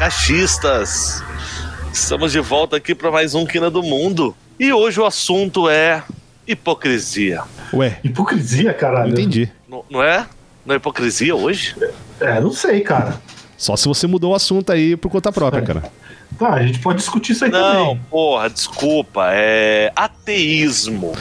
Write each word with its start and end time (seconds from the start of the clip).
Cachistas. 0.00 1.22
Estamos 1.92 2.32
de 2.32 2.40
volta 2.40 2.78
aqui 2.78 2.94
para 2.94 3.10
mais 3.10 3.34
um 3.34 3.44
Quina 3.44 3.68
do 3.70 3.82
Mundo. 3.82 4.34
E 4.58 4.72
hoje 4.72 4.98
o 4.98 5.04
assunto 5.04 5.68
é 5.68 6.02
hipocrisia. 6.48 7.42
Ué, 7.70 7.98
Hipocrisia, 8.02 8.72
caralho. 8.72 9.08
não 9.12 9.12
entendi. 9.12 9.52
Não, 9.68 9.84
não 9.90 10.02
é? 10.02 10.26
Não 10.64 10.72
é 10.72 10.78
hipocrisia 10.78 11.36
hoje? 11.36 11.76
É, 12.18 12.40
não 12.40 12.50
sei, 12.50 12.80
cara. 12.80 13.20
Só 13.58 13.76
se 13.76 13.86
você 13.86 14.06
mudou 14.06 14.32
o 14.32 14.34
assunto 14.34 14.72
aí 14.72 14.96
por 14.96 15.10
conta 15.10 15.30
própria, 15.30 15.60
cara. 15.60 15.82
Tá, 16.38 16.54
a 16.54 16.62
gente 16.66 16.78
pode 16.78 16.96
discutir 17.00 17.32
isso 17.32 17.44
aí 17.44 17.50
Não, 17.50 17.88
também. 17.88 18.00
porra, 18.08 18.48
desculpa. 18.48 19.28
É 19.34 19.92
ateísmo. 19.94 21.12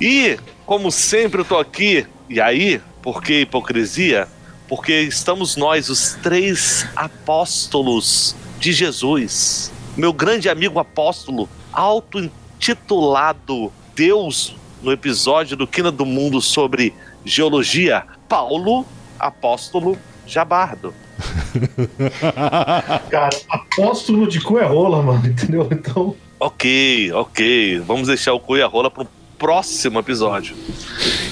E, 0.00 0.38
como 0.64 0.92
sempre, 0.92 1.40
eu 1.40 1.44
tô 1.44 1.58
aqui. 1.58 2.06
E 2.30 2.40
aí, 2.40 2.80
por 3.02 3.20
que 3.20 3.40
hipocrisia? 3.40 4.28
Porque 4.68 5.02
estamos 5.02 5.56
nós, 5.56 5.88
os 5.88 6.14
três 6.22 6.86
apóstolos 6.96 8.34
de 8.58 8.72
Jesus. 8.72 9.72
Meu 9.96 10.12
grande 10.12 10.48
amigo 10.48 10.78
apóstolo, 10.78 11.48
auto-intitulado 11.72 13.72
Deus, 13.94 14.56
no 14.82 14.92
episódio 14.92 15.56
do 15.56 15.66
Quina 15.66 15.90
do 15.90 16.04
Mundo 16.04 16.40
sobre 16.40 16.92
geologia, 17.24 18.04
Paulo, 18.28 18.84
apóstolo 19.18 19.96
Jabardo. 20.26 20.92
Cara, 23.10 23.36
apóstolo 23.48 24.26
de 24.26 24.40
cu 24.40 24.58
é 24.58 24.66
rola, 24.66 25.02
mano, 25.02 25.26
entendeu? 25.26 25.66
Então, 25.70 26.14
Ok, 26.38 27.12
ok. 27.12 27.80
Vamos 27.80 28.08
deixar 28.08 28.34
o 28.34 28.40
cu 28.40 28.58
e 28.58 28.62
a 28.62 28.66
rola 28.66 28.90
para 28.90 29.04
o 29.04 29.08
próximo 29.38 29.98
episódio. 29.98 30.54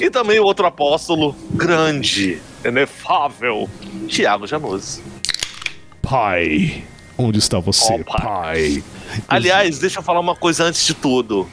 E 0.01 0.09
também 0.09 0.41
o 0.41 0.45
outro 0.45 0.67
apóstolo 0.67 1.37
grande, 1.51 2.41
inefável, 2.65 3.69
Tiago 4.09 4.47
Januzzi. 4.47 5.03
Pai, 6.03 6.85
onde 7.17 7.39
está 7.39 7.59
você, 7.59 7.93
Ó, 7.95 7.99
pai. 8.05 8.23
pai? 8.23 8.85
Aliás, 9.29 9.79
deixa 9.79 9.99
eu 10.01 10.03
falar 10.03 10.21
uma 10.21 10.37
coisa 10.37 10.65
antes 10.65 10.85
de 10.87 10.95
tudo. 10.95 11.49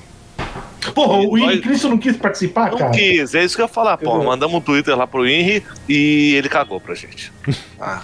porra, 0.95 1.19
o 1.19 1.37
Nós- 1.37 1.41
Henrique 1.51 1.61
Cristo 1.67 1.87
não 1.89 1.97
quis 1.97 2.17
participar, 2.17 2.71
Não 2.71 2.77
cara? 2.77 2.91
quis, 2.91 3.33
é 3.35 3.43
isso 3.43 3.55
que 3.55 3.61
eu 3.61 3.65
ia 3.65 3.71
falar, 3.71 3.97
pô. 3.97 4.23
Mandamos 4.23 4.57
um 4.57 4.61
Twitter 4.61 4.95
lá 4.97 5.05
pro 5.07 5.25
Henry 5.27 5.63
e 5.87 6.33
ele 6.35 6.49
cagou 6.49 6.79
pra 6.81 6.95
gente. 6.95 7.31
Ah, 7.83 8.03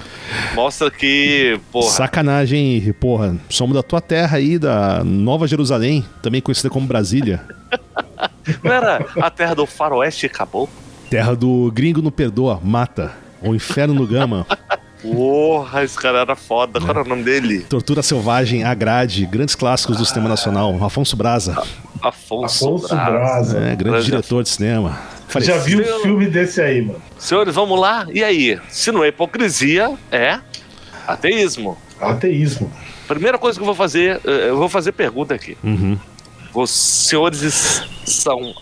mostra 0.56 0.90
que, 0.90 1.60
porra, 1.72 1.92
Sacanagem, 1.92 2.78
Henry. 2.78 2.94
porra. 2.94 3.38
Somos 3.48 3.76
da 3.76 3.84
tua 3.84 4.02
terra 4.02 4.38
aí, 4.38 4.58
da 4.58 5.04
Nova 5.04 5.48
Jerusalém, 5.48 6.04
também 6.24 6.42
conhecida 6.42 6.68
como 6.68 6.88
Brasília. 6.88 7.44
não 8.64 8.72
era 8.74 9.06
a 9.22 9.30
terra 9.30 9.54
do 9.54 9.68
faroeste 9.68 10.26
e 10.26 10.30
acabou? 10.30 10.68
Terra 11.10 11.36
do 11.36 11.72
gringo 11.74 12.02
no 12.02 12.12
perdoa, 12.12 12.60
mata. 12.64 13.12
O 13.42 13.54
inferno 13.56 13.94
no 13.94 14.06
gama. 14.08 14.46
Porra, 15.02 15.84
esse 15.84 15.98
cara 15.98 16.20
era 16.20 16.36
foda. 16.36 16.80
Qual 16.80 16.90
era 16.90 17.04
o 17.04 17.08
nome 17.08 17.24
dele? 17.24 17.60
Tortura 17.62 18.02
selvagem, 18.02 18.64
a 18.64 18.74
grade, 18.74 19.26
grandes 19.26 19.56
clássicos 19.56 19.98
do 19.98 20.06
cinema 20.06 20.28
nacional. 20.30 20.76
Afonso 20.84 21.16
Braza, 21.16 21.52
Afonso, 22.02 22.66
Afonso 22.66 22.88
Braz. 22.96 23.12
Braza. 23.12 23.58
é, 23.60 23.76
grande 23.76 23.84
Braza. 23.92 24.06
diretor 24.06 24.44
de 24.44 24.50
cinema. 24.50 25.00
Falei, 25.28 25.48
Já 25.48 25.58
viu 25.58 25.80
um 25.82 26.00
filme 26.02 26.26
desse 26.28 26.62
aí, 26.62 26.82
mano? 26.82 27.02
Senhores, 27.18 27.54
vamos 27.54 27.80
lá? 27.80 28.08
E 28.12 28.24
aí? 28.24 28.60
Se 28.70 28.92
não 28.92 29.04
é 29.04 29.10
hipocrisia, 29.10 29.94
é 30.12 30.40
ateísmo. 31.08 31.78
Ateísmo. 32.02 32.72
Primeira 33.08 33.38
coisa 33.38 33.58
que 33.58 33.62
eu 33.62 33.66
vou 33.66 33.76
fazer, 33.76 34.20
eh, 34.26 34.50
eu 34.50 34.58
vou 34.58 34.68
fazer 34.68 34.92
pergunta 34.94 35.34
aqui. 35.36 35.58
Uhum. 35.64 35.98
Os 36.54 36.70
senhores 36.72 37.84
são 38.06 38.54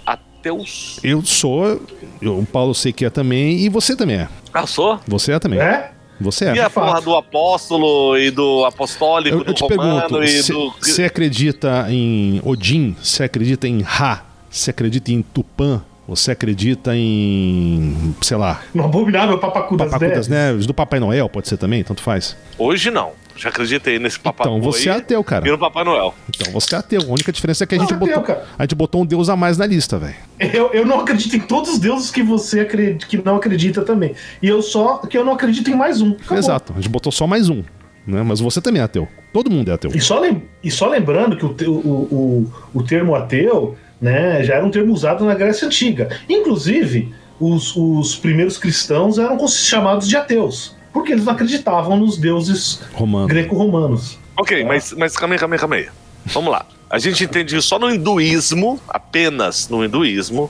ateus? 0.50 1.00
Eu 1.04 1.24
sou, 1.24 1.82
eu- 2.22 2.38
o 2.40 2.46
Paulo 2.46 2.74
sei 2.76 2.94
que 2.94 3.06
é 3.06 3.10
também, 3.10 3.58
e 3.60 3.70
você 3.70 3.96
também 3.96 4.18
é. 4.18 4.28
Ah, 4.54 4.68
sou? 4.68 5.00
Você 5.08 5.32
é 5.34 5.40
também. 5.40 5.60
É? 5.60 5.92
Você 6.22 6.46
é. 6.46 6.56
E 6.56 6.60
a 6.60 6.70
fato. 6.70 6.86
porra 6.86 7.02
do 7.02 7.16
apóstolo 7.16 8.18
e 8.18 8.32
do 8.32 8.64
apostólico, 8.64 9.36
Eu, 9.36 9.40
eu 9.40 9.46
do 9.46 9.54
te 9.54 9.62
romano 9.64 10.02
pergunto, 10.02 10.24
e 10.24 10.42
você 10.44 10.54
do. 10.54 10.74
você 10.82 11.04
acredita 11.04 11.88
em 11.90 12.40
Odin? 12.46 12.96
Você 13.02 13.24
acredita 13.24 13.68
em 13.68 13.82
Ra? 13.82 14.24
Você 14.50 14.70
acredita 14.70 15.12
em 15.12 15.22
Tupã? 15.22 15.82
Você 16.08 16.32
acredita 16.32 16.96
em, 16.96 18.16
sei 18.22 18.38
lá, 18.38 18.62
No 18.76 18.86
abominável 18.86 19.40
Papacu 19.40 19.76
das 19.76 19.90
Papacu 19.90 20.12
das 20.16 20.28
Neves. 20.28 20.52
Neves? 20.52 20.66
Do 20.68 20.74
Papai 20.74 21.00
Noel, 21.00 21.28
pode 21.28 21.50
ser 21.50 21.58
também? 21.58 21.84
Tanto 21.84 22.02
faz. 22.02 22.38
Hoje 22.60 22.92
não. 22.92 23.12
Já 23.35 23.50
acreditei 23.50 24.00
nesse 24.00 24.18
papai 24.19 24.47
Então 24.47 24.62
você 24.62 24.88
é 24.90 24.94
ateu, 24.94 25.23
cara. 25.23 25.46
no 25.46 25.57
Papai 25.57 25.84
Noel. 25.84 26.13
Então 26.29 26.53
você 26.53 26.73
é 26.73 26.78
ateu. 26.78 27.01
A 27.01 27.12
única 27.12 27.31
diferença 27.31 27.63
é 27.63 27.68
que 27.68 27.75
a 27.75 27.78
Não, 27.78 27.84
gente, 27.85 27.94
ateu, 27.96 28.07
botou, 28.07 28.23
cara. 28.23 28.46
a 28.57 28.63
gente 28.63 28.75
botou 28.75 29.01
um 29.01 29.06
deus 29.06 29.28
a 29.29 29.35
mais 29.35 29.57
na 29.57 29.66
lista, 29.66 29.97
velho. 29.97 30.16
Eu, 30.40 30.72
eu 30.73 30.85
não 30.85 31.01
acredito 31.01 31.35
em 31.35 31.41
todos 31.41 31.72
os 31.73 31.79
deuses 31.79 32.09
que 32.12 32.23
você 32.23 32.62
acredita, 32.62 33.06
que 33.06 33.18
não 33.23 33.35
acredita 33.35 33.81
também. 33.81 34.16
E 34.41 34.47
eu 34.47 34.62
só 34.62 34.97
que 35.00 35.18
eu 35.18 35.25
não 35.25 35.34
acredito 35.34 35.69
em 35.69 35.75
mais 35.75 36.01
um. 36.01 36.12
Acabou. 36.12 36.38
Exato. 36.38 36.73
A 36.73 36.75
gente 36.78 36.90
botou 36.90 37.12
só 37.12 37.28
mais 37.28 37.50
um. 37.50 37.62
Né? 38.07 38.22
Mas 38.23 38.40
você 38.40 38.62
também 38.62 38.81
é 38.81 38.85
ateu. 38.85 39.07
Todo 39.34 39.50
mundo 39.50 39.69
é 39.69 39.73
ateu. 39.73 39.91
E 39.94 40.00
só, 40.00 40.19
lem- 40.19 40.44
e 40.63 40.69
só 40.72 40.88
lembrando 40.88 41.35
que 41.35 41.46
o, 41.46 41.53
te- 41.53 41.66
o, 41.67 41.72
o, 41.73 42.52
o 42.73 42.84
termo 42.84 43.16
ateu 43.16 43.75
né, 44.00 44.44
já 44.44 44.56
era 44.56 44.66
um 44.66 44.69
termo 44.72 44.94
usado 44.94 45.25
na 45.25 45.34
Grécia 45.34 45.66
Antiga. 45.66 46.09
Inclusive, 46.29 47.12
os, 47.40 47.75
os 47.75 48.16
primeiros 48.16 48.57
cristãos 48.57 49.17
eram 49.17 49.46
chamados 49.47 50.07
de 50.07 50.16
ateus, 50.16 50.75
porque 50.96 51.12
eles 51.12 51.26
não 51.26 51.34
acreditavam 51.34 51.98
nos 51.98 52.18
deuses 52.18 52.80
Romano. 52.94 53.28
greco-romanos. 53.28 54.18
Ok, 54.38 54.64
mas, 54.64 54.94
mas 54.94 55.18
calma 55.18 55.36
aí, 55.36 55.40
calma 55.40 55.56
aí, 55.56 55.60
calma 55.60 55.76
aí. 55.76 55.90
Vamos 56.28 56.50
lá. 56.50 56.66
A 56.90 56.98
gente 56.98 57.26
entende 57.26 57.54
que 57.54 57.62
só 57.62 57.78
no 57.78 57.94
hinduísmo, 57.94 58.80
apenas 58.88 59.68
no 59.68 59.84
hinduísmo, 59.84 60.50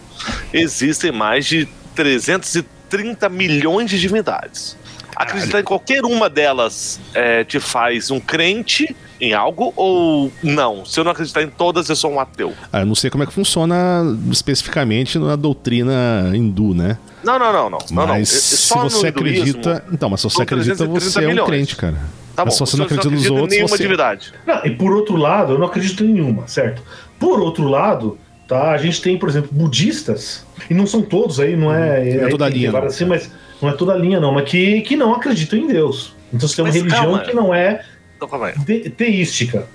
existem 0.54 1.12
mais 1.12 1.48
de 1.48 1.68
330 1.96 3.28
milhões 3.28 3.90
de 3.90 4.00
divindades. 4.00 4.78
Acreditar 5.16 5.62
em 5.62 5.64
qualquer 5.64 6.06
uma 6.06 6.30
delas 6.30 7.00
é, 7.16 7.44
te 7.44 7.60
faz 7.60 8.12
um 8.12 8.20
crente 8.20 8.96
em 9.26 9.34
algo 9.34 9.74
ou 9.76 10.32
não? 10.44 10.86
Se 10.86 11.00
eu 11.00 11.04
não 11.04 11.12
acreditar 11.12 11.42
em 11.42 11.50
todas, 11.50 11.90
eu 11.90 11.96
sou 11.96 12.12
um 12.12 12.20
ateu. 12.20 12.54
Ah, 12.72 12.82
eu 12.82 12.86
não 12.86 12.96
sei 12.96 13.10
como 13.10 13.24
é 13.24 13.28
que 13.28 13.34
funciona 13.34 14.02
especificamente 14.32 15.18
na 15.18 15.36
doutrina 15.36 16.32
hindu, 16.34 16.74
né? 16.74 16.98
Não, 17.24 17.40
não, 17.40 17.52
não, 17.52 17.70
não. 17.70 17.80
não, 17.92 18.08
não. 18.08 18.08
Mas 18.08 18.32
É- 18.32 18.38
é 18.38 18.40
se 18.40 18.74
você 18.78 19.08
hinduísmo, 19.08 19.08
acredita. 19.10 19.84
Então, 19.92 20.10
mas 20.10 20.22
se 20.22 20.30
você 20.30 20.42
acredita, 20.44 20.76
330 20.78 21.12
você 21.12 21.20
é 21.20 21.28
um 21.28 21.30
milhões. 21.32 21.48
crente, 21.50 21.76
cara. 21.76 21.96
Tá 22.36 22.44
bom, 22.44 22.46
mas 22.46 22.54
se 22.56 22.60
você 22.60 22.78
não 22.78 22.88
se 22.88 22.94
eu 22.94 23.00
acredita 23.00 23.10
nos 23.16 23.30
outros, 23.32 23.50
nenhuma 23.50 23.70
você. 23.70 23.84
divindade. 23.84 24.34
Não, 24.46 24.66
e 24.66 24.70
por 24.72 24.94
outro 24.94 25.16
lado, 25.16 25.54
eu 25.54 25.60
não 25.60 25.66
acredito 25.68 26.04
em 26.04 26.08
nenhuma, 26.14 26.48
certo? 26.48 26.84
Por 27.20 27.40
outro 27.40 27.68
lado, 27.68 28.18
tá, 28.48 28.72
a 28.72 28.78
gente 28.78 29.02
tem, 29.02 29.18
por 29.18 29.30
exemplo, 29.30 29.50
budistas, 29.52 30.46
e 30.70 30.74
não 30.74 30.86
são 30.86 31.02
todos 31.02 31.40
aí, 31.40 31.56
não 31.56 31.74
é. 31.74 31.78
Não 32.16 32.22
é 32.22 32.24
aí 32.26 32.30
toda 32.30 32.46
a 32.46 32.50
linha, 32.50 32.72
não. 32.72 32.84
assim, 32.84 33.06
mas 33.06 33.32
não 33.62 33.70
é 33.70 33.74
toda 33.74 33.94
a 33.94 33.98
linha, 33.98 34.20
não, 34.20 34.34
mas 34.34 34.50
que, 34.50 34.82
que 34.82 34.96
não 34.96 35.14
acreditam 35.16 35.58
em 35.58 35.68
Deus. 35.68 36.14
Então 36.34 36.50
você 36.50 36.56
tem 36.58 36.66
uma 36.66 36.70
Mas 36.72 36.76
religião 36.82 37.04
calma. 37.04 37.20
que 37.20 37.34
não 37.34 37.54
é 37.56 37.82
Então 38.16 38.28
calma 38.28 38.48
aí. 38.48 38.58
de- 38.60 38.90
teística. 38.90 39.68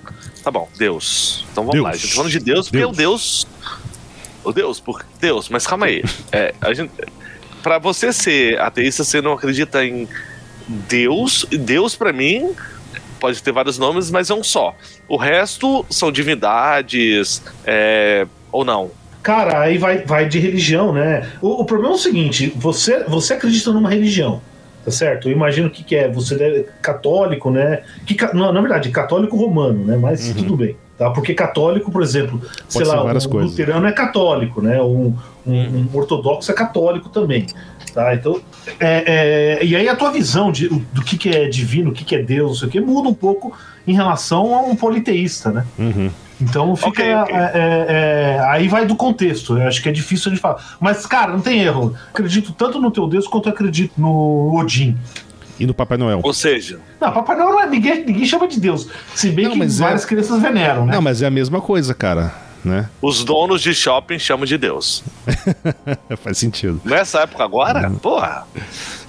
Tá 0.42 0.50
bom, 0.50 0.68
Deus. 0.78 1.44
Então 1.52 1.64
vamos 1.64 1.74
Deus. 1.74 1.84
lá. 1.84 1.90
A 1.90 1.96
gente 1.96 2.08
tá 2.08 2.14
falando 2.16 2.30
de 2.32 2.40
Deus, 2.40 2.66
porque 2.68 2.78
Deus. 2.78 2.92
o 2.92 2.96
Deus. 2.96 3.46
O 4.42 4.52
Deus, 4.52 4.80
por 4.80 5.04
Deus, 5.20 5.48
mas 5.48 5.66
calma 5.66 5.86
aí. 5.86 6.02
É, 6.32 6.54
a 6.60 6.72
gente, 6.72 6.90
pra 7.62 7.78
você 7.78 8.12
ser 8.12 8.58
ateísta, 8.60 9.04
você 9.04 9.20
não 9.20 9.32
acredita 9.34 9.84
em 9.84 10.08
Deus. 10.66 11.44
Deus, 11.50 11.94
pra 11.96 12.12
mim, 12.12 12.54
pode 13.18 13.42
ter 13.42 13.52
vários 13.52 13.76
nomes, 13.78 14.10
mas 14.10 14.30
é 14.30 14.34
um 14.34 14.42
só. 14.42 14.74
O 15.08 15.16
resto 15.16 15.84
são 15.90 16.10
divindades, 16.10 17.42
é, 17.66 18.26
ou 18.50 18.64
não. 18.64 18.90
Cara, 19.22 19.60
aí 19.60 19.76
vai, 19.76 19.98
vai 20.04 20.26
de 20.26 20.38
religião, 20.38 20.92
né? 20.94 21.30
O, 21.42 21.60
o 21.60 21.64
problema 21.66 21.92
é 21.94 21.96
o 21.96 22.00
seguinte: 22.00 22.50
você, 22.56 23.04
você 23.04 23.34
acredita 23.34 23.70
numa 23.72 23.90
religião, 23.90 24.40
tá 24.84 24.90
certo? 24.90 25.28
Eu 25.28 25.32
imagino 25.32 25.68
o 25.68 25.70
que, 25.70 25.82
que 25.84 25.94
é. 25.96 26.08
Você 26.10 26.36
deve, 26.36 26.66
católico, 26.82 27.50
né? 27.50 27.82
Que, 28.06 28.16
não, 28.34 28.52
na 28.52 28.60
verdade, 28.60 28.90
católico 28.90 29.36
romano, 29.36 29.84
né? 29.84 29.96
Mas 29.96 30.28
Uhum. 30.28 30.34
tudo 30.34 30.56
bem. 30.56 30.76
Tá? 30.98 31.10
Porque 31.10 31.32
católico, 31.32 31.90
por 31.90 32.02
exemplo, 32.02 32.40
sei 32.68 32.84
ser 32.84 32.90
lá, 32.92 33.02
um 33.02 33.18
coisas. 33.30 33.50
luterano 33.52 33.86
é 33.86 33.92
católico, 33.92 34.60
né? 34.60 34.80
Um, 34.82 35.14
um- 35.46 35.52
um 35.78 35.88
ortodoxo 35.94 36.50
é 36.50 36.54
católico 36.54 37.08
também. 37.08 37.46
Tá? 37.94 38.14
Então, 38.14 38.40
é, 38.78 39.58
é, 39.60 39.64
e 39.64 39.74
aí 39.74 39.88
a 39.88 39.96
tua 39.96 40.12
visão 40.12 40.52
de, 40.52 40.68
do 40.68 41.02
que, 41.02 41.16
que 41.18 41.28
é 41.30 41.48
divino, 41.48 41.90
o 41.90 41.92
que, 41.92 42.04
que 42.04 42.14
é 42.14 42.22
Deus, 42.22 42.50
não 42.50 42.54
sei 42.56 42.68
o 42.68 42.70
que, 42.70 42.80
muda 42.80 43.08
um 43.08 43.14
pouco 43.14 43.56
em 43.86 43.94
relação 43.94 44.54
a 44.54 44.60
um 44.62 44.76
politeísta, 44.76 45.50
né? 45.50 45.64
Uhum. 45.78 46.10
Então 46.40 46.74
fica. 46.74 46.88
Ok, 46.88 47.14
ok. 47.14 47.34
é, 47.36 47.38
é, 47.38 47.86
é, 48.38 48.40
aí 48.48 48.66
vai 48.68 48.86
do 48.86 48.96
contexto. 48.96 49.58
Eu 49.58 49.66
acho 49.68 49.82
que 49.82 49.88
é 49.88 49.92
difícil 49.92 50.30
de 50.32 50.38
falar. 50.38 50.76
Mas, 50.80 51.04
cara, 51.06 51.32
não 51.32 51.40
tem 51.40 51.60
erro. 51.60 51.94
Acredito 52.10 52.52
tanto 52.52 52.80
no 52.80 52.90
teu 52.90 53.06
Deus 53.06 53.26
quanto 53.26 53.48
eu 53.48 53.52
acredito 53.52 53.92
no 53.98 54.56
Odin. 54.58 54.96
E 55.58 55.66
no 55.66 55.74
Papai 55.74 55.98
Noel. 55.98 56.20
Ou 56.22 56.32
seja, 56.32 56.78
Não, 56.98 57.12
Papai 57.12 57.36
Noel 57.36 57.50
não 57.50 57.60
é, 57.60 57.66
ninguém, 57.66 58.04
ninguém 58.04 58.24
chama 58.24 58.48
de 58.48 58.58
Deus. 58.58 58.88
Se 59.14 59.30
bem 59.30 59.44
Não, 59.44 59.52
que 59.52 59.58
mas 59.58 59.78
é- 59.78 59.84
várias 59.84 60.04
crianças 60.06 60.40
veneram, 60.40 60.86
né? 60.86 60.94
Não, 60.94 61.02
mas 61.02 61.20
é 61.20 61.26
a 61.26 61.30
mesma 61.30 61.60
coisa, 61.60 61.92
cara. 61.94 62.32
Né? 62.64 62.88
os 63.00 63.24
donos 63.24 63.62
de 63.62 63.74
shopping 63.74 64.18
chamam 64.18 64.44
de 64.44 64.58
Deus. 64.58 65.02
Faz 66.22 66.38
sentido. 66.38 66.80
Nessa 66.84 67.20
época 67.20 67.42
agora, 67.42 67.90
porra. 68.02 68.46
Uhum. 68.54 68.62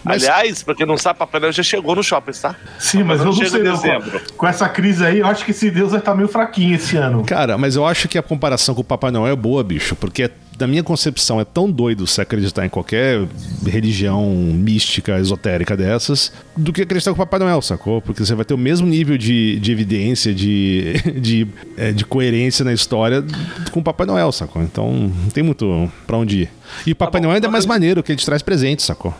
Mas- 0.03 0.23
Aliás, 0.23 0.63
pra 0.63 0.73
quem 0.73 0.85
não 0.85 0.97
sabe, 0.97 1.19
Papai 1.19 1.39
Noel 1.39 1.51
já 1.53 1.61
chegou 1.61 1.95
no 1.95 2.03
shopping, 2.03 2.31
tá? 2.31 2.55
Sim, 2.79 3.03
mas 3.03 3.19
eu 3.19 3.25
não 3.27 3.33
sei 3.33 3.61
não. 3.61 3.73
dezembro. 3.75 4.21
Com, 4.35 4.47
essa 4.47 4.67
crise 4.67 5.05
aí, 5.05 5.19
eu 5.19 5.27
acho 5.27 5.45
que 5.45 5.51
esse 5.51 5.69
Deus 5.69 5.91
vai 5.91 5.99
estar 5.99 6.15
meio 6.15 6.27
fraquinho 6.27 6.75
esse 6.75 6.97
ano. 6.97 7.23
Cara, 7.23 7.57
mas 7.57 7.75
eu 7.75 7.85
acho 7.85 8.07
que 8.07 8.17
a 8.17 8.23
comparação 8.23 8.73
com 8.73 8.81
o 8.81 8.83
Papai 8.83 9.11
Noel 9.11 9.33
é 9.33 9.35
boa, 9.35 9.63
bicho, 9.63 9.95
porque 9.95 10.31
da 10.61 10.67
minha 10.67 10.83
concepção, 10.83 11.41
é 11.41 11.43
tão 11.43 11.69
doido 11.69 12.05
você 12.07 12.21
acreditar 12.21 12.65
em 12.65 12.69
qualquer 12.69 13.21
religião 13.65 14.25
mística, 14.31 15.17
esotérica 15.19 15.75
dessas, 15.75 16.31
do 16.55 16.71
que 16.71 16.83
acreditar 16.83 17.11
com 17.11 17.15
o 17.15 17.25
Papai 17.25 17.39
Noel, 17.39 17.61
sacou? 17.61 18.01
Porque 18.01 18.23
você 18.23 18.35
vai 18.35 18.45
ter 18.45 18.53
o 18.53 18.57
mesmo 18.57 18.87
nível 18.87 19.17
de, 19.17 19.59
de 19.59 19.71
evidência, 19.71 20.33
de, 20.33 20.93
de, 21.19 21.47
é, 21.77 21.91
de 21.91 22.05
coerência 22.05 22.63
na 22.63 22.71
história 22.73 23.23
com 23.71 23.79
o 23.79 23.83
Papai 23.83 24.05
Noel, 24.05 24.31
sacou? 24.31 24.61
Então 24.61 24.91
não 24.93 25.29
tem 25.31 25.43
muito 25.43 25.91
pra 26.05 26.15
onde 26.17 26.41
ir. 26.43 26.49
E 26.85 26.91
o 26.91 26.95
Papai 26.95 27.13
Tá 27.13 27.17
bom, 27.19 27.23
Noel 27.29 27.35
ainda 27.35 27.47
é 27.47 27.51
mais 27.51 27.65
maneiro, 27.65 28.03
que 28.03 28.11
ele 28.11 28.19
te 28.19 28.25
traz 28.25 28.41
presente, 28.41 28.83
sacou? 28.83 29.13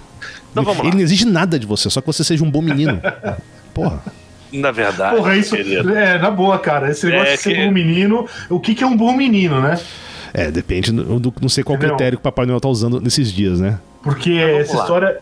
Então 0.52 0.64
vamos 0.64 0.80
lá. 0.80 0.86
Ele 0.88 0.96
não 0.98 1.02
exige 1.04 1.26
nada 1.26 1.58
de 1.58 1.66
você, 1.66 1.90
só 1.90 2.02
que 2.02 2.08
você 2.08 2.24
seja 2.24 2.44
um 2.44 2.52
bom 2.52 2.62
menino. 2.62 3.02
Porra. 3.74 4.02
Na 4.54 4.70
verdade, 4.70 5.16
Porra, 5.16 5.36
isso. 5.38 5.56
querido, 5.56 5.90
É, 5.96 6.20
na 6.20 6.30
boa, 6.30 6.60
cara. 6.60 6.92
Esse 6.92 7.06
negócio 7.06 7.30
É 7.34 7.36
de 7.38 7.42
ser 7.42 7.56
que- 7.56 7.66
bom 7.66 7.72
menino. 7.72 8.28
O 8.50 8.60
que, 8.60 8.76
que 8.76 8.84
é 8.84 8.88
um 8.88 8.98
bom 8.98 9.16
menino, 9.16 9.62
né? 9.62 9.80
É, 10.34 10.50
depende 10.52 10.92
do, 10.92 11.20
do- 11.20 11.34
não 11.42 11.50
sei 11.50 11.64
qual 11.64 11.76
Entendeu? 11.78 11.96
critério 11.96 12.18
que 12.18 12.22
o 12.22 12.24
Papai 12.24 12.46
Noel 12.46 12.60
tá 12.62 12.70
usando 12.70 13.00
nesses 13.02 13.32
dias, 13.32 13.60
né? 13.60 13.78
Porque 14.04 14.40
vamos 14.40 14.60
essa 14.62 14.78
lá. 14.78 14.82
história. 14.84 15.18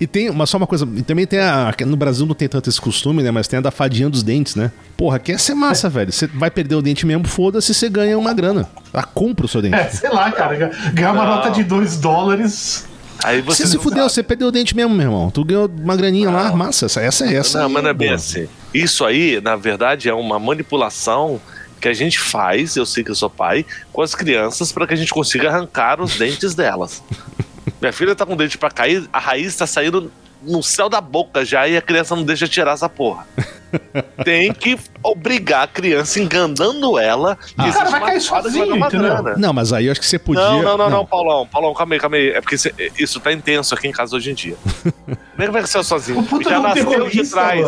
E 0.00 0.06
tem 0.06 0.28
uma, 0.30 0.46
só 0.46 0.56
uma 0.56 0.66
coisa, 0.66 0.86
e 0.96 1.02
também 1.02 1.26
tem 1.26 1.40
a. 1.40 1.72
que 1.76 1.84
No 1.84 1.96
Brasil 1.96 2.24
não 2.26 2.34
tem 2.34 2.46
tanto 2.48 2.68
esse 2.68 2.80
costume, 2.80 3.22
né? 3.22 3.30
Mas 3.30 3.48
tem 3.48 3.58
a 3.58 3.62
da 3.62 3.70
fadinha 3.70 4.08
dos 4.08 4.22
dentes, 4.22 4.54
né? 4.54 4.70
Porra, 4.96 5.18
que 5.18 5.32
essa 5.32 5.50
é 5.52 5.54
massa, 5.54 5.88
velho. 5.88 6.12
Você 6.12 6.26
vai 6.28 6.50
perder 6.50 6.74
o 6.76 6.82
dente 6.82 7.04
mesmo, 7.06 7.26
foda-se, 7.26 7.72
você 7.74 7.88
ganha 7.88 8.16
uma 8.18 8.32
grana. 8.32 8.68
Ah, 8.92 9.02
compra 9.02 9.46
o 9.46 9.48
seu 9.48 9.60
dente. 9.62 9.74
É, 9.74 9.88
sei 9.88 10.10
lá, 10.10 10.30
cara. 10.30 10.70
Ganhar 10.92 11.12
uma 11.12 11.24
Não. 11.24 11.36
nota 11.36 11.50
de 11.50 11.64
2 11.64 11.96
dólares. 11.96 12.86
aí 13.24 13.40
você 13.40 13.62
Você 13.64 13.68
se 13.68 13.76
não 13.76 13.82
fudeu, 13.82 13.98
sabe. 14.02 14.12
você 14.12 14.22
perdeu 14.22 14.48
o 14.48 14.52
dente 14.52 14.76
mesmo, 14.76 14.94
meu 14.94 15.06
irmão. 15.06 15.30
Tu 15.30 15.42
ganhou 15.44 15.68
uma 15.82 15.96
graninha 15.96 16.30
lá, 16.30 16.52
massa. 16.54 16.86
Essa, 16.86 17.00
essa 17.00 17.24
é 17.26 17.34
essa. 17.34 17.58
Não, 17.58 17.66
aí, 17.66 17.72
mas 17.72 17.82
não 17.82 17.90
é 17.90 17.94
bem 17.94 18.12
assim. 18.12 18.46
Isso 18.72 19.04
aí, 19.04 19.40
na 19.42 19.56
verdade, 19.56 20.08
é 20.08 20.14
uma 20.14 20.38
manipulação 20.38 21.40
que 21.80 21.88
a 21.88 21.92
gente 21.92 22.18
faz, 22.18 22.76
eu 22.76 22.86
sei 22.86 23.02
que 23.02 23.10
eu 23.10 23.14
sou 23.14 23.30
pai, 23.30 23.64
com 23.92 24.02
as 24.02 24.14
crianças 24.14 24.70
para 24.70 24.86
que 24.86 24.94
a 24.94 24.96
gente 24.96 25.12
consiga 25.12 25.48
arrancar 25.48 26.00
os 26.00 26.16
dentes 26.16 26.54
delas. 26.54 27.02
Minha 27.80 27.92
filha 27.92 28.14
tá 28.14 28.26
com 28.26 28.34
o 28.34 28.36
dente 28.36 28.58
pra 28.58 28.70
cair, 28.70 29.08
a 29.12 29.18
raiz 29.18 29.56
tá 29.56 29.66
saindo 29.66 30.12
no 30.42 30.62
céu 30.62 30.88
da 30.88 31.00
boca 31.00 31.44
já 31.44 31.66
e 31.68 31.76
a 31.76 31.82
criança 31.82 32.16
não 32.16 32.22
deixa 32.24 32.48
tirar 32.48 32.72
essa 32.72 32.88
porra. 32.88 33.26
Tem 34.24 34.52
que 34.52 34.78
obrigar 35.02 35.62
a 35.62 35.66
criança 35.66 36.18
enganando 36.18 36.98
ela. 36.98 37.38
Ah. 37.56 37.70
cara 37.70 37.90
vai 37.90 38.00
cair 38.00 38.10
vai 38.10 38.20
sozinho, 38.20 38.88
grana. 38.90 39.34
Não, 39.36 39.52
mas 39.52 39.72
aí 39.72 39.86
eu 39.86 39.92
acho 39.92 40.00
que 40.00 40.06
você 40.06 40.18
podia. 40.18 40.42
Não, 40.42 40.62
não, 40.62 40.76
não, 40.78 40.90
não, 40.90 41.06
Paulão, 41.06 41.46
Paulão, 41.46 41.72
calma 41.74 41.94
aí, 41.94 42.00
calma 42.00 42.16
aí. 42.16 42.30
É 42.30 42.40
porque 42.40 42.58
cê- 42.58 42.74
isso 42.98 43.20
tá 43.20 43.32
intenso 43.32 43.74
aqui 43.74 43.86
em 43.86 43.92
casa 43.92 44.16
hoje 44.16 44.30
em 44.30 44.34
dia. 44.34 44.56
Como 45.04 45.16
é 45.38 45.46
que 45.46 45.52
vai 45.52 45.66
ser 45.66 45.84
sozinho? 45.84 46.26
Já 46.42 46.58
um 46.58 46.62
nasceu 46.62 47.08
de 47.08 47.30
trás. 47.30 47.66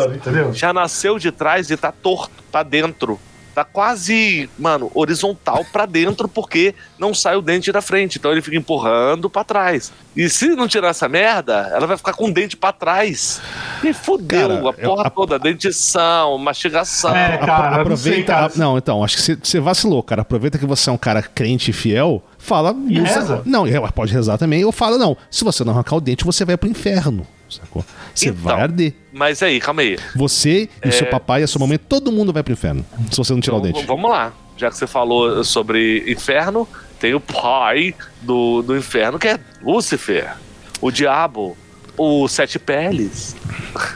Já 0.53 0.73
nasceu 0.73 1.19
de 1.19 1.31
trás 1.31 1.69
e 1.71 1.77
tá 1.77 1.91
torto, 1.91 2.43
tá 2.51 2.63
dentro. 2.63 3.19
Tá 3.53 3.63
quase, 3.63 4.49
mano, 4.57 4.89
horizontal 4.95 5.63
pra 5.71 5.85
dentro 5.85 6.27
porque 6.27 6.73
não 6.97 7.13
sai 7.13 7.35
o 7.35 7.41
dente 7.41 7.71
da 7.71 7.81
frente. 7.81 8.17
Então 8.17 8.31
ele 8.31 8.41
fica 8.41 8.57
empurrando 8.57 9.29
pra 9.29 9.43
trás. 9.43 9.91
E 10.15 10.27
se 10.29 10.49
não 10.49 10.67
tirar 10.67 10.89
essa 10.89 11.07
merda, 11.07 11.69
ela 11.73 11.85
vai 11.85 11.95
ficar 11.97 12.13
com 12.13 12.29
o 12.29 12.33
dente 12.33 12.57
pra 12.57 12.71
trás. 12.71 13.41
E 13.83 13.93
fudeu 13.93 14.47
Cara, 14.49 14.69
a 14.69 14.73
porra 14.73 14.75
eu- 14.77 14.99
a- 15.01 15.09
toda, 15.09 15.37
dentição, 15.39 16.37
mastigação. 16.37 17.15
É, 17.15 17.37
cara, 17.37 17.77
eu 17.77 17.89
não 17.89 17.95
sei, 17.97 18.11
Aproveita. 18.13 18.33
cara. 18.33 18.53
Não, 18.55 18.77
então, 18.77 19.03
acho 19.03 19.17
que 19.17 19.21
você- 19.21 19.35
você 19.41 19.59
vacilou, 19.59 20.01
cara. 20.01 20.21
Aproveita 20.23 20.57
que 20.57 20.65
você 20.65 20.89
é 20.89 20.93
um 20.93 20.97
cara 20.97 21.21
crente 21.21 21.69
e 21.71 21.73
fiel. 21.73 22.23
Fala. 22.37 22.75
E 22.87 22.99
reza. 22.99 23.41
Não, 23.45 23.67
e 23.67 23.71
pode 23.91 24.11
rezar 24.13 24.37
também. 24.37 24.65
Ou 24.65 24.71
fala, 24.71 24.97
não. 24.97 25.15
Se 25.31 25.43
você 25.43 25.63
não 25.63 25.73
arrancar 25.73 25.95
o 25.95 26.01
dente, 26.01 26.25
você 26.25 26.43
vai 26.43 26.57
pro 26.57 26.69
inferno. 26.69 27.25
Sacou? 27.61 27.85
Você 28.13 28.29
Então. 28.29 28.41
vai 28.41 28.61
arder. 28.61 28.93
Mas 29.11 29.41
aí, 29.43 29.59
calma 29.59 29.81
aí. 29.81 29.97
Você 30.15 30.69
e 30.83 30.91
seu 30.91 31.07
papai 31.07 31.41
e 31.41 31.43
a 31.43 31.47
sua 31.47 31.59
mamãe, 31.59 31.77
todo 31.77 32.11
mundo 32.11 32.31
vai 32.33 32.43
pro 32.43 32.53
inferno. 32.53 32.85
Se 33.11 33.17
você 33.17 33.33
não 33.33 33.39
tirar 33.41 33.55
o 33.55 33.59
Então, 33.59 33.71
dente. 33.73 33.85
vamos 33.85 34.09
lá. 34.09 34.33
Já 34.57 34.69
que 34.69 34.77
você 34.77 34.85
falou 34.87 35.43
sobre 35.43 36.03
inferno, 36.11 36.67
tem 36.99 37.13
o 37.13 37.19
pai 37.19 37.93
do, 38.21 38.61
do 38.61 38.77
inferno, 38.77 39.17
que 39.19 39.27
é 39.27 39.39
Lúcifer, 39.63 40.35
o 40.79 40.91
diabo, 40.91 41.57
o 41.97 42.27
sete 42.27 42.57
peles. 42.59 43.35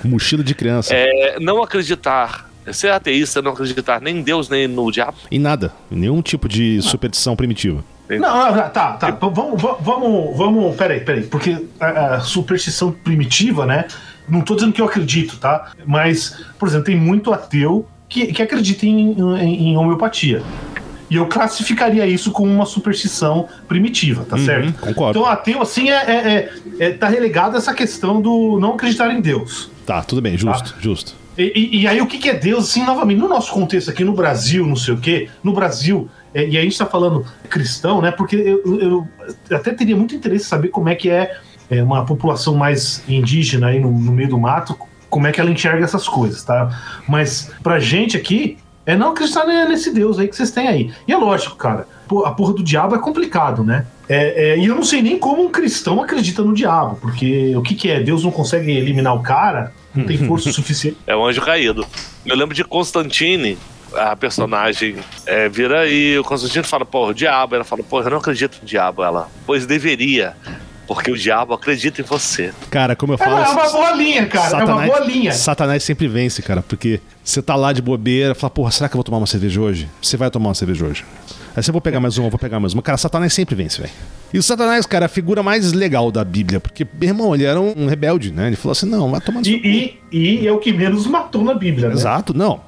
Mochila 0.04 0.44
de 0.44 0.54
criança. 0.56 0.94
É, 0.94 1.40
não 1.40 1.62
acreditar, 1.64 2.50
ser 2.72 2.92
ateísta, 2.92 3.42
não 3.42 3.52
acreditar 3.52 4.02
nem 4.02 4.18
em 4.18 4.22
Deus 4.24 4.50
nem 4.50 4.68
no 4.68 4.92
diabo. 4.92 5.18
Em 5.32 5.40
nada. 5.40 5.72
Em 5.92 5.96
nenhum 5.98 6.22
tipo 6.22 6.50
de 6.50 6.82
superstição 6.82 7.36
primitiva. 7.36 7.84
Não, 8.10 8.56
não, 8.56 8.70
tá, 8.70 8.94
tá. 8.94 9.12
Vamos, 9.12 9.62
vamos, 9.82 10.38
vamos. 10.38 10.76
Peraí, 10.76 11.00
peraí. 11.02 11.24
Porque 11.24 11.66
a, 11.80 12.16
a 12.16 12.20
superstição 12.22 12.92
primitiva, 12.92 13.66
né? 13.66 13.86
Não 14.30 14.42
tô 14.42 14.56
dizendo 14.56 14.74
que 14.74 14.82
eu 14.82 14.86
acredito, 14.86 15.38
tá? 15.38 15.72
Mas, 15.86 16.38
por 16.60 16.68
exemplo, 16.68 16.86
tem 16.86 16.96
muito 16.98 17.34
ateu 17.34 17.88
que, 18.10 18.28
que 18.28 18.42
acredita 18.42 18.86
em, 18.86 19.12
em, 19.12 19.70
em 19.70 19.78
homeopatia. 19.78 20.42
E 21.10 21.16
eu 21.16 21.26
classificaria 21.28 22.06
isso 22.06 22.32
como 22.32 22.52
uma 22.52 22.66
superstição 22.66 23.48
primitiva, 23.68 24.26
tá 24.30 24.36
Uhum, 24.36 24.46
certo? 24.46 24.74
concordo. 24.74 25.20
Então, 25.20 25.30
ateu, 25.32 25.62
assim, 25.62 25.90
é, 25.90 25.96
é, 25.96 26.16
é- 26.80 26.86
é- 26.88 26.90
tá 26.92 27.08
relegado 27.08 27.56
a 27.56 27.60
essa 27.60 27.74
questão 27.74 28.22
do 28.22 28.60
não 28.60 28.74
acreditar 28.74 29.10
em 29.14 29.22
Deus. 29.22 29.70
Tá, 29.86 30.02
tudo 30.02 30.22
bem, 30.22 30.38
justo, 30.38 30.76
justo. 30.82 31.16
E, 31.38 31.44
e- 31.56 31.82
e 31.84 31.88
aí, 31.88 32.02
o 32.02 32.08
que, 32.08 32.18
que 32.18 32.30
é 32.30 32.34
Deus, 32.34 32.70
assim, 32.70 32.84
novamente, 32.84 33.20
no 33.20 33.30
nosso 33.30 33.52
contexto 33.54 33.90
aqui 33.90 34.04
no 34.04 34.12
Brasil, 34.12 34.66
não 34.68 34.76
sei 34.76 34.96
o 34.96 34.98
quê, 34.98 35.30
no 35.42 35.54
Brasil, 35.54 36.10
é, 36.40 36.48
e 36.48 36.58
a 36.58 36.62
gente 36.62 36.78
tá 36.78 36.86
falando 36.86 37.26
cristão, 37.50 38.02
né? 38.02 38.12
Porque 38.12 38.36
eu, 38.36 38.80
eu- 38.80 39.08
até 39.56 39.74
teria 39.74 39.96
muito 39.96 40.16
interesse 40.16 40.46
em 40.46 40.50
saber 40.50 40.68
como 40.70 40.88
é 40.90 40.96
que 40.96 41.10
é, 41.10 41.38
é, 41.70 41.82
uma 41.84 42.06
população 42.06 42.56
mais 42.56 43.04
indígena 43.08 43.68
aí 43.68 43.80
no, 43.80 43.92
no 43.92 44.12
meio 44.12 44.30
do 44.30 44.38
mato, 44.40 44.78
como 45.10 45.26
é 45.28 45.32
que 45.32 45.40
ela 45.42 45.50
enxerga 45.50 45.84
essas 45.84 46.08
coisas, 46.08 46.44
tá? 46.44 46.70
Mas 47.08 47.52
pra 47.64 47.80
gente 47.80 48.16
aqui, 48.16 48.58
é 48.86 48.96
não 48.96 49.12
acreditar 49.12 49.46
ne- 49.46 49.66
nesse 49.66 49.94
Deus 49.94 50.20
aí 50.20 50.28
que 50.28 50.36
vocês 50.36 50.52
têm 50.52 50.68
aí. 50.68 50.92
E 51.08 51.12
é 51.12 51.18
lógico, 51.18 51.56
cara, 51.56 51.88
a 52.26 52.32
porra 52.32 52.54
do 52.54 52.64
diabo 52.64 52.96
é 52.96 53.00
complicado, 53.00 53.64
né? 53.64 53.86
É, 54.08 54.52
é, 54.52 54.58
e 54.58 54.66
eu 54.66 54.76
não 54.76 54.84
sei 54.84 55.02
nem 55.02 55.18
como 55.20 55.44
um 55.44 55.50
cristão 55.50 56.02
acredita 56.02 56.42
no 56.42 56.54
diabo, 56.54 56.96
porque 57.02 57.54
o 57.56 57.62
que, 57.62 57.76
que 57.76 57.90
é? 57.90 58.00
Deus 58.00 58.24
não 58.24 58.32
consegue 58.32 58.72
eliminar 58.72 59.14
o 59.16 59.22
cara? 59.22 59.74
Não 59.94 60.06
tem 60.06 60.18
força 60.20 60.52
suficiente. 60.52 60.96
É 61.08 61.16
o 61.16 61.26
anjo 61.26 61.42
caído. 61.42 61.86
Eu 62.26 62.36
lembro 62.36 62.54
de 62.56 62.64
Constantine, 62.64 63.58
a 63.94 64.16
personagem 64.16 64.98
é, 65.26 65.48
vira 65.50 65.88
e 65.88 66.18
o 66.18 66.24
Constantine 66.24 66.64
fala, 66.64 66.86
pô, 66.86 67.08
o 67.08 67.14
diabo. 67.14 67.56
Ela 67.56 67.64
fala, 67.64 67.84
pô, 67.84 68.02
eu 68.02 68.10
não 68.10 68.18
acredito 68.18 68.60
no 68.62 68.68
diabo. 68.68 69.04
Ela, 69.04 69.30
pois 69.46 69.66
deveria, 69.66 70.36
porque 70.88 71.12
o 71.12 71.18
diabo 71.18 71.54
acredita 71.54 72.02
em 72.02 72.04
você. 72.04 72.54
Cara, 72.70 72.96
como 72.96 73.14
eu 73.14 73.18
falo. 73.18 73.38
é 73.38 73.50
uma 73.50 73.70
boa 73.70 73.92
linha, 73.92 74.26
cara. 74.26 74.62
É 74.62 74.64
uma 74.66 74.86
boa 74.86 75.00
linha. 75.00 75.34
Satanás 75.34 75.84
sempre 75.84 76.08
vence, 76.08 76.42
cara, 76.42 76.62
porque 76.62 77.00
você 77.24 77.42
tá 77.42 77.56
lá 77.56 77.74
de 77.74 77.82
bobeira, 77.82 78.34
fala, 78.34 78.50
porra, 78.50 78.72
será 78.72 78.88
que 78.88 78.96
eu 78.96 78.98
vou 78.98 79.04
tomar 79.04 79.18
uma 79.18 79.28
cerveja 79.28 79.60
hoje? 79.60 79.90
Você 80.02 80.16
vai 80.16 80.32
tomar 80.32 80.50
uma 80.50 80.56
cerveja 80.56 80.86
hoje. 80.86 81.06
Aí 81.56 81.64
você 81.64 81.72
vou 81.72 81.82
pegar 81.82 82.00
mais 82.00 82.18
uma, 82.18 82.28
eu 82.28 82.32
vou 82.32 82.40
pegar 82.40 82.60
mais 82.60 82.74
uma. 82.74 82.84
Cara, 82.84 82.98
Satanás 82.98 83.34
sempre 83.34 83.56
vence, 83.56 83.82
velho. 83.82 83.94
E 84.32 84.38
o 84.38 84.44
Satanás, 84.44 84.86
cara, 84.86 85.06
é 85.06 85.08
a 85.08 85.10
figura 85.10 85.42
mais 85.42 85.74
legal 85.74 86.12
da 86.12 86.24
Bíblia, 86.24 86.60
porque, 86.60 86.86
meu 87.00 87.10
irmão, 87.10 87.34
ele 87.34 87.46
era 87.46 87.60
um 87.60 87.88
rebelde, 87.88 88.32
né? 88.32 88.48
Ele 88.48 88.56
falou 88.56 88.74
assim: 88.74 88.86
não, 88.86 89.10
vai 89.10 89.20
tomar. 89.20 89.42
E, 89.46 89.98
e, 90.12 90.42
e 90.42 90.48
é 90.48 90.52
o 90.52 90.60
que 90.60 90.72
menos 90.72 91.08
matou 91.08 91.44
na 91.44 91.56
Bíblia, 91.56 91.90
né? 91.90 91.96
Exato, 91.96 92.32
não. 92.32 92.62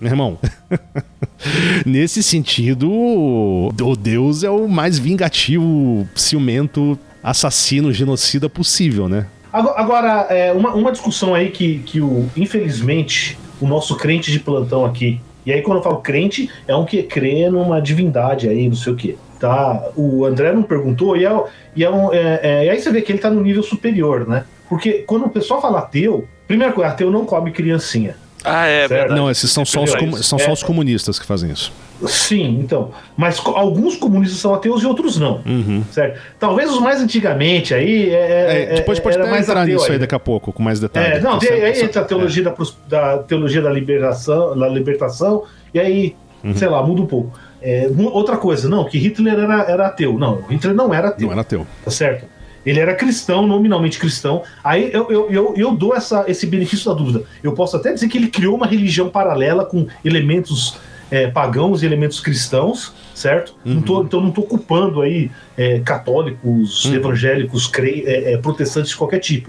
Meu 0.00 0.10
irmão. 0.10 0.38
Nesse 1.84 2.22
sentido, 2.22 2.90
o 2.90 3.96
Deus 3.96 4.42
é 4.44 4.50
o 4.50 4.68
mais 4.68 4.98
vingativo, 4.98 6.06
ciumento, 6.14 6.98
assassino, 7.22 7.92
genocida 7.92 8.48
possível, 8.48 9.08
né? 9.08 9.26
Agora, 9.52 10.26
é, 10.28 10.52
uma, 10.52 10.74
uma 10.74 10.92
discussão 10.92 11.34
aí 11.34 11.50
que, 11.50 11.78
que 11.78 12.00
o, 12.00 12.28
infelizmente, 12.36 13.38
o 13.60 13.66
nosso 13.66 13.96
crente 13.96 14.30
de 14.30 14.38
plantão 14.38 14.84
aqui, 14.84 15.20
e 15.44 15.52
aí 15.52 15.62
quando 15.62 15.78
eu 15.78 15.82
falo 15.82 15.96
crente, 15.98 16.50
é 16.66 16.76
um 16.76 16.84
que 16.84 17.02
crê 17.02 17.48
numa 17.48 17.80
divindade 17.80 18.48
aí, 18.48 18.68
não 18.68 18.76
sei 18.76 18.92
o 18.92 18.96
quê. 18.96 19.16
Tá? 19.40 19.90
O 19.96 20.24
André 20.24 20.52
não 20.52 20.62
perguntou, 20.62 21.16
e, 21.16 21.24
é, 21.24 21.44
e, 21.74 21.84
é 21.84 21.90
um, 21.90 22.12
é, 22.12 22.40
é, 22.42 22.64
e 22.66 22.70
aí 22.70 22.80
você 22.80 22.90
vê 22.90 23.00
que 23.00 23.10
ele 23.10 23.20
tá 23.20 23.30
no 23.30 23.40
nível 23.40 23.62
superior, 23.62 24.28
né? 24.28 24.44
Porque 24.68 25.04
quando 25.06 25.24
o 25.24 25.30
pessoal 25.30 25.62
fala 25.62 25.78
ateu, 25.78 26.28
primeira 26.46 26.72
coisa, 26.72 26.90
ateu 26.90 27.10
não 27.10 27.24
come 27.24 27.50
criancinha. 27.50 28.16
Ah, 28.44 28.66
é 28.66 28.86
Certo. 28.88 29.14
Não, 29.14 29.30
esses 29.30 29.50
são 29.50 29.64
só 29.64 29.82
os, 29.82 29.90
são 30.26 30.38
só 30.38 30.50
É. 30.50 30.52
os 30.52 30.62
comunistas 30.62 31.18
que 31.18 31.26
fazem 31.26 31.50
isso. 31.50 31.72
Sim, 32.06 32.60
então. 32.60 32.92
Mas 33.16 33.40
co- 33.40 33.56
alguns 33.56 33.96
comunistas 33.96 34.38
são 34.38 34.54
ateus 34.54 34.82
e 34.82 34.86
outros 34.86 35.18
não. 35.18 35.40
Uhum. 35.44 35.82
Certo? 35.90 36.20
Talvez 36.38 36.70
os 36.70 36.78
mais 36.80 37.00
antigamente 37.00 37.74
aí. 37.74 38.10
É, 38.10 38.68
É, 38.70 38.74
depois 38.76 39.00
pode 39.00 39.16
era 39.16 39.24
até 39.24 39.32
mais 39.32 39.48
entrar 39.48 39.62
ateu 39.62 39.74
nisso 39.74 39.90
aí 39.90 39.98
daqui 39.98 40.14
a 40.14 40.18
pouco, 40.20 40.52
com 40.52 40.62
mais 40.62 40.78
detalhes. 40.78 41.18
É, 41.18 41.20
não, 41.20 41.38
tem- 41.40 41.50
aí 41.50 41.80
entra 41.82 42.02
a 42.02 42.04
teologia, 42.04 42.44
da, 42.44 42.50
pros- 42.52 42.76
da 42.88 43.18
teologia 43.18 43.60
da 43.60 43.70
liberação, 43.70 44.56
da 44.56 44.68
libertação, 44.68 45.42
e 45.74 45.80
aí, 45.80 46.16
Uhum. 46.44 46.54
sei 46.56 46.68
lá, 46.68 46.80
muda 46.86 47.02
um 47.02 47.06
pouco. 47.06 47.36
É, 47.60 47.90
outra 48.12 48.36
coisa, 48.36 48.68
não, 48.68 48.84
que 48.84 48.96
Hitler 48.98 49.34
era, 49.34 49.62
era 49.64 49.86
ateu. 49.88 50.16
Não, 50.16 50.42
Hitler 50.48 50.76
não 50.76 50.94
era 50.94 51.08
ateu, 51.08 51.26
Não 51.26 51.32
era 51.32 51.42
teu. 51.42 51.66
tá 51.84 51.90
certo? 51.90 52.24
Ele 52.68 52.78
era 52.80 52.94
cristão, 52.94 53.46
nominalmente 53.46 53.98
cristão. 53.98 54.42
Aí 54.62 54.90
eu, 54.92 55.10
eu, 55.10 55.30
eu, 55.30 55.54
eu 55.56 55.72
dou 55.72 55.94
essa, 55.94 56.24
esse 56.28 56.46
benefício 56.46 56.90
da 56.90 56.94
dúvida. 56.96 57.22
Eu 57.42 57.52
posso 57.52 57.76
até 57.76 57.92
dizer 57.92 58.08
que 58.08 58.18
ele 58.18 58.28
criou 58.28 58.54
uma 58.56 58.66
religião 58.66 59.08
paralela 59.08 59.64
com 59.64 59.86
elementos 60.04 60.76
é, 61.10 61.26
pagãos 61.28 61.82
e 61.82 61.86
elementos 61.86 62.20
cristãos, 62.20 62.92
certo? 63.14 63.54
Não 63.64 63.80
tô, 63.80 64.02
então 64.02 64.20
não 64.20 64.28
estou 64.28 64.44
culpando 64.44 65.00
aí 65.00 65.30
é, 65.56 65.80
católicos, 65.80 66.84
evangélicos, 66.92 67.66
cre- 67.66 68.04
é, 68.06 68.34
é, 68.34 68.36
protestantes 68.36 68.90
de 68.90 68.96
qualquer 68.96 69.18
tipo, 69.20 69.48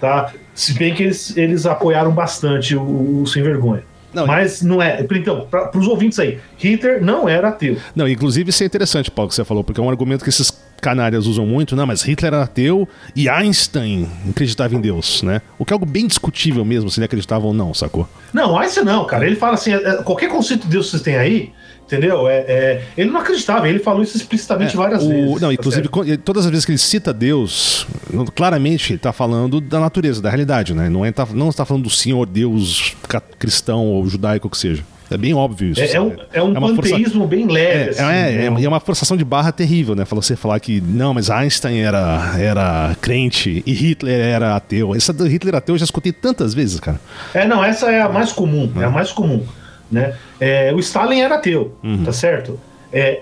tá? 0.00 0.32
Se 0.54 0.74
bem 0.74 0.94
que 0.94 1.04
eles, 1.04 1.36
eles 1.36 1.64
apoiaram 1.64 2.10
bastante 2.12 2.76
o, 2.76 3.22
o 3.22 3.26
Sem 3.26 3.42
Vergonha. 3.42 3.82
Não, 4.12 4.26
Mas 4.26 4.62
não 4.62 4.82
é. 4.82 5.06
Então, 5.10 5.46
para 5.50 5.70
os 5.78 5.86
ouvintes 5.86 6.18
aí, 6.18 6.38
Hitler 6.58 7.02
não 7.04 7.28
era 7.28 7.48
ateu. 7.48 7.76
Não, 7.94 8.08
inclusive 8.08 8.50
isso 8.50 8.62
é 8.62 8.66
interessante, 8.66 9.10
Paulo, 9.10 9.28
que 9.28 9.34
você 9.34 9.44
falou, 9.44 9.62
porque 9.62 9.80
é 9.80 9.82
um 9.84 9.88
argumento 9.90 10.24
que 10.24 10.30
esses 10.30 10.50
canalhas 10.80 11.26
usam 11.26 11.44
muito, 11.46 11.74
não, 11.76 11.86
mas 11.86 12.02
Hitler 12.02 12.32
era 12.34 12.42
ateu 12.44 12.88
e 13.14 13.28
Einstein 13.28 14.08
acreditava 14.30 14.74
em 14.74 14.80
Deus, 14.80 15.22
né? 15.22 15.40
O 15.58 15.64
que 15.64 15.72
é 15.72 15.74
algo 15.74 15.86
bem 15.86 16.06
discutível 16.06 16.64
mesmo, 16.64 16.90
se 16.90 16.98
ele 17.00 17.04
acreditava 17.06 17.46
ou 17.46 17.52
não, 17.54 17.74
sacou? 17.74 18.08
Não, 18.32 18.56
Einstein 18.58 18.84
não, 18.84 19.04
cara. 19.04 19.26
Ele 19.26 19.36
fala 19.36 19.54
assim: 19.54 19.72
é, 19.72 20.02
qualquer 20.02 20.28
conceito 20.28 20.62
de 20.62 20.68
Deus 20.68 20.86
que 20.86 20.90
vocês 20.92 21.02
têm 21.02 21.16
aí, 21.16 21.52
entendeu? 21.84 22.28
É, 22.28 22.38
é, 22.40 22.84
ele 22.96 23.10
não 23.10 23.20
acreditava, 23.20 23.68
ele 23.68 23.78
falou 23.80 24.02
isso 24.02 24.16
explicitamente 24.16 24.74
É, 24.74 24.76
várias 24.76 25.02
o- 25.02 25.08
vezes. 25.08 25.30
Não, 25.40 25.48
tá 25.48 25.54
inclusive, 25.54 25.88
certo? 25.92 26.18
todas 26.22 26.44
as 26.44 26.50
vezes 26.50 26.64
que 26.64 26.70
ele 26.72 26.78
cita 26.78 27.12
Deus, 27.12 27.86
claramente 28.34 28.92
ele 28.92 28.98
tá 28.98 29.12
falando 29.12 29.60
da 29.60 29.80
natureza, 29.80 30.20
da 30.22 30.28
realidade, 30.28 30.74
né? 30.74 30.88
Não, 30.88 31.04
é, 31.04 31.10
tá, 31.12 31.26
não 31.32 31.48
está 31.48 31.64
falando 31.64 31.84
do 31.84 31.90
Senhor 31.90 32.26
Deus 32.26 32.94
cristão 33.38 33.86
ou 33.86 34.06
judaico, 34.06 34.48
que 34.48 34.56
seja. 34.58 34.84
É 35.10 35.16
bem 35.16 35.32
óbvio 35.34 35.70
isso. 35.72 35.80
É, 35.80 35.92
é 35.92 36.00
um, 36.00 36.12
é 36.32 36.42
um 36.42 36.54
força- 36.54 36.74
panteísmo 36.82 37.26
bem 37.26 37.46
leve. 37.46 37.78
É, 37.78 37.88
assim, 37.90 38.02
é, 38.02 38.44
é, 38.46 38.50
né? 38.50 38.60
e 38.60 38.64
é 38.64 38.68
uma 38.68 38.80
forçação 38.80 39.16
de 39.16 39.24
barra 39.24 39.50
terrível, 39.52 39.94
né? 39.94 40.04
Falar 40.04 40.20
você 40.22 40.36
falar 40.36 40.60
que 40.60 40.80
não, 40.80 41.14
mas 41.14 41.30
Einstein 41.30 41.78
era, 41.80 42.34
era 42.38 42.94
crente 43.00 43.62
e 43.66 43.72
Hitler 43.72 44.20
era 44.20 44.54
ateu. 44.56 44.94
Essa 44.94 45.12
do 45.12 45.26
Hitler 45.26 45.54
ateu 45.54 45.74
eu 45.74 45.78
já 45.78 45.84
escutei 45.84 46.12
tantas 46.12 46.52
vezes, 46.52 46.78
cara. 46.78 47.00
É, 47.32 47.46
não, 47.46 47.64
essa 47.64 47.90
é 47.90 48.02
a 48.02 48.08
mais 48.08 48.32
comum, 48.32 48.70
é 48.80 48.84
a 48.84 48.90
mais 48.90 49.10
comum, 49.12 49.42
né? 49.90 50.14
É, 50.38 50.72
o 50.74 50.78
Stalin 50.80 51.20
era 51.20 51.36
ateu, 51.36 51.74
Uhum. 51.82 52.04
tá 52.04 52.12
certo? 52.12 52.60
É, 52.92 53.18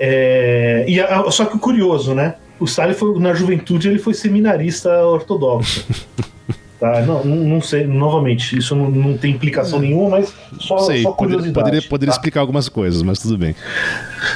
é, 0.86 0.90
e 0.90 1.00
a- 1.00 1.30
só 1.30 1.44
que 1.44 1.56
o 1.56 1.58
curioso, 1.60 2.14
né? 2.14 2.34
O 2.58 2.64
Stalin 2.64 2.94
foi 2.94 3.18
na 3.20 3.32
juventude 3.34 3.88
ele 3.88 3.98
foi 3.98 4.14
seminarista 4.14 4.90
ortodoxo. 5.06 5.84
tá? 6.78 7.02
Não, 7.02 7.24
não, 7.24 7.60
sei, 7.60 7.86
novamente, 7.86 8.56
isso 8.56 8.74
não, 8.74 8.90
não 8.90 9.16
tem 9.16 9.32
implicação 9.32 9.78
nenhuma, 9.78 10.10
mas 10.18 10.32
só, 10.58 10.78
sei, 10.78 11.02
só 11.02 11.10
poderia, 11.10 11.36
curiosidade. 11.36 11.52
poderia, 11.52 11.88
poderia 11.88 12.12
tá? 12.12 12.16
explicar 12.18 12.40
algumas 12.40 12.68
coisas, 12.68 13.02
mas 13.02 13.18
tudo 13.18 13.36
bem. 13.38 13.54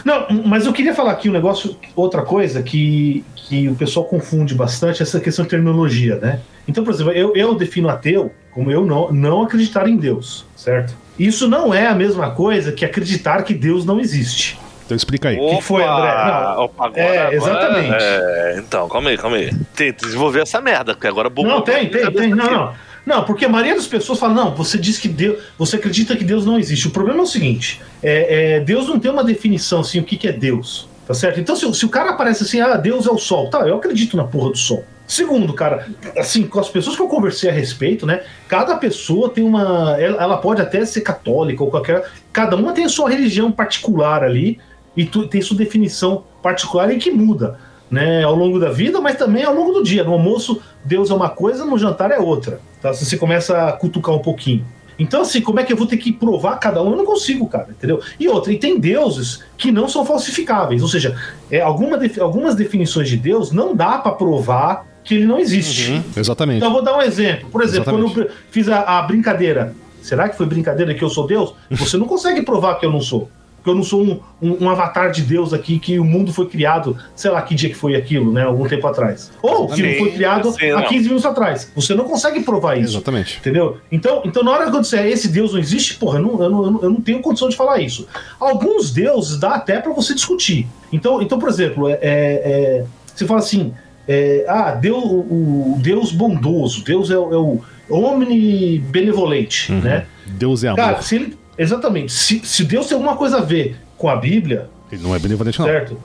Não, 0.05 0.27
mas 0.47 0.67
eu 0.67 0.73
queria 0.73 0.95
falar 0.95 1.13
aqui 1.13 1.29
um 1.29 1.33
negócio, 1.33 1.77
outra 1.95 2.23
coisa 2.23 2.63
que, 2.63 3.25
que 3.35 3.69
o 3.69 3.75
pessoal 3.75 4.07
confunde 4.07 4.55
bastante, 4.55 5.03
essa 5.03 5.21
questão 5.21 5.45
de 5.45 5.51
terminologia, 5.51 6.17
né? 6.17 6.41
Então, 6.67 6.85
por 6.85 6.95
exemplo, 6.95 7.13
eu, 7.13 7.35
eu 7.35 7.55
defino 7.55 7.89
ateu 7.89 8.33
como 8.53 8.71
eu 8.71 8.85
não, 8.85 9.13
não 9.13 9.43
acreditar 9.43 9.89
em 9.89 9.97
Deus, 9.97 10.45
certo? 10.57 10.95
Isso 11.19 11.49
não 11.49 11.73
é 11.73 11.87
a 11.87 11.95
mesma 11.95 12.31
coisa 12.31 12.73
que 12.73 12.85
acreditar 12.85 13.43
que 13.43 13.55
Deus 13.55 13.85
não 13.85 14.01
existe. 14.01 14.59
Então 14.91 14.97
explica 14.97 15.29
aí. 15.29 15.37
que 15.37 15.61
foi, 15.63 15.85
André? 15.85 16.13
Não, 16.25 16.65
Opa, 16.65 16.87
agora, 16.87 17.01
é, 17.01 17.19
agora- 17.19 17.35
exatamente. 17.37 17.97
é, 18.05 18.55
então, 18.59 18.89
calma 18.89 19.11
aí, 19.11 19.17
calma 19.17 19.37
aí. 19.37 19.55
Tem 19.77 19.93
que 19.93 20.05
desenvolver 20.05 20.41
essa 20.41 20.61
merda, 20.61 20.95
porque 20.95 21.07
agora 21.07 21.31
bugou 21.31 21.49
Não, 21.49 21.61
tem, 21.61 21.89
tem, 21.89 22.11
tem. 22.13 22.31
Não, 22.31 22.51
não. 22.51 22.75
Não, 23.07 23.25
porque 23.25 23.45
a 23.45 23.49
maioria 23.49 23.77
das 23.77 23.87
pessoas 23.87 24.19
fala, 24.19 24.35
não, 24.35 24.53
você 24.55 24.77
diz 24.77 24.99
que 24.99 25.07
Deus. 25.09 25.39
Você 25.57 25.77
acredita 25.77 26.17
que 26.17 26.25
Deus 26.25 26.45
não 26.45 26.59
existe. 26.59 26.89
O 26.89 26.91
problema 26.91 27.21
é 27.21 27.23
o 27.23 27.27
seguinte: 27.27 27.81
é, 28.03 28.57
é, 28.57 28.61
Deus 28.61 28.89
não 28.89 28.99
tem 28.99 29.11
uma 29.13 29.23
definição 29.23 29.81
assim, 29.81 30.01
o 30.01 30.05
que, 30.05 30.17
que 30.17 30.27
é 30.27 30.33
Deus. 30.33 30.89
Tá 31.07 31.15
certo? 31.15 31.39
Então, 31.41 31.55
se, 31.57 31.65
o- 31.67 31.73
se 31.75 31.85
o 31.87 31.89
cara 31.89 32.11
aparece 32.11 32.43
assim, 32.43 32.61
ah, 32.61 32.77
Deus 32.77 33.07
é 33.07 33.11
o 33.11 33.19
sol, 33.19 33.49
tá, 33.49 33.61
eu 33.61 33.77
acredito 33.77 34.17
na 34.17 34.25
porra 34.25 34.51
do 34.51 34.59
sol. 34.59 34.85
Segundo, 35.07 35.53
cara, 35.55 35.89
assim, 36.17 36.47
com 36.47 36.61
as 36.61 36.69
pessoas 36.69 36.95
que 36.95 37.03
eu 37.03 37.09
conversei 37.09 37.51
a 37.51 37.53
respeito, 37.53 38.07
né? 38.07 38.23
Cada 38.49 38.77
pessoa 38.77 39.29
tem 39.31 39.43
uma. 39.43 39.97
Ela, 40.01 40.23
ela 40.23 40.37
pode 40.37 40.61
até 40.63 40.85
ser 40.85 41.01
católica 41.01 41.65
ou 41.65 41.71
qualquer. 41.71 42.05
Cada 42.33 42.55
uma 42.55 42.73
tem 42.73 42.85
a 42.85 42.89
sua 42.89 43.09
religião 43.11 43.51
particular 43.51 44.23
ali 44.23 44.61
e 44.97 45.05
tu, 45.05 45.27
tem 45.27 45.41
sua 45.41 45.57
definição 45.57 46.25
particular 46.43 46.93
e 46.93 46.99
que 46.99 47.11
muda, 47.11 47.59
né? 47.91 48.23
Ao 48.25 48.35
longo 48.35 48.59
da 48.59 48.71
vida, 48.71 49.01
mas 49.01 49.17
também 49.17 49.45
ao 49.45 49.55
longo 49.55 49.73
do 49.73 49.83
dia. 49.83 50.03
No 50.05 50.13
almoço, 50.13 50.61
Deus 50.85 51.11
é 51.11 51.15
uma 51.15 51.29
coisa, 51.29 51.65
no 51.65 51.79
jantar 51.79 52.11
é 52.11 52.19
outra. 52.19 52.61
Tá? 52.83 52.93
Você 52.93 53.17
começa 53.17 53.69
a 53.69 53.73
cutucar 53.73 54.15
um 54.15 54.21
pouquinho. 54.21 54.65
Então, 54.99 55.23
assim, 55.23 55.41
como 55.41 55.59
é 55.59 55.65
que 55.65 55.73
eu 55.73 55.77
vou 55.79 55.87
ter 55.87 55.97
que 55.97 56.13
provar 56.13 56.59
cada 56.59 56.83
um? 56.83 56.91
Eu 56.91 56.97
não 56.97 57.07
consigo, 57.07 57.47
cara, 57.47 57.69
entendeu? 57.71 58.01
E 58.19 58.29
outra, 58.29 58.53
e 58.53 58.59
tem 58.59 58.79
deuses 58.79 59.43
que 59.57 59.73
não 59.73 59.89
são 59.89 60.05
falsificáveis. 60.05 60.83
Ou 60.83 60.89
seja, 60.89 61.17
é, 61.51 61.61
alguma 61.63 61.97
defi- 61.97 62.21
algumas 62.21 62.55
definições 62.55 63.09
de 63.09 63.17
Deus 63.17 63.51
não 63.51 63.75
dá 63.75 63.97
pra 63.97 64.13
provar 64.13 64.87
que 65.03 65.15
ele 65.15 65.25
não 65.25 65.39
existe. 65.39 65.93
Uhum. 65.93 66.03
Exatamente. 66.15 66.59
Então 66.59 66.69
eu 66.69 66.75
vou 66.75 66.83
dar 66.83 66.99
um 66.99 67.01
exemplo. 67.01 67.49
Por 67.49 67.63
exemplo, 67.63 67.85
Exatamente. 67.91 68.13
quando 68.15 68.27
eu 68.27 68.31
fiz 68.51 68.69
a, 68.69 68.99
a 68.99 69.03
brincadeira, 69.03 69.75
será 70.03 70.29
que 70.29 70.37
foi 70.37 70.45
brincadeira 70.45 70.95
que 70.95 71.03
eu 71.03 71.09
sou 71.09 71.27
Deus? 71.27 71.55
Você 71.71 71.97
não 71.97 72.07
consegue 72.07 72.43
provar 72.43 72.75
que 72.75 72.85
eu 72.85 72.93
não 72.93 73.01
sou. 73.01 73.31
Que 73.63 73.69
eu 73.69 73.75
não 73.75 73.83
sou 73.83 74.03
um, 74.03 74.21
um- 74.41 74.65
um 74.65 74.71
avatar 74.71 75.11
de 75.11 75.23
Deus 75.23 75.53
aqui, 75.53 75.79
que 75.79 75.99
o 75.99 76.05
mundo 76.05 76.33
foi 76.33 76.47
criado, 76.47 76.97
sei 77.15 77.31
lá 77.31 77.43
que 77.43 77.55
dia 77.55 77.69
que 77.69 77.75
foi 77.75 77.95
aquilo, 77.95 78.33
né? 78.33 78.43
Algum 78.45 78.67
tempo 78.67 78.87
atrás. 78.87 79.31
Ou 79.43 79.67
que 79.69 79.83
não 79.83 79.99
foi 79.99 80.11
criado 80.13 80.51
sim, 80.53 80.71
há 80.71 80.81
não. 80.81 80.89
15 80.89 81.05
minutos 81.05 81.27
atrás. 81.27 81.71
Você 81.77 81.95
não 81.95 82.05
consegue 82.05 82.41
provar 82.41 82.79
isso. 82.79 82.95
Exatamente. 82.97 83.39
Entendeu? 83.39 83.77
Então, 83.93 84.23
então, 84.25 84.43
na 84.43 84.51
hora 84.51 84.71
que 84.71 84.77
eu 84.77 84.81
disser 84.81 85.05
esse 85.07 85.29
Deus 85.29 85.53
não 85.53 85.61
existe, 85.61 85.95
porra, 85.97 86.19
eu 86.19 86.23
não, 86.23 86.43
eu 86.43 86.51
não, 86.51 86.83
eu 86.83 86.91
não- 86.91 87.01
tenho 87.01 87.21
condição 87.21 87.49
de 87.51 87.57
falar 87.57 87.81
isso. 87.81 88.07
Alguns 88.41 88.91
deuses 88.93 89.39
dá 89.39 89.51
até 89.57 89.79
pra 89.79 89.93
você 89.93 90.15
discutir. 90.15 90.67
Então, 90.93 91.21
então 91.21 91.39
por 91.39 91.49
exemplo, 91.49 91.89
é, 91.89 91.93
é- 91.93 91.99
é, 92.03 92.85
você 93.15 93.27
fala 93.27 93.41
assim: 93.41 93.75
é, 94.09 94.45
ah, 94.49 94.71
Deus, 94.73 95.05
o, 95.05 95.75
o 95.75 95.79
Deus 95.81 96.13
bondoso, 96.13 96.83
Deus 96.83 97.11
é, 97.11 97.19
o- 97.19 97.33
é 97.33 97.37
o 97.37 97.61
omnibenevolente, 97.91 99.73
né? 99.73 100.07
Deus 100.27 100.65
é 100.65 100.69
amor. 100.69 100.77
Cara, 100.77 101.03
se 101.03 101.17
ele. 101.17 101.40
Exatamente. 101.63 102.11
Se, 102.13 102.41
se 102.45 102.65
Deus 102.65 102.87
tem 102.87 102.95
alguma 102.97 103.17
coisa 103.17 103.39
a 103.39 103.41
ver 103.43 103.77
com 103.99 104.09
a 104.09 104.17
Bíblia, 104.17 104.69
Ele 104.91 105.03
não 105.03 105.15
é 105.15 105.19
benevolente, 105.19 105.59
não. 105.59 105.67
certo? 105.67 105.97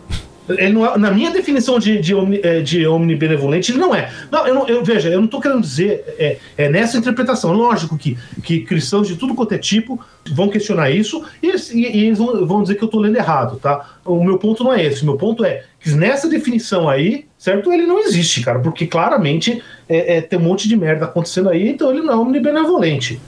Ele 0.47 0.73
não 0.73 0.85
é- 0.85 0.95
na 0.95 1.09
minha 1.09 1.31
definição 1.31 1.79
de, 1.79 1.97
de, 1.99 2.13
omni, 2.13 2.39
eh, 2.43 2.59
de 2.61 2.85
omnibenevolente, 2.85 3.71
ele 3.71 3.79
não 3.79 3.95
é. 3.95 4.11
Não, 4.31 4.45
eu, 4.45 4.53
não, 4.53 4.67
eu 4.67 4.83
veja, 4.83 5.09
eu 5.09 5.17
não 5.17 5.25
estou 5.25 5.41
querendo 5.41 5.61
dizer 5.61 6.03
é, 6.19 6.37
é 6.55 6.69
nessa 6.69 6.97
interpretação. 6.99 7.51
Lógico 7.51 7.97
que, 7.97 8.15
que 8.43 8.59
cristãos 8.59 9.07
de 9.07 9.15
tudo 9.15 9.33
quanto 9.33 9.53
é 9.55 9.57
tipo 9.57 9.99
vão 10.29 10.47
questionar 10.49 10.91
isso 10.91 11.23
e, 11.41 11.47
e- 11.49 11.97
e 11.97 12.05
eles 12.05 12.19
vão, 12.19 12.45
vão 12.45 12.61
dizer 12.61 12.75
que 12.75 12.83
eu 12.83 12.87
estou 12.87 13.01
lendo 13.01 13.15
errado, 13.15 13.57
tá? 13.57 13.97
O 14.05 14.23
meu 14.23 14.37
ponto 14.37 14.63
não 14.63 14.71
é 14.71 14.83
esse. 14.85 15.01
O 15.01 15.05
meu 15.05 15.17
ponto 15.17 15.43
é 15.43 15.63
que 15.79 15.89
nessa 15.91 16.27
definição 16.29 16.87
aí, 16.87 17.25
certo? 17.39 17.73
Ele 17.73 17.87
não 17.87 17.97
existe, 17.97 18.41
cara, 18.43 18.59
porque 18.59 18.85
claramente 18.85 19.63
é, 19.89 20.17
é, 20.17 20.21
tem 20.21 20.37
um 20.37 20.43
monte 20.43 20.67
de 20.67 20.75
merda 20.77 21.05
acontecendo 21.05 21.49
aí, 21.49 21.67
então 21.69 21.89
ele 21.91 22.01
não 22.01 22.13
é 22.13 22.17
omnibenevolente. 22.17 23.19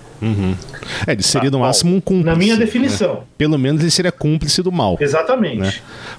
É, 1.05 1.11
ele 1.13 1.23
seria 1.23 1.49
Tá 1.51 1.57
no 1.57 1.63
máximo 1.63 1.95
um 1.95 2.01
cúmplice. 2.01 2.25
Na 2.29 2.35
minha 2.35 2.55
né? 2.55 2.65
definição. 2.65 3.23
Pelo 3.37 3.57
menos 3.57 3.81
ele 3.81 3.91
seria 3.91 4.11
cúmplice 4.11 4.61
do 4.61 4.71
mal. 4.71 4.97
Exatamente. 4.99 5.57
Né? 5.59 5.73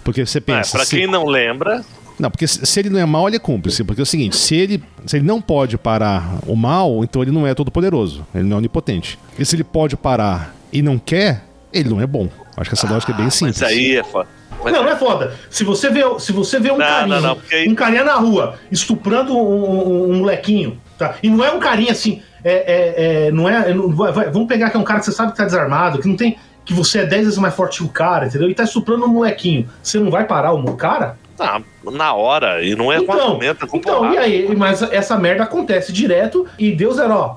Porque 0.04 0.24
você 0.24 0.38
É, 0.38 0.40
pensa. 0.40 0.76
pra 0.76 0.84
se- 0.84 0.96
quem 0.96 1.06
não 1.06 1.26
lembra, 1.26 1.84
Não, 2.18 2.30
porque 2.30 2.46
se 2.48 2.64
se 2.66 2.80
ele 2.80 2.90
não 2.90 2.98
é 2.98 3.04
mal, 3.06 3.28
ele 3.28 3.36
é 3.36 3.40
cúmplice. 3.40 3.84
Porque 3.84 4.00
é 4.00 4.04
o 4.04 4.06
seguinte: 4.06 4.36
se 4.36 4.54
ele, 4.56 4.82
se 5.06 5.16
ele 5.16 5.24
não 5.26 5.40
pode 5.40 5.78
parar 5.78 6.38
o 6.46 6.56
mal, 6.56 7.02
então 7.04 7.22
ele 7.22 7.30
não 7.30 7.46
é 7.46 7.54
todo 7.54 7.70
poderoso. 7.70 8.26
Ele 8.34 8.44
não 8.44 8.56
é 8.56 8.58
onipotente. 8.58 9.18
E 9.38 9.44
se 9.44 9.54
ele 9.54 9.64
pode 9.64 9.96
parar 9.96 10.54
e 10.72 10.82
não 10.82 10.98
quer, 10.98 11.44
ele 11.72 11.88
não 11.88 12.00
é 12.00 12.06
bom. 12.06 12.28
Acho 12.56 12.70
que 12.70 12.74
essa 12.76 12.88
lógica 12.92 13.12
é 13.12 13.16
bem 13.16 13.30
simples. 13.30 13.60
mas 13.60 13.70
aí 13.70 13.96
é 13.96 14.02
foda. 14.02 14.28
Mas 14.64 14.72
Não, 14.72 14.82
não 14.82 14.90
é 14.90 14.96
foda. 14.96 15.32
Se 15.48 15.62
você 15.62 15.88
vê, 15.90 16.02
se 16.18 16.32
você 16.32 16.58
vê 16.58 16.72
um 16.72 16.78
Não, 16.78 16.84
carinha, 16.86 17.20
não, 17.20 17.34
não, 17.36 17.38
aí- 17.52 17.68
um 17.68 17.74
carinha 17.76 18.02
na 18.02 18.14
rua 18.16 18.56
estuprando 18.72 19.32
um, 19.36 19.38
um- 19.38 20.10
um 20.10 20.18
molequinho, 20.18 20.76
tá? 20.98 21.14
E 21.22 21.30
não 21.30 21.44
é 21.44 21.52
um 21.52 21.60
carinha 21.60 21.92
assim, 21.92 22.20
é, 22.44 22.52
é- 22.52 23.26
é- 23.26 23.30
não 23.32 23.48
é, 23.48 23.70
é- 23.70 23.74
não- 23.74 23.88
vai- 23.94 24.12
vai- 24.12 24.30
vamos 24.30 24.48
pegar 24.48 24.70
que 24.70 24.76
é 24.76 24.80
um 24.80 24.84
cara 24.84 25.00
que 25.00 25.06
você 25.06 25.12
sabe 25.12 25.32
que 25.32 25.38
tá 25.38 25.44
desarmado, 25.44 25.98
que 26.00 26.08
não 26.08 26.16
tem, 26.16 26.38
que 26.64 26.72
você 26.74 27.00
é 27.00 27.06
10 27.06 27.24
vezes 27.24 27.38
mais 27.38 27.54
forte 27.54 27.78
que 27.78 27.84
o 27.84 27.88
cara, 27.88 28.26
entendeu? 28.26 28.50
E 28.50 28.54
tá 28.54 28.64
estuprando 28.64 29.04
um 29.04 29.08
molequinho. 29.08 29.68
Você 29.82 29.98
não 29.98 30.10
vai 30.10 30.24
parar 30.26 30.52
o 30.52 30.76
cara? 30.76 31.18
tá, 31.36 31.62
na 31.84 32.12
hora, 32.14 32.64
e 32.64 32.74
não 32.74 32.92
é 32.92 32.96
com 32.96 33.04
então, 33.04 33.26
argumento, 33.28 33.64
é 33.64 33.68
com 33.68 33.76
então 33.76 33.96
porrada. 33.98 34.14
e 34.16 34.18
aí? 34.18 34.56
Mas 34.56 34.82
essa 34.82 35.16
merda 35.16 35.44
acontece 35.44 35.92
direto 35.92 36.46
e 36.58 36.72
Deus 36.72 36.98
era, 36.98 37.16
ó, 37.16 37.36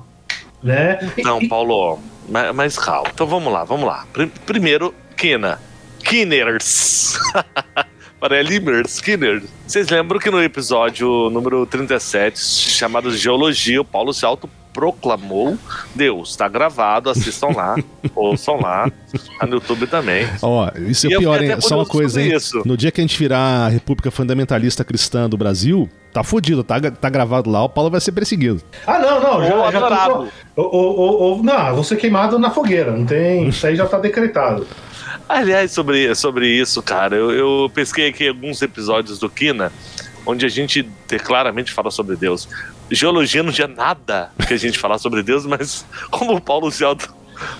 né? 0.60 0.98
Não, 1.18 1.40
e- 1.40 1.48
Paulo, 1.48 2.00
mas, 2.28 2.52
mas 2.54 2.76
calma. 2.78 3.08
Então 3.14 3.26
vamos 3.28 3.52
lá, 3.52 3.62
vamos 3.62 3.86
lá. 3.86 4.04
Pri- 4.12 4.32
primeiro, 4.44 4.92
Kina. 5.16 5.60
Kinners. 6.02 7.16
Para 8.18 8.38
Elimer 8.38 8.84
Skinner. 8.86 9.42
Vocês 9.66 9.88
lembram 9.88 10.18
que 10.20 10.30
no 10.30 10.42
episódio 10.42 11.30
número 11.30 11.64
37, 11.66 12.38
chamado 12.38 13.10
Geologia, 13.16 13.80
o 13.80 13.84
Paulo 13.84 14.12
se 14.12 14.24
autoproclamou 14.76 15.56
Deus. 15.94 16.34
Tá 16.36 16.48
gravado, 16.48 17.10
assistam 17.10 17.48
lá, 17.54 17.76
ouçam 18.16 18.58
lá, 18.60 18.90
tá 19.38 19.46
no 19.46 19.54
YouTube 19.54 19.86
também. 19.86 20.26
Ó, 20.40 20.70
isso 20.88 21.06
E 21.08 21.14
é 21.14 21.18
pior, 21.18 21.42
hein? 21.42 21.60
Só 21.60 21.76
uma 21.76 21.86
coisa, 21.86 22.20
hein? 22.20 22.34
isso. 22.34 22.62
No 22.64 22.76
dia 22.76 22.90
que 22.90 23.00
a 23.00 23.04
gente 23.04 23.18
virar 23.18 23.66
a 23.66 23.68
República 23.68 24.10
Fundamentalista 24.10 24.84
Cristã 24.84 25.28
do 25.28 25.36
Brasil, 25.36 25.88
tá 26.12 26.24
fudido, 26.24 26.64
tá, 26.64 26.80
tá 26.80 27.10
gravado 27.10 27.50
lá, 27.50 27.62
o 27.64 27.68
Paulo 27.68 27.90
vai 27.90 28.00
ser 28.00 28.12
perseguido. 28.12 28.62
Ah, 28.86 28.98
não, 28.98 29.20
não, 29.20 29.34
Ou 29.36 29.70
já, 29.72 29.78
já 29.80 30.06
tô-. 30.08 30.28
Ou, 30.56 30.66
ou, 30.74 30.96
ou- 30.98 31.20
ou- 31.36 31.42
não, 31.42 31.74
vou 31.74 31.84
ser 31.84 31.96
queimado 31.96 32.38
na 32.38 32.50
fogueira, 32.50 32.92
não 32.96 33.04
tem. 33.06 33.48
Isso 33.48 33.66
aí 33.66 33.76
já 33.76 33.86
tá 33.86 33.98
decretado. 33.98 34.66
Aliás, 35.28 35.70
sobre, 35.72 36.14
sobre 36.14 36.48
isso, 36.48 36.82
cara, 36.82 37.14
eu, 37.16 37.30
eu 37.30 37.70
pesquei 37.72 38.08
aqui 38.08 38.28
alguns 38.28 38.60
episódios 38.60 39.18
do 39.18 39.30
Kina, 39.30 39.72
onde 40.26 40.46
a 40.46 40.48
gente 40.48 40.82
te- 41.06 41.18
claramente 41.18 41.72
fala 41.72 41.90
sobre 41.90 42.16
Deus. 42.16 42.48
Geologia 42.90 43.42
não 43.42 43.52
tinha 43.52 43.68
nada 43.68 44.30
que 44.46 44.54
a 44.54 44.56
gente 44.56 44.78
falar 44.78 44.98
sobre 44.98 45.22
Deus, 45.22 45.46
mas 45.46 45.84
como 46.10 46.34
o 46.34 46.40
Paulo 46.40 46.70
se 46.70 46.84
auto. 46.84 47.14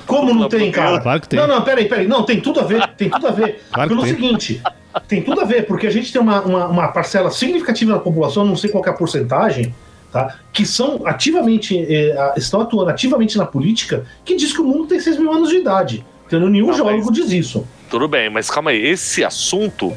Como 0.07 0.33
não 0.35 0.49
tem, 0.49 0.71
cara? 0.71 1.01
Claro 1.01 1.21
que 1.21 1.29
tem. 1.29 1.39
Não, 1.41 1.47
não, 1.47 1.63
peraí, 1.63 1.89
peraí. 1.89 2.07
Não, 2.07 2.23
tem 2.25 2.41
tudo 2.41 2.61
a 2.61 2.65
ver, 2.65 2.87
tem 2.97 3.09
tudo 3.11 3.27
a 3.27 3.31
ver. 3.31 3.63
Claro 3.73 3.89
que 3.89 3.95
Pelo 3.97 4.07
tem. 4.07 4.15
seguinte, 4.15 4.63
tem 5.09 5.23
tudo 5.23 5.41
a 5.41 5.45
ver, 5.45 5.67
porque 5.67 5.87
a 5.87 5.91
gente 5.91 6.13
tem 6.13 6.21
uma, 6.21 6.41
uma, 6.43 6.67
uma 6.67 6.89
parcela 6.89 7.31
significativa 7.31 7.93
da 7.95 7.99
população, 7.99 8.45
não 8.45 8.55
sei 8.57 8.71
qual 8.71 8.83
que 8.83 8.89
é 8.91 8.93
a 8.93 8.97
porcentagem, 8.97 9.75
tá? 10.13 10.37
Que 10.53 10.65
são 10.67 11.01
ativamente, 11.07 11.77
eh, 11.79 12.35
estão 12.37 12.61
atuando 12.61 12.91
ativamente 12.91 13.37
na 13.39 13.47
política, 13.47 14.05
que 14.25 14.37
diz 14.37 14.53
que 14.53 14.61
o 14.61 14.65
mundo 14.65 14.87
tem 14.87 15.01
6 15.01 15.19
mil 15.19 15.33
anos 15.33 15.49
de 15.49 15.57
idade. 15.57 16.05
Entendeu? 16.27 16.49
Nenhum 16.49 16.69
Não, 16.69 16.75
geólogo 16.75 17.07
mas- 17.07 17.15
diz 17.17 17.31
isso. 17.33 17.67
Tudo 17.91 18.07
bem, 18.07 18.31
mas 18.31 18.49
calma 18.51 18.71
aí, 18.71 18.87
esse 18.87 19.25
assunto 19.25 19.93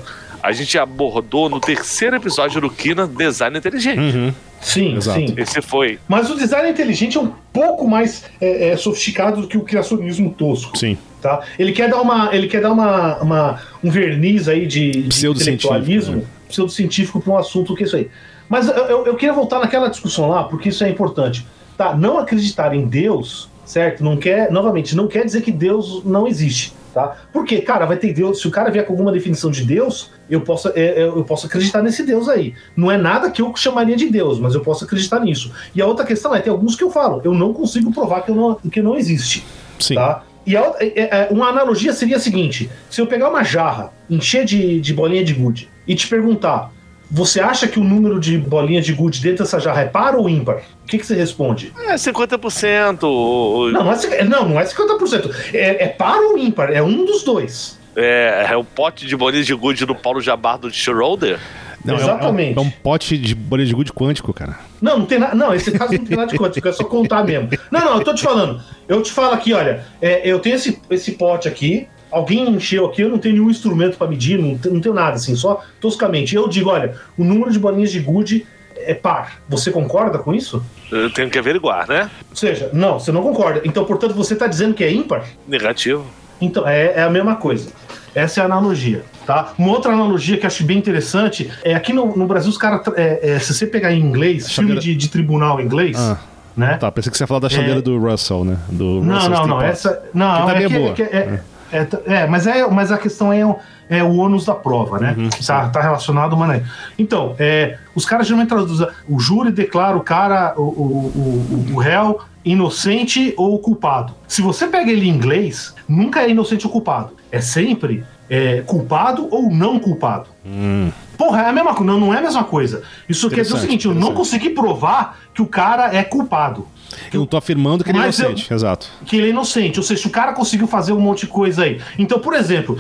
a 0.46 0.52
gente 0.52 0.78
abordou 0.78 1.50
no 1.50 1.60
terceiro 1.60 2.16
episódio 2.16 2.62
do 2.62 2.70
Kina 2.70 3.08
Design 3.08 3.58
Inteligente. 3.58 4.00
Uhum. 4.00 4.34
Sim, 4.62 4.96
Exato. 4.96 5.20
sim. 5.20 5.34
Esse 5.38 5.62
foi. 5.62 6.00
Mas 6.08 6.30
o 6.30 6.36
design 6.36 6.70
inteligente 6.70 7.18
é 7.18 7.22
um 7.22 7.32
pouco 7.52 7.88
mais 7.88 8.24
é, 8.40 8.70
é, 8.70 8.78
sofisticado 8.78 9.42
do 9.42 9.48
que 9.48 9.58
o 9.58 9.62
criacionismo 9.62 10.32
tosco. 10.34 10.78
Sim. 10.78 10.98
Tá? 11.22 11.42
Ele 11.58 11.72
quer 11.72 11.90
dar, 11.90 12.00
uma, 12.02 12.30
ele 12.36 12.48
quer 12.48 12.62
dar 12.62 12.72
uma, 12.72 13.18
uma- 13.18 13.62
um 13.84 13.90
verniz 13.90 14.48
aí 14.48 14.68
de, 14.68 14.92
de 14.92 15.10
Pseudocientífico, 15.10 15.74
intelectualismo, 15.74 16.16
né? 16.18 16.24
pseudocientífico 16.48 17.20
para 17.20 17.34
um 17.34 17.38
assunto 17.38 17.76
que 17.76 17.84
é 17.84 17.88
isso 17.88 17.96
aí. 17.96 18.08
Mas 18.48 18.68
eu, 18.68 18.76
eu, 18.76 19.06
eu 19.08 19.16
queria 19.16 19.34
voltar 19.34 19.60
naquela 19.60 19.88
discussão 19.90 20.30
lá, 20.30 20.44
porque 20.44 20.70
isso 20.70 20.84
é 20.84 20.90
importante. 20.90 21.46
Tá? 21.78 21.96
Não 21.96 22.18
acreditar 22.20 22.74
em 22.76 22.86
Deus, 22.86 23.50
certo? 23.66 24.04
Não 24.04 24.18
quer, 24.18 24.52
novamente, 24.52 24.96
não 24.96 25.08
quer 25.08 25.26
dizer 25.26 25.42
que 25.42 25.52
Deus 25.52 26.04
não 26.06 26.28
existe. 26.28 26.74
Tá? 26.94 27.14
Porque, 27.34 27.60
cara, 27.60 27.86
vai 27.86 27.98
ter 27.98 28.14
Deus. 28.14 28.40
Se 28.40 28.48
o 28.48 28.52
cara 28.52 28.72
vier 28.72 28.86
com 28.86 28.94
alguma 28.94 29.12
definição 29.12 29.52
de 29.52 29.66
Deus, 29.66 30.12
eu 30.30 30.40
posso, 30.40 30.70
é, 30.70 31.02
é, 31.02 31.04
eu 31.04 31.26
posso 31.26 31.46
acreditar 31.46 31.82
nesse 31.82 32.04
Deus 32.04 32.30
aí. 32.30 32.54
Não 32.74 32.90
é 32.90 32.98
nada 32.98 33.30
que 33.30 33.42
eu 33.42 33.54
chamaria 33.58 33.98
de 33.98 34.10
Deus, 34.10 34.40
mas 34.40 34.56
eu 34.56 34.62
posso 34.62 34.86
acreditar 34.86 35.20
nisso. 35.20 35.52
E 35.76 35.82
a 35.82 35.86
outra 35.86 36.06
questão 36.06 36.34
é: 36.34 36.40
tem 36.40 36.50
alguns 36.50 36.74
que 36.74 36.84
eu 36.86 36.90
falo, 36.90 37.20
eu 37.26 37.34
não 37.34 37.54
consigo 37.54 37.92
provar 37.92 38.22
que, 38.22 38.32
eu 38.32 38.36
não, 38.36 38.56
que 38.56 38.82
não 38.82 38.96
existe. 38.96 39.44
Sim. 39.78 39.96
Tá? 39.96 40.24
E 40.46 40.56
a 40.56 40.74
é- 40.80 41.02
é- 41.02 41.28
uma 41.32 41.48
analogia 41.48 41.92
seria 41.92 42.16
a 42.16 42.20
seguinte: 42.20 42.70
se 42.90 43.02
eu 43.02 43.08
pegar 43.08 43.30
uma 43.30 43.44
jarra, 43.44 43.92
encher 44.10 44.46
de, 44.46 44.80
de 44.80 44.94
bolinha 44.94 45.24
de 45.24 45.34
gude 45.34 45.70
e 45.86 45.96
te 45.96 46.08
perguntar, 46.08 46.72
você 47.10 47.40
acha 47.40 47.68
que 47.68 47.80
o 47.80 47.84
número 47.84 48.20
de 48.20 48.38
bolinhas 48.38 48.86
de 48.86 48.94
gude 48.94 49.22
dentro 49.22 49.44
dessa 49.44 49.60
jarra 49.60 49.82
é 49.82 49.86
par 49.86 50.16
ou 50.16 50.30
ímpar? 50.30 50.62
O 50.84 50.88
que, 50.88 50.98
que 50.98 51.06
você 51.06 51.16
responde? 51.16 51.72
É 51.88 51.96
50%. 51.96 53.04
o- 53.04 53.72
Não, 53.72 53.84
não 53.84 53.92
é, 53.92 54.24
não, 54.24 54.50
não 54.50 54.60
é 54.60 54.66
50%. 54.66 55.34
É, 55.54 55.86
é 55.86 55.88
par 55.88 56.18
ou 56.20 56.38
ímpar? 56.38 56.72
É 56.72 56.82
um 56.82 57.06
dos 57.06 57.24
dois. 57.24 57.80
É, 57.96 58.48
é 58.52 58.58
o 58.58 58.64
pote 58.64 59.06
de 59.08 59.16
bolinhas 59.16 59.46
de 59.46 59.54
gude 59.54 59.86
do 59.86 59.96
Paulo 59.96 60.20
Jabbar 60.20 60.58
do 60.58 60.72
Schroeder. 60.72 61.40
Não, 61.86 61.96
é 61.96 61.98
Exatamente. 62.02 62.58
É 62.58 62.62
um, 62.62 62.64
é 62.64 62.68
um 62.68 62.72
pote 62.72 63.16
de 63.18 63.36
bolha 63.36 63.64
de 63.64 63.74
gude 63.74 63.94
quântico, 63.94 64.34
cara. 64.34 64.58
Não, 64.82 65.00
não 65.00 65.06
tem 65.06 65.20
nada. 65.20 65.36
Não, 65.36 65.54
esse 65.54 65.72
caso 65.72 65.94
não 65.94 66.04
tem 66.04 66.18
nada 66.18 66.32
de 66.32 66.38
quântico, 66.38 66.68
é 66.68 66.72
só 66.72 66.84
contar 66.84 67.24
mesmo. 67.24 67.48
Não, 67.70 67.80
não, 67.82 67.98
eu 67.98 68.04
tô 68.04 68.14
te 68.14 68.24
falando. 68.24 68.60
Eu 68.88 69.04
te 69.04 69.12
falo 69.12 69.34
aqui, 69.36 69.54
olha, 69.54 69.86
é, 70.02 70.28
eu 70.28 70.40
tenho 70.40 70.56
esse, 70.56 70.82
esse 70.90 71.12
pote 71.12 71.48
aqui. 71.48 71.88
Alguém 72.16 72.50
encheu 72.50 72.86
aqui, 72.86 73.02
eu 73.02 73.10
não 73.10 73.18
tenho 73.18 73.36
nenhum 73.36 73.50
instrumento 73.50 73.98
pra 73.98 74.08
medir, 74.08 74.40
não, 74.40 74.58
não 74.72 74.80
tenho 74.80 74.96
nada, 74.96 75.16
assim, 75.18 75.36
só 75.36 75.62
toscamente. 75.82 76.34
Eu 76.36 76.48
digo, 76.48 76.70
olha, 76.70 76.96
o 77.18 77.24
número 77.24 77.52
de 77.52 77.60
bolinhas 77.60 77.92
de 77.92 78.00
gude 78.00 78.46
é 78.78 78.94
par. 78.94 79.42
Você 79.50 79.70
concorda 79.72 80.18
com 80.20 80.34
isso? 80.34 80.64
Eu 80.92 81.10
tenho 81.12 81.30
que 81.30 81.38
averiguar, 81.38 81.88
né? 81.90 82.10
Ou 82.30 82.36
seja, 82.36 82.70
não, 82.72 83.00
você 83.00 83.12
não 83.12 83.22
concorda. 83.22 83.62
Então, 83.66 83.84
portanto, 83.84 84.14
você 84.14 84.36
tá 84.36 84.48
dizendo 84.48 84.74
que 84.74 84.84
é 84.84 84.92
ímpar? 84.92 85.26
Negativo. 85.48 86.06
Então, 86.40 86.68
é, 86.68 86.94
é 86.96 87.04
a 87.04 87.10
mesma 87.10 87.36
coisa. 87.36 87.70
Essa 88.14 88.40
é 88.40 88.44
a 88.44 88.46
analogia, 88.46 89.04
tá? 89.26 89.54
Uma 89.58 89.72
outra 89.74 89.92
analogia 89.92 90.38
que 90.38 90.46
eu 90.46 90.48
acho 90.48 90.64
bem 90.64 90.78
interessante 90.78 91.52
é 91.66 91.76
aqui 91.76 91.92
no, 91.92 92.16
no 92.16 92.26
Brasil 92.28 92.50
os 92.50 92.58
caras, 92.58 92.82
é, 92.96 93.32
é, 93.34 93.40
se 93.40 93.54
você 93.54 93.68
pegar 93.68 93.92
em 93.92 94.00
inglês, 94.00 94.50
filme 94.50 94.70
Chaveira- 94.70 94.82
de, 94.82 94.96
de 94.96 95.10
tribunal 95.10 95.60
em 95.60 95.66
inglês, 95.66 95.98
Ah. 96.00 96.18
né? 96.56 96.78
Tá, 96.78 96.90
pensei 96.90 97.12
que 97.12 97.18
você 97.18 97.24
ia 97.24 97.28
falar 97.28 97.42
da 97.42 97.50
chaleira 97.50 97.80
É. 97.80 97.82
do 97.82 97.98
Russell, 98.00 98.46
né? 98.46 98.58
Do 98.70 99.02
Não, 99.02 99.16
Russell 99.16 99.30
não, 99.32 99.36
Street 99.36 99.48
não. 99.50 99.62
Essa, 99.62 100.04
não, 100.14 100.46
Que 100.46 100.54
tá 100.54 100.62
é, 100.62 100.70
boa. 100.70 101.40
É, 101.72 101.88
é, 102.06 102.28
mas, 102.28 102.48
é, 102.48 102.68
mas 102.70 102.92
a 102.92 102.98
questão 102.98 103.32
é, 103.34 103.46
o- 103.46 103.56
é 103.90 104.04
o 104.04 104.16
ônus 104.18 104.46
da 104.46 104.54
prova, 104.56 105.00
né? 105.00 105.16
Uhum, 105.18 105.30
tá, 105.46 105.70
tá 105.70 105.82
relacionado, 105.82 106.36
mano. 106.38 106.62
Então, 106.98 107.36
é, 107.40 107.78
os 107.94 108.06
caras 108.06 108.28
geralmente 108.28 108.50
traduzem. 108.50 108.88
O 109.08 109.20
júri 109.20 109.52
declara 109.52 109.96
o 109.98 110.02
cara, 110.02 110.54
o, 110.58 110.62
o, 110.62 111.66
o, 111.72 111.74
o 111.74 111.78
réu, 111.78 112.20
inocente 112.44 113.34
ou 113.38 113.60
culpado. 113.60 114.14
Se 114.28 114.42
você 114.42 114.68
pega 114.68 114.92
ele 114.92 115.08
em 115.08 115.10
inglês, 115.12 115.74
nunca 115.88 116.22
é 116.22 116.30
inocente 116.30 116.66
ou 116.66 116.72
culpado. 116.72 117.12
É 117.32 117.42
sempre 117.42 118.04
é, 118.30 118.62
culpado 118.62 119.28
ou 119.32 119.50
não 119.52 119.78
culpado. 119.80 120.30
Hum, 120.46 120.92
Porra, 121.18 121.44
é 121.44 121.50
a 121.50 121.54
mesma 121.54 121.74
coisa. 121.74 121.92
Não, 121.92 122.00
não 122.00 122.14
é 122.14 122.18
a 122.18 122.22
mesma 122.22 122.44
coisa. 122.44 122.84
Isso 123.08 123.30
quer 123.30 123.42
dizer 123.44 123.54
o 123.54 123.58
seguinte: 123.58 123.86
eu 123.88 123.94
não 123.94 124.14
consegui 124.14 124.50
provar 124.50 125.18
que 125.34 125.42
o 125.42 125.48
cara 125.48 125.96
é 125.96 126.04
culpado. 126.04 126.68
Eu 127.14 127.20
não 127.20 127.28
tô 127.28 127.38
afirmando 127.38 127.84
que 127.84 127.92
ele 127.92 127.98
é 127.98 128.02
Mas 128.02 128.20
eu- 128.20 128.30
inocente, 128.30 128.54
exato. 128.54 128.88
que 129.06 129.18
ele 129.18 129.28
é 129.28 129.30
inocente. 129.30 129.80
Ou 129.80 129.84
seja, 129.84 130.02
se 130.02 130.08
o 130.08 130.12
cara 130.12 130.34
conseguiu 130.34 130.68
fazer 130.68 130.94
um 130.94 131.00
monte 131.00 131.22
de 131.22 131.28
coisa 131.28 131.64
aí. 131.64 131.80
Então, 131.98 132.20
por 132.20 132.34
exemplo, 132.34 132.78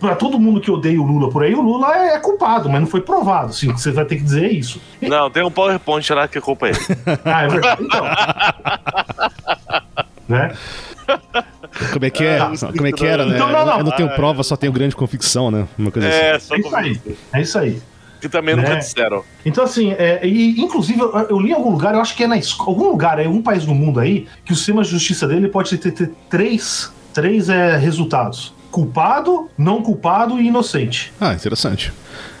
pra 0.00 0.14
todo 0.14 0.38
mundo 0.38 0.60
que 0.60 0.70
odeia 0.70 1.00
o 1.00 1.04
Lula 1.04 1.30
por 1.30 1.42
aí, 1.42 1.54
o 1.54 1.60
Lula 1.60 1.94
é, 1.96 2.14
é 2.14 2.18
culpado, 2.18 2.68
mas 2.68 2.80
não 2.80 2.86
foi 2.88 3.00
provado. 3.00 3.50
Assim, 3.50 3.70
você 3.72 3.90
vai 3.90 4.04
ter 4.04 4.16
que 4.16 4.22
dizer 4.22 4.50
isso. 4.52 4.80
Não, 5.02 5.30
tem 5.30 5.44
um 5.44 5.50
PowerPoint 5.50 6.08
lá 6.12 6.28
que 6.28 6.38
a 6.38 6.40
culpa 6.40 6.68
é 6.68 6.70
ele. 6.70 6.78
Ah, 7.24 7.42
é 7.42 7.48
verdade. 7.48 7.82
Então. 7.84 8.04
né? 10.28 10.54
Como 11.92 12.04
é 12.04 12.10
que 12.10 12.24
é? 12.24 12.38
Ah, 12.38 12.52
Como 12.76 12.86
é 12.86 12.92
que 12.92 13.06
era, 13.06 13.24
né? 13.24 13.34
Então, 13.36 13.50
não, 13.50 13.64
não. 13.64 13.78
Eu 13.78 13.84
não 13.84 13.92
tenho 13.92 14.10
prova, 14.10 14.42
só 14.42 14.56
tenho 14.56 14.72
grande 14.72 14.94
convicção, 14.94 15.50
né? 15.50 15.66
Uma 15.78 15.90
coisa 15.90 16.08
assim. 16.08 16.18
É, 16.18 16.38
só 16.38 16.54
É 16.54 16.58
isso 16.60 16.76
aí. 16.76 17.00
É 17.32 17.40
isso 17.40 17.58
aí. 17.58 17.82
Que 18.20 18.28
também 18.28 18.56
nunca 18.56 18.70
Né? 18.70 18.76
disseram. 18.76 19.24
Então, 19.44 19.64
assim, 19.64 19.92
é, 19.92 20.20
e, 20.26 20.60
inclusive, 20.60 21.00
eu, 21.00 21.12
eu 21.30 21.38
li 21.38 21.50
em 21.50 21.54
algum 21.54 21.70
lugar, 21.70 21.94
eu 21.94 22.00
acho 22.00 22.16
que 22.16 22.24
é 22.24 22.26
na 22.26 22.36
escola, 22.36 22.70
algum 22.70 22.88
lugar, 22.88 23.18
é 23.18 23.26
algum 23.26 23.42
país 23.42 23.64
do 23.64 23.74
mundo 23.74 24.00
aí, 24.00 24.26
que 24.44 24.52
o 24.52 24.56
sistema 24.56 24.82
de 24.82 24.90
justiça 24.90 25.26
dele 25.26 25.48
pode 25.48 25.76
ter, 25.78 25.92
ter 25.92 26.10
três, 26.28 26.92
três 27.12 27.48
é, 27.48 27.76
resultados: 27.76 28.52
culpado, 28.70 29.48
não 29.56 29.82
culpado 29.82 30.40
e 30.40 30.46
inocente. 30.46 31.12
Ah, 31.20 31.32
interessante. 31.32 31.92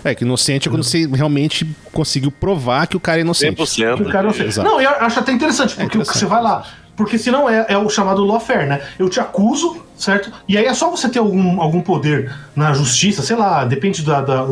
É 0.04 0.14
que 0.14 0.24
inocente 0.24 0.68
é 0.68 0.70
quando 0.70 0.84
você 0.84 1.06
realmente 1.06 1.66
conseguiu 1.92 2.30
provar 2.30 2.86
que 2.86 2.96
o 2.96 3.00
cara 3.00 3.18
é 3.18 3.22
inocente. 3.22 3.60
100%. 3.60 3.96
Que 3.96 4.02
o 4.02 4.10
cara 4.10 4.28
não 4.28 4.32
sei. 4.34 4.46
Exato. 4.46 4.68
Não, 4.68 4.80
eu 4.80 4.90
acho 4.90 5.18
até 5.18 5.32
interessante, 5.32 5.70
porque 5.74 5.84
interessante. 5.98 6.18
você 6.18 6.26
vai 6.26 6.42
lá. 6.42 6.64
Porque 6.98 7.16
senão 7.16 7.48
é, 7.48 7.64
é 7.68 7.78
o 7.78 7.88
chamado 7.88 8.24
lawfare, 8.24 8.66
né? 8.66 8.82
Eu 8.98 9.08
te 9.08 9.20
acuso, 9.20 9.76
certo? 9.96 10.32
E 10.48 10.58
aí 10.58 10.64
é 10.66 10.74
só 10.74 10.90
você 10.90 11.08
ter 11.08 11.20
algum, 11.20 11.62
algum 11.62 11.80
poder 11.80 12.34
na 12.56 12.72
justiça, 12.74 13.22
sei 13.22 13.36
lá, 13.36 13.64
depende 13.64 14.02
da, 14.02 14.20
da- 14.20 14.44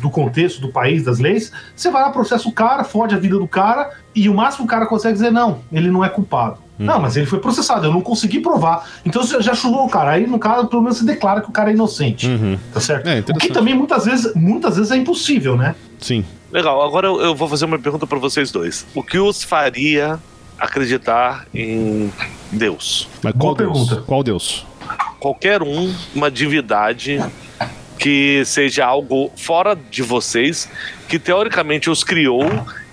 do 0.00 0.10
contexto, 0.10 0.58
do 0.60 0.68
país, 0.68 1.04
das 1.04 1.18
leis. 1.18 1.52
Você 1.76 1.90
vai 1.90 2.00
lá, 2.02 2.10
processa 2.10 2.48
o 2.48 2.52
cara, 2.52 2.82
fode 2.82 3.14
a 3.14 3.18
vida 3.18 3.38
do 3.38 3.46
cara, 3.46 3.90
e 4.14 4.26
o 4.28 4.34
máximo 4.34 4.64
o 4.64 4.68
cara 4.68 4.86
consegue 4.86 5.12
dizer, 5.12 5.30
não, 5.30 5.58
ele 5.70 5.90
não 5.90 6.02
é 6.02 6.08
culpado. 6.08 6.56
Hum. 6.80 6.86
Não, 6.86 6.98
mas 6.98 7.14
ele 7.16 7.26
foi 7.26 7.38
processado, 7.40 7.86
eu 7.86 7.92
não 7.92 8.00
consegui 8.00 8.40
provar. 8.40 8.88
Então 9.04 9.22
você 9.22 9.40
já 9.42 9.54
chulou 9.54 9.84
o 9.84 9.90
cara. 9.90 10.12
Aí, 10.12 10.26
no 10.26 10.38
caso, 10.38 10.66
pelo 10.68 10.80
menos 10.80 10.96
você 10.96 11.04
declara 11.04 11.42
que 11.42 11.48
o 11.50 11.52
cara 11.52 11.70
é 11.70 11.74
inocente. 11.74 12.26
Uhum. 12.26 12.58
Tá 12.72 12.80
certo? 12.80 13.06
É, 13.06 13.20
o 13.20 13.34
que 13.38 13.48
também 13.52 13.74
muitas 13.74 14.06
vezes, 14.06 14.34
muitas 14.34 14.76
vezes 14.76 14.90
é 14.90 14.96
impossível, 14.96 15.56
né? 15.58 15.74
Sim. 16.00 16.24
Legal, 16.50 16.82
agora 16.82 17.06
eu, 17.06 17.20
eu 17.20 17.34
vou 17.34 17.48
fazer 17.48 17.66
uma 17.66 17.78
pergunta 17.78 18.06
pra 18.06 18.18
vocês 18.18 18.50
dois. 18.50 18.86
O 18.94 19.02
que 19.02 19.18
os 19.18 19.42
faria 19.42 20.18
acreditar 20.62 21.46
em 21.54 22.12
Deus? 22.50 23.08
Mas 23.22 23.32
Boa 23.34 23.54
qual 23.54 23.54
Deus? 23.54 23.78
pergunta. 23.88 24.02
Qual 24.06 24.22
Deus? 24.22 24.66
Qualquer 25.18 25.62
um, 25.62 25.94
uma 26.14 26.30
divindade 26.30 27.22
que 27.98 28.42
seja 28.44 28.84
algo 28.84 29.30
fora 29.36 29.76
de 29.76 30.02
vocês, 30.02 30.68
que 31.08 31.18
teoricamente 31.18 31.88
os 31.88 32.02
criou 32.02 32.42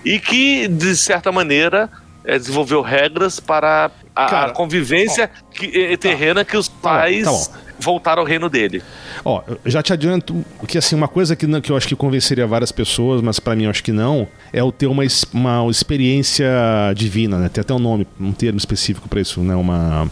e 0.04 0.18
que, 0.20 0.68
de 0.68 0.96
certa 0.96 1.32
maneira, 1.32 1.90
eh, 2.24 2.38
desenvolveu 2.38 2.80
regras 2.80 3.40
para 3.40 3.90
a, 4.14 4.24
a 4.26 4.28
Cara, 4.28 4.52
convivência 4.52 5.28
que- 5.52 5.72
eh, 5.92 5.96
terrena 5.96 6.44
que 6.44 6.56
os 6.56 6.68
bom, 6.68 6.78
pais 6.80 7.24
tá 7.24 7.30
bom. 7.30 7.69
Voltaram 7.80 8.20
ao 8.22 8.26
reino 8.28 8.48
dele. 8.48 8.82
Ó, 9.24 9.42
eu 9.48 9.58
já 9.70 9.82
te 9.82 9.92
adianto 9.92 10.44
que 10.68 10.78
assim, 10.78 10.94
uma 10.94 11.08
coisa 11.08 11.34
que, 11.34 11.46
não- 11.46 11.60
que 11.60 11.72
eu 11.72 11.76
acho 11.76 11.88
que 11.88 11.96
convenceria 11.96 12.46
várias 12.46 12.70
pessoas, 12.70 13.20
mas 13.22 13.40
pra 13.40 13.56
mim 13.56 13.64
eu 13.64 13.70
acho 13.70 13.82
que 13.82 13.92
não, 13.92 14.28
é 14.52 14.62
o 14.62 14.70
ter 14.70 14.86
uma, 14.86 15.02
uma 15.32 15.70
experiência 15.70 16.48
divina, 16.94 17.38
né? 17.38 17.48
Tem 17.48 17.62
até 17.62 17.74
um 17.74 17.78
nome, 17.78 18.06
um 18.20 18.32
termo 18.32 18.58
específico 18.58 19.08
pra 19.08 19.20
isso, 19.20 19.40
né? 19.40 19.54
Uma. 19.54 20.10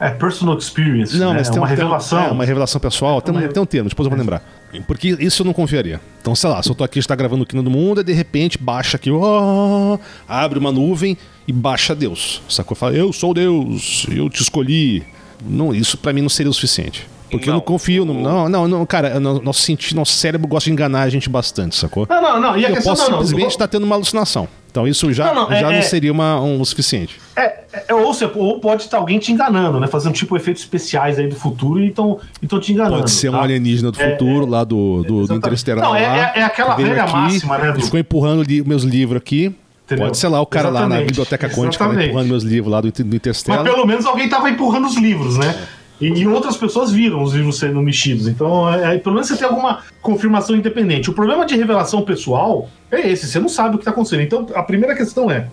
É 0.00 0.10
personal 0.10 0.58
experience. 0.58 1.16
Não, 1.16 1.30
né? 1.32 1.38
mas 1.38 1.48
tem 1.48 1.58
uma 1.58 1.64
um- 1.66 1.68
tem 1.68 1.76
revelação. 1.76 2.18
é, 2.24 2.30
uma 2.30 2.44
revelação 2.44 2.80
pessoal. 2.80 3.22
Tem, 3.22 3.32
um, 3.34 3.38
Uma- 3.38 3.48
tem 3.48 3.62
um 3.62 3.66
termo, 3.66 3.88
depois 3.88 4.04
eu 4.06 4.10
vou 4.10 4.18
lembrar. 4.18 4.42
Porque 4.88 5.16
isso 5.20 5.42
eu 5.42 5.46
não 5.46 5.52
confiaria. 5.52 6.00
Então, 6.20 6.34
sei 6.34 6.50
lá, 6.50 6.60
se 6.60 6.68
eu 6.68 6.74
tô 6.74 6.82
aqui, 6.82 6.98
está 6.98 7.14
gravando 7.14 7.44
o 7.44 7.46
Quino 7.46 7.62
do 7.62 7.70
Mundo, 7.70 8.00
e 8.00 8.04
de 8.04 8.12
repente 8.12 8.58
baixa 8.58 8.96
aqui, 8.96 9.08
ó, 9.10 9.96
abre 10.28 10.58
uma 10.58 10.72
nuvem 10.72 11.16
e 11.46 11.52
baixa 11.52 11.94
Deus. 11.94 12.42
Sacou? 12.48 12.76
Fala, 12.76 12.92
eu 12.92 13.12
sou 13.12 13.32
Deus, 13.32 14.04
eu 14.10 14.28
te 14.28 14.42
escolhi. 14.42 15.04
Não, 15.46 15.74
isso 15.74 15.96
pra 15.98 16.12
mim 16.12 16.22
não 16.22 16.28
seria 16.28 16.50
o 16.50 16.54
suficiente. 16.54 17.06
Porque 17.30 17.48
eu 17.48 17.52
Não. 17.52 17.58
não 17.58 17.64
confio. 17.64 18.04
No, 18.04 18.14
não, 18.14 18.48
não, 18.48 18.68
não, 18.68 18.86
cara, 18.86 19.18
no- 19.18 19.40
nosso, 19.42 19.60
senti, 19.62 19.94
nosso 19.94 20.12
cérebro 20.12 20.46
gosta 20.46 20.68
de 20.68 20.72
enganar 20.72 21.02
a 21.02 21.08
gente 21.08 21.28
bastante, 21.28 21.74
sacou? 21.74 22.06
Não, 22.08 22.22
não, 22.22 22.40
não. 22.40 22.56
E 22.56 22.64
a 22.64 22.68
eu 22.68 22.74
questão 22.76 22.92
posso 22.94 23.10
não, 23.10 23.18
não. 23.18 23.24
simplesmente 23.26 23.50
estar 23.52 23.66
tendo 23.66 23.82
uma 23.84 23.96
alucinação. 23.96 24.46
Então 24.70 24.86
isso 24.86 25.12
já 25.12 25.26
Não, 25.32 25.34
não, 25.48 25.52
é- 25.52 25.60
já 25.60 25.66
não 25.68 25.76
é- 25.78 25.82
seria 25.82 26.12
uma, 26.12 26.40
um, 26.40 26.60
o 26.60 26.64
suficiente. 26.66 27.20
É, 27.36 27.60
é, 27.88 27.94
ou, 27.94 28.12
você, 28.12 28.24
ou 28.34 28.60
pode 28.60 28.82
estar 28.82 28.98
alguém 28.98 29.18
te 29.18 29.32
enganando, 29.32 29.80
né? 29.80 29.86
Fazendo 29.86 30.12
tipo 30.12 30.36
efeitos 30.36 30.62
especiais 30.62 31.18
aí 31.18 31.26
do 31.28 31.34
futuro 31.36 31.80
e 31.80 31.88
estão 31.88 32.20
te 32.60 32.72
enganando. 32.72 32.98
Pode 32.98 33.10
ser 33.10 33.30
um 33.30 33.32
tá? 33.32 33.42
alienígena 33.42 33.90
do 33.90 34.00
É, 34.00 34.10
futuro, 34.12 34.46
lá 34.46 34.62
do, 34.62 35.02
do, 35.04 35.26
do. 35.26 35.34
Interestelar. 35.34 35.84
Não, 35.84 35.96
é- 35.96 36.06
lá, 36.06 36.16
é- 36.36 36.40
é 36.40 36.42
aquela 36.42 36.74
velha 36.76 37.06
máxima, 37.06 37.58
né, 37.58 37.70
e 37.70 37.72
do- 37.72 37.80
Ficou 37.82 37.98
empurrando 37.98 38.42
li, 38.42 38.62
meus 38.62 38.82
livros 38.84 39.16
aqui. 39.18 39.54
Entendeu? 39.84 40.06
Pode 40.06 40.16
ser 40.16 40.28
lá 40.28 40.40
o 40.40 40.46
cara 40.46 40.68
lá 40.68 40.80
na 40.80 40.86
Exatamente. 40.86 41.06
biblioteca 41.08 41.48
quântica 41.48 41.84
Exatamente. 41.84 42.08
empurrando 42.08 42.28
meus 42.28 42.42
livros 42.42 42.72
lá 42.72 42.80
do, 42.80 42.90
do 42.90 43.04
Mas 43.04 43.14
Interstellar. 43.14 43.64
pelo 43.64 43.86
menos 43.86 44.06
alguém 44.06 44.28
tava 44.28 44.48
empurrando 44.48 44.86
os 44.86 44.96
livros, 44.96 45.36
né? 45.36 45.54
E, 46.00 46.08
e 46.08 46.26
outras 46.26 46.56
pessoas 46.56 46.90
viram 46.90 47.22
os 47.22 47.34
livros 47.34 47.58
sendo 47.58 47.80
mexidos. 47.80 48.26
Então, 48.26 48.72
é, 48.72 48.96
é, 48.96 48.98
pelo 48.98 49.14
menos 49.14 49.28
você 49.28 49.36
tem 49.36 49.46
alguma 49.46 49.82
confirmação 50.02 50.56
independente. 50.56 51.08
O 51.10 51.12
problema 51.12 51.46
de 51.46 51.54
revelação 51.54 52.02
pessoal 52.02 52.68
é 52.90 53.08
esse: 53.08 53.26
você 53.26 53.38
não 53.38 53.48
sabe 53.48 53.74
o 53.74 53.78
que 53.78 53.82
está 53.82 53.90
acontecendo. 53.90 54.22
Então, 54.22 54.46
a 54.54 54.62
primeira 54.62 54.96
questão 54.96 55.30
é: 55.30 55.46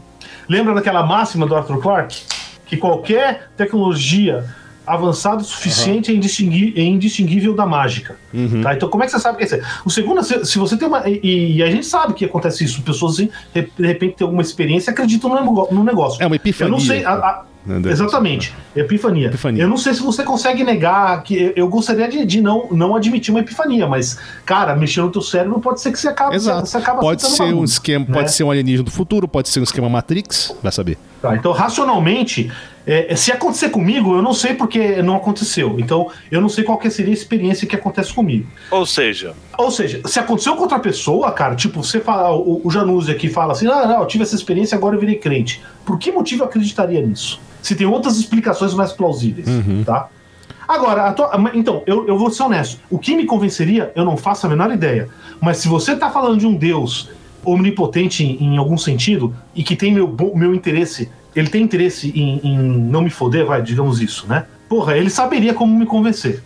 lembra 0.49 0.73
daquela 0.73 1.05
máxima 1.05 1.45
do 1.45 1.55
Arthur 1.55 1.79
Clarke? 1.79 2.23
Que 2.65 2.77
qualquer 2.77 3.49
tecnologia 3.57 4.45
avançado 4.93 5.41
o 5.41 5.45
suficiente 5.45 6.11
e 6.11 6.15
indistingui- 6.17 6.73
é 6.75 6.81
indistinguível 6.81 7.53
da 7.55 7.65
mágica. 7.65 8.15
Uhum. 8.33 8.61
Tá? 8.61 8.73
Então, 8.73 8.89
como 8.89 9.03
é 9.03 9.05
que 9.07 9.11
você 9.11 9.19
sabe 9.19 9.37
que 9.37 9.43
é 9.43 9.47
isso? 9.57 9.67
O 9.85 9.89
segundo, 9.89 10.23
se, 10.23 10.45
se 10.45 10.57
você 10.59 10.75
tem 10.77 10.87
uma. 10.87 11.07
E, 11.07 11.57
e 11.57 11.63
a 11.63 11.69
gente 11.69 11.85
sabe 11.85 12.13
que 12.13 12.25
acontece 12.25 12.63
isso. 12.63 12.81
Pessoas, 12.81 13.13
assim, 13.13 13.29
de 13.53 13.87
repente, 13.87 14.15
têm 14.17 14.25
alguma 14.25 14.41
experiência 14.41 14.91
e 14.91 14.93
acreditam 14.93 15.29
no, 15.29 15.67
no 15.71 15.83
negócio. 15.83 16.21
É 16.21 16.25
uma 16.27 16.35
epifania. 16.35 16.67
Eu 16.67 16.71
não 16.71 16.79
sei. 16.79 17.03
a- 17.05 17.13
a- 17.13 17.43
Né, 17.63 17.91
exatamente. 17.91 18.51
Epifania. 18.75 19.27
Epifania. 19.27 19.61
Eu 19.63 19.67
não 19.69 19.77
sei 19.77 19.93
se 19.93 20.01
você 20.01 20.23
consegue 20.23 20.63
negar 20.63 21.21
que 21.21 21.53
eu- 21.55 21.67
gostaria 21.69 22.07
de, 22.07 22.25
de 22.25 22.41
não, 22.41 22.67
não 22.71 22.95
admitir 22.95 23.29
uma 23.31 23.39
epifania, 23.39 23.85
mas, 23.87 24.17
cara, 24.43 24.75
mexer 24.75 25.01
no 25.01 25.11
teu 25.11 25.21
cérebro 25.21 25.59
pode 25.59 25.79
ser 25.79 25.91
que 25.91 25.99
você 25.99 26.07
acabe. 26.07 26.35
Exato. 26.35 26.67
Você 26.67 26.77
acaba 26.77 26.99
Pode 26.99 27.21
ser 27.21 27.43
um 27.43 27.63
esquema, 27.63 28.05
né? 28.07 28.13
pode 28.15 28.31
ser 28.33 28.43
um 28.43 28.49
alienígena 28.49 28.83
do 28.83 28.89
futuro, 28.91 29.27
pode 29.27 29.47
ser 29.49 29.59
um 29.59 29.63
esquema 29.63 29.87
Matrix, 29.87 30.55
vai 30.63 30.71
saber. 30.71 30.97
Tá, 31.21 31.35
então, 31.35 31.51
racionalmente, 31.51 32.51
é, 32.85 33.15
se 33.15 33.31
acontecer 33.31 33.69
comigo, 33.69 34.15
eu 34.15 34.23
não 34.23 34.33
sei 34.33 34.55
porque 34.55 35.03
não 35.03 35.15
aconteceu. 35.15 35.75
Então, 35.79 36.09
eu 36.31 36.41
não 36.41 36.49
sei 36.49 36.63
qual 36.63 36.79
que 36.79 36.89
seria 36.89 37.11
a 37.11 37.13
experiência 37.13 37.67
que 37.67 37.75
acontece 37.75 38.11
comigo. 38.11 38.47
Ou 38.71 38.85
seja, 38.87 39.33
Ou 39.57 39.69
seja, 39.69 40.01
se 40.05 40.19
aconteceu 40.19 40.55
com 40.55 40.63
outra 40.63 40.79
pessoa, 40.79 41.31
cara, 41.31 41.55
tipo, 41.55 41.83
você 41.83 41.99
fala, 41.99 42.35
o, 42.35 42.61
o 42.63 42.71
Januzzi 42.71 43.11
aqui 43.11 43.29
fala 43.29 43.53
assim: 43.53 43.67
ah, 43.67 43.85
não, 43.85 43.99
eu 44.01 44.07
tive 44.07 44.23
essa 44.23 44.35
experiência, 44.35 44.75
agora 44.75 44.95
eu 44.95 44.99
virei 44.99 45.15
crente. 45.15 45.61
Por 45.85 45.99
que 45.99 46.11
motivo 46.11 46.41
eu 46.41 46.47
acreditaria 46.47 46.99
nisso? 47.05 47.39
Se 47.61 47.75
tem 47.75 47.85
outras 47.85 48.17
explicações 48.17 48.73
mais 48.73 48.91
plausíveis, 48.91 49.47
tá? 49.85 50.07
Agora, 50.67 51.03
a 51.07 51.13
tua- 51.13 51.51
então, 51.53 51.83
eu, 51.85 52.07
eu 52.07 52.17
vou 52.17 52.31
ser 52.31 52.43
honesto. 52.43 52.79
O 52.89 52.97
que 52.97 53.15
me 53.15 53.25
convenceria, 53.25 53.91
eu 53.95 54.03
não 54.05 54.17
faço 54.17 54.47
a 54.47 54.49
menor 54.49 54.71
ideia. 54.71 55.07
Mas 55.39 55.57
se 55.57 55.67
você 55.67 55.95
tá 55.95 56.09
falando 56.09 56.39
de 56.39 56.47
um 56.47 56.55
Deus 56.55 57.09
omnipotente 57.43 58.23
em, 58.23 58.53
em 58.53 58.57
algum 58.57 58.77
sentido 58.77 59.33
e 59.55 59.63
que 59.63 59.75
tem 59.75 59.93
meu, 59.93 60.15
meu 60.35 60.53
interesse, 60.53 61.09
ele 61.35 61.49
tem 61.49 61.61
interesse 61.63 62.09
em, 62.15 62.39
em 62.43 62.57
não 62.57 63.01
me 63.01 63.09
foder, 63.09 63.45
vai, 63.45 63.61
digamos 63.61 64.01
isso, 64.01 64.27
né? 64.27 64.45
Porra, 64.69 64.97
ele 64.97 65.09
saberia 65.09 65.53
como 65.53 65.77
me 65.77 65.85
convencer. 65.85 66.41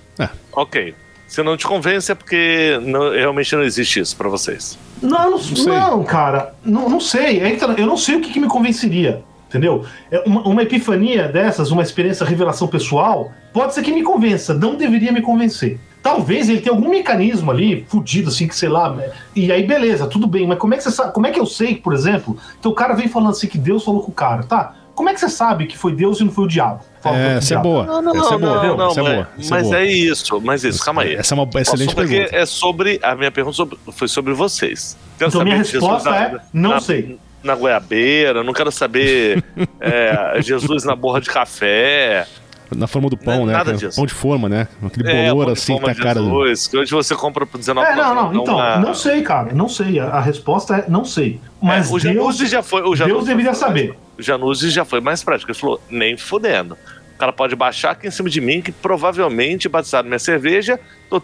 ok. 0.52 0.94
Se 1.28 1.42
não 1.42 1.58
te 1.58 1.66
convence 1.66 2.12
é 2.12 2.16
porque 2.16 2.80
não- 2.84 3.12
realmente 3.12 3.56
não 3.56 3.64
existe 3.64 4.00
isso 4.00 4.16
pra 4.16 4.30
vocês. 4.30 4.78
Não, 5.02 5.32
não, 5.32 5.40
sei. 5.40 5.66
não, 5.66 6.04
cara. 6.04 6.54
Não, 6.64 6.88
não 6.88 7.00
sei. 7.00 7.40
É 7.40 7.56
tá- 7.56 7.74
eu 7.78 7.88
não 7.88 7.98
sei 7.98 8.16
o 8.16 8.22
que, 8.22 8.32
que 8.32 8.40
me 8.40 8.48
convenceria. 8.48 9.24
Entendeu? 9.50 9.86
É 10.12 10.22
uma, 10.26 10.42
uma 10.48 10.62
epifania 10.64 11.28
dessas, 11.28 11.72
uma 11.72 11.82
experiência, 11.82 12.26
revelação 12.26 12.68
pessoal, 12.68 13.32
pode 13.54 13.74
ser 13.74 13.82
que 13.82 13.92
me 13.92 14.04
convença. 14.04 14.54
Não 14.54 14.76
deveria 14.76 15.12
me 15.12 15.22
convencer. 15.22 15.80
Talvez 16.06 16.48
ele 16.50 16.62
tenha 16.62 16.76
algum 16.76 16.88
mecanismo 16.88 17.50
ali, 17.50 17.84
fudido, 17.90 18.30
assim, 18.30 18.48
que 18.48 18.56
sei 18.56 18.70
lá. 18.70 18.92
né? 18.94 19.10
E 19.36 19.52
aí, 19.52 19.64
beleza, 19.66 20.06
tudo 20.06 20.28
bem. 20.28 20.46
Mas 20.46 20.60
como 20.60 20.76
é 20.76 20.78
que 20.78 20.84
você 20.84 20.92
sabe? 20.92 21.12
Como 21.12 21.26
é 21.26 21.32
que 21.32 21.40
eu 21.40 21.48
sei, 21.48 21.78
por 21.78 21.94
exemplo, 21.96 22.38
que 22.62 22.68
o 22.68 22.74
cara 22.74 22.94
vem 22.94 23.08
falando 23.08 23.32
assim 23.32 23.48
que 23.48 23.58
Deus 23.58 23.84
falou 23.84 24.04
com 24.04 24.12
o 24.12 24.14
cara, 24.14 24.44
tá? 24.44 24.76
Como 24.94 25.10
é 25.10 25.14
que 25.16 25.20
você 25.20 25.28
sabe 25.30 25.66
que 25.66 25.76
foi 25.76 25.94
Deus 25.94 26.20
e 26.20 26.24
não 26.24 26.32
foi 26.32 26.46
o 26.46 26.48
diabo? 26.48 26.82
Fala 27.02 27.18
É, 27.18 27.38
essa 27.38 27.56
é 27.56 27.58
boa. 27.58 27.86
Não, 27.88 28.02
não, 28.04 28.16
essa 28.16 28.28
é 28.28 28.32
não, 28.38 28.40
boa. 28.40 28.64
não, 28.64 28.78
não, 28.78 28.92
essa 28.92 29.00
é 29.00 29.04
boa. 29.04 29.28
essa 29.40 29.48
é 29.48 29.50
mas 29.58 29.64
boa. 29.64 29.78
é 29.80 29.86
isso, 29.88 30.42
mas 30.42 30.64
isso, 30.64 30.86
calma 30.86 31.02
aí. 31.02 31.16
Essa 31.16 31.34
é 31.34 31.38
uma 31.40 31.50
excelente 31.60 31.96
Porque 31.96 32.14
pergunta. 32.18 32.36
é 32.38 32.46
sobre. 32.46 33.00
A 33.02 33.16
minha 33.16 33.32
pergunta 33.32 33.56
sobre- 33.58 33.78
foi 33.92 34.08
sobre 34.08 34.34
vocês. 34.36 34.96
Quero 35.18 35.30
Então, 35.32 35.44
minha 35.44 35.58
resposta 35.58 36.08
na- 36.12 36.18
é: 36.18 36.38
não 36.54 36.70
na- 36.70 36.80
sei. 36.82 37.18
Na 37.44 37.56
goiabeira, 37.56 38.44
não 38.44 38.54
quero 38.54 38.72
saber 38.72 39.44
é, 39.82 40.40
Jesus 40.42 40.84
na 40.84 40.96
borra 40.96 41.20
de 41.20 41.30
café. 41.32 42.28
Na 42.76 42.88
forma 42.88 43.10
do 43.10 43.18
pão, 43.18 43.40
Não, 43.40 43.46
né? 43.48 43.54
nada 43.54 43.66
cara? 43.66 43.78
disso. 43.78 43.96
Pão 43.96 44.06
de 44.06 44.14
forma, 44.14 44.48
né? 44.50 44.68
Aquele 44.86 45.10
É, 45.10 45.30
bolor 45.30 45.52
assim 45.52 45.78
que 45.78 45.86
tá 45.86 45.96
cara. 45.96 46.20
Jesus, 46.22 46.68
que 46.68 46.78
hoje 46.78 46.92
você 46.92 47.14
compra 47.16 47.46
por 47.46 47.58
19 47.58 47.88
É, 47.88 47.96
não, 47.96 48.16
não. 48.16 48.34
Então, 48.42 48.56
uma- 48.56 48.78
não 48.78 48.94
sei, 48.94 49.22
cara. 49.22 49.54
Não 49.54 49.68
sei. 49.70 50.00
A, 50.00 50.06
a 50.08 50.20
resposta 50.22 50.76
é 50.78 50.86
não 50.90 51.06
sei. 51.06 51.40
Mas 51.62 51.88
É, 51.90 51.94
o 51.94 52.00
Deus, 52.00 52.04
Januzzi 52.16 52.48
já 52.48 52.64
foi. 52.64 52.82
O 52.82 52.96
Januzzi 52.96 53.14
Deus 53.18 53.26
deveria 53.28 53.54
saber. 53.54 53.96
O 54.18 54.22
Januzzi 54.22 54.70
já 54.70 54.84
foi 54.86 55.02
mais 55.02 55.24
prático. 55.24 55.52
Ele 55.52 55.58
falou: 55.60 55.82
nem 55.90 56.18
fudendo. 56.18 56.78
O 57.14 57.18
cara 57.18 57.32
pode 57.32 57.56
baixar 57.56 57.92
aqui 57.92 58.08
em 58.08 58.12
cima 58.12 58.30
de 58.30 58.42
mim, 58.42 58.62
que 58.62 58.74
provavelmente 58.74 59.70
batizaram 59.70 60.06
minha 60.08 60.20
cerveja, 60.20 60.78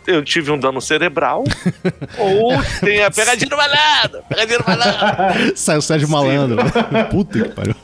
eu- 0.07 0.23
tive 0.23 0.49
um 0.49 0.57
dano 0.57 0.79
cerebral, 0.79 1.43
ou 2.17 2.51
tem 2.79 3.03
a 3.03 3.11
pegadinha 3.11 3.49
do 3.49 3.57
malandro, 3.57 4.21
pegadinha 4.29 4.59
do 4.59 4.65
malandro. 4.65 5.53
Sai 5.57 5.75
o 5.77 5.81
Sérgio 5.81 6.07
Malandro. 6.07 6.57
Puta 7.11 7.39
que 7.41 7.49
pariu. 7.49 7.75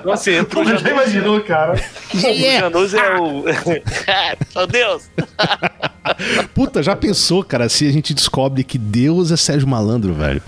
Então, 0.00 0.12
assim, 0.12 0.32
entra 0.32 0.60
o 0.60 0.64
Pô, 0.64 0.76
já 0.76 0.90
imaginou, 0.90 1.40
cara? 1.42 1.74
o 2.14 2.58
Januzzi 2.60 2.96
é 2.98 3.16
o. 3.20 3.44
Meu 4.56 4.66
Deus! 4.66 5.10
Puta, 6.54 6.82
já 6.82 6.96
pensou, 6.96 7.44
cara, 7.44 7.68
se 7.68 7.86
a 7.86 7.92
gente 7.92 8.14
descobre 8.14 8.64
que 8.64 8.78
Deus 8.78 9.30
é 9.30 9.36
Sérgio 9.36 9.68
Malandro, 9.68 10.14
velho? 10.14 10.42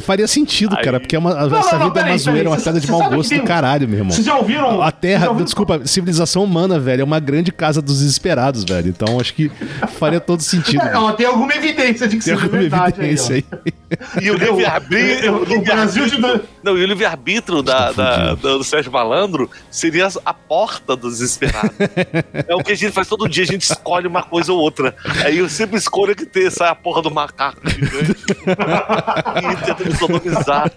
Faria 0.00 0.26
sentido, 0.26 0.76
Aí- 0.76 0.84
cara, 0.84 1.00
porque 1.00 1.16
é 1.16 1.18
uma, 1.18 1.30
essa 1.30 1.78
não, 1.78 1.86
vida 1.88 2.00
é 2.00 2.02
peraí, 2.02 2.12
uma 2.12 2.18
zoeira, 2.18 2.50
uma 2.50 2.56
piada 2.56 2.80
de 2.80 2.90
mau 2.90 3.00
gosto 3.10 3.28
que 3.30 3.34
do 3.34 3.38
tem- 3.40 3.44
caralho, 3.44 3.88
meu 3.88 3.98
irmão. 3.98 4.12
Vocês 4.12 4.26
já 4.26 4.36
ouviram? 4.36 4.82
A 4.82 4.90
Terra, 4.92 5.28
ouviram- 5.28 5.44
desculpa, 5.44 5.80
civilização 5.86 6.44
humana, 6.44 6.78
velho, 6.78 7.00
é 7.02 7.04
uma 7.04 7.20
grande 7.20 7.50
casa 7.52 7.80
dos 7.82 7.98
desesperados, 8.00 8.64
velho. 8.64 8.88
Então 8.88 9.18
acho 9.20 9.34
que 9.34 9.50
faria 9.98 10.20
todo 10.20 10.40
sentido. 10.42 10.82
É, 10.82 10.96
ó, 10.96 11.12
tem 11.12 11.26
alguma 11.26 11.54
evidência 11.54 12.06
de 12.08 12.16
que 12.16 12.24
Tem 12.24 12.34
seja 12.34 12.44
alguma 12.46 12.60
verdade 12.60 13.00
evidência 13.00 13.36
aí. 13.36 13.44
aí. 13.52 13.72
E 14.24 14.30
o 14.30 14.34
livre-arbítrio. 14.38 15.42
O 15.58 15.62
Brasil 15.62 16.06
de. 16.06 16.20
Não, 16.62 16.76
e 16.76 16.82
o 16.84 16.86
livre-arbítrio 16.86 17.62
da, 17.62 17.92
da- 17.92 18.34
do 18.34 18.62
Sérgio 18.64 18.92
Malandro 18.92 19.50
seria 19.70 20.08
a 20.24 20.34
porta 20.34 20.94
do 20.96 21.08
desesperado. 21.08 21.70
é 22.46 22.54
o 22.54 22.58
que 22.62 22.72
a 22.72 22.74
gente 22.76 22.92
faz 22.92 23.08
todo 23.08 23.28
dia, 23.28 23.44
a 23.44 23.46
gente 23.46 23.62
escolhe 23.62 24.06
uma 24.06 24.22
coisa 24.22 24.52
ou 24.52 24.58
outra. 24.58 24.94
Aí 25.24 25.38
eu 25.38 25.48
sempre 25.48 25.76
escolho 25.78 26.14
que 26.14 26.24
ter 26.26 26.46
essa 26.46 26.74
porra 26.74 27.02
do 27.02 27.10
macaco 27.10 27.60
gigante. 27.68 28.16
e 29.70 29.74
tenta 29.74 29.90
me 29.90 29.96
sodomizar. 29.96 30.72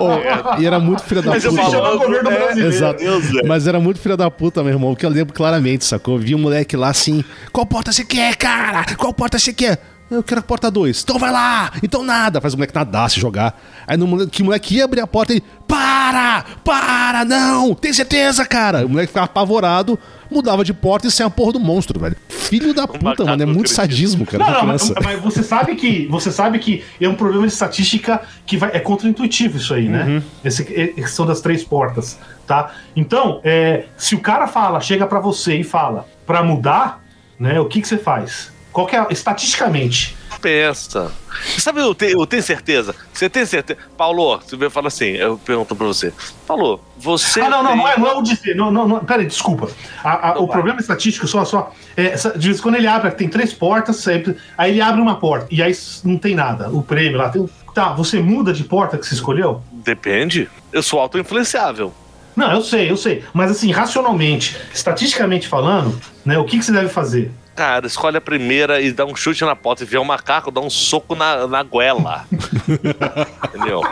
Oh, 0.00 0.60
e 0.60 0.66
era 0.66 0.78
muito 0.78 1.02
filha 1.02 1.22
da 1.22 1.30
Mas 1.30 1.44
eu 1.44 1.50
puta. 1.50 1.62
Falando, 1.62 1.98
governo 1.98 2.30
é, 2.30 2.38
brasileiro. 2.38 2.74
Exato. 2.74 2.98
Deus. 2.98 3.24
Mas 3.46 3.66
era 3.66 3.80
muito 3.80 4.00
filha 4.00 4.16
da 4.16 4.30
puta, 4.30 4.62
meu 4.62 4.72
irmão, 4.72 4.92
porque 4.92 5.06
eu 5.06 5.10
lembro 5.10 5.34
claramente, 5.34 5.84
sacou? 5.84 6.18
Vi 6.18 6.34
um 6.34 6.38
moleque 6.38 6.76
lá 6.76 6.88
assim, 6.88 7.24
qual 7.52 7.66
porta 7.66 7.92
você 7.92 8.04
quer, 8.04 8.36
cara? 8.36 8.84
Qual 8.96 9.12
porta 9.12 9.38
você 9.38 9.52
quer? 9.52 9.93
Eu 10.10 10.22
quero 10.22 10.40
a 10.40 10.42
porta 10.42 10.70
2. 10.70 11.02
Então 11.02 11.18
vai 11.18 11.32
lá! 11.32 11.72
Então 11.82 12.02
nada! 12.04 12.40
Faz 12.40 12.54
o 12.54 12.56
moleque 12.56 12.74
nadar, 12.74 13.10
se 13.10 13.18
jogar. 13.18 13.58
Aí 13.86 13.96
no 13.96 14.06
moleque, 14.06 14.30
que 14.30 14.42
o 14.42 14.44
moleque 14.44 14.76
ia 14.76 14.84
abrir 14.84 15.00
a 15.00 15.06
porta 15.06 15.32
e. 15.34 15.42
Para! 15.66 16.44
Para! 16.62 17.24
Não! 17.24 17.74
Tem 17.74 17.92
certeza, 17.92 18.44
cara? 18.44 18.84
O 18.84 18.88
moleque 18.88 19.08
ficava 19.08 19.24
apavorado, 19.24 19.98
mudava 20.30 20.62
de 20.62 20.74
porta 20.74 21.06
e 21.08 21.10
saia 21.10 21.26
a 21.26 21.30
porra 21.30 21.52
do 21.52 21.60
monstro, 21.60 21.98
velho. 21.98 22.16
Filho 22.28 22.74
da 22.74 22.86
puta, 22.88 23.24
mano. 23.24 23.42
É 23.42 23.46
muito 23.46 23.70
sadismo, 23.70 24.26
cara. 24.26 24.44
Não, 24.44 24.52
não, 24.52 24.66
mas, 24.66 24.92
mas 25.02 25.20
você 25.20 25.42
sabe 25.42 25.74
que 25.74 26.06
você 26.08 26.30
sabe 26.30 26.58
que 26.58 26.84
é 27.00 27.08
um 27.08 27.14
problema 27.14 27.46
de 27.46 27.52
estatística 27.52 28.20
que 28.46 28.56
vai, 28.58 28.70
é 28.74 28.78
contra-intuitivo 28.80 29.56
isso 29.56 29.72
aí, 29.72 29.88
né? 29.88 30.22
Esse, 30.44 30.62
é- 30.74 30.88
questão 30.88 31.24
das 31.24 31.40
três 31.40 31.64
portas, 31.64 32.18
tá? 32.46 32.72
Então, 32.94 33.40
é, 33.42 33.86
se 33.96 34.14
o 34.14 34.20
cara 34.20 34.46
fala, 34.46 34.80
chega 34.80 35.06
pra 35.06 35.18
você 35.18 35.56
e 35.56 35.64
fala 35.64 36.06
pra 36.26 36.42
mudar, 36.42 37.02
né? 37.40 37.58
O 37.58 37.66
que 37.66 37.80
que 37.80 37.88
você 37.88 37.96
faz? 37.98 38.52
Qual 38.74 38.88
é 38.90 39.06
estatisticamente? 39.12 40.16
Pensa. 40.42 41.10
Sabe, 41.58 41.80
eu 41.80 41.94
tenho, 41.94 42.20
eu 42.20 42.26
tenho 42.26 42.42
certeza. 42.42 42.94
Você 43.12 43.30
tem 43.30 43.46
certeza. 43.46 43.78
Paulo, 43.96 44.38
você 44.40 44.68
fala 44.68 44.88
assim, 44.88 45.10
eu 45.12 45.38
pergunto 45.38 45.74
pra 45.76 45.86
você. 45.86 46.12
Paulo, 46.46 46.80
você. 46.98 47.40
Ah, 47.40 47.48
não, 47.48 47.62
não, 47.62 47.70
tem- 47.70 47.78
não 47.78 47.88
é, 47.88 47.98
não 47.98 48.06
é 48.08 48.14
o 48.14 48.22
dizer. 48.22 48.54
Não, 48.56 48.70
não, 48.72 48.86
não, 48.88 48.98
peraí, 49.04 49.26
desculpa. 49.26 49.70
A- 50.02 50.30
a- 50.30 50.38
o 50.38 50.46
vai. 50.46 50.56
problema 50.56 50.80
estatístico, 50.80 51.26
só, 51.28 51.44
só. 51.44 51.72
É, 51.96 52.16
de 52.36 52.48
vez 52.48 52.58
em 52.58 52.62
quando 52.62 52.74
ele 52.74 52.88
abre, 52.88 53.10
tem 53.12 53.28
três 53.28 53.52
portas, 53.54 53.96
sempre, 53.96 54.36
aí 54.58 54.72
ele 54.72 54.80
abre 54.82 55.00
uma 55.00 55.20
porta, 55.20 55.46
e 55.52 55.62
aí 55.62 55.72
não 56.02 56.18
tem 56.18 56.34
nada. 56.34 56.68
O 56.68 56.82
prêmio 56.82 57.16
lá. 57.16 57.28
Tem, 57.30 57.48
tá, 57.72 57.92
você 57.92 58.18
muda 58.18 58.52
de 58.52 58.64
porta 58.64 58.98
que 58.98 59.06
você 59.06 59.14
escolheu? 59.14 59.62
Depende. 59.72 60.50
Eu 60.72 60.82
sou 60.82 60.98
auto-influenciável. 61.00 61.94
Não, 62.34 62.50
eu 62.50 62.60
sei, 62.60 62.90
eu 62.90 62.96
sei. 62.96 63.24
Mas 63.32 63.52
assim, 63.52 63.70
racionalmente, 63.70 64.56
estatisticamente 64.74 65.46
falando, 65.46 65.96
né, 66.24 66.36
o 66.38 66.44
que, 66.44 66.58
que 66.58 66.64
você 66.64 66.72
deve 66.72 66.88
fazer? 66.88 67.30
Cara, 67.54 67.86
escolhe 67.86 68.16
a 68.16 68.20
primeira 68.20 68.80
e 68.80 68.90
dá 68.92 69.04
um 69.04 69.14
chute 69.14 69.44
na 69.44 69.54
porta. 69.54 69.84
E 69.84 69.86
vê 69.86 69.98
um 69.98 70.04
macaco, 70.04 70.50
dá 70.50 70.60
um 70.60 70.70
soco 70.70 71.14
na, 71.14 71.46
na 71.46 71.62
goela. 71.62 72.26
Entendeu? 73.48 73.82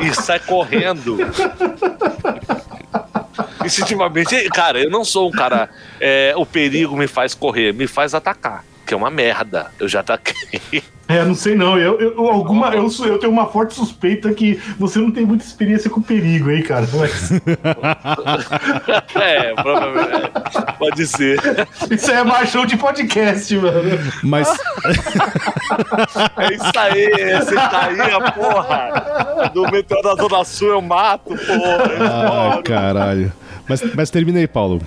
E 0.00 0.14
sai 0.14 0.38
correndo. 0.38 1.16
Instintivamente, 3.64 4.48
cara, 4.50 4.78
eu 4.78 4.90
não 4.90 5.04
sou 5.04 5.28
um 5.28 5.32
cara. 5.32 5.70
é, 6.00 6.34
o 6.36 6.44
perigo 6.44 6.96
me 6.96 7.06
faz 7.06 7.34
correr, 7.34 7.72
me 7.72 7.86
faz 7.86 8.14
atacar. 8.14 8.64
Que 8.86 8.94
é 8.94 8.96
uma 8.96 9.10
merda. 9.10 9.70
Eu 9.80 9.88
já 9.88 10.00
ataquei. 10.00 10.82
É, 11.08 11.24
não 11.24 11.34
sei 11.34 11.54
não. 11.54 11.78
Eu, 11.78 12.00
eu, 12.00 12.28
alguma, 12.28 12.74
eu, 12.74 12.88
eu 13.04 13.18
tenho 13.18 13.32
uma 13.32 13.46
forte 13.46 13.74
suspeita 13.74 14.32
que 14.34 14.60
você 14.78 14.98
não 14.98 15.10
tem 15.10 15.24
muita 15.24 15.44
experiência 15.44 15.88
com 15.88 16.02
perigo 16.02 16.50
aí, 16.50 16.62
cara. 16.62 16.86
Mas 16.92 17.30
é, 19.14 19.54
provavelmente. 19.54 20.30
Pode 20.78 21.06
ser. 21.06 21.38
isso 21.90 22.10
aí 22.10 22.18
é 22.18 22.24
machão 22.24 22.66
de 22.66 22.76
podcast, 22.76 23.56
mano. 23.56 23.98
Mas. 24.22 24.48
É 26.36 26.54
isso 26.54 26.78
aí, 26.78 27.40
você 27.40 27.54
tá 27.54 27.86
aí, 27.86 28.00
a 28.00 28.30
porra. 28.30 29.50
Do 29.52 29.68
meteoro 29.70 30.02
da 30.02 30.14
Zona 30.14 30.44
Sul 30.44 30.68
eu 30.68 30.80
mato, 30.80 31.30
porra. 31.30 32.54
Ai, 32.54 32.62
caralho. 32.62 33.32
Mas, 33.68 33.82
mas 33.94 34.10
termina 34.10 34.38
aí, 34.38 34.46
Paulo. 34.46 34.80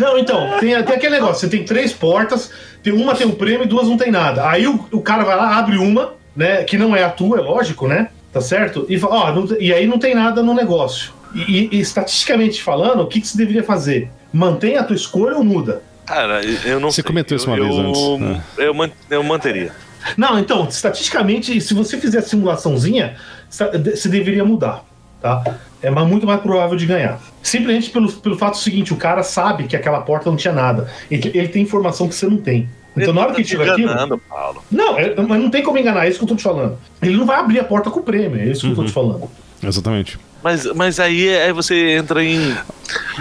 Não, 0.00 0.18
então, 0.18 0.58
tem, 0.60 0.70
tem 0.82 0.96
aquele 0.96 1.14
negócio, 1.14 1.36
você 1.40 1.48
tem 1.48 1.64
três 1.64 1.92
portas, 1.92 2.50
tem 2.82 2.92
uma 2.92 3.14
tem 3.14 3.26
um 3.26 3.34
prêmio 3.34 3.64
e 3.64 3.68
duas 3.68 3.86
não 3.88 3.96
tem 3.96 4.10
nada. 4.10 4.48
Aí 4.48 4.66
o, 4.66 4.84
o 4.92 5.00
cara 5.00 5.24
vai 5.24 5.36
lá, 5.36 5.56
abre 5.56 5.78
uma, 5.78 6.14
né, 6.36 6.64
que 6.64 6.76
não 6.76 6.94
é 6.96 7.04
a 7.04 7.10
tua, 7.10 7.38
é 7.38 7.40
lógico, 7.40 7.86
né? 7.86 8.08
Tá 8.32 8.40
certo? 8.40 8.84
E, 8.88 8.98
fala, 8.98 9.14
ó, 9.30 9.32
não 9.32 9.46
tem- 9.46 9.58
e 9.62 9.72
aí 9.72 9.86
não 9.86 9.98
tem 9.98 10.14
nada 10.14 10.42
no 10.42 10.52
negócio. 10.54 11.12
E, 11.34 11.68
e, 11.72 11.80
estatisticamente 11.80 12.62
falando, 12.62 13.00
o 13.02 13.06
que, 13.06 13.20
que 13.20 13.26
você 13.28 13.36
deveria 13.36 13.62
fazer? 13.62 14.10
Mantém 14.32 14.76
a 14.76 14.82
tua 14.84 14.96
escolha 14.96 15.36
ou 15.36 15.44
muda? 15.44 15.82
Cara, 16.06 16.40
eu 16.44 16.78
não 16.80 16.90
Você 16.90 16.96
sei. 16.96 17.04
comentou 17.04 17.36
isso 17.36 17.46
uma 17.48 17.56
eu, 17.56 17.64
vez 17.64 17.76
eu, 17.76 17.86
antes, 17.88 18.18
né? 18.20 18.42
Eu, 18.58 18.74
man- 18.74 18.90
eu 19.08 19.22
manteria. 19.22 19.72
Não, 20.16 20.38
então, 20.38 20.66
estatisticamente, 20.68 21.60
se 21.60 21.72
você 21.72 21.96
fizer 21.98 22.18
a 22.18 22.22
simulaçãozinha, 22.22 23.16
você 23.48 24.08
deveria 24.08 24.44
mudar, 24.44 24.84
tá? 25.22 25.42
É 25.86 25.90
muito 25.90 26.26
mais 26.26 26.40
provável 26.40 26.76
de 26.76 26.86
ganhar. 26.86 27.20
Simplesmente 27.42 27.90
pelo, 27.90 28.10
pelo 28.12 28.36
fato 28.36 28.56
seguinte, 28.56 28.92
o 28.92 28.96
cara 28.96 29.22
sabe 29.22 29.64
que 29.64 29.76
aquela 29.76 30.00
porta 30.00 30.30
não 30.30 30.36
tinha 30.36 30.52
nada. 30.54 30.90
Ele, 31.10 31.30
ele 31.34 31.48
tem 31.48 31.62
informação 31.62 32.08
que 32.08 32.14
você 32.14 32.26
não 32.26 32.36
tem. 32.38 32.68
Então, 32.96 33.12
na 33.12 33.22
hora 33.22 33.32
que 33.34 33.40
Ele 33.40 33.48
tá 33.48 33.50
tiver 33.50 33.64
te 33.64 33.70
aquilo. 33.72 33.90
enganando, 33.90 34.18
Paulo. 34.18 34.62
Não, 34.70 34.96
é- 34.98 35.14
mas 35.20 35.40
não 35.42 35.50
tem 35.50 35.62
como 35.62 35.76
enganar, 35.78 36.06
é 36.06 36.08
isso 36.08 36.18
que 36.18 36.24
eu 36.24 36.28
tô 36.28 36.36
te 36.36 36.42
falando. 36.44 36.78
Ele 37.02 37.16
não 37.16 37.26
vai 37.26 37.38
abrir 37.40 37.58
a 37.58 37.64
porta 37.64 37.90
com 37.90 38.00
o 38.00 38.02
prêmio, 38.02 38.40
é 38.40 38.46
isso 38.46 38.60
que 38.62 38.72
eu 38.72 38.74
tô 38.76 38.84
te 38.84 38.92
falando. 38.92 39.28
Exatamente. 39.62 40.18
Mas, 40.44 40.66
mas 40.74 41.00
aí, 41.00 41.34
aí 41.36 41.52
você 41.54 41.96
entra 41.96 42.22
em. 42.22 42.54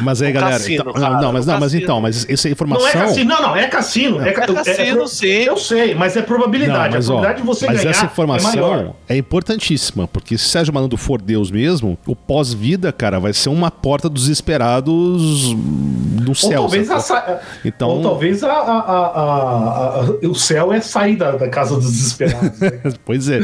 Mas 0.04 0.22
aí, 0.22 0.32
O 0.32 0.34
galera. 0.34 0.54
cassino, 0.58 0.82
então- 0.82 0.94
cara, 0.94 1.22
não, 1.22 1.32
mas 1.32 1.46
o 1.46 1.52
não, 1.52 1.60
mas 1.60 1.74
então, 1.74 2.02
mas 2.02 2.26
essa 2.30 2.50
informação. 2.50 2.84
Não 2.84 2.90
é 2.90 2.92
cassino, 3.08 3.30
não, 3.30 3.42
não, 3.42 3.56
é 3.56 3.68
cassino. 3.68 4.22
É, 4.22 4.30
É 4.30 4.32
cassino, 4.34 4.98
pro- 4.98 5.08
sim. 5.08 5.28
Eu 5.28 5.56
sei, 5.58 5.96
mas 5.96 6.18
é 6.18 6.22
probabilidade. 6.22 6.90
Não, 6.90 6.96
mas, 6.98 7.10
a 7.10 7.14
ó, 7.14 7.16
probabilidade 7.16 7.42
de 7.42 7.48
você 7.48 7.66
mas 7.68 7.78
ganhar 7.78 7.90
essa 7.92 8.00
é 8.00 8.04
maior. 8.04 8.12
informação 8.12 8.96
é, 9.08 9.16
importantíssima, 9.16 10.06
porque 10.06 10.38
se 10.38 10.50
Sérgio 10.50 10.74
Malandro 10.74 10.98
for 10.98 11.22
Deus 11.22 11.50
mesmo, 11.50 11.98
o 12.06 12.14
pós-vida, 12.16 12.92
cara, 12.92 13.20
vai 13.22 13.32
ser 13.32 13.48
uma 13.50 13.72
porta 13.72 14.10
dos 14.10 14.28
esperados 14.28 15.54
no 15.54 16.30
Ou 16.30 16.36
céu. 16.36 16.62
talvez, 16.62 16.92
a, 16.92 17.40
Então- 17.64 17.90
ou 17.90 18.02
talvez 18.02 18.44
a, 18.44 18.52
a- 18.52 18.80
a- 18.80 19.08
a- 19.08 20.00
a- 20.02 20.28
o 20.28 20.36
céu 20.36 20.74
é 20.74 20.82
sair 20.82 21.16
da, 21.16 21.32
da 21.32 21.48
casa 21.48 21.76
dos 21.76 21.86
desesperados. 21.90 22.60
né? 22.60 22.72
Pois 23.06 23.30
é. 23.30 23.40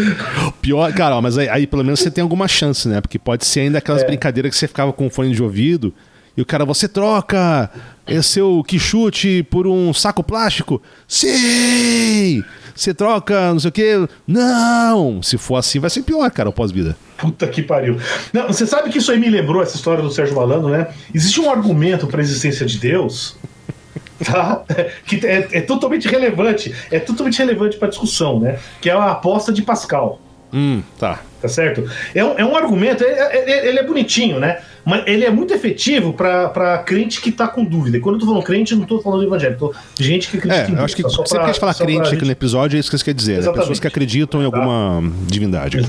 Pior, 0.62 0.92
cara, 0.94 1.16
ó, 1.16 1.22
mas 1.22 1.38
aí, 1.38 1.48
aí 1.50 1.66
pelo 1.68 1.84
menos 1.84 2.00
você 2.02 2.12
tem 2.12 2.22
alguma 2.22 2.48
chance, 2.48 2.88
né? 2.90 3.00
Porque 3.02 3.18
pode 3.18 3.46
ser 3.46 3.62
ainda 3.70 3.80
aquelas 3.80 4.04
É. 4.04 4.06
brincadeiras 4.06 4.52
que 4.52 4.58
você 4.58 4.68
ficava 4.68 4.92
com 4.92 5.10
fone 5.10 5.34
de 5.34 5.42
ouvido 5.42 5.94
e 6.38 6.42
o 6.42 6.46
cara, 6.46 6.64
você 6.66 6.88
troca 6.88 7.70
esse 8.08 8.30
seu 8.30 8.64
quichute 8.66 9.44
por 9.50 9.68
um 9.68 9.94
saco 9.94 10.24
plástico? 10.24 10.82
Sim! 11.08 12.44
Você 12.74 12.94
troca, 12.94 13.52
não 13.52 13.60
sei 13.60 13.70
o 13.70 13.72
quê? 13.72 14.08
Não! 14.26 15.22
Se 15.22 15.38
for 15.38 15.58
assim, 15.58 15.80
vai 15.80 15.90
ser 15.90 16.02
pior, 16.04 16.30
cara, 16.32 16.48
o 16.48 16.54
pós-vida. 16.54 16.96
Puta 17.18 17.46
que 17.48 17.62
pariu. 17.62 17.98
Não, 18.32 18.48
você 18.48 18.66
sabe 18.66 18.90
que 18.90 19.00
isso 19.00 19.12
aí 19.12 19.20
me 19.20 19.30
lembrou 19.30 19.62
essa 19.62 19.76
história 19.76 20.02
do 20.02 20.10
Sérgio 20.10 20.36
Malandro, 20.36 20.70
né? 20.70 20.88
Existe 21.14 21.42
um 21.42 21.52
argumento 21.52 22.08
para 22.08 22.22
a 22.22 22.24
existência 22.24 22.66
de 22.66 22.78
Deus, 22.78 23.36
tá? 24.24 24.64
Que 25.06 25.26
é, 25.28 25.48
é 25.52 25.62
totalmente 25.62 26.08
relevante, 26.08 26.74
é 26.90 27.00
totalmente 27.00 27.38
relevante 27.38 27.76
para 27.78 27.90
discussão, 27.90 28.40
né? 28.40 28.60
Que 28.80 28.90
é 28.90 28.94
a 28.94 29.12
aposta 29.12 29.52
de 29.52 29.62
Pascal. 29.62 30.22
Hum, 30.54 30.82
tá. 31.00 31.22
Tá 31.42 31.48
certo? 31.48 31.90
É 32.14 32.24
um, 32.24 32.38
é 32.40 32.44
um 32.46 32.56
argumento, 32.56 33.04
é- 33.04 33.08
é- 33.08 33.52
é- 33.52 33.68
ele 33.70 33.80
é 33.80 33.84
bonitinho, 33.84 34.40
né? 34.40 34.60
Mas 34.86 35.04
ele 35.06 35.24
é 35.24 35.30
muito 35.30 35.54
efetivo 35.54 36.12
para 36.14 36.80
crente 36.86 37.22
que 37.22 37.32
tá 37.32 37.48
com 37.48 37.64
dúvida. 37.64 37.98
E 37.98 38.00
quando 38.00 38.16
eu 38.16 38.20
tô 38.22 38.26
falando 38.26 38.44
crente, 38.44 38.72
eu 38.74 38.78
não 38.80 38.86
tô 38.86 39.00
falando 39.00 39.24
evangélico, 39.24 39.68
tô 39.70 40.04
gente 40.04 40.30
que 40.30 40.38
acredita 40.38 40.64
É, 40.64 40.74
em 40.74 40.78
eu 40.78 40.84
acho 40.84 40.96
que 40.96 41.02
Deus, 41.04 41.14
tá? 41.14 41.18
Só 41.18 41.26
sempre 41.26 41.36
pra- 41.38 41.40
que 41.46 41.50
a 41.50 41.54
gente 41.54 41.60
fala 41.62 41.74
crente 41.76 42.02
aqui 42.02 42.10
gente- 42.12 42.26
no 42.26 42.32
episódio, 42.32 42.78
é 42.78 42.80
isso 42.80 42.90
que 42.90 42.98
você 42.98 43.06
quer 43.06 43.14
dizer, 43.14 43.42
né? 43.44 43.52
Pessoas 43.52 43.80
que 43.80 43.88
acreditam 43.88 44.42
em 44.42 44.46
alguma 44.46 45.02
divindade. 45.28 45.80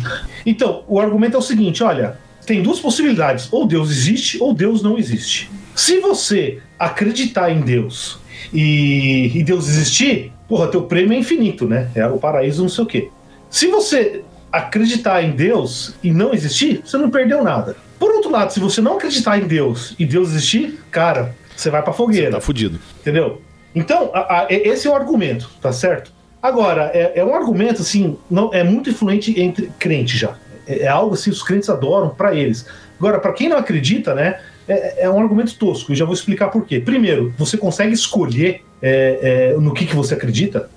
Então, 0.45 0.85
o 0.87 1.01
argumento 1.01 1.37
é 1.37 1.39
o 1.39 1.43
seguinte: 1.43 1.83
olha, 1.83 2.19
tem 2.47 2.63
duas 2.63 2.79
possibilidades. 2.79 3.49
Ou 3.51 3.67
Deus 3.67 3.91
existe, 3.91 4.39
ou 4.43 4.53
Deus 4.53 4.83
não 4.83 4.99
existe. 4.99 5.51
Se 5.75 5.99
você 6.01 6.59
acreditar 6.79 7.51
em 7.51 7.61
Deus 7.61 8.19
e, 8.53 9.31
e 9.35 9.43
Deus 9.43 9.69
existir, 9.69 10.33
porra, 10.49 10.67
teu 10.69 10.83
prêmio 10.83 11.15
é 11.15 11.19
infinito, 11.19 11.67
né? 11.67 11.89
É 11.95 12.07
o 12.07 12.19
paraíso, 12.19 12.63
não 12.63 12.69
sei 12.69 12.85
o 12.85 12.87
quê. 12.87 13.09
Se 13.49 13.67
você 13.69 14.23
acreditar 14.53 15.23
em 15.23 15.31
Deus 15.33 15.95
e 16.03 16.11
não 16.13 16.33
existir, 16.33 16.83
você 16.85 16.97
não 16.97 17.11
perdeu 17.11 17.43
nada. 17.43 17.77
Por 17.99 18.11
outro 18.13 18.31
lado, 18.31 18.53
se 18.53 18.61
você 18.61 18.81
não 18.81 18.97
acreditar 18.97 19.39
em 19.39 19.47
Deus 19.47 19.95
e 19.99 20.05
Deus 20.07 20.31
existir, 20.31 20.81
cara, 20.91 21.35
você 21.57 21.71
vai 21.71 21.83
pra 21.83 21.93
fogueira. 21.93 22.33
Tá 22.33 22.41
fudido. 22.41 22.79
Entendeu? 23.01 23.43
Então, 23.75 24.11
a- 24.15 24.41
a- 24.43 24.47
esse 24.49 24.89
é 24.89 24.91
o 24.91 24.95
argumento, 24.95 25.51
tá 25.61 25.73
certo? 25.73 26.13
Agora, 26.43 26.91
é, 26.95 27.13
é 27.21 27.25
um 27.25 27.35
argumento, 27.35 27.83
assim, 27.83 28.17
não, 28.31 28.53
é 28.53 28.65
muito 28.65 28.89
influente 28.91 29.39
entre 29.41 29.71
crentes 29.79 30.19
já. 30.19 30.35
É, 30.67 30.81
é 30.85 30.89
algo 30.89 31.15
assim, 31.15 31.31
os 31.31 31.43
crentes 31.43 31.69
adoram 31.69 32.09
pra 32.11 32.35
eles. 32.35 32.67
Agora, 32.99 33.19
pra 33.21 33.33
quem 33.33 33.49
não 33.49 33.59
acredita, 33.59 34.15
né, 34.15 34.41
é, 34.67 35.05
é 35.05 35.11
um 35.11 35.21
argumento 35.21 35.55
tosco, 35.57 35.93
e 35.93 35.95
já 35.97 36.05
vou 36.05 36.15
explicar 36.15 36.49
por 36.49 36.65
quê. 36.67 36.81
Primeiro, 36.81 37.33
você 37.39 37.57
consegue 37.59 37.93
escolher 37.93 38.63
é, 38.83 39.53
é, 39.55 39.61
no 39.61 39.75
que, 39.75 39.85
que 39.85 39.95
você 39.95 40.15
acredita? 40.15 40.71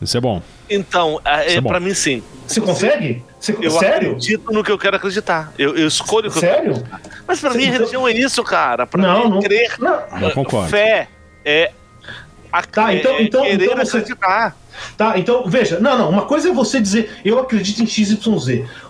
Isso 0.00 0.16
é 0.16 0.20
bom. 0.20 0.40
Então, 0.70 1.20
é, 1.24 1.54
é 1.56 1.60
pra 1.60 1.80
mim, 1.80 1.92
sim. 1.92 2.22
Você 2.46 2.60
consegue? 2.60 3.24
Você, 3.38 3.56
Eu 3.60 3.70
sério? 3.72 4.10
acredito 4.10 4.52
no 4.52 4.62
que 4.62 4.70
eu 4.70 4.78
quero 4.78 4.96
acreditar. 4.96 5.52
Eu, 5.58 5.76
eu 5.76 5.86
escolho 5.88 6.28
o 6.28 6.32
que 6.32 6.38
eu 6.38 6.42
quero 6.42 6.54
Sério? 6.56 6.70
acreditar. 6.72 7.00
Mas 7.26 7.40
pra 7.40 7.50
Você- 7.50 7.58
mim, 7.58 7.64
então- 7.64 7.78
religião 7.78 8.08
é 8.08 8.12
isso, 8.12 8.42
cara. 8.44 8.86
Pra 8.86 9.00
Não, 9.02 9.24
mim, 9.24 9.30
não. 9.30 9.40
crer. 9.40 9.74
Não, 9.78 10.02
Eu 10.20 10.30
concordo. 10.32 10.68
Fé 10.70 11.08
é. 11.44 11.72
A, 12.52 12.62
Tá, 12.62 12.92
então- 12.94 13.16
é 13.16 13.22
então- 13.22 13.42
querer 13.42 13.64
então 13.64 13.76
você- 13.76 13.96
acreditar. 13.98 14.56
Tá, 14.96 15.18
então, 15.18 15.44
veja, 15.46 15.78
não, 15.80 15.96
não, 15.98 16.10
uma 16.10 16.22
coisa 16.22 16.48
é 16.50 16.52
você 16.52 16.80
dizer 16.80 17.10
eu 17.24 17.38
acredito 17.38 17.82
em 17.82 17.86
XYZ. 17.86 18.18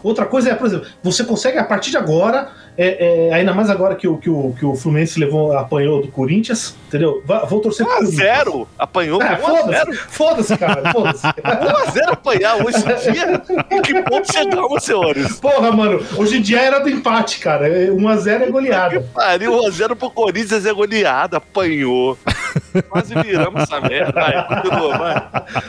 Outra 0.03 0.27
coisa 0.27 0.51
é, 0.51 0.55
por 0.55 0.67
exemplo, 0.67 0.87
você 1.03 1.25
consegue 1.25 1.59
a 1.59 1.65
partir 1.65 1.91
de 1.91 1.97
agora, 1.97 2.49
é, 2.77 3.29
é, 3.29 3.35
ainda 3.35 3.53
mais 3.53 3.69
agora 3.69 3.95
que 3.95 4.09
o, 4.09 4.17
que 4.17 4.31
o, 4.31 4.55
que 4.59 4.65
o 4.65 4.75
Fluminense 4.75 5.19
levou, 5.21 5.53
apanhou 5.57 6.01
do 6.01 6.09
Corinthians, 6.09 6.75
entendeu? 6.89 7.23
Vá- 7.27 7.45
vou 7.45 7.61
torcer 7.61 7.85
1 7.87 7.89
pro 7.89 7.99
a. 7.99 8.05
0 8.11 8.69
Apanhou 8.79 9.21
É, 9.23 9.27
1 9.27 9.29
a 9.31 9.63
0 9.63 9.95
foda-se, 9.95 9.97
foda-se, 10.09 10.57
cara, 10.57 10.93
foda-se. 10.93 11.27
1 11.27 11.31
a 11.89 11.91
0 11.91 12.13
apanhar 12.13 12.57
hoje 12.65 12.79
em 12.79 13.13
dia? 13.13 13.43
Em 13.71 13.83
que 13.83 14.03
ponto 14.03 14.33
chegamos, 14.33 14.83
senhores? 14.85 15.39
Porra, 15.41 15.71
mano, 15.73 16.01
hoje 16.17 16.39
em 16.39 16.41
dia 16.43 16.61
era 16.61 16.79
do 16.79 16.89
empate, 16.89 17.39
cara. 17.41 17.69
1x0 17.69 18.43
é 18.43 18.47
goleada. 18.47 19.01
Pariu, 19.15 19.53
1 19.61 19.67
a 19.67 19.71
0 19.71 19.97
pro 19.97 20.11
Corinthians 20.11 20.65
é 20.65 20.73
goleada, 20.73 21.37
apanhou. 21.37 22.17
Quase 22.89 23.15
viramos 23.15 23.63
essa 23.63 23.81
merda. 23.81 24.13
Vai, 24.13 24.47
continua, 24.47 24.99
vai. 24.99 25.15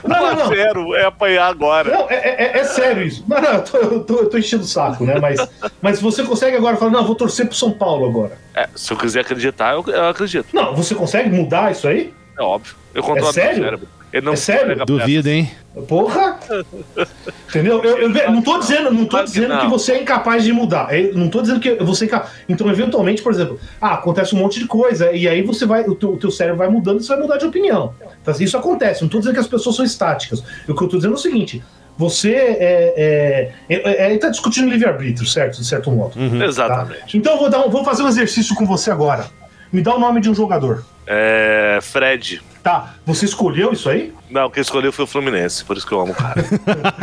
1 0.03 0.07
Não, 0.07 0.19
não, 0.27 0.35
não. 0.35 0.47
0 0.47 0.95
é 0.95 1.05
apanhar 1.05 1.47
agora. 1.47 1.89
Não, 1.91 2.09
é, 2.09 2.15
é- 2.15 2.57
é 2.59 2.63
sério 2.63 3.03
isso. 3.03 3.23
Não, 3.27 3.41
não, 3.41 3.51
eu 3.53 3.63
tô, 3.63 3.77
eu 3.77 4.03
tô, 4.03 4.15
eu 4.19 4.29
tô 4.29 4.37
enchendo 4.37 4.63
o 4.63 4.67
saco, 4.67 5.03
né? 5.05 5.19
Mas, 5.19 5.39
mas 5.81 5.99
você 6.01 6.23
consegue 6.23 6.57
agora 6.57 6.77
falar, 6.77 6.91
não, 6.91 7.05
vou 7.05 7.15
torcer 7.15 7.45
pro 7.47 7.55
São 7.55 7.71
Paulo 7.71 8.07
agora. 8.07 8.37
É, 8.55 8.67
se 8.75 8.91
eu 8.93 8.97
quiser 8.97 9.21
acreditar, 9.21 9.73
eu, 9.73 9.83
eu 9.87 10.07
acredito. 10.09 10.47
Não, 10.53 10.75
você 10.75 10.93
consegue 10.95 11.29
mudar 11.29 11.71
isso 11.71 11.87
aí? 11.87 12.13
É 12.37 12.41
óbvio. 12.41 12.75
Eu 12.93 13.01
controlo 13.03 13.29
É 13.29 13.33
sério? 13.33 13.55
meu 13.55 13.63
cérebro. 13.65 13.87
Ele 14.13 14.25
não 14.25 14.33
É 14.33 14.35
sério? 14.35 14.85
Duvido, 14.85 15.29
hein? 15.29 15.49
Porra! 15.87 16.37
Entendeu? 17.49 17.81
Eu, 17.83 17.97
eu 18.13 18.31
não 18.31 18.41
tô 18.41 18.59
dizendo, 18.59 18.91
não 18.91 19.05
tô 19.05 19.23
dizendo 19.23 19.57
que 19.59 19.67
você 19.67 19.93
é 19.93 20.01
incapaz 20.01 20.43
de 20.43 20.51
mudar. 20.51 20.93
Eu 20.93 21.13
não 21.17 21.29
tô 21.29 21.41
dizendo 21.41 21.59
que 21.59 21.75
você 21.75 22.05
é 22.05 22.07
incapaz. 22.07 22.31
Então, 22.49 22.69
eventualmente, 22.69 23.21
por 23.21 23.31
exemplo, 23.31 23.59
ah, 23.81 23.93
acontece 23.93 24.35
um 24.35 24.39
monte 24.39 24.59
de 24.59 24.65
coisa, 24.67 25.11
e 25.13 25.27
aí 25.27 25.41
você 25.41 25.65
vai, 25.65 25.83
o 25.83 25.95
teu, 25.95 26.11
o 26.13 26.17
teu 26.17 26.29
cérebro 26.31 26.57
vai 26.57 26.67
mudando 26.69 26.99
e 26.99 27.03
você 27.03 27.13
vai 27.13 27.21
mudar 27.21 27.37
de 27.37 27.45
opinião. 27.45 27.93
Então, 28.21 28.33
isso 28.39 28.57
acontece. 28.57 29.01
Não 29.01 29.09
tô 29.09 29.19
dizendo 29.19 29.33
que 29.33 29.39
as 29.39 29.47
pessoas 29.47 29.75
são 29.75 29.85
estáticas. 29.85 30.43
O 30.67 30.75
que 30.75 30.83
eu 30.83 30.87
tô 30.89 30.97
dizendo 30.97 31.13
é 31.13 31.17
o 31.17 31.19
seguinte: 31.19 31.63
você 31.97 32.33
é. 32.33 33.51
é, 33.69 33.75
é, 33.77 34.13
é, 34.13 34.17
tá 34.17 34.29
discutindo 34.29 34.69
livre-arbítrio, 34.69 35.25
certo? 35.27 35.57
De 35.57 35.65
certo 35.65 35.89
modo. 35.91 36.19
Uhum. 36.19 36.39
tá? 36.39 36.45
Exatamente. 36.45 37.17
Então, 37.17 37.33
eu 37.33 37.39
vou, 37.39 37.49
dar 37.49 37.65
um- 37.65 37.69
vou 37.69 37.83
fazer 37.85 38.03
um 38.03 38.07
exercício 38.07 38.55
com 38.55 38.65
você 38.65 38.91
agora. 38.91 39.25
Me 39.71 39.81
dá 39.81 39.95
o 39.95 39.99
nome 39.99 40.19
de 40.19 40.29
um 40.29 40.35
jogador. 40.35 40.83
É. 41.07 41.79
Fred. 41.81 42.41
Tá, 42.63 42.93
você 43.05 43.25
escolheu 43.25 43.73
isso 43.73 43.89
aí? 43.89 44.13
Não, 44.29 44.49
quem 44.49 44.61
escolheu 44.61 44.91
foi 44.93 45.03
o 45.05 45.07
Fluminense, 45.07 45.65
por 45.65 45.75
isso 45.77 45.87
que 45.87 45.91
eu 45.93 45.99
amo 46.01 46.11
o 46.11 46.15
cara. 46.15 46.43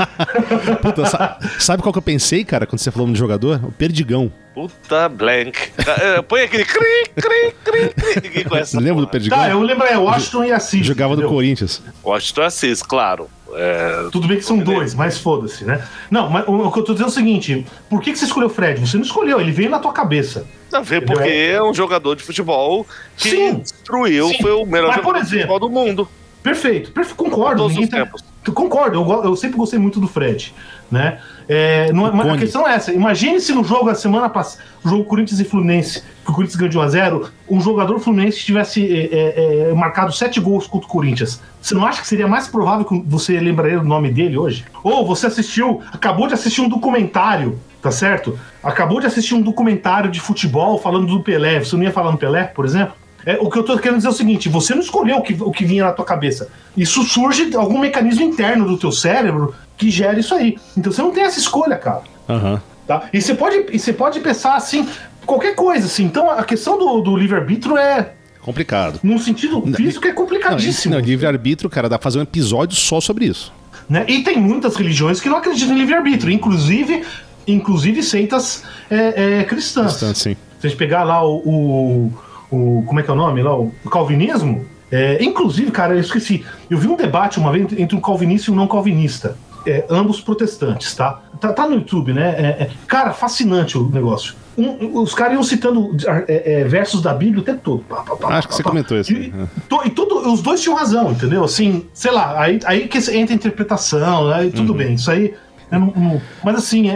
Puta, 0.81 1.05
sa- 1.07 1.38
sabe 1.59 1.83
qual 1.83 1.92
que 1.92 1.99
eu 1.99 2.03
pensei, 2.03 2.44
cara, 2.44 2.66
quando 2.66 2.79
você 2.81 2.90
falou 2.90 3.09
no 3.09 3.16
jogador? 3.16 3.61
O 3.64 3.73
Perdigão. 3.73 4.33
Puta 4.55 5.09
blank. 5.09 5.59
É, 6.01 6.23
Põe 6.23 6.42
aquele 6.42 6.64
cri, 6.64 7.05
cri, 7.16 7.55
cri, 7.64 7.88
cri. 7.94 8.21
Ninguém 8.23 8.44
conhece. 8.44 8.77
Lembra 8.77 8.94
do 8.94 9.01
porra. 9.01 9.11
Perdigão? 9.12 9.38
Tá, 9.38 9.51
eu 9.51 9.61
lembro, 9.61 9.85
é 9.87 9.97
Washington 9.97 10.44
e 10.44 10.53
Assis. 10.53 10.87
Jogava 10.87 11.11
no 11.11 11.14
entendeu? 11.21 11.31
Corinthians. 11.31 11.83
Washington 12.05 12.42
Assis, 12.42 12.83
claro. 12.83 13.29
É, 13.54 14.08
Tudo 14.12 14.28
bem 14.28 14.37
que 14.37 14.44
são 14.44 14.58
dois, 14.58 14.94
mas 14.94 15.18
foda-se, 15.18 15.64
né? 15.64 15.82
Não, 16.11 16.28
mas 16.28 16.44
o, 16.46 16.70
que 16.70 16.80
eu 16.80 16.84
tô 16.84 16.92
dizendo 16.92 17.08
é 17.08 17.11
o 17.11 17.14
seguinte: 17.14 17.66
por 17.88 18.00
que, 18.00 18.12
que 18.12 18.18
você 18.18 18.26
escolheu 18.26 18.48
o 18.48 18.52
Fred? 18.52 18.80
Você 18.87 18.96
não 18.96 19.04
escolheu, 19.04 19.40
ele 19.40 19.52
veio 19.52 19.70
na 19.70 19.78
tua 19.78 19.92
cabeça. 19.92 20.46
a 20.72 20.80
ver 20.80 21.04
porque 21.04 21.28
é 21.28 21.62
um 21.62 21.72
jogador 21.72 22.14
de 22.14 22.22
futebol 22.22 22.87
que 23.16 23.30
Sim. 23.30 23.54
destruiu, 23.54 24.28
Sim. 24.28 24.42
foi 24.42 24.52
o 24.52 24.66
melhor 24.66 24.88
Mas, 24.88 24.96
por 24.96 25.04
jogador 25.04 25.20
de 25.24 25.26
exemplo, 25.28 25.52
futebol 25.52 25.61
do 25.61 25.70
mundo. 25.70 26.08
Perfeito, 26.42 26.92
perfeito, 26.92 27.16
concordo. 27.16 27.62
Todos 27.62 27.76
os 27.78 27.88
tá- 27.88 28.08
Concordo, 28.54 28.96
eu, 28.98 29.24
eu 29.24 29.37
sempre 29.37 29.58
gostei 29.58 29.78
muito 29.78 30.00
do 30.00 30.08
Fred, 30.08 30.54
né? 30.90 31.20
É, 31.48 31.90
não 31.92 32.06
é- 32.06 32.12
mas 32.12 32.28
a 32.28 32.37
questão 32.37 32.68
é 32.68 32.74
essa: 32.74 32.92
imagine 32.92 33.40
se 33.40 33.52
no 33.54 33.64
jogo 33.64 33.87
da 33.87 33.94
semana 33.94 34.28
passada, 34.28 34.62
o 34.84 34.88
jogo 34.88 35.04
Corinthians 35.04 35.40
e 35.40 35.44
Fluminense, 35.44 36.02
que 36.24 36.30
o 36.30 36.34
Corinthians 36.34 36.56
ganhou 36.56 36.70
de 36.70 36.78
1x0, 36.78 37.30
um 37.48 37.61
jogador 37.61 37.98
Fluminense 38.00 38.38
tivesse 38.38 38.84
é, 38.84 39.08
é, 39.12 39.70
é, 39.70 39.74
marcado 39.74 40.12
7 40.12 40.38
gols 40.40 40.66
contra 40.66 40.87
o 40.87 40.90
Corinthians. 40.90 41.40
Você 41.61 41.74
não 41.74 41.87
acha 41.87 42.02
que 42.02 42.06
seria 42.06 42.28
mais 42.28 42.46
provável 42.48 42.84
que 42.84 43.02
você 43.06 43.40
lembraria 43.40 43.78
do 43.78 43.84
nome 43.87 44.11
dele 44.11 44.37
hoje? 44.37 44.64
Ou 44.84 45.06
você 45.06 45.26
assistiu, 45.26 45.80
acabou 45.92 46.26
de 46.26 46.34
assistir 46.34 46.61
um 46.61 46.68
documentário, 46.68 47.58
tá 47.80 47.90
certo? 47.90 48.38
Acabou 48.62 49.00
de 49.00 49.06
assistir 49.06 49.34
um 49.34 49.40
documentário 49.40 50.11
de 50.11 50.20
futebol 50.20 50.78
falando 50.78 51.06
do 51.06 51.20
Pelé. 51.22 51.61
Você 51.61 51.76
não 51.76 51.82
ia 51.82 51.92
falar 51.92 52.12
no 52.12 52.18
Pelé, 52.18 52.44
por 52.44 52.66
exemplo? 52.66 52.94
É, 53.26 53.37
o 53.40 53.50
que 53.50 53.59
eu 53.59 53.62
tô 53.62 53.76
querendo 53.78 53.96
dizer 53.98 54.09
é 54.09 54.11
o 54.11 54.14
seguinte: 54.14 54.48
você 54.48 54.74
não 54.74 54.83
escolheu 54.83 55.16
o 55.18 55.22
que, 55.22 55.37
o 55.40 55.50
que 55.50 55.64
vinha 55.64 55.85
na 55.85 55.92
tua 55.92 56.04
cabeça. 56.04 56.48
Isso 56.76 57.02
surge 57.02 57.50
de 57.50 57.57
algum 57.57 57.78
mecanismo 57.78 58.22
interno 58.24 58.66
do 58.66 58.76
teu 58.78 58.90
cérebro 58.92 59.54
que 59.76 59.90
gera 59.90 60.18
isso 60.18 60.35
aí. 60.35 60.57
Então 60.76 60.92
você 60.92 61.02
não 61.02 61.11
tem 61.11 61.24
essa 61.24 61.38
escolha, 61.38 61.76
cara. 61.76 62.02
Aham. 62.28 62.61
Tá? 62.87 63.04
E 63.12 63.20
você 63.20 63.35
pode, 63.35 63.66
e 63.70 63.78
você 63.78 63.92
pode 63.92 64.18
pensar 64.20 64.54
assim. 64.54 64.88
qualquer 65.26 65.54
coisa, 65.54 65.87
assim. 65.87 66.04
Então 66.04 66.31
a 66.31 66.42
questão 66.42 66.78
do, 66.78 67.00
do 67.00 67.16
livre-arbítrio 67.16 67.76
é, 67.76 68.12
Complicado. 68.40 68.98
num 69.02 69.18
sentido 69.18 69.61
físico, 69.74 70.07
é 70.07 70.12
complicadíssimo. 70.12 70.94
Não, 70.94 71.00
livre-arbítrio, 71.00 71.68
cara, 71.68 71.87
dá 71.88 71.98
pra 71.98 72.04
fazer 72.04 72.18
um 72.18 72.22
episódio 72.22 72.74
só 72.76 72.98
sobre 72.98 73.26
isso. 73.26 73.52
né? 73.90 74.07
E 74.09 74.22
tem 74.22 74.38
muitas 74.40 74.74
religiões 74.74 75.20
que 75.20 75.28
não 75.28 75.37
acreditam 75.37 75.74
em 75.76 75.81
livre-arbítrio, 75.81 76.33
inclusive, 76.33 77.04
inclusive 77.46 78.02
seitas 78.02 78.64
é, 78.90 79.40
é, 79.40 79.44
cristãs. 79.44 79.87
Bastante, 79.92 80.18
sim. 80.18 80.37
Se 80.61 80.66
a 80.66 80.70
gente 80.70 80.78
pegar 80.78 81.04
lá 81.04 81.22
o, 81.22 81.37
o, 81.44 82.12
o- 82.50 82.82
Como 82.87 83.00
é 83.00 83.02
que 83.02 83.11
é 83.11 83.12
o 83.12 83.16
nome? 83.16 83.42
Lá, 83.42 83.56
o 83.56 83.72
calvinismo. 83.90 84.64
é, 84.90 85.22
inclusive, 85.22 85.70
cara, 85.70 85.94
eu 85.94 86.00
esqueci. 86.00 86.44
Eu 86.70 86.78
vi 86.78 86.88
um 86.88 86.96
debate 86.96 87.38
uma 87.38 87.52
vez 87.52 87.66
entre 87.78 87.94
um 87.96 88.00
calvinista 88.00 88.50
e 88.50 88.54
um 88.54 88.56
não 88.56 88.66
calvinista. 88.66 89.37
é, 89.66 89.84
ambos 89.90 90.18
protestantes, 90.20 90.94
tá? 90.94 91.20
tá? 91.40 91.52
tá 91.52 91.66
no 91.68 91.74
YouTube, 91.74 92.14
né? 92.14 92.30
É, 92.38 92.42
é, 92.62 92.70
cara, 92.87 93.12
fascinante 93.12 93.76
o 93.76 93.90
negócio. 93.90 94.34
Um- 94.56 95.00
os 95.02 95.12
caras 95.14 95.34
iam 95.34 95.42
citando 95.42 95.94
é, 96.26 96.61
é, 96.61 96.64
versos 96.64 97.02
da 97.02 97.12
Bíblia 97.12 97.42
o 97.42 97.44
tempo 97.44 97.61
todo. 97.62 97.80
Pá, 97.87 97.96
pá, 97.96 98.16
pá, 98.16 98.28
Acho 98.38 98.48
que 98.48 98.54
você 98.54 98.62
comentou 98.62 98.96
isso 98.98 99.12
E, 99.12 99.16
aí, 99.16 99.34
é. 99.37 99.46
to- 99.68 99.82
e 99.84 99.90
tudo, 99.90 100.32
os 100.32 100.40
dois 100.40 100.62
tinham 100.62 100.74
razão, 100.76 101.11
entendeu? 101.11 101.44
Assim, 101.44 101.84
sei 101.92 102.11
lá, 102.12 102.40
aí, 102.40 102.58
aí 102.64 102.88
que 102.88 102.96
entra 103.14 103.34
a 103.34 103.37
interpretação, 103.37 104.28
Uhum. 104.46 104.50
tudo 104.52 104.72
bem. 104.72 104.94
Isso 104.94 105.11
aí. 105.11 105.34
eu 105.70 105.80
não- 105.80 105.92
não- 105.94 106.22
mas 106.42 106.56
assim, 106.56 106.87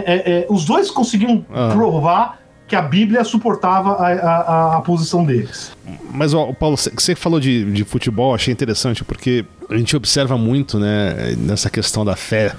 os 0.49 0.65
dois 0.65 0.89
conseguiam 0.89 1.45
Ah. 1.53 1.69
provar 1.73 2.39
que 2.73 2.77
a 2.77 2.81
Bíblia 2.81 3.23
suportava 3.23 3.91
a, 3.91 4.07
a- 4.07 4.77
a- 4.77 4.81
posição 4.81 5.23
deles. 5.23 5.71
Mas, 6.11 6.33
ó, 6.33 6.51
Paulo, 6.53 6.75
você 6.75 7.13
falou 7.13 7.39
de, 7.39 7.71
de 7.71 7.83
futebol, 7.83 8.33
achei 8.33 8.51
interessante, 8.51 9.03
porque 9.03 9.45
a 9.69 9.77
gente 9.77 9.95
observa 9.95 10.35
muito, 10.39 10.79
né, 10.79 11.35
nessa 11.37 11.69
questão 11.69 12.03
da 12.03 12.15
fé. 12.15 12.51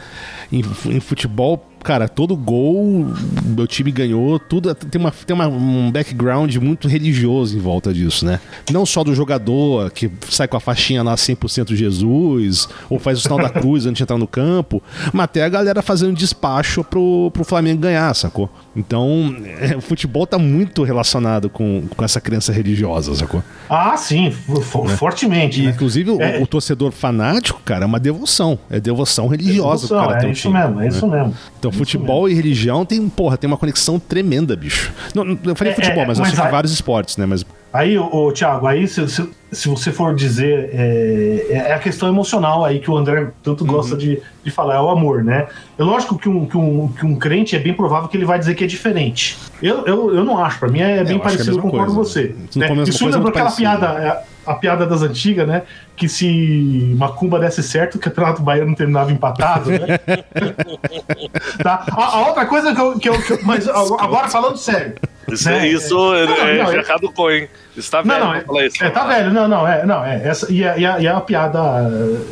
Em, 0.53 0.62
em 0.87 1.00
futebol, 1.00 1.68
cara, 1.85 2.09
todo 2.09 2.35
gol, 2.37 3.07
meu 3.44 3.66
time 3.66 3.92
ganhou, 3.92 4.38
tudo 4.38 4.75
tem, 4.75 5.01
uma, 5.01 5.11
tem 5.11 5.35
uma- 5.35 5.47
um 5.47 5.90
background 5.92 6.55
muito 6.57 6.88
religioso 6.88 7.57
em 7.57 7.61
volta 7.61 7.92
disso, 7.92 8.25
né? 8.25 8.40
Não 8.73 8.85
só 8.87 9.05
do 9.05 9.14
jogador 9.14 9.90
que 9.90 10.11
sai 10.31 10.49
com 10.49 10.57
a 10.57 10.61
faixinha 10.61 11.03
lá 11.03 11.14
100% 11.14 11.75
Jesus, 11.77 12.68
ou 12.90 12.99
faz 12.99 13.18
o 13.18 13.20
sinal 13.20 13.38
da 13.38 13.51
cruz 13.51 13.85
antes 13.87 13.99
de 13.99 14.03
entrar 14.03 14.18
no 14.18 14.27
campo, 14.27 14.83
mas 15.12 15.25
até 15.25 15.44
a 15.44 15.49
galera 15.49 15.83
fazendo 15.83 16.14
despacho 16.14 16.83
pro, 16.83 17.31
pro 17.33 17.44
Flamengo 17.44 17.81
ganhar, 17.83 18.12
sacou? 18.14 18.49
Então, 18.75 19.37
é, 19.61 19.77
o 19.77 19.81
futebol 19.81 20.27
tá 20.27 20.38
muito 20.38 20.83
relacionado 20.83 21.49
com, 21.49 21.85
com 21.97 22.05
essa 22.05 22.20
crença 22.20 22.53
religiosa, 22.53 23.14
sacou? 23.14 23.42
Ah, 23.68 23.97
sim, 23.97 24.31
fo- 24.31 24.61
fo- 24.61 24.88
fortemente. 24.88 25.61
E, 25.61 25.64
né? 25.66 25.70
inclusive, 25.70 26.11
o- 26.11 26.20
É. 26.20 26.40
o, 26.42 26.47
torcedor 26.47 26.90
fanático, 26.92 27.61
cara, 27.64 27.85
é 27.85 27.87
uma 27.87 28.01
devoção. 28.01 28.59
É 28.70 28.81
devoção 28.81 29.29
religiosa 29.29 29.87
Devoção, 29.88 30.12
é 30.14 30.31
isso 30.31 30.51
mesmo, 30.51 30.81
é 30.81 30.83
né? 30.85 30.88
isso 30.88 31.07
mesmo. 31.07 31.35
Então, 31.59 31.70
É 31.70 31.73
futebol 31.74 32.28
e 32.28 32.34
religião 32.34 32.84
tem, 32.84 33.08
porra, 33.08 33.37
tem 33.37 33.46
uma 33.48 33.56
conexão 33.56 33.98
tremenda, 33.98 34.56
bicho. 34.56 34.92
Não, 35.14 35.24
não, 35.24 35.38
eu 35.44 35.54
falei 35.54 35.72
É, 35.72 35.76
futebol, 35.76 36.02
é, 36.02 36.06
mas, 36.06 36.18
eu 36.18 36.22
mas 36.22 36.32
acho 36.32 36.40
que 36.42 36.46
a- 36.48 36.50
vários 36.50 36.72
esportes, 36.72 37.16
né? 37.16 37.26
Mas 37.26 37.44
Aí, 37.72 37.98
ô, 37.98 38.30
Thiago, 38.30 38.68
aí 38.68 38.87
se, 38.87 39.08
se, 39.08 39.28
se 39.50 39.68
você 39.68 39.90
for 39.90 40.14
dizer, 40.14 40.70
é, 40.72 41.46
é 41.70 41.72
a 41.74 41.78
questão 41.80 42.08
emocional 42.08 42.64
aí 42.64 42.78
que 42.78 42.88
o 42.88 42.96
André 42.96 43.30
tanto 43.42 43.64
Uhum. 43.64 43.70
gosta 43.72 43.96
de, 43.96 44.22
de 44.44 44.50
falar, 44.52 44.76
é 44.76 44.80
o 44.80 44.88
amor, 44.90 45.24
né? 45.24 45.48
É 45.76 45.82
lógico 45.82 46.16
que 46.16 46.28
um, 46.28 46.46
que, 46.46 46.56
um, 46.56 46.87
que 46.87 47.04
um 47.04 47.16
crente 47.16 47.56
é 47.56 47.58
bem 47.58 47.74
provável 47.74 48.08
que 48.08 48.16
ele 48.16 48.24
vai 48.24 48.38
dizer 48.38 48.54
que 48.54 48.62
é 48.62 48.66
diferente. 48.68 49.37
Eu, 49.60 49.84
eu, 49.87 50.14
eu 50.14 50.24
não 50.24 50.38
acho, 50.38 50.60
pra 50.60 50.68
mim 50.68 50.78
é 50.78 51.02
bem 51.02 51.02
acho 51.02 51.06
que 51.06 51.12
é 51.12 51.16
a 51.16 51.20
parecido, 51.20 51.50
eu 51.50 51.54
mesma 51.56 51.62
concordo 51.70 51.87
com 51.94 51.96
coisa. 51.96 52.10
você. 52.10 52.34
Se 52.48 52.58
não 52.60 52.76
né? 52.76 52.82
Isso 52.84 53.02
é 53.02 53.06
lembrou 53.10 53.28
aquela 53.28 53.44
parecido. 53.50 53.70
piada, 53.70 53.87
é, 54.00 54.22
a 54.46 54.54
piada 54.54 54.87
das 54.87 55.02
antigas, 55.02 55.46
né? 55.46 55.62
Que 55.96 56.09
se 56.09 56.94
Macumba 56.98 57.38
desse 57.38 57.62
certo, 57.62 57.96
o 57.96 57.98
campeonato 57.98 58.42
baiano 58.42 58.74
terminava 58.74 59.12
empatado, 59.12 59.70
né? 59.70 59.78
tá? 61.62 61.85
a, 61.92 62.04
a 62.16 62.26
outra 62.28 62.46
coisa 62.46 62.74
que 62.74 62.80
eu, 62.80 62.98
que 62.98 63.09
eu- 63.09 63.22
que 63.22 63.33
eu- 63.33 63.38
Mas 63.42 63.68
agora 63.68 64.28
falando 64.28 64.57
sério. 64.57 64.94
Isso, 65.28 65.48
né? 65.48 65.66
é, 65.66 65.68
isso 65.68 65.94
Não, 65.94 66.14
é, 66.14 66.26
não, 66.26 66.35
é 66.37 66.61
eu- 66.62 66.66
Gerardo 66.83 67.11
Cohen. 67.12 67.48
Isso 67.76 67.90
tá 67.90 68.02
velho 68.02 68.12
Não, 68.20 68.26
não, 68.26 68.30
pra 68.33 68.38
é, 68.40 68.44
falar 68.44 68.66
isso. 68.66 68.85
é, 68.85 68.90
tá 68.90 69.04
velho, 69.07 69.33
não, 69.33 69.48
não, 69.48 69.66
é, 69.66 69.87
não, 69.87 70.04
é, 70.04 70.28
essa, 70.28 70.52
e, 70.52 70.62
é, 70.62 70.78
e, 70.78 70.85
é, 70.85 71.00
e 71.02 71.07
é 71.07 71.12
uma 71.12 71.20
piada 71.22 71.59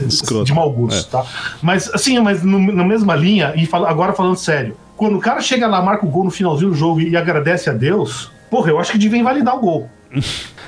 eh, 0.01 0.05
Escroto. 0.07 0.44
de 0.44 0.53
mau 0.55 0.70
gosto, 0.70 1.11
tá? 1.11 1.25
Mas, 1.62 1.92
assim, 1.92 2.18
mas 2.20 2.42
no- 2.42 2.72
na 2.72 2.85
mesma 2.85 3.14
linha, 3.16 3.53
e 3.57 3.64
fala- 3.66 3.88
agora 3.88 4.12
falando 4.12 4.37
sério, 4.37 4.77
quando 4.96 5.16
o 5.16 5.20
cara 5.20 5.40
chega 5.40 5.66
lá, 5.66 5.81
marca 5.83 6.05
o 6.07 6.09
gol 6.09 6.25
no 6.25 6.31
finalzinho 6.31 6.70
do 6.70 6.77
jogo 6.77 7.01
e 7.01 7.16
agradece 7.16 7.68
a 7.70 7.72
Deus, 7.72 8.31
porra, 8.51 8.70
eu 8.70 8.79
acho 8.79 8.92
que 8.92 8.98
devia 8.98 9.18
invalidar 9.18 9.57
o 9.57 9.61
gol. 9.61 9.90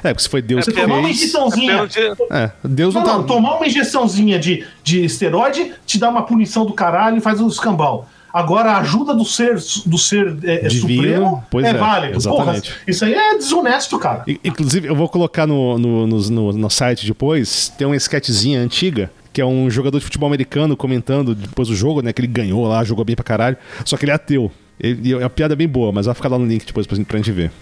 É, 0.02 0.08
porque 0.12 0.22
se 0.22 0.28
foi 0.28 0.42
Deus 0.42 0.64
Você 0.64 0.72
que 0.72 0.80
tomar 0.80 0.96
uma 0.96 1.04
fez. 1.08 1.18
injeçãozinha, 1.22 1.88
É 2.30 2.44
É, 2.44 2.50
Deus 2.64 2.94
não, 2.94 3.02
não, 3.02 3.12
não, 3.18 3.22
tá. 3.22 3.28
tomar 3.34 3.56
uma 3.56 3.66
injeçãozinha 3.66 4.38
de, 4.38 4.64
de 4.82 5.04
esteroide 5.04 5.72
te 5.86 5.98
dá 5.98 6.08
uma 6.08 6.22
punição 6.22 6.64
do 6.66 6.72
caralho 6.72 7.16
e 7.18 7.20
faz 7.20 7.40
um 7.40 7.48
escambau. 7.48 8.08
Agora, 8.32 8.72
a 8.72 8.78
ajuda 8.78 9.14
do 9.14 9.24
ser, 9.24 9.54
do 9.86 9.96
ser 9.96 10.36
é, 10.42 10.66
é 10.66 10.68
Divino, 10.68 10.94
supremo 11.04 11.44
pois 11.48 11.64
é, 11.64 11.68
é, 11.70 11.74
válido. 11.74 12.16
exatamente. 12.16 12.68
Porra, 12.70 12.80
isso 12.88 13.04
aí 13.04 13.14
é 13.14 13.34
desonesto, 13.36 13.96
cara. 13.96 14.24
I- 14.26 14.40
Inclusive, 14.44 14.88
eu 14.88 14.96
vou 14.96 15.08
colocar 15.08 15.46
no, 15.46 15.78
no, 15.78 16.06
no, 16.06 16.18
no- 16.30 16.52
no 16.52 16.68
site 16.70 17.06
depois, 17.06 17.72
tem 17.78 17.86
uma 17.86 17.94
sketchzinha 17.94 18.58
antiga, 18.60 19.08
que 19.32 19.40
é 19.40 19.46
um 19.46 19.70
jogador 19.70 19.98
de 20.00 20.04
futebol 20.04 20.26
americano 20.26 20.76
comentando 20.76 21.32
depois 21.32 21.68
do 21.68 21.76
jogo, 21.76 22.02
né? 22.02 22.12
Que 22.12 22.20
ele 22.22 22.26
ganhou 22.28 22.66
lá, 22.66 22.82
jogou 22.82 23.04
bem 23.04 23.14
pra 23.14 23.24
caralho. 23.24 23.56
Só 23.84 23.96
que 23.96 24.04
ele 24.04 24.10
é 24.10 24.14
ateu. 24.16 24.50
Ele- 24.80 25.12
é 25.12 25.18
uma 25.18 25.30
piada 25.30 25.54
bem 25.54 25.68
boa, 25.68 25.92
mas 25.92 26.06
vai 26.06 26.14
ficar 26.16 26.28
lá 26.28 26.36
no 26.36 26.44
link 26.44 26.66
depois 26.66 26.88
pra 26.88 26.96
gente 27.16 27.30
ver. 27.30 27.52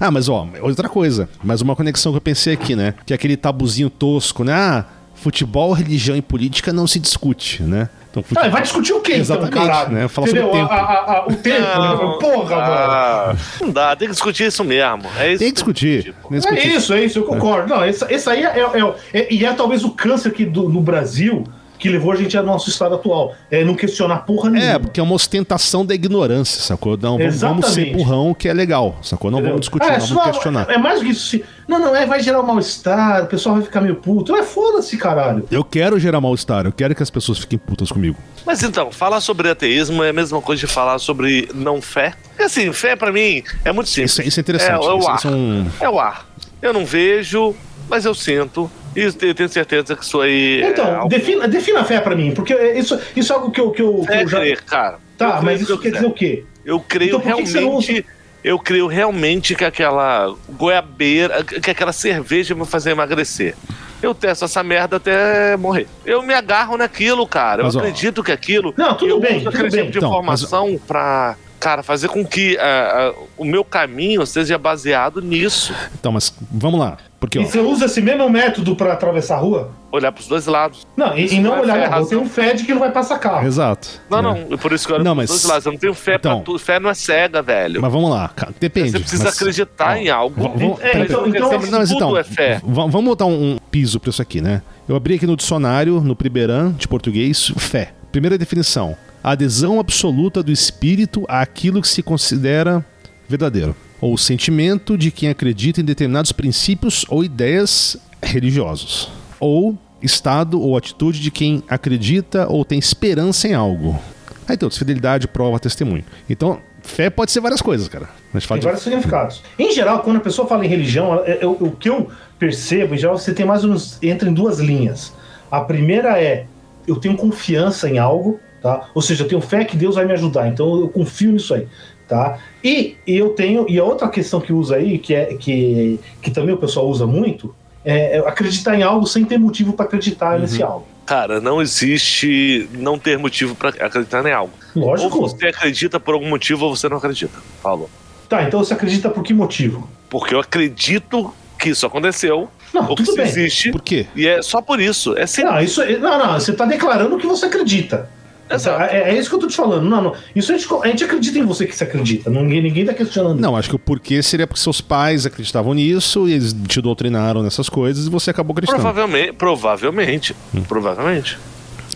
Ah, 0.00 0.10
mas 0.10 0.28
ó, 0.28 0.46
outra 0.60 0.88
coisa. 0.88 1.28
Mais 1.42 1.60
uma 1.60 1.74
conexão 1.76 2.12
que 2.12 2.18
eu 2.18 2.22
pensei 2.22 2.54
aqui, 2.54 2.74
né? 2.76 2.94
Que 3.06 3.12
é 3.12 3.16
aquele 3.16 3.36
tabuzinho 3.36 3.90
tosco, 3.90 4.44
né? 4.44 4.52
Ah, 4.52 4.84
futebol, 5.14 5.72
religião 5.72 6.16
e 6.16 6.22
política 6.22 6.72
não 6.72 6.86
se 6.86 6.98
discute, 6.98 7.62
né? 7.62 7.88
Então, 8.10 8.22
Ah, 8.24 8.28
futebol... 8.28 8.50
vai 8.52 8.62
discutir 8.62 8.92
o 8.92 9.00
quê, 9.00 9.14
Exatamente, 9.14 9.56
então, 9.56 9.66
caralho? 9.66 9.90
né? 9.92 10.06
Fala 10.08 10.26
sobre 10.28 10.42
o 10.42 10.50
tempo. 10.50 10.72
A- 10.72 10.76
a- 10.76 11.12
a- 11.18 11.26
o 11.26 11.34
tempo, 11.34 11.58
né? 11.60 12.18
Porra, 12.20 12.56
mano. 12.56 12.72
Ah, 12.72 13.36
não 13.60 13.70
dá, 13.70 13.96
tem 13.96 14.06
que 14.08 14.14
discutir 14.14 14.46
isso 14.46 14.62
mesmo. 14.62 15.02
É 15.18 15.30
isso 15.32 15.38
Tem 15.40 15.48
que 15.48 15.54
discutir. 15.54 16.02
Tem 16.04 16.12
que 16.28 16.34
É 16.34 16.38
discutir. 16.38 16.74
isso, 16.76 16.92
é 16.92 17.04
isso, 17.04 17.18
eu 17.18 17.24
concordo. 17.24 17.68
Não, 17.74 17.84
esse, 17.84 18.04
esse 18.12 18.28
aí 18.30 18.44
é, 18.44 18.60
é- 18.60 18.94
é- 19.20 19.34
E 19.34 19.44
é 19.44 19.52
talvez 19.52 19.82
o 19.84 19.90
câncer 19.90 20.30
que 20.32 20.44
do- 20.44 20.68
no 20.68 20.80
Brasil 20.80 21.42
que 21.78 21.88
levou 21.88 22.12
a 22.12 22.16
gente 22.16 22.36
ao 22.36 22.44
nosso 22.44 22.70
estado 22.70 22.94
atual. 22.94 23.34
É 23.50 23.64
não 23.64 23.74
questionar 23.74 24.18
porra 24.18 24.50
nenhuma. 24.50 24.72
É, 24.72 24.78
porque 24.78 24.98
é 25.00 25.02
uma 25.02 25.14
ostentação 25.14 25.84
da 25.84 25.94
ignorância, 25.94 26.60
sacou? 26.62 26.96
Não, 26.96 27.18
vamos, 27.18 27.40
vamos 27.40 27.66
ser 27.68 27.92
burrão, 27.92 28.32
que 28.32 28.48
é 28.48 28.52
legal, 28.52 28.96
sacou? 29.02 29.30
Não 29.30 29.38
Entendeu? 29.38 29.52
vamos 29.54 29.60
discutir, 29.62 29.86
É, 29.86 29.98
não 29.98 30.06
vamos 30.06 30.24
questionar. 30.24 30.70
É, 30.70 30.78
mais 30.78 31.00
do 31.00 31.04
que 31.06 31.12
isso. 31.12 31.26
se- 31.28 31.44
Não, 31.68 31.78
não, 31.78 31.94
é, 31.96 32.06
vai 32.06 32.20
gerar 32.22 32.40
um 32.40 32.46
mal-estar, 32.46 33.24
o 33.24 33.26
pessoal 33.26 33.56
vai 33.56 33.64
ficar 33.64 33.80
meio 33.80 33.96
puto. 33.96 34.34
É 34.36 34.42
foda-se, 34.42 34.96
caralho. 34.96 35.46
Eu 35.50 35.64
quero 35.64 35.98
gerar 35.98 36.20
mal-estar, 36.20 36.64
eu 36.66 36.72
quero 36.72 36.94
que 36.94 37.02
as 37.02 37.10
pessoas 37.10 37.38
fiquem 37.38 37.58
putas 37.58 37.90
comigo. 37.90 38.16
Mas 38.46 38.62
então, 38.62 38.90
falar 38.92 39.20
sobre 39.20 39.48
ateísmo 39.50 40.02
é 40.04 40.10
a 40.10 40.12
mesma 40.12 40.40
coisa 40.40 40.60
de 40.60 40.66
falar 40.66 40.98
sobre 40.98 41.48
não 41.54 41.80
fé. 41.82 42.14
Porque 42.28 42.42
assim, 42.44 42.72
fé 42.72 42.94
pra 42.96 43.10
mim 43.12 43.42
é 43.64 43.72
muito 43.72 43.88
simples. 43.88 44.12
Isso, 44.12 44.22
isso 44.22 44.40
é 44.40 44.42
interessante. 44.42 44.70
É, 44.84 44.88
é 44.88 44.92
o 44.92 44.98
isso, 44.98 45.08
ar. 45.08 45.16
isso 45.16 45.28
é 45.28 45.30
um... 45.30 45.66
É 45.80 45.88
o 45.88 45.98
ar. 45.98 46.26
Eu 46.62 46.72
não 46.72 46.84
vejo, 46.86 47.54
mas 47.88 48.04
eu 48.04 48.14
sinto. 48.14 48.70
E 48.96 49.00
eu 49.02 49.34
tenho 49.34 49.48
certeza 49.48 49.96
que 49.96 50.04
isso 50.04 50.20
aí. 50.20 50.62
Então, 50.64 50.86
é 50.86 50.94
algo- 50.94 51.08
defina, 51.08 51.48
defina 51.48 51.80
a 51.80 51.84
fé 51.84 52.00
pra 52.00 52.14
mim, 52.14 52.32
porque 52.32 52.52
é- 52.52 52.78
isso, 52.78 52.98
isso 53.16 53.32
é 53.32 53.36
algo 53.36 53.50
que 53.50 53.60
eu, 53.60 53.70
que 53.70 53.82
eu, 53.82 54.02
que 54.06 54.12
É 54.12 54.22
eu 54.22 54.28
já. 54.28 54.38
crer, 54.40 54.62
cara. 54.62 54.94
Eu 54.94 55.04
Tá, 55.16 55.40
mas 55.42 55.60
isso 55.60 55.72
eu 55.72 55.78
quer 55.78 55.92
dizer 55.92 56.06
o 56.06 56.10
quê? 56.12 56.44
Eu 56.64 56.80
creio 56.80 57.08
Então 57.10 57.20
por 57.20 57.36
que 57.36 57.42
que 57.42 57.48
você 57.48 57.60
não 57.60 57.68
realmente. 57.78 58.06
Eu 58.42 58.58
creio 58.58 58.86
realmente 58.86 59.54
que 59.54 59.64
aquela 59.64 60.34
goiabeira, 60.50 61.42
que 61.44 61.70
aquela 61.70 61.92
cerveja 61.92 62.54
vai 62.54 62.66
fazer 62.66 62.90
emagrecer. 62.90 63.54
Eu 64.02 64.14
testo 64.14 64.44
essa 64.44 64.62
merda 64.62 64.96
até 64.96 65.56
morrer. 65.56 65.86
Eu 66.04 66.22
me 66.22 66.34
agarro 66.34 66.76
naquilo, 66.76 67.26
cara. 67.26 67.62
Eu 67.62 67.66
Mas, 67.66 67.76
ó, 67.76 67.78
acredito 67.78 68.22
que 68.22 68.30
aquilo. 68.32 68.74
Não, 68.76 68.94
tudo 68.96 69.10
eu 69.12 69.20
bem, 69.20 69.36
uso 69.36 69.44
tudo 69.46 69.54
aquele 69.54 69.70
bem. 69.70 69.80
tipo 69.80 69.92
de 69.92 69.98
Então, 69.98 70.10
mas- 70.22 70.42
informação 70.42 70.78
pra, 70.86 71.36
cara, 71.58 71.82
fazer 71.82 72.08
com 72.08 72.22
que 72.26 72.58
ah, 72.58 73.12
ah, 73.16 73.22
o 73.38 73.44
meu 73.46 73.64
caminho 73.64 74.26
seja 74.26 74.58
baseado 74.58 75.22
nisso. 75.22 75.72
Então, 75.98 76.12
mas 76.12 76.34
vamos 76.50 76.78
lá. 76.80 76.98
Porque, 77.24 77.38
ó, 77.38 77.42
E 77.42 77.46
você 77.46 77.58
usa 77.58 77.86
esse 77.86 78.02
mesmo 78.02 78.28
método 78.28 78.76
pra 78.76 78.92
atravessar 78.92 79.36
a 79.36 79.38
rua? 79.38 79.70
Olhar 79.90 80.12
pros 80.12 80.26
dois 80.28 80.44
lados. 80.46 80.86
Não, 80.94 81.16
e, 81.16 81.32
e 81.34 81.40
não 81.40 81.56
é 81.56 81.60
olhar 81.60 81.78
na 81.88 81.96
rua. 81.96 82.06
Tem 82.06 82.18
um 82.18 82.26
fé 82.28 82.52
de 82.52 82.64
que 82.64 82.72
não 82.74 82.80
vai 82.80 82.92
passar 82.92 83.18
carro. 83.18 83.46
exato. 83.46 83.88
Não, 84.10 84.20
né? 84.20 84.46
não. 84.50 84.58
Por 84.58 84.72
isso 84.74 84.86
que 84.86 84.92
eu 84.92 84.96
olho 84.96 85.04
Não, 85.04 85.16
pros 85.16 85.30
mas- 85.30 85.40
dois 85.40 85.44
lados. 85.50 85.64
Eu 85.64 85.72
não 85.72 85.78
tenho 85.78 85.94
fé 85.94 86.16
então- 86.16 86.36
pra 86.36 86.44
tudo. 86.44 86.58
Fé 86.58 86.78
não 86.78 86.90
é 86.90 86.94
cega, 86.94 87.40
velho. 87.40 87.80
Mas 87.80 87.90
vamos 87.90 88.10
lá, 88.10 88.30
depende. 88.60 88.90
Você 88.90 88.98
precisa 89.00 89.24
mas- 89.24 89.34
acreditar 89.36 89.96
em 89.98 90.10
algo. 90.10 90.34
vamos- 90.38 90.80
É, 90.82 90.98
então- 91.00 91.26
então- 91.26 91.50
não, 91.50 91.58
mas 91.78 91.88
tudo 91.88 91.96
então, 91.96 92.16
é 92.18 92.24
fé. 92.24 92.60
vamos 92.62 93.04
botar 93.04 93.24
um, 93.24 93.52
um 93.54 93.58
piso 93.70 93.98
pra 93.98 94.10
isso 94.10 94.20
aqui, 94.20 94.42
né? 94.42 94.60
Eu 94.86 94.94
abri 94.96 95.14
aqui 95.14 95.26
no 95.26 95.34
dicionário, 95.36 96.02
no 96.02 96.14
Priberan, 96.14 96.72
de 96.72 96.86
português, 96.86 97.50
fé. 97.56 97.92
Primeira 98.12 98.36
definição: 98.36 98.94
adesão 99.22 99.80
absoluta 99.80 100.42
do 100.42 100.52
espírito 100.52 101.24
àquilo 101.26 101.80
que 101.80 101.88
se 101.88 102.02
considera 102.02 102.84
verdadeiro. 103.26 103.74
Ou 104.04 104.18
sentimento 104.18 104.98
de 104.98 105.10
quem 105.10 105.30
acredita 105.30 105.80
em 105.80 105.84
determinados 105.84 106.30
princípios 106.30 107.06
ou 107.08 107.24
ideias 107.24 107.96
religiosos. 108.22 109.10
Ou 109.40 109.78
estado 110.02 110.60
ou 110.60 110.76
atitude 110.76 111.20
de 111.20 111.30
quem 111.30 111.62
acredita 111.70 112.46
ou 112.46 112.66
tem 112.66 112.78
esperança 112.78 113.48
em 113.48 113.54
algo. 113.54 113.98
Aí 114.46 114.58
tem 114.58 114.66
outros, 114.66 114.78
fidelidade, 114.78 115.26
prova, 115.26 115.58
testemunho. 115.58 116.04
Então, 116.28 116.60
fé 116.82 117.08
pode 117.08 117.32
ser 117.32 117.40
várias 117.40 117.62
coisas, 117.62 117.88
cara. 117.88 118.10
Tem 118.30 118.40
de 118.58 118.64
vários 118.66 118.82
significados. 118.82 119.42
Em 119.58 119.72
geral, 119.72 120.00
quando 120.00 120.18
a 120.18 120.20
pessoa 120.20 120.46
fala 120.46 120.66
em 120.66 120.68
religião, 120.68 121.22
é- 121.24 121.38
é- 121.40 121.46
o 121.46 121.70
que 121.70 121.88
eu 121.88 122.10
percebo, 122.38 122.94
em 122.94 122.98
geral, 122.98 123.16
você 123.16 123.32
tem 123.32 123.46
mais 123.46 123.62
ou 123.62 123.70
menos 123.70 123.96
entra 124.02 124.28
em 124.28 124.34
duas 124.34 124.58
linhas. 124.58 125.14
A 125.50 125.62
primeira 125.62 126.22
é 126.22 126.44
eu 126.86 126.96
tenho 126.96 127.16
confiança 127.16 127.88
em 127.88 127.96
algo, 127.96 128.38
tá? 128.64 128.88
Ou 128.94 129.02
seja, 129.02 129.24
eu 129.24 129.28
tenho 129.28 129.42
fé 129.42 129.62
que 129.62 129.76
Deus 129.76 129.96
vai 129.96 130.06
me 130.06 130.14
ajudar, 130.14 130.48
então 130.48 130.80
eu 130.80 130.88
confio 130.88 131.32
nisso 131.32 131.52
aí, 131.52 131.68
tá? 132.08 132.38
E 132.64 132.96
eu 133.06 133.28
tenho 133.28 133.66
e 133.68 133.78
a 133.78 133.84
outra 133.84 134.08
questão 134.08 134.40
que 134.40 134.54
usa 134.54 134.76
aí, 134.76 134.98
que 134.98 135.14
é 135.14 135.34
que, 135.34 136.00
que 136.22 136.30
também 136.30 136.54
o 136.54 136.56
pessoal 136.56 136.88
usa 136.88 137.06
muito, 137.06 137.54
é 137.84 138.16
acreditar 138.20 138.74
em 138.74 138.82
algo 138.82 139.06
sem 139.06 139.22
ter 139.22 139.36
motivo 139.36 139.74
para 139.74 139.84
acreditar 139.84 140.36
uhum. 140.36 140.40
nesse 140.40 140.62
algo. 140.62 140.86
Cara, 141.04 141.42
não 141.42 141.60
existe 141.60 142.66
não 142.72 142.98
ter 142.98 143.18
motivo 143.18 143.54
para 143.54 143.68
acreditar 143.68 144.24
em 144.24 144.32
algo. 144.32 144.54
Lógico. 144.74 145.20
Ou 145.20 145.28
você 145.28 145.48
acredita 145.48 146.00
por 146.00 146.14
algum 146.14 146.30
motivo 146.30 146.64
ou 146.64 146.74
você 146.74 146.88
não 146.88 146.96
acredita. 146.96 147.38
Falou. 147.62 147.90
Tá, 148.30 148.44
então 148.44 148.64
você 148.64 148.72
acredita 148.72 149.10
por 149.10 149.22
que 149.22 149.34
motivo? 149.34 149.86
Porque 150.08 150.34
eu 150.34 150.40
acredito 150.40 151.30
que 151.58 151.68
isso 151.68 151.84
aconteceu. 151.84 152.48
Não, 152.72 152.88
ou 152.88 152.96
que 152.96 153.04
tudo 153.04 153.08
isso 153.08 153.16
bem. 153.16 153.26
existe. 153.26 153.70
Por 153.70 153.82
quê? 153.82 154.06
E 154.16 154.26
é 154.26 154.40
só 154.40 154.62
por 154.62 154.80
isso. 154.80 155.14
É 155.18 155.26
sempre. 155.26 155.52
Não, 155.52 155.60
isso, 155.60 155.84
não, 155.98 156.18
não, 156.18 156.40
você 156.40 156.54
tá 156.54 156.64
declarando 156.64 157.18
que 157.18 157.26
você 157.26 157.44
acredita. 157.44 158.08
Exato. 158.50 158.82
É, 158.94 159.10
é 159.10 159.18
isso 159.18 159.28
que 159.28 159.34
eu 159.36 159.40
tô 159.40 159.46
te 159.46 159.56
falando. 159.56 159.88
Não, 159.88 160.02
não. 160.02 160.14
Isso 160.36 160.52
a 160.52 160.56
gente, 160.56 160.68
a 160.82 160.86
gente 160.88 161.04
acredita 161.04 161.38
em 161.38 161.44
você 161.44 161.66
que 161.66 161.74
você 161.74 161.84
acredita. 161.84 162.28
Ninguém, 162.30 162.62
ninguém 162.62 162.84
tá 162.84 162.92
questionando. 162.92 163.40
Não, 163.40 163.56
acho 163.56 163.68
que 163.70 163.76
o 163.76 163.78
porquê 163.78 164.22
seria 164.22 164.46
porque 164.46 164.60
seus 164.60 164.80
pais 164.80 165.24
acreditavam 165.26 165.72
nisso 165.74 166.28
e 166.28 166.32
eles 166.34 166.54
te 166.68 166.80
doutrinaram 166.80 167.42
nessas 167.42 167.68
coisas 167.68 168.06
e 168.06 168.10
você 168.10 168.30
acabou 168.30 168.52
acreditando. 168.52 168.80
Provavelmente. 168.82 169.32
Provavelmente. 169.32 170.36
Hum. 170.54 170.62
Provavelmente. 170.62 171.38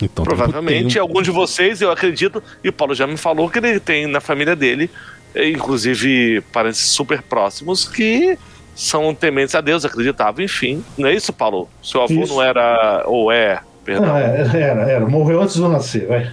Então, 0.01 0.23
Provavelmente 0.23 0.93
tem- 0.93 1.01
algum 1.01 1.21
de 1.21 1.29
vocês, 1.29 1.81
eu 1.81 1.91
acredito, 1.91 2.41
e 2.63 2.69
o 2.69 2.73
Paulo 2.73 2.95
já 2.95 3.05
me 3.05 3.17
falou 3.17 3.49
que 3.49 3.59
ele 3.59 3.79
tem 3.81 4.07
na 4.07 4.21
família 4.21 4.55
dele, 4.55 4.89
eh, 5.35 5.49
inclusive 5.49 6.41
parentes 6.53 6.79
super 6.79 7.21
próximos, 7.21 7.85
que 7.87 8.37
são 8.73 9.13
tementes 9.13 9.53
a 9.55 9.61
Deus, 9.61 9.83
acreditavam, 9.83 10.41
enfim. 10.43 10.81
Não 10.97 11.09
é 11.09 11.13
isso, 11.13 11.33
Paulo? 11.33 11.69
Seu 11.83 12.01
avô 12.01 12.23
Isso. 12.23 12.33
não 12.33 12.41
era, 12.41 13.03
ou 13.07 13.29
é, 13.29 13.59
perdão, 13.83 14.15
é, 14.15 14.41
era, 14.53 14.81
era. 14.89 15.05
Morreu 15.07 15.41
antes 15.41 15.55
de 15.55 15.61
eu 15.61 15.69
nascer, 15.69 16.07
vai. 16.07 16.31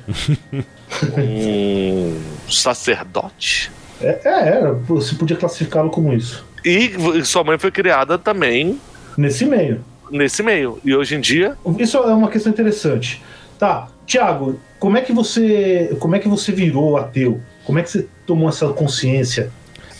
um 1.18 2.20
sacerdote? 2.48 3.70
É, 4.00 4.20
é, 4.24 4.48
era. 4.48 4.72
Você 4.72 5.14
podia 5.14 5.36
classificá-lo 5.36 5.90
como 5.90 6.12
isso. 6.12 6.44
E 6.64 7.24
sua 7.24 7.44
mãe 7.44 7.58
foi 7.58 7.70
criada 7.70 8.18
também 8.18 8.80
Nesse 9.16 9.44
meio. 9.46 9.84
nesse 10.10 10.42
meio. 10.42 10.78
E 10.84 10.94
hoje 10.94 11.14
em 11.14 11.20
dia, 11.20 11.56
Isso 11.78 11.96
é 11.96 12.12
uma 12.14 12.28
questão 12.28 12.52
interessante. 12.52 13.22
Tá, 13.58 13.88
Tiago, 14.06 14.60
como 14.78 14.96
é 14.98 15.00
que 15.00 15.12
você. 15.12 15.96
Como 15.98 16.14
é 16.14 16.18
que 16.18 16.28
você 16.28 16.52
virou 16.52 16.96
ateu? 16.96 17.40
Como 17.64 17.78
é 17.78 17.82
que 17.82 17.90
você 17.90 18.06
tomou 18.26 18.48
essa 18.48 18.68
consciência? 18.68 19.50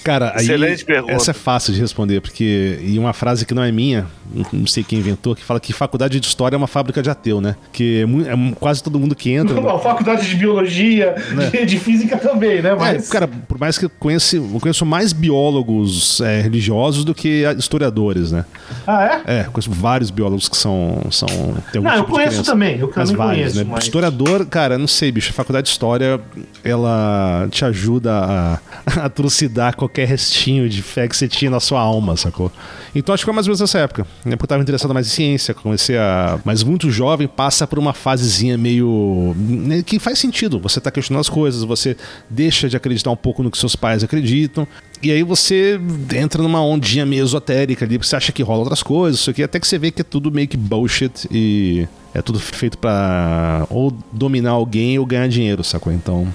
Cara, 0.07 0.33
aí, 0.37 0.45
Excelente 0.45 0.85
pergunta. 0.85 1.13
essa 1.13 1.33
é 1.33 1.35
fácil 1.35 1.75
de 1.75 1.81
responder, 1.81 2.21
porque. 2.21 2.79
E 2.81 2.97
uma 2.97 3.13
frase 3.13 3.45
que 3.45 3.53
não 3.53 3.63
é 3.63 3.73
minha, 3.73 4.07
não 4.53 4.65
sei 4.65 4.85
quem 4.85 5.01
inventou, 5.01 5.35
que 5.35 5.43
fala 5.43 5.59
que 5.59 5.73
faculdade 5.73 6.21
de 6.21 6.27
história 6.27 6.55
é 6.55 6.59
uma 6.59 6.69
fábrica 6.69 7.03
de 7.03 7.11
ateu, 7.11 7.41
né? 7.41 7.57
Que 7.73 8.05
é, 8.05 8.33
é 8.33 8.55
quase 8.61 8.81
todo 8.85 9.01
mundo 9.01 9.17
que 9.17 9.33
entra. 9.33 9.59
A 9.59 9.79
faculdade 9.81 10.29
de 10.29 10.37
biologia, 10.37 11.17
de, 11.51 11.67
de 11.67 11.79
física 11.81 12.17
também, 12.17 12.63
né? 12.63 12.77
Mas. 12.79 13.09
É, 13.09 13.13
cara, 13.13 13.27
por 13.27 13.59
mais 13.59 13.77
que 13.79 13.87
eu 13.87 13.91
conheça, 13.99 14.37
eu 14.37 14.61
conheço 14.61 14.87
mais 14.87 15.13
biólogos 15.13 16.21
é, 16.21 16.41
religiosos 16.41 17.05
do 17.05 17.13
que 17.13 17.43
historiadores, 17.59 18.31
né? 18.31 18.45
Ah, 18.87 19.23
é? 19.27 19.41
É, 19.41 19.45
conheço 19.45 19.73
vários 19.73 20.11
biólogos 20.11 20.49
que 20.49 20.57
são. 20.57 21.01
são 21.11 21.27
tem 21.73 21.79
algum 21.79 21.83
Não, 21.83 21.97
eu 21.97 22.05
tipo 22.05 22.07
de 22.07 22.13
conheço 22.13 22.45
também, 22.45 22.79
eu 22.79 22.93
Mas 22.95 23.11
também 23.11 23.17
vários, 23.17 23.39
conheço. 23.43 23.59
né? 23.59 23.67
Mas... 23.69 23.85
Historiador, 23.85 24.47
cara, 24.47 24.79
não 24.79 24.87
sei, 24.87 25.11
bicho. 25.11 25.31
A 25.31 25.35
faculdade 25.35 25.65
de 25.65 25.73
história, 25.73 26.21
ela 26.63 27.49
te 27.51 27.65
ajuda 27.65 28.13
a, 28.13 28.59
a 29.05 29.09
trucidar 29.09 29.75
qualquer 29.75 29.96
restinho 30.05 30.69
de 30.69 30.83
fé 30.83 31.09
que 31.09 31.17
você 31.17 31.29
tinha 31.29 31.51
na 31.51 31.61
sua 31.61 31.81
alma, 31.81 32.17
sacou? 32.17 32.51
Então 32.95 33.15
acho 33.15 33.23
que 33.23 33.27
foi 33.27 33.35
mais 33.35 33.47
ou 33.47 33.51
menos 33.51 33.61
nessa 33.61 33.79
época. 33.79 34.07
Né? 34.25 34.37
Porque 34.37 34.45
eu 34.45 34.49
tava 34.49 34.63
interessado 34.63 34.93
mais 34.93 35.07
em 35.07 35.11
ciência, 35.11 35.55
comecei 35.55 35.97
a. 35.97 36.39
Mas 36.45 36.63
muito 36.63 36.91
jovem 36.91 37.27
passa 37.27 37.67
por 37.67 37.79
uma 37.79 37.93
fasezinha 37.93 38.57
meio. 38.57 39.35
né, 39.37 39.83
que 39.83 39.99
faz 39.99 40.19
sentido. 40.19 40.59
Você 40.61 40.81
tá 40.81 40.91
questionando 40.91 41.21
as 41.21 41.29
coisas, 41.29 41.63
você 41.63 41.97
deixa 42.29 42.69
de 42.69 42.77
acreditar 42.77 43.11
um 43.11 43.17
pouco 43.17 43.43
no 43.43 43.51
que 43.51 43.59
seus 43.59 43.77
pais 43.77 44.03
acreditam. 44.03 44.67
E 45.03 45.11
aí 45.11 45.23
você 45.23 45.79
entra 46.15 46.43
numa 46.43 46.63
ondinha 46.63 47.05
meio 47.05 47.25
esotérica 47.25 47.85
ali, 47.85 47.99
porque 47.99 48.09
você 48.09 48.17
acha 48.17 48.33
que 48.33 48.43
rola 48.43 48.61
outras 48.61 48.83
coisas, 48.83 49.21
isso 49.21 49.31
aqui, 49.31 49.43
até 49.43 49.61
que 49.61 49.67
você 49.67 49.79
vê 49.79 49.91
que 49.91 50.01
é 50.01 50.05
tudo 50.05 50.33
meio 50.33 50.49
que 50.49 50.57
bullshit 50.57 51.29
e 51.31 51.87
é 52.15 52.23
tudo 52.23 52.41
feito 52.41 52.79
pra 52.79 53.67
ou 53.69 53.93
dominar 54.11 54.53
alguém 54.53 54.99
ou 54.99 55.05
ganhar 55.05 55.29
dinheiro, 55.29 55.63
sacou? 55.63 55.93
Então, 55.93 56.33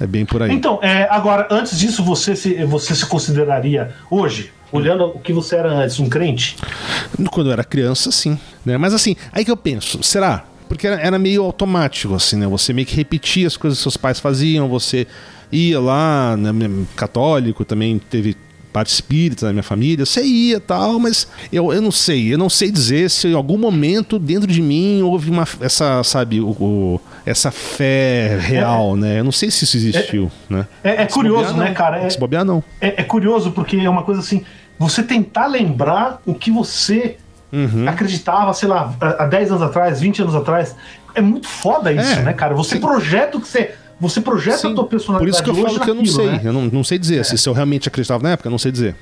é 0.00 0.06
bem 0.06 0.24
por 0.24 0.42
aí. 0.42 0.52
Então, 0.52 0.78
é, 0.82 1.08
agora, 1.10 1.46
antes 1.50 1.78
disso, 1.78 2.02
você 2.02 2.34
se, 2.34 2.64
você 2.64 2.94
se 2.94 3.06
consideraria, 3.06 3.94
hoje, 4.10 4.52
olhando 4.72 5.06
o 5.06 5.18
que 5.18 5.32
você 5.32 5.56
era 5.56 5.72
antes, 5.72 6.00
um 6.00 6.08
crente? 6.08 6.56
Quando 7.30 7.48
eu 7.48 7.52
era 7.52 7.64
criança, 7.64 8.10
sim. 8.10 8.38
Né? 8.64 8.76
Mas 8.76 8.92
assim, 8.92 9.16
aí 9.32 9.44
que 9.44 9.50
eu 9.50 9.56
penso, 9.56 10.02
será? 10.02 10.44
Porque 10.68 10.86
era, 10.86 11.00
era 11.00 11.18
meio 11.18 11.44
automático, 11.44 12.14
assim, 12.14 12.36
né? 12.36 12.46
Você 12.46 12.72
meio 12.72 12.86
que 12.86 12.96
repetia 12.96 13.46
as 13.46 13.56
coisas 13.56 13.78
que 13.78 13.82
seus 13.82 13.96
pais 13.96 14.18
faziam, 14.18 14.68
você 14.68 15.06
ia 15.52 15.78
lá, 15.78 16.36
né? 16.36 16.50
católico, 16.96 17.64
também 17.64 17.98
teve 17.98 18.36
parte 18.74 18.92
espírita 18.92 19.46
na 19.46 19.52
minha 19.52 19.62
família, 19.62 20.04
você 20.04 20.20
ia 20.24 20.58
tal, 20.58 20.98
mas 20.98 21.28
eu, 21.52 21.72
eu 21.72 21.80
não 21.80 21.92
sei, 21.92 22.34
eu 22.34 22.36
não 22.36 22.50
sei 22.50 22.72
dizer 22.72 23.08
se 23.08 23.28
em 23.28 23.32
algum 23.34 23.56
momento 23.56 24.18
dentro 24.18 24.48
de 24.48 24.60
mim 24.60 25.00
houve 25.00 25.30
uma, 25.30 25.46
essa, 25.60 26.02
sabe, 26.02 26.40
o, 26.40 26.48
o- 26.48 27.00
essa 27.24 27.52
fé 27.52 28.36
real, 28.40 28.96
né? 28.96 29.20
Eu 29.20 29.24
não 29.24 29.30
sei 29.30 29.48
se 29.48 29.62
isso 29.64 29.76
existiu, 29.76 30.28
né? 30.50 30.66
É, 30.82 31.02
é 31.02 31.06
curioso, 31.06 31.44
bobear, 31.52 31.58
né, 31.62 31.68
não. 31.68 31.74
cara? 31.74 31.98
É, 32.02 32.10
Se 32.10 32.18
bobear, 32.18 32.44
não. 32.44 32.64
é, 32.80 33.00
é 33.00 33.04
curioso 33.04 33.52
porque 33.52 33.76
é 33.76 33.88
uma 33.88 34.02
coisa 34.02 34.20
assim, 34.20 34.42
você 34.76 35.04
tentar 35.04 35.46
lembrar 35.46 36.20
o 36.26 36.34
que 36.34 36.50
você 36.50 37.16
Uhum. 37.52 37.88
acreditava, 37.88 38.52
sei 38.52 38.68
lá, 38.68 38.92
há 39.00 39.22
há 39.22 39.26
10 39.28 39.50
anos 39.52 39.62
atrás, 39.62 40.00
20 40.00 40.22
anos 40.22 40.34
atrás. 40.34 40.74
É 41.14 41.20
muito 41.20 41.46
foda 41.46 41.92
isso, 41.92 42.14
É, 42.18 42.22
né, 42.22 42.32
cara? 42.32 42.52
Você 42.56 42.80
projeta 42.80 43.36
o 43.38 43.40
que 43.40 43.46
você. 43.46 43.72
Você 44.00 44.20
projeta 44.20 44.58
Sim, 44.58 44.72
a 44.72 44.74
tua 44.74 44.84
Por 44.84 44.90
personalidade 44.90 45.30
isso 45.34 45.42
que 45.44 45.50
eu 45.50 45.54
falo 45.54 45.80
que 45.80 45.90
eu 45.90 45.94
não 45.94 46.02
naquilo, 46.02 46.16
sei. 46.16 46.26
né? 46.26 46.40
Eu 46.44 46.52
não, 46.52 46.62
não 46.66 46.84
sei 46.84 46.98
dizer. 46.98 47.24
Se, 47.24 47.38
se 47.38 47.48
eu 47.48 47.52
realmente 47.52 47.88
acreditava 47.88 48.22
na 48.22 48.30
época, 48.30 48.48
eu 48.48 48.50
não 48.50 48.58
sei 48.58 48.70
dizer. 48.72 48.94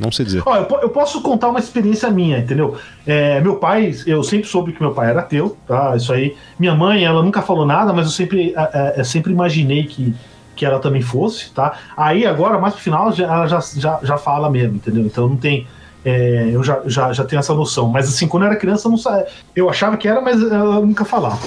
Não 0.00 0.10
sei 0.10 0.24
dizer. 0.24 0.42
Ó, 0.44 0.56
eu, 0.56 0.66
eu 0.82 0.88
posso 0.88 1.20
contar 1.22 1.48
uma 1.48 1.60
experiência 1.60 2.10
minha, 2.10 2.38
entendeu? 2.38 2.76
É, 3.06 3.40
meu 3.40 3.56
pai, 3.56 3.94
eu 4.06 4.24
sempre 4.24 4.48
soube 4.48 4.72
que 4.72 4.80
meu 4.82 4.92
pai 4.92 5.10
era 5.10 5.20
ateu, 5.20 5.56
tá? 5.68 5.94
Isso 5.96 6.12
aí. 6.12 6.36
Minha 6.58 6.74
mãe, 6.74 7.04
ela 7.04 7.22
nunca 7.22 7.40
falou 7.42 7.64
nada, 7.64 7.92
mas 7.92 8.06
eu 8.06 8.10
sempre, 8.12 8.52
é, 8.56 8.94
é, 9.00 9.04
sempre 9.04 9.32
imaginei 9.32 9.84
que, 9.84 10.12
que 10.56 10.66
ela 10.66 10.80
também 10.80 11.00
fosse, 11.02 11.52
tá? 11.52 11.78
Aí 11.96 12.26
agora, 12.26 12.58
mais 12.58 12.74
pro 12.74 12.82
final, 12.82 13.12
já- 13.12 13.24
ela 13.32 13.46
já, 13.46 13.60
já, 13.76 14.00
já 14.02 14.18
fala 14.18 14.50
mesmo, 14.50 14.76
entendeu? 14.76 15.04
Então 15.04 15.28
não 15.28 15.36
tem. 15.36 15.66
É, 16.04 16.50
eu 16.52 16.62
já, 16.62 16.80
já, 16.86 17.12
já 17.12 17.24
tenho 17.24 17.40
essa 17.40 17.54
noção. 17.54 17.88
Mas 17.88 18.08
assim, 18.08 18.26
quando 18.28 18.44
eu 18.44 18.50
era 18.50 18.56
criança, 18.58 18.86
eu, 18.86 18.90
não 18.90 18.98
sa... 18.98 19.24
eu 19.54 19.68
achava 19.68 19.96
que 19.96 20.06
era, 20.08 20.20
mas 20.20 20.40
ela 20.42 20.80
nunca 20.80 21.04
falava. 21.04 21.38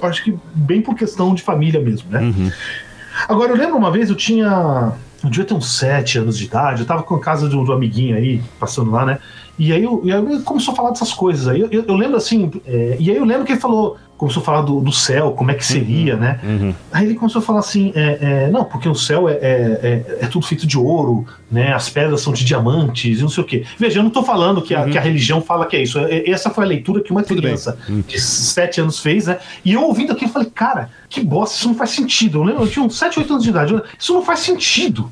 Eu 0.00 0.08
acho 0.08 0.24
que 0.24 0.36
bem 0.54 0.80
por 0.80 0.94
questão 0.94 1.34
de 1.34 1.42
família 1.42 1.80
mesmo, 1.80 2.10
né? 2.10 2.20
Uhum. 2.20 2.50
Agora, 3.28 3.52
eu 3.52 3.56
lembro 3.56 3.76
uma 3.76 3.90
vez, 3.90 4.08
eu 4.08 4.16
tinha. 4.16 4.92
Eu 5.22 5.28
devia 5.28 5.44
ter 5.44 5.52
uns 5.54 5.76
7 5.78 6.18
anos 6.18 6.38
de 6.38 6.46
idade, 6.46 6.80
eu 6.80 6.86
tava 6.86 7.02
com 7.02 7.14
a 7.14 7.20
casa 7.20 7.46
do, 7.48 7.62
do 7.62 7.72
amiguinho 7.72 8.16
aí, 8.16 8.40
passando 8.58 8.90
lá, 8.90 9.04
né? 9.04 9.18
E 9.58 9.72
aí, 9.72 9.84
eu, 9.84 10.00
e 10.04 10.10
aí 10.10 10.40
começou 10.42 10.72
a 10.72 10.76
falar 10.76 10.90
dessas 10.90 11.12
coisas 11.12 11.46
aí. 11.46 11.60
Eu, 11.60 11.68
eu- 11.70 11.84
eu 11.86 11.94
lembro 11.94 12.16
assim, 12.16 12.50
é, 12.64 12.96
e 12.98 13.10
aí 13.10 13.16
eu 13.18 13.24
lembro 13.26 13.44
que 13.44 13.52
ele 13.52 13.60
falou, 13.60 13.98
começou 14.20 14.42
a 14.42 14.44
falar 14.44 14.60
do, 14.62 14.80
do 14.80 14.92
céu, 14.92 15.32
como 15.32 15.50
é 15.50 15.54
que 15.54 15.64
seria, 15.64 16.14
né? 16.14 16.38
Uhum. 16.44 16.74
Aí 16.92 17.06
ele 17.06 17.14
começou 17.14 17.40
a 17.40 17.42
falar 17.44 17.60
assim: 17.60 17.90
é, 17.94 18.18
é, 18.44 18.50
não, 18.50 18.64
porque 18.64 18.86
o 18.88 18.94
céu 18.94 19.28
é, 19.28 19.32
é, 19.32 19.38
é- 19.40 20.18
é 20.22 20.26
tudo 20.26 20.46
feito 20.46 20.66
de 20.66 20.76
ouro, 20.78 21.24
né? 21.50 21.72
As 21.72 21.88
pedras 21.88 22.20
são 22.20 22.32
de 22.32 22.44
diamantes 22.44 23.18
e 23.18 23.22
não 23.22 23.30
sei 23.30 23.42
o 23.42 23.46
quê. 23.46 23.64
Veja, 23.78 23.98
eu 23.98 24.02
não 24.02 24.10
tô 24.10 24.22
falando 24.22 24.60
que 24.60 24.74
a, 24.74 24.84
que 24.88 24.98
a 24.98 25.00
religião 25.00 25.40
fala 25.40 25.64
que 25.64 25.74
é 25.76 25.82
isso. 25.82 25.98
É- 25.98 26.28
Essa 26.30 26.50
foi 26.50 26.64
a 26.64 26.66
leitura 26.66 27.02
que 27.02 27.10
uma 27.10 27.20
Uhum. 27.22 27.26
Tudo 27.26 27.40
bem. 27.42 27.52
criança 27.56 27.78
de 28.06 28.20
7 28.20 28.80
anos 28.82 28.98
fez, 29.00 29.26
né? 29.26 29.38
E 29.64 29.72
eu 29.72 29.82
ouvindo 29.82 30.12
aquilo, 30.12 30.28
eu 30.28 30.32
falei, 30.34 30.50
cara, 30.54 30.90
que 31.08 31.20
bosta, 31.22 31.56
isso 31.56 31.66
não 31.68 31.74
faz 31.74 31.90
sentido. 31.90 32.38
Eu, 32.38 32.44
lembro, 32.44 32.62
eu 32.64 32.68
tinha 32.68 32.84
uns 32.84 32.98
7, 32.98 33.18
8 33.18 33.32
anos 33.32 33.42
de 33.44 33.50
idade. 33.50 33.82
Isso 33.98 34.12
não 34.12 34.22
faz 34.22 34.40
sentido. 34.40 35.10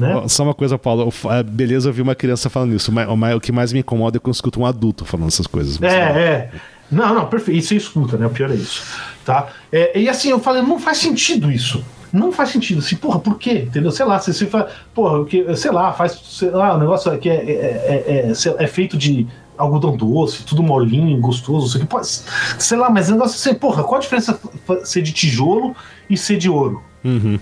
Né? 0.00 0.22
Só 0.28 0.42
uma 0.42 0.54
coisa, 0.54 0.76
Paulo. 0.78 1.12
é, 1.30 1.42
Beleza, 1.42 1.88
eu 1.88 1.92
vi 1.92 2.02
uma 2.02 2.14
criança 2.14 2.50
falando 2.50 2.74
isso. 2.74 2.90
Mas, 2.90 3.08
mas 3.16 3.36
o 3.36 3.40
que 3.40 3.52
mais 3.52 3.72
me 3.72 3.78
incomoda 3.80 4.16
é 4.16 4.20
quando 4.20 4.28
eu 4.28 4.32
escuto 4.32 4.60
um 4.60 4.66
adulto 4.66 5.04
falando 5.04 5.28
essas 5.28 5.46
coisas. 5.46 5.80
É, 5.82 5.86
é. 5.88 6.50
Não, 6.90 7.14
não, 7.14 7.26
perfeito. 7.26 7.58
Isso 7.58 7.68
você 7.68 7.76
escuta, 7.76 8.16
né? 8.16 8.26
O 8.26 8.30
pior 8.30 8.50
é 8.50 8.54
isso. 8.54 8.82
Tá? 9.24 9.48
É, 9.70 9.98
e 9.98 10.08
assim, 10.08 10.30
eu 10.30 10.40
falei, 10.40 10.62
não 10.62 10.78
faz 10.78 10.98
sentido 10.98 11.50
isso. 11.50 11.84
Não 12.12 12.32
faz 12.32 12.50
sentido. 12.50 12.78
Assim, 12.78 12.96
porra, 12.96 13.18
por 13.18 13.38
quê? 13.38 13.64
Entendeu? 13.66 13.90
Sei 13.90 14.06
lá, 14.06 14.18
você, 14.18 14.32
você 14.32 14.46
fala, 14.46 14.70
porra, 14.94 15.24
que, 15.26 15.56
sei 15.56 15.70
lá, 15.70 15.92
faz, 15.92 16.18
sei 16.24 16.50
lá, 16.50 16.74
o 16.74 16.78
negócio 16.78 17.16
que 17.18 17.28
é, 17.28 17.34
é, 17.34 18.04
é, 18.06 18.30
é, 18.30 18.34
lá, 18.34 18.56
é 18.58 18.66
feito 18.66 18.96
de 18.96 19.26
algodão 19.58 19.96
doce, 19.96 20.44
tudo 20.44 20.62
molinho, 20.62 21.18
gostoso, 21.20 21.66
isso 21.66 21.76
aqui. 21.76 21.86
Pode, 21.86 22.06
sei 22.06 22.78
lá, 22.78 22.88
mas 22.88 23.08
o 23.08 23.12
negócio 23.12 23.34
assim, 23.36 23.58
porra, 23.58 23.82
qual 23.84 23.96
a 23.98 24.00
diferença 24.00 24.38
ser 24.84 25.02
de 25.02 25.12
tijolo 25.12 25.74
e 26.08 26.16
ser 26.16 26.36
de 26.38 26.48
ouro? 26.48 26.82
Uhum. 27.04 27.38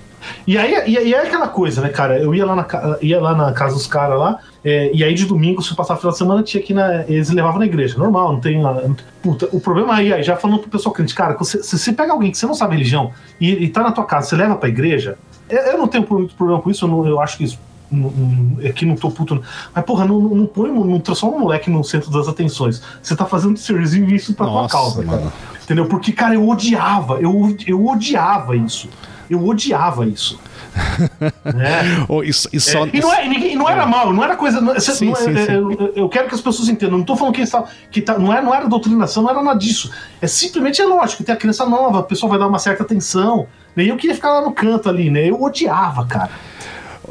E 0.46 0.58
aí, 0.58 0.72
e, 0.90 0.98
aí 0.98 1.14
é 1.14 1.22
aquela 1.22 1.48
coisa, 1.48 1.80
né, 1.80 1.88
cara? 1.88 2.18
Eu 2.18 2.34
ia 2.34 2.44
lá 2.44 2.56
na, 2.56 2.66
ia 3.00 3.20
lá 3.20 3.34
na 3.34 3.52
casa 3.52 3.74
dos 3.74 3.86
caras 3.86 4.18
lá, 4.18 4.38
é, 4.64 4.90
e 4.92 5.02
aí 5.04 5.14
de 5.14 5.24
domingo, 5.24 5.62
se 5.62 5.70
eu 5.70 5.76
passar 5.76 5.94
o 5.94 5.96
final 5.96 6.12
de 6.12 6.18
semana, 6.18 6.42
tinha 6.42 6.62
aqui 6.62 6.74
na. 6.74 7.02
Eles 7.08 7.30
levavam 7.30 7.58
na 7.60 7.66
igreja, 7.66 7.96
normal, 7.96 8.32
não 8.32 8.40
tem. 8.40 8.60
lá- 8.60 8.82
Puta, 9.22 9.48
o 9.52 9.60
problema 9.60 9.94
aí, 9.94 10.12
aí, 10.12 10.22
já 10.22 10.36
falando 10.36 10.58
pro 10.60 10.70
pessoal 10.70 10.92
crente, 10.92 11.14
cara, 11.14 11.34
que 11.34 11.38
você- 11.40 11.62
se 11.62 11.78
você 11.78 11.92
pega 11.92 12.12
alguém 12.12 12.30
que 12.30 12.38
você 12.38 12.46
não 12.46 12.54
sabe 12.54 12.74
religião 12.74 13.12
e, 13.40 13.50
e 13.64 13.68
tá 13.68 13.82
na 13.82 13.92
tua 13.92 14.04
casa, 14.04 14.28
você 14.28 14.36
leva 14.36 14.56
pra 14.56 14.68
igreja, 14.68 15.16
eu, 15.48 15.58
eu 15.58 15.78
não 15.78 15.86
tenho 15.88 16.04
muito 16.08 16.34
problema 16.34 16.60
com 16.60 16.70
isso, 16.70 16.84
eu, 16.84 16.88
não- 16.88 17.06
eu 17.06 17.20
acho 17.20 17.38
que 17.38 17.44
isso. 17.44 17.58
Não- 17.90 18.10
não- 18.10 18.66
Aqui 18.68 18.84
não 18.86 18.96
tô 18.96 19.10
puto. 19.10 19.40
Mas, 19.74 19.84
porra, 19.84 20.04
não, 20.04 20.20
não 20.20 20.46
põe, 20.46 20.70
não 20.70 20.98
transforma 21.00 21.36
o 21.36 21.40
moleque 21.40 21.70
no 21.70 21.82
centro 21.84 22.10
das 22.10 22.28
atenções. 22.28 22.82
Você 23.02 23.14
tá 23.16 23.24
fazendo 23.26 23.56
serviço 23.58 23.96
isso 24.14 24.34
pra 24.34 24.46
tua 24.46 24.62
Nossa, 24.62 24.74
causa, 24.74 25.04
cara. 25.04 25.16
mano. 25.18 25.32
Entendeu? 25.62 25.86
Porque, 25.86 26.12
cara, 26.12 26.34
eu 26.34 26.48
odiava, 26.48 27.14
eu, 27.20 27.56
eu 27.66 27.86
odiava 27.86 28.56
isso. 28.56 28.88
Eu 29.28 29.44
odiava 29.44 30.06
isso. 30.06 30.38
né? 31.44 32.04
Oh, 32.08 32.22
e, 32.22 32.28
e 32.28 32.60
só- 32.60 32.84
É, 32.86 32.90
e 32.92 33.00
não, 33.00 33.12
é, 33.12 33.26
ninguém- 33.28 33.56
não 33.56 33.68
era 33.68 33.86
mal, 33.86 34.12
não 34.12 34.22
era 34.22 34.36
coisa. 34.36 34.60
Não, 34.60 34.78
Sim, 34.78 35.06
não 35.06 35.12
é- 35.12 35.16
sim, 35.16 35.30
é- 35.36 35.46
sim. 35.46 35.52
Eu, 35.52 35.92
eu 35.96 36.08
quero 36.08 36.28
que 36.28 36.34
as 36.34 36.40
pessoas 36.40 36.68
entendam. 36.68 36.98
Não 36.98 37.04
tô 37.04 37.16
falando 37.16 37.34
que, 37.34 37.44
tavam- 37.46 37.66
que 37.90 38.00
tá, 38.02 38.18
não, 38.18 38.32
é, 38.32 38.40
não 38.42 38.54
era 38.54 38.68
doutrinação, 38.68 39.22
não 39.22 39.30
era 39.30 39.42
nada 39.42 39.58
disso. 39.58 39.90
É 40.20 40.26
simplesmente 40.26 40.80
é 40.80 40.84
lógico, 40.86 41.24
tem 41.24 41.34
a 41.34 41.38
criança 41.38 41.66
nova, 41.66 42.00
a 42.00 42.02
pessoa 42.02 42.30
vai 42.30 42.38
dar 42.38 42.46
uma 42.46 42.58
certa 42.58 42.82
atenção. 42.82 43.46
Nem 43.74 43.88
eu 43.88 43.96
queria 43.96 44.14
ficar 44.14 44.32
lá 44.32 44.42
no 44.42 44.52
canto 44.52 44.88
ali, 44.88 45.10
né? 45.10 45.28
Eu 45.28 45.42
odiava, 45.42 46.04
cara. 46.06 46.30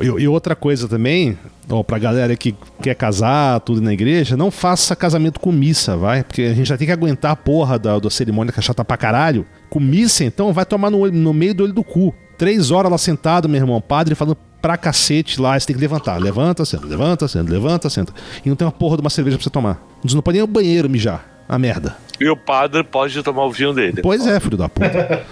E, 0.01 0.27
outra 0.27 0.55
coisa 0.55 0.87
também, 0.87 1.37
ó, 1.69 1.81
pra 1.83 1.97
galera 1.97 2.35
que 2.35 2.53
quer 2.81 2.95
casar, 2.95 3.59
tudo 3.61 3.81
na 3.81 3.93
igreja, 3.93 4.35
não 4.35 4.51
faça 4.51 4.95
casamento 4.95 5.39
com 5.39 5.51
missa, 5.51 5.95
vai? 5.95 6.23
Porque 6.23 6.41
a 6.41 6.53
gente 6.53 6.67
já 6.67 6.77
tem 6.77 6.85
que 6.85 6.91
aguentar 6.93 7.31
a 7.31 7.35
porra 7.35 7.79
da, 7.79 7.97
da 7.97 8.09
cerimônia 8.09 8.51
que 8.51 8.59
é 8.59 8.63
chata 8.63 8.83
pra 8.83 8.97
caralho. 8.97 9.45
Com 9.69 9.79
missa, 9.79 10.23
então, 10.23 10.51
vai 10.51 10.65
tomar 10.65 10.89
no, 10.89 10.99
olho- 10.99 11.13
no 11.13 11.33
meio 11.33 11.53
do 11.53 11.63
olho 11.63 11.73
do 11.73 11.83
cu. 11.83 12.13
Três 12.37 12.71
horas 12.71 12.91
lá 12.91 12.97
sentado, 12.97 13.47
meu 13.47 13.61
irmão, 13.61 13.79
padre 13.79 14.13
falando 14.15 14.37
pra 14.61 14.75
cacete 14.75 15.39
lá, 15.39 15.57
você 15.57 15.67
tem 15.67 15.75
que 15.75 15.81
levantar. 15.81 16.17
Levanta, 16.19 16.65
senta, 16.65 16.85
levanta, 16.85 17.27
senta, 17.27 17.49
levanta, 17.51 17.89
senta. 17.89 18.13
E 18.45 18.49
não 18.49 18.55
tem 18.55 18.65
uma 18.65 18.71
porra 18.73 18.97
de 18.97 19.01
uma 19.01 19.09
cerveja 19.09 19.37
pra 19.37 19.43
você 19.43 19.49
tomar. 19.49 19.81
Você 20.03 20.15
não 20.15 20.21
pode 20.21 20.35
nem 20.35 20.41
ao 20.41 20.47
banheiro 20.47 20.89
mijar. 20.89 21.23
A 21.47 21.59
merda. 21.59 21.95
E 22.19 22.29
o 22.29 22.37
padre 22.37 22.81
pode 22.83 23.21
tomar 23.21 23.45
o 23.45 23.51
vinho 23.51 23.73
dele. 23.73 24.01
Pois 24.01 24.25
é, 24.25 24.39
filho 24.39 24.57
da 24.57 24.69
puta. 24.69 25.25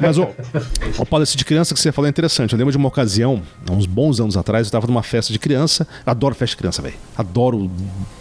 Mas, 0.00 0.18
o 0.18 1.06
Paulo, 1.06 1.22
esse 1.22 1.36
de 1.36 1.44
criança 1.44 1.74
que 1.74 1.80
você 1.80 1.90
falou 1.90 2.06
é 2.06 2.10
interessante. 2.10 2.52
Eu 2.52 2.58
lembro 2.58 2.70
de 2.70 2.76
uma 2.76 2.88
ocasião, 2.88 3.42
há 3.66 3.72
uns 3.72 3.86
bons 3.86 4.20
anos 4.20 4.36
atrás, 4.36 4.66
eu 4.66 4.70
tava 4.70 4.86
numa 4.86 5.02
festa 5.02 5.32
de 5.32 5.38
criança. 5.38 5.88
Adoro 6.04 6.34
festa 6.34 6.52
de 6.52 6.58
criança, 6.58 6.82
velho. 6.82 6.94
Adoro 7.16 7.70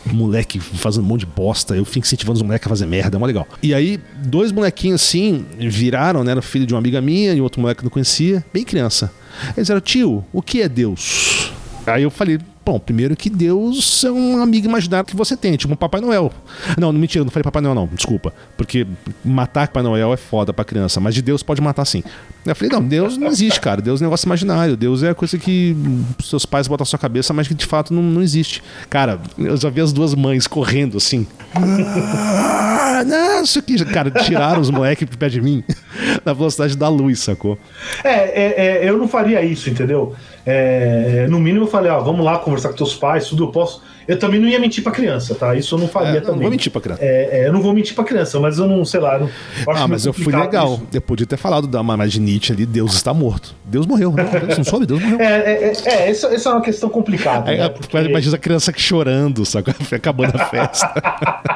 moleque 0.05 0.59
fazendo 0.59 1.03
um 1.03 1.07
monte 1.07 1.21
de 1.21 1.25
bosta. 1.25 1.75
Eu 1.75 1.83
fico 1.83 2.05
incentivando 2.05 2.37
os 2.37 2.41
moleques 2.41 2.65
a 2.65 2.69
fazer 2.69 2.85
merda, 2.85 3.17
é 3.17 3.19
mó 3.19 3.25
legal. 3.25 3.45
E 3.61 3.73
aí, 3.73 3.99
dois 4.23 4.51
molequinhos 4.51 5.03
assim 5.03 5.45
viraram, 5.59 6.23
né? 6.23 6.31
Era 6.31 6.39
o 6.39 6.43
filho 6.43 6.65
de 6.65 6.73
uma 6.73 6.79
amiga 6.79 7.01
minha 7.01 7.33
e 7.33 7.41
outro 7.41 7.59
moleque 7.59 7.79
que 7.79 7.85
eu 7.85 7.87
não 7.87 7.91
conhecia, 7.91 8.45
bem 8.53 8.63
criança. 8.63 9.11
Eles 9.47 9.55
disseram, 9.67 9.81
tio, 9.81 10.25
o 10.31 10.41
que 10.41 10.61
é 10.61 10.69
Deus? 10.69 11.51
Aí 11.85 12.03
eu 12.03 12.09
falei, 12.09 12.39
bom, 12.65 12.79
primeiro 12.79 13.15
que 13.15 13.29
Deus 13.29 14.03
é 14.03 14.11
um 14.11 14.41
amigo 14.41 14.67
imaginário 14.67 15.05
que 15.05 15.15
você 15.15 15.37
tem, 15.37 15.55
tipo 15.55 15.71
um 15.71 15.77
Papai 15.77 16.01
Noel. 16.01 16.31
Não, 16.77 16.91
não 16.91 16.99
mentira, 16.99 17.23
não 17.23 17.29
falei 17.29 17.43
Papai 17.43 17.61
Noel 17.61 17.75
não, 17.75 17.87
desculpa. 17.87 18.33
Porque 18.57 18.87
matar 19.23 19.67
Papai 19.67 19.83
Noel 19.83 20.11
é 20.11 20.17
foda 20.17 20.51
pra 20.51 20.65
criança, 20.65 20.99
mas 20.99 21.13
de 21.13 21.21
Deus 21.21 21.43
pode 21.43 21.61
matar 21.61 21.85
sim. 21.85 22.03
Eu 22.45 22.55
falei, 22.55 22.71
não, 22.71 22.83
Deus 22.83 23.17
não 23.17 23.27
existe, 23.27 23.59
cara. 23.59 23.81
Deus 23.81 24.01
é 24.01 24.03
um 24.03 24.07
negócio 24.07 24.27
imaginário. 24.27 24.77
Deus 24.77 25.01
é 25.01 25.13
coisa 25.13 25.37
que 25.37 25.75
seus 26.23 26.45
pais 26.45 26.67
botam 26.67 26.83
na 26.83 26.85
sua 26.85 26.99
cabeça, 26.99 27.33
mas 27.33 27.47
que 27.47 27.53
de 27.53 27.65
fato 27.65 27.93
não, 27.93 28.03
não 28.03 28.21
existe. 28.21 28.63
Cara, 28.89 29.19
eu 29.37 29.57
já 29.57 29.69
vi 29.69 29.81
as 29.81 29.91
duas 29.91 30.13
mães 30.13 30.47
correndo 30.47 30.97
assim. 30.97 31.25
Ah, 31.55 33.03
não, 33.05 33.43
isso 33.43 33.59
aqui. 33.59 33.83
Cara, 33.85 34.11
tiraram 34.11 34.61
os 34.61 34.69
moleques 34.69 35.09
de 35.09 35.17
pé 35.17 35.27
de 35.27 35.41
mim 35.41 35.63
na 36.23 36.33
velocidade 36.33 36.77
da 36.77 36.87
luz, 36.87 37.19
sacou? 37.19 37.57
É, 38.03 38.09
é, 38.09 38.85
é, 38.85 38.89
eu 38.89 38.97
não 38.97 39.07
faria 39.07 39.43
isso, 39.43 39.69
entendeu? 39.69 40.15
É, 40.45 41.25
no 41.29 41.39
mínimo 41.39 41.65
eu 41.65 41.69
falei, 41.69 41.91
ó, 41.91 41.99
vamos 42.01 42.23
lá 42.23 42.37
conversar 42.37 42.69
com 42.69 42.75
teus 42.75 42.93
pais, 42.95 43.27
tudo 43.27 43.45
eu 43.45 43.47
posso. 43.51 43.81
Eu 44.07 44.19
também 44.19 44.39
não 44.39 44.47
ia 44.47 44.59
mentir 44.59 44.83
pra 44.83 44.91
criança, 44.91 45.33
tá? 45.33 45.55
Isso 45.55 45.73
eu 45.73 45.79
não 45.79 45.87
faria 45.87 46.19
É, 46.19 46.21
também. 46.21 46.33
não 46.35 46.41
vou 46.43 46.51
mentir 46.51 46.71
pra 46.71 46.79
criança. 46.79 47.03
É, 47.03 47.39
é, 47.41 47.47
eu 47.47 47.51
não 47.53 47.59
vou 47.59 47.73
mentir 47.73 47.95
pra 47.95 48.03
criança, 48.03 48.39
mas 48.39 48.59
eu 48.59 48.67
não, 48.67 48.85
sei 48.85 48.99
lá. 48.99 49.17
não- 49.17 49.27
Ah, 49.67 49.87
mas 49.87 50.05
eu 50.05 50.13
fui 50.13 50.31
legal. 50.35 50.75
isso. 50.75 50.83
Eu 50.93 51.01
podia 51.01 51.25
ter 51.25 51.37
falado 51.37 51.65
da 51.67 51.81
mas 51.81 52.11
de 52.11 52.19
Nietzsche 52.19 52.53
ali, 52.53 52.67
Deus 52.67 52.93
está 52.93 53.11
morto. 53.15 53.55
Deus 53.65 53.87
morreu. 53.87 54.11
Não, 54.11 54.23
Deus 54.23 54.57
não 54.59 54.63
soube, 54.63 54.85
Deus 54.85 55.01
morreu. 55.01 55.19
É, 55.19 55.25
é, 55.39 55.51
é, 55.63 55.73
é, 55.87 56.09
essa, 56.11 56.27
essa 56.27 56.49
é 56.49 56.51
uma 56.53 56.61
questão 56.61 56.87
complicada. 56.87 57.49
Né? 57.51 57.63
a- 57.63 57.69
Porque- 57.71 57.97
Imagina 57.97 58.35
a 58.35 58.39
criança 58.39 58.71
chorando, 58.77 59.43
sabe? 59.43 59.71
Acabando 59.91 60.35
a 60.39 60.45
festa. 60.45 60.93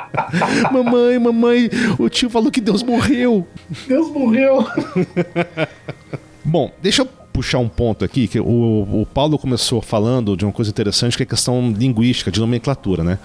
mamãe, 0.73 1.19
mamãe, 1.19 1.69
o 1.99 2.09
tio 2.09 2.31
falou 2.31 2.49
que 2.49 2.59
Deus 2.61 2.81
morreu. 2.81 3.45
Deus 3.87 4.09
morreu. 4.11 4.65
Bom, 6.43 6.71
deixa 6.81 7.03
eu 7.03 7.09
puxar 7.39 7.59
um 7.59 7.69
ponto 7.69 8.03
aqui, 8.03 8.27
que 8.27 8.37
o, 8.37 9.01
o 9.01 9.07
Paulo 9.13 9.39
começou 9.39 9.81
falando 9.81 10.35
de 10.35 10.43
uma 10.43 10.51
coisa 10.51 10.69
interessante, 10.69 11.15
que 11.15 11.23
é 11.23 11.25
a 11.25 11.27
questão 11.27 11.71
linguística, 11.71 12.29
de 12.29 12.37
nomenclatura, 12.37 13.01
né? 13.01 13.17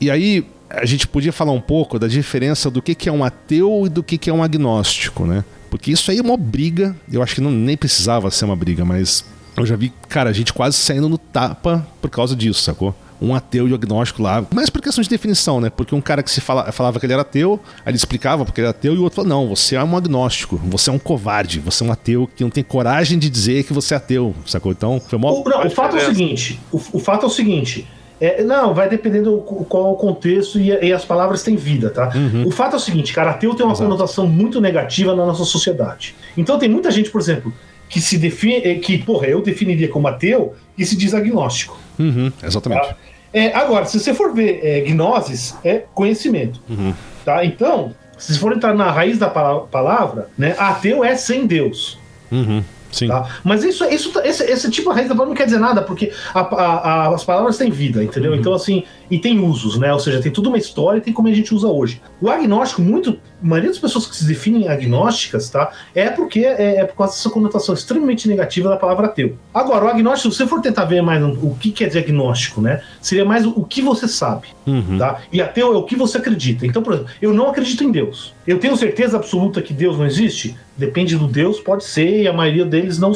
E 0.00 0.10
aí, 0.10 0.44
a 0.68 0.84
gente 0.84 1.06
podia 1.06 1.32
falar 1.32 1.52
um 1.52 1.60
pouco 1.60 1.96
da 1.96 2.08
diferença 2.08 2.68
do 2.68 2.82
que, 2.82 2.96
que 2.96 3.08
é 3.08 3.12
um 3.12 3.22
ateu 3.22 3.84
e 3.86 3.88
do 3.88 4.02
que, 4.02 4.18
que 4.18 4.28
é 4.28 4.32
um 4.32 4.42
agnóstico, 4.42 5.24
né? 5.24 5.44
Porque 5.70 5.92
isso 5.92 6.10
aí 6.10 6.18
é 6.18 6.20
uma 6.20 6.36
briga, 6.36 6.96
eu 7.12 7.22
acho 7.22 7.36
que 7.36 7.40
não, 7.40 7.52
nem 7.52 7.76
precisava 7.76 8.28
ser 8.28 8.44
uma 8.44 8.56
briga, 8.56 8.84
mas 8.84 9.24
eu 9.56 9.64
já 9.64 9.76
vi, 9.76 9.92
cara, 10.08 10.30
a 10.30 10.32
gente 10.32 10.52
quase 10.52 10.76
saindo 10.76 11.08
no 11.08 11.16
tapa 11.16 11.86
por 12.02 12.10
causa 12.10 12.34
disso, 12.34 12.60
sacou? 12.60 12.92
Um 13.22 13.34
ateu 13.34 13.68
e 13.68 13.72
um 13.72 13.74
agnóstico 13.74 14.22
lá, 14.22 14.44
mas 14.52 14.68
por 14.68 14.82
questão 14.82 15.02
de 15.02 15.08
definição, 15.08 15.60
né? 15.60 15.70
Porque 15.70 15.94
um 15.94 16.00
cara 16.00 16.22
que 16.22 16.30
se 16.30 16.40
fala, 16.40 16.70
falava 16.72 16.98
que 16.98 17.06
ele 17.06 17.12
era 17.12 17.22
ateu, 17.22 17.60
aí 17.78 17.90
ele 17.90 17.96
explicava 17.96 18.44
porque 18.44 18.60
ele 18.60 18.66
era 18.66 18.76
ateu, 18.76 18.94
e 18.94 18.98
o 18.98 19.02
outro 19.02 19.16
falou: 19.22 19.28
não, 19.28 19.48
você 19.48 19.76
é 19.76 19.82
um 19.84 19.96
agnóstico, 19.96 20.56
você 20.64 20.90
é 20.90 20.92
um 20.92 20.98
covarde, 20.98 21.60
você 21.60 21.84
é 21.84 21.86
um 21.86 21.92
ateu 21.92 22.28
que 22.34 22.42
não 22.42 22.50
tem 22.50 22.62
coragem 22.64 23.18
de 23.18 23.30
dizer 23.30 23.64
que 23.64 23.72
você 23.72 23.94
é 23.94 23.96
ateu, 23.96 24.34
sacou? 24.46 24.72
Então, 24.72 25.00
foi 25.00 25.18
mó. 25.18 25.30
O, 25.30 25.48
não, 25.48 25.66
o 25.66 25.70
fato 25.70 25.96
é 25.96 26.02
o 26.02 26.06
seguinte: 26.06 26.60
o, 26.72 26.80
o 26.92 26.98
fato 26.98 27.24
é 27.24 27.26
o 27.26 27.30
seguinte. 27.30 27.86
é, 28.20 28.42
não, 28.42 28.74
vai 28.74 28.88
dependendo 28.88 29.32
do 29.32 29.38
qual 29.42 29.86
é 29.86 29.90
o 29.92 29.96
contexto 29.96 30.58
e, 30.58 30.68
e 30.70 30.92
as 30.92 31.04
palavras 31.04 31.42
têm 31.42 31.56
vida, 31.56 31.90
tá? 31.90 32.12
O 32.44 32.50
fato 32.50 32.74
é 32.74 32.76
o 32.76 32.80
seguinte, 32.80 33.12
cara, 33.12 33.30
ateu 33.32 33.54
tem 33.54 33.64
uma 33.66 33.72
Exato. 33.72 33.88
conotação 33.88 34.26
muito 34.26 34.60
negativa 34.60 35.14
na 35.14 35.26
nossa 35.26 35.44
sociedade. 35.44 36.14
Então 36.36 36.58
tem 36.58 36.68
muita 36.68 36.90
gente, 36.90 37.10
por 37.10 37.20
exemplo, 37.20 37.52
que 37.88 38.00
se 38.00 38.16
define, 38.18 38.56
eh, 38.56 38.74
que, 38.76 38.98
porra, 38.98 39.26
eu 39.26 39.42
definiria 39.42 39.88
como 39.88 40.08
ateu 40.08 40.54
e 40.76 40.84
se 40.84 40.96
diz 40.96 41.12
agnóstico. 41.14 41.78
Uhum, 41.98 42.32
exatamente. 42.42 42.88
Tá? 42.88 42.96
É, 43.32 43.52
agora, 43.54 43.84
se 43.86 43.98
você 43.98 44.14
for 44.14 44.32
ver 44.32 44.60
é, 44.62 44.80
gnosis, 44.82 45.56
é 45.64 45.82
conhecimento. 45.94 46.60
Uhum. 46.68 46.94
Tá? 47.24 47.44
Então, 47.44 47.92
se 48.16 48.32
você 48.34 48.38
for 48.38 48.52
entrar 48.52 48.74
na 48.74 48.90
raiz 48.90 49.18
da 49.18 49.28
pala- 49.28 49.62
palavra, 49.66 50.28
né, 50.38 50.54
ateu 50.58 51.04
é 51.04 51.16
sem 51.16 51.46
Deus. 51.46 51.98
Uhum, 52.30 52.62
sim. 52.92 53.08
Tá? 53.08 53.28
Mas 53.42 53.64
isso, 53.64 53.84
isso, 53.86 54.12
esse, 54.20 54.44
esse 54.44 54.70
tipo 54.70 54.90
de 54.90 54.96
raiz 54.96 55.08
da 55.08 55.14
palavra 55.14 55.30
não 55.30 55.36
quer 55.36 55.46
dizer 55.46 55.58
nada, 55.58 55.82
porque 55.82 56.12
a- 56.32 56.40
a- 56.40 56.78
a- 57.08 57.14
as 57.14 57.24
palavras 57.24 57.56
têm 57.56 57.70
vida, 57.70 58.04
entendeu? 58.04 58.32
Uhum. 58.32 58.38
Então, 58.38 58.54
assim, 58.54 58.84
e 59.10 59.18
tem 59.18 59.40
usos, 59.40 59.78
né? 59.78 59.92
Ou 59.92 59.98
seja, 59.98 60.20
tem 60.20 60.32
toda 60.32 60.48
uma 60.48 60.58
história 60.58 60.98
e 60.98 61.00
tem 61.00 61.12
como 61.12 61.28
a 61.28 61.32
gente 61.32 61.54
usa 61.54 61.68
hoje. 61.68 62.00
O 62.20 62.28
agnóstico, 62.28 62.82
muito, 62.82 63.18
a 63.42 63.46
maioria 63.46 63.70
das 63.70 63.78
pessoas 63.78 64.06
que 64.06 64.16
se 64.16 64.24
definem 64.24 64.68
agnósticas, 64.68 65.50
tá? 65.50 65.70
É 65.94 66.08
porque 66.08 66.40
é, 66.40 66.76
é 66.76 66.84
por 66.84 66.96
causa 66.96 67.14
dessa 67.14 67.30
conotação 67.30 67.74
extremamente 67.74 68.28
negativa 68.28 68.68
da 68.68 68.76
palavra 68.76 69.06
ateu. 69.06 69.36
Agora, 69.52 69.84
o 69.84 69.88
agnóstico, 69.88 70.32
se 70.32 70.38
você 70.38 70.46
for 70.46 70.60
tentar 70.60 70.84
ver 70.84 71.02
mais 71.02 71.22
o 71.22 71.54
que 71.58 71.70
quer 71.70 71.88
dizer 71.88 72.00
agnóstico, 72.00 72.60
né? 72.60 72.82
Seria 73.00 73.24
mais 73.24 73.46
o, 73.46 73.64
que 73.64 73.82
você 73.82 74.06
sabe. 74.08 74.48
Uhum. 74.66 74.98
Tá? 74.98 75.20
E 75.32 75.40
ateu 75.40 75.74
é 75.74 75.76
o 75.76 75.82
que 75.82 75.96
você 75.96 76.18
acredita. 76.18 76.66
Então, 76.66 76.82
por 76.82 76.94
exemplo, 76.94 77.10
eu 77.20 77.32
não 77.32 77.48
acredito 77.48 77.84
em 77.84 77.90
Deus. 77.90 78.34
Eu 78.46 78.58
tenho 78.58 78.76
certeza 78.76 79.16
absoluta 79.16 79.62
que 79.62 79.72
Deus 79.72 79.98
não 79.98 80.06
existe? 80.06 80.56
Depende 80.76 81.16
do 81.16 81.26
Deus, 81.26 81.60
pode 81.60 81.84
ser, 81.84 82.22
e 82.22 82.28
a 82.28 82.32
maioria 82.32 82.64
deles 82.64 82.98
não, 82.98 83.12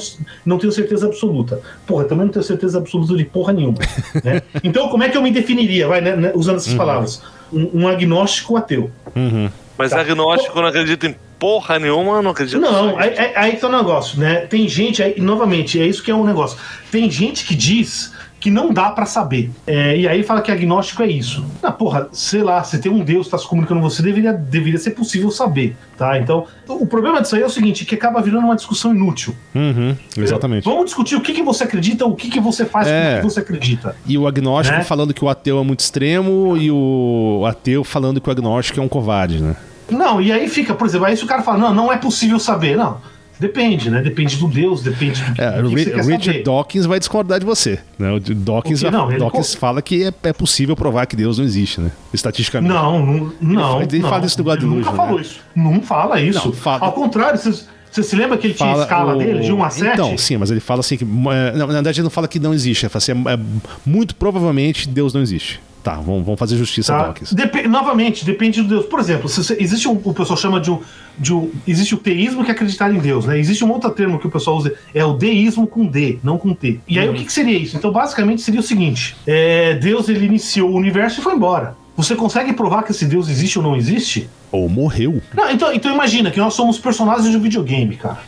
não 0.47 0.59
tenho 0.59 0.73
certeza 0.73 1.07
absoluta. 1.07 1.61
Porra, 1.87 2.05
eu 2.05 2.09
também 2.09 2.27
não 2.27 2.33
tenho 2.33 2.45
certeza 2.45 2.79
absoluta 2.79 3.17
de 3.17 3.25
porra 3.25 3.53
nenhuma. 3.53 3.79
né? 4.25 4.43
Então, 4.63 4.89
como 4.89 5.03
é 5.03 5.09
que 5.09 5.17
eu 5.17 5.23
me 5.23 5.31
definiria, 5.31 5.78
vai, 5.87 6.01
né, 6.01 6.17
né, 6.17 6.33
usando 6.35 6.57
essas 6.57 6.75
palavras? 6.75 7.23
Um, 7.53 7.83
um 7.83 7.89
agnóstico 7.89 8.57
ateu. 8.57 8.91
Uhum. 9.15 9.51
Mas 9.77 9.91
Tá. 9.91 10.01
agnóstico 10.01 10.61
não 10.61 10.67
acredita 10.67 11.07
em 11.07 11.15
porra 11.39 11.79
nenhuma, 11.79 12.21
não 12.21 12.33
acredita 12.33 12.59
Não, 12.59 12.99
aí, 12.99 13.17
aí, 13.17 13.33
aí 13.37 13.57
tá 13.57 13.69
o 13.69 13.73
negócio, 13.73 14.19
né? 14.19 14.41
Tem 14.47 14.67
gente, 14.69 15.03
aí, 15.03 15.21
novamente, 15.21 15.81
é 15.81 15.87
isso 15.87 16.03
que 16.03 16.11
é 16.11 16.15
um 16.15 16.25
negócio. 16.25 16.59
Tem 16.91 17.09
gente 17.11 17.45
que 17.45 17.55
diz 17.55 18.13
que 18.49 18.51
não 18.51 18.73
dá 18.73 18.91
pra 18.91 19.05
saber. 19.05 19.51
É, 19.67 19.95
e 19.97 20.09
aí 20.09 20.23
fala 20.23 20.41
que 20.41 20.51
agnóstico 20.51 21.03
é 21.03 21.07
isso. 21.07 21.45
Ah, 21.63 21.71
porra, 21.71 22.09
sei 22.13 22.43
lá, 22.43 22.65
se 22.65 22.79
tem 22.79 22.91
um 22.91 23.01
Deus 23.05 23.27
que 23.27 23.33
tá 23.33 23.39
se 23.39 23.47
comunicando 23.47 23.81
com 23.83 23.89
você, 23.91 24.03
deveria, 24.03 24.33
deveria 24.33 24.79
ser 24.79 24.93
possível 24.93 25.31
saber, 25.31 25.77
tá? 25.99 26.19
Então, 26.19 26.47
o 26.67 26.87
problema 26.87 27.21
disso 27.21 27.37
aí 27.37 27.43
é 27.43 27.47
o 27.47 27.51
seguinte, 27.51 27.85
que 27.85 27.95
acaba 27.95 28.23
virando 28.23 28.45
uma 28.47 28.57
discussão 28.57 28.95
inútil. 28.95 29.35
Uhum, 29.55 29.95
exatamente. 30.17 30.65
Vamos 30.65 30.87
discutir 30.87 31.17
o 31.17 31.21
que, 31.21 31.35
que 31.35 31.43
você 31.43 31.65
acredita, 31.65 32.07
o 32.07 32.15
que, 32.17 32.31
que 32.31 32.41
você 32.41 32.65
faz 32.65 32.89
É. 32.89 33.03
com 33.13 33.17
o 33.19 33.21
que 33.29 33.35
você 33.35 33.41
acredita. 33.41 33.95
E 34.07 34.17
o 34.17 34.27
agnóstico 34.27 34.79
Né? 34.79 34.85
falando 34.85 35.13
que 35.13 35.23
o 35.25 35.29
ateu 35.29 35.59
é 35.59 35.63
muito 35.63 35.81
extremo 35.81 36.57
e 36.57 36.71
o 36.71 37.45
ateu 37.47 37.85
falando 37.85 38.19
que 38.21 38.29
o 38.29 38.33
agnóstico 38.33 38.81
é 38.81 38.83
um 38.83 38.89
covarde, 38.89 39.43
né? 39.43 39.57
Não, 39.91 40.21
e 40.21 40.33
aí 40.33 40.49
fica, 40.49 40.75
por 40.75 40.87
exemplo, 40.87 41.07
aí 41.07 41.17
se 41.17 41.25
o 41.25 41.27
cara 41.27 41.43
fala, 41.43 41.59
não, 41.59 41.75
não 41.75 41.93
é 41.93 41.97
possível 41.99 42.39
saber. 42.39 42.77
Não, 42.77 42.99
depende, 43.39 43.91
né? 43.91 44.01
Depende 44.03 44.37
do 44.37 44.49
Deus, 44.49 44.83
depende 44.83 45.23
do 45.23 45.33
que, 45.35 45.41
É, 45.41 45.53
que 45.63 45.85
quer 45.91 45.97
Richard 45.97 46.25
saber. 46.25 46.43
Dawkins 46.43 46.87
vai 46.87 46.99
discordar 46.99 47.39
de 47.41 47.47
você. 47.47 47.79
Né? 47.99 48.11
O 48.13 48.21
Dawkins, 48.21 48.83
Não, 48.83 49.11
ele 49.11 49.19
Dawkins 49.19 49.55
fala 49.55 49.81
que 49.83 50.05
é, 50.05 50.13
é 50.29 50.33
possível 50.33 50.75
provar 50.77 51.07
que 51.07 51.17
Deus 51.17 51.39
não 51.39 51.45
existe, 51.45 51.81
né? 51.81 51.91
Estatisticamente. 52.13 52.73
Não, 52.73 53.05
não, 53.05 53.33
não. 53.41 53.61
fala- 53.71 53.83
ele 53.85 53.99
não. 54.01 54.09
fala 54.09 54.27
isso 54.27 54.43
do 54.43 54.51
Ele 54.53 54.61
Nunca 54.65 54.71
Delusion, 54.81 54.97
falou 54.97 55.17
né? 55.17 55.23
isso. 55.23 55.41
Não 55.55 55.81
fala 55.83 56.21
isso. 56.21 56.47
Não, 56.47 56.53
fala- 56.53 56.85
Ao 56.87 56.93
contrário, 56.93 57.39
você, 57.39 57.65
você 57.91 58.03
se 58.03 58.17
lembra 58.17 58.37
que 58.39 58.47
ele 58.49 58.55
tinha 58.55 58.75
a 58.75 58.83
escala 58.83 59.15
o- 59.15 59.19
dele 59.19 59.41
de 59.41 59.53
1 59.53 59.65
a 59.65 59.71
7? 59.71 59.93
Então, 59.95 60.19
sim, 60.19 60.37
mas 60.37 60.51
ele 60.51 60.61
fala 60.61 60.81
assim 60.81 60.97
que. 60.97 61.05
é, 61.05 61.53
na 61.57 61.67
verdade, 61.67 62.01
ele 62.01 62.05
não 62.05 62.11
fala 62.11 62.29
que 62.29 62.39
não 62.39 62.53
existe. 62.53 62.85
Ele 62.87 62.91
fala 62.91 62.99
assim, 62.99 63.13
é, 63.13 63.35
é, 63.35 63.39
muito 63.87 64.15
provavelmente 64.15 64.89
Deus 64.89 65.13
não 65.15 65.21
existe. 65.23 65.61
Tá, 65.83 65.95
vamos, 65.95 66.25
vamos 66.25 66.39
fazer 66.39 66.57
justiça 66.57 66.95
a 66.95 66.99
Tá? 66.99 67.05
Dawkins. 67.05 67.33
Depe- 67.33 67.69
novamente, 67.69 68.25
depende 68.25 68.61
do 68.63 68.69
Deus. 68.69 68.87
Por 68.87 68.99
exemplo, 69.01 69.29
se 69.29 69.43
você- 69.43 69.57
existe 69.61 69.89
um, 69.89 69.93
o 70.05 70.13
pessoal 70.13 70.37
chama 70.37 70.61
de 70.61 70.71
um, 70.71 70.81
de 71.19 71.33
um. 71.33 71.51
Existe 71.67 71.95
o 71.95 71.99
teísmo 71.99 72.45
que 72.45 72.51
é 72.51 72.53
acreditar 72.55 72.93
em 72.93 72.99
Deus, 72.99 73.25
né? 73.27 73.39
Existe 73.39 73.65
um 73.65 73.71
outro 73.71 73.89
termo 73.91 74.19
que 74.19 74.27
o 74.27 74.31
pessoal 74.31 74.57
usa, 74.57 74.75
é 74.95 75.05
o 75.05 75.13
deísmo 75.15 75.67
com 75.67 75.87
D, 75.87 76.19
não 76.23 76.37
com 76.37 76.53
T. 76.53 76.81
E 76.87 76.99
aí 76.99 77.09
Uhum. 77.09 77.15
o 77.15 77.17
que, 77.17 77.25
que 77.25 77.33
seria 77.33 77.57
isso? 77.57 77.77
Então, 77.77 77.91
basicamente, 77.93 78.43
seria 78.43 78.61
o 78.61 78.63
seguinte: 78.63 79.17
é, 79.27 79.75
Deus 79.75 80.09
ele 80.09 80.27
iniciou 80.27 80.71
o 80.71 80.75
universo 80.77 81.21
e 81.21 81.23
foi 81.23 81.35
embora. 81.35 81.77
Você 81.99 82.15
consegue 82.15 82.53
provar 82.53 82.85
que 82.85 82.93
esse 82.93 83.05
Deus 83.05 83.29
existe 83.29 83.59
ou 83.59 83.65
não 83.65 83.75
existe? 83.75 84.31
Ou 84.53 84.69
morreu. 84.69 85.21
Não, 85.35 85.51
então, 85.51 85.73
então 85.73 85.93
imagina 85.93 86.31
que 86.31 86.39
nós 86.39 86.55
somos 86.55 86.79
personagens 86.79 87.29
de 87.29 87.37
um 87.37 87.41
videogame, 87.41 87.97
cara. 87.97 88.21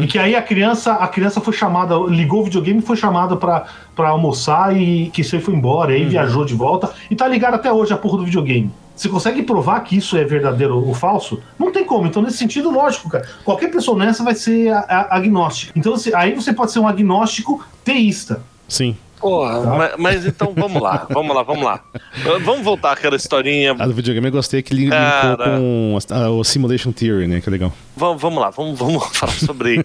E 0.00 0.06
que 0.06 0.16
aí 0.16 0.36
a 0.36 0.40
criança, 0.40 0.92
a 0.92 1.08
criança 1.08 1.40
foi 1.40 1.52
chamada, 1.52 1.96
ligou 2.08 2.42
o 2.42 2.44
videogame 2.44 2.78
e 2.78 2.82
foi 2.82 2.96
chamada 2.96 3.36
pra, 3.36 3.66
pra 3.96 4.10
almoçar 4.10 4.76
e 4.80 5.10
que 5.10 5.22
isso 5.22 5.34
aí 5.34 5.42
foi 5.42 5.54
embora, 5.54 5.92
aí 5.92 6.04
viajou 6.04 6.44
de 6.44 6.54
volta 6.54 6.92
e 7.10 7.16
tá 7.16 7.26
ligado 7.26 7.54
até 7.54 7.72
hoje 7.72 7.92
a 7.92 7.96
porra 7.96 8.18
do 8.18 8.24
videogame. 8.24 8.70
Você 8.94 9.08
consegue 9.08 9.42
provar 9.42 9.80
que 9.80 9.96
isso 9.96 10.16
é 10.16 10.24
verdadeiro 10.24 10.86
ou 10.86 10.94
falso? 10.94 11.42
Não 11.58 11.72
tem 11.72 11.84
como. 11.84 12.06
Então, 12.06 12.22
nesse 12.22 12.38
sentido, 12.38 12.70
lógico, 12.70 13.10
cara. 13.10 13.26
Qualquer 13.44 13.72
pessoa 13.72 13.98
nessa 13.98 14.22
vai 14.22 14.36
ser 14.36 14.72
agnóstica. 14.88 15.72
Então, 15.74 15.96
aí 16.14 16.32
você 16.32 16.52
pode 16.52 16.70
ser 16.70 16.78
um 16.78 16.86
agnóstico 16.86 17.66
teísta. 17.84 18.40
Sim. 18.68 18.96
Porra, 19.26 19.76
mas, 19.76 19.92
mas 19.98 20.26
então 20.26 20.52
vamos 20.56 20.80
lá, 20.80 21.06
vamos 21.10 21.34
lá, 21.34 21.42
vamos 21.42 21.64
lá. 21.64 21.80
Uh, 22.24 22.40
Vamos 22.40 22.62
voltar 22.62 22.92
àquela 22.92 23.16
historinha. 23.16 23.74
A 23.78 23.86
do 23.86 23.92
videogame 23.94 24.28
eu 24.28 24.32
gostei 24.32 24.62
que 24.62 24.72
ele 24.72 24.82
linkou 24.82 24.98
Cara. 24.98 25.56
com 25.58 25.98
a- 26.10 26.14
a- 26.16 26.30
o 26.30 26.44
Simulation 26.44 26.92
Theory, 26.92 27.26
né? 27.26 27.40
Que 27.40 27.48
é 27.48 27.52
legal. 27.52 27.72
Vamos, 27.96 28.22
vamos 28.22 28.40
lá, 28.40 28.50
vamos, 28.50 28.78
vamos 28.78 29.04
falar 29.16 29.32
sobre 29.32 29.84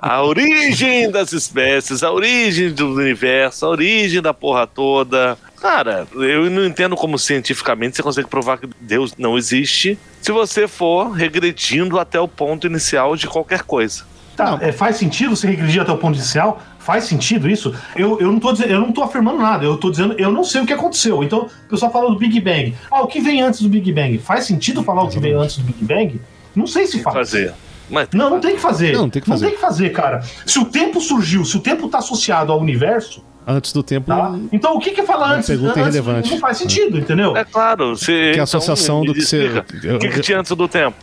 a 0.00 0.22
origem 0.22 1.10
das 1.10 1.32
espécies, 1.32 2.02
a 2.02 2.10
origem 2.10 2.72
do 2.72 2.94
universo, 2.94 3.66
a 3.66 3.68
origem 3.68 4.22
da 4.22 4.32
porra 4.32 4.66
toda. 4.66 5.36
Cara, 5.60 6.06
eu 6.14 6.48
não 6.48 6.64
entendo 6.64 6.96
como 6.96 7.18
cientificamente 7.18 7.96
você 7.96 8.02
consegue 8.02 8.28
provar 8.28 8.56
que 8.58 8.68
Deus 8.80 9.14
não 9.18 9.36
existe 9.36 9.98
se 10.22 10.32
você 10.32 10.66
for 10.66 11.10
regredindo 11.10 11.98
até 11.98 12.18
o 12.18 12.26
ponto 12.26 12.66
inicial 12.66 13.14
de 13.14 13.26
qualquer 13.26 13.62
coisa. 13.62 14.04
Tá, 14.36 14.58
é, 14.62 14.72
faz 14.72 14.96
sentido 14.96 15.36
você 15.36 15.46
regredir 15.48 15.82
até 15.82 15.92
o 15.92 15.98
ponto 15.98 16.16
inicial? 16.16 16.62
Faz 16.80 17.04
sentido 17.04 17.48
isso? 17.48 17.72
Eu, 17.94 18.18
eu, 18.20 18.32
não 18.32 18.40
tô 18.40 18.52
dizendo, 18.52 18.70
eu 18.72 18.80
não 18.80 18.90
tô 18.90 19.02
afirmando 19.02 19.38
nada, 19.38 19.64
eu 19.64 19.76
tô 19.76 19.90
dizendo, 19.90 20.14
eu 20.18 20.32
não 20.32 20.42
sei 20.42 20.62
o 20.62 20.66
que 20.66 20.72
aconteceu. 20.72 21.22
Então, 21.22 21.40
o 21.42 21.68
pessoal 21.68 21.92
fala 21.92 22.08
do 22.10 22.16
Big 22.16 22.40
Bang. 22.40 22.74
Ah, 22.90 23.02
o 23.02 23.06
que 23.06 23.20
vem 23.20 23.42
antes 23.42 23.60
do 23.60 23.68
Big 23.68 23.92
Bang? 23.92 24.16
Faz 24.18 24.44
sentido 24.46 24.82
falar 24.82 25.02
o 25.04 25.08
que 25.08 25.20
veio 25.20 25.38
antes 25.40 25.58
do 25.58 25.64
Big 25.64 25.84
Bang? 25.84 26.20
Não 26.56 26.66
sei 26.66 26.86
se 26.86 27.00
faz. 27.02 27.14
Fazer. 27.14 27.52
Mas 27.88 28.08
Não, 28.14 28.30
não 28.30 28.40
tem 28.40 28.54
que 28.54 28.60
fazer. 28.60 28.92
Não, 28.94 29.10
tem 29.10 29.20
que 29.20 29.28
fazer. 29.28 29.44
Não 29.44 29.50
tem 29.50 29.56
que 29.60 29.64
fazer, 29.64 29.90
cara. 29.90 30.22
Se 30.46 30.58
o 30.58 30.64
tempo 30.64 31.00
surgiu, 31.00 31.44
se 31.44 31.56
o 31.56 31.60
tempo 31.60 31.86
tá 31.88 31.98
associado 31.98 32.50
ao 32.50 32.58
universo, 32.58 33.22
Antes 33.46 33.72
do 33.72 33.82
tempo. 33.82 34.06
tá? 34.06 34.38
Então 34.52 34.76
o 34.76 34.80
que 34.80 34.90
que 34.92 35.02
fala 35.02 35.26
Uma 35.26 35.34
antes? 35.36 35.48
pergunta 35.48 35.70
antes 35.80 35.94
irrelevante. 35.96 36.30
Não 36.30 36.38
faz 36.38 36.56
sentido, 36.58 36.98
entendeu? 36.98 37.36
É 37.36 37.44
claro. 37.44 37.96
Você, 37.96 38.30
Que 38.32 38.38
é 38.38 38.40
a 38.40 38.44
associação 38.44 39.00
me 39.00 39.06
do 39.08 39.14
que 39.14 39.22
você- 39.22 39.50
eu- 39.82 39.96
O 39.96 39.98
que, 39.98 40.08
que 40.08 40.18
eu- 40.18 40.22
tinha 40.22 40.38
antes 40.38 40.52
do 40.54 40.68
tempo? 40.68 40.96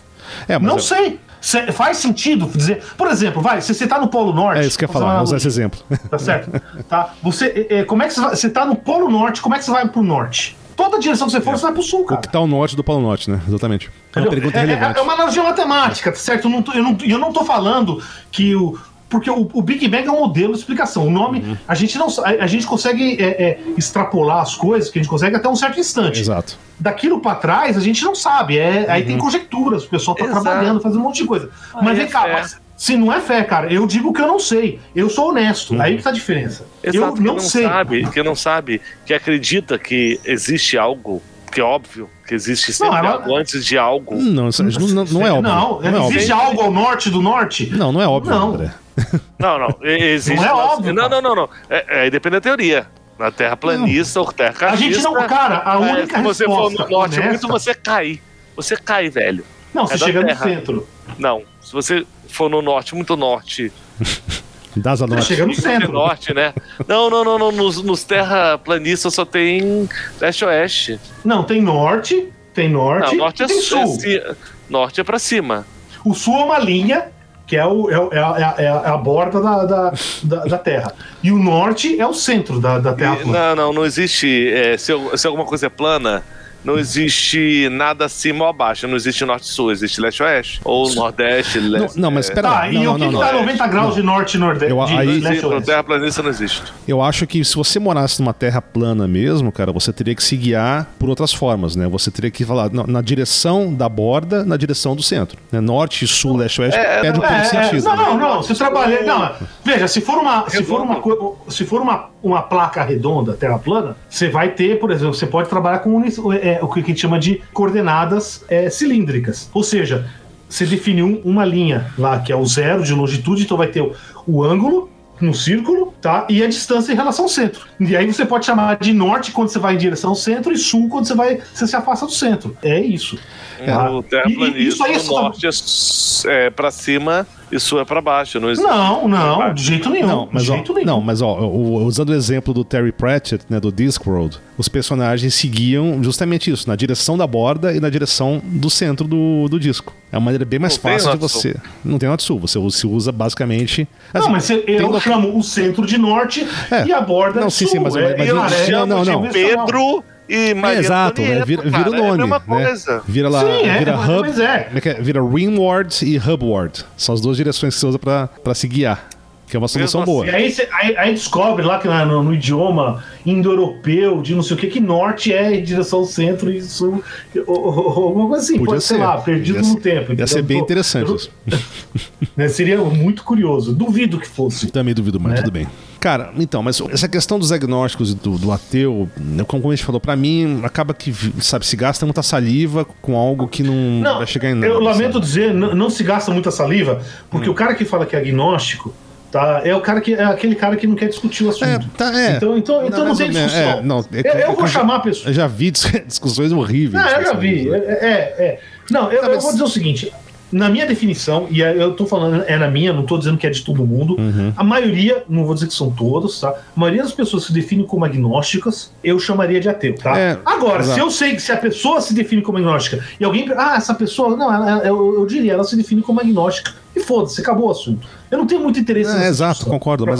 É, 0.47 0.57
mas 0.57 0.67
Não 0.67 0.77
é- 0.77 0.79
sei. 0.79 1.19
Cê- 1.39 1.71
faz 1.71 1.97
sentido 1.97 2.47
dizer. 2.53 2.83
Por 2.97 3.07
exemplo, 3.07 3.41
vai, 3.41 3.61
você 3.61 3.87
tá 3.87 3.99
no 3.99 4.07
Polo 4.07 4.33
Norte. 4.33 4.61
É 4.61 4.65
isso 4.65 4.77
que 4.77 4.85
eu 4.85 4.87
ia 4.89 4.93
falar, 4.93 5.13
vou 5.15 5.23
usar 5.23 5.37
esse 5.37 5.47
exemplo. 5.47 5.79
Tá 6.09 6.17
certo? 6.19 6.51
Tá? 6.89 7.13
Você, 7.23 7.67
é, 7.69 7.79
é, 7.79 7.83
como 7.83 8.03
é 8.03 8.07
que 8.07 8.13
você 8.13 8.21
vai. 8.21 8.29
Você 8.35 8.49
tá 8.49 8.65
no 8.65 8.75
Polo 8.75 9.09
Norte, 9.09 9.41
como 9.41 9.55
é 9.55 9.59
que 9.59 9.65
você 9.65 9.71
vai 9.71 9.87
pro 9.87 10.01
norte? 10.03 10.57
Toda 10.75 10.99
direção 10.99 11.25
que 11.25 11.33
você 11.33 11.41
for, 11.41 11.57
você 11.57 11.63
vai 11.63 11.73
pro 11.73 11.81
sul, 11.81 12.01
O 12.01 12.05
cara. 12.05 12.21
que 12.21 12.29
tá 12.29 12.37
ao 12.37 12.45
norte 12.45 12.75
do 12.75 12.83
Polo 12.83 13.01
Norte, 13.01 13.31
né? 13.31 13.41
Exatamente. 13.47 13.89
É 14.15 14.19
uma 14.19 14.29
pergunta 14.29 14.57
É- 14.57 14.61
é, 14.61 14.65
relevante. 14.65 14.99
é 14.99 15.01
uma 15.01 15.13
analogia 15.13 15.41
matemática, 15.43 16.11
tá 16.11 16.17
certo? 16.19 16.45
Eu 16.45 16.51
não 16.51 16.61
tô, 16.61 16.71
eu 16.73 16.83
não, 16.83 16.97
eu 17.03 17.17
não 17.17 17.33
tô 17.33 17.43
falando 17.43 17.99
que 18.31 18.55
o. 18.55 18.77
Porque 19.09 19.29
o, 19.29 19.49
o 19.53 19.61
Big 19.61 19.87
Bang 19.87 20.05
é 20.07 20.11
um 20.11 20.19
modelo 20.19 20.53
de 20.53 20.59
explicação. 20.59 21.07
O 21.07 21.09
nome, 21.11 21.39
Uhum. 21.39 21.57
a 21.67 21.73
gente 21.75 21.97
não 21.97 22.07
a, 22.07 22.43
a 22.43 22.47
gente 22.47 22.65
consegue 22.67 23.15
é, 23.21 23.25
é, 23.43 23.59
extrapolar 23.77 24.41
as 24.41 24.55
coisas, 24.55 24.89
que 24.89 24.99
a 24.99 25.01
gente 25.01 25.09
consegue 25.09 25.35
até 25.35 25.47
um 25.47 25.55
certo 25.55 25.79
instante. 25.79 26.19
Exato. 26.19 26.57
Daquilo 26.79 27.19
pra 27.21 27.35
trás, 27.35 27.77
a 27.77 27.79
gente 27.81 28.03
não 28.03 28.13
sabe. 28.13 28.57
É, 28.57 28.85
Aí 28.89 29.05
tem 29.05 29.17
conjecturas, 29.17 29.85
o 29.85 29.89
pessoal 29.89 30.15
tá 30.15 30.25
Exato. 30.25 30.41
trabalhando, 30.43 30.81
fazendo 30.81 30.99
um 30.99 31.03
monte 31.03 31.21
de 31.21 31.25
coisa. 31.25 31.49
Aí 31.73 31.83
mas 31.85 31.97
é 31.97 32.01
vem 32.01 32.09
cá, 32.11 32.23
fé. 32.23 32.33
mas 32.33 32.61
se 32.75 32.95
não 32.97 33.11
é 33.11 33.19
fé, 33.21 33.43
cara, 33.43 33.71
eu 33.73 33.87
digo 33.87 34.11
que 34.13 34.21
eu 34.21 34.27
não 34.27 34.39
sei. 34.39 34.79
Eu 34.95 35.09
sou 35.09 35.29
honesto. 35.29 35.79
Aí 35.81 35.97
que 35.97 36.03
tá 36.03 36.09
a 36.09 36.13
diferença. 36.13 36.65
Exato, 36.83 36.97
eu 37.07 37.13
que 37.13 37.21
não, 37.21 37.33
não 37.35 37.39
sei. 37.39 37.63
sabe, 37.63 38.07
que 38.11 38.21
não 38.23 38.35
sabe, 38.35 38.81
que 39.05 39.13
acredita 39.13 39.79
que 39.79 40.19
existe 40.25 40.77
algo, 40.77 41.21
que 41.51 41.59
é 41.61 41.63
óbvio, 41.63 42.09
que 42.27 42.35
existe 42.35 42.73
sempre 42.73 42.97
ela- 42.97 43.11
algo 43.11 43.35
antes 43.37 43.65
de 43.65 43.77
algo. 43.77 44.15
Não, 44.15 44.49
isso 44.49 44.61
não, 44.63 44.71
não, 44.89 45.05
não 45.05 45.25
é 45.27 45.31
óbvio. 45.31 45.41
Não, 45.43 45.81
Não, 45.81 45.89
é 45.89 45.99
óbvio. 46.01 46.17
existe 46.17 46.31
algo 46.31 46.61
ao 46.61 46.71
norte 46.71 47.09
do 47.09 47.21
norte? 47.21 47.69
Não, 47.75 47.91
não 47.91 48.01
é 48.01 48.07
óbvio, 48.07 48.31
Não. 48.31 48.53
André. 48.53 48.71
Não, 49.39 49.59
não. 49.59 49.77
Existe, 49.83 50.35
Não 50.35 50.43
é 50.43 50.51
óbvio, 50.53 50.91
Não, 50.93 51.07
não, 51.07 51.21
não, 51.21 51.35
não. 51.35 51.49
É, 51.69 52.07
é, 52.07 52.09
depende 52.09 52.37
da 52.37 52.41
teoria. 52.41 52.87
Na 53.19 53.29
terra 53.31 53.55
planista 53.55 54.19
ou 54.19 54.31
terra 54.33 54.71
A 54.71 54.75
gente 54.75 54.99
não. 55.01 55.13
Cara, 55.27 55.61
a 55.65 55.75
é, 55.75 55.77
única 55.77 56.17
se 56.17 56.23
você 56.23 56.45
for 56.45 56.71
no 56.71 56.77
norte 56.77 56.93
honesta- 57.19 57.21
muito, 57.29 57.47
você 57.47 57.73
cai. 57.75 58.19
Você 58.55 58.75
cai, 58.75 59.09
velho. 59.09 59.43
Não, 59.73 59.85
você 59.87 59.93
é 59.93 59.97
da 59.99 60.05
chega 60.07 60.21
no 60.21 60.27
terra. 60.27 60.43
centro. 60.43 60.87
Não. 61.19 61.43
Se 61.61 61.71
você 61.73 62.05
for 62.27 62.49
no 62.49 62.61
norte, 62.61 62.95
muito 62.95 63.15
norte, 63.15 63.71
Das 64.79 65.01
a 65.01 65.07
norte. 65.07 65.25
chega 65.25 65.45
no 65.45 65.53
centro. 65.55 65.91
norte, 65.91 66.33
né? 66.33 66.53
Não, 66.87 67.09
não, 67.09 67.23
não, 67.23 67.37
não. 67.39 67.51
Nos, 67.51 67.81
nos 67.81 68.03
terraplanistas 68.03 69.13
só 69.13 69.25
tem 69.25 69.87
leste-oeste. 70.21 70.99
Não, 71.23 71.43
tem 71.43 71.61
norte, 71.61 72.29
tem 72.53 72.69
norte, 72.69 73.11
Não, 73.11 73.17
norte 73.25 73.41
e 73.41 73.43
é, 73.43 73.47
tem 73.47 73.57
é 73.57 73.61
sul. 73.61 73.87
ci- 73.99 74.23
norte 74.69 75.01
é 75.01 75.03
pra 75.03 75.19
cima. 75.19 75.65
O 76.05 76.13
sul 76.13 76.35
é 76.39 76.43
uma 76.43 76.59
linha, 76.59 77.05
que 77.45 77.55
é, 77.55 77.65
o, 77.65 77.89
é, 77.89 78.17
é 78.17 78.19
a, 78.19 78.35
é 78.37 78.43
a- 78.43 78.55
é 78.57 78.67
a- 78.67 78.81
é 78.85 78.89
a 78.89 78.97
borda 78.97 79.41
da, 79.41 79.65
da, 79.65 79.93
da, 80.23 80.45
da 80.45 80.57
Terra. 80.57 80.93
E 81.23 81.31
o 81.31 81.37
norte 81.37 81.99
é 81.99 82.05
o 82.05 82.13
centro 82.13 82.59
da, 82.59 82.77
da 82.79 82.93
Terra 82.93 83.15
E- 83.19 83.23
plana. 83.23 83.55
não, 83.55 83.67
não, 83.67 83.73
não 83.73 83.85
existe. 83.85 84.49
é, 84.53 84.77
se, 84.77 84.91
se 85.15 85.27
alguma 85.27 85.45
coisa 85.45 85.67
é 85.67 85.69
plana, 85.69 86.23
não 86.67 86.77
existe 86.77 87.69
nada 87.71 88.05
acima 88.05 88.43
ou 88.45 88.49
abaixo. 88.49 88.87
Não 88.87 88.95
existe 88.95 89.23
norte 89.25 89.43
e 89.43 89.47
sul, 89.47 89.71
existe 89.71 90.01
leste 90.01 90.19
e 90.19 90.23
oeste. 90.23 90.61
Ou 90.63 90.93
nordeste, 90.93 91.59
Não, 91.59 91.69
leste. 91.69 91.99
não, 91.99 92.11
mas 92.11 92.29
pera 92.29 92.47
Tá, 92.49 92.69
e 92.69 92.73
Não, 92.73 92.81
o 92.81 92.83
não, 92.85 92.93
que, 92.95 92.99
não, 92.99 93.07
que 93.09 93.13
não. 93.15 93.21
tá 93.21 93.33
90 93.33 93.67
graus 93.67 93.95
de 93.95 94.03
norte 94.03 94.35
e 94.35 94.39
nordeste? 94.39 94.71
Eu- 94.75 94.85
de 94.85 94.93
aí- 94.93 95.05
leste 95.07 95.25
a 95.25 95.29
Existe, 95.31 95.45
oeste? 95.45 95.65
terra 95.65 95.83
planista 95.83 96.23
não 96.23 96.29
existe. 96.29 96.63
Eu 96.87 97.01
acho 97.01 97.25
que 97.27 97.43
se 97.43 97.55
você 97.55 97.79
morasse 97.79 98.19
numa 98.21 98.33
terra 98.33 98.61
plana 98.61 99.07
mesmo, 99.07 99.51
cara, 99.51 99.71
você 99.71 99.91
teria 99.93 100.13
que 100.15 100.23
se 100.23 100.35
guiar 100.35 100.87
por 100.99 101.09
outras 101.09 101.33
formas, 101.33 101.75
né? 101.75 101.87
Você 101.87 102.11
teria 102.11 102.29
que 102.31 102.43
falar 102.45 102.69
na, 102.71 102.85
na 102.85 103.01
direção 103.01 103.73
da 103.73 103.87
borda, 103.89 104.43
na 104.43 104.57
direção 104.57 104.95
do 104.95 105.01
centro. 105.03 105.37
Né? 105.51 105.59
Norte, 105.59 106.05
sul, 106.07 106.35
leste, 106.37 106.61
oeste, 106.61 106.77
É, 106.79 107.01
perde 107.01 107.19
um 107.19 107.21
não, 107.21 107.29
pouco 107.29 107.33
de 107.49 107.55
É, 107.55 107.59
é, 107.59 107.63
sentido. 107.63 107.83
não, 107.85 107.95
né? 107.95 108.03
não, 108.03 108.17
não. 108.17 108.43
Se 108.43 108.53
trabalhar. 108.55 109.03
Não, 109.03 109.31
veja, 109.63 109.87
se 109.87 110.01
for 110.01 110.17
uma, 110.17 110.49
se 110.49 110.63
for 110.63 110.81
uma, 110.81 111.01
se 111.49 111.65
for 111.65 111.81
uma, 111.81 112.09
uma 112.21 112.41
placa 112.41 112.83
redonda, 112.83 113.33
terra 113.33 113.57
plana, 113.59 113.95
você 114.09 114.29
vai 114.29 114.49
ter, 114.49 114.79
por 114.79 114.91
exemplo, 114.91 115.13
você 115.13 115.25
pode 115.27 115.49
trabalhar 115.49 115.79
com 115.79 115.95
uni- 115.95 116.11
é, 116.57 116.63
o 116.63 116.67
que 116.67 116.79
a 116.79 116.83
gente 116.83 116.99
chama 116.99 117.19
de 117.19 117.41
coordenadas 117.53 118.43
é, 118.49 118.69
cilíndricas. 118.69 119.49
Ou 119.53 119.63
seja, 119.63 120.07
você 120.49 120.65
define 120.65 121.03
um- 121.03 121.21
uma 121.23 121.43
linha 121.45 121.91
lá 121.97 122.19
que 122.19 122.31
é 122.31 122.35
o 122.35 122.45
zero 122.45 122.83
de 122.83 122.93
longitude, 122.93 123.43
então 123.43 123.57
vai 123.57 123.67
ter 123.67 123.81
o, 123.81 123.93
o 124.25 124.43
ângulo 124.43 124.89
no 125.19 125.33
círculo, 125.33 125.93
tá? 125.99 126.27
E 126.29 126.43
a 126.43 126.47
distância 126.47 126.93
em 126.93 126.95
relação 126.95 127.25
ao 127.25 127.29
centro. 127.29 127.65
E 127.79 127.95
aí 127.97 128.05
você 128.05 128.23
pode 128.23 128.45
chamar 128.45 128.77
de 128.77 128.93
norte 128.93 129.31
quando 129.31 129.49
você 129.49 129.57
vai 129.57 129.73
em 129.73 129.77
direção 129.77 130.11
ao 130.11 130.15
centro 130.15 130.53
e 130.53 130.57
sul 130.57 130.87
quando 130.89 131.07
você 131.07 131.15
vai 131.15 131.39
você 131.53 131.65
se 131.65 131.75
afasta 131.75 132.05
do 132.05 132.11
centro. 132.11 132.55
É 132.61 132.79
isso. 132.79 133.17
tá? 133.65 134.23
Isso 134.55 134.83
aí 134.83 134.93
é 134.93 134.99
só- 134.99 135.23
norte 135.23 135.47
é, 135.47 136.45
é 136.45 136.49
pra 136.51 136.69
cima 136.69 137.25
sul 137.59 137.79
é 137.79 137.85
pra 137.85 138.01
baixo. 138.01 138.39
Não 138.39 138.49
existe. 138.49 138.67
Não, 138.67 139.07
não, 139.07 139.53
de 139.53 139.63
jeito 139.63 139.89
nenhum. 139.89 140.07
Não, 140.07 140.29
mas, 140.31 140.43
de 140.43 140.51
ó, 140.51 140.53
jeito 140.55 140.73
nenhum. 140.73 140.85
não, 140.87 141.01
mas 141.01 141.21
ó, 141.21 141.39
o- 141.39 141.83
usando 141.85 142.09
o 142.09 142.13
exemplo 142.13 142.53
do 142.53 142.63
Terry 142.63 142.91
Pratchett, 142.91 143.45
né, 143.49 143.59
do 143.59 143.71
Discworld, 143.71 144.37
os 144.57 144.67
personagens 144.67 145.33
seguiam 145.33 146.03
justamente 146.03 146.51
isso, 146.51 146.67
na 146.67 146.75
direção 146.75 147.17
da 147.17 147.25
borda 147.25 147.73
e 147.73 147.79
na 147.79 147.89
direção 147.89 148.41
do 148.43 148.69
centro 148.69 149.07
do, 149.07 149.47
do 149.49 149.59
disco. 149.59 149.93
É 150.11 150.17
uma 150.17 150.25
maneira 150.25 150.45
bem 150.45 150.59
mais 150.59 150.75
Não 150.81 150.91
fácil 150.91 151.11
de 151.11 151.17
você. 151.17 151.55
Não 151.83 151.97
tem 151.97 152.07
norte 152.09 152.23
sul, 152.23 152.39
você 152.39 152.59
se 152.71 152.87
usa 152.87 153.11
basicamente. 153.11 153.87
Não, 154.13 154.21
assim, 154.21 154.31
mas 154.31 154.43
você- 154.43 154.57
tem 154.57 154.75
eu 154.75 154.87
loca- 154.87 154.99
chamo 155.01 155.37
o 155.37 155.43
centro 155.43 155.85
de 155.85 155.97
norte 155.97 156.45
É. 156.71 156.85
e 156.85 156.93
a 156.93 157.01
borda 157.01 157.39
Não, 157.41 157.47
de 157.47 157.53
sim, 157.53 157.65
sul. 157.65 157.73
sim, 157.75 157.79
mas- 157.79 157.95
é, 157.95 158.15
mas 158.17 158.27
é, 158.27 158.31
eu 158.31 158.43
é, 158.43 158.49
chamo- 158.49 158.85
não, 158.85 159.03
não. 159.05 159.13
convencional. 159.21 159.65
Pedro 159.65 160.03
e 160.29 160.53
Maria 160.53 160.77
É, 160.77 160.79
exato, 160.79 161.21
né? 161.21 161.27
Antonieta, 161.27 161.45
vira, 161.45 161.61
vira 161.63 161.71
cara, 161.77 161.89
o 161.89 161.93
É 161.95 161.97
a 161.97 162.01
nome, 162.03 162.17
mesma 162.17 162.39
né? 162.39 162.43
coisa. 162.65 163.01
Vira 163.07 163.29
lá, 163.29 163.41
Sim, 163.41 163.65
é, 163.67 163.77
vira 163.79 163.97
mas- 163.97 164.09
hub, 164.09 164.21
mas 164.29 164.39
é. 164.39 164.69
é 164.73 164.89
é? 164.89 164.93
Vira 165.01 165.21
rimward 165.23 166.05
e 166.05 166.17
hubward. 166.17 166.85
São 166.97 167.15
as 167.15 167.21
duas 167.21 167.37
direções 167.37 167.73
que 167.75 167.79
você 167.79 167.85
usa 167.87 167.99
pra, 167.99 168.27
pra 168.43 168.53
se 168.53 168.67
guiar, 168.67 169.07
que 169.47 169.55
é 169.55 169.59
uma 169.59 169.67
solução 169.67 170.03
boa. 170.03 170.25
E 170.25 170.29
aí, 170.29 170.51
você- 170.51 170.67
aí- 170.71 170.97
aí 170.97 171.13
descobre 171.13 171.63
lá 171.65 171.79
que 171.79 171.87
no, 171.87 172.23
no 172.23 172.33
idioma 172.33 173.01
indo-europeu, 173.25 174.21
de 174.21 174.35
não 174.35 174.43
sei 174.43 174.57
o 174.57 174.59
que, 174.59 174.67
que 174.67 174.79
norte 174.79 175.31
é 175.33 175.55
em 175.55 175.63
direção 175.63 175.99
ao 175.99 176.05
centro 176.05 176.51
e 176.51 176.61
sul, 176.61 177.01
alguma 177.47 178.27
coisa 178.27 178.43
assim, 178.43 178.53
Podia 178.57 178.73
pode 178.73 178.83
ser 178.83 178.95
ser. 178.95 178.99
lá, 179.01 179.17
perdido 179.19 179.55
Ia 179.55 179.61
no 179.61 179.73
ser- 179.73 179.79
tempo. 179.81 179.97
Ia 179.99 180.03
entendeu? 180.05 180.27
ser 180.27 180.41
bem 180.41 180.57
tô- 180.57 180.63
interessante 180.65 181.09
eu- 181.09 181.15
isso. 181.15 181.31
né, 182.35 182.47
seria 182.49 182.77
muito 182.77 183.23
curioso. 183.23 183.73
Duvido 183.73 184.19
que 184.19 184.27
fosse. 184.27 184.67
Também 184.71 184.93
duvido, 184.93 185.19
mas 185.19 185.33
Né? 185.33 185.37
tudo 185.41 185.51
bem. 185.51 185.67
Cara, 186.07 186.31
então, 186.37 186.63
mas 186.63 186.79
essa 186.89 187.05
questão 187.09 187.37
dos 187.37 187.51
agnósticos 187.51 188.11
e 188.11 188.15
do, 188.15 188.37
do 188.37 188.49
ateu, 188.53 189.09
né, 189.17 189.43
como 189.45 189.67
a 189.69 189.75
gente 189.75 189.83
falou, 189.83 189.99
pra 189.99 190.15
mim, 190.15 190.61
acaba 190.63 190.93
que, 190.93 191.13
sabe, 191.41 191.65
se 191.65 191.75
gasta 191.75 192.05
muita 192.05 192.23
saliva 192.23 192.85
com 193.01 193.17
algo 193.17 193.45
que 193.45 193.61
não, 193.61 193.73
Não, 193.73 194.17
vai 194.19 194.25
chegar 194.27 194.49
em 194.49 194.53
nada. 194.53 194.67
eu 194.67 194.79
lamento 194.79 195.13
sabe? 195.15 195.25
dizer, 195.25 195.53
não 195.53 195.89
se 195.89 196.01
gasta 196.05 196.31
muita 196.31 196.49
saliva, 196.49 197.01
porque 197.29 197.49
o 197.49 197.53
cara 197.53 197.75
que 197.75 197.83
fala 197.83 198.05
que 198.05 198.15
é 198.15 198.19
agnóstico, 198.19 198.93
tá, 199.29 199.59
é 199.65 199.75
o 199.75 199.81
cara 199.81 199.99
que 199.99 200.13
é 200.13 200.23
aquele 200.23 200.55
cara 200.55 200.77
que 200.77 200.87
não 200.87 200.95
quer 200.95 201.09
discutir 201.09 201.43
o 201.43 201.49
assunto. 201.49 201.65
É, 201.65 201.79
tá, 201.97 202.17
é. 202.17 202.37
Então, 202.37 202.57
então, 202.57 202.87
então 202.87 203.05
não, 203.05 203.13
tem 203.13 203.29
discussão. 203.29 203.59
é, 203.59 203.81
não, 203.81 203.99
é 203.99 204.19
eu, 204.23 204.33
eu 204.39 204.47
vou 204.53 204.61
eu 204.61 204.67
já- 204.67 204.79
chamar 204.79 204.95
a 204.95 204.99
pessoa. 205.01 205.29
Eu 205.29 205.33
já 205.33 205.45
vi 205.47 205.71
dis- 205.71 205.91
discussões 206.07 206.53
horríveis. 206.53 207.03
Não, 207.03 207.11
eu 207.11 207.21
já 207.25 207.33
vi. 207.33 207.69
É, 207.69 207.75
é, 207.75 208.35
é. 208.39 208.59
Não, 208.89 209.11
eu, 209.11 209.19
Tá, 209.19 209.27
eu 209.27 209.33
mas- 209.35 209.43
vou 209.43 209.51
dizer 209.51 209.63
o 209.65 209.67
seguinte: 209.67 210.13
na 210.51 210.69
minha 210.69 210.85
definição, 210.85 211.47
e 211.51 211.59
eu 211.59 211.93
tô 211.93 212.05
falando, 212.05 212.43
é 212.47 212.57
na 212.57 212.69
minha, 212.69 212.93
não 212.93 213.03
tô 213.05 213.17
dizendo 213.17 213.37
que 213.37 213.45
é 213.45 213.49
de 213.49 213.61
todo 213.63 213.85
mundo, 213.85 214.15
Uhum. 214.17 214.53
a 214.55 214.63
maioria, 214.63 215.23
não 215.27 215.45
vou 215.45 215.53
dizer 215.53 215.67
que 215.67 215.73
são 215.73 215.89
todos, 215.91 216.39
tá? 216.39 216.49
A 216.49 216.79
maioria 216.79 217.03
das 217.03 217.11
pessoas 217.11 217.43
se 217.45 217.53
definem 217.53 217.85
como 217.85 218.05
agnósticas, 218.05 218.91
eu 219.03 219.19
chamaria 219.19 219.59
de 219.59 219.67
ateu, 219.69 219.95
tá? 219.95 220.17
É, 220.17 220.37
Agora, 220.45 220.79
exato. 220.79 220.93
se 220.95 220.99
eu 220.99 221.11
sei 221.11 221.35
que 221.35 221.41
se 221.41 221.51
a 221.51 221.57
pessoa 221.57 221.99
se 222.01 222.13
define 222.13 222.41
como 222.41 222.57
agnóstica 222.57 223.03
e 223.19 223.25
alguém. 223.25 223.49
Ah, 223.57 223.75
essa 223.77 223.93
pessoa. 223.93 224.35
Não, 224.37 224.53
ela- 224.53 224.79
eu, 224.85 225.15
eu 225.15 225.25
diria, 225.25 225.53
ela 225.53 225.63
se 225.63 225.75
define 225.75 226.01
como 226.01 226.19
agnóstica. 226.21 226.71
E 226.97 226.99
foda-se, 226.99 227.39
acabou 227.41 227.67
o 227.67 227.71
assunto. 227.71 228.07
Eu 228.29 228.39
não 228.39 228.47
tenho 228.47 228.59
muito 228.61 228.79
interesse 228.79 229.15
É, 229.15 229.27
exato, 229.27 229.65
concordo. 229.67 230.05
Mas, 230.05 230.19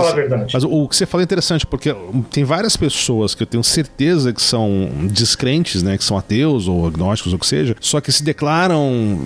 mas 0.53 0.63
o, 0.63 0.87
que 0.87 0.95
você 0.95 1.05
falou 1.07 1.21
é 1.21 1.25
interessante, 1.25 1.65
porque 1.65 1.93
tem 2.31 2.43
várias 2.43 2.77
pessoas 2.77 3.33
que 3.33 3.41
eu 3.41 3.47
tenho 3.47 3.63
certeza 3.63 4.31
que 4.31 4.41
são 4.41 4.89
descrentes, 5.11 5.81
né? 5.81 5.97
Que 5.97 6.03
são 6.03 6.17
ateus 6.17 6.67
ou 6.67 6.85
agnósticos, 6.85 7.33
ou 7.33 7.37
o 7.37 7.39
que 7.39 7.47
seja, 7.47 7.75
só 7.81 7.99
que 7.99 8.11
se 8.11 8.23
declaram, 8.23 9.19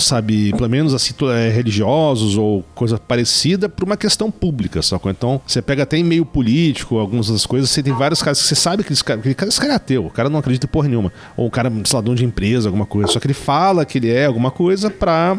sabe, 0.00 0.52
pelo 0.52 0.68
menos 0.68 0.92
assim, 0.92 1.14
é, 1.34 1.48
religiosos 1.48 2.36
ou 2.36 2.62
coisa 2.74 2.98
parecida 2.98 3.68
por 3.68 3.84
uma 3.84 3.96
questão 3.96 4.30
pública, 4.30 4.82
sacou? 4.82 5.10
Então, 5.10 5.40
você 5.46 5.62
pega 5.62 5.84
até 5.84 5.96
em 5.96 6.04
meio 6.04 6.26
político, 6.26 6.98
algumas 6.98 7.28
das 7.28 7.46
coisas, 7.46 7.70
você 7.70 7.82
tem 7.82 7.94
vários 7.94 8.22
casos 8.22 8.42
que 8.42 8.48
você 8.50 8.54
sabe 8.54 8.84
que 8.84 8.92
esse 8.92 9.02
cara, 9.02 9.20
que 9.20 9.28
esse 9.30 9.60
cara 9.60 9.72
é 9.72 9.76
ateu, 9.76 10.04
o 10.04 10.10
cara 10.10 10.28
não 10.28 10.38
acredita 10.38 10.66
em 10.66 10.70
porra 10.70 10.88
nenhuma. 10.88 11.10
Ou 11.36 11.46
o 11.46 11.50
cara, 11.50 11.72
sei 11.84 11.96
lá, 11.96 12.02
dono 12.02 12.16
de 12.16 12.24
empresa, 12.24 12.68
alguma 12.68 12.86
coisa. 12.86 13.10
Só 13.10 13.18
que 13.18 13.26
ele 13.26 13.34
fala 13.34 13.86
que 13.86 13.98
ele 13.98 14.10
é 14.10 14.26
alguma 14.26 14.50
coisa 14.50 14.90
pra 14.90 15.38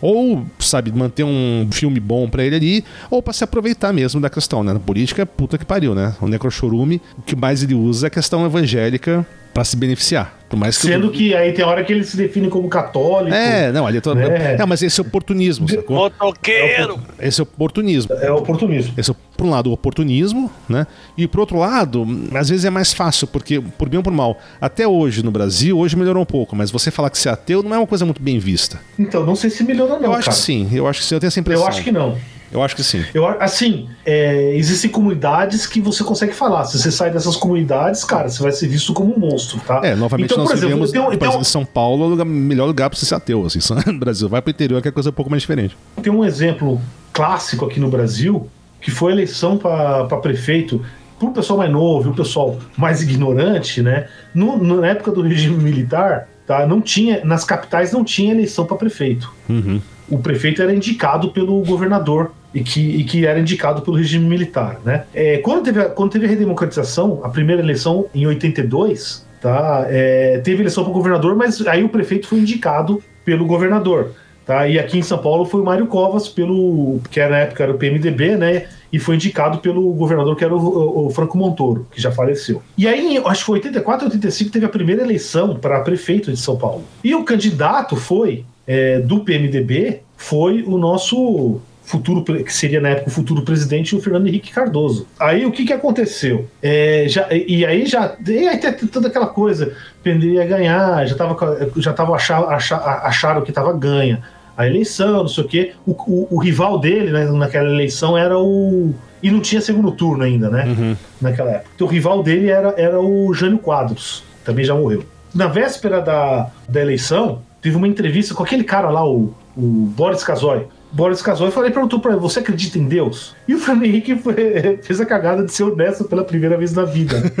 ou, 0.00 0.44
sabe, 0.58 0.92
manter 0.92 1.24
um 1.24 1.68
filme 1.70 2.00
bom 2.00 2.28
pra 2.28 2.44
ele 2.44 2.56
ali, 2.56 2.84
ou 3.10 3.22
pra 3.22 3.32
se 3.32 3.44
aproveitar 3.44 3.92
mesmo 3.92 4.20
da 4.20 4.30
questão, 4.30 4.62
né? 4.62 4.72
Na 4.72 4.80
política, 4.80 5.26
puta 5.26 5.58
que 5.58 5.64
pariu, 5.64 5.94
né? 5.94 6.14
O 6.20 6.28
necrochorume, 6.28 7.00
o 7.16 7.22
que 7.22 7.36
mais 7.36 7.62
ele 7.62 7.74
usa 7.74 8.06
é 8.06 8.08
a 8.08 8.10
questão 8.10 8.44
evangélica 8.44 9.26
pra 9.52 9.64
se 9.64 9.76
beneficiar. 9.76 10.38
Por 10.48 10.56
mais 10.56 10.78
que 10.78 10.86
eu- 10.86 10.92
Sendo 10.92 11.10
que 11.10 11.34
aí 11.34 11.52
tem 11.52 11.62
hora 11.64 11.84
que 11.84 11.92
ele 11.92 12.04
se 12.04 12.16
define 12.16 12.48
como 12.48 12.68
católico. 12.68 13.34
É, 13.34 13.70
não, 13.70 13.86
ali 13.86 13.98
é 13.98 14.00
todo... 14.00 14.16
né? 14.16 14.56
É, 14.58 14.64
mas 14.64 14.82
esse 14.82 14.98
é 14.98 15.02
oportunismo, 15.02 15.68
sacou? 15.68 15.96
Motoqueiro! 15.96 16.98
Esse 17.20 17.40
é 17.40 17.42
oportunismo. 17.42 18.14
É 18.14 18.30
oportunismo. 18.32 18.94
Esse 18.96 19.10
é, 19.10 19.14
por 19.36 19.46
um 19.46 19.50
lado, 19.50 19.68
o 19.68 19.72
oportunismo, 19.74 20.50
né? 20.66 20.86
E 21.18 21.26
por 21.26 21.40
outro 21.40 21.58
lado, 21.58 22.06
às 22.34 22.48
vezes 22.48 22.64
é 22.64 22.70
mais 22.70 22.94
fácil, 22.94 23.26
porque, 23.26 23.60
por 23.60 23.90
bem 23.90 23.98
ou 23.98 24.02
por 24.02 24.12
mal, 24.12 24.38
até 24.58 24.88
hoje 24.88 25.22
no 25.22 25.30
Brasil, 25.30 25.78
hoje 25.78 25.96
melhorou 25.96 26.22
um 26.22 26.26
pouco, 26.26 26.56
mas 26.56 26.70
você 26.70 26.90
falar 26.90 27.10
que 27.10 27.18
você 27.18 27.28
é 27.28 27.32
ateu 27.32 27.62
não 27.62 27.74
é 27.74 27.78
uma 27.78 27.86
coisa 27.86 28.06
muito 28.06 28.22
bem 28.22 28.38
vista. 28.38 28.80
Então, 28.98 29.26
não 29.26 29.36
sei 29.36 29.50
se 29.50 29.62
melhorou, 29.62 30.00
não. 30.00 30.06
eu 30.06 30.12
acho 30.12 30.24
cara. 30.30 30.36
que 30.36 30.42
sim, 30.42 30.68
eu 30.72 30.86
acho 30.86 31.00
que 31.00 31.06
sim, 31.06 31.14
eu 31.14 31.20
tenho 31.20 31.28
essa 31.28 31.40
impressão. 31.40 31.64
Eu 31.64 31.68
acho 31.68 31.82
que 31.84 31.92
não. 31.92 32.16
Eu 32.50 32.62
acho 32.62 32.74
que 32.74 32.82
sim. 32.82 33.04
Eu, 33.12 33.26
assim, 33.40 33.88
é, 34.06 34.54
existem 34.56 34.90
comunidades 34.90 35.66
que 35.66 35.80
você 35.80 36.02
consegue 36.02 36.32
falar. 36.32 36.64
Se 36.64 36.78
você 36.78 36.90
sai 36.90 37.10
dessas 37.10 37.36
comunidades, 37.36 38.04
cara, 38.04 38.28
você 38.28 38.42
vai 38.42 38.52
ser 38.52 38.68
visto 38.68 38.92
como 38.94 39.14
um 39.14 39.18
monstro, 39.18 39.60
tá? 39.60 39.80
É, 39.84 39.94
novamente 39.94 40.26
então, 40.32 40.38
nós 40.38 40.48
por 40.48 40.56
exemplo, 40.56 40.86
vivemos, 40.86 40.90
por 41.18 41.24
exemplo, 41.26 41.40
em 41.40 41.44
São 41.44 41.64
Paulo 41.64 42.04
é 42.04 42.06
o 42.06 42.10
lugar- 42.10 42.24
melhor 42.26 42.66
lugar 42.66 42.88
pra 42.88 42.98
você 42.98 43.04
ser 43.06 43.14
ateu, 43.14 43.44
assim, 43.44 43.58
no 43.86 43.98
Brasil. 43.98 44.28
Vai 44.28 44.40
pro 44.40 44.50
interior 44.50 44.80
que 44.80 44.88
é 44.88 44.90
coisa 44.90 45.10
um 45.10 45.12
pouco 45.12 45.30
mais 45.30 45.42
diferente. 45.42 45.76
tem 46.02 46.12
um 46.12 46.24
exemplo 46.24 46.80
clássico 47.12 47.64
aqui 47.66 47.78
no 47.80 47.88
Brasil, 47.90 48.48
que 48.80 48.90
foi 48.90 49.12
a 49.12 49.14
eleição 49.14 49.56
para 49.58 50.06
prefeito 50.22 50.82
pro 51.18 51.32
pessoal 51.32 51.58
mais 51.58 51.70
novo 51.72 52.10
o 52.10 52.14
pessoal 52.14 52.56
mais 52.76 53.02
ignorante, 53.02 53.82
né? 53.82 54.06
No- 54.34 54.56
na 54.80 54.86
época 54.86 55.10
do 55.10 55.20
regime 55.20 55.56
militar, 55.62 56.28
tá? 56.46 56.64
Não 56.66 56.80
tinha, 56.80 57.24
nas 57.24 57.44
capitais 57.44 57.90
não 57.92 58.04
tinha 58.04 58.32
eleição 58.32 58.64
para 58.64 58.76
prefeito. 58.76 59.30
Uhum. 59.48 59.80
O 60.08 60.18
prefeito 60.18 60.62
era 60.62 60.72
indicado 60.72 61.30
pelo 61.30 61.60
governador 61.62 62.32
e 62.54 62.60
que, 62.62 62.80
e 62.80 63.04
que 63.04 63.26
era 63.26 63.38
indicado 63.38 63.82
pelo 63.82 63.96
regime 63.96 64.26
militar, 64.26 64.80
né? 64.84 65.04
É, 65.14 65.38
quando, 65.38 65.64
teve 65.64 65.80
a, 65.80 65.84
quando 65.86 66.10
teve 66.12 66.26
a 66.26 66.28
redemocratização, 66.28 67.20
a 67.22 67.28
primeira 67.28 67.60
eleição 67.62 68.06
em 68.14 68.26
82, 68.26 69.26
tá? 69.40 69.86
É, 69.88 70.38
teve 70.38 70.62
eleição 70.62 70.82
para 70.84 70.92
governador, 70.92 71.36
mas 71.36 71.66
aí 71.66 71.84
o 71.84 71.88
prefeito 71.88 72.26
foi 72.28 72.38
indicado 72.38 73.02
pelo 73.24 73.46
governador. 73.46 74.12
Tá? 74.46 74.66
E 74.66 74.78
aqui 74.78 74.96
em 74.98 75.02
São 75.02 75.18
Paulo 75.18 75.44
foi 75.44 75.60
o 75.60 75.64
Mário 75.64 75.86
Covas, 75.88 76.26
pelo, 76.26 77.00
que 77.10 77.20
era, 77.20 77.32
na 77.32 77.38
época 77.40 77.62
era 77.62 77.70
o 77.72 77.76
PMDB, 77.76 78.34
né? 78.34 78.64
E 78.90 78.98
foi 78.98 79.16
indicado 79.16 79.58
pelo 79.58 79.92
governador, 79.92 80.34
que 80.36 80.42
era 80.42 80.56
o, 80.56 80.58
o- 80.58 81.06
o 81.08 81.10
Franco 81.10 81.36
Montoro, 81.36 81.86
que 81.90 82.00
já 82.00 82.10
faleceu. 82.10 82.62
E 82.78 82.88
aí, 82.88 83.18
acho 83.26 83.40
que 83.40 83.44
foi 83.46 83.58
84, 83.58 84.06
85, 84.06 84.50
teve 84.50 84.64
a 84.64 84.70
primeira 84.70 85.02
eleição 85.02 85.54
para 85.56 85.80
prefeito 85.80 86.32
de 86.32 86.38
São 86.38 86.56
Paulo. 86.56 86.82
E 87.04 87.14
o 87.14 87.24
candidato 87.24 87.94
foi, 87.94 88.46
é, 88.66 89.00
do 89.00 89.20
PMDB, 89.20 90.00
foi 90.16 90.62
o 90.62 90.78
nosso 90.78 91.60
futuro, 91.88 92.22
que 92.22 92.52
seria 92.52 92.80
na 92.80 92.90
época 92.90 93.08
o 93.08 93.12
futuro 93.12 93.42
presidente, 93.42 93.96
o 93.96 94.00
Fernando 94.00 94.28
Henrique 94.28 94.52
Cardoso. 94.52 95.06
Aí 95.18 95.46
o 95.46 95.50
que 95.50 95.64
que 95.64 95.72
aconteceu? 95.72 96.46
É, 96.62 97.06
já, 97.08 97.26
e 97.32 97.64
aí 97.64 97.86
já, 97.86 98.14
e 98.26 98.46
aí 98.46 98.58
tem 98.58 98.72
toda 98.86 99.08
aquela 99.08 99.26
coisa, 99.26 99.72
penderia 100.02 100.44
ganhar, 100.44 101.06
já 101.06 101.16
tava, 101.16 101.70
já 101.76 101.92
tava 101.92 102.14
achar, 102.14 102.44
achar, 102.44 102.78
acharam 103.04 103.40
que 103.40 103.50
tava 103.50 103.72
ganha 103.72 104.22
a 104.54 104.66
eleição, 104.66 105.18
não 105.18 105.28
sei 105.28 105.44
o 105.44 105.48
quê. 105.48 105.72
O, 105.86 105.92
o, 105.92 106.28
o 106.32 106.38
rival 106.38 106.78
dele 106.78 107.10
né, 107.10 107.24
naquela 107.30 107.70
eleição 107.70 108.18
era 108.18 108.38
o. 108.38 108.92
E 109.22 109.30
não 109.30 109.40
tinha 109.40 109.60
segundo 109.60 109.90
turno 109.92 110.22
ainda, 110.24 110.50
né? 110.50 110.64
Uhum. 110.66 110.96
Naquela 111.20 111.50
época. 111.52 111.70
Então, 111.74 111.86
o 111.86 111.90
rival 111.90 112.22
dele 112.22 112.50
era, 112.50 112.74
era 112.76 113.00
o 113.00 113.32
Jânio 113.32 113.58
Quadros, 113.58 114.22
também 114.44 114.64
já 114.64 114.74
morreu. 114.74 115.04
Na 115.34 115.46
véspera 115.46 116.00
da, 116.00 116.50
da 116.68 116.80
eleição, 116.80 117.40
teve 117.62 117.76
uma 117.76 117.88
entrevista 117.88 118.34
com 118.34 118.42
aquele 118.42 118.64
cara 118.64 118.90
lá, 118.90 119.04
o, 119.04 119.34
o 119.56 119.62
Boris 119.96 120.22
Casoy. 120.22 120.66
Boris 120.90 121.20
Casoy 121.22 121.50
falei, 121.50 121.70
perguntou 121.70 122.00
pra 122.00 122.12
ele: 122.12 122.20
Você 122.20 122.38
acredita 122.40 122.78
em 122.78 122.88
Deus? 122.88 123.34
E 123.46 123.54
o 123.54 123.58
Fernando 123.58 123.84
Henrique 123.84 124.16
foi- 124.16 124.78
fez 124.82 125.00
a 125.00 125.06
cagada 125.06 125.44
de 125.44 125.52
ser 125.52 125.64
honesto 125.64 126.04
pela 126.04 126.24
primeira 126.24 126.56
vez 126.56 126.72
na 126.72 126.84
vida. 126.84 127.16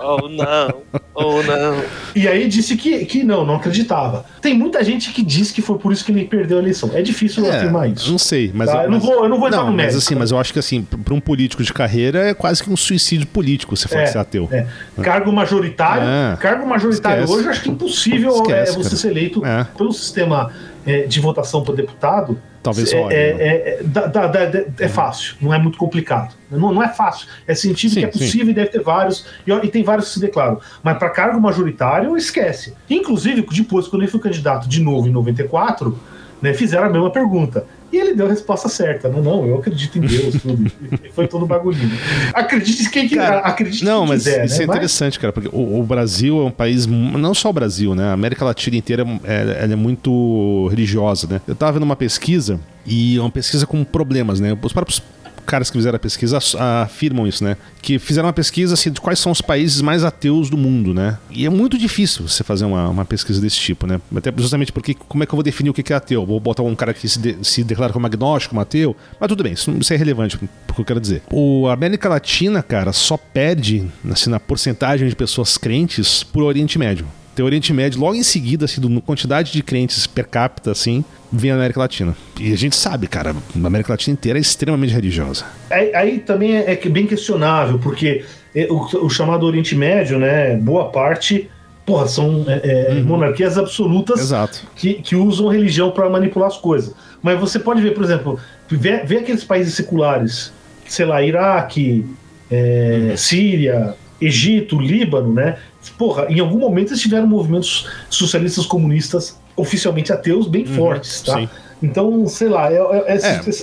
Oh 0.00 0.28
não, 0.28 0.82
oh 1.14 1.42
não. 1.42 1.82
E 2.14 2.28
aí 2.28 2.46
disse 2.46 2.76
que, 2.76 3.04
que 3.06 3.24
não, 3.24 3.44
não 3.44 3.56
acreditava. 3.56 4.24
Tem 4.40 4.54
muita 4.56 4.84
gente 4.84 5.12
que 5.12 5.22
diz 5.24 5.50
que 5.50 5.60
foi 5.62 5.78
por 5.78 5.92
isso 5.92 6.04
que 6.04 6.12
ele 6.12 6.24
perdeu 6.26 6.58
a 6.58 6.60
eleição. 6.60 6.90
É 6.94 7.02
difícil 7.02 7.44
eu 7.44 7.50
afirmar 7.52 7.88
isso. 7.90 8.10
não 8.10 8.18
sei, 8.18 8.50
mas, 8.54 8.70
Tá, 8.70 8.84
eu 8.84 8.90
não 8.90 8.98
mas- 8.98 9.02
vou- 9.06 9.24
eu 9.24 9.28
não 9.28 9.38
vou 9.38 9.48
entrar 9.48 9.58
não, 9.60 9.66
no 9.70 9.72
mas 9.72 9.86
mérito. 9.86 9.98
assim, 9.98 10.14
mas 10.14 10.30
eu 10.30 10.38
acho 10.38 10.52
que 10.52 10.58
assim, 10.58 10.82
para 10.82 11.14
um 11.14 11.20
político 11.20 11.62
de 11.64 11.72
carreira 11.72 12.20
é 12.28 12.34
quase 12.34 12.62
que 12.62 12.70
um 12.70 12.76
suicídio 12.76 13.26
político 13.26 13.76
se 13.76 13.88
for 13.88 13.98
É, 13.98 14.06
ser 14.06 14.18
ateu. 14.18 14.48
é. 14.52 14.66
Cargo 15.02 15.32
majoritário. 15.32 16.04
É. 16.06 16.36
Cargo 16.36 16.66
majoritário 16.66 17.24
Esquece. 17.24 17.38
hoje, 17.38 17.46
eu 17.46 17.50
acho 17.50 17.62
que 17.62 17.68
é 17.68 17.72
impossível 17.72 18.30
Esquece, 18.36 18.72
é, 18.72 18.76
você 18.76 18.82
cara. 18.90 18.96
ser 18.96 19.08
eleito 19.10 19.44
É. 19.44 19.64
pelo 19.76 19.92
sistema 19.92 20.52
é, 20.88 21.02
de 21.02 21.20
votação 21.20 21.62
para 21.62 21.74
deputado. 21.74 22.40
Talvez 22.62 22.92
é, 22.92 23.00
role, 23.00 23.14
é, 23.14 23.34
né? 23.34 23.44
é, 23.44 24.84
é 24.84 24.88
fácil, 24.88 25.36
não 25.40 25.52
é 25.52 25.58
muito 25.58 25.76
complicado. 25.76 26.34
Não, 26.50 26.72
não 26.72 26.82
é 26.82 26.88
fácil. 26.88 27.28
É 27.46 27.54
sentido 27.54 27.92
Sim, 27.92 28.00
que 28.00 28.06
é 28.06 28.12
sim. 28.12 28.18
possível 28.18 28.50
e 28.50 28.54
deve 28.54 28.70
ter 28.70 28.82
vários, 28.82 29.26
e, 29.46 29.52
e 29.52 29.68
tem 29.68 29.82
vários 29.84 30.08
que 30.08 30.14
se 30.14 30.20
declaram. 30.20 30.58
Mas 30.82 30.96
para 30.98 31.10
cargo 31.10 31.38
majoritário, 31.38 32.16
esquece. 32.16 32.74
Inclusive, 32.88 33.42
depois, 33.42 33.86
quando 33.86 34.02
ele 34.02 34.10
foi 34.10 34.18
candidato 34.18 34.66
de 34.66 34.80
novo 34.80 35.06
em 35.06 35.12
94, 35.12 35.98
né, 36.40 36.54
fizeram 36.54 36.86
a 36.86 36.90
mesma 36.90 37.10
pergunta. 37.10 37.66
E 37.90 37.96
ele 37.96 38.14
deu 38.14 38.26
a 38.26 38.30
resposta 38.30 38.68
certa. 38.68 39.08
Não, 39.08 39.22
não, 39.22 39.46
eu 39.46 39.56
acredito 39.58 39.96
em 39.98 40.02
Deus, 40.02 40.34
tudo. 40.42 40.70
Foi 41.14 41.26
todo 41.26 41.46
bagulhinho. 41.46 41.90
Acredite 42.34 42.90
quem 42.90 43.08
quiser. 43.08 43.40
Acredite 43.44 43.84
Não, 43.84 44.00
quem 44.00 44.08
mas 44.08 44.24
quiser, 44.24 44.44
isso 44.44 44.58
né? 44.58 44.64
é 44.64 44.66
Mas- 44.66 44.76
interessante, 44.76 45.18
cara, 45.18 45.32
porque 45.32 45.48
o, 45.52 45.80
o 45.80 45.82
Brasil 45.82 46.38
é 46.40 46.44
um 46.44 46.50
país, 46.50 46.86
não 46.86 47.32
só 47.34 47.50
o 47.50 47.52
Brasil, 47.52 47.94
né? 47.94 48.04
A 48.10 48.12
América 48.12 48.44
Latina 48.44 48.76
inteira 48.76 49.06
é, 49.24 49.68
é 49.72 49.76
muito 49.76 50.66
religiosa, 50.68 51.26
né? 51.28 51.40
Eu 51.48 51.54
tava 51.54 51.72
vendo 51.72 51.82
uma 51.84 51.96
pesquisa 51.96 52.60
e 52.86 53.16
é 53.16 53.20
uma 53.20 53.30
pesquisa 53.30 53.66
com 53.66 53.82
problemas, 53.84 54.38
né? 54.40 54.56
Os 54.62 54.72
próprios 54.72 55.02
caras 55.48 55.70
que 55.70 55.76
fizeram 55.78 55.96
a 55.96 55.98
pesquisa 55.98 56.38
afirmam 56.82 57.26
isso, 57.26 57.42
né? 57.42 57.56
Que 57.82 57.98
fizeram 57.98 58.26
uma 58.26 58.32
pesquisa 58.32 58.74
assim, 58.74 58.90
de 58.90 59.00
quais 59.00 59.18
são 59.18 59.32
os 59.32 59.40
países 59.40 59.80
mais 59.80 60.04
ateus 60.04 60.50
do 60.50 60.56
mundo, 60.56 60.92
né? 60.94 61.18
E 61.30 61.46
é 61.46 61.50
muito 61.50 61.78
difícil 61.78 62.28
você 62.28 62.44
fazer 62.44 62.64
uma, 62.66 62.88
uma 62.88 63.04
pesquisa 63.04 63.40
desse 63.40 63.56
tipo, 63.58 63.86
né? 63.86 64.00
Até 64.14 64.32
justamente 64.36 64.70
porque 64.72 64.94
como 64.94 65.22
é 65.22 65.26
que 65.26 65.32
eu 65.32 65.36
vou 65.36 65.42
definir 65.42 65.70
o 65.70 65.74
que 65.74 65.92
é 65.92 65.96
ateu? 65.96 66.24
Vou 66.26 66.38
botar 66.38 66.62
um 66.62 66.74
cara 66.74 66.92
que 66.92 67.08
se, 67.08 67.18
de- 67.18 67.36
se 67.42 67.64
declara 67.64 67.92
como 67.92 68.06
agnóstico, 68.06 68.50
como 68.50 68.60
ateu? 68.60 68.94
Mas 69.18 69.28
tudo 69.28 69.42
bem, 69.42 69.52
isso, 69.54 69.70
isso 69.80 69.92
é 69.92 69.96
irrelevante 69.96 70.36
pro 70.66 70.74
que 70.74 70.80
eu 70.80 70.84
quero 70.84 71.00
dizer. 71.00 71.22
O 71.32 71.66
a 71.68 71.72
América 71.72 72.08
Latina, 72.08 72.62
cara, 72.62 72.92
só 72.92 73.16
perde 73.16 73.86
assim, 74.10 74.30
na 74.30 74.38
porcentagem 74.38 75.08
de 75.08 75.16
pessoas 75.16 75.56
crentes 75.56 76.22
por 76.22 76.42
Oriente 76.42 76.78
Médio. 76.78 77.06
Tem 77.38 77.44
o 77.44 77.46
Oriente 77.46 77.72
Médio, 77.72 78.00
logo 78.00 78.16
em 78.16 78.24
seguida, 78.24 78.64
assim, 78.64 78.80
do, 78.80 79.00
quantidade 79.00 79.52
de 79.52 79.62
crentes 79.62 80.08
per 80.08 80.26
capita, 80.26 80.72
assim, 80.72 81.04
vem 81.30 81.52
a 81.52 81.54
América 81.54 81.78
Latina. 81.78 82.16
E 82.40 82.52
a 82.52 82.56
gente 82.56 82.74
sabe, 82.74 83.06
cara, 83.06 83.32
a 83.32 83.64
América 83.64 83.92
Latina 83.92 84.14
inteira 84.14 84.40
é 84.40 84.42
extremamente 84.42 84.92
religiosa. 84.92 85.44
Aí, 85.70 85.94
aí 85.94 86.18
também 86.18 86.56
é, 86.56 86.72
é 86.72 86.88
bem 86.88 87.06
questionável, 87.06 87.78
porque 87.78 88.24
é, 88.52 88.66
o, 88.68 89.04
o 89.04 89.08
chamado 89.08 89.46
Oriente 89.46 89.76
Médio, 89.76 90.18
né, 90.18 90.56
boa 90.56 90.90
parte, 90.90 91.48
porra, 91.86 92.08
são 92.08 92.44
é, 92.48 92.96
é, 92.98 93.02
monarquias 93.04 93.56
absolutas 93.56 94.18
Exato. 94.18 94.66
que, 94.74 94.94
que 94.94 95.14
usam 95.14 95.46
religião 95.46 95.92
para 95.92 96.10
manipular 96.10 96.48
as 96.48 96.56
coisas. 96.56 96.92
Mas 97.22 97.38
você 97.38 97.60
pode 97.60 97.80
ver, 97.80 97.94
por 97.94 98.02
exemplo, 98.02 98.40
vê, 98.68 99.04
vê 99.04 99.18
aqueles 99.18 99.44
países 99.44 99.74
seculares, 99.74 100.52
sei 100.88 101.06
lá, 101.06 101.22
Iraque, 101.22 102.04
é, 102.50 103.14
Síria, 103.16 103.94
Egito, 104.20 104.76
Líbano, 104.76 105.32
né? 105.32 105.56
Porra, 105.88 106.26
em 106.28 106.40
algum 106.40 106.58
momento 106.58 106.90
eles 106.90 107.00
tiveram 107.00 107.26
movimentos 107.26 107.88
socialistas 108.10 108.66
comunistas 108.66 109.38
oficialmente 109.56 110.12
ateus 110.12 110.46
bem 110.46 110.64
fortes, 110.64 111.22
tá? 111.22 111.38
sim. 111.38 111.48
Então, 111.82 112.26
sei 112.26 112.48
lá, 112.48 112.72
é, 112.72 112.76
é, 112.76 113.16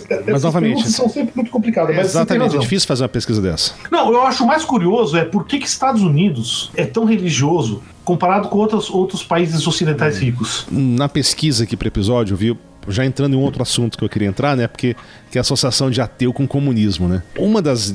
É, 0.09 0.31
mas 0.31 0.43
novamente, 0.43 0.89
são 0.89 1.09
sempre 1.09 1.33
muito 1.35 1.51
complicadas. 1.51 1.95
mas 1.95 2.07
Exatamente, 2.07 2.55
é 2.55 2.59
difícil 2.59 2.87
fazer 2.87 3.03
uma 3.03 3.09
pesquisa 3.09 3.41
dessa. 3.41 3.73
Não, 3.91 4.11
eu 4.11 4.21
acho 4.21 4.45
mais 4.45 4.63
curioso 4.63 5.17
é 5.17 5.25
por 5.25 5.45
que, 5.45 5.59
que 5.59 5.67
Estados 5.67 6.01
Unidos 6.01 6.71
é 6.75 6.85
tão 6.85 7.03
religioso 7.03 7.83
comparado 8.03 8.47
com 8.47 8.57
outros, 8.57 8.89
outros 8.89 9.23
países 9.23 9.65
ocidentais 9.67 10.17
ricos. 10.17 10.65
Na 10.71 11.09
pesquisa 11.09 11.65
aqui 11.65 11.75
para 11.75 11.87
episódio, 11.87 12.33
eu 12.33 12.37
vi, 12.37 12.57
já 12.87 13.05
entrando 13.05 13.33
em 13.33 13.37
um 13.37 13.41
outro 13.41 13.61
assunto 13.61 13.97
que 13.97 14.03
eu 14.03 14.09
queria 14.09 14.27
entrar, 14.27 14.55
né? 14.55 14.67
Porque 14.67 14.95
que 15.35 15.37
é 15.37 15.41
a 15.41 15.41
associação 15.41 15.91
de 15.91 15.99
ateu 15.99 16.31
com 16.31 16.47
comunismo, 16.47 17.09
né? 17.09 17.21
Uma 17.37 17.61
das 17.61 17.93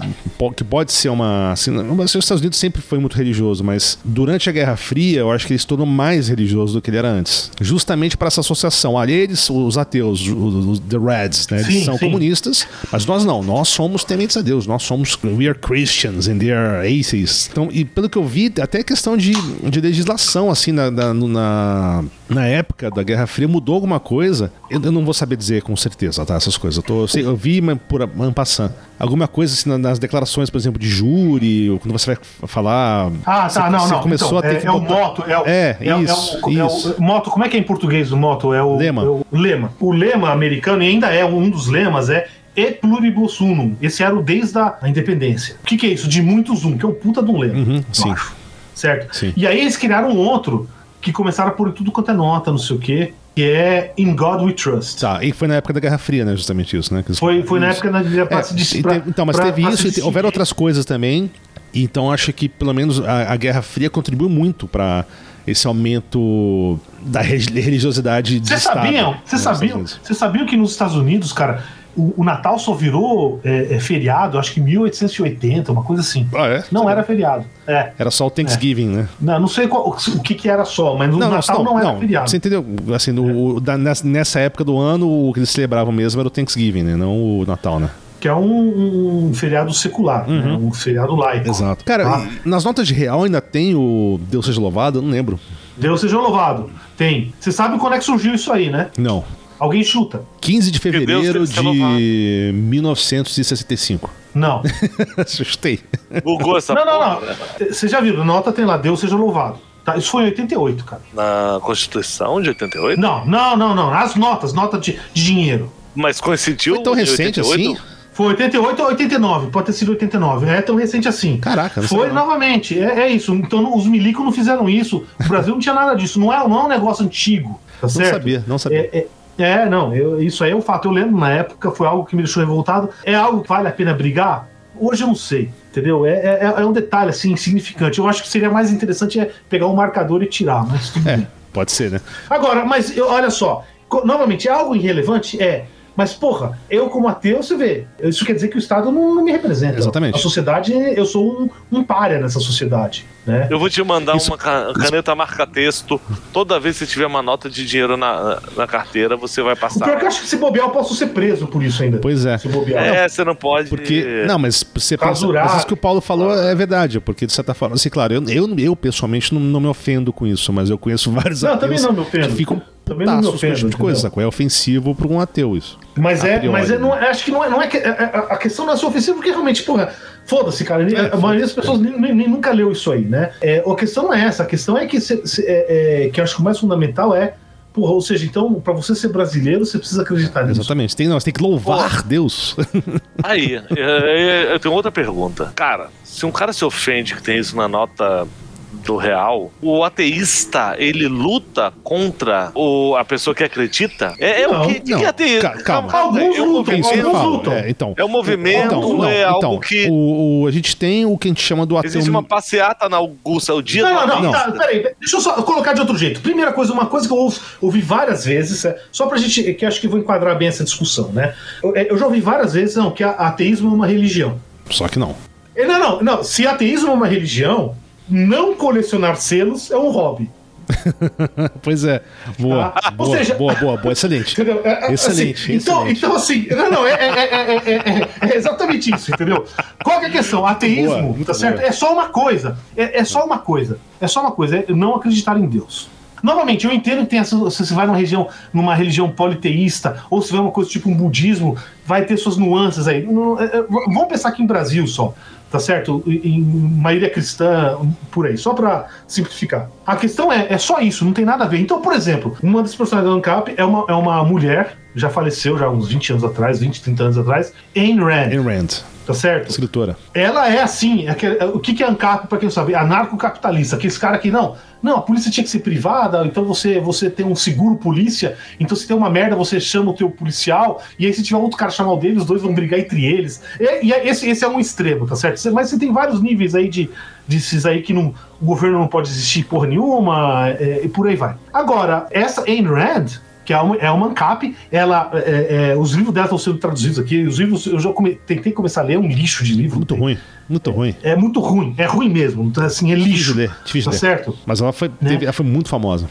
que 0.55 0.63
pode 0.63 0.93
ser 0.93 1.09
uma, 1.09 1.53
assim, 1.53 1.71
os 1.75 2.15
Estados 2.15 2.43
Unidos 2.43 2.59
sempre 2.59 2.83
foi 2.83 2.99
muito 2.99 3.17
religioso, 3.17 3.65
mas 3.65 3.99
durante 4.05 4.51
a 4.51 4.53
Guerra 4.53 4.77
Fria, 4.77 5.21
eu 5.21 5.31
acho 5.31 5.47
que 5.47 5.55
ele 5.55 5.59
se 5.59 5.67
tornou 5.67 5.87
mais 5.87 6.29
religioso 6.29 6.75
do 6.75 6.83
que 6.83 6.91
ele 6.91 6.99
era 6.99 7.09
antes, 7.11 7.51
justamente 7.63 8.15
para 8.15 8.29
essa 8.29 8.41
associação. 8.43 8.99
Ali 8.99 9.15
eles, 9.15 9.49
os 9.49 9.79
ateus, 9.79 10.21
os, 10.21 10.67
os 10.67 10.81
the 10.81 10.99
Reds, 10.99 11.49
né? 11.49 11.61
Eles 11.61 11.73
Sim, 11.75 11.85
são 11.87 11.95
sim. 11.95 12.05
comunistas, 12.05 12.67
mas 12.93 13.07
nós 13.07 13.25
não. 13.25 13.43
Nós 13.43 13.69
somos 13.69 14.05
tementes 14.05 14.37
a 14.37 14.43
Deus. 14.43 14.67
Nós 14.67 14.83
somos 14.83 15.19
we 15.25 15.49
are 15.49 15.59
Christians 15.59 16.29
and 16.29 16.37
they 16.39 16.53
are 16.53 16.87
atheists. 16.87 17.49
Então, 17.51 17.71
e 17.73 17.87
pelo 17.87 18.11
que 18.11 18.19
eu 18.19 18.25
vi, 18.27 18.53
até 18.61 18.83
questão 18.83 19.17
de, 19.17 19.33
de 19.71 19.81
legislação 19.81 20.51
assim 20.51 20.73
na, 20.73 20.91
na, 20.91 21.15
na, 21.15 22.05
na 22.29 22.47
época 22.47 22.91
da 22.91 23.03
Guerra 23.03 23.27
Fria 23.27 23.49
mudou 23.49 23.75
alguma 23.77 23.99
coisa. 23.99 24.53
Eu, 24.71 24.81
eu 24.83 24.93
não 24.93 25.05
vou 25.07 25.15
saber 25.15 25.37
dizer 25.37 25.63
com 25.63 25.75
certeza, 25.75 26.27
tá? 26.27 26.35
Essas 26.35 26.57
coisas. 26.59 26.77
Eu, 26.77 26.83
tô, 26.83 27.01
eu 27.03 27.09
sei- 27.09 27.30
eu 27.31 27.37
vi, 27.37 27.61
mas 27.61 27.79
por 27.89 28.03
ampassando. 28.03 28.75
Alguma 28.99 29.27
coisa 29.27 29.55
assim 29.55 29.69
na- 29.71 29.79
nas 29.79 29.99
declarações, 29.99 30.51
por 30.51 30.59
exemplo, 30.59 30.79
de 30.79 30.89
júri, 30.89 31.71
ou 31.71 31.79
quando 31.79 31.93
você 31.93 32.15
vai 32.15 32.19
falar. 32.47 33.11
Ah, 33.25 33.49
você- 33.49 33.59
tá, 33.61 33.71
não, 33.71 33.79
você 33.81 33.93
não. 33.95 34.01
Começou 34.03 34.29
então, 34.29 34.39
a 34.39 34.43
ter 34.43 34.57
é, 34.57 34.61
que 34.61 34.67
é 34.67 34.71
o 34.71 34.81
moto, 34.81 35.25
é 35.27 35.39
o, 35.39 35.43
É, 35.47 35.77
é, 35.81 35.95
o- 35.97 36.03
isso, 36.03 36.37
é 36.37 36.47
o, 36.47 36.59
é 36.59 36.65
o- 36.65 36.67
isso. 36.67 36.97
moto, 36.99 37.31
como 37.31 37.45
é 37.45 37.49
que 37.49 37.57
é 37.57 37.61
em 37.61 37.63
português 37.63 38.13
o 38.13 38.17
moto? 38.17 38.53
É 38.53 38.63
o 38.63 38.77
Lema. 38.77 39.03
é 39.03 39.07
o 39.07 39.25
lema. 39.33 39.73
O 39.81 39.91
lema 39.93 40.31
americano, 40.31 40.83
e 40.83 40.89
ainda 40.89 41.07
é 41.09 41.25
um 41.25 41.49
dos 41.49 41.67
lemas, 41.69 42.11
é 42.11 42.27
E 42.57 42.73
pluribus 42.73 43.41
unum. 43.41 43.77
Esse 43.81 44.03
era 44.03 44.15
o 44.15 44.21
desde 44.23 44.59
a 44.59 44.77
independência. 44.85 45.55
O 45.63 45.67
que, 45.67 45.77
que 45.77 45.87
é 45.87 45.91
isso? 45.91 46.09
De 46.09 46.21
muitos 46.21 46.65
um, 46.65 46.77
que 46.77 46.85
é 46.85 46.89
um 46.89 46.93
puta 46.93 47.23
de 47.23 47.31
um 47.31 47.39
lema. 47.39 47.55
Uhum, 47.55 47.85
sim. 47.93 48.11
acho. 48.11 48.35
Certo? 48.75 49.15
Sim. 49.17 49.33
E 49.37 49.47
aí 49.47 49.61
eles 49.61 49.77
criaram 49.77 50.11
um 50.11 50.17
outro 50.19 50.69
que 51.01 51.13
começaram 51.13 51.53
em 51.69 51.73
tudo 51.73 51.91
quanto 51.93 52.11
é 52.11 52.15
nota, 52.15 52.51
não 52.51 52.59
sei 52.59 52.77
o 52.77 52.79
quê, 52.79 53.13
que 53.35 53.43
é 53.45 53.93
In 53.97 54.15
God 54.15 54.43
We 54.43 54.53
Trust. 54.53 55.01
Tá, 55.01 55.23
e 55.25 55.33
foi 55.33 55.49
na 55.49 55.55
época 55.55 55.73
da 55.75 55.81
Guerra 55.81 55.99
Fria, 55.99 56.25
né? 56.25 56.37
Justamente 56.37 56.77
isso, 56.77 56.93
né? 56.93 57.03
Foi, 57.15 57.43
foi 57.43 57.59
na 57.61 57.69
época 57.69 57.91
da 57.91 58.01
É, 58.01 58.25
pra 58.25 58.41
e 58.41 58.83
pra- 58.83 58.93
teve- 58.95 59.11
então, 59.11 59.25
mas 59.25 59.37
pra- 59.37 59.45
teve 59.47 59.63
pra 59.63 59.71
isso 59.73 60.01
e 60.01 60.03
houveram 60.03 60.27
outras 60.29 60.53
coisas 60.53 60.85
também. 60.85 61.31
Então 61.73 62.11
acho 62.13 62.33
que 62.33 62.49
pelo 62.49 62.75
menos 62.75 63.01
a, 63.01 63.33
a 63.33 63.37
Guerra 63.37 63.63
Fria 63.63 63.89
contribuiu 63.89 64.29
muito 64.29 64.67
para 64.67 65.05
esse 65.47 65.67
aumento 65.67 66.79
da 67.01 67.21
re- 67.23 67.39
religiosidade 67.39 68.41
de 68.41 68.49
Vocês 68.49 68.63
sabiam? 68.63 69.13
né, 69.13 69.21
Vocês 69.25 69.41
nos 69.47 69.59
sabiam? 69.59 69.85
Vocês 69.87 70.19
sabiam 70.19 70.47
que 70.47 70.57
nos 70.57 70.73
Estados 70.73 70.97
Unidos, 70.97 71.33
cara, 71.33 71.63
o, 72.01 72.15
o 72.17 72.25
Natal 72.25 72.59
só 72.59 72.73
virou 72.75 73.41
é, 73.45 73.75
é, 73.75 73.81
feriado, 73.81 74.39
acho 74.39 74.53
que 74.55 74.61
em 74.61 74.65
1880, 74.65 75.71
uma 75.73 75.83
coisa 75.83 76.03
assim. 76.03 76.27
Ah, 76.35 76.47
é? 76.47 76.65
Não 76.71 76.89
era 76.89 77.03
feriado. 77.03 77.45
É. 77.67 77.93
Era 77.99 78.11
só 78.11 78.27
o 78.27 78.31
Thanksgiving, 78.31 78.89
né? 78.89 79.09
Não, 79.21 79.41
não 79.41 79.49
sei 79.49 79.69
qual- 79.69 79.89
o 79.89 80.21
que, 80.23 80.35
que 80.35 80.49
era 80.49 80.65
só, 80.65 80.97
mas 80.97 81.15
o 81.15 81.19
Natal 81.19 81.63
não, 81.65 81.79
era 81.79 81.95
feriado. 81.97 82.31
Você 82.31 82.37
entendeu? 82.37 82.65
Assim, 82.95 83.13
no- 83.13 83.57
o- 83.57 83.61
da- 83.61 83.79
nessa, 83.79 84.07
nessa 84.07 84.41
época 84.41 84.65
do 84.65 84.79
ano, 84.79 85.29
o 85.29 85.33
que 85.33 85.39
eles 85.41 85.51
celebravam 85.51 85.93
mesmo 85.93 86.21
era 86.21 86.27
o 86.29 86.31
Thanksgiving, 86.31 86.83
né? 86.83 86.97
Não 86.97 87.41
o 87.41 87.45
Natal, 87.47 87.79
né? 87.79 87.91
Que 88.19 88.29
é 88.29 88.35
um, 88.35 89.29
um 89.29 89.35
feriado 89.35 89.73
secular, 89.73 90.29
né? 90.29 90.59
um 90.61 90.71
feriado 90.73 91.15
laico. 91.17 91.47
Uhum. 91.47 91.51
Exato. 91.53 91.85
Cara, 91.87 92.07
Ah. 92.07 92.27
nas 92.45 92.65
notas 92.65 92.87
de 92.87 92.93
real 92.93 93.25
ainda 93.25 93.41
tem 93.41 93.75
o 93.75 94.21
Deus 94.29 94.45
seja 94.45 94.61
louvado? 94.61 94.99
Eu 94.99 95.03
não 95.03 95.11
lembro. 95.11 95.41
Deus 95.77 96.03
seja 96.03 96.19
louvado. 96.19 96.71
Tem. 96.99 97.33
Você 97.41 97.51
sabe 97.51 97.79
quando 97.79 97.95
é 97.95 97.99
que 97.99 98.05
surgiu 98.05 98.35
isso 98.35 98.53
aí, 98.53 98.69
né? 98.69 98.89
Não. 98.99 99.25
Alguém 99.61 99.85
chuta. 99.85 100.25
15 100.41 100.71
de 100.71 100.79
fevereiro 100.79 101.47
de 101.47 102.51
1965. 102.55 104.11
Não. 104.35 104.63
Assustei. 105.19 105.81
Bugou 106.25 106.57
essa 106.57 106.73
não, 106.73 106.87
não, 106.87 106.93
porra, 106.93 107.37
não. 107.61 107.67
Você 107.69 107.87
já 107.87 108.01
viu, 108.01 108.25
nota 108.25 108.53
tem 108.53 108.65
lá, 108.65 108.79
Deus 108.79 109.01
seja 109.01 109.17
louvado. 109.17 109.59
Tá, 109.85 109.97
isso 109.97 110.11
foi 110.11 110.23
em 110.23 110.27
88, 110.27 110.85
cara. 110.85 111.03
Na 111.13 111.59
Constituição 111.61 112.41
de 112.41 112.49
88? 112.49 112.99
Não, 112.99 113.27
não, 113.27 113.57
não, 113.57 113.75
não. 113.75 113.93
As 113.93 114.15
notas, 114.15 114.55
nota 114.55 114.79
de, 114.79 114.99
de 115.13 115.25
dinheiro. 115.25 115.71
Mas 115.95 116.21
coincidiu 116.21 116.77
Foi 116.77 116.85
tão 116.85 116.95
recente 116.95 117.41
88? 117.41 117.73
assim? 117.73 117.91
Foi 118.13 118.27
88 118.29 118.83
ou 118.83 118.89
89, 118.89 119.51
pode 119.51 119.67
ter 119.67 119.73
sido 119.73 119.91
89. 119.93 120.49
É 120.49 120.61
tão 120.61 120.77
recente 120.77 121.09
assim. 121.09 121.39
Caraca, 121.39 121.83
Foi 121.83 122.09
não. 122.09 122.15
novamente, 122.15 122.79
é, 122.79 123.01
é 123.03 123.09
isso. 123.09 123.35
Então 123.35 123.77
os 123.77 123.87
milicos 123.87 124.25
não 124.25 124.33
fizeram 124.33 124.69
isso. 124.69 125.05
O 125.19 125.29
Brasil 125.29 125.55
não 125.55 125.61
tinha 125.61 125.75
nada 125.75 125.95
disso. 125.95 126.19
Não 126.21 126.33
é, 126.33 126.37
não 126.47 126.61
é 126.61 126.65
um 126.65 126.69
negócio 126.69 127.05
antigo. 127.05 127.61
Tá 127.81 127.87
Não 127.87 127.89
certo? 127.89 128.11
sabia, 128.11 128.45
não 128.47 128.59
sabia. 128.59 128.91
É, 128.93 128.99
é, 128.99 129.07
é, 129.43 129.69
não, 129.69 129.95
eu- 129.95 130.23
isso 130.23 130.43
aí 130.45 130.51
é 130.53 130.57
um 130.57 130.63
fato. 130.63 130.89
Eu 130.89 130.93
lembro 130.93 131.17
na 131.19 131.31
época, 131.31 131.71
foi 131.71 131.87
algo 131.87 132.05
que 132.05 132.15
me 132.17 132.23
deixou 132.23 132.43
revoltado. 132.43 132.91
É 133.05 133.15
algo 133.15 133.43
que 133.43 133.49
vale 133.49 133.69
a 133.69 133.73
pena 133.73 133.93
brigar? 133.95 134.49
Hoje 134.79 135.03
eu 135.03 135.09
não 135.09 135.15
sei, 135.15 135.51
entendeu? 135.71 136.07
É, 136.07 136.13
é, 136.13 136.55
é 136.59 136.65
um 136.65 136.73
detalhe 136.73 137.11
assim, 137.11 137.33
insignificante. 137.33 137.99
Eu 137.99 138.09
acho 138.09 138.23
que 138.23 138.29
seria 138.29 138.51
mais 138.51 138.71
interessante 138.73 139.21
é 139.21 139.31
pegar 139.49 139.67
um 139.67 139.75
marcador 139.75 140.23
e 140.23 140.27
tirar, 140.27 140.67
mas 140.67 140.91
tudo 140.91 141.09
É, 141.09 141.17
bem. 141.19 141.27
pode 141.53 141.73
ser, 141.73 141.91
né? 141.91 142.01
Agora, 142.31 142.65
mas 142.65 142.97
eu- 142.97 143.09
olha 143.09 143.31
só, 143.31 143.65
novamente, 144.05 144.49
é 144.49 144.53
algo 144.53 144.75
irrelevante? 144.75 145.43
É. 145.43 145.67
Mas, 146.01 146.15
porra, 146.15 146.59
eu 146.71 146.89
como 146.89 147.09
ateu, 147.09 147.43
você 147.43 147.55
vê, 147.59 147.85
isso 148.03 148.25
quer 148.25 148.33
dizer 148.33 148.49
que 148.49 148.57
o 148.57 148.59
Estado 148.59 148.91
não, 148.91 149.15
não 149.15 149.23
me 149.23 149.31
representa. 149.33 149.77
Exatamente. 149.79 150.15
A 150.15 150.19
sociedade, 150.19 150.73
eu 150.73 151.05
sou 151.05 151.43
um, 151.43 151.51
um 151.71 151.85
párea 151.85 152.19
nessa 152.19 152.41
sociedade, 152.41 153.05
né? 153.27 153.49
Eu 153.51 153.59
vou 153.59 153.69
te 153.69 153.83
mandar 153.83 154.17
Isso- 154.17 154.31
uma 154.31 154.39
ca- 154.39 154.73
caneta 154.75 155.15
marca-texto. 155.15 156.01
Toda 156.33 156.59
vez 156.59 156.79
que 156.79 156.87
tiver 156.87 157.05
uma 157.05 157.23
nota 157.23 157.51
de 157.51 157.67
dinheiro 157.67 157.99
na, 157.99 158.39
na 158.57 158.67
carteira, 158.67 159.15
você 159.15 159.43
vai 159.43 159.53
O 159.53 159.57
pior 159.57 159.67
é 159.67 159.69
que 159.69 159.75
eu 159.85 159.89
passar. 159.91 160.07
acho 160.07 160.21
que 160.23 160.27
se 160.27 160.37
bobear, 160.39 160.67
eu 160.69 160.71
posso 160.71 160.95
ser 160.95 161.09
preso 161.09 161.47
por 161.47 161.63
isso 161.63 161.83
ainda. 161.83 161.99
Pois 161.99 162.25
é. 162.25 162.39
Se 162.39 162.49
bobear. 162.49 162.83
É, 162.83 163.07
você 163.07 163.23
não 163.23 163.35
pode. 163.35 163.69
Porque, 163.69 164.25
não, 164.27 164.39
mas 164.39 164.65
você 164.75 164.97
pensa, 164.97 165.11
Rasurar. 165.11 165.45
mas 165.49 165.57
isso 165.59 165.67
que 165.67 165.75
o 165.75 165.77
Paulo 165.77 166.01
falou 166.01 166.33
é 166.35 166.55
verdade, 166.55 166.99
porque 166.99 167.27
de 167.27 167.33
certa 167.35 167.53
forma, 167.53 167.75
assim, 167.75 167.91
claro, 167.91 168.15
eu, 168.15 168.25
eu, 168.29 168.59
eu 168.59 168.75
pessoalmente 168.75 169.35
não, 169.35 169.41
não 169.41 169.61
me 169.61 169.67
ofendo 169.69 170.13
com 170.15 170.27
isso, 170.27 170.51
mas 170.51 170.71
eu 170.71 170.79
conheço 170.79 171.11
vários 171.13 171.43
Não, 171.43 171.51
ateus 171.53 171.61
também 171.61 171.81
não 171.81 171.93
me 171.93 172.01
ofendo. 172.01 172.29
que 172.29 172.35
ficam 172.37 172.63
Também 172.91 173.07
não 173.07 173.17
me 173.19 173.23
tipo 173.23 173.35
ofendo, 173.37 173.71
de 173.71 173.77
coisa, 173.77 174.01
sacou? 174.01 174.21
É 174.21 174.27
ofensivo 174.27 174.97
para 174.97 175.07
um 175.07 175.21
ateu 175.21 175.57
isso. 175.57 175.79
Mas 175.97 176.25
A 176.25 176.29
é, 176.29 176.39
priori, 176.41 176.49
mas 176.61 176.71
é, 176.73 176.77
não, 176.77 176.91
né? 176.91 177.07
é- 177.07 177.11
acho 177.11 177.25
que 177.25 177.31
não 177.31 177.45
é, 177.45 177.49
não 177.49 177.63
é 177.63 177.69
que, 177.69 177.77
é- 177.77 177.83
é- 177.89 178.11
a 178.31 178.37
questão 178.37 178.67
não 178.67 178.73
é 178.73 178.77
ser 178.77 178.87
ofensivo, 178.87 179.15
porque 179.19 179.31
realmente, 179.31 179.63
porra, 179.63 179.93
foda-se, 180.27 180.65
cara. 180.65 180.85
a 181.13 181.17
maioria 181.17 181.43
das 181.43 181.53
pessoas 181.53 181.79
nem, 181.81 182.01
nem- 182.01 182.13
nem 182.13 182.29
nunca 182.29 182.51
leu 182.51 182.73
isso 182.73 182.91
aí, 182.91 183.05
né? 183.05 183.31
É, 183.41 183.63
a 183.65 183.75
questão 183.77 184.05
não 184.05 184.13
é 184.15 184.25
essa, 184.25 184.43
a 184.43 184.47
questão 184.47 184.77
é 184.77 184.87
que, 184.87 185.01
se- 185.01 185.25
se- 185.25 185.45
é- 185.47 186.07
é, 186.07 186.09
que 186.09 186.19
eu 186.19 186.25
acho 186.25 186.35
que 186.35 186.41
o 186.41 186.45
mais 186.45 186.59
fundamental 186.59 187.15
é, 187.15 187.35
porra, 187.73 187.93
ou 187.93 188.01
seja, 188.01 188.27
então, 188.27 188.55
pra 188.55 188.73
você 188.73 188.93
ser 188.97 189.07
brasileiro, 189.09 189.65
você 189.65 189.79
precisa 189.79 190.03
acreditar 190.03 190.45
nisso. 190.45 190.61
Exatamente. 190.61 190.97
Tem, 190.97 191.07
não, 191.07 191.21
você 191.21 191.27
tem 191.27 191.35
que 191.35 191.41
louvar 191.43 192.03
Deus. 192.03 192.57
Aí, 193.23 193.55
é, 193.55 193.63
é, 193.77 194.53
eu 194.53 194.59
tenho 194.59 194.75
outra 194.75 194.91
pergunta. 194.91 195.53
Cara, 195.55 195.91
se 196.03 196.27
um 196.27 196.33
cara 196.33 196.53
se 196.53 196.65
ofende 196.65 197.15
que 197.15 197.23
tem 197.23 197.39
isso 197.39 197.55
na 197.57 197.69
nota 197.69 198.27
do 198.73 198.97
real, 198.97 199.51
o 199.61 199.83
ateísta, 199.85 200.75
ele 200.79 201.07
luta 201.09 201.73
contra 201.83 202.51
o, 202.55 202.95
a 202.97 203.05
pessoa 203.05 203.35
que 203.35 203.43
acredita? 203.45 204.15
É, 204.19 204.43
é 204.43 204.47
Não, 204.49 204.63
o 204.63 204.69
que, 204.69 204.81
que 204.81 204.91
não. 204.93 204.99
que 204.99 205.05
é 205.05 205.09
ateísta? 205.09 205.51
Ca- 205.51 205.63
calma. 205.63 205.93
Alguns 205.99 206.37
é 206.37 206.43
um 206.43 206.53
lutam, 206.53 206.75
alguns 206.77 207.23
lutam. 207.23 207.53
É, 207.53 207.69
então, 207.71 207.95
é 207.97 208.05
um 208.05 208.09
movimento, 208.09 208.67
então, 208.67 208.93
não, 208.99 209.05
é 209.05 209.25
algo 209.25 209.39
então, 209.39 209.59
que... 209.61 209.89
o, 209.91 210.43
o- 210.43 210.47
a 210.47 210.51
gente 210.51 210.77
tem 210.77 211.05
o 211.05 211.19
que 211.19 211.29
a 211.29 211.31
gente 211.31 211.43
chama 211.43 211.67
do 211.67 211.77
ateu. 211.77 211.89
Existe 211.89 212.09
uma 212.11 212.23
passeata 212.23 212.89
na 212.89 212.97
Augusta, 212.99 213.53
é 213.53 213.55
o 213.55 213.63
dia 213.63 213.83
Não, 213.83 214.07
não, 214.07 214.07
não, 214.07 214.23
Não. 214.23 214.33
Tá, 214.33 214.51
peraí, 214.53 214.83
deixa 215.01 215.17
eu 215.17 215.21
só 215.21 215.33
colocar 215.43 215.73
de 215.73 215.81
outro 215.81 215.97
jeito. 215.99 216.21
Primeira 216.21 216.53
coisa, 216.53 216.73
uma 216.73 216.87
coisa 216.87 217.07
que 217.09 217.13
eu 217.13 217.19
ouço- 217.19 217.41
ouvi 217.61 217.81
várias 217.81 218.25
vezes, 218.25 218.65
é, 218.65 218.81
só 218.93 219.07
pra 219.07 219.19
gente, 219.19 219.55
que 219.55 219.67
acho 219.67 219.81
que 219.81 219.89
vou 219.89 219.99
enquadrar 219.99 220.37
bem 220.39 220.49
essa 220.49 220.65
discussão, 220.65 221.09
né? 221.13 221.35
Eu, 221.63 221.77
é, 221.77 221.91
eu 221.91 221.99
já 221.99 222.07
ouvi 222.07 222.21
várias 222.21 222.55
vezes, 222.55 222.77
não, 222.77 222.91
que 222.91 223.03
a- 223.03 223.11
ateísmo 223.11 223.71
é 223.71 223.75
uma 223.75 223.87
religião. 223.87 224.39
Só 224.71 224.87
que 224.89 224.99
não. 224.99 225.15
É, 225.57 225.67
Não, 225.67 225.79
não, 225.79 226.03
não. 226.03 226.25
Se 226.25 226.47
ateísmo 226.47 226.91
é 226.91 226.95
uma 226.95 227.07
religião, 227.09 227.75
não 228.11 228.55
colecionar 228.55 229.17
selos 229.17 229.71
é 229.71 229.77
um 229.79 229.91
hobby. 229.91 230.29
Pois 231.63 231.85
é. 231.85 232.01
Boa, 232.39 232.73
Ah, 232.77 232.89
ou 232.97 233.07
boa, 233.07 233.19
seja- 233.19 233.35
boa, 233.35 233.55
boa, 233.55 233.77
boa, 233.77 233.93
excelente. 233.93 234.41
É, 234.41 234.45
é, 234.89 234.93
Excelente, 234.93 235.43
assim, 235.43 235.53
então, 235.55 235.89
excelente. 235.89 235.99
então, 235.99 236.17
assim, 236.17 236.47
não, 236.51 236.71
não, 236.71 236.87
é, 236.87 236.93
é- 236.93 237.57
é- 237.57 238.09
é- 238.33 238.37
exatamente 238.37 238.95
isso, 238.95 239.13
entendeu? 239.13 239.45
Qual 239.83 240.01
é 240.01 240.07
a 240.07 240.11
questão? 240.11 240.47
Ateísmo, 240.47 241.13
Boa, 241.15 241.25
tá 241.25 241.35
certo? 241.35 241.57
boa. 241.57 241.67
É 241.69 241.73
só 241.73 241.93
uma 241.93 242.09
coisa. 242.09 242.57
É, 242.77 243.05
só 243.05 243.25
uma 243.25 243.39
coisa. 243.39 243.79
É 244.01 244.07
só 244.07 244.21
uma 244.21 244.33
coisa. 244.33 244.59
É 244.59 244.65
não 244.73 244.95
acreditar 244.95 245.37
em 245.39 245.47
Deus. 245.47 245.89
Novamente, 246.23 246.67
eu 246.67 246.73
entendo 246.73 247.01
que 247.01 247.07
tem 247.07 247.19
essa, 247.19 247.35
se 247.51 247.65
você 247.67 247.73
vai 247.75 247.87
numa 247.87 247.97
região, 247.97 248.29
numa 248.53 248.75
religião 248.75 249.09
politeísta, 249.11 250.05
ou 250.11 250.21
se 250.21 250.31
vai 250.31 250.41
uma 250.41 250.51
coisa 250.51 250.69
tipo 250.69 250.89
um 250.91 250.95
budismo, 250.95 251.57
vai 251.87 252.05
ter 252.05 252.17
suas 252.19 252.37
nuances 252.37 252.87
aí. 252.87 253.03
Não, 253.07 253.37
vamos 253.69 254.07
pensar 254.07 254.29
aqui 254.29 254.43
em 254.43 254.47
Brasil 254.47 254.87
só, 254.87 255.15
tá 255.51 255.59
certo? 255.59 256.03
Em 256.07 256.41
maioria 256.41 257.11
cristã, 257.11 257.77
por 258.11 258.27
aí, 258.27 258.37
só 258.37 258.55
pra 258.55 258.87
simplificar. 259.07 259.69
A 259.87 259.97
questão 259.97 260.33
é, 260.33 260.47
é 260.49 260.59
só 260.59 260.81
isso, 260.81 261.05
não 261.05 261.13
tem 261.13 261.25
nada 261.25 261.45
a 261.45 261.49
ver. 261.49 261.59
Então, 261.59 261.81
por 261.81 261.93
exemplo, 261.93 262.37
uma 262.43 262.63
das 262.63 262.75
personagens 262.75 263.11
da 263.11 263.17
ANCAP 263.17 263.55
é 263.57 263.65
uma, 263.65 263.85
é 263.89 263.95
uma 263.95 264.23
mulher, 264.25 264.77
já 264.95 265.11
faleceu 265.11 265.59
já 265.59 265.69
uns 265.69 265.89
20 265.89 266.13
anos 266.13 266.25
atrás, 266.25 266.61
20, 266.61 266.83
30 266.83 267.03
anos 267.03 267.19
atrás, 267.19 267.53
Ayn 267.77 267.99
Rand 267.99 268.31
Ayn 268.31 268.43
Rand. 268.43 268.69
Tá 269.13 269.19
certo? 269.19 269.51
Escritora. 269.51 269.97
Ela 270.15 270.49
é 270.53 270.61
assim, 270.63 271.09
é 271.09 271.15
que- 271.15 271.27
é- 271.27 271.45
o 271.45 271.59
que, 271.59 271.75
que 271.75 271.83
é 271.83 271.87
ANCAP, 271.89 272.27
pra 272.29 272.39
quem 272.39 272.47
não 272.47 272.53
sabe? 272.53 272.75
Anarcocapitalista, 272.75 273.77
aqueles 273.77 273.99
cara 273.99 274.19
que 274.19 274.31
não, 274.31 274.57
não, 274.83 274.97
a 274.97 275.03
polícia 275.03 275.31
tinha 275.31 275.45
que 275.45 275.51
ser 275.51 275.59
privada, 275.61 276.25
então 276.25 276.45
você, 276.45 276.81
você 276.81 277.11
tem 277.11 277.27
um 277.27 277.35
seguro 277.37 277.77
polícia, 277.77 278.37
então 278.59 278.77
se 278.77 278.87
tem 278.87 278.97
uma 278.97 279.11
merda, 279.11 279.37
você 279.37 279.61
chama 279.61 279.91
o 279.91 279.95
teu 279.95 280.11
policial, 280.11 280.83
e 280.99 281.07
aí 281.07 281.13
se 281.13 281.23
tiver 281.23 281.39
outro 281.39 281.57
cara 281.59 281.71
chamar 281.71 281.93
o 281.93 281.97
dele, 281.99 282.19
os 282.19 282.25
dois 282.25 282.41
vão 282.43 282.55
brigar 282.55 282.81
entre 282.81 283.05
eles. 283.05 283.43
E, 283.61 283.87
e 283.87 283.93
é- 283.93 284.07
esse, 284.09 284.29
esse 284.29 284.45
é 284.45 284.49
um 284.49 284.59
extremo, 284.59 285.07
tá 285.07 285.17
certo? 285.17 285.41
Mas 285.53 285.69
você 285.69 285.79
tem 285.79 285.93
vários 285.93 286.21
níveis 286.23 286.55
aí 286.55 286.69
de 286.69 286.89
desses 287.29 287.65
aí 287.67 287.83
que 287.83 287.93
não, 287.93 288.13
o 288.41 288.45
governo 288.45 288.79
não 288.79 288.89
pode 288.89 289.09
existir 289.09 289.45
porra 289.45 289.67
nenhuma, 289.69 290.49
é, 290.49 290.81
e 290.85 290.89
por 290.89 291.07
aí 291.07 291.15
vai. 291.15 291.35
Agora, 291.53 292.07
essa 292.11 292.43
Ayn 292.49 292.65
Rand, 292.67 293.19
que 293.51 293.55
é 293.55 293.61
uma, 293.61 293.75
é 293.79 293.91
uma 293.91 294.07
ANCAP, 294.07 294.55
ela, 294.71 295.11
é, 295.13 295.71
é, 295.73 295.77
os 295.77 295.91
livros 295.93 296.15
dela 296.15 296.27
estão 296.27 296.39
sendo 296.39 296.59
traduzidos 296.59 297.01
aqui, 297.01 297.23
os 297.27 297.37
livros, 297.37 297.67
eu 297.67 297.81
já 297.81 297.93
come- 297.93 298.15
tentei 298.25 298.53
começar 298.53 298.83
a 298.83 298.85
ler, 298.85 298.95
é 298.95 298.99
um 298.99 299.09
lixo 299.09 299.43
de 299.43 299.55
livro. 299.55 299.79
Muito 299.79 299.97
ruim. 299.97 300.17
Muito 300.49 300.71
ruim. 300.71 300.95
É 301.03 301.17
muito 301.17 301.41
ruim, 301.41 301.75
é 301.77 301.85
ruim 301.85 302.09
mesmo, 302.09 302.53
assim, 302.59 302.93
é 302.93 302.95
Difícil 302.95 303.17
lixo. 303.17 303.33
de 303.33 303.39
ler. 303.41 303.51
Difícil 303.65 303.91
tá 303.91 303.95
ler. 303.95 303.99
certo? 303.99 304.39
Mas 304.47 304.61
ela 304.61 304.73
foi, 304.73 304.87
Né? 305.01 305.11
teve- 305.11 305.25
ela 305.25 305.33
foi 305.33 305.45
muito 305.45 305.69
famosa. 305.69 306.09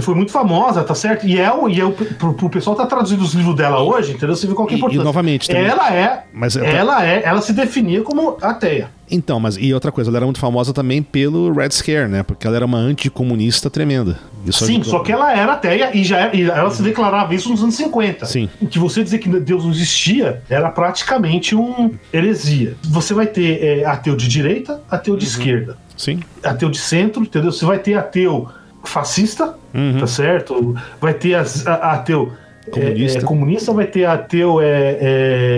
Foi 0.00 0.14
muito 0.14 0.32
famosa, 0.32 0.82
tá 0.82 0.94
certo? 0.94 1.26
E 1.26 1.38
é, 1.38 1.52
o- 1.52 1.68
e 1.68 1.80
é 1.80 1.84
o, 1.84 1.92
pro, 1.92 2.34
pro 2.34 2.50
pessoal 2.50 2.74
tá 2.74 2.84
traduzindo 2.86 3.22
os 3.22 3.32
livros 3.34 3.54
dela 3.54 3.80
hoje, 3.82 4.12
entendeu? 4.12 4.34
Você 4.34 4.46
vê 4.46 4.54
qual 4.54 4.66
que 4.66 4.74
é 4.74 4.76
a 4.76 4.78
E- 4.78 4.78
e 4.78 4.80
importância. 4.80 5.04
novamente 5.04 5.48
também- 5.48 5.64
Ela 5.64 5.94
é, 5.94 6.24
Mas 6.32 6.56
eu- 6.56 6.64
ela 6.64 7.06
é, 7.06 7.22
ela 7.24 7.40
se 7.40 7.52
definia 7.52 8.02
como 8.02 8.36
ateia. 8.42 8.90
Então, 9.10 9.38
mas 9.38 9.56
e 9.58 9.72
outra 9.72 9.92
coisa, 9.92 10.10
ela 10.10 10.16
era 10.18 10.26
muito 10.26 10.40
famosa 10.40 10.72
também 10.72 11.02
pelo 11.02 11.52
Red 11.52 11.70
Scare, 11.72 12.08
né? 12.08 12.22
Porque 12.22 12.46
ela 12.46 12.56
era 12.56 12.64
uma 12.64 12.78
anticomunista 12.78 13.68
tremenda. 13.70 14.18
Isso 14.46 14.64
Sim, 14.66 14.80
ajudou. 14.80 14.90
só 14.90 14.98
que 15.00 15.12
ela 15.12 15.32
era 15.36 15.52
ateia 15.52 15.90
e 15.96 16.02
já 16.02 16.18
era- 16.18 16.36
e 16.36 16.42
ela 16.42 16.70
se 16.70 16.82
declarava 16.82 17.34
isso 17.34 17.48
nos 17.50 17.62
anos 17.62 17.74
50. 17.76 18.26
Sim. 18.26 18.48
O 18.60 18.66
que 18.66 18.78
você 18.78 19.04
dizer 19.04 19.18
que 19.18 19.28
Deus 19.28 19.62
não 19.64 19.70
existia 19.70 20.42
era 20.50 20.70
praticamente 20.70 21.54
um 21.54 21.92
heresia. 22.12 22.76
Você 22.82 23.12
vai 23.14 23.26
ter 23.26 23.62
é, 23.62 23.84
ateu 23.84 24.16
de 24.16 24.26
direita, 24.26 24.80
ateu 24.90 25.14
Uhum. 25.14 25.18
de 25.18 25.26
esquerda, 25.26 25.76
Sim. 25.96 26.20
ateu 26.42 26.70
de 26.70 26.78
centro, 26.78 27.22
entendeu? 27.22 27.52
Você 27.52 27.64
vai 27.64 27.78
ter 27.78 27.94
ateu 27.94 28.48
fascista, 28.84 29.54
Uhum. 29.74 29.98
tá 30.00 30.06
certo? 30.06 30.74
Vai 31.00 31.14
ter 31.14 31.34
as- 31.34 31.66
a- 31.66 31.92
ateu 31.92 32.32
é, 32.66 32.70
Comunista. 32.70 33.18
é, 33.18 33.22
comunista, 33.22 33.72
vai 33.74 33.86
ter 33.86 34.06
ateu 34.06 34.60
é, 34.60 34.96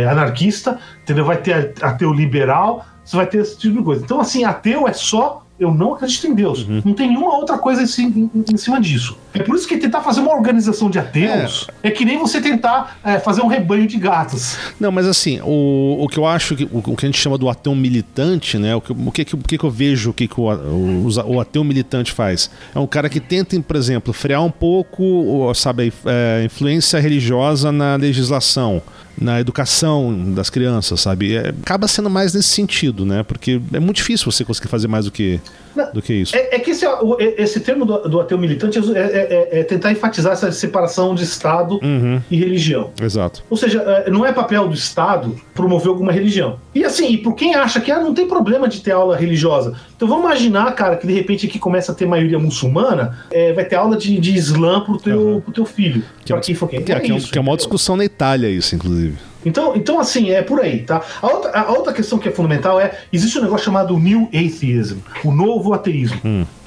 é, 0.03 0.09
anarquista, 0.11 0.79
entendeu? 1.03 1.24
Vai 1.24 1.37
ter 1.37 1.72
ateu 1.81 2.12
liberal, 2.12 2.85
você 3.05 3.16
vai 3.16 3.27
ter 3.27 3.39
esse 3.39 3.57
tipo 3.57 3.79
de 3.79 3.85
coisa. 3.85 4.03
Então, 4.05 4.20
assim, 4.20 4.43
ateu 4.45 4.89
é 4.89 4.93
só 4.93 5.46
eu 5.59 5.73
não 5.73 5.95
acredito 5.95 6.27
em 6.27 6.35
Deus. 6.35 6.67
Uhum. 6.69 6.83
Não 6.85 6.93
tem 6.95 7.09
nenhuma 7.09 7.35
outra 7.37 7.57
coisa 7.59 7.83
em, 8.03 8.07
em- 8.07 8.45
em 8.53 8.57
cima 8.57 8.81
disso. 8.81 9.17
É 9.33 9.43
por 9.43 9.55
isso 9.57 9.67
que 9.67 9.77
tentar 9.79 10.01
fazer 10.03 10.21
uma 10.21 10.35
organização 10.35 10.89
de 10.91 10.99
ateus 10.99 11.67
é, 11.83 11.91
que 11.91 12.05
nem 12.05 12.19
você 12.19 12.41
tentar 12.41 12.99
é, 13.05 13.19
fazer 13.19 13.43
um 13.43 13.47
rebanho 13.47 13.87
de 13.87 13.97
gatos. 13.99 14.57
Não, 14.81 14.91
mas 14.93 15.07
assim, 15.07 15.41
o, 15.43 15.99
o 16.05 16.09
que 16.09 16.19
eu 16.19 16.27
acho 16.27 16.55
que 16.57 16.65
o, 16.65 16.79
o 16.79 16.97
que 16.97 17.07
a 17.07 17.09
gente 17.09 17.19
chama 17.19 17.37
do 17.39 17.49
ateu 17.49 17.75
militante, 17.75 18.59
né? 18.59 18.75
O 18.75 18.81
que, 18.81 18.93
o 18.93 19.13
que, 19.13 19.35
o 19.35 19.39
que 19.39 19.65
eu 19.65 19.71
vejo 19.71 20.11
o 20.11 20.13
que, 20.13 20.27
que 20.29 20.41
o, 20.41 20.45
o, 20.45 21.09
o 21.35 21.41
ateu 21.41 21.63
militante 21.65 22.13
faz? 22.13 22.51
É 22.75 22.79
um 22.79 22.87
cara 22.87 23.09
que 23.09 23.21
tenta, 23.21 23.59
por 23.61 23.77
exemplo, 23.77 24.13
frear 24.13 24.43
um 24.45 24.51
pouco, 24.51 25.53
sabe, 25.55 25.93
a 26.05 26.45
influência 26.45 26.99
religiosa 27.01 27.71
na 27.73 27.97
legislação, 27.97 28.83
na 29.21 29.41
educação 29.41 30.33
das 30.35 30.51
crianças, 30.51 31.01
sabe? 31.01 31.37
É, 31.37 31.49
acaba 31.62 31.89
sendo 31.89 32.11
mais 32.11 32.35
nesse 32.35 32.49
sentido, 32.49 33.05
né? 33.05 33.23
Porque 33.23 33.61
é 33.73 33.81
muito 33.81 33.97
difícil 33.97 34.31
você 34.31 34.45
conseguir 34.45 34.69
fazer 34.69 34.89
mais 34.89 35.07
do 35.07 35.11
que, 35.11 35.41
Não, 35.75 35.91
do 35.93 36.03
que 36.03 36.12
isso. 36.14 36.37
É, 36.37 36.57
é 36.57 36.59
que 36.59 36.71
esse, 36.73 36.85
esse 37.39 37.61
termo 37.61 37.85
do, 37.87 38.09
do 38.09 38.21
ateu 38.21 38.37
militante 38.39 38.79
é, 38.79 38.83
é- 38.99 39.49
é- 39.53 39.61
é 39.61 39.64
tentar 39.64 39.91
enfatizar 39.93 40.33
essa 40.35 40.53
separação 40.53 41.14
de 41.14 41.25
Estado 41.25 41.81
Uhum, 41.83 42.21
e 42.31 42.37
religião. 42.37 42.91
exato. 43.01 43.43
Ou 43.49 43.57
seja, 43.57 43.81
é, 43.83 44.11
não 44.11 44.25
é 44.27 44.33
papel 44.33 44.69
do 44.69 44.75
Estado 44.75 45.35
promover 45.55 45.89
alguma 45.89 46.12
religião. 46.12 46.59
E 46.75 46.85
assim, 46.85 47.11
e 47.12 47.19
por 47.19 47.35
quem 47.35 47.55
acha 47.55 47.81
que 47.81 47.91
ah, 47.91 48.01
não 48.01 48.12
tem 48.14 48.27
problema 48.29 48.69
de 48.69 48.81
ter 48.81 48.91
aula 48.93 49.17
religiosa. 49.17 49.75
Então 49.97 50.07
vamos 50.07 50.25
imaginar, 50.27 50.71
cara, 50.75 50.97
que 50.97 51.07
de 51.07 51.13
repente 51.15 51.47
aqui 51.47 51.59
começa 51.59 51.91
a 51.91 51.95
ter 51.95 52.05
maioria 52.07 52.39
muçulmana, 52.39 53.19
é, 53.31 53.53
vai 53.55 53.65
ter 53.65 53.77
aula 53.77 53.97
de, 53.97 54.21
de 54.21 54.35
Islã 54.35 54.81
pro 54.81 54.99
teu, 54.99 55.19
Uhum. 55.21 55.41
pro 55.41 55.53
teu 55.53 55.65
filho. 55.65 56.03
Que 56.25 56.33
é, 56.33 56.37
pra 56.37 56.45
quem 56.45 56.55
for 56.55 56.69
quem. 56.69 56.83
que 56.83 56.93
é- 56.93 57.01
que 57.01 57.11
é 57.11 57.15
um- 57.15 57.17
isso, 57.17 57.33
que 57.33 57.39
é 57.39 57.41
uma 57.41 57.57
discussão 57.57 57.97
na 57.97 58.05
Itália, 58.05 58.49
isso, 58.49 58.75
inclusive. 58.75 59.17
Então, 59.45 59.75
então, 59.75 59.99
assim, 59.99 60.31
é 60.33 60.43
por 60.43 60.61
aí, 60.61 60.81
tá? 60.81 61.01
A 61.23 61.27
outra, 61.29 61.51
a 61.61 61.71
outra 61.73 61.93
questão 61.95 62.19
que 62.19 62.29
é 62.29 62.33
fundamental 62.33 62.79
é: 62.81 62.99
existe 63.13 63.39
um 63.39 63.43
negócio 63.43 63.65
chamado 63.65 63.99
New 63.99 64.29
Atheism, 64.29 64.99
o 65.25 65.31
novo 65.33 65.73
ateísmo. 65.73 66.21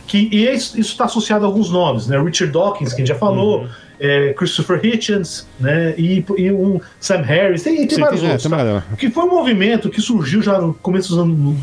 Que, 0.07 0.27
e 0.31 0.47
é 0.47 0.55
isso 0.55 0.79
está 0.79 1.05
associado 1.05 1.45
a 1.45 1.47
alguns 1.47 1.69
nomes, 1.69 2.07
né? 2.07 2.19
Richard 2.19 2.51
Dawkins, 2.51 2.89
que 2.93 2.95
a 2.95 3.05
gente 3.05 3.09
já 3.09 3.15
falou, 3.19 3.67
é, 3.99 4.33
Christopher 4.33 4.79
Hitchens, 4.83 5.45
né? 5.59 5.93
E, 5.99 6.25
e 6.35 6.51
um 6.51 6.79
Sam 6.99 7.21
Harris, 7.21 7.61
tem, 7.61 7.75
tem 7.85 7.89
Sim, 7.89 8.01
vários 8.01 8.21
tem- 8.21 8.29
é, 8.29 8.33
outros. 8.33 8.49
tá? 8.49 8.83
Que 8.97 9.11
foi 9.11 9.23
um 9.25 9.29
movimento 9.29 9.87
que 9.89 10.01
surgiu 10.01 10.41
já 10.41 10.59
no 10.59 10.73
começo 10.73 11.09
dos 11.09 11.19
anos, 11.19 11.57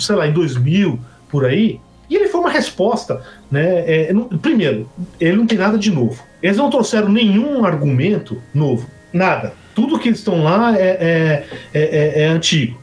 sei 0.00 0.16
lá, 0.16 0.26
em 0.26 0.32
2000, 0.32 0.98
por 1.32 1.44
aí. 1.46 1.80
E 2.10 2.14
ele 2.14 2.28
foi 2.28 2.40
uma 2.42 2.50
resposta, 2.50 3.22
né? 3.50 3.84
é, 4.08 4.12
não- 4.12 4.28
primeiro, 4.28 4.88
ele 5.18 5.36
não 5.36 5.46
tem 5.46 5.56
nada 5.56 5.78
de 5.78 5.90
novo. 5.90 6.22
Eles 6.42 6.58
não 6.58 6.68
trouxeram 6.68 7.08
nenhum 7.08 7.64
argumento 7.64 8.40
novo, 8.54 8.86
nada. 9.12 9.54
Tudo 9.74 9.98
que 9.98 10.08
eles 10.10 10.18
estão 10.18 10.44
lá 10.44 10.76
é, 10.78 10.82
é, 10.82 11.46
é, 11.72 11.80
é- 11.82 12.22
é 12.24 12.26
antigo, 12.26 12.78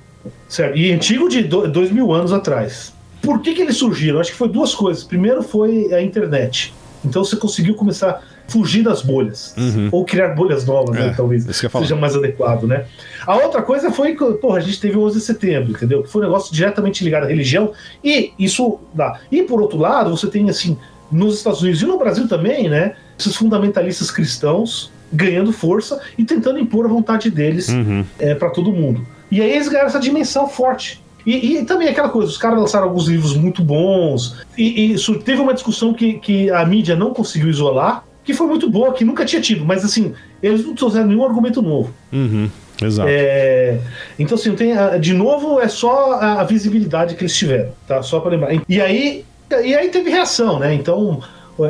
certo? 0.47 0.75
E 0.75 0.91
antigo 0.91 1.29
de 1.29 1.43
do- 1.43 1.67
dois 1.67 1.91
mil 1.91 2.11
anos 2.11 2.33
atrás. 2.33 2.91
Por 3.21 3.39
que, 3.41 3.53
que 3.53 3.61
eles 3.61 3.77
surgiram? 3.77 4.19
Acho 4.19 4.31
que 4.31 4.37
foi 4.37 4.49
duas 4.49 4.73
coisas. 4.73 5.03
Primeiro 5.03 5.43
foi 5.43 5.93
a 5.93 6.01
internet. 6.01 6.73
Então 7.05 7.23
você 7.23 7.35
conseguiu 7.35 7.75
começar 7.75 8.23
fugir 8.49 8.83
das 8.83 9.01
bolhas. 9.01 9.53
Uhum. 9.57 9.89
Ou 9.91 10.03
criar 10.05 10.29
bolhas 10.35 10.65
novas, 10.65 10.95
É, 10.97 11.07
né? 11.07 11.13
Talvez 11.15 11.45
seja 11.45 11.95
mais 11.95 12.15
adequado, 12.15 12.63
né? 12.63 12.85
A 13.25 13.35
outra 13.37 13.61
coisa 13.61 13.91
foi 13.91 14.15
que, 14.15 14.25
porra, 14.33 14.57
a 14.57 14.61
gente 14.61 14.79
teve 14.79 14.97
o 14.97 15.01
11 15.03 15.19
de 15.19 15.23
setembro, 15.25 15.71
entendeu? 15.71 16.03
Que 16.03 16.09
foi 16.09 16.21
um 16.21 16.25
negócio 16.25 16.53
diretamente 16.53 17.03
ligado 17.03 17.23
à 17.23 17.27
religião. 17.27 17.71
E 18.03 18.33
isso 18.37 18.79
dá. 18.93 19.19
E 19.31 19.43
por 19.43 19.61
outro 19.61 19.77
lado, 19.77 20.15
você 20.15 20.27
tem, 20.27 20.49
assim, 20.49 20.77
nos 21.11 21.35
Estados 21.37 21.61
Unidos 21.61 21.81
e 21.81 21.85
no 21.85 21.97
Brasil 21.97 22.27
também, 22.27 22.69
né? 22.69 22.93
Esses 23.17 23.35
fundamentalistas 23.35 24.11
cristãos 24.11 24.91
ganhando 25.11 25.51
força 25.51 25.99
e 26.17 26.23
tentando 26.23 26.59
impor 26.59 26.85
a 26.85 26.87
vontade 26.87 27.29
deles 27.31 27.69
Uhum. 27.69 28.05
é, 28.19 28.35
para 28.35 28.49
todo 28.49 28.71
mundo. 28.71 29.05
E 29.31 29.41
aí 29.41 29.51
eles 29.51 29.67
ganharam 29.67 29.87
essa 29.89 29.99
dimensão 29.99 30.47
forte. 30.47 31.01
E, 31.25 31.57
e 31.57 31.65
também 31.65 31.87
aquela 31.87 32.09
coisa, 32.09 32.29
os 32.31 32.37
caras 32.37 32.59
lançaram 32.59 32.85
alguns 32.87 33.07
livros 33.07 33.35
muito 33.35 33.63
bons, 33.63 34.37
e, 34.57 34.93
e 34.93 35.19
teve 35.19 35.41
uma 35.41 35.53
discussão 35.53 35.93
que, 35.93 36.13
que 36.13 36.49
a 36.49 36.65
mídia 36.65 36.95
não 36.95 37.13
conseguiu 37.13 37.49
isolar, 37.49 38.03
que 38.23 38.33
foi 38.33 38.47
muito 38.47 38.69
boa, 38.69 38.93
que 38.93 39.03
nunca 39.03 39.25
tinha 39.25 39.41
tido, 39.41 39.65
mas 39.65 39.83
assim, 39.83 40.13
eles 40.41 40.65
não 40.65 40.75
trouxeram 40.75 41.07
nenhum 41.07 41.23
argumento 41.25 41.61
novo. 41.61 41.93
Uhum. 42.13 42.49
Exato. 42.81 43.09
É, 43.11 43.77
então, 44.17 44.35
assim, 44.35 44.55
tem, 44.55 44.71
a- 44.73 44.97
de 44.97 45.13
novo, 45.13 45.59
é 45.59 45.67
só 45.67 46.13
a, 46.13 46.41
a 46.41 46.43
visibilidade 46.45 47.15
que 47.15 47.21
eles 47.23 47.35
tiveram, 47.35 47.71
tá? 47.87 48.01
Só 48.01 48.19
para 48.21 48.31
lembrar. 48.31 48.53
E 48.69 48.79
aí, 48.81 49.25
e 49.63 49.75
aí 49.75 49.89
teve 49.89 50.09
reação, 50.09 50.59
né? 50.59 50.73
Então, 50.73 51.21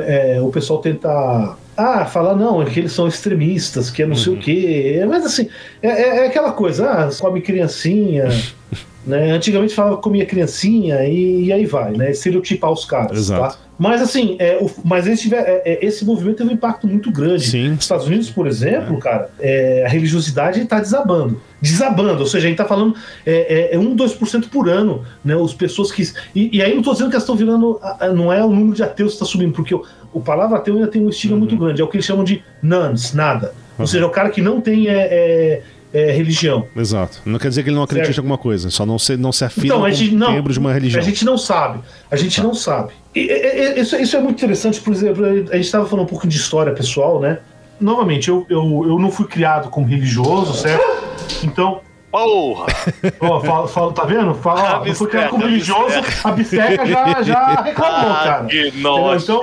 é, 0.05 0.39
o 0.41 0.49
pessoal 0.49 0.79
tenta. 0.81 1.55
Ah, 1.79 2.05
falar, 2.05 2.35
não, 2.35 2.61
é 2.61 2.65
que 2.65 2.79
eles 2.79 2.91
são 2.91 3.07
extremistas, 3.07 3.89
que 3.89 4.03
é 4.03 4.05
não 4.05 4.15
sei 4.15 4.33
o 4.33 4.37
quê. 4.37 5.01
Mas 5.07 5.25
assim, 5.25 5.47
é, 5.81 5.87
é- 5.87 6.17
é 6.23 6.27
aquela 6.27 6.51
coisa, 6.51 6.89
ah, 6.91 7.09
come 7.19 7.39
criancinha. 7.41 8.25
né? 9.07 9.31
Antigamente 9.31 9.73
falava 9.73 9.95
que 9.95 10.03
comia 10.03 10.25
criancinha 10.25 11.03
e, 11.05 11.45
e 11.45 11.53
aí 11.53 11.65
vai, 11.65 11.93
né? 11.93 12.11
Estereotipar 12.11 12.71
os 12.71 12.83
caras. 12.85 13.17
Exato. 13.17 13.55
Tá? 13.57 13.61
Mas 13.77 14.01
assim, 14.01 14.35
é, 14.39 14.57
o- 14.61 14.69
mas 14.83 15.05
tiver, 15.21 15.39
é, 15.39 15.61
é, 15.65 15.85
esse 15.85 16.03
movimento 16.03 16.37
teve 16.39 16.49
um 16.49 16.53
impacto 16.53 16.85
muito 16.85 17.09
grande. 17.11 17.47
Sim. 17.47 17.69
Nos 17.69 17.83
Estados 17.85 18.05
Unidos, 18.07 18.29
por 18.29 18.45
exemplo, 18.45 18.97
cara, 18.99 19.29
é, 19.39 19.83
a 19.85 19.89
religiosidade 19.89 20.59
está 20.61 20.79
desabando. 20.81 21.41
Desabando, 21.61 22.21
ou 22.21 22.25
seja, 22.25 22.47
a 22.47 22.49
gente 22.49 22.59
está 22.59 22.65
falando 22.65 22.95
é, 23.25 23.71
é, 23.71 23.75
é 23.75 23.79
1, 23.79 23.95
2% 23.95 24.49
por 24.49 24.69
ano, 24.69 25.03
né? 25.23 25.35
As 25.35 25.53
pessoas 25.53 25.91
que. 25.91 26.03
E, 26.33 26.57
e 26.57 26.61
aí 26.61 26.71
não 26.71 26.79
estou 26.79 26.93
dizendo 26.93 27.09
que 27.09 27.15
elas 27.15 27.23
estão 27.23 27.35
virando. 27.35 27.79
Não 28.15 28.31
é 28.31 28.43
o 28.43 28.49
número 28.49 28.75
de 28.75 28.83
ateus 28.83 29.11
que 29.11 29.15
está 29.15 29.25
subindo, 29.25 29.53
porque 29.53 29.75
o, 29.75 29.83
o 30.13 30.21
palavra 30.21 30.57
ateu 30.57 30.75
ainda 30.75 30.87
tem 30.87 31.05
um 31.05 31.09
estigma 31.09 31.37
muito 31.37 31.55
grande. 31.57 31.81
É 31.81 31.83
o 31.83 31.87
que 31.87 31.97
eles 31.97 32.05
chamam 32.05 32.23
de 32.23 32.43
nuns, 32.61 33.13
nada. 33.13 33.53
Ou 33.77 33.87
seja, 33.87 34.05
o 34.05 34.09
cara 34.09 34.29
que 34.29 34.41
não 34.41 34.59
tem 34.59 34.87
é, 34.89 34.93
é, 34.93 35.61
é, 35.93 36.11
religião. 36.11 36.65
Exato. 36.75 37.21
Não 37.25 37.39
quer 37.39 37.49
dizer 37.49 37.63
que 37.63 37.69
ele 37.69 37.75
não 37.75 37.83
acredita 37.83 38.07
Certo. 38.07 38.17
em 38.17 38.21
alguma 38.21 38.37
coisa, 38.37 38.69
só 38.69 38.85
não 38.85 38.99
se, 38.99 39.15
não 39.15 39.31
se 39.31 39.45
afirma 39.45 39.67
Então, 39.67 39.85
a 39.85 39.91
gente 39.91 40.09
como 40.09 40.19
não. 40.19 40.33
membro 40.33 40.51
de 40.51 40.59
uma 40.59 40.73
religião. 40.73 41.01
A 41.01 41.05
gente 41.05 41.23
não 41.23 41.37
sabe. 41.37 41.79
A 42.11 42.15
gente 42.15 42.41
não 42.41 42.53
sabe. 42.53 42.93
E, 43.15 43.21
e, 43.21 43.77
e, 43.77 43.79
isso, 43.79 43.95
isso 43.95 44.17
é 44.17 44.21
muito 44.21 44.35
interessante, 44.35 44.81
por 44.81 44.93
exemplo, 44.93 45.25
a 45.25 45.55
gente 45.55 45.59
estava 45.59 45.85
falando 45.85 46.05
um 46.05 46.09
pouco 46.09 46.27
de 46.27 46.35
história 46.35 46.73
pessoal, 46.73 47.19
né? 47.19 47.39
Novamente, 47.79 48.27
eu, 48.27 48.45
eu, 48.49 48.85
eu 48.87 48.99
não 48.99 49.09
fui 49.09 49.25
criado 49.25 49.69
como 49.69 49.87
religioso, 49.87 50.53
certo? 50.53 50.98
Então, 51.43 51.81
Porra! 52.11 52.65
ó, 53.21 53.39
falo, 53.39 53.67
falo- 53.67 53.91
tá 53.91 54.03
vendo? 54.03 54.33
Fala, 54.33 54.79
ó, 54.81 54.85
não 54.85 54.95
fui 54.95 55.07
criado 55.07 55.29
como 55.29 55.43
A 55.43 55.47
religioso, 55.47 55.93
a 56.23 56.31
bisteca 56.31 56.83
já, 56.83 57.21
já 57.21 57.61
reclamou, 57.61 58.11
Ah, 58.11 58.21
cara. 58.23 58.45
que 58.45 58.67
Entendeu? 58.69 58.81
nossa, 58.81 59.23
Então, 59.31 59.41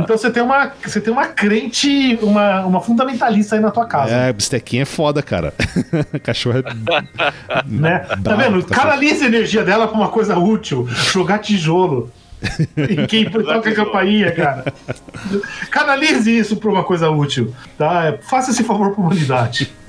então 0.00 0.18
você 0.18 0.28
tem 0.28 0.42
uma, 0.42 0.72
você 0.84 1.00
tem 1.00 1.12
uma 1.12 1.26
crente, 1.26 2.18
uma, 2.20 2.62
uma 2.66 2.80
fundamentalista 2.80 3.54
aí 3.54 3.60
na 3.60 3.70
tua 3.70 3.86
casa. 3.86 4.12
É, 4.12 4.30
a 4.30 4.32
bistequinha 4.32 4.82
é 4.82 4.84
foda, 4.84 5.22
cara. 5.22 5.54
Cachorro 6.24 6.58
é. 6.58 6.62
né? 7.66 8.00
Tá 8.24 8.34
vendo? 8.34 8.64
tá 8.64 8.74
Canaliza 8.74 9.24
a 9.24 9.28
energia 9.28 9.62
dela 9.62 9.86
pra 9.86 9.96
uma 9.96 10.08
coisa 10.08 10.36
útil. 10.36 10.88
Jogar 10.88 11.38
tijolo. 11.38 12.10
em 12.76 13.06
quem 13.06 13.28
toca 13.28 13.68
a 13.68 13.74
campainha, 13.74 14.32
cara. 14.32 14.72
Canalize 15.70 16.36
isso 16.36 16.56
para 16.56 16.70
uma 16.70 16.84
coisa 16.84 17.10
útil, 17.10 17.54
tá? 17.76 18.18
Faça 18.22 18.50
esse 18.50 18.64
favor 18.64 18.92
para 18.92 19.02
a 19.02 19.06
humanidade. 19.06 19.72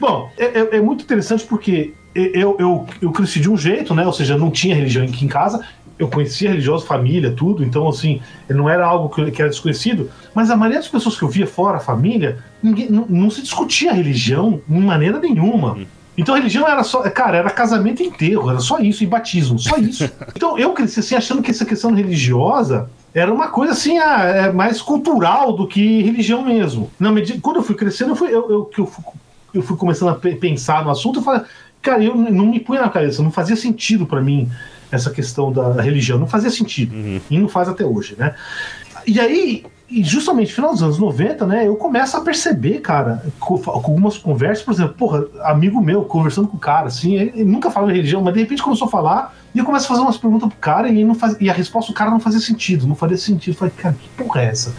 Bom, 0.00 0.30
é, 0.36 0.44
é, 0.44 0.76
é, 0.76 0.80
muito 0.80 1.04
interessante 1.04 1.44
porque 1.44 1.94
eu, 2.14 2.56
eu, 2.58 2.86
eu 3.00 3.12
cresci 3.12 3.40
de 3.40 3.50
um 3.50 3.56
jeito, 3.56 3.94
né? 3.94 4.06
Ou 4.06 4.12
seja, 4.12 4.36
não 4.36 4.50
tinha 4.50 4.74
religião 4.74 5.04
aqui 5.04 5.24
em 5.24 5.28
casa. 5.28 5.64
Eu 5.98 6.08
conhecia 6.08 6.50
religiosa, 6.50 6.86
família, 6.86 7.32
tudo. 7.32 7.64
Então, 7.64 7.88
assim, 7.88 8.20
não 8.48 8.68
era 8.68 8.86
algo 8.86 9.08
que, 9.08 9.30
que 9.30 9.42
era 9.42 9.50
desconhecido. 9.50 10.10
Mas 10.34 10.50
a 10.50 10.56
maioria 10.56 10.80
das 10.80 10.88
pessoas 10.88 11.16
que 11.16 11.22
eu 11.22 11.28
via 11.28 11.46
fora 11.46 11.78
a 11.78 11.80
família, 11.80 12.38
ninguém, 12.62 12.88
não, 12.88 13.06
não 13.08 13.30
se 13.30 13.42
discutia 13.42 13.92
religião 13.92 14.60
de 14.66 14.78
maneira 14.78 15.18
nenhuma. 15.18 15.74
Hum. 15.74 15.86
Então 16.18 16.34
religião 16.34 16.66
era 16.68 16.82
só, 16.82 17.00
cara, 17.10 17.36
era 17.38 17.48
casamento 17.48 18.02
e 18.02 18.06
enterro, 18.06 18.50
era 18.50 18.58
só 18.58 18.80
isso, 18.80 19.04
e 19.04 19.06
batismo, 19.06 19.56
só 19.58 19.76
isso. 19.76 20.10
Então 20.34 20.58
eu 20.58 20.72
cresci 20.72 20.98
assim 20.98 21.14
achando 21.14 21.40
que 21.40 21.50
essa 21.50 21.64
questão 21.64 21.94
religiosa 21.94 22.90
era 23.14 23.32
uma 23.32 23.48
coisa 23.48 23.72
assim, 23.72 23.98
ah, 23.98 24.24
é 24.24 24.52
mais 24.52 24.82
cultural 24.82 25.52
do 25.52 25.66
que 25.66 26.02
religião 26.02 26.42
mesmo. 26.42 26.90
Na 26.98 27.12
medida, 27.12 27.40
quando 27.40 27.56
eu 27.56 27.62
fui 27.62 27.74
crescendo, 27.74 28.10
eu 28.10 28.16
fui, 28.16 28.28
eu, 28.28 28.50
eu, 28.50 28.70
eu, 28.76 28.86
fui, 28.86 29.04
eu 29.54 29.62
fui 29.62 29.76
começando 29.76 30.10
a 30.10 30.14
pensar 30.14 30.84
no 30.84 30.90
assunto, 30.90 31.20
eu 31.20 31.22
falei, 31.22 31.42
cara, 31.80 32.02
eu 32.02 32.14
não 32.16 32.46
me 32.46 32.60
punha 32.60 32.82
na 32.82 32.90
cabeça, 32.90 33.22
não 33.22 33.30
fazia 33.30 33.56
sentido 33.56 34.04
para 34.04 34.20
mim 34.20 34.50
essa 34.90 35.10
questão 35.10 35.52
da 35.52 35.80
religião, 35.80 36.18
não 36.18 36.26
fazia 36.26 36.50
sentido. 36.50 36.94
Uhum. 36.94 37.20
E 37.30 37.38
não 37.38 37.48
faz 37.48 37.68
até 37.68 37.84
hoje, 37.84 38.16
né? 38.18 38.34
E 39.06 39.20
aí 39.20 39.64
e 39.90 40.04
justamente 40.04 40.48
no 40.48 40.54
final 40.54 40.70
dos 40.72 40.82
anos 40.82 40.98
90, 40.98 41.46
né, 41.46 41.66
eu 41.66 41.74
começo 41.76 42.16
a 42.16 42.20
perceber, 42.20 42.80
cara, 42.80 43.24
com, 43.40 43.58
com, 43.58 43.70
algumas 43.70 44.18
conversas, 44.18 44.62
por 44.62 44.74
exemplo, 44.74 44.94
porra, 44.94 45.24
amigo 45.44 45.80
meu, 45.80 46.02
conversando 46.04 46.46
com 46.46 46.56
o 46.56 46.60
cara, 46.60 46.88
assim, 46.88 47.14
ele, 47.14 47.44
nunca 47.44 47.70
falava 47.70 47.92
de 47.92 47.98
religião, 47.98 48.22
mas 48.22 48.34
de 48.34 48.40
repente 48.40 48.62
começou 48.62 48.86
a 48.86 48.90
falar, 48.90 49.34
e 49.54 49.58
eu 49.58 49.64
começo 49.64 49.86
a 49.86 49.88
fazer 49.88 50.00
umas 50.02 50.18
perguntas 50.18 50.48
pro 50.48 50.58
cara, 50.58 50.88
e, 50.88 51.04
não 51.04 51.14
faz, 51.14 51.36
e 51.40 51.48
a 51.48 51.52
resposta 51.52 51.90
do 51.90 51.94
cara 51.94 52.10
não 52.10 52.20
fazia 52.20 52.40
sentido, 52.40 52.86
não 52.86 52.94
fazia 52.94 53.16
sentido. 53.16 53.54
Eu 53.54 53.58
falei, 53.58 53.74
cara, 53.76 53.94
que 53.94 54.08
porra 54.10 54.42
é 54.42 54.46
essa? 54.46 54.74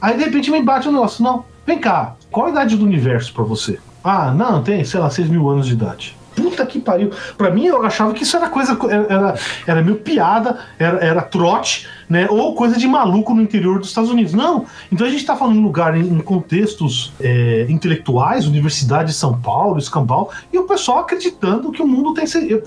Aí 0.00 0.16
de 0.16 0.24
repente 0.24 0.50
me 0.50 0.62
bate 0.62 0.86
o 0.86 0.90
um 0.90 0.94
negócio, 0.94 1.24
não, 1.24 1.44
vem 1.66 1.78
cá, 1.78 2.14
qual 2.30 2.46
a 2.46 2.50
idade 2.50 2.76
do 2.76 2.84
universo 2.84 3.34
para 3.34 3.42
você? 3.42 3.78
Ah, 4.04 4.30
não, 4.30 4.62
tem, 4.62 4.84
sei 4.84 5.00
lá, 5.00 5.10
6 5.10 5.28
mil 5.28 5.48
anos 5.48 5.66
de 5.66 5.72
idade 5.72 6.17
puta 6.40 6.64
que 6.64 6.78
pariu. 6.80 7.10
Pra 7.36 7.50
mim, 7.50 7.66
eu 7.66 7.84
achava 7.84 8.12
que 8.12 8.22
isso 8.22 8.36
era 8.36 8.48
coisa. 8.48 8.78
Era, 9.08 9.34
era 9.66 9.82
meio 9.82 9.96
piada, 9.96 10.58
era, 10.78 10.98
era 10.98 11.22
trote, 11.22 11.88
né? 12.08 12.26
Ou 12.30 12.54
coisa 12.54 12.78
de 12.78 12.86
maluco 12.86 13.34
no 13.34 13.42
interior 13.42 13.78
dos 13.78 13.88
Estados 13.88 14.10
Unidos. 14.10 14.32
Não. 14.32 14.66
Então 14.90 15.06
a 15.06 15.10
gente 15.10 15.24
tá 15.24 15.36
falando 15.36 15.56
em 15.56 15.62
lugar, 15.62 15.96
em, 15.96 16.06
em 16.06 16.20
contextos 16.20 17.12
é, 17.20 17.66
intelectuais, 17.68 18.46
Universidade 18.46 19.10
de 19.10 19.14
São 19.14 19.38
Paulo, 19.38 19.78
Escambau, 19.78 20.30
e 20.52 20.58
o 20.58 20.64
pessoal 20.64 21.00
acreditando 21.00 21.72
que 21.72 21.82
o 21.82 21.86
mundo 21.86 22.14
tem. 22.14 22.24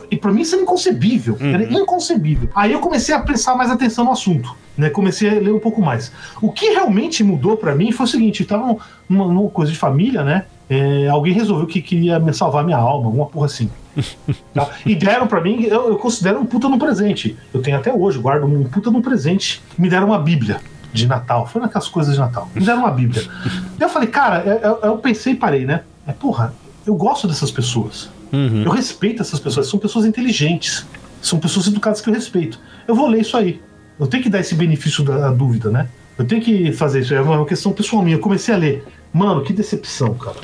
E 0.09 0.17
pra 0.17 0.31
mim 0.31 0.41
isso 0.41 0.55
era 0.55 0.63
inconcebível. 0.63 1.37
Uhum. 1.39 1.53
Era 1.53 1.63
inconcebível. 1.73 2.49
Aí 2.55 2.71
eu 2.71 2.79
comecei 2.79 3.15
a 3.15 3.19
prestar 3.19 3.55
mais 3.55 3.71
atenção 3.71 4.05
no 4.05 4.11
assunto. 4.11 4.55
Né, 4.77 4.89
comecei 4.89 5.29
a 5.29 5.33
ler 5.33 5.53
um 5.53 5.59
pouco 5.59 5.81
mais. 5.81 6.13
O 6.41 6.49
que 6.49 6.67
realmente 6.67 7.23
mudou 7.25 7.57
para 7.57 7.75
mim 7.75 7.91
foi 7.91 8.05
o 8.05 8.09
seguinte: 8.09 8.41
estava 8.41 8.77
numa, 9.07 9.27
numa 9.27 9.49
coisa 9.49 9.69
de 9.69 9.77
família, 9.77 10.23
né? 10.23 10.45
É, 10.71 11.09
alguém 11.09 11.33
resolveu 11.33 11.67
que 11.67 11.81
queria 11.81 12.17
me 12.17 12.33
salvar 12.33 12.63
minha 12.63 12.77
alma, 12.77 13.07
alguma 13.07 13.25
porra 13.25 13.47
assim. 13.47 13.69
tá? 14.55 14.69
E 14.85 14.95
deram 14.95 15.27
para 15.27 15.41
mim, 15.41 15.63
eu, 15.63 15.89
eu, 15.89 15.97
considero 15.97 16.39
um 16.39 16.45
puta 16.45 16.69
no 16.69 16.79
presente. 16.79 17.37
Eu 17.53 17.61
tenho 17.61 17.75
até 17.75 17.93
hoje, 17.93 18.17
guardo 18.19 18.45
um 18.45 18.63
puta 18.63 18.89
no 18.89 19.01
presente. 19.01 19.61
Me 19.77 19.89
deram 19.89 20.07
uma 20.07 20.17
Bíblia 20.17 20.61
de 20.93 21.05
Natal. 21.05 21.45
Foi 21.45 21.61
naquelas 21.61 21.89
coisas 21.89 22.13
de 22.13 22.21
Natal. 22.21 22.49
Me 22.55 22.63
deram 22.63 22.79
uma 22.79 22.91
Bíblia. 22.91 23.21
eu 23.77 23.89
falei, 23.89 24.07
cara, 24.07 24.45
eu, 24.45 24.79
eu, 24.81 24.97
pensei 24.97 25.33
e 25.33 25.35
parei, 25.35 25.65
né? 25.65 25.81
É, 26.07 26.13
porra, 26.13 26.53
eu 26.87 26.95
gosto 26.95 27.27
dessas 27.27 27.51
pessoas. 27.51 28.09
Uhum. 28.31 28.63
Eu 28.63 28.71
respeito 28.71 29.21
essas 29.21 29.41
pessoas. 29.41 29.67
São 29.67 29.77
pessoas 29.77 30.05
inteligentes. 30.05 30.85
São 31.21 31.37
pessoas 31.37 31.67
educadas 31.67 31.99
que 31.99 32.09
eu 32.09 32.13
respeito. 32.13 32.57
Eu 32.87 32.95
vou 32.95 33.09
ler 33.09 33.19
isso 33.19 33.35
aí. 33.35 33.61
Eu 33.99 34.07
tenho 34.07 34.23
que 34.23 34.29
dar 34.29 34.39
esse 34.39 34.55
benefício 34.55 35.03
da 35.03 35.31
dúvida, 35.31 35.69
né? 35.69 35.89
Eu 36.17 36.25
tenho 36.25 36.41
que 36.41 36.71
fazer 36.73 37.01
isso. 37.01 37.13
É 37.13 37.21
uma 37.21 37.45
questão 37.45 37.71
pessoal 37.71 38.03
minha. 38.03 38.17
Eu 38.17 38.21
comecei 38.21 38.53
a 38.53 38.57
ler. 38.57 38.85
Mano, 39.13 39.43
que 39.43 39.51
decepção, 39.51 40.13
cara. 40.13 40.37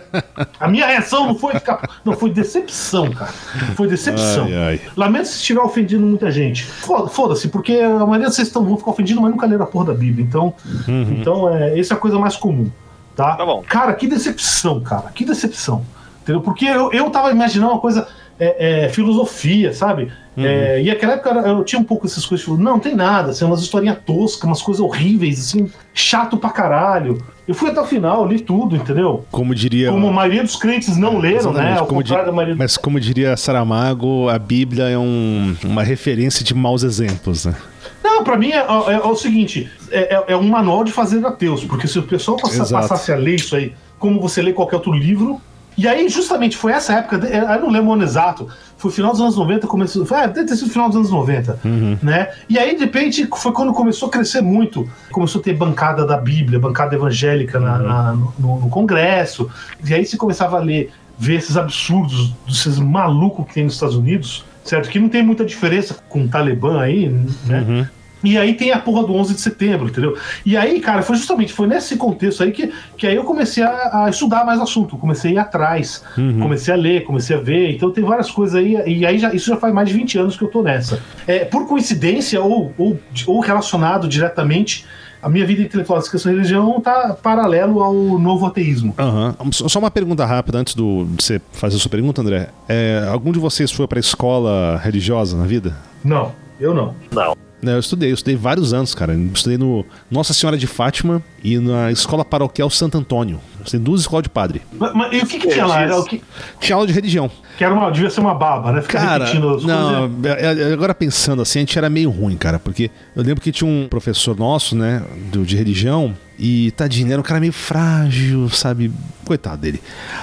A 0.60 0.68
minha 0.68 0.86
reação 0.86 1.26
não 1.26 1.38
foi 1.38 1.54
ficar. 1.54 2.00
Não, 2.04 2.12
foi 2.12 2.30
decepção, 2.30 3.10
cara. 3.10 3.32
Foi 3.76 3.88
decepção. 3.88 4.44
Ai, 4.44 4.54
ai. 4.54 4.80
Lamento 4.94 5.28
se 5.28 5.36
estiver 5.36 5.60
ofendendo 5.60 6.04
muita 6.04 6.30
gente. 6.30 6.64
Foda-se, 6.64 7.48
porque 7.48 7.72
a 7.78 8.00
maioria 8.00 8.28
de 8.28 8.34
vocês 8.34 8.48
estão, 8.48 8.62
vão 8.62 8.76
ficar 8.76 8.90
ofendidos, 8.90 9.22
mas 9.22 9.30
nunca 9.30 9.46
leram 9.46 9.64
a 9.64 9.66
porra 9.66 9.86
da 9.86 9.94
Bíblia. 9.94 10.22
Então, 10.22 10.52
uhum. 10.86 11.16
então 11.18 11.48
é, 11.48 11.78
essa 11.78 11.94
é 11.94 11.96
a 11.96 12.00
coisa 12.00 12.18
mais 12.18 12.36
comum. 12.36 12.70
Tá? 13.16 13.36
tá 13.36 13.46
bom. 13.46 13.62
Cara, 13.66 13.94
que 13.94 14.06
decepção, 14.06 14.80
cara. 14.80 15.10
Que 15.14 15.24
decepção. 15.24 15.86
Entendeu? 16.22 16.42
Porque 16.42 16.66
eu, 16.66 16.92
eu 16.92 17.08
tava 17.10 17.30
imaginando 17.30 17.72
uma 17.72 17.80
coisa. 17.80 18.06
É, 18.38 18.84
é, 18.84 18.88
filosofia, 18.88 19.72
sabe? 19.72 20.10
Uhum. 20.36 20.44
É, 20.44 20.82
e 20.82 20.86
naquela 20.86 21.12
época 21.12 21.30
eu 21.30 21.62
tinha 21.62 21.80
um 21.80 21.84
pouco 21.84 22.06
essas 22.06 22.26
coisas, 22.26 22.44
tipo, 22.44 22.60
não, 22.60 22.80
tem 22.80 22.94
nada, 22.94 23.30
assim, 23.30 23.44
umas 23.44 23.60
historinhas 23.60 23.98
toscas, 24.04 24.44
umas 24.44 24.60
coisas 24.60 24.80
horríveis, 24.80 25.38
assim, 25.38 25.70
chato 25.92 26.36
pra 26.36 26.50
caralho. 26.50 27.22
Eu 27.46 27.54
fui 27.54 27.70
até 27.70 27.80
o 27.80 27.84
final, 27.84 28.26
li 28.26 28.40
tudo, 28.40 28.74
entendeu? 28.74 29.24
Como 29.30 29.54
diria. 29.54 29.90
Como 29.90 30.08
a 30.08 30.12
maioria 30.12 30.42
dos 30.42 30.56
crentes 30.56 30.96
não 30.96 31.18
leram, 31.18 31.52
né? 31.52 31.78
Ao 31.78 31.86
como 31.86 32.00
contrário 32.00 32.24
di... 32.24 32.30
da 32.30 32.34
maioria. 32.34 32.56
Mas 32.56 32.76
como 32.76 32.98
diria 32.98 33.36
Saramago, 33.36 34.28
a 34.28 34.38
Bíblia 34.38 34.88
é 34.88 34.98
um, 34.98 35.54
uma 35.62 35.82
referência 35.82 36.44
de 36.44 36.54
maus 36.54 36.82
exemplos, 36.82 37.44
né? 37.44 37.54
Não, 38.02 38.24
pra 38.24 38.36
mim 38.36 38.50
é, 38.50 38.58
é, 38.58 38.94
é 38.94 39.06
o 39.06 39.14
seguinte: 39.14 39.70
é, 39.90 40.14
é, 40.14 40.24
é, 40.28 40.36
um 40.36 40.48
manual 40.48 40.84
de 40.84 40.92
fazer 40.92 41.24
ateus, 41.24 41.64
porque 41.64 41.86
se 41.86 41.98
o 41.98 42.02
pessoal 42.02 42.36
passa, 42.38 42.66
passasse 42.66 43.12
a 43.12 43.16
ler 43.16 43.36
isso 43.36 43.54
aí, 43.54 43.74
como 43.98 44.20
você 44.20 44.42
lê 44.42 44.52
qualquer 44.52 44.76
outro 44.76 44.92
livro, 44.92 45.40
e 45.76 45.88
aí, 45.88 46.08
justamente, 46.08 46.56
foi 46.56 46.72
essa 46.72 46.94
época, 46.94 47.16
eu 47.26 47.60
não 47.60 47.70
lembro 47.70 47.90
o 47.90 47.92
ano 47.94 48.04
exato, 48.04 48.48
foi 48.76 48.90
final 48.90 49.12
dos 49.12 49.20
anos 49.20 49.36
90, 49.36 49.66
começou. 49.66 50.04
Foi, 50.04 50.18
é, 50.18 50.28
deve 50.28 50.46
ter 50.46 50.56
sido 50.56 50.70
final 50.70 50.88
dos 50.88 50.96
anos 50.96 51.10
90. 51.10 51.58
Uhum. 51.64 51.98
Né? 52.02 52.28
E 52.48 52.58
aí, 52.58 52.74
de 52.74 52.80
repente, 52.84 53.26
foi 53.36 53.50
quando 53.52 53.72
começou 53.72 54.08
a 54.08 54.10
crescer 54.10 54.42
muito. 54.42 54.88
Começou 55.10 55.40
a 55.40 55.44
ter 55.44 55.54
bancada 55.54 56.06
da 56.06 56.18
Bíblia, 56.18 56.58
bancada 56.58 56.94
evangélica 56.94 57.58
na, 57.58 57.78
uhum. 57.78 57.82
na, 57.82 58.12
no, 58.38 58.60
no, 58.60 58.68
Congresso. 58.68 59.50
E 59.84 59.94
aí 59.94 60.04
você 60.04 60.16
começava 60.16 60.58
a 60.58 60.60
ler, 60.60 60.92
ver 61.18 61.36
esses 61.36 61.56
absurdos, 61.56 62.34
esses 62.46 62.78
malucos 62.78 63.46
que 63.46 63.54
tem 63.54 63.64
nos 63.64 63.74
Estados 63.74 63.96
Unidos, 63.96 64.44
certo? 64.62 64.90
Que 64.90 64.98
não 64.98 65.08
tem 65.08 65.22
muita 65.22 65.44
diferença 65.44 65.96
com 66.08 66.24
o 66.24 66.28
Talibã 66.28 66.80
aí, 66.80 67.08
né? 67.46 67.64
Uhum. 67.66 67.86
E 68.24 68.38
aí 68.38 68.54
tem 68.54 68.72
a 68.72 68.78
porra 68.78 69.06
do 69.06 69.14
11 69.14 69.34
de 69.34 69.40
setembro, 69.40 69.88
entendeu? 69.88 70.16
E 70.44 70.56
aí, 70.56 70.80
cara, 70.80 71.02
foi 71.02 71.16
justamente 71.16 71.52
foi 71.52 71.66
nesse 71.66 71.96
contexto 71.96 72.42
aí 72.42 72.50
que, 72.50 72.72
que 72.96 73.06
aí 73.06 73.14
eu 73.14 73.24
comecei 73.24 73.62
a, 73.62 74.04
a 74.04 74.10
estudar 74.10 74.44
mais 74.44 74.60
assunto, 74.60 74.96
comecei 74.96 75.32
a 75.32 75.34
ir 75.34 75.38
atrás, 75.38 76.02
uhum. 76.16 76.40
comecei 76.40 76.72
a 76.72 76.76
ler, 76.76 77.04
comecei 77.04 77.36
a 77.36 77.40
ver. 77.40 77.74
Então 77.74 77.90
tem 77.90 78.02
várias 78.02 78.30
coisas 78.30 78.56
aí, 78.56 78.76
e 78.86 79.04
aí 79.04 79.18
já, 79.18 79.32
isso 79.34 79.46
já 79.46 79.56
faz 79.56 79.72
mais 79.72 79.88
de 79.88 79.94
20 79.94 80.18
anos 80.18 80.36
que 80.36 80.42
eu 80.42 80.48
tô 80.48 80.62
nessa. 80.62 81.00
É, 81.26 81.44
por 81.44 81.66
coincidência 81.68 82.42
ou, 82.42 82.72
ou, 82.78 82.98
ou 83.26 83.40
relacionado 83.40 84.08
diretamente 84.08 84.86
a 85.24 85.28
minha 85.30 85.46
vida 85.46 85.62
intelectual 85.62 85.98
da 85.98 86.06
questão 86.06 86.30
de 86.30 86.36
religião 86.36 86.76
está 86.76 87.14
paralelo 87.14 87.82
ao 87.82 87.94
novo 87.94 88.44
ateísmo. 88.44 88.94
Uhum. 88.98 89.52
Só 89.52 89.78
uma 89.78 89.90
pergunta 89.90 90.22
rápida 90.26 90.58
antes 90.58 90.74
do, 90.74 91.06
de 91.06 91.24
você 91.24 91.40
fazer 91.50 91.76
a 91.76 91.78
sua 91.78 91.90
pergunta, 91.90 92.20
André. 92.20 92.50
É, 92.68 93.08
algum 93.10 93.32
de 93.32 93.38
vocês 93.38 93.72
foi 93.72 93.88
para 93.88 93.98
escola 93.98 94.78
religiosa 94.84 95.34
na 95.34 95.46
vida? 95.46 95.74
Não, 96.04 96.32
eu 96.60 96.74
não. 96.74 96.94
Não. 97.10 97.34
Né, 97.64 97.74
eu 97.74 97.80
estudei, 97.80 98.10
eu 98.10 98.14
estudei 98.14 98.36
vários 98.36 98.74
anos, 98.74 98.94
cara. 98.94 99.14
Eu 99.14 99.30
estudei 99.32 99.56
no 99.56 99.86
Nossa 100.10 100.34
Senhora 100.34 100.58
de 100.58 100.66
Fátima 100.66 101.22
e 101.44 101.58
na 101.58 101.92
Escola 101.92 102.24
Paroquial 102.24 102.70
Santo 102.70 102.96
Antônio. 102.96 103.38
Estudei 103.62 103.84
duas 103.84 104.00
escolas 104.00 104.22
de 104.22 104.30
padre. 104.30 104.62
Mas, 104.72 104.94
mas 104.94 105.12
e 105.12 105.18
o 105.18 105.26
que, 105.26 105.38
que 105.38 105.48
tinha 105.48 105.66
lá? 105.66 105.82
Era 105.82 105.98
o 105.98 106.04
que... 106.04 106.22
Tinha 106.58 106.74
aula 106.74 106.86
de 106.86 106.92
religião. 106.94 107.30
Que 107.58 107.64
era 107.64 107.74
uma, 107.74 107.90
devia 107.90 108.08
ser 108.08 108.20
uma 108.20 108.34
baba, 108.34 108.72
né? 108.72 108.80
Ficar 108.80 109.00
cara, 109.00 109.24
repetindo 109.26 109.54
as 109.54 109.62
não, 109.62 110.10
coisas. 110.10 110.42
É, 110.42 110.70
é, 110.70 110.72
agora 110.72 110.94
pensando 110.94 111.42
assim, 111.42 111.58
a 111.58 111.62
gente 111.62 111.76
era 111.76 111.90
meio 111.90 112.10
ruim, 112.10 112.36
cara, 112.36 112.58
porque 112.58 112.90
eu 113.14 113.22
lembro 113.22 113.42
que 113.42 113.52
tinha 113.52 113.68
um 113.70 113.86
professor 113.88 114.36
nosso, 114.36 114.74
né, 114.74 115.02
do, 115.30 115.44
de 115.44 115.54
religião, 115.54 116.16
e 116.38 116.72
tadinho, 116.72 117.12
era 117.12 117.20
um 117.20 117.24
cara 117.24 117.38
meio 117.40 117.52
frágil, 117.52 118.48
sabe? 118.48 118.90
Coitado 119.24 119.62
dele. 119.62 119.80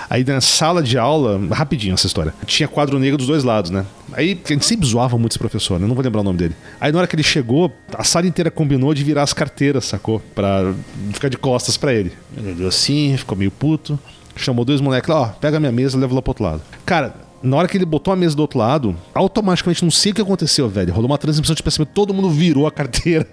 Aí 0.09 0.23
na 0.23 0.41
sala 0.41 0.83
de 0.83 0.97
aula, 0.97 1.39
rapidinho 1.51 1.93
essa 1.93 2.05
história, 2.05 2.33
tinha 2.45 2.67
quadro 2.67 2.99
negro 2.99 3.17
dos 3.17 3.27
dois 3.27 3.43
lados, 3.43 3.71
né? 3.71 3.85
Aí 4.13 4.39
a 4.43 4.47
gente 4.49 4.65
sempre 4.65 4.85
zoava 4.85 5.17
muito 5.17 5.31
esse 5.31 5.39
professor, 5.39 5.79
né? 5.79 5.87
Não 5.87 5.95
vou 5.95 6.03
lembrar 6.03 6.19
o 6.19 6.23
nome 6.23 6.37
dele. 6.37 6.55
Aí 6.81 6.91
na 6.91 6.97
hora 6.97 7.07
que 7.07 7.15
ele 7.15 7.23
chegou, 7.23 7.73
a 7.93 8.03
sala 8.03 8.27
inteira 8.27 8.51
combinou 8.51 8.93
de 8.93 9.03
virar 9.03 9.23
as 9.23 9.31
carteiras, 9.31 9.85
sacou? 9.85 10.21
Pra 10.35 10.73
ficar 11.13 11.29
de 11.29 11.37
costas 11.37 11.77
para 11.77 11.93
ele. 11.93 12.11
Ele 12.35 12.53
deu 12.53 12.67
assim, 12.67 13.15
ficou 13.17 13.37
meio 13.37 13.51
puto. 13.51 13.99
Chamou 14.35 14.63
dois 14.63 14.79
moleques 14.79 15.09
lá, 15.09 15.21
ó, 15.21 15.27
pega 15.27 15.59
minha 15.59 15.71
mesa 15.71 15.97
e 15.97 15.99
leva 15.99 16.15
lá 16.15 16.21
pro 16.21 16.31
outro 16.31 16.43
lado. 16.43 16.61
Cara, 16.85 17.13
na 17.43 17.57
hora 17.57 17.67
que 17.67 17.77
ele 17.77 17.85
botou 17.85 18.13
a 18.13 18.15
mesa 18.15 18.35
do 18.35 18.41
outro 18.41 18.59
lado, 18.59 18.95
automaticamente, 19.13 19.83
não 19.83 19.91
sei 19.91 20.11
o 20.11 20.15
que 20.15 20.21
aconteceu, 20.21 20.67
velho. 20.69 20.93
Rolou 20.93 21.09
uma 21.09 21.17
transmissão 21.17 21.55
de 21.55 21.63
pensamento, 21.63 21.89
todo 21.93 22.13
mundo 22.13 22.29
virou 22.29 22.67
a 22.67 22.71
carteira 22.71 23.27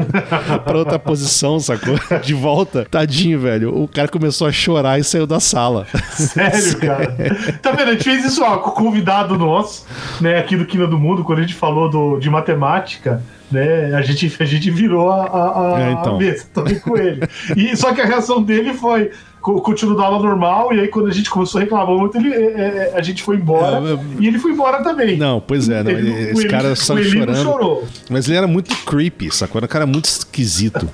pra 0.64 0.78
outra 0.78 0.98
posição, 0.98 1.58
sacou? 1.58 1.98
De 2.22 2.34
volta. 2.34 2.86
Tadinho, 2.90 3.40
velho. 3.40 3.82
O 3.82 3.88
cara 3.88 4.08
começou 4.08 4.46
a 4.46 4.52
chorar 4.52 4.98
e 4.98 5.04
saiu 5.04 5.26
da 5.26 5.40
sala. 5.40 5.86
Sério, 6.12 6.78
cara? 6.80 7.16
Tá 7.62 7.72
vendo? 7.72 7.88
A 7.88 7.92
gente 7.92 8.04
fez 8.04 8.24
isso, 8.24 8.42
ó, 8.42 8.58
com 8.58 8.70
o 8.70 8.72
convidado 8.72 9.38
nosso, 9.38 9.86
né, 10.20 10.38
aqui 10.38 10.56
do 10.56 10.66
Quina 10.66 10.86
do 10.86 10.98
Mundo, 10.98 11.24
quando 11.24 11.38
a 11.38 11.42
gente 11.42 11.54
falou 11.54 11.88
do, 11.90 12.18
de 12.18 12.28
matemática 12.30 13.22
né, 13.50 13.92
a 13.94 14.02
gente, 14.02 14.32
a 14.38 14.44
gente 14.44 14.70
virou 14.70 15.10
a, 15.10 15.24
a, 15.24 15.76
a, 15.76 15.80
É, 15.80 15.92
então. 15.92 16.18
mesa 16.18 16.46
também 16.54 16.78
com 16.78 16.96
ele. 16.96 17.20
E, 17.56 17.76
só 17.76 17.92
que 17.92 18.00
a 18.00 18.06
reação 18.06 18.42
dele 18.42 18.74
foi 18.74 19.10
co- 19.40 19.60
continua 19.60 19.96
da 19.96 20.04
aula 20.04 20.18
normal, 20.20 20.72
e 20.72 20.80
aí 20.80 20.88
quando 20.88 21.08
a 21.08 21.12
gente 21.12 21.30
começou 21.30 21.58
a 21.60 21.64
reclamar 21.64 21.86
muito, 21.88 22.16
ele, 22.16 22.32
é, 22.32 22.90
é, 22.92 22.92
a 22.94 23.02
gente 23.02 23.22
foi 23.22 23.36
embora, 23.36 23.76
É, 23.88 23.92
é- 23.94 23.98
e 24.20 24.26
ele 24.26 24.38
foi 24.38 24.52
embora 24.52 24.82
também. 24.82 25.16
Não, 25.16 25.40
pois 25.40 25.68
é, 25.68 25.82
não, 25.82 25.90
Ele- 25.90 26.10
ele- 26.10 26.30
esse 26.32 26.40
Eli- 26.42 26.48
cara 26.48 26.74
só 26.76 26.96
chorando. 27.02 27.42
chorou. 27.42 27.84
Mas 28.08 28.28
ele 28.28 28.36
era 28.38 28.46
muito 28.46 28.74
creepy, 28.84 29.30
sacou? 29.34 29.58
Era 29.58 29.66
um 29.66 29.68
cara 29.68 29.86
muito 29.86 30.04
esquisito. 30.06 30.88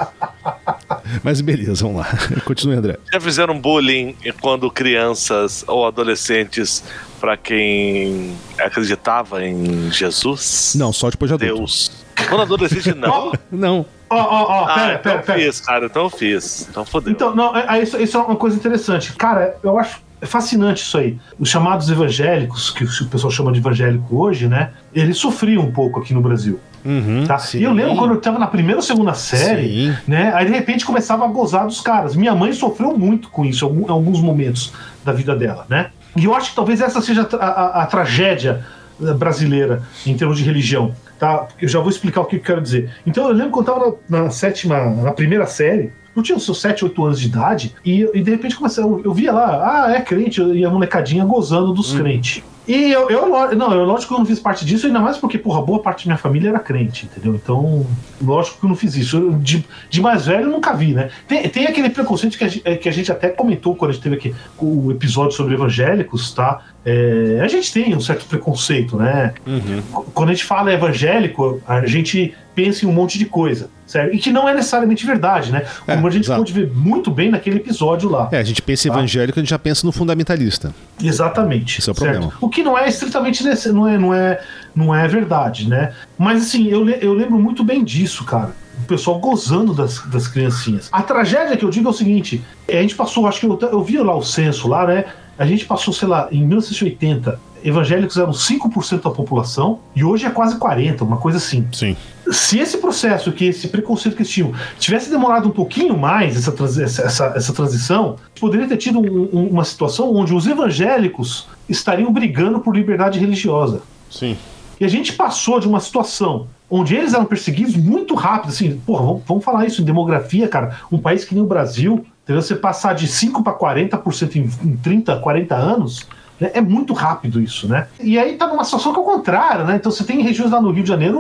Mas 1.22 1.40
beleza, 1.40 1.84
vamos 1.84 2.00
lá. 2.00 2.08
Continue, 2.44 2.76
André. 2.76 2.96
Já 3.12 3.20
fizeram 3.20 3.58
bullying 3.58 4.14
quando 4.40 4.70
crianças 4.70 5.64
ou 5.66 5.86
adolescentes 5.86 6.82
pra 7.20 7.36
quem 7.36 8.32
acreditava 8.58 9.44
em 9.44 9.90
Jesus? 9.90 10.74
Não, 10.76 10.92
só 10.92 11.10
depois 11.10 11.30
de 11.30 11.34
adulto. 11.34 11.56
Deus. 11.56 11.90
Quando 12.28 12.42
adolescente, 12.42 12.94
não. 12.94 13.32
Não. 13.50 13.86
Ó, 14.08 14.16
ó, 14.16 14.62
ó, 14.62 14.64
Ah, 14.68 14.74
pera, 14.74 14.86
então 14.94 15.02
pera, 15.12 15.22
pera. 15.22 15.38
fiz, 15.40 15.60
cara. 15.60 15.86
Então 15.86 16.08
fiz. 16.10 16.66
Então 16.70 16.84
fodeu. 16.84 17.12
Então, 17.12 17.34
não, 17.34 17.56
é- 17.56 17.78
é 17.78 17.82
isso, 17.82 17.96
isso 18.00 18.16
é 18.16 18.20
uma 18.20 18.36
coisa 18.36 18.56
interessante. 18.56 19.12
Cara, 19.14 19.56
eu 19.62 19.78
acho 19.78 20.00
fascinante 20.22 20.82
isso 20.82 20.96
aí. 20.96 21.18
Os 21.38 21.48
chamados 21.48 21.90
evangélicos, 21.90 22.70
que 22.70 22.84
o 22.84 23.06
pessoal 23.08 23.30
chama 23.30 23.52
de 23.52 23.58
evangélico 23.58 24.16
hoje, 24.16 24.48
né? 24.48 24.70
Eles 24.94 25.18
sofriam 25.18 25.62
um 25.62 25.72
pouco 25.72 26.00
aqui 26.00 26.14
no 26.14 26.20
Brasil. 26.22 26.58
Uhum, 26.84 27.24
Tá? 27.26 27.36
sim. 27.36 27.58
E 27.58 27.64
eu 27.64 27.72
lembro 27.72 27.96
quando 27.96 28.14
eu 28.14 28.20
tava 28.20 28.38
na 28.38 28.46
primeira 28.46 28.76
ou 28.78 28.82
segunda 28.82 29.12
série, 29.12 29.88
Sim. 29.92 29.96
né? 30.06 30.32
Aí 30.34 30.46
de 30.46 30.52
repente 30.52 30.86
começava 30.86 31.24
a 31.24 31.28
gozar 31.28 31.66
dos 31.66 31.80
caras. 31.80 32.14
Minha 32.14 32.32
mãe 32.34 32.52
sofreu 32.52 32.96
muito 32.96 33.28
com 33.28 33.44
isso 33.44 33.66
em 33.66 33.90
alguns 33.90 34.20
momentos 34.20 34.72
da 35.04 35.12
vida 35.12 35.34
dela, 35.34 35.66
né? 35.68 35.90
E 36.16 36.24
eu 36.24 36.34
acho 36.34 36.50
que 36.50 36.56
talvez 36.56 36.80
essa 36.80 37.00
seja 37.00 37.28
a, 37.38 37.46
a- 37.46 37.82
a 37.82 37.86
tragédia 37.86 38.64
eh, 39.02 39.12
brasileira 39.12 39.82
em 40.06 40.16
termos 40.16 40.38
de 40.38 40.44
religião, 40.44 40.94
tá? 41.18 41.46
Eu 41.60 41.68
já 41.68 41.78
vou 41.80 41.90
explicar 41.90 42.22
o 42.22 42.24
que 42.24 42.36
eu 42.36 42.40
quero 42.40 42.60
dizer. 42.60 42.90
Então 43.06 43.28
eu 43.28 43.32
lembro 43.34 43.50
quando 43.52 43.68
eu 43.68 43.74
tava 43.74 43.96
na, 44.08 44.22
na 44.24 44.30
sétima, 44.30 44.80
na 44.90 45.12
primeira 45.12 45.46
série, 45.46 45.92
eu 46.16 46.22
tinha 46.22 46.38
seus 46.38 46.60
7, 46.62 46.82
8 46.84 47.04
anos 47.04 47.20
de 47.20 47.26
idade, 47.26 47.74
e, 47.84 48.08
e 48.14 48.22
de 48.22 48.30
repente 48.30 48.56
comecei, 48.56 48.82
eu, 48.82 49.02
eu 49.04 49.12
via 49.12 49.30
lá, 49.32 49.84
ah, 49.84 49.92
é 49.92 50.00
crente, 50.00 50.40
e 50.42 50.64
a 50.64 50.70
molecadinha 50.70 51.22
gozando 51.26 51.74
dos 51.74 51.92
crentes. 51.92 52.42
E 52.68 52.90
eu, 52.90 53.08
eu, 53.10 53.54
não, 53.56 53.72
eu, 53.72 53.84
lógico 53.84 54.08
que 54.08 54.14
eu 54.14 54.18
não 54.18 54.26
fiz 54.26 54.40
parte 54.40 54.64
disso, 54.64 54.86
ainda 54.86 54.98
mais 54.98 55.16
porque, 55.18 55.38
porra, 55.38 55.62
boa 55.62 55.78
parte 55.80 56.04
da 56.04 56.10
minha 56.12 56.18
família 56.18 56.48
era 56.48 56.58
crente, 56.58 57.06
entendeu? 57.06 57.34
Então, 57.34 57.86
lógico 58.20 58.58
que 58.58 58.64
eu 58.64 58.68
não 58.68 58.76
fiz 58.76 58.96
isso. 58.96 59.16
Eu, 59.16 59.32
de, 59.34 59.64
de 59.88 60.00
mais 60.00 60.26
velho, 60.26 60.44
eu 60.46 60.50
nunca 60.50 60.74
vi, 60.74 60.92
né? 60.92 61.10
Tem, 61.28 61.48
tem 61.48 61.66
aquele 61.66 61.90
preconceito 61.90 62.36
que 62.36 62.44
a, 62.44 62.48
gente, 62.48 62.78
que 62.78 62.88
a 62.88 62.92
gente 62.92 63.12
até 63.12 63.28
comentou 63.28 63.76
quando 63.76 63.90
a 63.90 63.94
gente 63.94 64.02
teve 64.02 64.16
aqui 64.16 64.34
o 64.58 64.90
episódio 64.90 65.32
sobre 65.36 65.54
evangélicos, 65.54 66.32
tá? 66.32 66.60
É, 66.84 67.40
a 67.42 67.48
gente 67.48 67.72
tem 67.72 67.94
um 67.96 68.00
certo 68.00 68.26
preconceito, 68.26 68.96
né? 68.96 69.34
Uhum. 69.46 69.82
Quando 70.14 70.30
a 70.30 70.32
gente 70.32 70.44
fala 70.44 70.72
evangélico, 70.72 71.60
a 71.66 71.84
gente 71.86 72.34
pensa 72.54 72.84
em 72.86 72.88
um 72.88 72.92
monte 72.92 73.18
de 73.18 73.26
coisa, 73.26 73.68
certo? 73.86 74.14
E 74.14 74.18
que 74.18 74.30
não 74.32 74.48
é 74.48 74.54
necessariamente 74.54 75.04
verdade, 75.04 75.52
né? 75.52 75.62
Como 75.84 76.06
É, 76.06 76.08
a 76.08 76.12
gente 76.12 76.24
exato. 76.24 76.38
pôde 76.40 76.52
ver 76.54 76.72
muito 76.74 77.10
bem 77.10 77.30
naquele 77.30 77.56
episódio 77.56 78.08
lá. 78.08 78.28
É, 78.32 78.38
a 78.38 78.42
gente 78.42 78.62
pensa 78.62 78.88
Tá. 78.88 78.94
evangélico, 78.94 79.38
a 79.38 79.42
gente 79.42 79.50
já 79.50 79.58
pensa 79.58 79.84
no 79.86 79.92
fundamentalista. 79.92 80.72
Exatamente. 81.02 81.80
Esse 81.80 81.90
é 81.90 81.92
o 81.92 81.94
certo? 81.94 82.12
problema. 82.12 82.32
O 82.40 82.48
que 82.48 82.55
não 82.62 82.76
é 82.76 82.88
estritamente 82.88 83.44
não 83.72 83.86
é, 83.88 83.98
não 83.98 84.14
é, 84.14 84.40
não 84.74 84.94
é 84.94 85.08
verdade, 85.08 85.68
né? 85.68 85.92
Mas 86.18 86.42
assim, 86.42 86.66
eu, 86.68 86.88
eu 86.88 87.12
lembro 87.12 87.38
muito 87.38 87.64
bem 87.64 87.84
disso, 87.84 88.24
cara. 88.24 88.54
O 88.82 88.86
pessoal 88.86 89.18
gozando 89.18 89.72
das, 89.72 90.00
das 90.06 90.28
criancinhas. 90.28 90.88
A 90.92 91.02
tragédia 91.02 91.56
que 91.56 91.64
eu 91.64 91.70
digo 91.70 91.88
é 91.88 91.90
o 91.90 91.94
seguinte: 91.94 92.44
a 92.68 92.72
gente 92.72 92.94
passou, 92.94 93.26
acho 93.26 93.40
que 93.40 93.46
eu, 93.46 93.58
eu 93.72 93.82
vi 93.82 93.98
lá 93.98 94.14
o 94.14 94.22
censo 94.22 94.68
lá, 94.68 94.86
né? 94.86 95.04
A 95.38 95.44
gente 95.44 95.64
passou, 95.64 95.92
sei 95.92 96.08
lá, 96.08 96.28
em 96.30 96.46
1980, 96.46 97.38
evangélicos 97.64 98.16
eram 98.16 98.32
5% 98.32 99.02
da 99.02 99.10
população 99.10 99.80
e 99.94 100.04
hoje 100.04 100.24
é 100.24 100.30
quase 100.30 100.58
40%, 100.58 101.02
uma 101.02 101.18
coisa 101.18 101.38
assim 101.38 101.66
Sim. 101.72 101.96
Se 102.32 102.58
esse 102.58 102.78
processo, 102.78 103.30
que 103.32 103.44
esse 103.46 103.68
preconceito 103.68 104.14
que 104.16 104.22
eles 104.22 104.32
tinham, 104.32 104.52
tivesse 104.78 105.10
demorado 105.10 105.48
um 105.48 105.52
pouquinho 105.52 105.96
mais, 105.96 106.36
essa, 106.36 106.54
essa, 106.82 107.02
essa, 107.02 107.26
essa 107.36 107.52
transição, 107.52 108.16
poderia 108.40 108.66
ter 108.66 108.76
tido 108.76 108.98
um- 108.98 109.28
um- 109.32 109.48
uma 109.48 109.64
situação 109.64 110.14
onde 110.14 110.34
os 110.34 110.46
evangélicos 110.46 111.46
estariam 111.68 112.12
brigando 112.12 112.60
por 112.60 112.74
liberdade 112.74 113.18
religiosa. 113.18 113.82
Sim. 114.10 114.36
E 114.80 114.84
a 114.84 114.88
gente 114.88 115.12
passou 115.14 115.58
de 115.58 115.66
uma 115.66 115.80
situação 115.80 116.48
onde 116.70 116.94
eles 116.96 117.14
eram 117.14 117.24
perseguidos 117.24 117.76
muito 117.76 118.14
rápido, 118.14 118.50
assim, 118.50 118.80
porra, 118.84 119.04
vamos, 119.06 119.22
vamos 119.26 119.44
falar 119.44 119.64
isso 119.66 119.80
em 119.80 119.84
demografia, 119.84 120.48
cara. 120.48 120.76
Um 120.90 120.98
país 120.98 121.24
que 121.24 121.34
nem 121.34 121.42
o 121.42 121.46
Brasil, 121.46 122.04
entendeu? 122.24 122.42
Você 122.42 122.56
passar 122.56 122.92
de 122.94 123.06
5 123.06 123.42
para 123.42 123.52
40% 123.52 124.36
em, 124.36 124.50
em 124.68 124.76
30, 124.76 125.16
40 125.16 125.54
anos? 125.54 126.06
É 126.40 126.60
muito 126.60 126.92
rápido 126.92 127.40
isso, 127.40 127.66
né? 127.68 127.86
E 128.00 128.18
aí 128.18 128.34
tá 128.36 128.46
numa 128.46 128.64
situação 128.64 128.92
que 128.92 128.98
é 128.98 129.02
o 129.02 129.04
contrário, 129.04 129.64
né? 129.64 129.76
Então 129.76 129.90
você 129.90 130.04
tem 130.04 130.20
regiões 130.22 130.50
lá 130.50 130.60
no 130.60 130.70
Rio 130.70 130.82
de 130.82 130.88
Janeiro, 130.88 131.18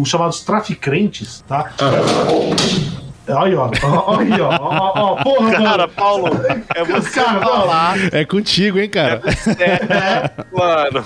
os 0.00 0.08
chamados 0.08 0.40
traficantes, 0.40 1.42
tá? 1.48 1.70
Aí, 3.28 3.54
ó, 3.54 3.70
ó, 3.84 4.18
aí, 4.18 4.40
ó, 4.40 4.58
ó, 4.60 4.92
ó, 4.96 5.22
porra, 5.22 5.50
Cara, 5.52 5.76
mano. 5.86 5.88
Paulo, 5.94 6.28
é 6.74 6.84
você 6.84 7.20
Cara, 7.20 7.40
falar. 7.40 8.14
É 8.14 8.24
contigo, 8.24 8.78
hein, 8.78 8.90
cara? 8.90 9.22
É, 9.58 10.30
mano. 10.56 11.04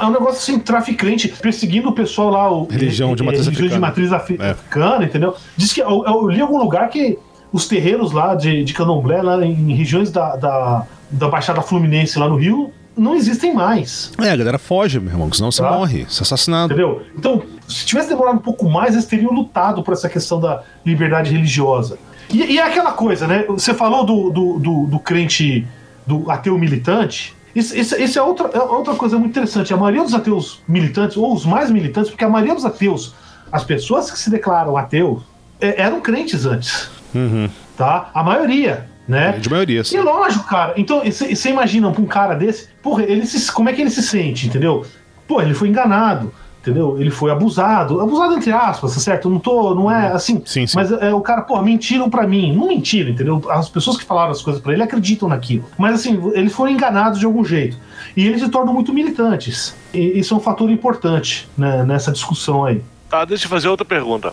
É 0.00 0.04
um 0.06 0.10
negócio 0.10 0.38
assim, 0.38 0.58
traficante, 0.58 1.28
perseguindo 1.28 1.90
o 1.90 1.92
pessoal 1.92 2.30
lá. 2.30 2.50
O, 2.50 2.66
Religião 2.66 3.14
de 3.14 3.22
eh, 3.22 3.26
matriz 3.26 3.46
religião 3.46 3.68
de 3.68 3.84
africana. 3.84 3.86
matriz 3.86 4.12
afri- 4.12 4.38
É. 4.40 4.50
africana, 4.50 5.04
entendeu? 5.04 5.36
Diz 5.56 5.72
que 5.72 5.80
eu, 5.82 6.04
eu 6.06 6.28
li 6.28 6.40
algum 6.40 6.58
lugar 6.58 6.88
que 6.88 7.18
os 7.52 7.68
terreiros 7.68 8.12
lá 8.12 8.34
de, 8.34 8.64
de 8.64 8.72
Candomblé, 8.72 9.20
lá 9.22 9.44
em 9.44 9.74
regiões 9.74 10.10
da, 10.10 10.36
da, 10.36 10.86
da 11.10 11.28
Baixada 11.28 11.60
Fluminense, 11.62 12.18
lá 12.18 12.28
no 12.28 12.36
Rio, 12.36 12.72
não 12.96 13.14
existem 13.14 13.54
mais. 13.54 14.12
É, 14.20 14.30
a 14.30 14.36
galera 14.36 14.58
foge, 14.58 14.98
meu 15.00 15.12
irmão, 15.12 15.32
senão 15.32 15.50
você 15.50 15.62
Tá. 15.62 15.70
morre, 15.72 16.04
você 16.08 16.20
é 16.20 16.22
assassinado. 16.22 16.72
Entendeu? 16.72 17.02
Então, 17.16 17.42
se 17.68 17.86
tivesse 17.86 18.08
demorado 18.08 18.36
um 18.36 18.42
pouco 18.42 18.68
mais, 18.68 18.94
eles 18.94 19.06
teriam 19.06 19.32
lutado 19.32 19.82
por 19.82 19.92
essa 19.92 20.08
questão 20.08 20.40
da 20.40 20.62
liberdade 20.84 21.30
religiosa. 21.32 21.98
E, 22.30 22.38
e 22.54 22.58
é 22.58 22.62
aquela 22.62 22.92
coisa, 22.92 23.26
né? 23.26 23.44
Você 23.48 23.74
falou 23.74 24.04
do, 24.04 24.30
do, 24.30 24.58
do, 24.58 24.86
do 24.86 24.98
crente, 24.98 25.66
do 26.06 26.30
ateu 26.30 26.56
militante. 26.58 27.34
Isso, 27.54 27.76
isso, 27.76 27.94
isso 28.00 28.18
é, 28.18 28.22
outra, 28.22 28.48
é 28.54 28.58
outra 28.60 28.94
coisa 28.94 29.18
muito 29.18 29.30
interessante. 29.30 29.72
A 29.74 29.76
maioria 29.76 30.02
dos 30.02 30.14
ateus 30.14 30.60
militantes, 30.66 31.16
ou 31.18 31.34
os 31.34 31.44
mais 31.44 31.70
militantes, 31.70 32.10
porque 32.10 32.24
a 32.24 32.28
maioria 32.28 32.54
dos 32.54 32.64
ateus, 32.64 33.14
as 33.50 33.62
pessoas 33.64 34.10
que 34.10 34.18
se 34.18 34.30
declaram 34.30 34.76
ateus, 34.76 35.22
é- 35.60 35.82
eram 35.82 36.00
crentes 36.00 36.46
antes. 36.46 36.88
Uhum. 37.14 37.48
Tá? 37.76 38.10
A 38.14 38.22
maioria, 38.22 38.88
né? 39.06 39.32
De 39.32 39.50
maioria, 39.50 39.82
sim. 39.84 39.96
E 39.96 40.00
lógico, 40.00 40.44
cara. 40.44 40.74
Então, 40.76 41.02
você 41.04 41.50
imagina 41.50 41.90
pra 41.90 42.02
um 42.02 42.06
cara 42.06 42.34
desse, 42.34 42.68
porra, 42.82 43.02
ele 43.02 43.26
se, 43.26 43.50
como 43.52 43.68
é 43.68 43.72
que 43.72 43.80
ele 43.80 43.90
se 43.90 44.02
sente, 44.02 44.46
entendeu? 44.46 44.84
Pô, 45.26 45.40
ele 45.40 45.54
foi 45.54 45.68
enganado, 45.68 46.32
entendeu? 46.60 46.98
Ele 46.98 47.10
foi 47.10 47.30
abusado. 47.30 48.00
Abusado 48.00 48.34
entre 48.34 48.52
aspas, 48.52 48.94
tá 48.94 49.00
certo? 49.00 49.28
Não 49.28 49.38
tô, 49.38 49.74
não 49.74 49.90
é 49.90 50.12
assim. 50.12 50.42
Sim, 50.44 50.66
sim. 50.66 50.76
Mas 50.76 50.92
é, 50.92 51.12
o 51.12 51.20
cara, 51.20 51.42
pô, 51.42 51.60
mentiram 51.62 52.08
pra 52.08 52.26
mim. 52.26 52.54
Não 52.54 52.68
mentiram, 52.68 53.10
entendeu? 53.10 53.42
As 53.50 53.68
pessoas 53.68 53.96
que 53.96 54.04
falaram 54.04 54.30
as 54.30 54.42
coisas 54.42 54.62
pra 54.62 54.72
ele 54.72 54.82
acreditam 54.82 55.28
naquilo. 55.28 55.64
Mas 55.76 55.94
assim, 55.94 56.20
eles 56.34 56.52
foram 56.52 56.72
enganados 56.72 57.18
de 57.18 57.26
algum 57.26 57.44
jeito. 57.44 57.76
E 58.16 58.26
eles 58.26 58.40
se 58.40 58.48
tornam 58.48 58.72
muito 58.72 58.92
militantes. 58.92 59.74
E 59.92 60.18
isso 60.18 60.34
é 60.34 60.36
um 60.36 60.40
fator 60.40 60.70
importante 60.70 61.48
né, 61.56 61.84
nessa 61.84 62.12
discussão 62.12 62.64
aí. 62.64 62.82
Tá, 63.08 63.24
deixa 63.24 63.46
eu 63.46 63.50
fazer 63.50 63.68
outra 63.68 63.84
pergunta. 63.84 64.32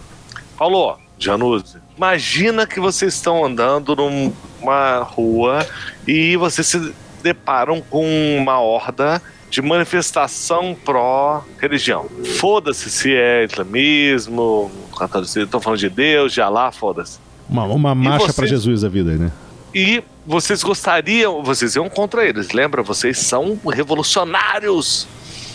Paulo, 0.58 0.98
Januzzi, 1.20 1.78
imagina 1.98 2.66
que 2.66 2.80
vocês 2.80 3.14
estão 3.14 3.44
andando 3.44 3.96
numa 3.96 5.00
rua 5.04 5.68
e 6.08 6.36
vocês 6.38 6.66
se 6.66 6.94
deparam 7.22 7.82
com 7.82 8.06
uma 8.38 8.60
horda 8.60 9.22
de 9.50 9.62
manifestação 9.62 10.76
pró-religião. 10.86 12.06
Foda-se 12.38 12.90
se 12.90 13.14
é 13.14 13.44
islamismo, 13.44 14.72
catolicismo, 14.98 15.44
estão 15.44 15.60
falando 15.60 15.80
de 15.80 15.90
Deus, 15.90 16.34
de 16.34 16.42
Alá, 16.42 16.72
foda-se. 16.72 17.20
Uma, 17.50 17.64
uma 17.66 17.96
marcha 17.96 18.26
vocês? 18.28 18.36
pra 18.36 18.46
Jesus 18.46 18.84
a 18.84 18.90
vida 18.90 19.12
aí, 19.12 19.18
né? 19.18 19.32
E 19.74 20.04
vocês 20.26 20.64
gostariam, 20.64 21.44
vocês 21.44 21.76
iam 21.76 21.90
contra 21.90 22.26
eles, 22.26 22.52
lembra? 22.52 22.82
Vocês 22.84 23.18
são 23.18 23.60
revolucionários. 23.72 25.08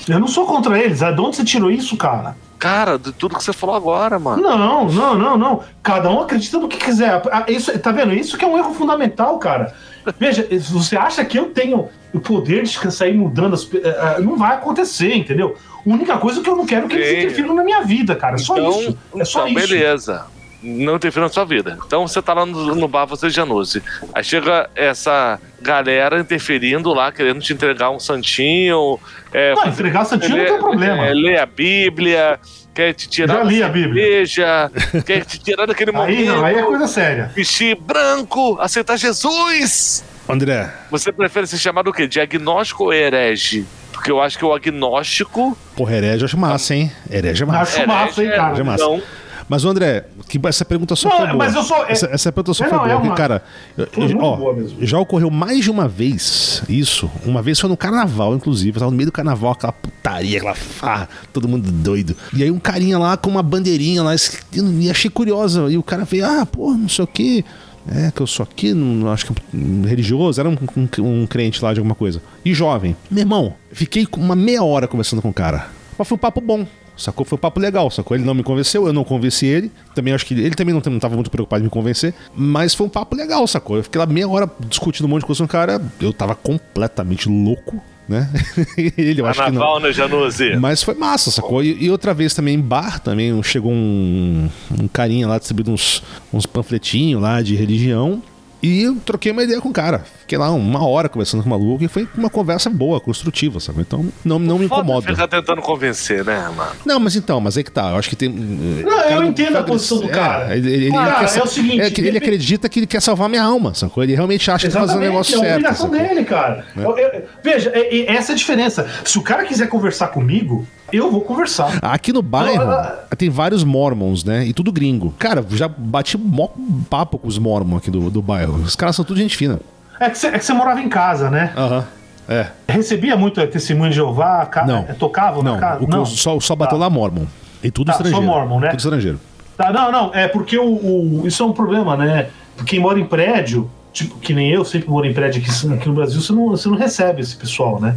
Eu 0.09 0.19
não 0.21 0.29
sou 0.29 0.45
contra 0.47 0.79
eles. 0.79 1.03
Ah, 1.03 1.11
De 1.11 1.21
onde 1.21 1.37
você 1.37 1.45
tirou 1.45 1.71
isso, 1.71 1.97
cara? 1.97 2.37
Cara, 2.65 2.99
de 2.99 3.13
tudo 3.13 3.37
que 3.37 3.45
você 3.45 3.53
falou 3.53 3.77
agora, 3.77 4.19
mano. 4.19 4.43
Não, 4.43 4.87
não, 4.89 5.15
não, 5.15 5.37
não. 5.37 5.61
Cada 5.83 6.11
um 6.11 6.21
acredita 6.23 6.59
no 6.59 6.67
que 6.67 6.79
quiser. 6.79 7.21
Ah, 7.31 7.45
Isso, 7.47 7.79
tá 7.79 7.93
vendo? 7.93 8.15
Isso 8.15 8.39
que 8.39 8.45
é 8.45 8.49
um 8.49 8.57
erro 8.57 8.73
fundamental, 8.73 9.39
cara. 9.39 9.75
Veja, 10.19 10.49
você 10.71 10.97
acha 10.97 11.23
que 11.27 11.39
eu 11.39 11.51
tenho 11.51 11.91
o 12.15 12.21
poder 12.21 12.63
de 12.63 12.91
sair 12.91 13.13
mudando 13.13 13.53
as. 13.53 13.65
pe- 13.67 13.83
ah, 13.85 14.17
Não 14.19 14.35
vai 14.39 14.55
acontecer, 14.55 15.15
entendeu? 15.15 15.57
A 15.87 15.91
única 15.91 16.17
coisa 16.17 16.41
que 16.41 16.49
eu 16.49 16.57
não 16.57 16.65
quero 16.65 16.87
é 16.87 16.89
que 16.89 16.95
eles 16.95 17.19
interfiram 17.25 17.55
na 17.55 17.63
minha 17.63 17.83
vida, 17.83 18.17
cara. 18.17 18.37
É 18.37 18.39
só 18.39 18.57
então, 18.57 18.81
isso. 18.81 18.99
É 19.17 19.25
só 19.27 19.47
então 19.47 19.61
isso. 19.61 19.69
beleza. 19.69 20.25
Não 20.67 20.97
interfere 20.97 21.25
na 21.27 21.31
sua 21.31 21.45
vida. 21.45 21.79
Então 21.87 22.09
você 22.09 22.23
tá 22.23 22.33
lá 22.33 22.47
no, 22.47 22.75
no 22.75 22.89
bar, 22.89 23.05
você 23.05 23.27
e 23.27 23.31
Januzzi. 23.31 23.83
Aí 24.15 24.25
chega 24.25 24.71
essa 24.75 25.39
galera 25.61 26.19
interferindo 26.19 26.93
lá, 26.95 27.13
querendo 27.13 27.41
te 27.41 27.53
entregar 27.53 27.91
um 27.91 28.01
santinho. 28.01 28.99
É, 29.33 29.55
Não, 29.55 29.67
entregar 29.67 30.05
santinho 30.07 30.37
não 30.39 30.45
tem 30.47 30.59
problema. 30.59 31.05
É, 31.07 31.13
ler 31.13 31.39
a 31.39 31.45
Bíblia, 31.47 32.39
quer 32.75 32.95
te 32.95 33.09
tirar 33.09 33.35
Já 33.35 33.43
da 33.43 33.45
li 33.45 33.63
a 33.63 33.69
Bíblia. 33.69 34.03
cerveja, 34.05 34.71
quer 35.05 35.25
te 35.27 35.39
tirar 35.39 35.67
daquele 35.67 35.91
Aí 35.91 35.97
momento. 35.97 36.27
não, 36.27 36.45
aí 36.45 36.55
é 36.57 36.63
coisa 36.63 36.87
séria. 36.89 37.31
Vestir 37.35 37.77
branco, 37.79 38.57
aceitar 38.61 38.97
Jesus. 38.97 40.03
André, 40.27 40.71
Você 40.91 41.13
prefere 41.13 41.47
ser 41.47 41.59
chamado 41.59 41.91
o 41.91 41.93
quê? 41.93 42.07
Diagnóstico 42.07 42.85
ou 42.85 42.93
herege? 42.95 43.67
Porque 43.93 44.11
eu 44.11 44.21
acho 44.23 44.39
que 44.39 44.45
o 44.45 44.53
agnóstico. 44.55 45.57
Porra, 45.77 45.97
herege 45.97 46.23
eu 46.23 46.27
acho 46.27 46.39
massa, 46.39 46.75
hein? 46.75 46.91
Herege 47.11 47.43
é 47.43 47.47
massa. 47.47 47.79
Acho 47.81 47.89
massa, 47.89 48.23
hein, 48.23 48.29
herege 48.29 48.43
cara. 48.43 48.59
É 48.59 48.63
massa. 48.63 48.85
Não, 48.85 49.03
Mas, 49.49 49.65
o 49.65 49.69
André, 49.69 50.07
que 50.29 50.41
essa 50.47 50.65
pergunta 50.65 50.97
só 50.97 51.09
Não, 51.09 51.17
foi 51.19 51.27
boa. 51.33 51.47
eu 51.47 51.63
sou- 51.63 51.85
é- 51.85 51.93
Essa, 51.93 52.07
essa 52.07 52.33
pergunta 52.33 52.55
só 52.55 52.65
É, 52.65 52.69
foi 52.69 52.79
não, 52.79 52.85
é 52.85 52.89
boa. 52.89 52.97
porque, 53.01 53.09
uma- 53.11 53.17
cara, 53.17 53.43
eu- 53.77 53.87
Foi 53.93 54.05
eu- 54.05 54.09
muito 54.09 54.25
ó, 54.25 54.85
já 54.85 54.99
ocorreu 54.99 55.31
mais 55.31 55.65
de 55.65 55.71
uma 55.71 55.87
vez 55.87 56.63
isso. 56.69 57.11
Uma 57.27 57.43
vez 57.43 57.61
foi 57.61 57.69
no 57.69 57.77
carnaval, 57.77 58.35
inclusive. 58.35 58.77
Eu 58.77 58.81
tava 58.81 58.91
no 58.91 58.97
meio 58.97 59.07
do 59.09 59.13
carnaval, 59.13 59.53
aquela 59.53 59.73
putaria, 59.73 60.39
aquela 60.39 60.55
farra, 60.55 61.09
todo 61.33 61.47
mundo 61.49 61.71
doido. 61.71 62.17
E 62.33 62.43
aí 62.43 62.51
um 62.51 62.59
carinha 62.59 62.99
lá 62.99 63.17
com 63.17 63.29
uma 63.31 63.43
bandeirinha 63.43 64.03
lá, 64.03 64.13
e 64.15 64.91
achei 64.91 65.11
curiosa. 65.11 65.71
E 65.71 65.77
o 65.77 65.83
cara 65.83 66.05
veio, 66.05 66.25
ah, 66.27 66.47
pô, 66.47 66.73
não 66.73 66.89
sei 66.89 67.05
o 67.05 67.09
quê. 67.09 67.45
É, 67.87 68.11
que 68.11 68.23
eu 68.23 68.27
sou 68.27 68.45
aqui, 68.45 68.73
não, 68.73 69.13
acho 69.13 69.27
que 69.27 69.33
um 69.55 69.83
religioso, 69.83 70.41
era 70.41 70.49
um, 70.49 70.57
um- 70.75 71.23
um 71.23 71.27
crente 71.27 71.63
lá 71.63 71.75
de 71.75 71.81
alguma 71.81 71.95
coisa. 71.95 72.23
E 72.43 72.55
jovem. 72.55 72.97
Meu 73.11 73.21
irmão, 73.21 73.55
fiquei 73.73 74.09
uma 74.17 74.35
meia 74.35 74.65
hora 74.65 74.89
conversando 74.89 75.21
com 75.21 75.29
o 75.29 75.35
cara. 75.35 75.67
Mas 75.99 76.09
foi 76.09 76.17
um 76.17 76.19
papo 76.19 76.41
bom. 76.41 76.67
Sacou? 76.97 77.27
Foi 77.27 77.37
um 77.37 77.41
papo 77.41 77.61
legal, 77.61 77.91
sacou? 77.91 78.17
Ele 78.17 78.25
não 78.25 78.35
me 78.35 78.43
convenceu, 78.43 78.87
eu 78.87 78.93
não 78.93 79.05
convenci 79.05 79.47
ele. 79.47 79.71
Também 79.95 80.15
acho 80.15 80.25
que 80.25 80.35
ele 80.35 80.55
também 80.55 80.75
não, 80.75 80.83
não 80.93 80.99
tava 80.99 81.15
muito 81.15 81.31
preocupado 81.31 81.63
em 81.63 81.65
me 81.65 81.71
convencer. 81.71 82.15
Mas 82.35 82.75
foi 82.75 82.87
um 82.87 82.91
papo 82.91 83.17
legal, 83.17 83.47
sacou? 83.47 83.77
Eu 83.77 83.83
fiquei 83.83 83.99
lá 83.99 84.07
meia 84.07 84.29
hora 84.29 84.51
discutindo 84.69 85.07
um 85.07 85.09
monte 85.09 85.21
de 85.21 85.27
coisa 85.27 85.41
com 85.41 85.45
o 85.45 85.49
cara. 85.49 85.83
Eu 86.01 86.13
tava 86.13 86.35
completamente 86.35 87.29
louco, 87.29 87.83
né? 88.09 88.31
ele, 88.97 89.21
eu 89.21 89.27
acho 89.27 89.43
que 89.43 89.51
não. 89.51 89.61
carnaval, 89.61 89.93
Januse? 89.93 90.57
Mas 90.57 90.83
foi 90.83 90.95
massa, 90.95 91.31
sacou? 91.31 91.63
E, 91.63 91.85
e 91.85 91.91
outra 91.91 92.15
vez 92.15 92.35
também 92.35 92.55
em 92.55 92.61
bar, 92.61 93.01
também 93.01 93.43
chegou 93.43 93.73
um, 93.73 94.49
um 94.81 94.89
carinha 94.89 95.27
lá 95.27 95.39
distribuindo 95.39 95.73
uns, 95.73 96.03
uns 96.33 96.47
panfletinhos 96.47 97.21
lá 97.21 97.43
de 97.43 97.57
religião. 97.57 98.23
E 98.67 98.83
eu 98.83 98.97
troquei 99.05 99.31
uma 99.31 99.43
ideia 99.43 99.61
com 99.61 99.69
o 99.69 99.73
cara. 99.73 100.05
Fiquei 100.21 100.39
lá 100.39 100.51
uma 100.51 100.87
hora 100.87 101.07
conversando 101.09 101.43
com 101.43 101.49
o 101.49 101.51
maluco 101.51 101.85
e 101.85 101.89
foi 101.89 102.09
uma 102.17 102.31
conversa 102.31 102.71
boa, 102.71 102.99
construtiva, 102.99 103.61
sabe? 103.61 103.83
Então 103.83 104.07
não, 104.25 104.39
não 104.39 104.59
me 104.59 104.67
Foda 104.69 104.81
incomoda. 104.81 105.07
Ficar 105.09 105.29
tentando 105.29 105.61
convencer, 105.61 106.25
né, 106.25 106.49
mano? 106.57 106.71
Não, 106.87 106.99
mas 106.99 107.15
então, 107.15 107.41
mas 107.41 107.59
aí 107.59 107.63
que 107.65 107.71
tá. 107.71 107.91
Eu 107.91 107.97
acho 107.97 108.09
que 108.09 108.17
tem. 108.17 108.31
Não, 108.31 109.01
eu 109.03 109.23
entendo 109.23 109.59
a 109.59 109.63
posição 109.63 109.99
do 109.99 110.09
cara. 110.09 110.57
ele, 110.57 110.67
ele- 110.73 110.85
ele 110.87 110.93
Cara, 110.93 111.27
quer- 111.27 111.39
é 111.39 111.43
o 111.43 111.47
seguinte, 111.47 111.81
é 111.81 111.91
que 111.91 112.01
ele 112.01 112.11
depende- 112.13 112.17
acredita 112.17 112.69
que 112.71 112.79
ele 112.81 112.87
quer 112.87 113.03
salvar 113.03 113.29
minha 113.29 113.43
alma, 113.43 113.75
sacou? 113.75 114.03
Ele 114.03 114.15
realmente 114.15 114.51
acha 114.51 114.67
que 114.67 114.73
tá 114.73 114.81
fazendo 114.81 114.97
o 114.97 115.01
negócio 115.01 115.35
é 115.35 115.37
a 115.37 115.41
certo. 115.41 115.53
obrigação 115.57 115.91
dele, 115.91 116.25
cara. 116.25 116.65
Eu- 116.75 116.97
eu- 116.97 117.23
veja, 117.43 117.71
é- 117.75 117.95
é- 117.99 118.17
essa 118.17 118.33
é 118.33 118.35
a 118.35 118.37
diferença. 118.37 118.89
Se 119.05 119.19
o 119.19 119.23
cara 119.23 119.45
quiser 119.45 119.69
conversar 119.69 120.09
comigo, 120.09 120.67
eu 120.97 121.11
vou 121.11 121.21
conversar. 121.21 121.79
Aqui 121.83 122.13
no 122.13 122.23
bairro 122.23 122.71
Ah, 122.71 123.05
tem 123.17 123.29
vários 123.31 123.65
mormons, 123.65 124.25
né? 124.25 124.45
E 124.47 124.53
tudo 124.53 124.73
gringo. 124.73 125.15
Cara, 125.19 125.45
já 125.51 125.69
bati 125.69 126.17
mó 126.19 126.49
papo 126.91 127.19
com 127.19 127.29
os 127.29 127.39
mormons 127.39 127.79
aqui 127.79 127.91
do, 127.91 128.11
do 128.11 128.21
bairro. 128.23 128.55
Os 128.57 128.77
caras 128.77 128.97
são 128.97 129.05
tudo 129.05 129.19
gente 129.19 129.37
fina. 129.37 129.61
É 130.01 130.11
que 130.11 130.19
você 130.19 130.29
é 130.29 130.55
morava 130.55 130.81
em 130.81 130.89
casa, 130.89 131.31
né? 131.31 131.53
Aham. 131.57 131.85
É. 132.29 132.47
Recebia 132.69 133.17
muito 133.17 133.39
é, 133.41 133.47
testemunho 133.47 133.91
de 133.91 133.97
Jeová? 133.97 134.47
Ca... 134.47 134.67
Não. 134.67 134.87
é, 134.89 134.95
Tocava 134.95 135.43
Não, 135.43 135.55
na 135.55 135.61
casa? 135.61 135.85
o 135.85 135.95
eu 135.95 136.07
só, 136.07 136.41
só 136.41 136.57
bateu 136.57 136.79
Tá. 136.79 136.85
lá 136.85 136.91
mormon. 136.91 137.25
E 137.63 137.71
tudo 137.71 137.87
Tá, 137.89 137.93
só 137.95 137.99
estrangeiro. 138.03 138.27
mormon, 138.27 138.61
né? 138.61 138.69
Tudo 138.69 138.79
estrangeiro. 138.81 139.21
Tá, 139.57 139.73
não, 139.73 139.93
não, 139.93 140.15
é 140.15 140.27
porque 140.27 140.59
o, 140.59 140.65
o- 140.65 141.23
isso 141.27 141.43
é 141.43 141.47
um 141.47 141.53
problema, 141.53 141.97
né? 141.97 142.29
Quem 142.67 142.81
mora 142.81 142.99
em 142.99 143.05
prédio, 143.05 143.71
tipo, 143.93 144.19
que 144.19 144.33
nem 144.35 144.51
eu 144.51 144.65
sempre 144.65 144.89
moro 144.91 145.07
em 145.07 145.13
prédio 145.15 145.41
aqui, 145.43 145.75
aqui 145.75 145.89
no 145.89 145.95
Brasil, 145.95 146.21
você 146.21 146.33
não, 146.33 146.49
você 146.49 146.69
não 146.69 146.77
recebe 146.77 147.21
esse 147.21 147.37
pessoal, 147.37 147.81
né? 147.81 147.95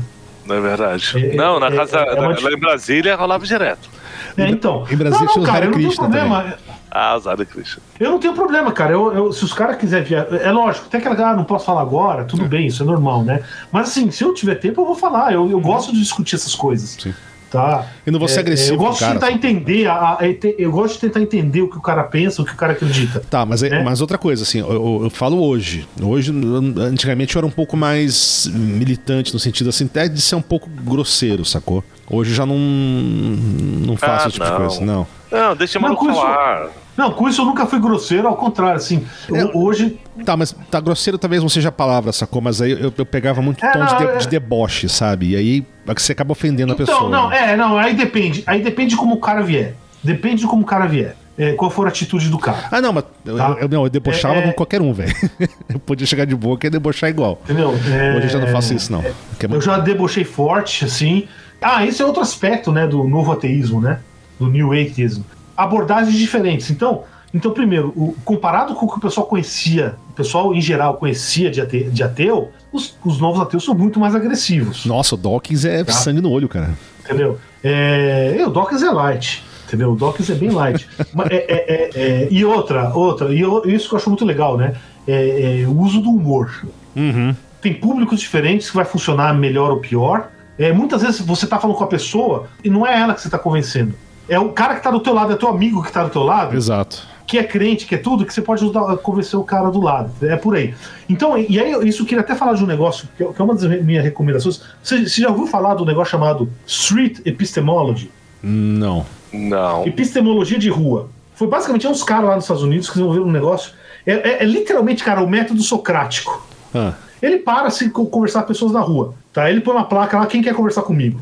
Não 0.47 0.55
é 0.55 0.61
verdade. 0.61 1.11
É- 1.15 1.35
não, 1.35 1.59
na 1.59 1.67
é- 1.67 1.75
casa. 1.75 1.97
é 1.97 2.19
uma 2.19 2.39
lá 2.39 2.51
em 2.51 2.59
Brasília 2.59 3.15
rolava 3.15 3.45
direto. 3.45 3.89
É, 4.37 4.49
então. 4.49 4.85
em 4.89 4.95
Brasília 4.95 5.25
não, 5.25 5.33
tinha 5.33 5.35
não, 5.35 5.41
os 5.43 5.45
cara, 5.45 5.65
Hare 5.65 5.73
tenho 5.73 5.87
Krishna 5.87 6.03
problema. 6.03 6.53
Ah, 6.89 7.13
azar 7.13 7.37
Christian. 7.45 7.81
Eu 7.99 8.11
não 8.11 8.19
tenho 8.19 8.33
problema, 8.33 8.71
cara. 8.71 8.93
Eu, 8.93 9.13
eu- 9.13 9.33
se 9.33 9.43
os 9.43 9.53
caras 9.53 9.77
quiserem 9.77 10.05
viajar. 10.05 10.33
É 10.33 10.51
lógico, 10.51 10.85
até 10.87 10.99
que 10.99 11.07
ah, 11.07 11.33
não 11.35 11.43
posso 11.43 11.65
falar 11.65 11.81
agora, 11.81 12.23
tudo 12.23 12.45
bem, 12.45 12.67
isso 12.67 12.81
é 12.81 12.85
normal, 12.85 13.23
né? 13.23 13.41
Mas 13.71 13.89
assim, 13.89 14.09
se 14.09 14.23
eu 14.23 14.33
tiver 14.33 14.55
tempo, 14.55 14.81
eu 14.81 14.85
vou 14.85 14.95
falar. 14.95 15.33
Eu, 15.33 15.49
eu 15.49 15.59
gosto 15.59 15.91
de 15.91 15.99
discutir 15.99 16.35
essas 16.35 16.55
coisas. 16.55 16.97
Sim. 16.99 17.13
Tá? 17.49 17.85
E 18.05 18.11
não 18.11 18.19
vou 18.19 18.27
ser 18.27 18.37
É, 18.37 18.39
agressivo 18.41 18.73
Eu 18.75 18.77
gosto 18.79 19.05
de 19.05 19.11
tentar 19.13 19.31
entender. 19.31 19.87
A, 19.87 19.93
a- 19.93 20.17
eu 20.57 20.69
gosto 20.71 20.95
de 20.95 20.99
tentar 20.99 21.21
entender 21.21 21.61
o 21.61 21.69
que 21.69 21.77
o 21.77 21.81
cara 21.81 22.03
pensa, 22.03 22.41
o 22.41 22.45
que 22.45 22.51
o 22.51 22.55
cara 22.57 22.73
acredita. 22.73 23.21
Tá, 23.29 23.45
mas, 23.45 23.63
é- 23.63 23.69
Né? 23.69 23.83
mas 23.83 24.01
outra 24.01 24.17
coisa, 24.17 24.43
assim, 24.43 24.59
eu, 24.59 24.69
eu- 24.71 24.99
eu 25.05 25.09
falo 25.09 25.41
hoje. 25.41 25.87
Hoje, 26.01 26.31
eu- 26.33 26.83
antigamente 26.83 27.35
eu 27.35 27.39
era 27.39 27.47
um 27.47 27.51
pouco 27.51 27.77
mais 27.77 28.47
militante, 28.53 29.33
no 29.33 29.39
sentido 29.39 29.69
assim, 29.69 29.85
até 29.85 30.09
de 30.09 30.19
ser 30.19 30.35
um 30.35 30.41
pouco 30.41 30.69
grosseiro, 30.69 31.45
sacou? 31.45 31.83
Hoje 32.09 32.31
eu 32.31 32.35
já 32.35 32.45
não, 32.45 32.57
não 32.57 33.97
faço 33.97 34.25
Ah, 34.25 34.27
esse 34.27 34.31
tipo 34.33 34.45
de 34.45 34.51
não. 34.51 34.57
coisa. 34.57 34.81
Não. 34.85 35.07
Não, 35.31 35.55
deixa 35.55 35.79
o 35.79 35.81
maluco 35.81 36.05
com 36.05 36.11
isso- 36.11 36.21
falar. 36.21 36.67
Não, 36.97 37.11
com 37.11 37.29
isso 37.29 37.41
eu 37.41 37.45
nunca 37.45 37.65
fui 37.67 37.79
grosseiro, 37.79 38.27
ao 38.27 38.35
contrário, 38.35 38.75
assim. 38.77 39.05
eu- 39.29 39.35
É. 39.35 39.51
hoje. 39.53 39.99
Tá, 40.25 40.35
mas 40.35 40.55
tá 40.71 40.79
grosseiro 40.79 41.17
talvez 41.17 41.41
não 41.43 41.49
seja 41.49 41.69
a 41.69 41.71
palavra, 41.71 42.11
sacou? 42.11 42.41
Mas 42.41 42.61
aí 42.61 42.71
eu, 42.71 42.91
eu 42.97 43.05
pegava 43.05 43.41
muito 43.41 43.63
É, 43.63 43.71
tom 43.71 43.85
de, 43.85 43.91
não, 43.91 43.97
de- 43.99 44.03
é- 44.05 44.17
de 44.17 44.27
deboche, 44.27 44.89
sabe? 44.89 45.29
E 45.31 45.35
aí 45.35 45.65
você 45.95 46.11
acaba 46.11 46.31
ofendendo 46.31 46.73
a 46.73 46.75
Então, 46.75 46.85
pessoa. 46.85 47.09
não, 47.09 47.29
né? 47.29 47.53
é, 47.53 47.55
não, 47.57 47.77
aí 47.77 47.93
depende. 47.93 48.43
Aí 48.45 48.61
depende 48.61 48.91
de 48.91 48.97
como 48.97 49.15
o 49.15 49.19
cara 49.19 49.41
vier. 49.41 49.73
Depende 50.03 50.41
de 50.41 50.47
como 50.47 50.61
o 50.63 50.65
cara 50.65 50.85
vier. 50.85 51.15
É, 51.39 51.53
qual 51.53 51.69
for 51.69 51.85
a 51.85 51.89
atitude 51.89 52.29
do 52.29 52.39
cara. 52.39 52.65
Ah, 52.71 52.81
não, 52.81 52.91
mas 52.91 53.03
eu, 53.23 53.37
Tá. 53.37 53.57
eu, 53.61 53.69
não, 53.69 53.83
eu 53.83 53.89
debochava 53.91 54.35
É, 54.35 54.39
é- 54.39 54.41
com 54.47 54.53
qualquer 54.53 54.81
um, 54.81 54.91
velho. 54.91 55.13
eu 55.69 55.77
podia 55.77 56.07
chegar 56.07 56.25
de 56.25 56.35
boa 56.35 56.57
que 56.57 56.65
ia 56.65 56.71
debochar 56.71 57.09
igual. 57.11 57.39
Entendeu? 57.43 57.69
É, 57.91 58.15
Hoje 58.17 58.25
eu 58.25 58.29
já 58.29 58.39
não 58.39 58.47
faço 58.47 58.73
isso, 58.73 58.91
não. 58.91 59.01
É 59.01 59.13
Eu 59.51 59.61
já 59.61 59.77
debochei 59.77 60.23
forte, 60.23 60.83
assim. 60.85 61.27
Ah, 61.61 61.85
esse 61.85 62.01
é 62.01 62.05
outro 62.05 62.21
aspecto, 62.23 62.71
né, 62.71 62.87
do 62.87 63.03
novo 63.03 63.31
ateísmo, 63.31 63.79
né? 63.79 63.99
Do 64.39 64.47
New 64.47 64.71
Atheism. 64.73 65.21
Abordagens 65.55 66.15
diferentes. 66.15 66.69
Então, 66.71 67.03
então 67.33 67.51
primeiro, 67.51 67.89
o- 67.95 68.15
comparado 68.25 68.73
com 68.75 68.85
o 68.85 68.89
que 68.91 68.97
o 68.97 69.01
pessoal 69.01 69.27
conhecia, 69.27 69.95
o 70.09 70.13
pessoal 70.13 70.53
em 70.53 70.61
geral 70.61 70.95
conhecia 70.95 71.51
de, 71.51 71.61
ate- 71.61 71.85
de 71.89 72.03
ateu, 72.03 72.51
os, 72.71 72.97
os 73.03 73.19
novos 73.19 73.39
ateus 73.41 73.63
são 73.65 73.75
muito 73.75 73.99
mais 73.99 74.15
agressivos. 74.15 74.85
Nossa, 74.85 75.15
o 75.15 75.17
Dawkins 75.17 75.65
é 75.65 75.83
Tá. 75.83 75.91
sangue 75.93 76.21
no 76.21 76.31
olho, 76.31 76.47
cara. 76.49 76.71
Entendeu? 77.03 77.37
É, 77.63 78.43
o 78.45 78.49
Dawkins 78.49 78.81
é 78.83 78.89
light. 78.91 79.43
Entendeu? 79.67 79.91
O 79.91 79.95
Dawkins 79.97 80.29
é 80.29 80.35
bem 80.35 80.49
light. 80.49 80.87
Mas 81.13 81.27
é- 81.29 81.35
é- 81.35 81.65
é- 81.67 81.89
é- 82.23 82.27
e 82.31 82.43
outra, 82.45 82.89
outra, 82.93 83.33
e 83.33 83.41
eu- 83.41 83.63
isso 83.65 83.89
que 83.89 83.95
eu 83.95 83.97
acho 83.99 84.09
muito 84.09 84.23
legal, 84.25 84.57
né? 84.57 84.73
É, 85.07 85.63
o 85.67 85.77
uso 85.81 86.01
do 86.01 86.09
humor. 86.09 86.65
Uhum. 86.95 87.35
Tem 87.61 87.73
públicos 87.73 88.19
diferentes 88.19 88.69
que 88.69 88.75
vai 88.75 88.85
funcionar 88.85 89.33
melhor 89.33 89.71
ou 89.71 89.77
pior. 89.79 90.29
É, 90.57 90.71
muitas 90.71 91.01
vezes 91.01 91.19
você 91.21 91.45
tá 91.45 91.59
falando 91.59 91.75
com 91.77 91.83
a 91.83 91.87
pessoa 91.87 92.47
e 92.63 92.69
não 92.69 92.85
é 92.87 92.99
ela 92.99 93.13
que 93.13 93.21
você 93.21 93.29
tá 93.29 93.37
convencendo. 93.37 93.93
É 94.29 94.39
o 94.39 94.49
cara 94.49 94.75
que 94.75 94.83
tá 94.83 94.91
do 94.91 94.99
teu 94.99 95.13
lado, 95.13 95.31
é 95.33 95.35
teu 95.35 95.47
amigo 95.49 95.81
que 95.83 95.91
tá 95.91 96.03
do 96.03 96.09
teu 96.09 96.23
lado, 96.23 96.55
Exato. 96.55 97.05
Que 97.27 97.37
é 97.37 97.43
crente, 97.43 97.85
que 97.85 97.93
é 97.93 97.97
tudo, 97.97 98.25
que 98.25 98.33
você 98.33 98.41
pode 98.41 98.63
ajudar 98.63 98.89
a 98.89 98.97
convencer 98.97 99.37
o 99.37 99.43
cara 99.43 99.69
do 99.69 99.81
lado. 99.81 100.09
É 100.21 100.37
por 100.37 100.55
aí. 100.55 100.73
Então, 101.09 101.37
e 101.37 101.59
aí, 101.59 101.87
isso 101.87 102.01
eu 102.01 102.05
queria 102.07 102.21
até 102.21 102.33
falar 102.33 102.53
de 102.53 102.63
um 102.63 102.67
negócio, 102.67 103.07
que 103.17 103.23
é 103.23 103.27
que 103.27 103.41
é 103.41 103.43
uma 103.43 103.53
das 103.53 103.65
minhas 103.83 104.03
recomendações. 104.03 104.61
Você, 104.81 105.05
você 105.07 105.21
já 105.21 105.29
ouviu 105.29 105.45
falar 105.45 105.75
do 105.75 105.85
negócio 105.85 106.09
chamado 106.11 106.49
Street 106.65 107.19
Epistemology? 107.25 108.09
Não. 108.41 109.05
Não. 109.33 109.85
Epistemologia 109.85 110.57
de 110.57 110.69
rua. 110.69 111.09
Foi 111.35 111.47
basicamente 111.47 111.85
uns 111.85 112.01
caras 112.01 112.29
lá 112.29 112.35
nos 112.35 112.45
Estados 112.45 112.63
Unidos 112.63 112.87
que 112.87 112.93
desenvolveram 112.93 113.27
um 113.27 113.31
negócio. 113.31 113.73
É, 114.05 114.13
é- 114.13 114.43
é 114.43 114.45
literalmente, 114.45 115.03
cara, 115.03 115.21
o 115.21 115.29
método 115.29 115.61
socrático. 115.61 116.47
Ah. 116.73 116.93
Ele 117.21 117.37
para 117.37 117.69
se 117.69 117.89
co- 117.89 118.05
conversar 118.05 118.41
com 118.41 118.47
pessoas 118.49 118.71
na 118.71 118.79
rua, 118.79 119.13
tá? 119.33 119.49
Ele 119.49 119.61
põe 119.61 119.73
uma 119.75 119.85
placa 119.85 120.19
lá, 120.19 120.25
quem 120.27 120.41
quer 120.41 120.53
conversar 120.53 120.83
comigo? 120.83 121.19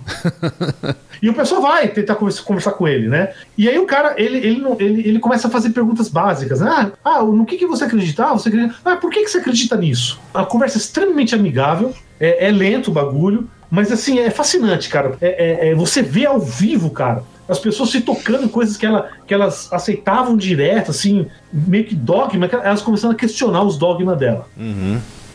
e 1.21 1.29
o 1.29 1.33
pessoal 1.33 1.61
vai 1.61 1.87
tentar 1.87 2.15
conversa- 2.15 2.43
conversar 2.43 2.71
com 2.71 2.87
ele, 2.87 3.07
né? 3.07 3.33
E 3.57 3.69
aí 3.69 3.77
o 3.79 3.85
cara, 3.85 4.13
ele, 4.17 4.37
ele, 4.37 4.63
ele, 4.79 5.07
ele 5.09 5.19
começa 5.19 5.47
a 5.47 5.51
fazer 5.51 5.69
perguntas 5.69 6.09
básicas. 6.09 6.59
né? 6.59 6.91
Ah, 7.03 7.17
ah, 7.17 7.23
no 7.23 7.45
que, 7.45 7.57
que 7.57 7.65
você 7.65 7.85
acredita? 7.85 8.25
Ah, 8.25 8.33
você 8.33 8.49
acredita? 8.49 8.75
Ah, 8.83 8.95
por 8.97 9.09
que, 9.09 9.23
que 9.23 9.29
você 9.29 9.37
acredita 9.37 9.77
nisso? 9.77 10.19
A 10.33 10.43
conversa 10.45 10.77
é 10.77 10.79
extremamente 10.79 11.33
amigável, 11.33 11.93
é, 12.19 12.47
é 12.47 12.51
lento 12.51 12.89
o 12.89 12.93
bagulho, 12.93 13.49
mas 13.71 13.91
assim, 13.91 14.19
é 14.19 14.29
fascinante, 14.29 14.89
cara. 14.89 15.17
É, 15.21 15.67
é- 15.67 15.69
é- 15.71 15.75
você 15.75 16.01
vê 16.01 16.25
ao 16.25 16.39
vivo, 16.39 16.89
cara, 16.89 17.23
as 17.47 17.59
pessoas 17.59 17.89
se 17.91 18.01
tocando 18.01 18.43
em 18.45 18.47
coisas 18.47 18.75
que, 18.75 18.85
ela, 18.85 19.09
que 19.27 19.33
elas 19.33 19.71
aceitavam 19.71 20.35
direto, 20.35 20.89
assim, 20.91 21.27
meio 21.53 21.85
que 21.85 21.93
dogma, 21.95 22.47
elas 22.47 22.81
começando 22.81 23.11
a 23.11 23.15
questionar 23.15 23.63
os 23.63 23.77
dogmas 23.77 24.17
dela 24.17 24.47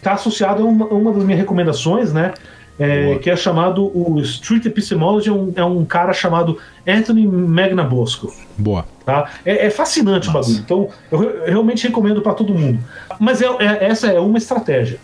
está 0.00 0.12
associado 0.14 0.62
a 0.62 0.66
uma, 0.66 0.86
a 0.86 0.94
uma 0.94 1.12
das 1.12 1.22
minhas 1.24 1.38
recomendações, 1.40 2.12
né? 2.12 2.32
é, 2.80 3.18
que 3.18 3.28
é 3.28 3.36
chamado 3.36 3.84
o 3.94 4.18
Street 4.22 4.64
Epistemology, 4.64 5.28
é 5.28 5.32
um, 5.32 5.52
é 5.54 5.62
um 5.62 5.84
cara 5.84 6.14
chamado 6.14 6.56
Anthony 6.86 7.26
Magnabosco. 7.26 8.32
Boa. 8.56 8.86
Tá? 9.04 9.28
É, 9.44 9.66
é 9.66 9.70
fascinante 9.70 10.30
o 10.30 10.32
bagulho. 10.32 10.56
Então, 10.56 10.88
eu, 11.12 11.22
eu 11.22 11.46
realmente 11.46 11.86
recomendo 11.86 12.22
para 12.22 12.32
todo 12.32 12.54
mundo. 12.54 12.78
Mas 13.18 13.42
é, 13.42 13.46
é- 13.58 13.84
essa 13.84 14.06
é 14.06 14.18
uma 14.18 14.38
estratégia. 14.38 14.98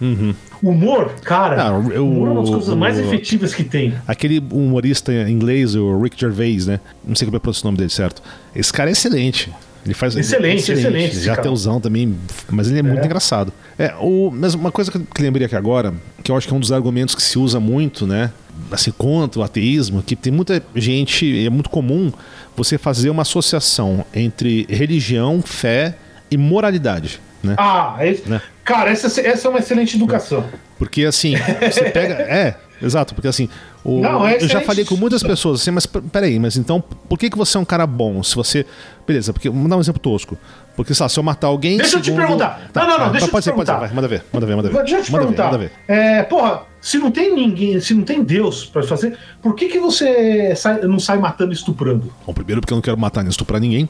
O 0.62 0.70
humor, 0.70 1.10
cara, 1.22 1.68
Ah, 1.68 1.82
eu- 1.92 2.08
humor 2.08 2.28
é 2.28 2.30
uma 2.32 2.40
das 2.40 2.50
coisas 2.50 2.74
mais 2.74 2.98
efetivas 2.98 3.54
que 3.54 3.62
tem. 3.62 3.92
Aquele 4.08 4.38
humorista 4.50 5.12
inglês, 5.28 5.74
o 5.74 6.00
Rick 6.00 6.18
Gervais, 6.18 6.66
né? 6.66 6.80
Não 7.06 7.14
sei 7.14 7.26
como 7.26 7.36
é 7.36 7.40
o 7.46 7.64
nome 7.64 7.76
dele 7.76 7.90
certo. 7.90 8.22
Esse 8.54 8.72
cara 8.72 8.88
é 8.88 8.92
excelente. 8.92 9.52
Ele 9.86 9.94
faz 9.94 10.16
Excelente, 10.16 10.72
excelente 10.72 11.16
esse 11.16 11.24
Já 11.24 11.36
teusão 11.36 11.80
também, 11.80 12.14
mas 12.50 12.68
ele 12.68 12.80
é, 12.80 12.82
muito 12.82 13.02
É. 13.02 13.06
engraçado. 13.06 13.52
É, 13.78 13.94
o, 14.00 14.30
mas 14.34 14.52
uma 14.52 14.72
coisa 14.72 14.90
que 14.90 14.98
que 14.98 15.22
lembrei 15.22 15.46
aqui 15.46 15.54
agora, 15.54 15.94
que 16.24 16.30
eu 16.32 16.36
acho 16.36 16.48
que 16.48 16.52
é 16.52 16.56
um 16.56 16.60
dos 16.60 16.72
argumentos 16.72 17.14
que 17.14 17.22
se 17.22 17.38
usa 17.38 17.60
muito, 17.60 18.04
né? 18.06 18.32
Assim, 18.72 18.90
contra 18.90 19.40
o 19.40 19.44
ateísmo, 19.44 20.02
que 20.02 20.16
tem 20.16 20.32
muita 20.32 20.60
gente, 20.74 21.46
é 21.46 21.48
muito 21.50 21.70
comum 21.70 22.12
você 22.56 22.76
fazer 22.76 23.10
uma 23.10 23.22
associação 23.22 24.04
entre 24.12 24.66
religião, 24.68 25.40
fé 25.40 25.94
e 26.30 26.36
moralidade, 26.36 27.20
né? 27.42 27.54
Ah, 27.56 27.96
é- 28.00 28.16
Né? 28.26 28.40
cara, 28.64 28.90
essa, 28.90 29.06
essa 29.20 29.46
é 29.46 29.50
uma 29.50 29.60
excelente 29.60 29.94
educação. 29.94 30.44
Porque 30.78 31.04
assim, 31.04 31.34
você 31.70 31.84
pega. 31.90 32.14
É, 32.14 32.56
Exato, 32.80 33.14
porque 33.14 33.28
assim, 33.28 33.48
o- 33.84 34.00
Não, 34.00 34.26
é 34.26 34.36
eu 34.36 34.48
já 34.48 34.60
falei 34.60 34.84
com 34.84 34.96
muitas 34.96 35.22
pessoas 35.22 35.60
assim, 35.60 35.70
mas 35.70 35.86
peraí, 35.86 36.38
mas 36.38 36.56
então 36.56 36.82
por 37.08 37.18
que, 37.18 37.30
que 37.30 37.36
você 37.38 37.56
é 37.56 37.60
um 37.60 37.64
cara 37.64 37.86
bom? 37.86 38.22
Se 38.22 38.34
você. 38.34 38.66
Beleza, 39.06 39.32
porque. 39.32 39.48
Vamos 39.48 39.70
dar 39.70 39.76
um 39.76 39.80
exemplo 39.80 40.00
tosco. 40.00 40.36
Porque, 40.74 40.92
sei 40.92 41.04
lá, 41.04 41.08
se 41.08 41.18
eu 41.18 41.22
matar 41.22 41.46
alguém. 41.46 41.78
Deixa 41.78 41.96
eu 41.96 42.00
te 42.02 42.06
segundo- 42.06 42.20
perguntar. 42.26 42.68
Não, 42.74 42.86
não, 42.86 42.98
não, 42.98 43.10
deixa 43.10 43.24
eu 43.24 43.28
te 43.28 43.32
pode 43.32 43.44
ser, 43.46 43.52
pode 43.52 43.66
ser, 43.66 43.72
perguntar. 43.72 43.78
vai, 43.86 43.94
manda 43.94 44.08
ver, 44.08 44.22
manda 44.30 44.44
ver, 44.46 44.56
manda 44.56 44.68
ver. 44.68 44.76
Deixa 44.80 44.96
eu 44.98 45.02
te 45.04 45.10
manda 45.12 45.24
perguntar. 45.24 45.44
Ver, 45.44 45.50
manda 45.52 45.58
ver. 45.58 45.72
É, 45.88 46.22
porra, 46.24 46.62
se 46.82 46.98
não 46.98 47.10
tem 47.10 47.34
ninguém, 47.34 47.80
se 47.80 47.94
não 47.94 48.02
tem 48.02 48.22
Deus 48.22 48.66
pra 48.66 48.82
fazer, 48.82 49.16
por 49.40 49.54
que, 49.54 49.68
que 49.68 49.78
você 49.78 50.54
sai- 50.54 50.80
não 50.82 50.98
sai 50.98 51.16
matando 51.16 51.52
e 51.52 51.54
estuprando? 51.54 52.12
Bom, 52.26 52.34
primeiro 52.34 52.60
porque 52.60 52.74
eu 52.74 52.76
não 52.76 52.82
quero 52.82 52.98
matar 52.98 53.22
nem 53.22 53.30
estuprar 53.30 53.58
ninguém. 53.58 53.88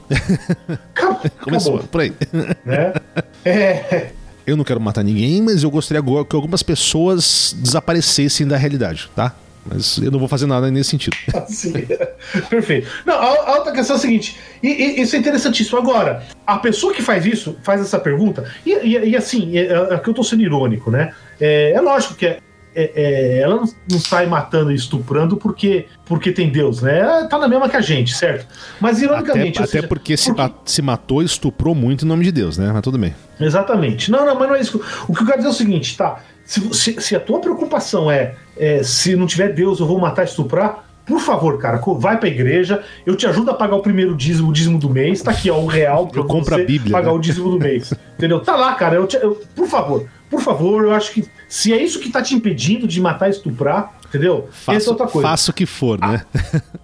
Acabou, 0.95 1.21
Começou, 1.43 1.73
acabou, 1.75 1.89
por 1.89 2.01
aí. 2.03 2.13
né? 2.65 2.93
É, 3.45 4.11
Eu 4.47 4.57
não 4.57 4.65
quero 4.65 4.81
matar 4.81 5.03
ninguém, 5.03 5.43
mas 5.43 5.63
eu 5.65 5.71
gostaria 5.71 6.03
que 6.03 6.37
algumas 6.37 6.63
pessoas 6.63 7.55
desaparecessem 7.59 8.47
da 8.47 8.57
realidade, 8.57 9.11
tá? 9.15 9.35
Mas 9.69 9.99
eu 9.99 10.13
não 10.13 10.21
vou 10.21 10.29
fazer 10.29 10.47
nada 10.47 10.71
nesse 10.71 10.91
sentido. 10.91 11.17
assim, 11.35 11.73
perfeito. 12.49 12.89
Não, 13.05 13.15
a, 13.15 13.57
outra 13.59 13.73
questão 13.73 13.97
é 13.97 13.99
a 13.99 14.01
seguinte, 14.01 14.37
e, 14.63 14.69
e- 14.69 15.01
isso 15.03 15.17
é 15.17 15.19
interessantíssimo. 15.19 15.77
Agora, 15.79 16.23
a 16.47 16.59
pessoa 16.59 16.95
que 16.95 17.03
faz 17.03 17.27
isso, 17.27 17.57
faz 17.65 17.81
essa 17.81 17.99
pergunta, 17.99 18.49
e, 18.65 18.71
e- 18.73 19.09
e 19.11 19.17
assim, 19.17 19.59
é, 19.59 19.73
é 19.95 19.99
que 19.99 20.09
eu 20.09 20.15
tô 20.15 20.23
sendo 20.23 20.43
irônico, 20.43 20.91
né? 20.93 21.13
É, 21.41 21.73
é 21.73 21.81
lógico 21.81 22.15
que 22.15 22.27
é- 22.77 22.93
é- 22.95 23.39
ela 23.41 23.57
não, 23.57 23.65
não 23.91 23.99
sai 23.99 24.27
matando 24.27 24.71
e 24.71 24.75
estuprando 24.75 25.37
porque, 25.37 25.87
porque 26.05 26.31
tem 26.31 26.51
Deus, 26.51 26.83
né? 26.83 26.99
Ela 27.01 27.27
tá 27.27 27.39
na 27.39 27.49
mesma 27.49 27.69
que 27.69 27.77
a 27.77 27.81
gente, 27.81 28.15
certo? 28.15 28.47
Mas 28.81 28.99
Até, 28.99 29.07
ironicamente. 29.07 29.59
ou 29.59 29.65
até 29.65 29.73
seja, 29.73 29.89
porque 29.89 30.17
se, 30.17 30.31
se 30.65 30.83
matou 30.83 31.23
e 31.23 31.25
estuprou 31.27 31.75
muito 31.75 32.05
em 32.05 32.09
nome 32.09 32.25
de 32.25 32.31
Deus, 32.33 32.59
né? 32.59 32.71
Mas 32.73 32.83
tudo 32.83 32.99
bem. 32.99 33.15
Exatamente. 33.41 34.11
Não, 34.11 34.25
não, 34.27 34.35
mas 34.39 34.49
não 34.49 34.55
é 34.55 34.61
isso. 34.61 34.81
O 35.09 35.15
que 35.15 35.23
eu 35.23 35.27
quero 35.27 35.39
dizer 35.39 35.49
é 35.49 35.53
o 35.53 35.55
seguinte, 35.55 35.97
tá? 35.97 36.21
Se, 36.45 36.61
se- 36.75 37.01
se 37.01 37.17
a 37.17 37.21
tua 37.21 37.41
preocupação 37.41 38.11
é, 38.11 38.35
é, 38.57 38.83
se 38.83 39.17
não 39.17 39.27
tiver 39.27 39.53
Deus, 39.53 39.81
eu 39.81 39.87
vou 39.87 39.99
matar 39.99 40.23
e 40.23 40.27
estuprar, 40.27 40.85
por 41.07 41.21
favor, 41.21 41.57
cara, 41.59 41.81
vai 41.99 42.19
pra 42.19 42.29
igreja, 42.29 42.83
eu 43.07 43.15
te 43.15 43.27
ajudo 43.29 43.51
a 43.53 43.55
pagar 43.55 43.77
o 43.77 43.81
primeiro 43.81 44.15
dízimo, 44.17 44.49
o 44.51 44.53
dízimo 44.53 44.77
do 44.79 44.91
mês, 44.91 45.23
tá 45.23 45.31
aqui, 45.31 45.49
ó, 45.49 45.57
um 45.59 45.67
real 45.67 46.09
pra 46.09 46.21
Eu 46.21 46.25
compro 46.27 46.55
a 46.55 46.59
você 46.59 46.65
Bíblia, 46.65 46.91
pagar 46.93 47.11
né? 47.13 47.17
o 47.17 47.19
dízimo 47.21 47.49
do 47.51 47.59
mês. 47.61 47.95
Entendeu? 48.17 48.41
Tá 48.41 48.57
lá, 48.57 48.75
cara, 48.75 48.97
eu 48.97 49.07
te- 49.07 49.17
eu- 49.17 49.41
por 49.55 49.69
favor, 49.69 50.05
por 50.31 50.41
favor, 50.41 50.85
eu 50.85 50.93
acho 50.93 51.13
que 51.13 51.25
se 51.49 51.73
é 51.73 51.83
isso 51.83 52.01
que 52.01 52.11
tá 52.11 52.21
te 52.23 52.35
impedindo 52.35 52.87
de 52.87 53.01
matar 53.01 53.29
e 53.29 53.31
estuprar, 53.31 53.93
entendeu? 54.09 54.49
Essa 54.51 54.73
é 54.73 54.75
Faça, 54.75 54.91
outra 54.91 55.07
coisa. 55.07 55.29
faça 55.29 55.51
o 55.51 55.55
que 55.55 55.67
for, 55.67 55.99
né? 56.01 56.23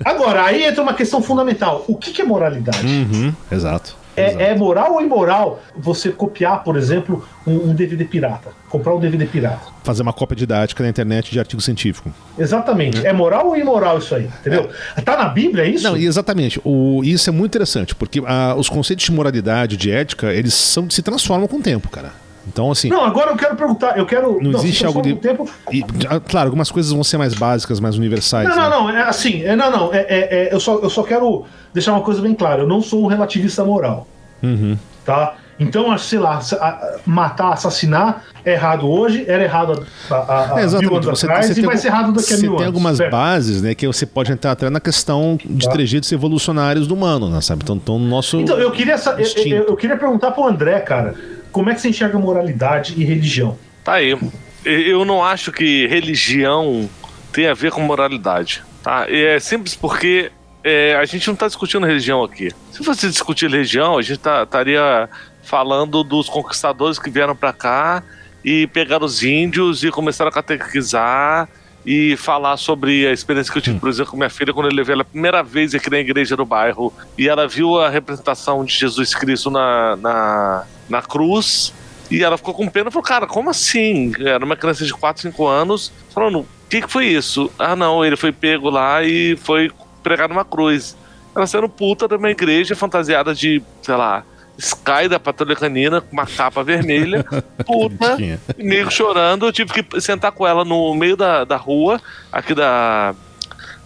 Agora, 0.04 0.44
aí 0.44 0.64
entra 0.64 0.82
uma 0.82 0.94
questão 0.94 1.22
fundamental. 1.22 1.84
O 1.88 1.96
que, 1.96 2.12
que 2.12 2.22
é 2.22 2.24
moralidade? 2.24 2.86
Uhum, 2.86 3.32
exato. 3.50 4.02
É, 4.14 4.50
é 4.50 4.54
moral 4.54 4.92
ou 4.92 5.00
imoral 5.00 5.62
você 5.74 6.10
copiar, 6.10 6.62
por 6.62 6.76
exemplo, 6.76 7.26
um, 7.46 7.70
um 7.70 7.74
DVD 7.74 8.04
pirata? 8.04 8.50
Comprar 8.68 8.94
um 8.94 9.00
DVD 9.00 9.24
pirata? 9.24 9.72
Fazer 9.82 10.02
uma 10.02 10.12
cópia 10.12 10.36
didática 10.36 10.82
na 10.82 10.90
internet 10.90 11.30
de 11.30 11.38
artigo 11.38 11.62
científico. 11.62 12.12
Exatamente. 12.38 13.06
É 13.06 13.12
moral 13.12 13.46
ou 13.46 13.56
imoral 13.56 13.98
isso 13.98 14.14
aí? 14.14 14.24
Entendeu? 14.24 14.68
Tá 15.02 15.16
na 15.16 15.28
Bíblia 15.30 15.64
isso? 15.64 15.84
Não, 15.84 15.96
exatamente. 15.96 16.60
O, 16.62 17.02
isso 17.02 17.30
é 17.30 17.32
muito 17.32 17.52
interessante, 17.52 17.94
porque 17.94 18.22
ah, 18.26 18.54
os 18.56 18.68
conceitos 18.68 19.06
de 19.06 19.12
moralidade, 19.12 19.78
de 19.78 19.90
ética, 19.90 20.32
eles 20.32 20.52
são, 20.52 20.90
se 20.90 21.00
transformam 21.00 21.48
com 21.48 21.56
o 21.56 21.62
tempo, 21.62 21.88
cara. 21.88 22.12
Então, 22.52 22.70
assim, 22.70 22.88
Não, 22.90 23.02
agora 23.04 23.30
eu 23.30 23.36
quero 23.36 23.56
perguntar. 23.56 23.96
Eu 23.96 24.04
quero. 24.04 24.38
Não 24.42 24.52
se 24.60 24.66
existe 24.66 24.84
algo 24.84 25.00
de- 25.00 25.14
tempo. 25.14 25.48
e, 25.72 25.82
ah, 26.08 26.20
claro, 26.20 26.48
algumas 26.48 26.70
coisas 26.70 26.92
vão 26.92 27.02
ser 27.02 27.16
mais 27.16 27.32
básicas, 27.34 27.80
mais 27.80 27.96
universais. 27.96 28.46
Não, 28.48 28.54
né? 28.56 28.62
não, 28.68 28.70
não. 28.84 28.90
É 28.90 29.02
assim. 29.02 29.42
É, 29.42 29.56
não, 29.56 29.70
não. 29.70 29.94
É, 29.94 30.00
é- 30.00 30.48
é- 30.48 30.54
eu, 30.54 30.60
só, 30.60 30.78
eu 30.80 30.90
só 30.90 31.02
quero 31.02 31.44
deixar 31.72 31.92
uma 31.92 32.02
coisa 32.02 32.20
bem 32.20 32.34
clara. 32.34 32.62
Eu 32.62 32.68
não 32.68 32.82
sou 32.82 33.02
um 33.02 33.06
relativista 33.06 33.64
moral. 33.64 34.06
Uhum. 34.42 34.76
Tá? 35.04 35.34
Então, 35.58 35.92
acho, 35.92 36.06
sei 36.06 36.18
lá, 36.18 36.40
sa- 36.40 36.56
a- 36.56 36.98
matar, 37.06 37.52
assassinar 37.52 38.24
é 38.44 38.52
errado 38.54 38.88
hoje, 38.90 39.24
era 39.28 39.44
errado 39.44 39.86
há, 40.10 40.14
É, 40.50 40.54
mil 40.56 40.64
exatamente. 40.64 40.92
anos 41.06 41.06
Você, 41.20 41.26
atrás 41.26 41.46
você 41.46 41.52
e 41.52 41.54
tem, 41.54 41.64
vai 41.64 41.76
ser 41.76 41.88
errado 41.88 42.12
daqui 42.12 42.32
a 42.32 42.36
você 42.36 42.42
mil 42.42 42.50
tem 42.56 42.62
anos. 42.62 42.66
algumas 42.66 42.96
certo? 42.96 43.10
bases, 43.12 43.62
né, 43.62 43.74
que 43.74 43.86
você 43.86 44.04
pode 44.04 44.32
entrar 44.32 44.52
até 44.52 44.68
na 44.68 44.80
questão 44.80 45.38
de 45.44 45.64
Tá. 45.66 45.70
trejeitos 45.72 46.10
evolucionários 46.10 46.86
do 46.88 46.94
humano, 46.94 47.30
né, 47.30 47.40
sabe? 47.40 47.62
Então, 47.62 47.76
então 47.76 47.98
no 47.98 48.08
nosso 48.08 48.40
Então, 48.40 48.58
eu 48.58 48.72
queria, 48.72 48.96
eu, 48.96 49.46
eu, 49.56 49.64
eu 49.68 49.76
queria 49.76 49.96
perguntar 49.96 50.32
pro 50.32 50.44
André, 50.48 50.80
cara, 50.80 51.14
como 51.52 51.70
é 51.70 51.74
que 51.74 51.80
você 51.80 51.90
enxerga 51.90 52.18
moralidade 52.18 52.94
e 52.96 53.04
religião? 53.04 53.58
Tá 53.84 53.94
aí. 53.94 54.18
Eu 54.64 55.04
não 55.04 55.22
acho 55.22 55.52
que 55.52 55.86
religião 55.86 56.88
tem 57.32 57.46
a 57.46 57.54
ver 57.54 57.70
com 57.70 57.80
moralidade. 57.80 58.62
Tá? 58.82 59.06
É 59.08 59.38
simples 59.38 59.74
porque 59.74 60.30
é, 60.64 60.96
a 60.96 61.04
gente 61.04 61.26
não 61.26 61.34
está 61.34 61.46
discutindo 61.46 61.86
religião 61.86 62.22
aqui. 62.22 62.50
Se 62.70 62.82
fosse 62.82 63.08
discutir 63.08 63.50
religião, 63.50 63.98
a 63.98 64.02
gente 64.02 64.18
tá- 64.18 64.44
estaria 64.44 65.08
falando 65.42 66.02
dos 66.02 66.28
conquistadores 66.28 66.98
que 66.98 67.10
vieram 67.10 67.34
para 67.34 67.52
cá 67.52 68.02
e 68.44 68.66
pegaram 68.68 69.04
os 69.04 69.22
índios 69.22 69.82
e 69.84 69.90
começaram 69.90 70.28
a 70.28 70.32
catequizar 70.32 71.48
e 71.84 72.16
falar 72.16 72.56
sobre 72.56 73.06
a 73.06 73.12
experiência 73.12 73.52
que 73.52 73.58
eu 73.58 73.62
tive, 73.62 73.80
por 73.80 73.88
exemplo, 73.88 74.12
com 74.12 74.16
minha 74.16 74.30
filha 74.30 74.52
quando 74.52 74.70
eu 74.70 74.74
levei 74.74 74.92
ela 74.92 75.02
a 75.02 75.04
primeira 75.04 75.42
vez 75.42 75.74
aqui 75.74 75.90
na 75.90 75.98
igreja 75.98 76.36
do 76.36 76.44
bairro 76.44 76.92
e 77.18 77.28
ela 77.28 77.48
viu 77.48 77.80
a 77.80 77.88
representação 77.88 78.64
de 78.64 78.72
Jesus 78.72 79.14
Cristo 79.14 79.50
na, 79.50 79.96
na, 79.96 80.64
na 80.88 81.02
cruz 81.02 81.72
e 82.10 82.22
ela 82.22 82.36
ficou 82.36 82.52
com 82.52 82.68
pena 82.68 82.88
e 82.88 82.92
falou, 82.92 83.04
cara, 83.04 83.26
como 83.26 83.48
assim? 83.48 84.12
Era 84.20 84.44
uma 84.44 84.56
criança 84.56 84.84
de 84.84 84.92
4, 84.92 85.22
5 85.22 85.46
anos 85.46 85.92
falando, 86.12 86.40
o 86.40 86.46
que, 86.68 86.82
que 86.82 86.88
foi 86.88 87.06
isso? 87.06 87.50
Ah, 87.58 87.74
não, 87.74 88.04
ele 88.04 88.16
foi 88.16 88.30
pego 88.30 88.68
lá 88.68 89.02
e 89.02 89.36
foi 89.36 89.70
pregar 90.02 90.28
numa 90.28 90.44
cruz. 90.44 90.96
Ela 91.34 91.46
sendo 91.46 91.68
puta 91.68 92.06
de 92.06 92.14
uma 92.14 92.30
igreja 92.30 92.76
fantasiada 92.76 93.34
de, 93.34 93.62
sei 93.80 93.96
lá, 93.96 94.24
Sky 94.58 95.08
da 95.08 95.18
Patrulha 95.18 95.56
Canina, 95.56 96.00
com 96.00 96.12
uma 96.12 96.26
capa 96.26 96.62
vermelha, 96.62 97.24
puta, 97.64 98.18
meio 98.58 98.90
chorando. 98.90 99.46
Eu 99.46 99.52
tive 99.52 99.72
que 99.72 100.00
sentar 100.00 100.32
com 100.32 100.46
ela 100.46 100.64
no 100.64 100.94
meio 100.94 101.16
da, 101.16 101.44
da 101.44 101.56
rua, 101.56 102.00
aqui 102.30 102.54
da. 102.54 103.14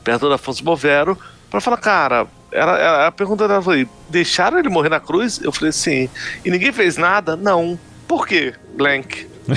perto 0.03 0.29
da 0.29 0.35
Afonso 0.35 0.65
Bovero, 0.65 1.17
pra 1.49 1.61
falar, 1.61 1.77
cara. 1.77 2.27
Ela, 2.57 2.79
ela- 2.79 3.07
a 3.07 3.13
pergunta 3.13 3.47
dela 3.47 3.63
foi: 3.63 3.89
deixaram 4.09 4.59
ele 4.59 4.69
morrer 4.69 4.89
na 4.89 5.01
cruz? 5.01 5.41
Eu 5.43 5.53
falei, 5.53 5.73
sim. 5.73 6.09
E 6.45 6.51
ninguém 6.51 6.73
fez 6.73 6.97
nada? 6.97 7.37
Não. 7.37 7.79
Por 8.09 8.27
quê? 8.27 8.55
Blank. 8.77 9.27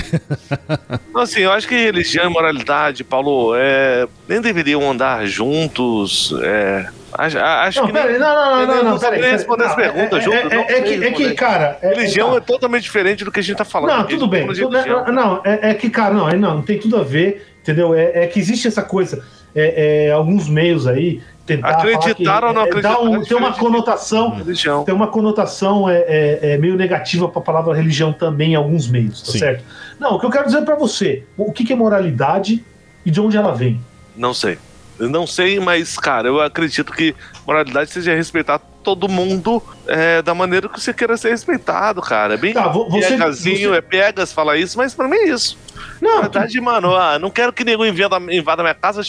então, 1.08 1.22
assim, 1.22 1.40
eu 1.40 1.52
acho 1.52 1.66
que 1.66 1.74
religião 1.74 2.24
e 2.26 2.32
moralidade, 2.32 3.02
Paulo, 3.02 3.54
é, 3.56 4.06
nem 4.28 4.40
deveriam 4.40 4.88
andar 4.88 5.26
juntos. 5.26 6.32
É, 6.42 6.86
acho, 7.12 7.38
acho 7.38 7.80
Não, 7.80 7.86
que 7.88 7.92
peraí, 7.92 8.10
nem, 8.12 8.20
não, 8.20 8.34
não, 8.34 8.44
não, 8.44 8.66
não, 8.66 8.84
não 8.84 8.90
não, 8.92 8.98
peraí. 8.98 9.20
nem 9.20 9.30
responder 9.32 9.64
essa 9.64 9.74
peraí. 9.74 9.92
pergunta, 9.92 10.16
é, 10.16 10.20
juro, 10.20 10.36
é, 10.36 10.44
não 10.44 10.62
é, 10.62 10.72
é 10.72 10.80
que, 10.82 11.04
é 11.04 11.10
que, 11.12 11.34
cara. 11.34 11.78
é- 11.82 11.86
é- 11.86 11.94
religião 11.94 12.30
tá. 12.30 12.36
é 12.36 12.40
totalmente 12.40 12.82
diferente 12.84 13.24
do 13.24 13.32
que 13.32 13.40
a 13.40 13.42
gente 13.42 13.56
tá 13.56 13.64
falando. 13.64 13.96
Não, 13.96 14.04
tudo 14.06 14.28
bem. 14.28 14.46
Tudo- 14.46 14.70
não, 14.70 15.06
não, 15.06 15.42
é, 15.44 15.70
é 15.70 15.74
que, 15.74 15.90
cara, 15.90 16.14
não, 16.14 16.28
é- 16.28 16.36
não, 16.36 16.56
não 16.56 16.62
tem 16.62 16.78
tudo 16.78 16.96
a 16.96 17.02
ver, 17.02 17.46
entendeu? 17.60 17.92
É, 17.94 18.24
é 18.24 18.26
que 18.26 18.38
existe 18.38 18.68
essa 18.68 18.82
coisa. 18.82 19.24
É, 19.54 20.06
é, 20.06 20.12
alguns 20.12 20.48
meios 20.48 20.86
aí 20.86 21.20
tentar. 21.56 21.68
Acreditar 21.70 22.44
ou 22.44 22.52
não 22.52 22.62
é, 22.62 22.64
acreditar 22.64 23.00
um- 23.00 23.16
é 23.22 23.24
tem 23.24 23.36
uma 23.36 23.52
conotação. 23.52 24.30
Religião. 24.36 24.84
Tem 24.84 24.94
uma 24.94 25.08
conotação 25.08 25.88
é, 25.88 25.98
é- 26.06 26.38
é 26.54 26.58
meio 26.58 26.76
negativa 26.76 27.28
para 27.28 27.40
a 27.40 27.44
palavra 27.44 27.74
religião 27.74 28.12
também 28.12 28.52
em 28.52 28.54
alguns 28.56 28.88
meios, 28.88 29.22
tá 29.22 29.32
Sim. 29.32 29.38
certo? 29.38 29.64
Não, 29.98 30.14
o 30.16 30.20
que 30.20 30.26
eu 30.26 30.30
quero 30.30 30.46
dizer 30.46 30.62
para 30.62 30.76
você, 30.76 31.24
o 31.36 31.52
que, 31.52 31.64
que 31.64 31.72
é 31.72 31.76
moralidade 31.76 32.64
e 33.04 33.10
de 33.10 33.20
onde 33.20 33.36
ela 33.36 33.52
vem? 33.52 33.80
Não 34.16 34.32
sei. 34.34 34.58
Eu 34.98 35.08
não 35.08 35.26
sei, 35.26 35.58
mas, 35.58 35.96
cara, 35.96 36.28
eu 36.28 36.40
acredito 36.40 36.92
que 36.92 37.14
moralidade 37.46 37.90
seja 37.90 38.14
respeitar 38.14 38.60
todo 38.82 39.08
mundo 39.08 39.62
é, 39.86 40.22
da 40.22 40.34
maneira 40.34 40.68
que 40.68 40.80
você 40.80 40.92
queira 40.92 41.16
ser 41.16 41.30
respeitado, 41.30 42.00
cara. 42.00 42.34
É 42.34 42.36
bem 42.36 42.52
Tá, 42.52 42.68
vo- 42.68 42.88
você- 42.88 43.08
piegazinho, 43.08 43.70
você- 43.70 43.76
é 43.78 43.80
piegas 43.80 44.32
falar 44.32 44.56
isso, 44.56 44.76
mas 44.78 44.94
pra 44.94 45.06
mim 45.08 45.16
é 45.16 45.28
isso. 45.28 45.56
Não, 46.00 46.16
Moralidade, 46.16 46.60
mano, 46.60 46.94
ah, 46.96 47.18
não 47.18 47.30
quero 47.30 47.52
que 47.52 47.62
ninguém 47.64 47.88
invada, 47.90 48.18
invada 48.34 48.62
minha 48.62 48.74
casa, 48.74 49.02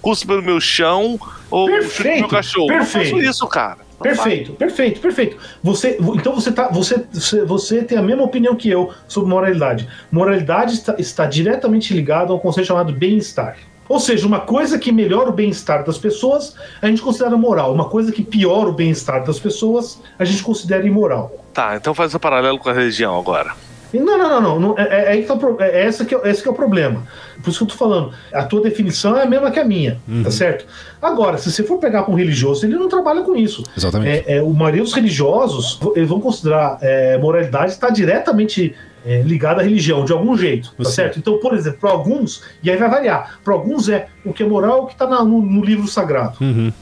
cuspe 0.00 0.26
pelo 0.26 0.42
meu 0.42 0.60
chão 0.60 1.18
ou 1.50 1.66
Perfeito, 1.66 2.20
meu 2.20 2.28
cachorro. 2.28 2.68
perfeito. 2.68 3.12
Não 3.12 3.20
faço 3.20 3.30
isso, 3.30 3.46
cara. 3.46 3.78
Não 3.78 4.02
Perfeito, 4.02 4.52
perfeito, 4.52 5.00
perfeito. 5.00 5.36
Você, 5.62 5.98
então 6.14 6.32
você, 6.32 6.52
tá, 6.52 6.68
você, 6.68 7.04
você, 7.44 7.82
tem 7.82 7.98
a 7.98 8.02
mesma 8.02 8.22
opinião 8.22 8.54
que 8.54 8.70
eu 8.70 8.92
sobre 9.08 9.28
moralidade. 9.28 9.88
Moralidade 10.10 10.74
está, 10.74 10.94
está 10.98 11.26
diretamente 11.26 11.92
ligado 11.92 12.32
a 12.32 12.36
um 12.36 12.38
conceito 12.38 12.68
chamado 12.68 12.92
bem-estar. 12.92 13.56
Ou 13.88 13.98
seja, 13.98 14.26
uma 14.26 14.40
coisa 14.40 14.78
que 14.78 14.92
melhora 14.92 15.30
o 15.30 15.32
bem-estar 15.32 15.84
das 15.84 15.98
pessoas, 15.98 16.54
a 16.82 16.86
gente 16.86 17.00
considera 17.00 17.36
moral. 17.36 17.72
Uma 17.72 17.88
coisa 17.88 18.12
que 18.12 18.22
piora 18.22 18.68
o 18.68 18.72
bem-estar 18.72 19.24
das 19.24 19.38
pessoas, 19.38 20.00
a 20.18 20.24
gente 20.24 20.42
considera 20.42 20.86
imoral. 20.86 21.32
Tá, 21.54 21.76
então 21.76 21.94
faz 21.94 22.14
um 22.14 22.18
paralelo 22.18 22.58
com 22.58 22.68
a 22.68 22.72
religião 22.72 23.18
agora. 23.18 23.54
Não, 23.92 24.18
não, 24.18 24.28
não, 24.28 24.40
não. 24.40 24.60
não, 24.60 24.78
é, 24.78 25.16
é, 25.16 25.22
que 25.22 25.26
tá 25.26 25.34
o 25.34 25.56
é, 25.60 25.86
essa 25.86 26.04
que 26.04 26.14
é, 26.14 26.20
esse 26.28 26.42
que 26.42 26.48
é 26.48 26.50
o 26.50 26.54
problema. 26.54 27.04
Por 27.42 27.48
isso 27.48 27.58
que 27.58 27.64
eu 27.64 27.68
tô 27.68 27.74
falando. 27.74 28.12
A 28.32 28.44
tua 28.44 28.60
definição 28.60 29.16
é 29.16 29.22
a 29.22 29.26
mesma 29.26 29.50
que 29.50 29.58
a 29.58 29.64
minha, 29.64 29.98
tá 30.22 30.30
certo? 30.30 30.66
Agora, 31.00 31.38
se 31.38 31.50
você 31.50 31.62
for 31.62 31.78
pegar 31.78 32.02
com 32.02 32.12
um 32.12 32.14
religioso, 32.14 32.66
ele 32.66 32.74
não 32.74 32.88
trabalha 32.88 33.22
com 33.22 33.34
isso. 33.34 33.62
Exatamente. 33.76 34.28
É, 34.28 34.36
é, 34.36 34.42
o 34.42 34.50
maioria 34.50 34.82
dos 34.82 34.92
religiosos, 34.92 35.80
eles 35.96 36.08
vão 36.08 36.20
considerar 36.20 36.78
é, 36.82 37.16
moralidade 37.18 37.72
está 37.72 37.88
diretamente 37.88 38.74
é, 39.04 39.22
ligada 39.22 39.60
à 39.60 39.64
religião, 39.64 40.04
de 40.04 40.12
algum 40.12 40.36
jeito, 40.36 40.74
tá 40.76 40.84
Sim. 40.84 40.92
certo? 40.92 41.18
Então, 41.18 41.38
por 41.38 41.54
exemplo, 41.54 41.78
para 41.80 41.90
alguns, 41.90 42.42
e 42.62 42.70
aí 42.70 42.76
vai 42.76 42.88
variar, 42.88 43.38
para 43.44 43.54
alguns 43.54 43.88
é 43.88 44.08
o 44.24 44.32
que 44.32 44.42
é 44.42 44.46
moral 44.46 44.78
é 44.78 44.80
o 44.82 44.86
que 44.86 44.92
está 44.92 45.06
no, 45.06 45.42
no 45.42 45.64
livro 45.64 45.86
sagrado. 45.86 46.36
Uhum. 46.40 46.72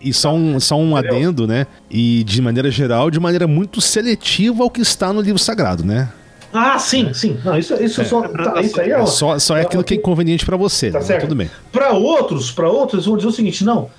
E 0.00 0.12
só 0.12 0.34
um, 0.34 0.60
só 0.60 0.76
um 0.76 0.98
Entendeu? 0.98 1.16
adendo, 1.16 1.46
né? 1.46 1.66
E 1.90 2.22
de 2.24 2.40
maneira 2.42 2.70
geral, 2.70 3.10
de 3.10 3.18
maneira 3.18 3.46
muito 3.46 3.80
seletiva 3.80 4.62
ao 4.62 4.70
que 4.70 4.80
está 4.80 5.12
no 5.12 5.20
livro 5.20 5.38
sagrado, 5.38 5.84
né? 5.84 6.08
Ah, 6.52 6.78
sim, 6.78 7.12
sim. 7.12 7.36
Não, 7.44 7.58
isso, 7.58 7.74
isso, 7.82 8.00
é. 8.00 8.04
Só, 8.04 8.22
tá, 8.28 8.60
isso 8.60 8.80
aí 8.80 8.92
é, 8.92 9.06
só, 9.06 9.38
só 9.40 9.56
é 9.56 9.62
aquilo 9.62 9.82
que 9.82 9.94
é 9.94 9.96
inconveniente 9.96 10.46
para 10.46 10.56
você. 10.56 10.90
Tá 10.90 11.00
né? 11.00 11.04
certo. 11.04 11.22
Tudo 11.22 11.34
bem. 11.34 11.50
Para 11.72 11.92
outros, 11.92 12.52
para 12.52 12.70
outros, 12.70 13.06
vão 13.06 13.16
dizer 13.16 13.28
o 13.28 13.32
seguinte: 13.32 13.64
não, 13.64 13.90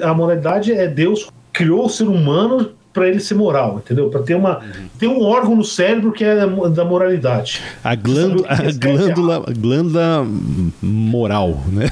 a 0.00 0.14
moralidade 0.14 0.72
é 0.72 0.86
Deus 0.86 1.28
criou 1.52 1.86
o 1.86 1.88
ser 1.88 2.04
humano 2.04 2.72
para 2.94 3.08
ele 3.08 3.18
ser 3.18 3.34
moral, 3.34 3.82
entendeu? 3.84 4.08
Para 4.08 4.22
ter 4.22 4.36
uma 4.36 4.60
uhum. 4.60 4.88
ter 4.98 5.08
um 5.08 5.20
órgão 5.20 5.56
no 5.56 5.64
cérebro 5.64 6.12
que 6.12 6.24
é 6.24 6.46
da 6.70 6.84
moralidade. 6.84 7.60
A 7.82 7.94
glândula, 7.96 8.46
a 8.48 8.72
glândula, 8.72 9.44
glândula 9.58 10.26
moral, 10.80 11.60
né? 11.66 11.90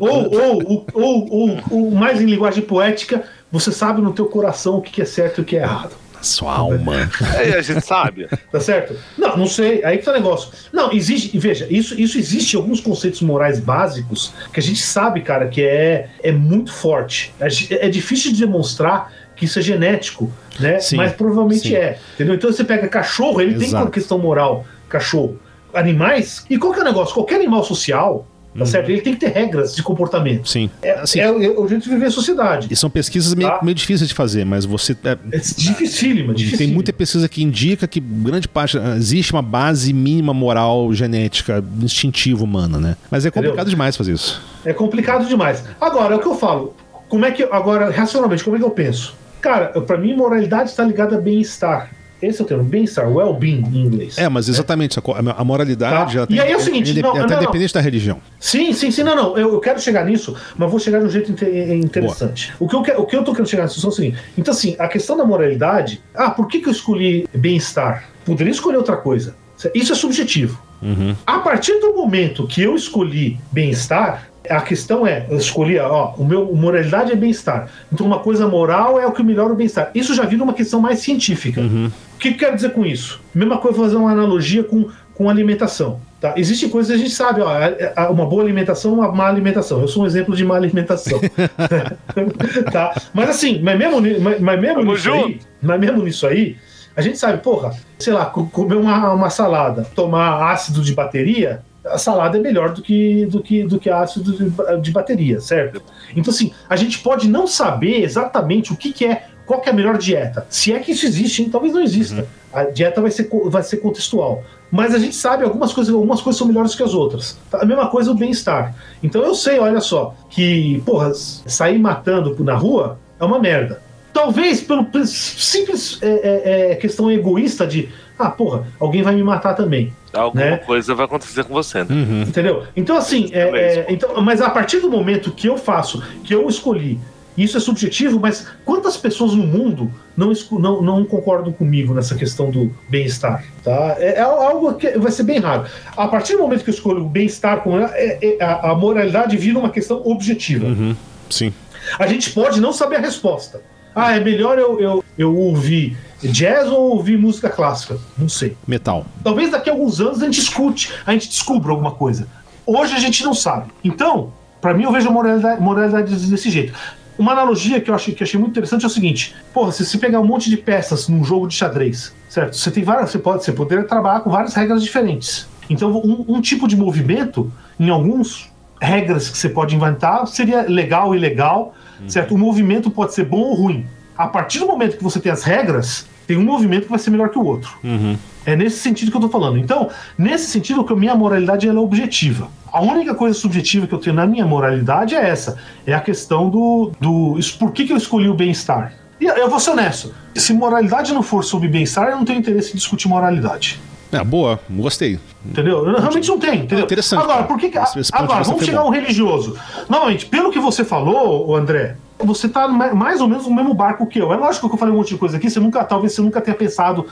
Ou, 0.00 0.34
ou, 0.34 0.86
ou, 0.94 1.28
ou, 1.30 1.60
ou, 1.70 1.90
mais 1.90 2.20
em 2.20 2.24
linguagem 2.24 2.62
poética, 2.62 3.24
você 3.52 3.70
sabe 3.70 4.00
no 4.00 4.12
teu 4.12 4.26
coração 4.26 4.78
o 4.78 4.82
que 4.82 5.02
é 5.02 5.04
certo 5.04 5.38
e 5.38 5.42
o 5.42 5.44
que 5.44 5.56
é 5.56 5.62
errado. 5.62 5.94
Sua 6.22 6.52
alma. 6.52 7.08
É, 7.36 7.58
a 7.58 7.62
gente 7.62 7.84
sabe. 7.84 8.28
tá 8.50 8.60
certo? 8.60 8.96
Não, 9.16 9.36
não 9.36 9.46
sei. 9.46 9.84
Aí 9.84 9.98
que 9.98 10.04
tá 10.04 10.10
o 10.10 10.14
negócio. 10.14 10.50
Não, 10.72 10.92
existe. 10.92 11.38
Veja, 11.38 11.66
isso, 11.70 11.98
isso 12.00 12.18
existe 12.18 12.56
alguns 12.56 12.80
conceitos 12.80 13.20
morais 13.20 13.60
básicos 13.60 14.32
que 14.52 14.58
a 14.58 14.62
gente 14.62 14.82
sabe, 14.82 15.20
cara, 15.20 15.46
que 15.48 15.62
é, 15.62 16.08
é 16.22 16.32
muito 16.32 16.72
forte. 16.72 17.32
É, 17.38 17.86
é 17.86 17.88
difícil 17.88 18.32
de 18.32 18.40
demonstrar 18.40 19.12
que 19.38 19.44
isso 19.44 19.58
é 19.58 19.62
genético, 19.62 20.30
né? 20.58 20.80
Sim, 20.80 20.96
Mas 20.96 21.12
provavelmente 21.12 21.68
sim. 21.68 21.76
é. 21.76 21.98
Entendeu? 22.14 22.34
Então 22.34 22.52
você 22.52 22.64
pega 22.64 22.88
cachorro, 22.88 23.40
ele 23.40 23.54
Exato. 23.54 23.70
tem 23.70 23.80
uma 23.80 23.90
questão 23.90 24.18
moral, 24.18 24.66
cachorro. 24.88 25.38
Animais, 25.72 26.44
e 26.50 26.58
qual 26.58 26.72
que 26.72 26.80
é 26.80 26.82
o 26.82 26.84
negócio? 26.84 27.14
Qualquer 27.14 27.36
animal 27.36 27.62
social, 27.62 28.26
Tá 28.54 28.60
uhum. 28.60 28.66
certo? 28.66 28.90
Ele 28.90 29.00
tem 29.02 29.14
que 29.14 29.20
ter 29.20 29.28
regras 29.28 29.76
de 29.76 29.82
comportamento. 29.82 30.48
Sim. 30.48 30.70
É, 30.82 30.92
assim, 30.98 31.20
é, 31.20 31.30
o 31.30 31.68
jeito 31.68 31.84
de 31.84 31.90
viver 31.90 32.06
a 32.06 32.10
sociedade. 32.10 32.66
E 32.70 32.74
são 32.74 32.88
pesquisas 32.90 33.34
meio, 33.34 33.48
tá? 33.48 33.60
meio 33.62 33.74
difíceis 33.74 34.08
de 34.08 34.14
fazer, 34.14 34.44
mas 34.44 34.64
você. 34.64 34.96
É, 35.04 35.16
é 35.30 35.38
dificílima, 35.38 36.34
Tem 36.56 36.66
muita 36.66 36.92
pesquisa 36.92 37.28
que 37.28 37.42
indica 37.42 37.86
que 37.86 38.00
grande 38.00 38.48
parte. 38.48 38.76
Existe 38.96 39.32
uma 39.32 39.42
base 39.42 39.92
mínima 39.92 40.34
moral, 40.34 40.92
genética, 40.92 41.62
instintiva 41.80 42.42
humana, 42.42 42.78
né? 42.78 42.96
Mas 43.10 43.24
é 43.26 43.30
complicado 43.30 43.58
Entendeu? 43.58 43.70
demais 43.70 43.96
fazer 43.96 44.14
isso. 44.14 44.42
É 44.64 44.72
complicado 44.72 45.28
demais. 45.28 45.62
Agora, 45.80 46.14
é 46.14 46.16
o 46.16 46.20
que 46.20 46.26
eu 46.26 46.34
falo. 46.34 46.74
Como 47.08 47.24
é 47.24 47.30
que. 47.30 47.44
Agora, 47.44 47.90
racionalmente, 47.90 48.42
como 48.42 48.56
é 48.56 48.58
que 48.58 48.64
eu 48.64 48.70
penso? 48.70 49.14
Cara, 49.40 49.80
para 49.80 49.96
mim, 49.96 50.14
moralidade 50.14 50.70
está 50.70 50.84
ligada 50.84 51.16
a 51.16 51.20
bem-estar. 51.20 51.90
Esse 52.20 52.40
é 52.40 52.44
o 52.44 52.46
termo, 52.46 52.64
bem-estar, 52.64 53.08
well-being 53.08 53.64
em 53.72 53.78
inglês. 53.78 54.18
É, 54.18 54.28
mas 54.28 54.48
exatamente, 54.48 54.98
a 54.98 55.44
moralidade 55.44 56.16
tá? 56.16 56.26
E 56.28 56.40
aí 56.40 56.50
é 56.50 56.56
o 56.56 56.60
seguinte, 56.60 56.98
é, 56.98 57.02
não, 57.02 57.16
é 57.16 57.20
até 57.20 57.34
não, 57.34 57.42
independente 57.42 57.72
não. 57.72 57.80
da 57.80 57.84
religião. 57.84 58.20
Sim, 58.40 58.72
sim, 58.72 58.90
sim, 58.90 59.04
não, 59.04 59.14
não, 59.14 59.38
eu, 59.38 59.52
eu, 59.52 59.60
quero 59.60 59.80
chegar 59.80 60.04
nisso, 60.04 60.34
mas 60.56 60.68
vou 60.68 60.80
chegar 60.80 60.98
de 60.98 61.06
um 61.06 61.10
jeito 61.10 61.32
interessante. 61.72 62.52
O 62.58 62.68
que, 62.68 62.74
eu 62.74 62.82
quero, 62.82 63.00
o 63.02 63.06
que 63.06 63.16
eu 63.16 63.22
tô 63.22 63.30
querendo 63.30 63.48
chegar 63.48 63.64
nisso 63.64 63.86
é 63.86 63.88
o 63.88 63.92
seguinte, 63.92 64.18
então 64.36 64.52
assim, 64.52 64.74
a 64.80 64.88
questão 64.88 65.16
da 65.16 65.24
moralidade, 65.24 66.02
ah, 66.12 66.30
por 66.30 66.48
que, 66.48 66.58
que 66.58 66.68
eu 66.68 66.72
escolhi 66.72 67.28
bem-estar? 67.32 68.08
Poderia 68.24 68.50
escolher 68.50 68.78
outra 68.78 68.96
coisa. 68.96 69.36
Isso 69.74 69.92
é 69.92 69.96
subjetivo. 69.96 70.60
Uhum. 70.82 71.14
A 71.26 71.38
partir 71.40 71.80
do 71.80 71.94
momento 71.94 72.46
que 72.46 72.62
eu 72.62 72.74
escolhi 72.74 73.38
bem-estar, 73.50 74.27
a 74.50 74.60
questão 74.60 75.06
é, 75.06 75.26
eu 75.28 75.36
escolhi, 75.36 75.78
ó, 75.78 76.12
o 76.16 76.24
meu 76.24 76.54
moralidade 76.54 77.12
é 77.12 77.16
bem-estar. 77.16 77.68
Então 77.92 78.06
uma 78.06 78.18
coisa 78.18 78.46
moral 78.46 78.98
é 78.98 79.06
o 79.06 79.12
que 79.12 79.22
melhora 79.22 79.52
o 79.52 79.56
bem-estar. 79.56 79.90
Isso 79.94 80.14
já 80.14 80.24
vira 80.24 80.42
uma 80.42 80.54
questão 80.54 80.80
mais 80.80 81.00
científica. 81.00 81.60
Uhum. 81.60 81.90
O 82.14 82.18
que, 82.18 82.30
que 82.30 82.34
eu 82.34 82.38
quero 82.38 82.56
dizer 82.56 82.70
com 82.70 82.84
isso? 82.84 83.20
Mesma 83.34 83.58
coisa 83.58 83.78
fazer 83.78 83.96
uma 83.96 84.10
analogia 84.10 84.64
com, 84.64 84.88
com 85.14 85.30
alimentação. 85.30 86.00
Tá? 86.20 86.34
Existem 86.36 86.68
coisas 86.68 86.90
que 86.90 86.96
a 86.96 87.04
gente 87.04 87.14
sabe, 87.14 87.40
ó, 87.40 88.12
uma 88.12 88.26
boa 88.26 88.42
alimentação, 88.42 88.92
uma 88.94 89.12
má 89.12 89.28
alimentação. 89.28 89.80
Eu 89.80 89.88
sou 89.88 90.02
um 90.02 90.06
exemplo 90.06 90.34
de 90.34 90.44
má 90.44 90.56
alimentação. 90.56 91.20
tá? 92.72 92.94
Mas 93.14 93.30
assim, 93.30 93.60
mas 93.62 93.78
mesmo, 93.78 94.00
mas, 94.20 94.40
mas 94.40 94.60
mesmo 94.60 94.82
nisso 94.82 95.12
aí, 95.12 95.40
mas 95.62 95.80
mesmo 95.80 96.02
nisso 96.02 96.26
aí, 96.26 96.56
a 96.96 97.00
gente 97.00 97.16
sabe, 97.16 97.38
porra, 97.38 97.72
sei 97.96 98.12
lá, 98.12 98.26
comer 98.26 98.74
uma, 98.74 99.12
uma 99.12 99.30
salada, 99.30 99.86
tomar 99.94 100.50
ácido 100.50 100.82
de 100.82 100.92
bateria, 100.92 101.62
a 101.90 101.98
salada 101.98 102.38
é 102.38 102.40
melhor 102.40 102.72
do 102.72 102.82
que, 102.82 103.26
do 103.26 103.42
que, 103.42 103.64
do 103.64 103.78
que 103.78 103.90
ácido 103.90 104.32
de, 104.32 104.80
de 104.80 104.90
bateria, 104.90 105.40
certo? 105.40 105.82
Então, 106.16 106.32
assim, 106.32 106.52
a 106.68 106.76
gente 106.76 106.98
pode 106.98 107.28
não 107.28 107.46
saber 107.46 108.02
exatamente 108.02 108.72
o 108.72 108.76
que, 108.76 108.92
que 108.92 109.04
é, 109.04 109.26
qual 109.46 109.60
que 109.60 109.68
é 109.68 109.72
a 109.72 109.74
melhor 109.74 109.98
dieta. 109.98 110.46
Se 110.48 110.72
é 110.72 110.78
que 110.78 110.92
isso 110.92 111.06
existe, 111.06 111.42
hein? 111.42 111.48
talvez 111.50 111.72
não 111.72 111.82
exista. 111.82 112.16
Uhum. 112.16 112.26
A 112.52 112.64
dieta 112.64 113.00
vai 113.00 113.10
ser, 113.10 113.28
vai 113.46 113.62
ser 113.62 113.78
contextual. 113.78 114.42
Mas 114.70 114.94
a 114.94 114.98
gente 114.98 115.14
sabe 115.14 115.44
algumas 115.44 115.72
coisas, 115.72 115.92
algumas 115.92 116.20
coisas 116.20 116.38
são 116.38 116.46
melhores 116.46 116.74
que 116.74 116.82
as 116.82 116.92
outras. 116.92 117.38
A 117.52 117.64
mesma 117.64 117.88
coisa 117.88 118.10
o 118.10 118.14
bem-estar. 118.14 118.74
Então 119.02 119.22
eu 119.22 119.34
sei, 119.34 119.58
olha 119.58 119.80
só, 119.80 120.14
que, 120.28 120.82
porra, 120.84 121.12
sair 121.14 121.78
matando 121.78 122.36
na 122.44 122.54
rua 122.54 122.98
é 123.18 123.24
uma 123.24 123.38
merda. 123.38 123.82
Talvez 124.12 124.60
pelo 124.60 124.86
simples 125.06 125.98
é, 126.02 126.08
é, 126.08 126.72
é, 126.72 126.74
questão 126.76 127.10
egoísta 127.10 127.66
de 127.66 127.88
ah, 128.18 128.30
porra, 128.30 128.66
alguém 128.80 129.02
vai 129.02 129.14
me 129.14 129.22
matar 129.22 129.54
também. 129.54 129.92
Alguma 130.12 130.44
né? 130.44 130.56
coisa 130.58 130.94
vai 130.94 131.06
acontecer 131.06 131.44
com 131.44 131.54
você. 131.54 131.84
Né? 131.84 131.86
Uhum. 131.90 132.22
Entendeu? 132.22 132.64
Então, 132.74 132.96
assim, 132.96 133.30
é, 133.32 133.40
é, 133.40 133.86
então, 133.88 134.20
mas 134.22 134.40
a 134.40 134.50
partir 134.50 134.80
do 134.80 134.90
momento 134.90 135.30
que 135.30 135.46
eu 135.46 135.56
faço, 135.56 136.02
que 136.24 136.34
eu 136.34 136.48
escolhi, 136.48 136.98
isso 137.38 137.56
é 137.56 137.60
subjetivo, 137.60 138.18
mas 138.18 138.48
quantas 138.64 138.96
pessoas 138.96 139.32
no 139.32 139.46
mundo 139.46 139.92
não, 140.16 140.32
não, 140.58 140.82
não 140.82 141.04
concordam 141.04 141.52
comigo 141.52 141.94
nessa 141.94 142.16
questão 142.16 142.50
do 142.50 142.74
bem-estar? 142.88 143.44
Tá? 143.62 143.94
É, 143.98 144.14
é, 144.14 144.20
algo 144.20 144.74
que 144.74 144.98
vai 144.98 145.12
ser 145.12 145.22
bem 145.22 145.38
raro. 145.38 145.64
A 145.96 146.08
partir 146.08 146.32
do 146.32 146.40
momento 146.40 146.64
que 146.64 146.70
eu 146.70 146.74
escolho 146.74 147.02
o 147.04 147.08
bem-estar, 147.08 147.62
é, 147.94 148.18
é, 148.20 148.42
a, 148.42 148.72
a, 148.72 148.74
moralidade 148.74 149.36
vira 149.36 149.56
uma 149.56 149.70
questão 149.70 150.02
objetiva. 150.04 150.66
Uhum. 150.66 150.96
Sim. 151.30 151.52
A 151.96 152.08
gente 152.08 152.30
pode 152.30 152.60
não 152.60 152.72
saber 152.72 152.96
a 152.96 153.00
resposta. 153.00 153.62
Ah, 153.94 154.16
é 154.16 154.20
melhor 154.20 154.58
eu, 154.58 154.80
eu, 154.80 155.04
eu 155.16 155.36
ouvir 155.36 155.96
jazz 156.22 156.68
ou 156.68 156.90
ouvir 156.90 157.18
música 157.18 157.48
clássica? 157.48 157.98
Não 158.16 158.28
sei. 158.28 158.56
Metal. 158.66 159.06
Talvez 159.22 159.50
daqui 159.50 159.70
a 159.70 159.72
alguns 159.72 160.00
anos 160.00 160.22
a 160.22 160.24
gente 160.24 160.40
escute, 160.40 160.92
a 161.06 161.12
gente 161.12 161.28
descubra 161.28 161.70
alguma 161.70 161.92
coisa. 161.92 162.26
Hoje 162.66 162.94
a 162.94 162.98
gente 162.98 163.22
não 163.24 163.34
sabe. 163.34 163.70
Então, 163.82 164.32
para 164.60 164.74
mim, 164.74 164.84
eu 164.84 164.92
vejo 164.92 165.08
a 165.08 165.12
moralidade, 165.12 165.60
moralidade 165.60 166.14
desse 166.14 166.50
jeito. 166.50 166.72
Uma 167.18 167.32
analogia 167.32 167.80
que 167.80 167.90
eu 167.90 167.94
achei, 167.94 168.14
que 168.14 168.22
achei 168.22 168.38
muito 168.38 168.52
interessante 168.52 168.84
é 168.84 168.86
o 168.86 168.90
seguinte: 168.90 169.34
porra, 169.52 169.72
se 169.72 169.84
você 169.84 169.98
pegar 169.98 170.20
um 170.20 170.26
monte 170.26 170.48
de 170.50 170.56
peças 170.56 171.08
num 171.08 171.24
jogo 171.24 171.48
de 171.48 171.54
xadrez, 171.54 172.14
certo? 172.28 172.56
Você 172.56 172.70
tem 172.70 172.84
várias, 172.84 173.10
você 173.10 173.18
pode, 173.18 173.44
você 173.44 173.52
poderia 173.52 173.84
trabalhar 173.84 174.20
com 174.20 174.30
várias 174.30 174.54
regras 174.54 174.82
diferentes. 174.82 175.48
Então, 175.68 175.90
um, 175.96 176.24
um 176.28 176.40
tipo 176.40 176.68
de 176.68 176.76
movimento, 176.76 177.52
em 177.78 177.90
alguns 177.90 178.50
regras 178.80 179.28
que 179.28 179.36
você 179.36 179.48
pode 179.48 179.74
inventar, 179.74 180.26
seria 180.26 180.62
legal 180.62 181.14
e 181.14 181.18
ilegal, 181.18 181.74
uhum. 182.00 182.08
certo? 182.08 182.34
O 182.34 182.38
movimento 182.38 182.90
pode 182.90 183.14
ser 183.14 183.24
bom 183.24 183.40
ou 183.40 183.54
ruim. 183.54 183.86
A 184.18 184.26
partir 184.26 184.58
do 184.58 184.66
momento 184.66 184.96
que 184.96 185.04
você 185.04 185.20
tem 185.20 185.30
as 185.30 185.44
regras, 185.44 186.06
tem 186.26 186.36
um 186.36 186.42
movimento 186.42 186.84
que 186.84 186.90
vai 186.90 186.98
ser 186.98 187.10
melhor 187.10 187.28
que 187.28 187.38
o 187.38 187.44
outro. 187.44 187.70
Uhum. 187.84 188.18
É 188.44 188.56
nesse 188.56 188.78
sentido 188.80 189.12
que 189.12 189.16
eu 189.16 189.20
tô 189.20 189.28
falando. 189.28 189.56
Então, 189.58 189.88
nesse 190.18 190.50
sentido, 190.50 190.84
que 190.84 190.92
a 190.92 190.96
minha 190.96 191.14
moralidade 191.14 191.68
ela 191.68 191.78
é 191.78 191.82
objetiva. 191.82 192.50
A 192.72 192.82
única 192.82 193.14
coisa 193.14 193.38
subjetiva 193.38 193.86
que 193.86 193.94
eu 193.94 193.98
tenho 193.98 194.16
na 194.16 194.26
minha 194.26 194.44
moralidade 194.44 195.14
é 195.14 195.28
essa. 195.28 195.56
É 195.86 195.94
a 195.94 196.00
questão 196.00 196.50
do. 196.50 196.92
do 197.00 197.38
por 197.58 197.72
que, 197.72 197.86
que 197.86 197.92
eu 197.92 197.96
escolhi 197.96 198.28
o 198.28 198.34
bem-estar? 198.34 198.92
E 199.20 199.24
eu 199.24 199.48
vou 199.48 199.60
ser 199.60 199.70
honesto. 199.70 200.14
Se 200.34 200.52
moralidade 200.52 201.12
não 201.12 201.22
for 201.22 201.44
sobre 201.44 201.68
bem-estar, 201.68 202.08
eu 202.08 202.16
não 202.16 202.24
tenho 202.24 202.40
interesse 202.40 202.72
em 202.72 202.76
discutir 202.76 203.08
moralidade. 203.08 203.80
É, 204.10 204.24
boa, 204.24 204.58
gostei. 204.70 205.18
Entendeu? 205.44 205.84
Realmente 205.84 206.28
não 206.28 206.38
tem, 206.38 206.60
entendeu? 206.60 206.84
Interessante. 206.84 207.22
Agora, 207.22 207.44
por 207.44 207.58
que. 207.58 207.70
agora, 208.12 208.44
vamos 208.44 208.64
chegar 208.64 208.80
a 208.80 208.84
um 208.84 208.90
religioso. 208.90 209.56
Normalmente, 209.88 210.26
pelo 210.26 210.50
que 210.50 210.58
você 210.58 210.84
falou, 210.84 211.54
André, 211.54 211.96
você 212.18 212.48
tá 212.48 212.66
mais 212.68 213.20
ou 213.20 213.28
menos 213.28 213.46
no 213.46 213.54
mesmo 213.54 213.74
barco 213.74 214.06
que 214.06 214.18
eu. 214.18 214.32
É 214.32 214.36
lógico 214.36 214.68
que 214.68 214.74
eu 214.74 214.78
falei 214.78 214.92
um 214.92 214.96
monte 214.98 215.10
de 215.10 215.18
coisa 215.18 215.36
aqui, 215.36 215.50
você 215.50 215.60
nunca, 215.60 215.84
talvez 215.84 216.12
você 216.12 216.20
nunca 216.20 216.40
tenha 216.40 216.56
pensado 216.56 217.06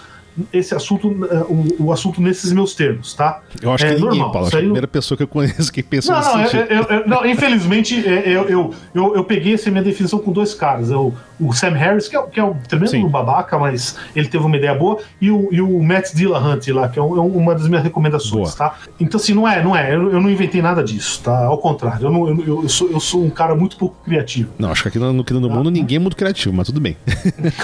esse 0.53 0.75
assunto, 0.75 1.09
eh, 1.31 1.45
o, 1.49 1.85
o, 1.87 1.93
assunto 1.93 2.21
nesses 2.21 2.53
meus 2.53 2.75
termos, 2.75 3.15
tá? 3.15 3.43
Eu 3.61 3.73
acho 3.73 3.85
é, 3.85 3.89
que 3.89 3.95
ninguém, 3.95 4.19
normal. 4.19 4.33
Paulo. 4.33 4.47
Acho 4.49 4.57
é 4.57 4.59
a 4.59 4.63
primeira 4.63 4.87
pessoa 4.87 5.17
que 5.17 5.23
eu 5.23 5.29
conheço 5.29 5.73
que 5.73 5.83
pensa 5.83 6.13
não, 6.13 6.37
não, 6.37 6.45
eu, 6.45 6.61
eu, 6.61 6.83
eu, 6.83 7.09
não, 7.09 7.27
infelizmente, 7.27 8.03
eu, 8.07 8.49
eu, 8.49 8.75
eu, 8.95 9.17
eu, 9.17 9.25
peguei 9.25 9.55
essa 9.55 9.71
minha 9.71 9.83
definição 9.83 10.19
com 10.19 10.33
dois 10.33 10.55
caras. 10.55 10.91
Eu, 10.91 11.15
o 11.39 11.53
Sam 11.53 11.71
Harris, 11.71 12.09
que 12.09 12.17
é, 12.17 12.23
que 12.23 12.41
é 12.41 12.45
um 12.45 12.55
tremendo 12.55 12.91
Sim. 12.91 13.09
babaca, 13.09 13.59
mas 13.59 13.97
ele 14.15 14.29
teve 14.29 14.45
uma 14.45 14.57
ideia 14.57 14.75
boa, 14.75 14.99
e 15.21 15.31
o, 15.31 15.49
e 15.53 15.61
o 15.61 15.83
Matt 15.83 16.15
Dillahunt 16.15 16.67
lá, 16.69 16.89
que 16.89 16.99
é, 16.99 17.03
um, 17.03 17.17
é 17.17 17.21
uma 17.21 17.55
das 17.55 17.69
minhas 17.69 17.83
recomendações, 17.83 18.55
boa. 18.55 18.71
tá? 18.71 18.79
Então, 18.99 19.19
assim, 19.21 19.35
não 19.35 19.47
é, 19.47 19.63
não 19.63 19.77
é, 19.77 19.95
eu, 19.95 20.21
não 20.21 20.31
inventei 20.31 20.63
nada 20.63 20.83
disso, 20.83 21.23
tá? 21.23 21.47
Ao 21.47 21.59
contrário, 21.59 22.07
eu, 22.07 22.11
não, 22.11 22.29
eu, 22.43 22.69
sou, 22.69 22.91
eu 22.91 23.01
sou 23.01 23.25
um 23.25 23.31
cara 23.31 23.55
muito 23.55 23.77
pouco 23.77 23.97
criativo. 24.05 24.51
Não, 24.59 24.71
acho 24.71 24.83
que 24.83 24.89
aqui 24.89 24.99
no, 24.99 25.13
no, 25.13 25.25
no 25.25 25.51
mundo 25.51 25.71
ninguém 25.71 25.97
é 25.97 26.01
muito 26.01 26.17
criativo, 26.17 26.55
mas 26.55 26.67
tudo 26.67 26.81
bem. 26.81 26.97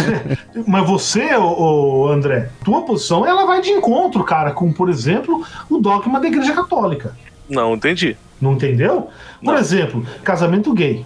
mas 0.67 0.87
você, 0.87 1.35
o, 1.37 2.09
André, 2.09 2.51
tua 2.63 2.83
posição, 2.83 3.27
ela 3.27 3.45
vai 3.45 3.61
de 3.61 3.71
encontro, 3.71 4.25
cara, 4.25 4.53
com, 4.53 4.73
por 4.73 4.89
exemplo, 4.89 5.45
o 5.69 5.79
dogma 5.79 6.21
da 6.21 6.27
Igreja 6.27 6.53
Católica. 6.53 7.17
Não 7.49 7.75
entendi. 7.75 8.17
Não 8.41 8.53
entendeu? 8.55 9.09
Por 9.43 9.53
não. 9.53 9.59
exemplo, 9.59 10.05
casamento 10.25 10.73
gay. 10.73 11.05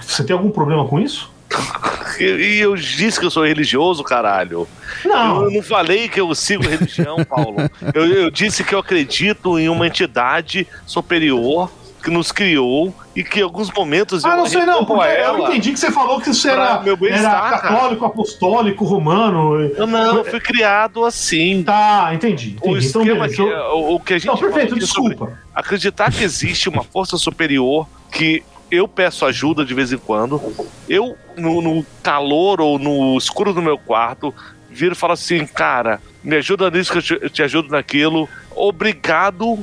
Você 0.00 0.24
tem 0.24 0.34
algum 0.34 0.50
problema 0.50 0.86
com 0.86 1.00
isso? 1.00 1.30
E 2.20 2.58
eu 2.60 2.76
disse 2.76 3.18
que 3.18 3.24
eu 3.24 3.30
sou 3.30 3.44
religioso, 3.44 4.04
caralho. 4.04 4.68
Não. 5.04 5.44
Eu 5.44 5.50
não 5.50 5.62
falei 5.62 6.08
que 6.08 6.20
eu 6.20 6.32
sigo 6.34 6.62
religião, 6.62 7.16
Paulo. 7.24 7.56
Eu, 7.94 8.06
eu 8.06 8.30
disse 8.30 8.62
que 8.62 8.74
eu 8.74 8.78
acredito 8.78 9.58
em 9.58 9.68
uma 9.68 9.86
entidade 9.86 10.66
superior 10.86 11.72
que 12.02 12.10
nos 12.10 12.30
criou 12.30 12.94
e 13.14 13.22
que 13.22 13.40
em 13.40 13.42
alguns 13.42 13.70
momentos 13.70 14.24
Ah, 14.24 14.36
não 14.36 14.46
sei 14.46 14.64
não, 14.64 14.84
porque 14.84 15.02
a 15.06 15.28
eu 15.28 15.38
entendi 15.40 15.72
que 15.72 15.78
você 15.78 15.90
falou 15.92 16.20
que 16.20 16.30
pra 16.40 16.50
era, 16.50 16.80
meu 16.82 16.96
bem-estar, 16.96 17.30
era 17.30 17.58
cara. 17.58 17.58
católico, 17.60 18.04
apostólico, 18.04 18.84
romano. 18.84 19.60
Eu 19.60 19.86
não, 19.86 20.16
eu 20.16 20.24
fui 20.24 20.40
criado 20.40 21.04
assim. 21.04 21.62
Tá, 21.62 22.10
entendi. 22.14 22.56
O 22.62 22.70
entendi. 22.70 22.86
Então, 22.88 23.02
esquema 23.02 23.26
beleza. 23.28 23.36
que, 23.36 23.42
o, 23.42 23.94
o 23.94 24.00
que 24.00 24.14
a 24.14 24.18
gente 24.18 24.26
Não, 24.26 24.36
perfeito, 24.38 24.74
desculpa. 24.78 25.38
acreditar 25.54 26.10
que 26.10 26.24
existe 26.24 26.68
uma 26.68 26.82
força 26.82 27.16
superior 27.18 27.86
que 28.10 28.42
eu 28.70 28.88
peço 28.88 29.26
ajuda 29.26 29.64
de 29.64 29.74
vez 29.74 29.92
em 29.92 29.98
quando. 29.98 30.40
Eu, 30.88 31.14
no, 31.36 31.60
no 31.60 31.84
calor 32.02 32.60
ou 32.60 32.78
no 32.78 33.18
escuro 33.18 33.52
do 33.52 33.60
meu 33.60 33.76
quarto, 33.76 34.34
viro 34.70 34.94
e 34.94 34.96
falo 34.96 35.12
assim, 35.12 35.44
cara, 35.46 36.00
me 36.24 36.36
ajuda 36.36 36.70
nisso 36.70 36.90
que 36.90 36.96
eu 36.98 37.02
te, 37.02 37.18
eu 37.20 37.28
te 37.28 37.42
ajudo 37.42 37.68
naquilo. 37.68 38.26
Obrigado, 38.56 39.58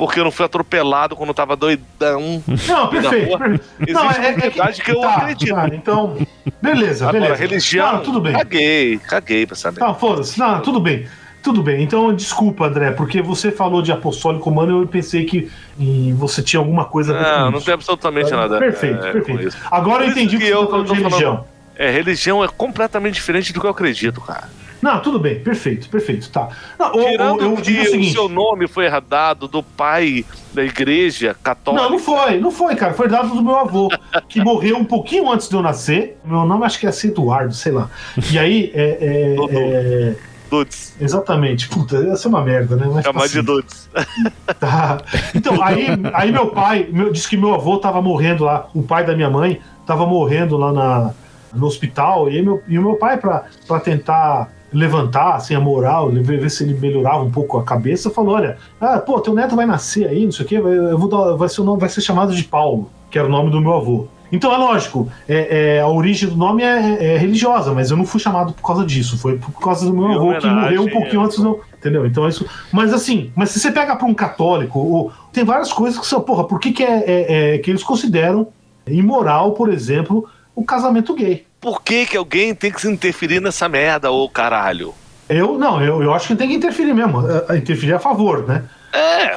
porque 0.00 0.18
eu 0.18 0.24
não 0.24 0.30
fui 0.30 0.46
atropelado 0.46 1.14
quando 1.14 1.28
eu 1.28 1.34
tava 1.34 1.54
doidão. 1.54 2.42
Não, 2.66 2.88
perfeito. 2.88 3.38
Existe 3.80 3.92
Não, 3.92 4.02
uma 4.04 4.12
verdade 4.14 4.82
que 4.82 4.90
eu 4.90 5.00
tá, 5.02 5.14
acredito. 5.16 5.54
tá, 5.54 5.68
então, 5.74 6.16
beleza, 6.62 7.04
Agora, 7.06 7.20
beleza. 7.20 7.40
religião, 7.42 7.92
Não, 7.92 8.00
tudo 8.02 8.18
bem. 8.18 8.32
caguei, 8.32 8.96
caguei 8.96 9.46
pra 9.46 9.54
saber. 9.54 9.80
Não, 9.80 9.94
foda-se. 9.94 10.38
Não, 10.38 10.58
tudo 10.62 10.80
bem. 10.80 11.06
Tudo 11.42 11.62
bem. 11.62 11.82
Então, 11.82 12.14
desculpa, 12.14 12.66
André, 12.66 12.92
porque 12.92 13.20
você 13.20 13.50
falou 13.52 13.82
de 13.82 13.92
apostólico 13.92 14.42
romano 14.48 14.80
eu 14.82 14.88
pensei 14.88 15.26
que 15.26 15.50
e 15.78 16.14
você 16.14 16.42
tinha 16.42 16.60
alguma 16.60 16.86
coisa 16.86 17.12
Não, 17.12 17.50
não 17.50 17.60
tem 17.60 17.74
absolutamente 17.74 18.30
nada. 18.30 18.58
Perfeito, 18.58 19.04
é, 19.04 19.12
perfeito. 19.12 19.54
Agora 19.70 20.04
eu 20.06 20.10
entendi 20.12 20.36
o 20.36 20.38
que, 20.38 20.46
que 20.46 20.50
você 20.50 20.54
eu 20.56 20.64
tá 20.64 20.70
falando 20.70 20.86
de 20.86 20.88
tô 20.88 20.94
falando- 20.96 21.10
religião. 21.12 21.44
É, 21.76 21.90
religião 21.90 22.42
é 22.44 22.48
completamente 22.48 23.14
diferente 23.14 23.52
do 23.52 23.60
que 23.60 23.66
eu 23.66 23.70
acredito, 23.70 24.20
cara. 24.22 24.48
Não, 24.82 25.00
tudo 25.00 25.18
bem, 25.18 25.40
perfeito, 25.40 25.88
perfeito, 25.88 26.30
tá. 26.30 26.48
Não, 26.78 26.92
Tirando 26.92 27.42
ou 27.42 27.42
eu 27.42 27.56
que 27.56 27.80
o 27.80 27.84
seguinte. 27.84 28.12
seu 28.12 28.28
nome 28.28 28.66
foi 28.66 28.86
herdado 28.86 29.46
do 29.46 29.62
pai 29.62 30.24
da 30.54 30.64
igreja 30.64 31.36
católica. 31.42 31.84
Não, 31.84 31.90
não 31.90 31.98
foi, 31.98 32.40
não 32.40 32.50
foi, 32.50 32.74
cara. 32.74 32.94
Foi 32.94 33.08
dado 33.08 33.28
do 33.28 33.42
meu 33.42 33.56
avô, 33.56 33.88
que 34.28 34.40
morreu 34.42 34.76
um 34.76 34.84
pouquinho 34.84 35.30
antes 35.30 35.48
de 35.48 35.54
eu 35.54 35.62
nascer. 35.62 36.18
Meu 36.24 36.44
nome 36.46 36.64
acho 36.64 36.78
que 36.78 36.86
é 36.86 36.90
Eduardo, 37.04 37.54
sei 37.54 37.72
lá. 37.72 37.90
E 38.32 38.38
aí, 38.38 38.70
é. 38.74 38.98
é- 39.00 39.46
é- 39.50 40.30
Dudes. 40.50 40.96
exatamente. 41.00 41.68
Puta, 41.68 41.96
ia 41.98 42.16
ser 42.16 42.26
uma 42.26 42.42
merda, 42.42 42.74
né? 42.74 42.90
Mas 42.92 43.04
Chamar 43.04 43.20
de 43.28 43.38
assim, 43.38 43.42
Dudes. 43.44 43.88
tá. 44.58 45.00
Então, 45.32 45.62
aí, 45.62 45.86
aí 46.12 46.32
meu 46.32 46.48
pai 46.48 46.88
meu, 46.90 47.12
disse 47.12 47.28
que 47.28 47.36
meu 47.36 47.54
avô 47.54 47.78
tava 47.78 48.02
morrendo 48.02 48.44
lá, 48.44 48.68
o 48.74 48.82
pai 48.82 49.06
da 49.06 49.14
minha 49.14 49.30
mãe 49.30 49.60
tava 49.86 50.04
morrendo 50.06 50.56
lá 50.56 50.72
na, 50.72 51.14
no 51.54 51.66
hospital. 51.66 52.28
E, 52.28 52.42
meu, 52.42 52.60
e 52.66 52.76
o 52.78 52.82
meu 52.82 52.96
pai, 52.96 53.16
pra 53.16 53.44
tentar 53.78 54.50
levantar 54.72 55.34
assim, 55.34 55.54
a 55.54 55.60
moral, 55.60 56.10
ver, 56.10 56.50
se 56.50 56.64
ele 56.64 56.74
melhorava 56.74 57.22
um 57.22 57.30
pouco 57.30 57.58
a 57.58 57.64
cabeça, 57.64 58.10
falou: 58.10 58.34
olha, 58.34 58.56
ah, 58.80 58.98
pô, 58.98 59.20
teu 59.20 59.34
neto 59.34 59.56
vai 59.56 59.66
nascer 59.66 60.08
aí, 60.08 60.24
não 60.24 60.32
sei 60.32 60.44
o 60.44 60.48
quê, 60.48 60.60
vai, 60.60 60.76
eu 60.76 60.98
vou 60.98 61.08
dar, 61.08 61.36
vai, 61.36 61.48
ser 61.48 61.62
nome, 61.62 61.80
vai 61.80 61.88
ser 61.88 62.00
chamado 62.00 62.34
de 62.34 62.44
Paulo, 62.44 62.90
que 63.10 63.18
era 63.18 63.26
o 63.26 63.30
nome 63.30 63.50
do 63.50 63.60
meu 63.60 63.74
avô. 63.74 64.06
Então 64.32 64.52
é 64.54 64.56
lógico, 64.56 65.10
é, 65.28 65.76
é, 65.76 65.80
a 65.80 65.88
origem 65.88 66.28
do 66.28 66.36
nome 66.36 66.62
é, 66.62 67.14
é 67.14 67.16
religiosa, 67.16 67.74
mas 67.74 67.90
eu 67.90 67.96
não 67.96 68.06
fui 68.06 68.20
chamado 68.20 68.52
por 68.52 68.64
causa 68.64 68.86
disso, 68.86 69.18
foi 69.18 69.36
por 69.36 69.50
causa 69.60 69.84
do 69.84 69.92
meu 69.92 70.06
avô 70.06 70.38
que 70.38 70.46
morreu 70.46 70.82
um 70.82 70.88
pouquinho 70.88 71.22
é. 71.22 71.24
antes 71.24 71.38
do. 71.40 71.60
Entendeu? 71.76 72.06
Então 72.06 72.28
isso. 72.28 72.46
Mas 72.70 72.92
assim, 72.92 73.32
mas 73.34 73.50
se 73.50 73.58
você 73.58 73.72
pega 73.72 73.96
para 73.96 74.06
um 74.06 74.14
católico, 74.14 74.78
ou- 74.78 75.12
tem 75.32 75.42
várias 75.42 75.72
coisas 75.72 75.98
que 75.98 76.06
são, 76.06 76.20
porra, 76.20 76.44
por 76.44 76.60
que, 76.60 76.70
que 76.72 76.84
é, 76.84 77.04
é- 77.06 77.54
é 77.54 77.58
que 77.58 77.70
eles 77.70 77.82
consideram 77.82 78.48
imoral, 78.86 79.52
por 79.52 79.68
exemplo, 79.72 80.28
o 80.54 80.62
casamento 80.62 81.14
gay? 81.14 81.44
Por 81.60 81.82
que, 81.82 82.06
que 82.06 82.16
alguém 82.16 82.54
tem 82.54 82.72
que 82.72 82.80
se 82.80 82.88
interferir 82.88 83.40
nessa 83.40 83.68
merda, 83.68 84.10
ô 84.10 84.28
caralho? 84.28 84.94
Eu 85.28 85.58
não, 85.58 85.82
eu, 85.82 86.02
eu 86.02 86.12
acho 86.14 86.28
que 86.28 86.34
tem 86.36 86.48
que 86.48 86.54
interferir 86.54 86.94
mesmo, 86.94 87.20
é, 87.30 87.54
é, 87.54 87.56
interferir 87.58 87.92
a 87.92 87.98
favor, 87.98 88.46
né? 88.48 88.64
É. 88.92 89.36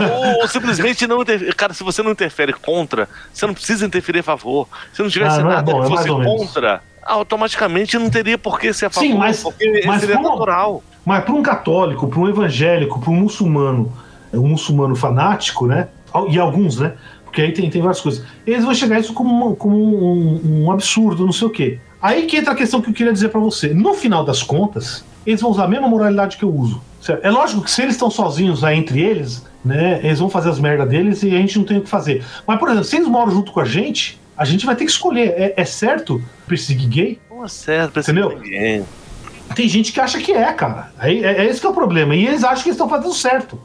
Ou, 0.00 0.40
ou 0.42 0.48
simplesmente 0.48 1.06
não 1.06 1.20
interferir. 1.20 1.54
Cara, 1.54 1.74
se 1.74 1.82
você 1.84 2.02
não 2.02 2.12
interfere 2.12 2.52
contra, 2.52 3.08
você 3.32 3.46
não 3.46 3.52
precisa 3.52 3.84
interferir 3.84 4.20
a 4.20 4.22
favor. 4.22 4.66
Se 4.92 5.02
não 5.02 5.10
tivesse 5.10 5.40
Ah, 5.40 5.42
não 5.42 5.50
é 5.50 5.54
nada 5.56 5.70
bom, 5.72 5.80
é 5.84 5.88
que 5.88 5.94
fosse 5.96 6.08
contra, 6.08 6.82
automaticamente 7.02 7.98
não 7.98 8.08
teria 8.08 8.38
por 8.38 8.58
que 8.58 8.72
ser 8.72 8.86
a 8.86 8.90
favor. 8.90 9.06
Sim, 9.08 9.14
mas- 9.18 9.42
porque 9.42 9.82
mas 9.84 10.00
seria 10.00 10.16
como- 10.16 10.30
natural. 10.30 10.82
Mas 11.04 11.24
para 11.24 11.34
um 11.34 11.42
católico, 11.42 12.08
para 12.08 12.18
um 12.18 12.28
evangélico, 12.28 13.00
para 13.00 13.10
um 13.10 13.16
muçulmano, 13.16 13.92
um 14.32 14.48
muçulmano 14.48 14.96
fanático, 14.96 15.66
né? 15.66 15.88
E 16.30 16.38
alguns, 16.38 16.78
né? 16.80 16.94
Porque 17.36 17.42
aí 17.42 17.52
tem, 17.52 17.68
tem 17.68 17.82
várias 17.82 18.00
coisas. 18.00 18.24
Eles 18.46 18.64
vão 18.64 18.74
chegar 18.74 18.98
isso 18.98 19.12
como, 19.12 19.28
uma- 19.30 19.54
como 19.54 19.76
um, 19.76 20.62
um 20.64 20.72
absurdo, 20.72 21.26
não 21.26 21.32
sei 21.34 21.46
o 21.46 21.50
quê. 21.50 21.78
Aí 22.00 22.22
que 22.24 22.38
entra 22.38 22.52
a 22.54 22.56
questão 22.56 22.80
que 22.80 22.88
eu 22.88 22.94
queria 22.94 23.12
dizer 23.12 23.28
para 23.28 23.38
você. 23.38 23.74
No 23.74 23.92
final 23.92 24.24
das 24.24 24.42
contas, 24.42 25.04
eles 25.26 25.42
vão 25.42 25.50
usar 25.50 25.64
a 25.64 25.68
mesma 25.68 25.86
moralidade 25.86 26.38
que 26.38 26.44
eu 26.44 26.50
uso. 26.50 26.80
certo? 26.98 27.22
É 27.26 27.30
lógico 27.30 27.60
que 27.60 27.70
se 27.70 27.82
eles 27.82 27.92
estão 27.94 28.10
sozinhos 28.10 28.64
aí 28.64 28.78
entre 28.78 29.02
eles, 29.02 29.44
né? 29.62 30.00
Eles 30.02 30.18
vão 30.18 30.30
fazer 30.30 30.48
as 30.48 30.58
merdas 30.58 30.88
deles 30.88 31.22
e 31.22 31.26
a 31.28 31.38
gente 31.38 31.58
não 31.58 31.66
tem 31.66 31.76
o 31.76 31.82
que 31.82 31.90
fazer. 31.90 32.24
Mas, 32.46 32.58
por 32.58 32.68
exemplo, 32.70 32.86
se 32.86 32.96
eles 32.96 33.06
moram 33.08 33.30
junto 33.30 33.52
com 33.52 33.60
a 33.60 33.66
gente, 33.66 34.18
a 34.34 34.46
gente 34.46 34.64
vai 34.64 34.74
ter 34.74 34.86
que 34.86 34.90
escolher. 34.90 35.34
É, 35.36 35.52
é 35.58 35.64
certo 35.66 36.22
perseguir 36.48 36.88
gay? 36.88 37.18
Não 37.30 37.44
é 37.44 37.48
certo, 37.48 37.92
pra 37.92 38.00
Entendeu? 38.00 38.30
ninguém. 38.40 38.82
Tem 39.54 39.68
gente 39.68 39.92
que 39.92 40.00
acha 40.00 40.18
que 40.18 40.32
é, 40.32 40.50
cara. 40.54 40.90
Aí 40.98 41.22
É, 41.22 41.42
é 41.42 41.44
esse 41.44 41.60
que 41.60 41.66
é 41.66 41.68
o 41.70 41.74
problema. 41.74 42.14
E 42.16 42.26
eles 42.26 42.42
acham 42.42 42.62
que 42.62 42.70
eles 42.70 42.76
estão 42.76 42.88
fazendo 42.88 43.12
certo. 43.12 43.60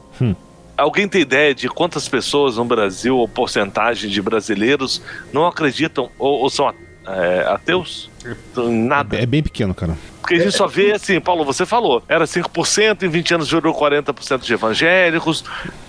Alguém 0.76 1.06
tem 1.06 1.20
ideia 1.20 1.54
de 1.54 1.68
quantas 1.68 2.08
pessoas 2.08 2.56
no 2.56 2.64
Brasil, 2.64 3.16
ou 3.16 3.28
porcentagem 3.28 4.10
de 4.10 4.22
brasileiros, 4.22 5.02
não 5.32 5.46
acreditam 5.46 6.10
ou, 6.18 6.40
ou 6.40 6.50
são 6.50 6.72
é, 7.06 7.44
ateus? 7.48 8.10
Em 8.56 8.84
Nada. 8.86 9.16
É 9.16 9.26
bem 9.26 9.42
pequeno, 9.42 9.74
cara. 9.74 9.96
Porque 10.20 10.34
a 10.36 10.38
gente 10.38 10.52
só 10.56 10.68
vê 10.68 10.92
assim, 10.92 11.20
Paulo, 11.20 11.44
você 11.44 11.66
falou, 11.66 12.00
era 12.08 12.24
5%, 12.24 13.02
em 13.02 13.08
20 13.08 13.34
anos 13.34 13.50
virou 13.50 13.74
40% 13.74 14.42
de 14.42 14.52
evangélicos. 14.52 15.44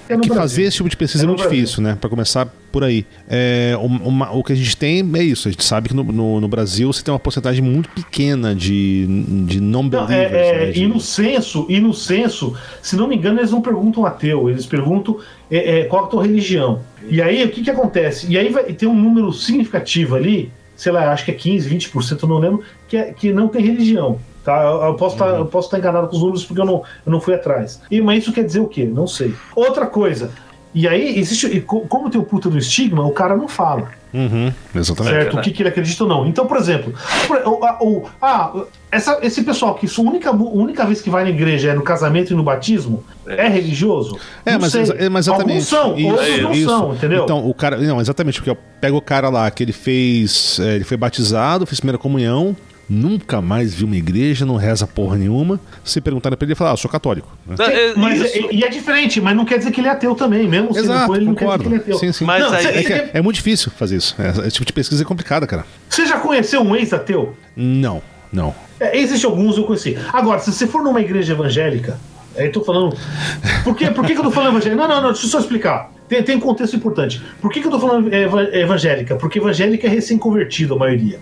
É 0.09 0.17
que 0.17 0.27
fazer 0.29 0.63
esse 0.63 0.77
tipo 0.77 0.89
de 0.89 0.97
pesquisa 0.97 1.23
É 1.23 1.25
é 1.25 1.27
muito 1.27 1.43
difícil, 1.43 1.83
né? 1.83 1.95
Pra 2.01 2.09
começar 2.09 2.47
por 2.71 2.83
aí. 2.83 3.05
É, 3.29 3.77
um- 3.79 4.07
uma- 4.07 4.31
o 4.31 4.43
que 4.43 4.51
a 4.51 4.55
gente 4.55 4.75
tem 4.75 5.07
é 5.15 5.23
isso. 5.23 5.47
A 5.47 5.51
gente 5.51 5.63
sabe 5.63 5.89
que 5.89 5.95
no, 5.95 6.03
no- 6.03 6.41
no 6.41 6.47
Brasil 6.47 6.91
você 6.91 7.03
tem 7.03 7.13
uma 7.13 7.19
porcentagem 7.19 7.63
muito 7.63 7.87
pequena 7.89 8.55
de, 8.55 9.05
de 9.45 9.61
Não, 9.61 9.83
non-believers. 9.83 10.33
é, 10.33 10.47
é, 10.49 10.65
né? 10.65 10.71
De- 10.71 10.81
e 10.83 10.87
no 10.87 10.99
censo, 10.99 11.67
e 11.69 11.79
no 11.79 11.93
censo, 11.93 12.57
se 12.81 12.95
não 12.95 13.07
me 13.07 13.15
engano, 13.15 13.39
eles 13.39 13.51
não 13.51 13.61
perguntam 13.61 14.03
ateu, 14.05 14.49
eles 14.49 14.65
perguntam 14.65 15.19
é, 15.51 15.81
é, 15.81 15.83
qual 15.85 16.03
é 16.03 16.05
a 16.07 16.09
tua 16.09 16.23
religião. 16.23 16.81
E 17.07 17.21
aí, 17.21 17.43
o 17.43 17.49
que 17.49 17.61
que 17.61 17.69
acontece? 17.69 18.25
E 18.27 18.35
aí 18.37 18.49
vai 18.49 18.63
ter 18.73 18.87
um 18.87 18.95
número 18.99 19.31
significativo 19.31 20.15
ali, 20.15 20.51
sei 20.75 20.91
lá, 20.91 21.11
acho 21.11 21.25
que 21.25 21.31
é 21.31 21.33
15, 21.33 21.69
20%, 21.69 22.23
eu 22.23 22.29
não 22.29 22.37
lembro, 22.39 22.63
que, 22.87 22.97
é, 22.97 23.13
que 23.13 23.31
não 23.31 23.47
tem 23.47 23.63
religião. 23.63 24.19
Tá? 24.43 24.61
Eu, 24.63 24.81
eu 24.83 24.93
posso 24.95 25.15
estar 25.15 25.27
eu 25.27 25.45
posso 25.45 25.67
estar 25.67 25.79
enganado 25.79 26.07
com 26.07 26.15
os 26.15 26.21
números 26.21 26.43
porque 26.43 26.59
eu 26.61 26.65
não, 26.65 26.83
eu 27.05 27.11
não 27.11 27.21
fui 27.21 27.33
atrás. 27.33 27.81
E, 27.89 28.01
mas 28.01 28.23
isso 28.23 28.33
quer 28.33 28.43
dizer 28.43 28.59
o 28.59 28.67
quê? 28.67 28.85
Não 28.85 29.07
sei. 29.07 29.33
Outra 29.55 29.85
coisa. 29.85 30.31
E 30.75 30.87
aí, 30.87 31.19
existe. 31.19 31.45
e 31.47 31.61
co- 31.61 31.81
como 31.81 32.09
tem 32.09 32.19
o 32.19 32.23
puta 32.23 32.49
do 32.49 32.57
estigma, 32.57 33.05
o 33.05 33.11
cara 33.11 33.35
não 33.37 33.47
fala. 33.47 33.91
Uhum, 34.13 34.51
exatamente. 34.75 35.13
certo? 35.15 35.37
O 35.37 35.41
que, 35.41 35.49
que 35.51 35.61
ele 35.63 35.69
acredita 35.69 36.03
ou 36.03 36.09
não. 36.09 36.27
Então, 36.27 36.45
por 36.45 36.57
exemplo, 36.57 36.93
por- 37.27 37.37
o- 37.47 37.63
a- 37.65 37.77
o- 37.81 38.03
ah, 38.21 38.53
essa- 38.91 39.17
esse 39.23 39.41
pessoal 39.43 39.73
que 39.73 39.87
sua 39.87 40.05
única, 40.07 40.31
única 40.31 40.85
vez 40.85 41.01
que 41.01 41.09
vai 41.09 41.23
na 41.23 41.31
igreja 41.31 41.71
é 41.71 41.73
no 41.73 41.81
casamento 41.81 42.31
e 42.31 42.35
no 42.35 42.43
batismo, 42.43 43.03
é, 43.25 43.47
religioso? 43.47 44.17
É, 44.45 44.53
Não 44.53 44.61
mas, 44.61 44.71
sei. 44.71 44.83
é, 44.97 45.09
mas 45.09 45.25
exatamente. 45.27 45.51
Alguns 45.53 45.67
são, 45.67 45.97
Isso, 45.97 46.07
outros 46.09 46.41
não 46.41 46.51
isso. 46.53 46.69
são, 46.69 46.93
entendeu? 46.93 47.23
Então, 47.23 47.47
o 47.49 47.53
cara. 47.55 47.77
Não, 47.77 47.99
exatamente, 47.99 48.39
porque 48.39 48.51
eu 48.51 48.57
pego 48.79 48.97
o 48.97 49.01
cara 49.01 49.29
lá 49.29 49.49
que 49.49 49.63
ele 49.63 49.73
fez. 49.73 50.59
é, 50.59 50.75
ele 50.75 50.83
foi 50.83 50.95
batizado, 50.97 51.65
fez 51.65 51.79
primeira 51.79 51.97
comunhão, 51.97 52.55
nunca 52.89 53.41
mais 53.41 53.73
viu 53.73 53.87
uma 53.87 53.95
igreja, 53.95 54.45
não 54.45 54.55
reza 54.55 54.85
porra 54.85 55.17
nenhuma. 55.17 55.59
Se 55.83 55.99
perguntarem 56.01 56.37
pra 56.37 56.45
ele, 56.45 56.51
ele 56.51 56.55
fala, 56.57 56.71
ah, 56.71 56.73
eu 56.73 56.77
sou 56.77 56.89
católico. 56.91 57.35
né? 57.47 57.55
É 57.59 57.93
mas 57.95 58.21
isso. 58.21 58.47
é, 58.47 58.53
e 58.53 58.63
é 58.63 58.69
diferente, 58.69 59.19
mas 59.21 59.35
não 59.35 59.45
quer 59.45 59.57
dizer 59.57 59.71
que 59.71 59.81
ele 59.81 59.87
é 59.87 59.91
ateu 59.91 60.13
também, 60.15 60.47
mesmo 60.47 60.73
se 60.73 60.79
ele 60.79 60.87
Exato, 60.87 61.07
for, 61.07 61.15
ele 61.17 61.25
não 61.25 61.33
quer 61.35 61.45
dizer 61.45 61.57
concordo. 61.57 61.63
que 61.63 61.69
ele 61.69 61.75
é 61.75 61.79
ateu. 61.79 61.97
Sim, 61.97 62.11
sim. 62.11 62.25
Mas 62.25 62.43
Não, 62.43 62.51
aí- 62.53 62.65
É, 62.65 62.91
é, 62.91 63.11
é 63.15 63.21
muito 63.21 63.35
difícil 63.37 63.71
fazer 63.71 63.95
isso. 63.97 64.15
É, 64.19 64.29
Esse 64.47 64.51
tipo 64.51 64.65
de 64.65 64.73
pesquisa 64.73 65.01
é 65.01 65.05
complicada, 65.05 65.47
cara. 65.47 65.65
Você 65.89 66.05
já 66.05 66.19
conheceu 66.19 66.61
um 66.61 66.75
ex-ateu? 66.75 67.35
Não, 67.55 68.01
não. 68.31 68.53
É, 68.79 68.97
Existem 68.97 69.29
alguns, 69.29 69.57
eu 69.57 69.63
conheci. 69.63 69.97
Agora, 70.11 70.39
se 70.39 70.51
você 70.51 70.67
for 70.67 70.83
numa 70.83 70.99
igreja 71.01 71.33
evangélica, 71.33 71.97
aí 72.37 72.47
eu 72.47 72.51
tô 72.51 72.63
falando. 72.63 72.95
Por, 73.63 73.75
quê? 73.75 73.89
Por 73.91 74.05
que, 74.05 74.13
que 74.13 74.19
eu 74.19 74.23
tô 74.25 74.31
falando 74.31 74.49
evangélica? 74.51 74.81
Não, 74.81 74.87
não, 74.87 75.01
não, 75.01 75.11
deixa 75.11 75.25
eu 75.25 75.29
só 75.29 75.39
explicar. 75.39 75.91
Tem, 76.09 76.21
tem 76.21 76.35
um 76.35 76.39
contexto 76.39 76.75
importante. 76.75 77.21
Por 77.41 77.49
que, 77.51 77.61
que 77.61 77.67
eu 77.67 77.71
tô 77.71 77.79
falando 77.79 78.13
eva- 78.13 78.43
evangélica? 78.55 79.15
Porque 79.15 79.39
evangélica 79.39 79.87
é 79.87 79.89
recém-convertido, 79.89 80.73
a 80.73 80.77
maioria. 80.77 81.17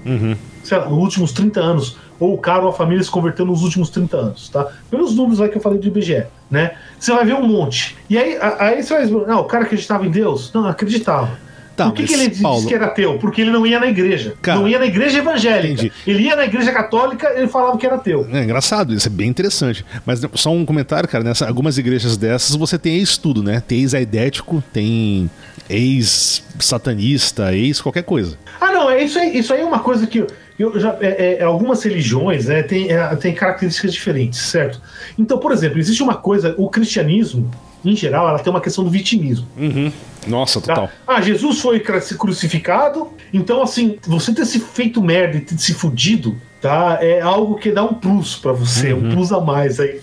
Sei 0.64 0.78
lá, 0.78 0.90
nos 0.90 0.98
últimos 1.00 1.32
30 1.32 1.60
anos. 1.60 1.98
Ou 2.20 2.36
o 2.36 2.38
cara 2.38 2.62
ou 2.62 2.70
a 2.70 2.74
família 2.74 3.04
se 3.04 3.10
converteu 3.10 3.46
nos 3.46 3.64
últimos 3.64 3.90
30 3.90 4.16
anos, 4.18 4.50
tá? 4.50 4.68
Pelos 4.92 5.16
números 5.16 5.40
lá 5.40 5.50
que 5.50 5.58
eu 5.58 5.62
falei 5.62 5.80
do 5.80 5.88
IBGE, 5.88 6.24
né? 6.52 6.72
Você 7.00 7.12
vai 7.12 7.26
ver 7.26 7.34
um 7.34 7.48
monte. 7.48 7.98
E 8.08 8.16
aí, 8.18 8.38
aí 8.60 8.84
você 8.84 8.94
vai. 8.94 9.06
Não, 9.26 9.40
o 9.40 9.46
cara 9.46 9.64
acreditava 9.64 10.06
em 10.06 10.12
Deus? 10.12 10.52
Não, 10.54 10.68
acreditava. 10.68 11.32
Tá, 11.76 11.86
Por 11.86 11.94
que, 11.96 12.04
que 12.04 12.14
ele 12.14 12.28
disse 12.28 12.44
Paulo- 12.44 12.68
que 12.68 12.76
era 12.76 12.86
ateu? 12.88 13.18
Porque 13.18 13.42
ele 13.42 13.50
não 13.50 13.66
ia 13.66 13.80
na 13.80 13.88
igreja. 13.88 14.36
Cara, 14.42 14.60
não 14.60 14.68
ia 14.68 14.78
na 14.78 14.86
igreja 14.86 15.18
evangélica. 15.20 15.74
entendi. 15.74 15.92
Ele 16.06 16.24
ia 16.24 16.36
na 16.36 16.44
igreja 16.46 16.72
católica 16.72 17.30
ele 17.36 17.48
falava 17.48 17.76
que 17.78 17.86
era 17.88 17.96
ateu. 17.96 18.28
É 18.32 18.44
engraçado, 18.44 18.94
isso 18.94 19.08
é 19.08 19.10
bem 19.10 19.28
interessante. 19.30 19.84
Mas 20.06 20.22
só 20.36 20.52
um 20.52 20.64
comentário, 20.66 21.10
cara, 21.10 21.24
nessa 21.24 21.48
algumas 21.48 21.78
igrejas 21.80 22.18
dessas 22.18 22.56
você 22.56 22.78
tem 22.78 22.98
ex-tudo, 22.98 23.42
né? 23.42 23.64
Tem 23.66 23.80
ex-aidético, 23.80 24.62
tem 24.72 25.28
ex-satanista, 25.68 27.56
ex 27.56 27.82
qualquer 27.82 28.04
coisa. 28.04 28.38
Ah, 28.60 28.72
não, 28.72 28.90
é 28.90 29.04
isso 29.04 29.18
aí, 29.18 29.38
isso 29.38 29.54
aí 29.54 29.62
é 29.62 29.66
uma 29.66 29.80
coisa 29.80 30.06
que 30.06 30.26
eu, 30.62 30.80
já. 30.80 30.96
é- 31.02 31.38
é- 31.40 31.44
algumas 31.44 31.84
religiões 31.84 32.46
né, 32.46 32.64
tem, 32.64 32.92
é, 32.92 33.16
tem 33.16 33.34
características 33.34 33.94
diferentes, 33.94 34.40
certo? 34.40 34.82
Então, 35.18 35.38
por 35.38 35.52
exemplo, 35.52 35.80
existe 35.80 36.02
uma 36.04 36.16
coisa, 36.16 36.56
o 36.58 36.70
cristianismo, 36.70 37.50
em 37.84 37.96
geral, 37.96 38.30
ela 38.30 38.40
tem 38.40 38.52
uma 38.52 38.62
questão 38.62 38.84
do 38.84 38.90
vitimismo. 38.90 39.48
Uhum. 39.58 39.92
Nossa, 40.28 40.62
Tá? 40.62 40.76
total. 40.76 40.90
Ah, 41.08 41.20
Jesus 41.20 41.60
foi 41.60 41.80
crucificado, 41.80 43.08
então 43.34 43.62
assim, 43.62 43.98
você 44.06 44.34
ter 44.34 44.46
se 44.46 44.60
feito 44.60 45.02
merda 45.02 45.38
e 45.38 45.42
ter 45.42 45.58
se 45.58 45.74
fudido, 45.74 46.36
tá? 46.62 47.00
É 47.02 47.20
algo 47.22 47.56
que 47.56 47.72
dá 47.72 47.84
um 47.84 47.96
plus 47.96 48.36
pra 48.36 48.52
você, 48.52 48.94
um 48.94 49.10
plus 49.10 49.32
a 49.32 49.40
mais 49.42 49.80
aí 49.80 50.00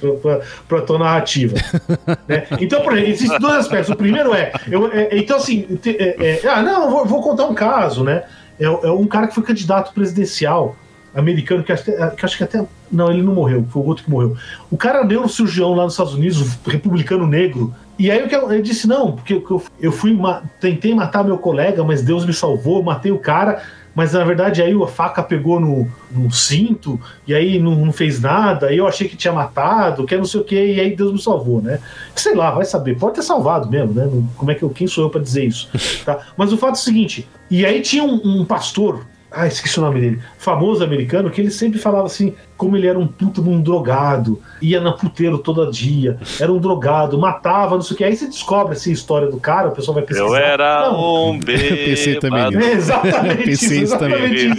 pra 0.69 0.81
tua 0.83 0.99
narrativa. 0.99 1.55
né? 2.27 2.47
Então, 2.61 2.81
por 2.83 2.95
exemplo, 2.95 3.11
existem 3.13 3.39
dois 3.39 3.55
aspectos. 3.55 3.91
O 3.91 3.97
primeiro 3.97 4.35
é, 4.35 4.53
eu- 4.69 4.91
é- 4.93 5.11
então 5.17 5.37
assim, 5.37 5.63
te- 5.81 5.97
é- 5.97 6.41
é- 6.45 6.49
ah, 6.49 6.63
não, 6.63 6.91
vou, 6.91 7.07
vou 7.07 7.23
contar 7.23 7.47
um 7.47 7.55
caso, 7.55 8.03
né? 8.03 8.25
É, 8.59 8.65
é 8.65 8.91
um 8.91 9.07
cara 9.07 9.27
que 9.27 9.35
foi 9.35 9.43
candidato 9.43 9.93
presidencial 9.93 10.77
americano, 11.15 11.65
que 11.65 11.73
que 11.75 12.25
acho 12.25 12.37
que 12.37 12.45
até. 12.45 12.65
Não, 12.91 13.11
ele 13.11 13.23
não 13.23 13.35
morreu, 13.35 13.67
foi 13.69 13.83
o 13.83 13.87
outro 13.87 14.05
que 14.05 14.11
morreu. 14.11 14.37
O 14.71 14.77
cara 14.77 15.01
é 15.01 15.05
neurocirurgião 15.05 15.75
lá 15.75 15.85
nos 15.85 15.93
Estados 15.93 16.15
Unidos, 16.15 16.59
republicano 16.67 17.27
negro. 17.27 17.75
E 17.99 18.11
aí 18.11 18.21
ele 18.21 18.63
disse: 18.63 18.87
não, 18.87 19.13
porque 19.13 19.35
eu, 19.35 19.63
eu 19.81 19.93
fui 19.93 20.17
tentei 20.61 20.95
matar 20.95 21.25
meu 21.25 21.39
colega, 21.39 21.83
mas 21.85 22.03
Deus 22.03 22.25
me 22.25 22.33
salvou, 22.33 22.83
matei 22.83 23.11
o 23.11 23.19
cara. 23.19 23.63
Mas 23.99 24.13
na 24.13 24.23
verdade 24.23 24.63
aí 24.63 24.73
a 24.81 24.87
faca 24.87 25.25
pegou 25.25 25.59
no, 25.59 25.91
no 26.09 26.31
cinto 26.31 27.01
e 27.27 27.35
aí 27.35 27.59
não, 27.59 27.75
não 27.75 27.93
fez 27.93 28.21
nada. 28.21 28.69
Aí 28.69 28.79
eu 28.79 28.87
achei 28.87 29.09
que 29.09 29.17
tinha 29.17 29.33
matado, 29.33 30.07
que 30.07 30.15
é 30.15 30.19
não 30.19 30.25
sei 30.25 30.41
o 30.41 30.45
que, 30.45 30.55
e 30.55 30.79
aí 30.79 30.95
Deus 30.95 31.13
me 31.13 31.21
salvou, 31.21 31.61
né? 31.61 31.81
Sei 32.15 32.33
lá, 32.33 32.53
vai 32.53 32.65
saber. 32.65 32.97
Pode 32.97 33.17
ter 33.17 33.23
salvado 33.23 33.69
mesmo, 33.69 33.93
né? 33.93 34.09
Como 34.37 34.53
é 34.53 34.55
que 34.55 34.63
eu, 34.63 34.71
quem 34.71 34.87
sou 34.87 35.03
eu 35.03 35.11
pra 35.11 35.21
dizer 35.21 35.47
isso? 35.47 35.69
Tá? 36.07 36.29
Mas 36.37 36.53
o 36.53 36.57
fato 36.57 36.77
é 36.77 36.79
o 36.79 36.85
seguinte: 36.85 37.29
e 37.51 37.67
aí 37.67 37.81
tinha 37.83 38.05
um, 38.05 38.21
um 38.25 38.45
pastor 38.45 39.05
ah, 39.31 39.47
esqueci 39.47 39.79
o 39.79 39.83
nome 39.83 40.01
dele, 40.01 40.23
famoso 40.39 40.83
americano, 40.83 41.31
que 41.31 41.41
ele 41.41 41.51
sempre 41.51 41.79
falava 41.79 42.07
assim, 42.07 42.35
como 42.57 42.77
ele 42.77 42.87
era 42.87 42.99
um 42.99 43.07
puta 43.07 43.43
de 43.43 43.49
um 43.49 43.61
drogado, 43.61 44.41
ia 44.61 44.81
na 44.81 44.93
puteiro 44.93 45.39
todo 45.39 45.71
dia, 45.71 46.19
era 46.41 46.51
um 46.53 46.59
drogado, 46.59 47.19
matava, 47.19 47.75
não 47.75 47.83
sei 47.83 47.95
o 47.95 47.99
que. 47.99 48.05
Aí 48.05 48.17
você 48.17 48.27
descobre 48.27 48.73
assim, 48.75 48.91
a 48.91 48.95
história 48.95 49.29
do 49.29 49.39
cara, 49.39 49.69
o 49.69 49.73
pessoal 49.73 49.95
vai 49.97 50.03
pesquisar. 50.03 50.29
Eu 50.29 50.35
era 50.35 50.89
Não, 50.91 51.31
um 51.33 51.39
bêbado. 51.41 51.77
pensei 51.77 52.19
também 52.19 52.49
nisso. 52.51 52.59
é 52.69 52.73
exatamente 52.73 53.45
Pensei 53.45 53.83
isso, 53.83 53.99
também. 53.99 54.51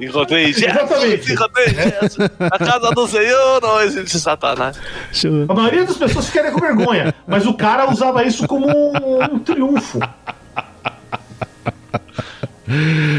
Encontrei 0.00 0.46
Jesus, 0.54 0.66
Exatamente. 0.66 1.32
encontrei 1.32 1.66
Jesus. 1.68 2.16
Na 2.38 2.50
casa 2.58 2.90
do 2.92 3.06
Senhor 3.06 3.60
não 3.60 3.80
existe 3.82 4.18
Satanás. 4.18 4.78
A 5.48 5.52
maioria 5.54 5.84
das 5.84 5.98
pessoas 5.98 6.26
ficaria 6.26 6.50
com 6.50 6.60
vergonha, 6.60 7.14
mas 7.26 7.44
o 7.46 7.52
cara 7.52 7.90
usava 7.90 8.24
isso 8.24 8.46
como 8.46 8.66
um, 8.66 9.22
um 9.34 9.38
triunfo. 9.38 9.98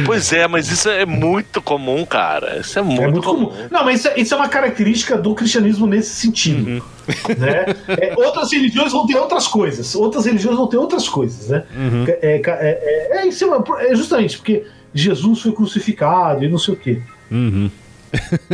Pois 0.06 0.32
é, 0.34 0.48
mas 0.48 0.70
isso 0.72 0.90
é 0.90 1.06
muito 1.06 1.62
comum, 1.62 2.06
cara. 2.06 2.60
Isso 2.60 2.78
é 2.78 2.82
muito, 2.82 3.02
É 3.02 3.08
muito 3.08 3.24
comum. 3.28 3.46
comum. 3.48 3.68
Não, 3.70 3.84
mas 3.86 4.00
isso 4.00 4.08
é, 4.08 4.20
isso 4.20 4.34
é 4.34 4.38
uma 4.38 4.48
característica 4.50 5.18
do 5.18 5.34
cristianismo 5.36 5.86
nesse 5.88 6.16
sentido. 6.16 6.70
Uhum. 6.70 6.82
Né? 7.38 7.66
É, 7.88 8.14
outras 8.18 8.52
religiões 8.52 8.92
vão 8.92 9.06
ter 9.06 9.18
outras 9.18 9.48
coisas. 9.48 9.96
Outras 9.96 10.26
religiões 10.26 10.58
vão 10.58 10.68
ter 10.68 10.78
outras 10.78 11.08
coisas, 11.10 11.50
né? 11.50 11.64
Uhum. 11.76 12.06
É, 12.08 12.18
é, 12.22 12.42
é, 12.46 13.18
é, 13.22 13.28
isso 13.28 13.46
uma- 13.48 13.64
é 13.82 13.96
justamente 13.96 14.38
porque 14.38 14.66
Jesus 14.94 15.42
foi 15.42 15.52
crucificado 15.52 16.44
e 16.44 16.48
não 16.50 16.58
sei 16.58 16.74
o 16.74 16.78
quê. 16.78 17.02
Uhum. 17.30 17.70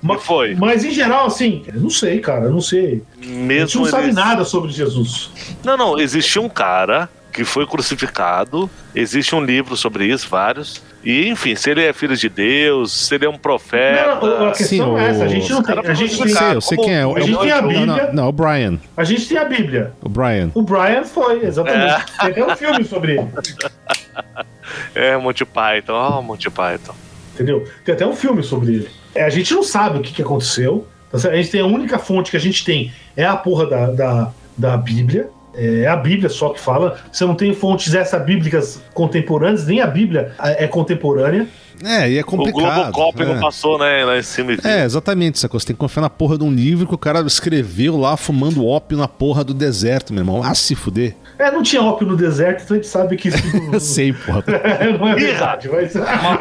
Mas, 0.00 0.22
foi? 0.22 0.54
mas 0.54 0.84
em 0.84 0.92
geral, 0.92 1.26
assim, 1.26 1.64
eu 1.66 1.80
não 1.80 1.90
sei, 1.90 2.20
cara, 2.20 2.44
eu 2.44 2.52
não 2.52 2.60
sei. 2.60 3.02
a 3.20 3.24
gente 3.24 3.36
Mesmo 3.36 3.82
não 3.82 3.90
sabe 3.90 4.12
nada 4.12 4.44
sobre 4.44 4.70
Jesus. 4.70 5.30
Não, 5.64 5.76
não, 5.76 5.98
existia 5.98 6.40
um 6.40 6.48
cara 6.48 7.08
que 7.34 7.44
foi 7.44 7.66
crucificado. 7.66 8.70
Existe 8.94 9.34
um 9.34 9.44
livro 9.44 9.76
sobre 9.76 10.06
isso, 10.06 10.28
vários. 10.30 10.80
E, 11.04 11.28
enfim, 11.28 11.56
se 11.56 11.68
ele 11.68 11.82
é 11.84 11.92
filho 11.92 12.16
de 12.16 12.28
Deus, 12.28 12.92
se 12.92 13.14
ele 13.16 13.26
é 13.26 13.28
um 13.28 13.36
profeta. 13.36 14.20
Não, 14.24 14.48
a 14.48 14.52
questão 14.52 14.96
Sim, 14.96 15.02
é 15.02 15.08
essa, 15.08 15.24
a 15.24 15.28
gente 15.28 15.50
não 15.50 15.62
tem. 15.62 15.78
A 15.78 15.94
gente 15.94 16.16
tem, 16.16 16.52
eu 16.52 16.60
sei 16.60 16.78
quem 16.78 16.94
é. 16.94 17.02
A 17.02 17.20
gente 17.20 17.38
tem 17.38 17.50
a 17.50 17.60
Bíblia. 17.60 17.86
Não, 17.86 18.12
não, 18.14 18.28
o 18.28 18.32
Brian. 18.32 18.78
a 18.96 19.04
gente 19.04 19.28
tem 19.28 19.36
a 19.36 19.44
Bíblia. 19.44 19.92
O 20.00 20.08
Brian. 20.08 20.50
O 20.54 20.62
Brian 20.62 21.04
foi, 21.04 21.44
exatamente. 21.44 22.06
Tem 22.20 22.30
até 22.30 22.46
um 22.46 22.56
filme 22.56 22.84
sobre 22.84 23.18
ele. 23.18 23.28
É, 24.94 25.16
Monty 25.16 25.44
Python. 25.44 25.92
Ó, 25.92 26.22
Monty 26.22 26.48
Python. 26.48 26.94
Entendeu? 27.34 27.64
Tem 27.84 27.94
até 27.94 28.06
um 28.06 28.14
filme 28.14 28.42
sobre 28.42 28.74
ele. 28.74 28.88
É, 29.14 29.24
a 29.24 29.28
gente 29.28 29.52
não 29.52 29.62
sabe 29.62 29.98
o 29.98 30.00
que, 30.00 30.12
que 30.12 30.22
aconteceu. 30.22 30.86
tá? 31.10 31.28
A 31.28 31.36
gente 31.36 31.50
tem 31.50 31.60
a 31.60 31.66
única 31.66 31.98
fonte 31.98 32.30
que 32.30 32.36
a 32.36 32.40
gente 32.40 32.64
tem 32.64 32.92
é 33.16 33.24
a 33.24 33.36
porra 33.36 33.66
da, 33.66 33.86
da, 33.90 34.32
da 34.56 34.76
Bíblia. 34.76 35.28
É 35.56 35.86
a 35.86 35.96
Bíblia 35.96 36.28
só 36.28 36.50
que 36.50 36.60
fala. 36.60 36.98
Você 37.10 37.24
não 37.24 37.34
tem 37.34 37.54
fontes 37.54 37.94
essa 37.94 38.18
bíblicas 38.18 38.82
contemporâneas, 38.92 39.66
nem 39.66 39.80
a 39.80 39.86
Bíblia 39.86 40.32
é 40.40 40.66
contemporânea. 40.66 41.46
É, 41.82 42.08
e 42.08 42.18
é 42.18 42.20
O 42.20 42.24
complicado. 42.24 42.92
Globocop 42.92 43.22
é. 43.22 43.24
não 43.26 43.40
passou, 43.40 43.78
né, 43.78 44.04
lá 44.04 44.16
em 44.16 44.22
cima. 44.22 44.52
É, 44.64 44.84
exatamente, 44.84 45.38
sacou? 45.38 45.58
Você 45.58 45.66
tem 45.66 45.74
que 45.76 45.80
confiar 45.80 46.02
na 46.02 46.10
porra 46.10 46.38
de 46.38 46.44
um 46.44 46.52
livro 46.52 46.86
que 46.86 46.94
o 46.94 46.98
cara 46.98 47.20
escreveu 47.20 47.96
lá 47.96 48.16
fumando 48.16 48.64
ópio 48.64 48.96
na 48.96 49.08
porra 49.08 49.42
do 49.42 49.52
deserto, 49.52 50.12
meu 50.12 50.22
irmão. 50.22 50.42
Ah, 50.42 50.54
se 50.54 50.74
fuder. 50.74 51.16
É, 51.36 51.50
não 51.50 51.62
tinha 51.62 51.82
ópio 51.82 52.06
no 52.06 52.16
deserto, 52.16 52.62
então 52.62 52.76
a 52.76 52.78
gente 52.78 52.88
sabe 52.88 53.16
que 53.16 53.28
isso 53.28 53.38
Eu 53.72 53.80
sei, 53.80 54.12
porra. 54.12 54.44
não 54.98 55.08
é 55.08 55.14
verdade. 55.16 55.68
Mas... 55.68 55.92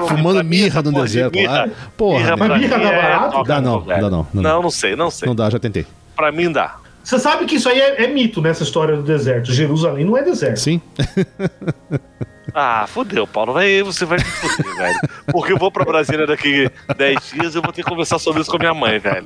Fumando 0.08 0.44
mirra 0.44 0.82
no 0.84 0.92
porra 0.92 1.04
deserto 1.06 1.34
mirra- 1.34 1.52
lá. 1.66 1.70
Porra, 1.98 2.20
mirra 2.20 2.36
né? 2.36 2.48
Mas 2.48 2.62
mirra 2.62 2.78
dá 2.78 2.84
é 2.84 3.02
barato? 3.02 3.32
toca 3.32 3.48
Dá 3.48 3.62
não, 3.62 3.82
dá 3.82 4.02
não, 4.02 4.28
não. 4.34 4.42
Não, 4.44 4.62
não 4.62 4.70
sei, 4.72 4.96
não 4.96 5.10
sei. 5.10 5.28
não 5.28 5.36
dá, 5.36 5.50
já 5.50 5.58
tentei. 5.58 5.86
Pra 6.16 6.32
mim 6.32 6.52
dá. 6.52 6.76
Você 7.04 7.20
sabe 7.20 7.46
que 7.46 7.56
isso 7.56 7.68
aí 7.68 7.80
é, 7.80 8.04
é 8.06 8.08
mito 8.08 8.42
nessa 8.42 8.64
história 8.64 8.96
do 8.96 9.04
deserto. 9.04 9.52
Jerusalém 9.52 10.06
não 10.06 10.18
é 10.18 10.24
deserto. 10.24 10.58
Sim? 10.60 10.82
Ah, 12.56 12.86
fudeu, 12.88 13.26
Paulo. 13.26 13.52
Vai, 13.52 13.82
você 13.82 14.06
vai 14.06 14.20
me 14.20 14.24
fuder, 14.24 14.76
velho. 14.78 15.00
Porque 15.32 15.54
eu 15.54 15.58
vou 15.58 15.72
pra 15.72 15.84
Brasília 15.84 16.28
daqui 16.28 16.70
10 16.96 17.32
dias 17.34 17.56
e 17.56 17.58
eu 17.58 17.64
vou 17.64 17.72
ter 17.74 17.84
que 17.84 17.90
conversar 17.90 18.20
sobre 18.20 18.42
isso 18.42 18.52
com 18.52 18.58
a 18.58 18.60
minha 18.60 18.74
mãe, 18.76 19.00
velho. 19.00 19.26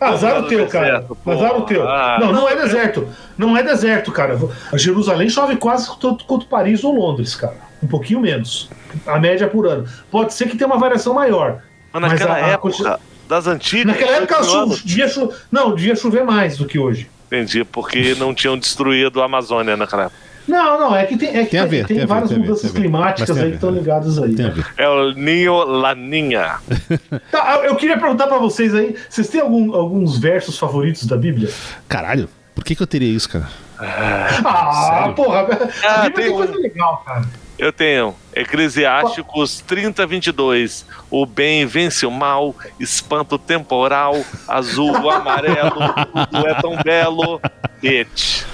Azar 0.00 0.40
o 0.42 0.48
teu, 0.48 0.66
cara. 0.66 0.86
deserto, 1.00 1.14
porra. 1.16 1.36
Azar 1.36 1.58
o 1.58 1.62
teu. 1.62 1.86
Ah, 1.86 2.16
não, 2.18 2.32
não 2.32 2.40
não, 2.42 2.48
é 2.48 2.56
deserto. 2.56 3.08
Não 3.36 3.54
é 3.56 3.62
deserto, 3.62 4.10
cara. 4.12 4.38
A 4.72 4.78
Jerusalém 4.78 5.28
chove 5.28 5.56
quase 5.56 5.88
tanto 6.00 6.24
quanto 6.24 6.46
Paris 6.46 6.82
ou 6.84 6.94
Londres, 6.94 7.34
cara. 7.34 7.56
Um 7.82 7.86
pouquinho 7.86 8.20
menos. 8.20 8.70
A 9.06 9.18
média 9.18 9.46
por 9.48 9.66
ano. 9.66 9.86
Pode 10.10 10.32
ser 10.32 10.48
que 10.48 10.56
tenha 10.56 10.68
uma 10.68 10.78
variação 10.78 11.12
maior. 11.12 11.60
Mas 11.92 12.12
naquela 12.12 12.32
a- 12.32 12.36
a 12.36 12.48
época, 12.48 13.00
das 13.28 13.46
antigas. 13.46 13.86
Naquela 13.86 14.16
época 14.16 14.42
chu- 14.42 14.80
devia, 14.84 15.08
cho- 15.08 15.30
não, 15.52 15.74
devia 15.74 15.94
chover 15.94 16.24
mais 16.24 16.56
do 16.56 16.66
que 16.66 16.78
hoje. 16.78 17.08
Entendi, 17.26 17.62
porque 17.64 18.14
não 18.14 18.32
tinham 18.34 18.56
destruído 18.58 19.20
a 19.20 19.26
Amazônia 19.26 19.76
naquela 19.76 20.04
época. 20.04 20.28
Não, 20.48 20.80
não, 20.80 20.96
é 20.96 21.04
que 21.04 21.18
tem, 21.18 21.28
é 21.36 21.44
que 21.44 21.50
Tem 21.50 21.66
ver, 21.66 21.86
tem 21.86 22.06
várias 22.06 22.30
tem 22.30 22.38
a 22.38 22.40
ver, 22.40 22.46
mudanças 22.48 22.72
ver. 22.72 22.80
climáticas 22.80 23.36
aí 23.36 23.42
ver, 23.44 23.48
que 23.50 23.54
estão 23.56 23.68
é. 23.68 23.72
ligadas 23.72 24.18
aí. 24.18 24.32
Né? 24.32 24.54
É 24.78 24.88
o 24.88 25.12
Ninho 25.12 25.58
Laninha. 25.62 26.54
Tá, 27.30 27.60
eu 27.64 27.76
queria 27.76 27.98
perguntar 27.98 28.26
pra 28.28 28.38
vocês 28.38 28.74
aí, 28.74 28.96
vocês 29.10 29.28
têm 29.28 29.42
algum- 29.42 29.74
alguns 29.74 30.18
versos 30.18 30.58
favoritos 30.58 31.04
da 31.06 31.18
Bíblia? 31.18 31.50
Caralho, 31.86 32.30
por 32.54 32.64
que, 32.64 32.74
que 32.74 32.82
eu 32.82 32.86
teria 32.86 33.14
isso, 33.14 33.28
cara? 33.28 33.46
Ah, 33.78 35.12
porra, 35.14 35.46
Ah, 35.84 35.94
a 35.94 35.98
Bíblia 36.08 36.10
tem 36.14 36.24
tem 36.24 36.32
coisa 36.32 36.54
legal, 36.56 37.02
cara. 37.04 37.24
Eu 37.58 37.72
tenho 37.72 38.14
Eclesiásticos 38.34 39.60
30, 39.66 40.06
22. 40.06 40.86
O 41.10 41.26
bem 41.26 41.66
vence 41.66 42.06
o 42.06 42.10
mal, 42.10 42.54
espanto 42.78 43.36
temporal, 43.36 44.14
azul, 44.46 45.10
amarelo, 45.10 45.92
tudo 46.30 46.46
é 46.46 46.54
tão 46.54 46.76
belo. 46.76 47.40
Bitch. 47.82 48.44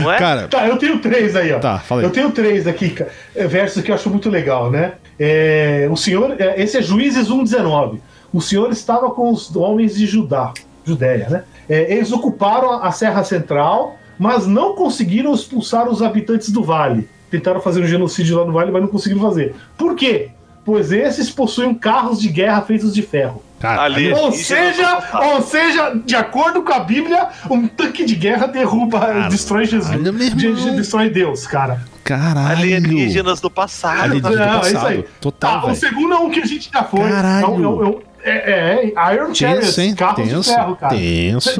Não 0.00 0.12
é? 0.12 0.18
Cara, 0.18 0.46
Tá, 0.46 0.68
eu 0.68 0.76
tenho 0.78 1.00
três 1.00 1.34
aí, 1.34 1.52
ó. 1.52 1.58
Tá, 1.58 1.80
fala 1.80 2.02
aí. 2.02 2.06
Eu 2.06 2.12
tenho 2.12 2.30
três 2.30 2.66
aqui, 2.68 2.94
é, 3.34 3.46
versos 3.46 3.82
que 3.82 3.90
eu 3.90 3.94
acho 3.94 4.08
muito 4.08 4.30
legal, 4.30 4.70
né? 4.70 4.92
É, 5.18 5.88
o 5.90 5.96
senhor, 5.96 6.36
é, 6.40 6.62
esse 6.62 6.76
é 6.76 6.82
Juízes 6.82 7.28
1,19. 7.28 7.98
O 8.32 8.40
senhor 8.40 8.70
estava 8.70 9.10
com 9.10 9.32
os 9.32 9.54
homens 9.56 9.96
de 9.96 10.06
Judá, 10.06 10.52
Judéia, 10.84 11.28
né? 11.28 11.44
É, 11.68 11.92
eles 11.92 12.12
ocuparam 12.12 12.70
a, 12.70 12.86
a 12.86 12.92
Serra 12.92 13.24
Central, 13.24 13.96
mas 14.16 14.46
não 14.46 14.76
conseguiram 14.76 15.34
expulsar 15.34 15.88
os 15.88 16.02
habitantes 16.02 16.50
do 16.50 16.62
vale. 16.62 17.08
Tentaram 17.34 17.60
fazer 17.60 17.82
um 17.82 17.86
genocídio 17.86 18.38
lá 18.38 18.44
no 18.44 18.52
vale, 18.52 18.70
mas 18.70 18.80
não 18.82 18.88
conseguiram 18.88 19.20
fazer. 19.22 19.54
Por 19.76 19.96
quê? 19.96 20.28
Pois 20.64 20.92
esses 20.92 21.28
possuem 21.30 21.74
carros 21.74 22.20
de 22.20 22.28
guerra 22.28 22.62
feitos 22.62 22.94
de 22.94 23.02
ferro. 23.02 23.42
cara, 23.58 23.82
Ali- 23.82 24.12
Ou 24.12 24.28
Isso 24.30 24.44
seja, 24.44 24.98
não 25.12 25.34
ou 25.34 25.42
seja, 25.42 25.94
de 26.04 26.14
acordo 26.14 26.62
com 26.62 26.72
a 26.72 26.80
Bíblia, 26.80 27.28
um 27.50 27.66
tanque 27.66 28.04
de 28.04 28.14
guerra 28.14 28.46
derruba, 28.46 29.26
destrói 29.28 29.64
Jesus. 29.66 29.90
de- 30.34 30.70
destrói 30.76 31.10
Deus, 31.10 31.46
cara. 31.46 31.80
caralho. 32.04 32.58
Alienígenas 32.58 33.40
do 33.40 33.50
passado. 33.50 34.00
Alienígenas. 34.02 34.38
né? 34.38 34.44
do 34.46 34.50
Não, 34.52 34.56
é 34.56 34.58
passado. 34.60 34.76
isso 34.76 34.86
aí. 34.86 35.04
Total, 35.20 35.60
Tá, 35.62 35.66
o 35.66 35.74
segundo 35.74 36.14
é 36.14 36.18
um 36.18 36.30
que 36.30 36.40
a 36.40 36.46
gente 36.46 36.70
já 36.72 36.84
foi. 36.84 37.10
Caralho. 37.10 38.02
É, 38.22 38.30
é 38.30 38.34
é 38.34 38.52
é- 38.52 38.92
é 38.96 39.14
Iron 39.14 39.26
Tenso, 39.32 39.36
Chariots, 39.36 39.94
carros 39.98 40.16
Tenso, 40.28 40.40
de 40.50 40.56
ferro, 40.56 40.76
cara. 40.76 40.94
tenso. 40.96 41.50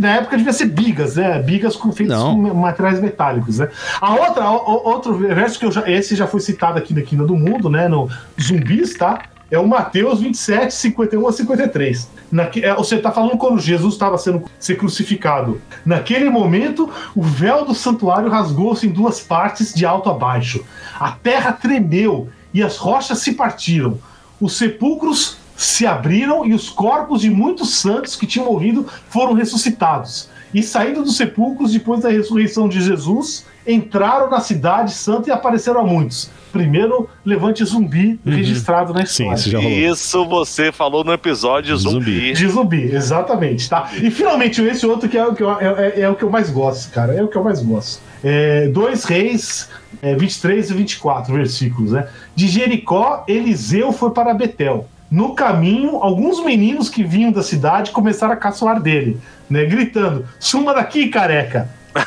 Na 0.00 0.16
época 0.16 0.38
devia 0.38 0.52
ser 0.54 0.64
bigas, 0.64 1.16
né? 1.16 1.42
Bigas 1.42 1.76
com, 1.76 1.92
feitas 1.92 2.18
Não. 2.18 2.32
com 2.32 2.54
materiais 2.54 2.98
metálicos, 3.00 3.58
né? 3.58 3.68
A 4.00 4.14
outra, 4.14 4.50
outro 4.50 5.14
verso 5.14 5.58
que 5.58 5.66
eu 5.66 5.70
já, 5.70 5.88
esse 5.90 6.16
já 6.16 6.26
foi 6.26 6.40
citado 6.40 6.78
aqui 6.78 6.94
na 6.94 7.02
Quina 7.02 7.22
do 7.22 7.36
Mundo, 7.36 7.68
né? 7.68 7.86
No 7.86 8.08
Zumbis, 8.40 8.94
tá? 8.94 9.20
É 9.50 9.58
o 9.58 9.68
Mateus 9.68 10.20
27, 10.20 10.72
51 10.72 11.28
a 11.28 11.32
53. 11.32 12.08
Naque, 12.32 12.64
é, 12.64 12.74
você 12.74 12.94
está 12.94 13.10
falando 13.10 13.36
quando 13.36 13.60
Jesus 13.60 13.92
estava 13.92 14.16
sendo 14.16 14.44
ser 14.58 14.76
crucificado. 14.76 15.60
Naquele 15.84 16.30
momento, 16.30 16.88
o 17.14 17.22
véu 17.22 17.66
do 17.66 17.74
santuário 17.74 18.30
rasgou-se 18.30 18.86
em 18.86 18.90
duas 18.90 19.20
partes, 19.20 19.74
de 19.74 19.84
alto 19.84 20.08
a 20.08 20.14
baixo. 20.14 20.64
A 20.98 21.10
terra 21.10 21.52
tremeu 21.52 22.30
e 22.54 22.62
as 22.62 22.78
rochas 22.78 23.18
se 23.18 23.32
partiram. 23.32 23.98
Os 24.40 24.56
sepulcros 24.56 25.36
se 25.62 25.86
abriram 25.86 26.46
e 26.46 26.54
os 26.54 26.70
corpos 26.70 27.20
de 27.20 27.28
muitos 27.28 27.74
santos 27.74 28.16
que 28.16 28.26
tinham 28.26 28.46
morrido 28.46 28.86
foram 29.10 29.34
ressuscitados. 29.34 30.28
e 30.54 30.62
saindo 30.64 31.02
dos 31.04 31.16
sepulcros 31.16 31.72
depois 31.72 32.00
da 32.00 32.08
ressurreição 32.08 32.68
de 32.68 32.80
Jesus, 32.82 33.46
entraram 33.64 34.28
na 34.28 34.40
cidade 34.40 34.92
santa 34.92 35.28
e 35.28 35.32
apareceram 35.32 35.80
a 35.80 35.84
muitos. 35.84 36.28
Primeiro 36.50 37.08
levante 37.24 37.64
zumbi 37.64 38.18
registrado 38.26 38.92
na 38.92 39.06
Sim, 39.06 39.30
história. 39.30 39.34
isso 39.36 39.50
já 39.50 39.58
rolou. 39.60 39.78
Isso 39.78 40.24
você 40.26 40.72
falou 40.72 41.04
no 41.04 41.12
episódio 41.12 41.76
zumbi. 41.76 42.32
De 42.32 42.48
zumbi, 42.48 42.90
exatamente, 42.92 43.68
tá? 43.70 43.90
E 44.02 44.10
finalmente 44.10 44.60
esse 44.62 44.84
outro 44.86 45.08
que 45.08 45.16
é 45.16 45.24
o 45.24 45.34
que 45.34 45.42
eu, 45.44 45.52
é, 45.52 45.92
é- 45.96 46.00
é 46.00 46.08
o 46.08 46.16
que 46.16 46.24
eu 46.24 46.30
mais 46.30 46.50
gosto, 46.50 46.90
cara. 46.90 47.14
É 47.14 47.22
o 47.22 47.28
que 47.28 47.36
eu 47.36 47.44
mais 47.44 47.62
gosto. 47.62 48.00
É, 48.24 48.66
dois 48.68 49.04
reis, 49.04 49.68
é, 50.02 50.16
23 50.16 50.68
e 50.70 50.74
24 50.74 51.32
versículos, 51.32 51.92
né? 51.92 52.08
De 52.34 52.48
Jericó, 52.48 53.22
Eliseu 53.28 53.92
foi 53.92 54.10
para 54.10 54.34
Betel. 54.34 54.88
No 55.10 55.34
caminho, 55.34 55.96
alguns 55.96 56.44
meninos 56.44 56.88
que 56.88 57.02
vinham 57.02 57.32
da 57.32 57.42
cidade 57.42 57.90
começaram 57.90 58.32
a 58.32 58.36
caçoar 58.36 58.80
dele, 58.80 59.20
né? 59.48 59.64
Gritando: 59.64 60.24
Suma 60.38 60.72
daqui, 60.72 61.08
careca! 61.08 61.68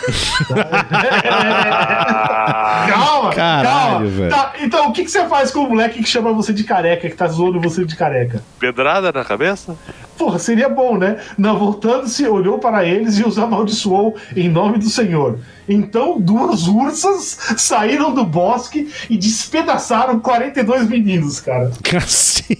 Calma, 2.87 3.31
Caralho, 3.33 3.65
calma. 3.69 4.05
velho. 4.07 4.29
Tá, 4.29 4.53
então, 4.61 4.89
o 4.89 4.93
que, 4.93 5.03
que 5.03 5.11
você 5.11 5.25
faz 5.27 5.51
com 5.51 5.59
o 5.59 5.69
moleque 5.69 6.01
que 6.01 6.09
chama 6.09 6.31
você 6.33 6.53
de 6.53 6.63
careca, 6.63 7.09
que 7.09 7.15
tá 7.15 7.27
zoando 7.27 7.59
você 7.59 7.85
de 7.85 7.95
careca? 7.95 8.41
pedrada 8.59 9.11
na 9.11 9.23
cabeça? 9.25 9.75
Porra, 10.17 10.37
seria 10.39 10.69
bom, 10.69 10.97
né? 10.97 11.17
Não, 11.37 11.57
voltando-se, 11.57 12.25
olhou 12.27 12.59
para 12.59 12.85
eles 12.85 13.17
e 13.17 13.23
os 13.23 13.37
amaldiçoou 13.39 14.15
em 14.35 14.47
nome 14.49 14.77
do 14.77 14.89
Senhor. 14.89 15.39
Então, 15.67 16.19
duas 16.19 16.67
ursas 16.67 17.37
saíram 17.57 18.13
do 18.13 18.23
bosque 18.25 18.91
e 19.09 19.17
despedaçaram 19.17 20.19
42 20.19 20.87
meninos, 20.89 21.39
cara. 21.39 21.71
Cacete. 21.83 22.57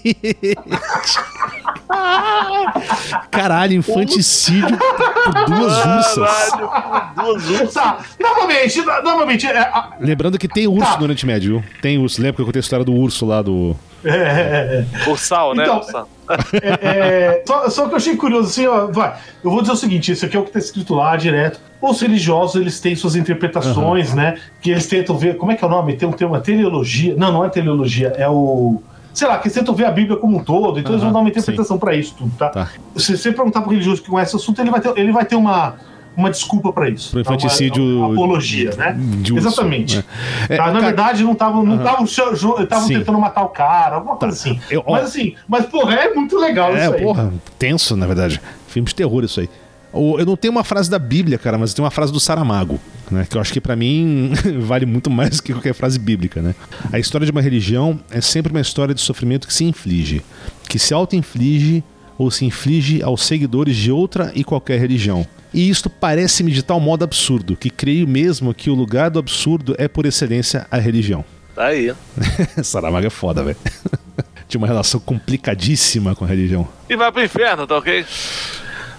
Caralho, 3.30 3.74
infanticídio 3.74 4.78
por 4.78 5.46
duas 5.46 5.86
ursas. 5.86 6.50
Caralho, 6.50 7.16
duas 7.16 7.50
ursas. 7.50 7.74
Tá, 7.74 7.98
novamente, 8.20 8.82
novamente, 9.04 9.48
é, 9.48 9.58
a- 9.60 9.92
Lembrando 10.00 10.38
que 10.38 10.48
tem 10.48 10.68
urso 10.68 10.92
Tá. 10.92 10.98
no 10.98 11.04
Oriente 11.04 11.26
Médio, 11.26 11.60
viu? 11.62 11.64
Tem 11.82 11.98
urso. 11.98 12.22
Lembra 12.22 12.36
que 12.38 12.42
eu 12.42 12.46
contei 12.46 12.60
a 12.60 12.62
história 12.64 12.86
do 12.86 12.94
urso 12.94 13.26
lá 13.26 13.42
do. 13.42 13.76
é, 14.04 14.10
é, 14.16 14.86
é. 15.12 15.16
Sal, 15.18 15.54
né? 15.56 15.64
Então, 15.64 15.80
O 15.80 15.84
sal. 15.84 16.10
É, 16.62 16.88
é, 16.88 17.44
só, 17.46 17.70
só 17.70 17.88
que 17.88 17.94
eu 17.94 17.98
achei 17.98 18.16
curioso, 18.16 18.50
assim, 18.50 18.68
ó, 18.68 18.88
vai. 18.88 19.16
Eu 19.44 19.52
vou 19.52 19.62
dizer 19.62 19.74
o 19.74 19.76
seguinte: 19.76 20.12
isso 20.12 20.26
aqui 20.26 20.38
é 20.38 20.40
o 20.40 20.44
que 20.44 20.52
tá 20.52 20.60
escrito 20.60 20.94
lá 20.96 21.16
direto. 21.16 21.60
Os 21.82 22.00
religiosos, 22.02 22.60
eles 22.60 22.80
têm 22.80 22.96
suas 22.96 23.16
interpretações, 23.16 24.14
né? 24.14 24.38
Que 24.62 24.72
eles 24.72 24.88
tentam 24.88 25.18
ver. 25.18 25.38
Como 25.38 25.52
é 25.52 25.56
que 25.56 25.64
é 25.64 25.68
o 25.68 25.70
nome? 25.70 25.96
Tem 25.98 26.08
um 26.08 26.14
termo, 26.14 26.40
teleologia. 26.40 27.16
Não, 27.18 27.32
não 27.32 27.44
é 27.46 27.50
teleologia, 27.50 28.14
é 28.18 28.28
o. 28.30 28.82
Sei 29.14 29.28
lá, 29.28 29.38
que 29.38 29.48
eles 29.48 29.54
tentam 29.54 29.76
ver 29.76 29.86
a 29.86 29.92
Bíblia 29.92 30.18
como 30.18 30.38
um 30.38 30.44
todo, 30.44 30.80
então 30.80 30.94
eles 30.94 31.04
vão 31.04 31.14
dar 31.14 31.20
uma 31.20 31.30
interpretação 31.30 31.78
pra 31.78 31.94
isso 31.94 32.16
tudo, 32.18 32.32
tá? 32.36 32.50
Tá. 32.50 32.70
Se 32.96 33.16
você 33.16 33.32
perguntar 33.32 33.62
pro 33.62 33.70
religioso 33.70 34.02
que 34.02 34.10
conhece 34.10 34.34
o 34.34 34.38
assunto, 34.38 34.60
ele 34.60 34.72
vai 34.72 34.82
ter, 34.82 34.98
ele 34.98 35.12
vai 35.12 35.24
ter 35.24 35.36
uma, 35.36 35.76
uma 36.16 36.30
desculpa 36.30 36.72
pra 36.72 36.90
isso. 36.90 37.12
Pro 37.12 37.24
tá? 37.24 37.30
Uma- 37.32 37.36
infanticídio 37.38 37.84
Uma, 37.84 38.12
apologia, 38.14 38.72
né? 38.76 38.98
Exatamente. 39.36 39.98
né? 39.98 40.04
É, 40.50 40.58
Tá, 40.58 40.68
na 40.68 40.74
cara, 40.74 40.86
verdade, 40.86 41.24
não 41.24 41.34
estavam 41.34 41.66
não 41.66 41.78
tavam 41.80 42.06
jo- 42.06 42.62
estavam 42.62 42.88
Sim. 42.88 42.94
tentando 43.00 43.20
matar 43.20 43.44
o 43.44 43.50
cara, 43.50 43.96
alguma 43.96 44.16
coisa 44.16 44.36
assim. 44.36 44.60
Eu- 44.70 44.84
ó, 44.86 44.92
mas 44.94 45.06
assim, 45.06 45.36
mas 45.48 45.66
porra, 45.66 45.96
é 45.96 46.14
muito 46.14 46.38
legal 46.38 46.76
É, 46.76 46.86
isso 46.86 46.94
aí. 46.96 47.02
porra, 47.02 47.34
tenso, 47.58 47.96
na 47.96 48.06
verdade. 48.08 48.40
Filme 48.68 48.88
de 48.88 48.96
terror 48.96 49.24
isso 49.24 49.40
aí. 49.40 49.50
Eu 49.94 50.26
não 50.26 50.36
tenho 50.36 50.52
uma 50.52 50.64
frase 50.64 50.90
da 50.90 50.98
Bíblia, 50.98 51.38
cara, 51.38 51.56
mas 51.56 51.70
eu 51.70 51.76
tenho 51.76 51.84
uma 51.86 51.92
frase 51.92 52.12
do 52.12 52.20
Saramago, 52.20 52.80
né? 53.12 53.28
Que 53.30 53.38
eu 53.38 53.42
acho 53.42 53.54
que 53.54 53.62
pra 53.62 53.76
mim 53.76 54.32
vale 54.62 54.88
muito 54.88 55.08
mais 55.12 55.40
que 55.40 55.54
qualquer 55.54 55.74
frase 55.76 56.00
bíblica, 56.00 56.42
né? 56.42 56.56
A 56.92 56.98
história 56.98 57.26
de 57.26 57.32
uma 57.32 57.42
religião 57.42 58.00
é 58.10 58.20
sempre 58.20 58.52
uma 58.52 58.60
história 58.62 58.96
de 58.96 59.02
sofrimento 59.02 59.48
que 59.48 59.54
se 59.54 59.64
inflige, 59.64 60.24
que 60.68 60.80
se 60.80 60.96
auto-inflige 60.96 61.84
ou 62.18 62.32
se 62.32 62.44
inflige 62.44 63.04
aos 63.04 63.24
seguidores 63.24 63.76
de 63.76 63.92
outra 63.92 64.32
e 64.34 64.44
qualquer 64.44 64.80
religião. 64.80 65.28
E 65.54 65.70
isto 65.70 65.90
parece-me 65.90 66.52
de 66.52 66.64
tal 66.64 66.80
modo 66.80 67.04
absurdo 67.04 67.56
que 67.56 67.70
creio 67.70 68.08
mesmo 68.08 68.54
que 68.54 68.70
o 68.70 68.74
lugar 68.74 69.10
do 69.12 69.20
absurdo 69.20 69.76
é 69.78 69.88
por 69.88 70.06
excelência 70.06 70.66
a 70.72 70.78
religião. 70.78 71.24
Tá 71.56 71.66
aí. 71.68 71.94
Saramago 72.64 73.06
é 73.06 73.10
foda, 73.12 73.44
velho. 73.44 73.58
Tinha 74.50 74.60
uma 74.60 74.68
relação 74.68 75.00
complicadíssima 75.00 76.16
com 76.16 76.26
a 76.26 76.28
religião. 76.28 76.68
E 76.90 76.96
vai 76.96 77.12
pro 77.12 77.24
inferno, 77.24 77.66
tá 77.68 77.78
ok? 77.78 78.06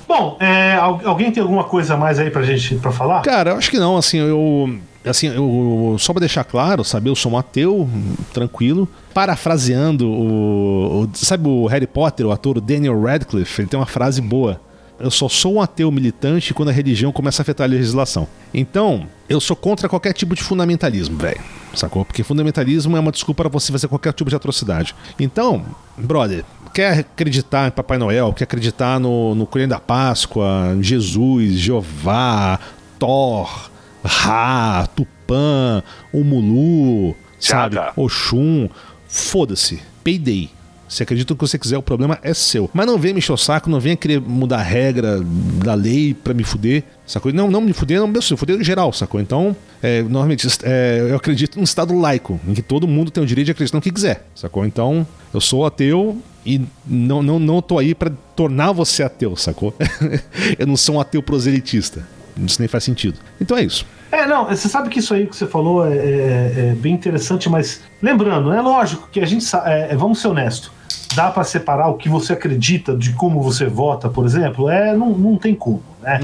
Bom, 0.07 0.37
é, 0.41 0.75
al- 0.75 1.01
alguém 1.05 1.31
tem 1.33 1.43
alguma 1.43 1.65
coisa 1.65 1.95
a 1.95 1.97
mais 1.97 2.19
aí 2.19 2.31
pra 2.31 2.43
gente 2.43 2.75
pra 2.77 2.93
falar? 2.93 3.23
Cara, 3.23 3.51
eu 3.53 3.57
acho 3.57 3.71
que 3.71 3.79
não, 3.79 3.97
assim, 3.97 4.19
eu. 4.19 4.79
Assim, 5.05 5.27
eu, 5.29 5.97
só 5.99 6.13
pra 6.15 6.21
deixar 6.21 6.45
claro, 6.45 6.83
sabe, 6.85 7.11
eu 7.11 7.15
sou 7.17 7.33
um 7.33 7.39
ateu, 7.39 7.89
tranquilo. 8.33 8.89
Parafraseando 9.13 10.07
o, 10.09 11.03
o- 11.03 11.11
Sabe 11.15 11.49
o 11.49 11.67
Harry 11.67 11.87
Potter, 11.87 12.27
o 12.27 12.33
ator 12.33 12.61
Daniel 12.61 13.01
Radcliffe, 13.03 13.61
ele 13.63 13.69
tem 13.69 13.79
uma 13.79 13.87
frase 13.87 14.21
boa. 14.21 14.61
Eu 14.99 15.11
só 15.11 15.29
sou 15.29 15.55
um 15.55 15.61
ateu 15.61 15.91
militante 15.91 16.55
quando 16.55 16.69
a 16.69 16.73
religião 16.73 17.11
começa 17.11 17.41
a 17.41 17.43
afetar 17.43 17.67
a 17.67 17.69
legislação. 17.69 18.29
Então, 18.53 19.09
eu 19.29 19.41
sou 19.41 19.57
contra 19.57 19.89
qualquer 19.89 20.13
tipo 20.13 20.35
de 20.35 20.43
fundamentalismo, 20.43 21.19
velho. 21.19 21.41
Sacou? 21.75 22.05
Porque 22.05 22.23
fundamentalismo 22.23 22.97
é 22.97 23.01
uma 23.01 23.11
desculpa 23.11 23.43
para 23.43 23.51
você 23.51 23.73
fazer 23.73 23.89
qualquer 23.89 24.13
tipo 24.13 24.31
de 24.31 24.37
atrocidade. 24.37 24.95
Então, 25.19 25.65
brother, 25.99 26.45
quer 26.73 27.01
acreditar 27.01 27.69
em 27.69 27.71
Papai 27.71 27.99
Noel, 27.99 28.33
quer 28.33 28.45
acreditar 28.45 29.01
no, 29.01 29.35
no 29.35 29.47
Coelho 29.47 29.69
da 29.69 29.81
Páscoa, 29.81 30.77
Jesus, 30.81 31.55
Jeová, 31.55 32.61
Thor, 32.99 33.71
Ra, 34.05 34.87
Tupã, 34.95 35.83
Umulu, 36.13 37.17
sabe? 37.41 37.77
Oxum, 37.97 38.69
foda-se, 39.09 39.83
payday. 40.05 40.51
Você 40.95 41.03
acredita 41.03 41.35
no 41.35 41.37
que 41.37 41.45
você 41.45 41.59
quiser, 41.59 41.77
o 41.77 41.83
problema 41.83 42.21
é 42.23 42.33
seu. 42.33 42.71
Mas 42.73 42.87
não 42.87 42.97
venha 42.97 43.15
me 43.15 43.19
encher 43.19 43.33
o 43.33 43.37
saco, 43.37 43.69
não 43.69 43.81
venha 43.81 43.97
querer 43.97 44.21
mudar 44.21 44.59
a 44.59 44.63
regra 44.63 45.21
da 45.65 45.75
lei 45.75 46.15
pra 46.15 46.33
me 46.33 46.45
fuder, 46.45 46.85
sacou? 47.05 47.33
Não, 47.33 47.51
não 47.51 47.61
me 47.61 47.73
fuder, 47.73 47.99
não 47.99 48.07
me 48.07 48.23
fuder 48.23 48.61
em 48.61 48.63
geral, 48.63 48.93
sacou? 48.93 49.21
Então, 49.21 49.57
é, 49.83 50.03
normalmente, 50.03 50.47
é, 50.63 51.05
eu 51.11 51.17
acredito 51.17 51.57
num 51.57 51.65
estado 51.65 51.99
laico, 51.99 52.39
em 52.47 52.55
que 52.55 52.63
todo 52.63 52.87
mundo 52.87 53.11
tem 53.11 53.21
o 53.21 53.27
direito 53.27 53.47
de 53.47 53.51
acreditar 53.51 53.77
no 53.77 53.83
que 53.83 53.91
quiser, 53.91 54.25
sacou? 54.37 54.65
Então, 54.65 55.05
eu 55.33 55.41
sou 55.41 55.67
ateu 55.67 56.17
e 56.47 56.61
não, 56.87 57.25
não, 57.25 57.41
não 57.41 57.61
tô 57.61 57.77
aí 57.81 57.93
pra 57.93 58.13
tornar 58.37 58.71
você 58.71 59.03
ateu, 59.03 59.35
sacou? 59.35 59.75
eu 60.57 60.65
não 60.65 60.77
sou 60.77 60.95
um 60.95 61.01
ateu 61.01 61.21
proselitista. 61.21 62.07
Isso 62.37 62.61
nem 62.61 62.69
faz 62.69 62.85
sentido. 62.85 63.19
Então 63.41 63.57
é 63.57 63.65
isso. 63.65 63.85
É, 64.15 64.27
não, 64.27 64.47
você 64.47 64.69
sabe 64.69 64.89
que 64.89 64.99
isso 65.01 65.13
aí 65.15 65.27
que 65.27 65.35
você 65.37 65.47
falou 65.47 65.87
é, 65.87 65.95
é- 65.97 66.53
é 66.71 66.75
bem 66.77 66.93
interessante, 66.95 67.49
mas 67.49 67.83
lembrando, 68.03 68.53
é 68.53 68.61
lógico 68.61 69.09
que 69.11 69.21
a 69.21 69.27
gente 69.27 69.45
é, 69.65 69.93
é, 69.93 69.97
vamos 69.97 70.21
ser 70.21 70.29
honestos. 70.29 70.71
Dá 71.17 71.31
pra 71.31 71.45
separar 71.45 71.89
o 71.89 71.95
que 71.95 72.09
você 72.09 72.33
acredita 72.33 72.97
de 72.97 73.13
como 73.13 73.41
você 73.41 73.67
vota, 73.67 74.09
por 74.09 74.27
exemplo? 74.27 74.69
É, 74.69 74.97
não, 74.97 75.11
não 75.11 75.37
tem 75.37 75.55
como, 75.55 75.81
né? 76.03 76.19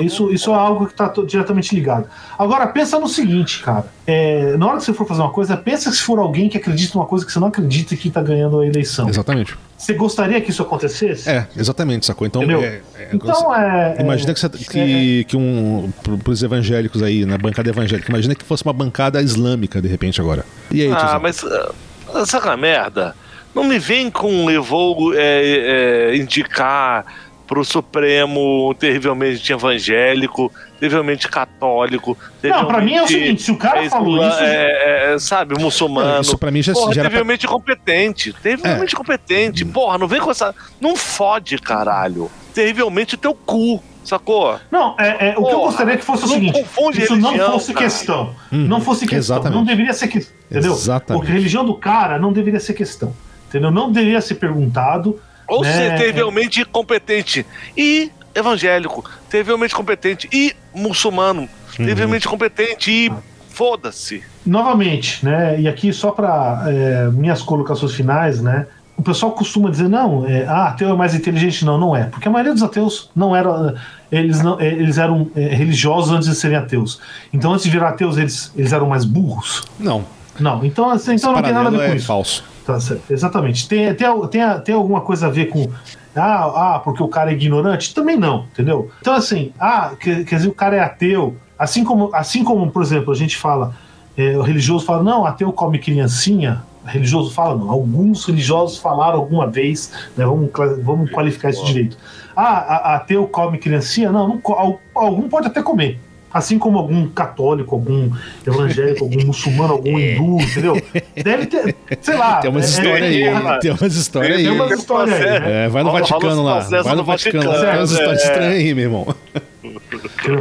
Isso, 0.00 0.32
isso 0.32 0.50
é 0.50 0.54
algo 0.54 0.86
que 0.86 0.92
está 0.92 1.12
diretamente 1.26 1.74
ligado. 1.74 2.06
Agora, 2.38 2.66
pensa 2.66 2.98
no 2.98 3.06
seguinte, 3.06 3.62
cara. 3.62 3.84
É, 4.06 4.56
na 4.56 4.66
hora 4.66 4.78
que 4.78 4.84
você 4.84 4.94
for 4.94 5.06
fazer 5.06 5.20
uma 5.20 5.30
coisa, 5.30 5.58
pensa 5.58 5.90
se 5.92 6.00
for 6.00 6.18
alguém 6.18 6.48
que 6.48 6.56
acredita 6.56 6.96
numa 6.96 7.06
coisa 7.06 7.26
que 7.26 7.30
você 7.32 7.38
não 7.38 7.48
acredita 7.48 7.94
que 7.94 8.08
tá 8.08 8.22
ganhando 8.22 8.60
a 8.60 8.66
eleição. 8.66 9.08
Exatamente. 9.10 9.58
Você 9.80 9.94
gostaria 9.94 10.38
que 10.42 10.50
isso 10.50 10.60
acontecesse? 10.62 11.26
É, 11.28 11.46
exatamente, 11.56 12.04
sacou? 12.04 12.26
Então, 12.26 12.42
Entendeu? 12.42 12.62
é- 12.62 12.80
é- 12.98 13.08
Então 13.14 13.54
é. 13.56 13.96
Imagina 13.98 14.30
é- 14.30 14.34
que, 14.34 14.40
você- 14.40 14.48
que, 14.50 15.24
que 15.24 15.36
um. 15.36 15.90
pro- 16.02 16.18
Pros 16.18 16.42
evangélicos 16.42 17.02
aí, 17.02 17.24
na 17.24 17.38
bancada 17.38 17.70
evangélica, 17.70 18.10
imagina 18.10 18.34
que 18.34 18.44
fosse 18.44 18.62
uma 18.62 18.74
bancada 18.74 19.22
islâmica 19.22 19.80
de 19.80 19.88
repente 19.88 20.20
agora. 20.20 20.44
E 20.70 20.82
aí, 20.82 20.92
Ah, 20.92 21.18
mas 21.20 21.42
ah, 21.42 22.26
saca 22.26 22.54
merda. 22.58 23.14
Não 23.54 23.64
me 23.64 23.78
vem 23.78 24.10
com 24.10 24.50
eu 24.50 24.62
vou 24.62 25.14
é, 25.14 26.10
é, 26.12 26.16
indicar 26.16 27.06
pro 27.50 27.64
Supremo 27.64 28.72
terrivelmente 28.78 29.52
evangélico, 29.52 30.52
terrivelmente 30.78 31.26
católico. 31.28 32.16
Não, 32.44 32.64
pra 32.64 32.80
mim 32.80 32.94
é 32.94 33.02
o 33.02 33.06
terrivelmente, 33.06 33.12
seguinte: 33.12 33.42
se 33.42 33.50
o 33.50 33.56
cara 33.56 33.84
é, 33.84 33.90
falou 33.90 34.24
isso. 34.24 34.38
é, 34.38 35.14
é, 35.14 35.18
sabe, 35.18 35.58
muçulmano. 35.60 36.12
Não, 36.14 36.20
isso 36.20 36.38
pra 36.38 36.52
mim 36.52 36.62
já- 36.62 36.72
Porra, 36.72 36.94
já 36.94 37.00
era 37.00 37.10
pra- 37.10 37.18
terrivelmente 37.18 37.48
competente. 37.48 38.32
Terrivelmente 38.34 38.94
competente. 38.94 39.64
Porra, 39.64 39.98
não 39.98 40.06
vem 40.06 40.20
com 40.20 40.30
essa. 40.30 40.54
Não 40.80 40.94
fode, 40.94 41.58
caralho. 41.58 42.30
Terrivelmente 42.54 43.16
teu 43.16 43.34
cu, 43.34 43.82
sacou? 44.04 44.56
Não, 44.70 44.94
é, 44.96 45.30
é, 45.30 45.34
o 45.36 45.44
que 45.44 45.52
eu 45.52 45.58
gostaria 45.60 45.96
que 45.96 46.04
fosse 46.04 46.22
o 46.24 46.28
não 46.28 46.34
seguinte: 46.34 46.52
confunde 46.62 47.02
isso 47.02 47.16
não 47.16 47.30
religião, 47.32 47.52
fosse 47.52 47.72
cara. 47.74 47.84
questão. 47.84 48.34
Não 48.52 48.80
fosse 48.80 49.00
questão. 49.00 49.18
exatamente. 49.18 49.58
Não 49.58 49.64
deveria 49.64 49.92
ser 49.92 50.06
questão. 50.06 50.36
Entendeu? 50.48 50.72
Exatamente. 50.72 51.20
Porque 51.20 51.32
a 51.32 51.34
religião 51.34 51.64
do 51.64 51.74
cara 51.74 52.16
não 52.16 52.32
deveria 52.32 52.60
ser 52.60 52.74
questão. 52.74 53.12
Entendeu? 53.48 53.72
Não 53.72 53.90
deveria 53.90 54.20
ser 54.20 54.36
perguntado. 54.36 55.20
Ou 55.50 55.62
né? 55.62 55.72
ser 55.72 55.98
terrivelmente 55.98 56.64
competente 56.64 57.44
e 57.76 58.10
evangélico, 58.34 59.04
terrivelmente 59.28 59.74
competente 59.74 60.28
e 60.32 60.54
muçulmano, 60.74 61.48
Uhum. 61.78 61.86
terrivelmente 61.86 62.26
competente 62.28 62.90
e 62.90 63.12
foda-se. 63.50 64.22
Novamente, 64.44 65.24
né? 65.24 65.60
E 65.60 65.68
aqui 65.68 65.92
só 65.92 66.10
para 66.10 66.64
minhas 67.12 67.42
colocações 67.42 67.92
finais, 67.92 68.40
né? 68.42 68.66
O 68.96 69.02
pessoal 69.02 69.32
costuma 69.32 69.70
dizer, 69.70 69.88
não, 69.88 70.26
é, 70.26 70.44
ah, 70.46 70.66
ateu 70.68 70.90
é 70.90 70.92
mais 70.94 71.14
inteligente. 71.14 71.64
Não, 71.64 71.78
não 71.78 71.96
é. 71.96 72.04
Porque 72.04 72.28
a 72.28 72.30
maioria 72.30 72.52
dos 72.52 72.62
ateus 72.62 73.10
não 73.16 73.34
era. 73.34 73.74
Eles, 74.12 74.42
não, 74.42 74.60
é, 74.60 74.66
eles 74.66 74.98
eram 74.98 75.30
é, 75.34 75.54
religiosos 75.54 76.12
antes 76.12 76.28
de 76.28 76.34
serem 76.34 76.56
ateus. 76.58 77.00
Então, 77.32 77.52
antes 77.52 77.64
de 77.64 77.70
virar 77.70 77.90
ateus, 77.90 78.18
eles, 78.18 78.52
eles 78.56 78.72
eram 78.72 78.88
mais 78.88 79.04
burros. 79.06 79.62
Não. 79.78 80.04
Não, 80.38 80.64
então, 80.64 80.90
assim, 80.90 81.14
Esse 81.14 81.24
então 81.24 81.34
não 81.34 81.42
tem 81.42 81.52
nada 81.52 81.68
a 81.68 81.70
ver 81.70 81.76
com 81.78 81.92
é 81.92 81.96
isso. 81.96 82.06
falso. 82.06 82.44
Tá 82.72 82.80
certo. 82.80 83.10
Exatamente. 83.10 83.68
Tem, 83.68 83.94
tem, 83.94 84.08
tem, 84.28 84.60
tem 84.64 84.74
alguma 84.74 85.00
coisa 85.00 85.26
a 85.26 85.30
ver 85.30 85.46
com. 85.46 85.70
Ah, 86.14 86.74
ah, 86.74 86.78
porque 86.80 87.02
o 87.02 87.08
cara 87.08 87.30
é 87.30 87.34
ignorante? 87.34 87.94
Também 87.94 88.16
não, 88.16 88.44
entendeu? 88.52 88.90
Então, 89.00 89.14
assim, 89.14 89.52
ah, 89.58 89.92
quer, 89.98 90.24
quer 90.24 90.36
dizer, 90.36 90.48
o 90.48 90.54
cara 90.54 90.76
é 90.76 90.80
ateu. 90.80 91.36
Assim 91.58 91.84
como, 91.84 92.14
assim 92.14 92.42
como, 92.42 92.70
por 92.70 92.82
exemplo, 92.82 93.12
a 93.12 93.16
gente 93.16 93.36
fala, 93.36 93.74
é, 94.16 94.36
o 94.36 94.42
religioso 94.42 94.84
fala, 94.84 95.02
não, 95.02 95.24
ateu 95.24 95.52
come 95.52 95.78
criancinha. 95.78 96.62
Religioso 96.84 97.32
fala, 97.32 97.56
não. 97.56 97.70
Alguns 97.70 98.24
religiosos 98.24 98.78
falaram 98.78 99.18
alguma 99.18 99.46
vez, 99.46 99.92
né, 100.16 100.24
vamos, 100.24 100.50
vamos 100.82 101.10
qualificar 101.10 101.50
isso 101.50 101.64
direito. 101.64 101.96
Ah, 102.34 102.96
ateu 102.96 103.26
come 103.26 103.58
criancinha? 103.58 104.10
Não, 104.10 104.26
não, 104.26 104.78
algum 104.94 105.28
pode 105.28 105.46
até 105.46 105.62
comer. 105.62 106.00
Assim 106.32 106.58
como 106.58 106.78
algum 106.78 107.08
católico, 107.08 107.74
algum 107.74 108.10
evangélico, 108.46 109.04
algum 109.04 109.26
muçulmano, 109.26 109.74
algum 109.74 109.98
é. 109.98 110.14
hindu, 110.14 110.40
entendeu? 110.40 110.82
Deve 111.22 111.46
ter, 111.46 111.76
sei 112.00 112.16
lá. 112.16 112.36
Tem 112.36 112.50
umas 112.50 112.64
é, 112.64 112.68
histórias 112.68 113.08
aí. 113.08 113.22
É, 113.22 113.58
tem 113.58 113.70
umas 113.72 113.94
histórias 113.94 114.36
aí. 114.36 114.44
Tem 114.44 114.52
umas 114.52 114.78
histórias 114.78 115.14
aí. 115.14 115.40
Né? 115.40 115.64
É, 115.64 115.68
vai 115.68 115.82
no 115.82 115.92
Vaticano 115.92 116.42
lá. 116.42 116.60
Vai 116.60 116.94
no 116.94 117.04
Vaticano 117.04 117.50
lá. 117.50 117.60
Tem 117.60 117.78
umas 117.78 117.90
histórias 117.90 118.22
estranhas 118.22 118.54
aí, 118.54 118.74
meu 118.74 118.84
irmão. 118.84 119.14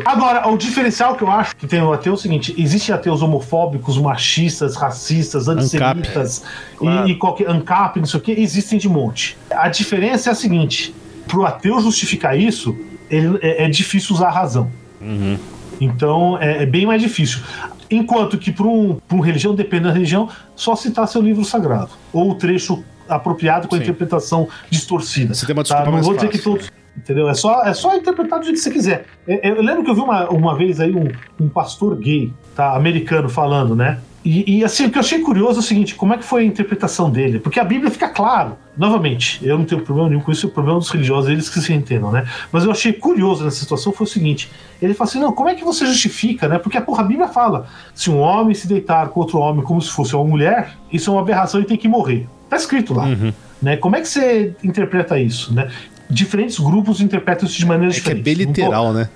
Agora, 0.06 0.48
o 0.48 0.58
diferencial 0.58 1.16
que 1.16 1.24
eu 1.24 1.32
acho 1.32 1.56
que 1.56 1.68
tem 1.68 1.82
no 1.82 1.92
ateu 1.92 2.14
é 2.14 2.16
o 2.16 2.18
seguinte: 2.18 2.54
existem 2.58 2.94
ateus 2.94 3.22
homofóbicos, 3.22 3.98
machistas, 3.98 4.76
racistas, 4.76 5.48
antissemitas 5.48 6.44
e, 6.82 7.12
e 7.12 7.16
qualquer 7.16 7.50
ANCAP, 7.50 8.00
não 8.00 8.06
sei 8.06 8.20
o 8.20 8.24
que, 8.24 8.32
existem 8.32 8.78
de 8.80 8.88
monte. 8.88 9.38
A 9.52 9.68
diferença 9.68 10.30
é 10.30 10.32
a 10.32 10.36
seguinte: 10.36 10.94
pro 11.28 11.46
ateu 11.46 11.80
justificar 11.82 12.38
isso, 12.38 12.78
ele, 13.10 13.38
é, 13.42 13.66
é 13.66 13.70
difícil 13.70 14.16
usar 14.16 14.28
a 14.28 14.32
razão. 14.32 14.72
Uhum. 15.02 15.38
Então 15.80 16.38
é, 16.40 16.64
é 16.64 16.66
bem 16.66 16.86
mais 16.86 17.02
difícil. 17.02 17.40
Enquanto 17.90 18.38
que 18.38 18.52
para 18.52 18.68
um, 18.68 19.00
uma 19.12 19.26
religião, 19.26 19.56
depende 19.56 19.84
da 19.84 19.92
religião, 19.92 20.30
só 20.56 20.76
citar 20.76 21.08
seu 21.08 21.22
livro 21.22 21.44
sagrado. 21.44 21.90
Ou 22.14 22.32
o 22.32 22.36
trecho 22.36 22.84
apropriado 23.08 23.68
com 23.68 23.76
a 23.76 23.78
Sim. 23.80 23.84
interpretação 23.84 24.48
distorcida. 24.70 25.34
Você 25.34 25.46
tem 25.46 25.56
uma 25.56 25.64
tá? 25.64 25.84
Não 25.84 26.02
vou 26.02 26.14
dizer 26.14 26.28
fácil. 26.28 26.30
que 26.30 26.38
todos. 26.38 26.72
Entendeu? 26.96 27.30
É 27.30 27.34
só, 27.34 27.64
é 27.64 27.74
só 27.74 27.96
interpretar 27.96 28.40
do 28.40 28.46
jeito 28.46 28.58
que 28.58 28.64
você 28.64 28.72
quiser. 28.72 29.06
Eu, 29.26 29.56
eu 29.56 29.62
lembro 29.64 29.84
que 29.84 29.90
eu 29.90 29.96
vi 29.96 30.02
uma, 30.02 30.30
uma 30.30 30.56
vez 30.56 30.80
aí 30.80 30.94
um, 30.94 31.08
um 31.40 31.48
pastor 31.48 31.96
gay, 31.96 32.32
tá, 32.56 32.76
americano, 32.76 33.30
falando, 33.30 33.76
né? 33.76 34.00
E, 34.24 34.60
e, 34.60 34.64
assim, 34.66 34.86
o 34.86 34.92
que 34.92 34.98
eu 34.98 35.02
achei 35.02 35.20
curioso 35.20 35.60
é 35.60 35.62
o 35.62 35.64
seguinte: 35.64 35.96
como 35.96 36.14
é 36.14 36.18
que 36.18 36.26
foi 36.26 36.42
a 36.42 36.46
interpretação 36.46 37.10
dele? 37.10 37.40
Porque 37.40 37.60
a 37.60 37.64
Bíblia 37.64 37.90
fica 37.90 38.10
claro. 38.10 38.58
Novamente, 38.80 39.46
eu 39.46 39.58
não 39.58 39.66
tenho 39.66 39.82
problema 39.82 40.08
nenhum 40.08 40.22
com 40.22 40.32
isso, 40.32 40.48
o 40.48 40.50
problema 40.50 40.80
dos 40.80 40.90
religiosos, 40.90 41.30
eles 41.30 41.50
que 41.50 41.60
se 41.60 41.74
entendam, 41.74 42.14
né? 42.14 42.26
Mas 42.50 42.64
eu 42.64 42.72
achei 42.72 42.94
curioso 42.94 43.44
nessa 43.44 43.58
situação 43.58 43.92
foi 43.92 44.08
o 44.08 44.10
seguinte: 44.10 44.50
ele 44.82 44.94
fala 44.94 45.10
assim, 45.10 45.20
não, 45.20 45.34
como 45.34 45.50
é 45.50 45.54
que 45.54 45.66
você 45.66 45.86
justifica, 45.86 46.48
né? 46.48 46.58
Porque 46.58 46.80
porra, 46.80 47.04
a 47.04 47.06
Bíblia 47.06 47.28
fala: 47.28 47.68
se 47.94 48.10
um 48.10 48.18
homem 48.20 48.56
se 48.56 48.70
deitar 48.70 49.10
com 49.10 49.20
outro 49.20 49.38
homem 49.38 49.66
como 49.66 49.82
se 49.82 49.92
fosse 49.92 50.16
uma 50.16 50.24
mulher, 50.24 50.78
isso 50.94 51.10
é 51.10 51.14
uma 51.14 51.22
aberração 51.22 51.60
e 51.60 51.66
tem 51.66 51.76
que 51.76 51.90
morrer. 51.90 52.26
Tá 52.50 52.56
escrito 52.56 52.94
lá. 52.94 53.04
Uhum. 53.04 53.34
Né? 53.62 53.76
Como 53.76 53.98
é 53.98 54.00
que 54.00 54.08
você 54.08 54.56
interpreta 54.64 55.20
isso, 55.20 55.54
né? 55.54 55.70
Diferentes 56.10 56.58
grupos 56.58 57.02
interpretam 57.02 57.50
isso 57.50 57.58
de 57.58 57.66
maneira 57.66 57.94
é 57.94 57.96
diferente. 57.96 58.24
Que 58.24 58.30
é 58.30 58.36
bem 58.36 58.46
literal, 58.46 58.94
né? 58.94 59.10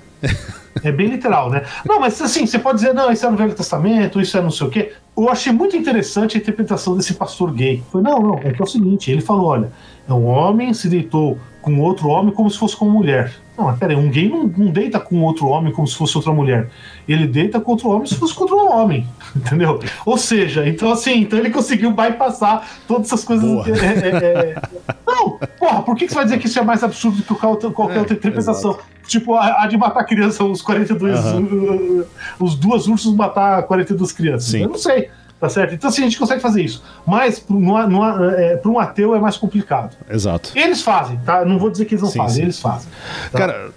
É 0.82 0.90
bem 0.90 1.06
literal, 1.06 1.50
né? 1.50 1.62
Não, 1.86 2.00
mas 2.00 2.20
assim, 2.20 2.46
você 2.46 2.58
pode 2.58 2.78
dizer, 2.78 2.92
não, 2.92 3.10
isso 3.10 3.24
é 3.24 3.30
no 3.30 3.36
Velho 3.36 3.54
Testamento, 3.54 4.20
isso 4.20 4.36
é 4.36 4.42
não 4.42 4.50
sei 4.50 4.66
o 4.66 4.70
quê. 4.70 4.92
Eu 5.16 5.30
achei 5.30 5.52
muito 5.52 5.76
interessante 5.76 6.36
a 6.36 6.40
interpretação 6.40 6.96
desse 6.96 7.14
pastor 7.14 7.52
gay. 7.52 7.82
Foi, 7.92 8.02
não, 8.02 8.20
não, 8.20 8.38
é 8.38 8.50
que 8.52 8.60
é 8.60 8.64
o 8.64 8.66
seguinte, 8.66 9.10
ele 9.10 9.20
falou, 9.20 9.46
olha, 9.46 9.72
é 10.08 10.12
um 10.12 10.26
homem 10.26 10.74
se 10.74 10.88
deitou 10.88 11.38
com 11.62 11.78
outro 11.80 12.08
homem 12.08 12.34
como 12.34 12.50
se 12.50 12.58
fosse 12.58 12.76
com 12.76 12.86
uma 12.86 12.94
mulher. 12.94 13.32
Não, 13.56 13.66
mas 13.66 13.78
peraí, 13.78 13.96
um 13.96 14.10
gay 14.10 14.28
não, 14.28 14.46
não, 14.46 14.66
deita 14.66 14.98
com 14.98 15.22
outro 15.22 15.46
homem 15.46 15.72
como 15.72 15.86
se 15.86 15.96
fosse 15.96 16.16
outra 16.16 16.32
mulher. 16.32 16.70
Ele 17.06 17.26
deita 17.26 17.60
com 17.60 17.70
outro 17.70 17.88
homem 17.88 18.06
se 18.06 18.16
fosse 18.16 18.34
contra 18.34 18.56
um 18.56 18.72
homem. 18.72 19.06
Entendeu? 19.34 19.80
Ou 20.04 20.18
seja, 20.18 20.68
então 20.68 20.90
assim, 20.90 21.20
então 21.20 21.38
ele 21.38 21.50
conseguiu 21.50 21.92
bypassar 21.92 22.68
todas 22.88 23.06
essas 23.06 23.24
coisas. 23.24 23.48
É, 23.66 24.08
é, 24.08 24.16
é... 24.16 24.62
Não, 25.06 25.38
porra, 25.58 25.82
por 25.82 25.94
que, 25.94 26.06
que 26.06 26.12
você 26.12 26.16
vai 26.16 26.24
dizer 26.24 26.38
que 26.38 26.46
isso 26.46 26.58
é 26.58 26.62
mais 26.62 26.82
absurdo 26.82 27.18
do 27.18 27.22
que 27.22 27.34
qualquer 27.34 27.98
outra 27.98 28.14
interpretação? 28.14 28.72
Exato. 28.72 28.94
Tipo, 29.06 29.34
a, 29.34 29.62
a, 29.62 29.66
de 29.66 29.76
matar 29.76 30.04
criança, 30.04 30.42
os 30.44 30.62
42. 30.62 31.24
Uhum. 31.34 32.04
Os 32.40 32.56
duas 32.56 32.88
ursos 32.88 33.14
matar 33.14 33.62
42 33.64 34.12
crianças. 34.12 34.50
Sim. 34.50 34.62
Eu 34.62 34.68
não 34.70 34.78
sei. 34.78 35.10
Tá 35.40 35.48
certo? 35.48 35.74
Então, 35.74 35.90
assim, 35.90 36.02
a 36.02 36.04
gente 36.04 36.18
consegue 36.18 36.40
fazer 36.40 36.62
isso. 36.62 36.82
Mas 37.06 37.38
para 37.38 37.56
é, 38.38 38.60
um 38.64 38.78
ateu 38.78 39.14
é 39.14 39.20
mais 39.20 39.36
complicado. 39.36 39.96
Exato. 40.08 40.52
Eles 40.54 40.80
fazem, 40.80 41.18
tá? 41.18 41.44
Não 41.44 41.58
vou 41.58 41.70
dizer 41.70 41.84
que 41.84 41.94
eles 41.94 42.02
não 42.02 42.10
sim, 42.10 42.18
fazem, 42.18 42.36
sim. 42.36 42.42
eles 42.42 42.58
fazem. 42.58 42.88
Tá? 43.30 43.38
Cara, 43.38 43.70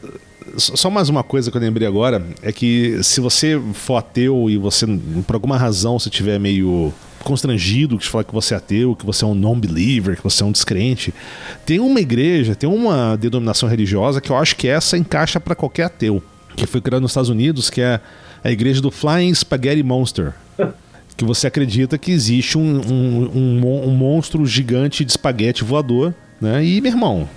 só 0.58 0.90
mais 0.90 1.10
uma 1.10 1.24
coisa 1.24 1.52
que 1.52 1.58
eu 1.58 1.62
lembrei 1.62 1.88
agora 1.88 2.26
é 2.42 2.52
que 2.52 3.04
se 3.04 3.20
você 3.20 3.62
for 3.74 3.98
ateu 3.98 4.50
e 4.50 4.58
você, 4.58 4.86
por 5.26 5.36
alguma 5.36 5.58
razão, 5.58 6.00
você 6.00 6.10
tiver 6.10 6.40
meio 6.40 6.94
constrangido 7.24 7.98
que 7.98 8.08
fala 8.08 8.24
que 8.24 8.34
você 8.34 8.54
é 8.54 8.58
ateu, 8.58 8.96
que 8.96 9.06
você 9.06 9.26
é 9.26 9.28
um 9.28 9.36
non-believer, 9.36 10.16
que 10.16 10.24
você 10.24 10.44
é 10.44 10.46
um 10.46 10.52
descrente, 10.52 11.14
tem 11.66 11.80
uma 11.80 12.00
igreja, 12.00 12.56
tem 12.56 12.70
uma 12.70 13.18
denominação 13.18 13.68
religiosa 13.68 14.22
que 14.22 14.32
eu 14.32 14.38
acho 14.38 14.56
que 14.56 14.68
essa 14.68 14.98
encaixa 14.98 15.40
para 15.40 15.54
qualquer 15.54 15.86
ateu, 15.86 16.24
que 16.56 16.66
foi 16.66 16.80
criada 16.80 17.02
nos 17.02 17.12
Estados 17.12 17.30
Unidos, 17.30 17.70
que 17.70 17.82
é 17.82 18.00
a 18.44 18.50
igreja 18.50 18.82
do 18.82 18.90
Flying 18.90 19.34
Spaghetti 19.34 19.84
Monster. 19.84 20.34
que 21.18 21.26
você 21.26 21.48
acredita 21.48 21.98
que 21.98 22.12
existe 22.12 22.58
um, 22.58 22.62
um, 22.62 23.32
um, 23.36 23.88
um 23.88 23.92
monstro 23.92 24.46
gigante 24.46 25.04
de 25.04 25.12
espaguete 25.12 25.64
voador, 25.64 26.14
né? 26.40 26.64
E, 26.64 26.80
meu 26.80 26.92
irmão, 26.92 27.28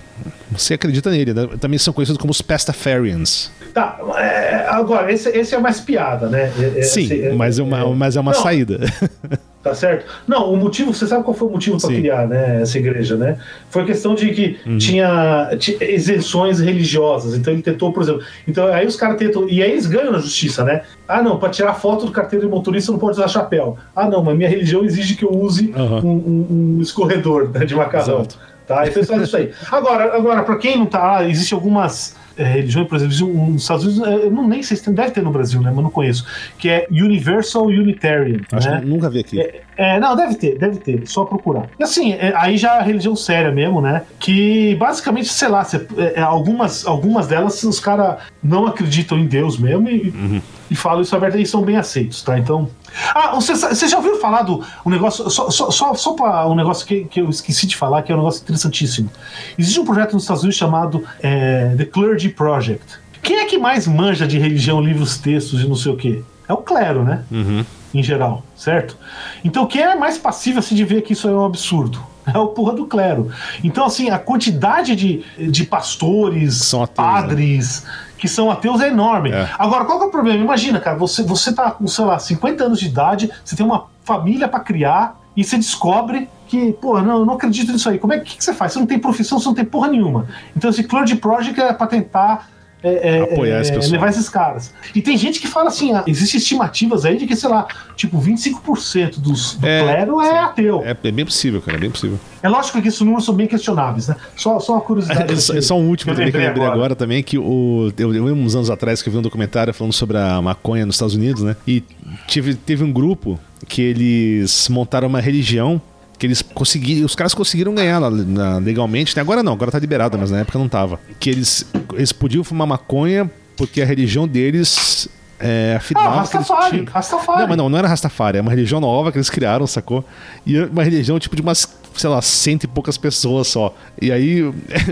você 0.51 0.75
acredita 0.75 1.09
nele, 1.09 1.33
né? 1.33 1.49
Também 1.59 1.79
são 1.79 1.91
conhecidos 1.91 2.19
como 2.19 2.29
os 2.29 2.41
Pastafarians. 2.41 3.51
Tá, 3.73 3.99
é, 4.17 4.67
agora, 4.69 5.11
esse, 5.11 5.29
esse, 5.29 5.55
é 5.55 5.59
mais 5.59 5.79
piada, 5.79 6.27
né? 6.27 6.51
Esse, 6.77 7.07
Sim, 7.07 7.21
é, 7.21 7.33
mas, 7.33 7.57
é 7.57 7.63
uma, 7.63 7.79
é, 7.79 7.85
mas 7.95 8.15
é 8.15 8.19
uma 8.19 8.33
não, 8.33 8.41
saída. 8.41 8.79
Tá 9.63 9.75
certo? 9.75 10.07
Não, 10.27 10.51
o 10.51 10.57
motivo, 10.57 10.91
você 10.91 11.05
sabe 11.05 11.23
qual 11.23 11.35
foi 11.35 11.47
o 11.47 11.51
motivo 11.51 11.79
para 11.79 11.89
criar 11.89 12.27
né, 12.27 12.63
essa 12.63 12.79
igreja, 12.79 13.15
né? 13.15 13.37
Foi 13.69 13.85
questão 13.85 14.15
de 14.15 14.31
que 14.31 14.57
uhum. 14.65 14.79
tinha, 14.79 15.55
tinha, 15.59 15.83
isenções 15.83 16.59
religiosas. 16.59 17.35
Então 17.35 17.53
ele 17.53 17.61
tentou, 17.61 17.93
por 17.93 18.01
exemplo. 18.01 18.23
Então 18.47 18.65
aí 18.67 18.87
os 18.87 18.95
caras 18.95 19.17
tentam. 19.17 19.47
E 19.47 19.61
aí 19.61 19.69
eles 19.69 19.85
ganham 19.85 20.11
na 20.11 20.17
justiça, 20.17 20.63
né? 20.63 20.81
Ah, 21.07 21.21
não, 21.21 21.37
para 21.37 21.49
tirar 21.49 21.75
foto 21.75 22.07
do 22.07 22.11
carteiro 22.11 22.45
de 22.45 22.51
motorista 22.51 22.91
não 22.91 22.97
pode 22.97 23.17
usar 23.17 23.27
chapéu. 23.27 23.77
Ah, 23.95 24.09
não, 24.09 24.23
mas 24.23 24.35
minha 24.35 24.49
religião 24.49 24.83
exige 24.83 25.15
que 25.15 25.23
eu 25.23 25.31
use 25.31 25.71
uhum. 25.77 25.99
um, 25.99 26.09
um, 26.09 26.47
um, 26.77 26.81
escorredor 26.81 27.49
né, 27.49 27.63
de 27.63 27.75
macarrão. 27.75 28.21
Exato. 28.21 28.39
Tá? 28.71 29.23
Isso 29.23 29.37
aí. 29.37 29.51
Agora, 29.71 30.15
agora 30.15 30.43
para 30.43 30.57
quem 30.57 30.77
não 30.77 30.85
tá. 30.85 31.17
Ah, 31.17 31.27
existem 31.27 31.55
algumas 31.55 32.15
é, 32.37 32.43
religiões, 32.43 32.87
por 32.87 32.95
exemplo, 32.95 33.51
nos 33.51 33.61
Estados 33.61 33.85
Unidos, 33.85 34.07
é, 34.07 34.25
eu 34.25 34.31
não 34.31 34.47
nem 34.47 34.63
sei 34.63 34.77
se 34.77 34.83
tem, 34.83 34.93
deve 34.93 35.11
ter 35.11 35.21
no 35.21 35.31
Brasil, 35.31 35.61
né? 35.61 35.71
Mas 35.73 35.83
não 35.83 35.91
conheço. 35.91 36.25
Que 36.57 36.69
é 36.69 36.87
Universal 36.89 37.65
Unitarian. 37.65 38.41
Acho 38.51 38.69
né? 38.69 38.79
que 38.79 38.85
nunca 38.87 39.09
vi 39.09 39.19
aqui. 39.19 39.39
É, 39.39 39.61
é, 39.77 39.99
não, 39.99 40.15
deve 40.15 40.35
ter, 40.35 40.57
deve 40.57 40.77
ter, 40.77 41.07
só 41.07 41.25
procurar. 41.25 41.69
E 41.79 41.83
assim, 41.83 42.13
é, 42.13 42.33
aí 42.35 42.57
já 42.57 42.77
é 42.77 42.83
religião 42.83 43.15
séria 43.15 43.51
mesmo, 43.51 43.81
né? 43.81 44.03
Que 44.19 44.75
basicamente, 44.75 45.29
sei 45.29 45.47
lá, 45.49 45.63
cê, 45.63 45.85
é, 45.97 46.19
é, 46.19 46.21
algumas, 46.21 46.85
algumas 46.85 47.27
delas 47.27 47.61
os 47.63 47.79
caras 47.79 48.17
não 48.41 48.65
acreditam 48.65 49.19
em 49.19 49.25
Deus 49.25 49.57
mesmo 49.57 49.89
e, 49.89 50.09
uhum. 50.09 50.41
E 50.71 50.75
falam 50.75 51.01
isso 51.01 51.13
a 51.13 51.19
verdade 51.19 51.43
e 51.43 51.45
são 51.45 51.61
bem 51.61 51.75
aceitos, 51.75 52.23
tá? 52.23 52.39
Então. 52.39 52.69
Ah, 53.13 53.35
você, 53.35 53.53
você 53.53 53.89
já 53.89 53.97
ouviu 53.97 54.21
falar 54.21 54.43
do 54.43 54.63
um 54.85 54.89
negócio, 54.89 55.29
só, 55.29 55.49
só, 55.49 55.69
só, 55.69 55.93
só 55.93 56.13
para 56.13 56.47
um 56.47 56.55
negócio 56.55 56.87
que, 56.87 57.03
que 57.03 57.19
eu 57.19 57.29
esqueci 57.29 57.67
de 57.67 57.75
falar, 57.75 58.01
que 58.03 58.11
é 58.11 58.15
um 58.15 58.19
negócio 58.19 58.41
interessantíssimo. 58.41 59.09
Existe 59.57 59.81
um 59.81 59.85
projeto 59.85 60.13
nos 60.13 60.23
Estados 60.23 60.43
Unidos 60.43 60.57
chamado 60.57 61.03
é, 61.21 61.75
The 61.77 61.83
Clergy 61.83 62.29
Project. 62.29 62.85
Quem 63.21 63.39
é 63.39 63.45
que 63.45 63.57
mais 63.57 63.85
manja 63.85 64.25
de 64.25 64.39
religião, 64.39 64.81
livros, 64.81 65.17
textos 65.17 65.61
e 65.61 65.67
não 65.67 65.75
sei 65.75 65.91
o 65.91 65.97
quê? 65.97 66.23
É 66.47 66.53
o 66.53 66.57
clero, 66.57 67.03
né? 67.03 67.25
Uhum 67.29 67.65
em 67.93 68.01
geral, 68.01 68.43
certo? 68.55 68.97
Então 69.43 69.65
quem 69.65 69.81
é 69.81 69.95
mais 69.95 70.17
passivo 70.17 70.59
assim, 70.59 70.75
de 70.75 70.85
ver 70.85 71.01
que 71.01 71.13
isso 71.13 71.27
é 71.27 71.31
um 71.31 71.45
absurdo? 71.45 72.01
É 72.31 72.37
o 72.37 72.49
porra 72.49 72.73
do 72.73 72.85
clero. 72.85 73.31
Então, 73.63 73.83
assim, 73.83 74.11
a 74.11 74.19
quantidade 74.19 74.95
de, 74.95 75.23
de 75.49 75.65
pastores, 75.65 76.71
ateus, 76.71 76.89
padres, 76.95 77.83
né? 77.83 77.89
Que 78.21 78.27
são 78.27 78.51
ateus 78.51 78.79
é 78.81 78.87
enorme. 78.87 79.31
É. 79.31 79.49
Agora, 79.57 79.83
qual 79.83 79.97
que 79.97 80.05
é 80.05 80.07
o 80.07 80.11
problema? 80.11 80.43
Imagina, 80.43 80.79
cara, 80.79 80.95
você, 80.95 81.23
você 81.23 81.51
tá 81.51 81.71
com, 81.71 81.87
sei 81.87 82.05
lá, 82.05 82.19
50 82.19 82.63
anos 82.63 82.79
de 82.79 82.85
idade, 82.85 83.31
você 83.43 83.55
tem 83.55 83.65
uma 83.65 83.87
família 84.03 84.47
para 84.47 84.59
criar 84.59 85.19
e 85.35 85.43
você 85.43 85.57
descobre 85.57 86.29
que, 86.47 86.71
pô, 86.73 87.01
não, 87.01 87.21
eu 87.21 87.25
não 87.25 87.33
acredito 87.33 87.71
nisso 87.71 87.89
aí. 87.89 87.97
Como 87.97 88.13
é 88.13 88.19
que, 88.19 88.37
que, 88.37 88.43
você 88.43 88.53
faz? 88.53 88.73
Você 88.73 88.79
não 88.79 88.85
tem 88.85 88.99
profissão, 88.99 89.39
você 89.39 89.47
não 89.47 89.55
tem 89.55 89.65
porra 89.65 89.87
nenhuma. 89.87 90.27
Então, 90.55 90.69
esse 90.69 90.83
Clergy 90.83 91.15
Project 91.15 91.59
é 91.59 91.73
para 91.73 91.87
tentar 91.87 92.47
é, 92.83 93.17
é, 93.17 93.21
apoiar 93.21 93.57
é, 93.57 93.61
esse 93.61 93.91
levar 93.91 94.09
esses 94.09 94.27
caras. 94.27 94.73
E 94.95 95.01
tem 95.01 95.15
gente 95.15 95.39
que 95.39 95.47
fala 95.47 95.67
assim: 95.67 95.93
ah, 95.93 96.03
existem 96.07 96.39
estimativas 96.39 97.05
aí 97.05 97.17
de 97.17 97.27
que, 97.27 97.35
sei 97.35 97.49
lá, 97.49 97.67
tipo, 97.95 98.19
25% 98.19 99.19
dos, 99.19 99.55
do 99.55 99.67
é, 99.67 99.81
clero 99.81 100.21
é 100.21 100.39
ateu. 100.39 100.81
É, 100.83 100.91
é, 100.91 101.11
bem 101.11 101.25
possível, 101.25 101.61
cara, 101.61 101.77
é 101.77 101.79
bem 101.79 101.91
possível. 101.91 102.19
É 102.41 102.49
lógico 102.49 102.81
que 102.81 102.87
esses 102.87 102.99
números 103.01 103.23
são 103.23 103.35
bem 103.35 103.45
questionáveis, 103.45 104.07
né? 104.07 104.15
Só, 104.35 104.59
só 104.59 104.73
uma 104.73 104.81
curiosidade. 104.81 105.31
É, 105.33 105.61
só 105.61 105.77
um 105.77 105.87
último 105.87 106.13
também 106.13 106.31
que 106.31 106.37
eu 106.37 106.41
lembrei 106.41 106.63
agora. 106.63 106.75
agora, 106.75 106.95
também, 106.95 107.21
que 107.21 107.37
o, 107.37 107.93
eu, 107.97 108.13
eu 108.15 108.25
uns 108.25 108.55
anos 108.55 108.69
atrás 108.69 109.01
que 109.01 109.09
eu 109.09 109.13
vi 109.13 109.19
um 109.19 109.21
documentário 109.21 109.73
falando 109.73 109.93
sobre 109.93 110.17
a 110.17 110.41
maconha 110.41 110.85
nos 110.85 110.95
Estados 110.95 111.13
Unidos, 111.13 111.43
né? 111.43 111.55
E 111.67 111.83
tive, 112.27 112.55
teve 112.55 112.83
um 112.83 112.91
grupo 112.91 113.39
que 113.67 113.81
eles 113.81 114.67
montaram 114.69 115.07
uma 115.07 115.21
religião 115.21 115.79
que 116.21 116.27
eles 116.27 116.43
conseguiram, 116.43 117.03
os 117.03 117.15
caras 117.15 117.33
conseguiram 117.33 117.73
ganhar 117.73 117.97
lá, 117.97 118.11
na, 118.11 118.59
legalmente, 118.59 119.15
né? 119.15 119.21
agora 119.23 119.41
não, 119.41 119.53
agora 119.53 119.71
tá 119.71 119.79
liberado, 119.79 120.19
mas 120.19 120.29
na 120.29 120.41
época 120.41 120.59
não 120.59 120.69
tava. 120.69 120.99
Que 121.19 121.31
eles, 121.31 121.65
eles 121.95 122.11
podiam 122.11 122.43
fumar 122.43 122.67
maconha 122.67 123.27
porque 123.57 123.81
a 123.81 123.85
religião 123.85 124.27
deles 124.27 125.09
é, 125.39 125.73
afirmava 125.77 126.09
ah, 126.09 126.19
Rastafari, 126.19 126.69
tinham... 126.69 126.85
Rastafari. 126.85 127.39
Não, 127.39 127.47
mas 127.47 127.57
não, 127.57 127.69
não 127.69 127.77
era 127.79 127.87
Rastafari, 127.87 128.37
é 128.37 128.41
uma 128.41 128.51
religião 128.51 128.79
nova 128.79 129.11
que 129.11 129.17
eles 129.17 129.31
criaram, 129.31 129.65
sacou? 129.65 130.05
E 130.45 130.57
é 130.57 130.65
uma 130.65 130.83
religião 130.83 131.17
tipo 131.17 131.35
de 131.35 131.41
umas 131.41 131.65
sei 131.95 132.09
lá, 132.09 132.21
cento 132.21 132.65
e 132.65 132.67
poucas 132.67 132.99
pessoas 132.99 133.47
só. 133.47 133.75
E 133.99 134.11
aí, 134.11 134.43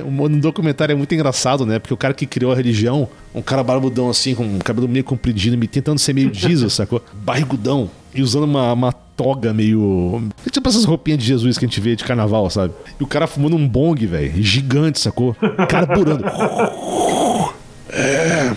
no 0.03 0.29
documentário 0.41 0.93
é 0.93 0.95
muito 0.95 1.13
engraçado, 1.13 1.63
né? 1.63 1.77
Porque 1.77 1.93
o 1.93 1.97
cara 1.97 2.13
que 2.13 2.25
criou 2.25 2.51
a 2.51 2.55
religião, 2.55 3.07
um 3.35 3.41
cara 3.41 3.63
barbudão 3.63 4.09
assim, 4.09 4.33
com 4.33 4.43
um 4.43 4.57
cabelo 4.57 4.87
meio 4.87 5.05
compridinho, 5.05 5.57
me 5.59 5.67
tentando 5.67 5.99
ser 5.99 6.13
meio 6.13 6.33
Jesus, 6.33 6.73
sacou? 6.73 7.03
Barrigudão. 7.13 7.89
E 8.13 8.21
usando 8.23 8.43
uma, 8.45 8.73
uma 8.73 8.91
toga 9.19 9.53
meio. 9.53 10.29
Tipo 10.49 10.69
essas 10.69 10.85
roupinhas 10.85 11.19
de 11.19 11.25
Jesus 11.25 11.57
que 11.57 11.65
a 11.65 11.67
gente 11.67 11.81
vê 11.81 11.93
de 11.93 12.05
carnaval, 12.05 12.49
sabe? 12.49 12.73
E 12.97 13.03
o 13.03 13.07
cara 13.07 13.27
fumando 13.27 13.57
um 13.57 13.67
bong, 13.67 14.05
velho. 14.05 14.31
Gigante, 14.41 14.97
sacou? 14.97 15.35
Carburando. 15.67 16.23
é, 17.91 18.51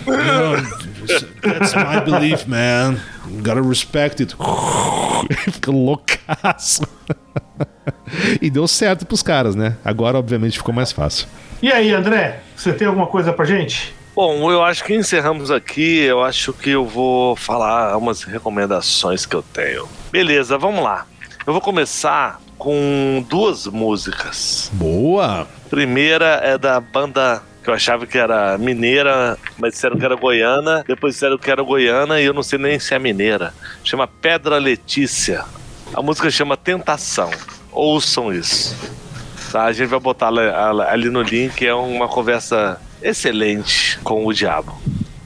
that's 1.41 1.75
my 1.75 1.99
belief, 2.09 2.47
man. 2.47 2.95
Gotta 3.43 3.61
respect 3.61 4.23
it. 4.23 4.37
Fica 5.51 5.69
loucaço. 5.69 6.83
e 8.41 8.49
deu 8.49 8.65
certo 8.65 9.05
pros 9.05 9.21
caras, 9.21 9.55
né? 9.55 9.75
Agora, 9.83 10.17
obviamente, 10.17 10.57
ficou 10.57 10.73
mais 10.73 10.93
fácil. 10.93 11.27
E 11.61 11.69
aí, 11.73 11.91
André, 11.91 12.39
você 12.55 12.71
tem 12.71 12.87
alguma 12.87 13.07
coisa 13.07 13.33
pra 13.33 13.43
gente? 13.43 13.93
Bom, 14.15 14.51
eu 14.51 14.63
acho 14.63 14.83
que 14.83 14.93
encerramos 14.93 15.49
aqui. 15.49 16.01
Eu 16.01 16.23
acho 16.23 16.53
que 16.53 16.69
eu 16.69 16.85
vou 16.85 17.35
falar 17.35 17.97
umas 17.97 18.21
recomendações 18.23 19.25
que 19.25 19.35
eu 19.35 19.41
tenho. 19.41 19.87
Beleza, 20.11 20.55
vamos 20.55 20.83
lá. 20.83 21.07
Eu 21.47 21.51
vou 21.51 21.61
começar 21.61 22.39
com 22.57 23.25
duas 23.27 23.65
músicas. 23.65 24.69
Boa! 24.73 25.47
Primeira 25.67 26.39
é 26.43 26.57
da 26.59 26.79
banda 26.79 27.41
que 27.63 27.69
eu 27.69 27.73
achava 27.73 28.05
que 28.05 28.17
era 28.17 28.55
mineira, 28.57 29.37
mas 29.57 29.73
disseram 29.73 29.97
que 29.97 30.05
era 30.05 30.15
goiana. 30.15 30.83
Depois 30.87 31.15
disseram 31.15 31.37
que 31.37 31.49
era 31.49 31.63
goiana 31.63 32.21
e 32.21 32.25
eu 32.25 32.33
não 32.33 32.43
sei 32.43 32.59
nem 32.59 32.77
se 32.77 32.93
é 32.93 32.99
mineira. 32.99 33.51
Chama 33.83 34.05
Pedra 34.05 34.59
Letícia. 34.59 35.43
A 35.91 36.01
música 36.03 36.29
chama 36.29 36.55
Tentação. 36.55 37.31
Ouçam 37.71 38.31
isso. 38.31 38.75
Tá? 39.51 39.65
A 39.65 39.73
gente 39.73 39.87
vai 39.87 39.99
botar 39.99 40.29
ali 40.87 41.09
no 41.09 41.23
link. 41.23 41.65
É 41.65 41.73
uma 41.73 42.07
conversa 42.07 42.79
excelente 43.03 43.99
com 44.03 44.25
o 44.25 44.33
diabo. 44.33 44.77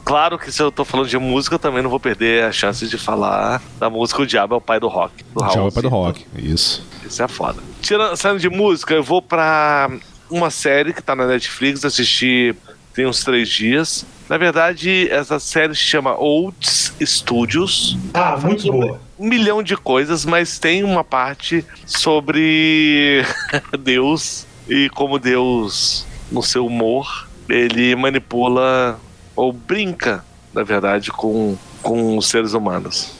Claro 0.03 0.39
que 0.39 0.51
se 0.51 0.61
eu 0.61 0.71
tô 0.71 0.85
falando 0.85 1.09
de 1.09 1.17
música, 1.17 1.55
eu 1.55 1.59
também 1.59 1.83
não 1.83 1.89
vou 1.89 1.99
perder 1.99 2.45
a 2.45 2.51
chance 2.51 2.87
de 2.87 2.97
falar 2.97 3.61
da 3.77 3.89
música 3.89 4.21
O 4.21 4.25
Diabo 4.25 4.55
é 4.55 4.57
o 4.57 4.61
Pai 4.61 4.79
do 4.79 4.87
Rock. 4.87 5.21
Do 5.35 5.43
o 5.43 5.47
Diabo 5.49 5.65
é 5.65 5.69
o 5.69 5.71
Pai 5.71 5.83
do 5.83 5.89
Rock, 5.89 6.25
isso. 6.37 6.87
Isso 7.05 7.21
é 7.21 7.27
foda. 7.27 7.61
Tirando, 7.81 8.15
saindo 8.15 8.39
de 8.39 8.49
música, 8.49 8.93
eu 8.93 9.03
vou 9.03 9.21
pra 9.21 9.91
uma 10.29 10.49
série 10.49 10.93
que 10.93 11.01
tá 11.01 11.13
na 11.13 11.27
Netflix, 11.27 11.83
assisti 11.83 12.55
tem 12.97 13.05
uns 13.05 13.23
três 13.23 13.47
dias. 13.47 14.07
Na 14.27 14.39
verdade, 14.39 15.07
essa 15.11 15.39
série 15.39 15.75
se 15.75 15.81
chama 15.81 16.17
Olds 16.17 16.91
Studios. 16.99 17.95
Ah, 18.11 18.35
muito 18.41 18.71
boa. 18.71 18.99
Um 19.19 19.27
milhão 19.27 19.61
de 19.61 19.77
coisas, 19.77 20.25
mas 20.25 20.57
tem 20.57 20.83
uma 20.83 21.03
parte 21.03 21.63
sobre 21.85 23.23
Deus 23.79 24.47
e 24.67 24.89
como 24.89 25.19
Deus, 25.19 26.07
no 26.31 26.41
seu 26.41 26.65
humor, 26.65 27.26
ele 27.49 27.95
manipula 27.95 28.99
ou 29.35 29.51
brinca, 29.53 30.23
na 30.53 30.63
verdade, 30.63 31.11
com, 31.11 31.57
com 31.81 32.17
os 32.17 32.27
seres 32.27 32.53
humanos. 32.53 33.13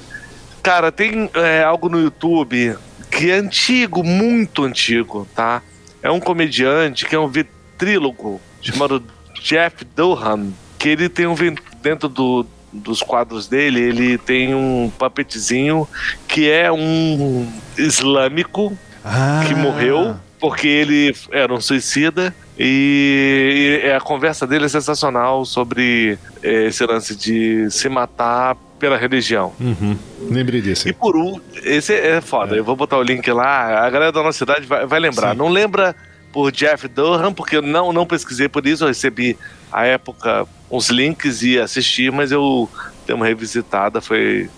Cara, 0.61 0.91
tem 0.91 1.29
é, 1.33 1.63
algo 1.63 1.87
no 1.87 1.99
YouTube 1.99 2.75
que 3.09 3.31
é 3.31 3.35
antigo, 3.35 4.03
muito 4.03 4.63
antigo, 4.63 5.27
tá? 5.33 5.61
É 6.03 6.11
um 6.11 6.19
comediante 6.19 7.05
que 7.05 7.15
é 7.15 7.19
um 7.19 7.27
vitrílogo 7.27 8.41
chamado 8.61 9.03
Jeff 9.41 9.85
Dohan, 9.95 10.51
que 10.77 10.89
ele 10.89 11.07
tem 11.07 11.25
um 11.25 11.35
dentro 11.81 12.09
do, 12.09 12.45
dos 12.71 13.01
quadros 13.01 13.47
dele, 13.47 13.81
ele 13.81 14.17
tem 14.17 14.53
um 14.53 14.91
papetzinho 14.97 15.87
que 16.27 16.49
é 16.49 16.71
um 16.71 17.49
islâmico 17.77 18.77
ah. 19.03 19.43
que 19.47 19.55
morreu 19.55 20.17
porque 20.39 20.67
ele 20.67 21.15
era 21.31 21.53
um 21.53 21.59
suicida 21.59 22.33
e, 22.57 23.81
e 23.83 23.91
a 23.91 23.99
conversa 23.99 24.45
dele 24.45 24.65
é 24.65 24.69
sensacional 24.69 25.45
sobre 25.45 26.17
é, 26.43 26.65
esse 26.65 26.85
lance 26.85 27.15
de 27.15 27.69
se 27.71 27.89
matar 27.89 28.55
pela 28.79 28.97
religião. 28.97 29.53
Uhum. 29.59 29.97
Lembrei 30.29 30.61
desse. 30.61 30.89
E 30.89 30.93
por 30.93 31.17
um, 31.17 31.39
esse 31.63 31.93
é 31.93 32.21
foda. 32.21 32.55
É. 32.55 32.59
Eu 32.59 32.63
vou 32.63 32.75
botar 32.75 32.97
o 32.97 33.03
link 33.03 33.29
lá. 33.31 33.85
A 33.85 33.89
galera 33.89 34.11
da 34.11 34.23
nossa 34.23 34.37
cidade 34.37 34.65
vai, 34.65 34.85
vai 34.85 34.99
lembrar. 34.99 35.31
Sim. 35.31 35.37
Não 35.37 35.49
lembra 35.49 35.95
por 36.31 36.51
Jeff 36.51 36.87
Durham, 36.87 37.33
porque 37.33 37.57
eu 37.57 37.61
não, 37.61 37.91
não 37.91 38.05
pesquisei 38.05 38.47
por 38.47 38.65
isso. 38.67 38.83
Eu 38.83 38.89
recebi 38.89 39.37
à 39.71 39.85
época 39.85 40.47
uns 40.69 40.89
links 40.89 41.41
e 41.41 41.59
assisti, 41.59 42.11
mas 42.11 42.31
eu 42.31 42.69
dei 43.05 43.15
uma 43.15 43.25
revisitada. 43.25 43.99
Foi. 44.01 44.49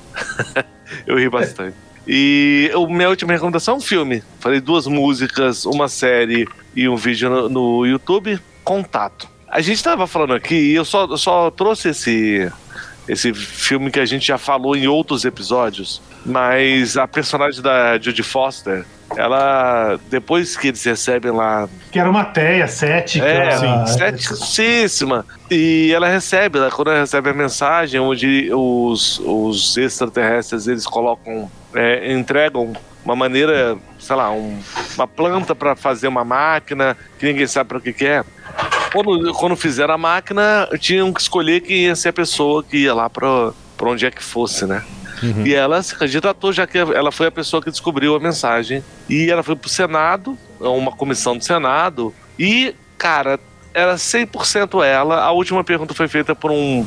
eu 1.08 1.18
ri 1.18 1.30
bastante. 1.30 1.76
E 2.08 2.72
a 2.74 2.88
minha 2.88 3.10
última 3.10 3.34
recomendação 3.34 3.76
é 3.76 3.78
um 3.78 3.82
filme. 3.82 4.24
Falei 4.40 4.60
duas 4.60 4.88
músicas, 4.88 5.66
uma 5.66 5.88
série 5.88 6.48
e 6.76 6.88
um 6.88 6.96
vídeo 6.96 7.30
no, 7.30 7.50
no 7.50 7.86
YouTube. 7.86 8.40
Contato. 8.64 9.28
A 9.48 9.62
gente 9.62 9.78
estava 9.78 10.06
falando 10.06 10.34
aqui 10.34 10.56
e 10.56 10.76
eu 10.76 10.86
só, 10.86 11.16
só 11.18 11.50
trouxe 11.50 11.90
esse, 11.90 12.52
esse 13.08 13.34
filme 13.34 13.90
que 13.90 14.00
a 14.00 14.06
gente 14.06 14.28
já 14.28 14.38
falou 14.38 14.76
em 14.76 14.88
outros 14.88 15.26
episódios, 15.26 16.02
mas 16.30 16.96
a 16.96 17.08
personagem 17.08 17.62
da 17.62 17.98
Judy 17.98 18.22
Foster, 18.22 18.86
ela, 19.18 20.00
depois 20.10 20.56
que 20.56 20.68
eles 20.68 20.84
recebem 20.84 21.32
lá. 21.32 21.68
Que 21.92 22.00
era 22.00 22.10
uma 22.10 22.24
teia 22.24 22.68
cética. 22.68 23.26
É, 23.26 23.86
ceticíssima. 23.88 25.26
E 25.50 25.92
ela 25.94 26.08
recebe, 26.08 26.60
ela, 26.60 26.70
quando 26.70 26.92
ela 26.92 27.00
recebe 27.00 27.32
a 27.32 27.34
mensagem, 27.34 28.00
onde 28.00 28.52
os, 28.54 29.20
os 29.20 29.76
extraterrestres 29.76 30.68
eles 30.68 30.86
colocam 30.86 31.50
é, 31.74 32.14
entregam 32.14 32.74
uma 33.04 33.16
maneira, 33.16 33.76
sei 33.98 34.16
lá, 34.16 34.32
um, 34.32 34.60
uma 34.96 35.08
planta 35.08 35.56
para 35.56 35.76
fazer 35.76 36.08
uma 36.08 36.24
máquina 36.24 36.96
que 37.18 37.26
ninguém 37.26 37.48
sabe 37.48 37.70
para 37.70 37.78
o 37.80 37.82
que, 37.82 37.92
que 37.92 38.06
é. 38.06 38.24
Quando, 38.94 39.34
quando 39.34 39.56
fizeram 39.56 39.96
a 39.96 39.98
máquina, 39.98 40.68
tinham 40.80 41.12
que 41.12 41.22
escolher 41.22 41.62
quem 41.62 41.86
ia 41.86 41.96
ser 41.96 42.10
a 42.10 42.14
pessoa 42.14 42.64
que 42.64 42.78
ia 42.78 42.94
lá 42.94 43.10
para 43.10 43.54
onde 43.82 44.06
é 44.06 44.12
que 44.12 44.24
fosse, 44.24 44.66
né? 44.66 44.84
Uhum. 45.22 45.46
E 45.46 45.54
ela 45.54 45.82
se 45.82 45.96
candidatou, 45.96 46.54
já 46.54 46.66
que 46.66 46.78
ela 46.78 47.12
foi 47.12 47.28
a 47.28 47.32
pessoa 47.32 47.62
que 47.62 47.70
descobriu 47.70 48.16
a 48.16 48.20
mensagem. 48.20 48.84
E 49.10 49.30
ela 49.30 49.44
foi 49.44 49.56
pro 49.56 49.70
Senado, 49.70 50.38
uma 50.60 50.92
comissão 50.92 51.38
do 51.38 51.44
Senado, 51.44 52.14
e, 52.38 52.74
cara, 52.98 53.40
era 53.74 53.96
100% 53.96 54.84
ela. 54.84 55.22
A 55.22 55.32
última 55.32 55.64
pergunta 55.64 55.94
foi 55.94 56.08
feita 56.08 56.34
por 56.36 56.52
um 56.52 56.86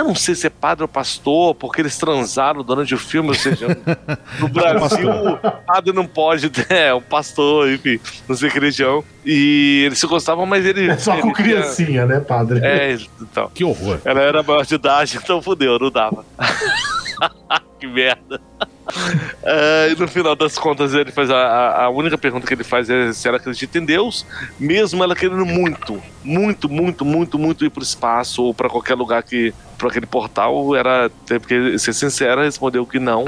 eu 0.00 0.04
não 0.04 0.14
sei 0.14 0.34
se 0.34 0.46
é 0.46 0.50
padre 0.50 0.82
ou 0.84 0.88
pastor, 0.88 1.54
porque 1.54 1.80
eles 1.80 1.96
transaram 1.96 2.62
durante 2.62 2.94
o 2.94 2.98
filme, 2.98 3.30
ou 3.30 3.34
seja, 3.34 3.66
no 4.38 4.48
Brasil, 4.48 5.10
o 5.10 5.50
padre 5.66 5.92
não 5.92 6.06
pode, 6.06 6.50
é, 6.68 6.92
um 6.94 7.00
pastor, 7.00 7.70
enfim, 7.70 8.00
não 8.28 8.36
sei 8.36 8.50
que 8.50 8.58
religião. 8.58 9.04
E 9.24 9.82
eles 9.86 9.98
se 9.98 10.06
gostavam, 10.06 10.46
mas 10.46 10.64
ele. 10.64 10.88
É 10.88 10.96
só 10.96 11.14
ele 11.14 11.22
com 11.22 11.32
criancinha, 11.32 11.86
tinha... 11.86 12.06
né, 12.06 12.20
padre? 12.20 12.60
É, 12.62 12.96
então. 13.20 13.50
Que 13.52 13.64
horror. 13.64 13.98
Ela 14.04 14.20
era 14.20 14.42
maior 14.42 14.64
de 14.64 14.74
idade, 14.74 15.16
então 15.16 15.42
fudeu, 15.42 15.78
não 15.78 15.90
dava. 15.90 16.24
que 17.78 17.86
merda. 17.86 18.40
Uh, 18.88 19.90
e 19.90 19.96
no 19.96 20.06
final 20.06 20.36
das 20.36 20.56
contas, 20.56 20.94
ele 20.94 21.10
faz 21.10 21.28
a, 21.28 21.84
a 21.84 21.88
única 21.90 22.16
pergunta 22.16 22.46
que 22.46 22.54
ele 22.54 22.62
faz 22.62 22.88
é 22.88 23.12
se 23.12 23.26
ela 23.26 23.36
acredita 23.36 23.78
em 23.78 23.84
Deus, 23.84 24.24
mesmo 24.58 25.02
ela 25.02 25.16
querendo 25.16 25.44
muito, 25.44 26.00
muito, 26.22 26.68
muito, 26.68 27.04
muito, 27.04 27.38
muito 27.38 27.64
ir 27.64 27.70
para 27.70 27.80
o 27.80 27.84
espaço 27.84 28.44
ou 28.44 28.54
para 28.54 28.68
qualquer 28.68 28.94
lugar 28.94 29.22
que. 29.22 29.52
Para 29.76 29.88
aquele 29.88 30.06
portal, 30.06 30.74
era. 30.74 31.10
Porque 31.26 31.78
ser 31.78 31.92
sincera, 31.92 32.44
respondeu 32.44 32.86
que 32.86 32.98
não, 32.98 33.24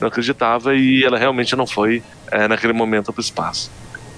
não 0.00 0.08
acreditava 0.08 0.74
e 0.74 1.04
ela 1.04 1.18
realmente 1.18 1.54
não 1.56 1.66
foi 1.66 2.02
é, 2.30 2.46
naquele 2.48 2.72
momento 2.72 3.12
para 3.12 3.20
o 3.20 3.22
espaço. 3.22 3.70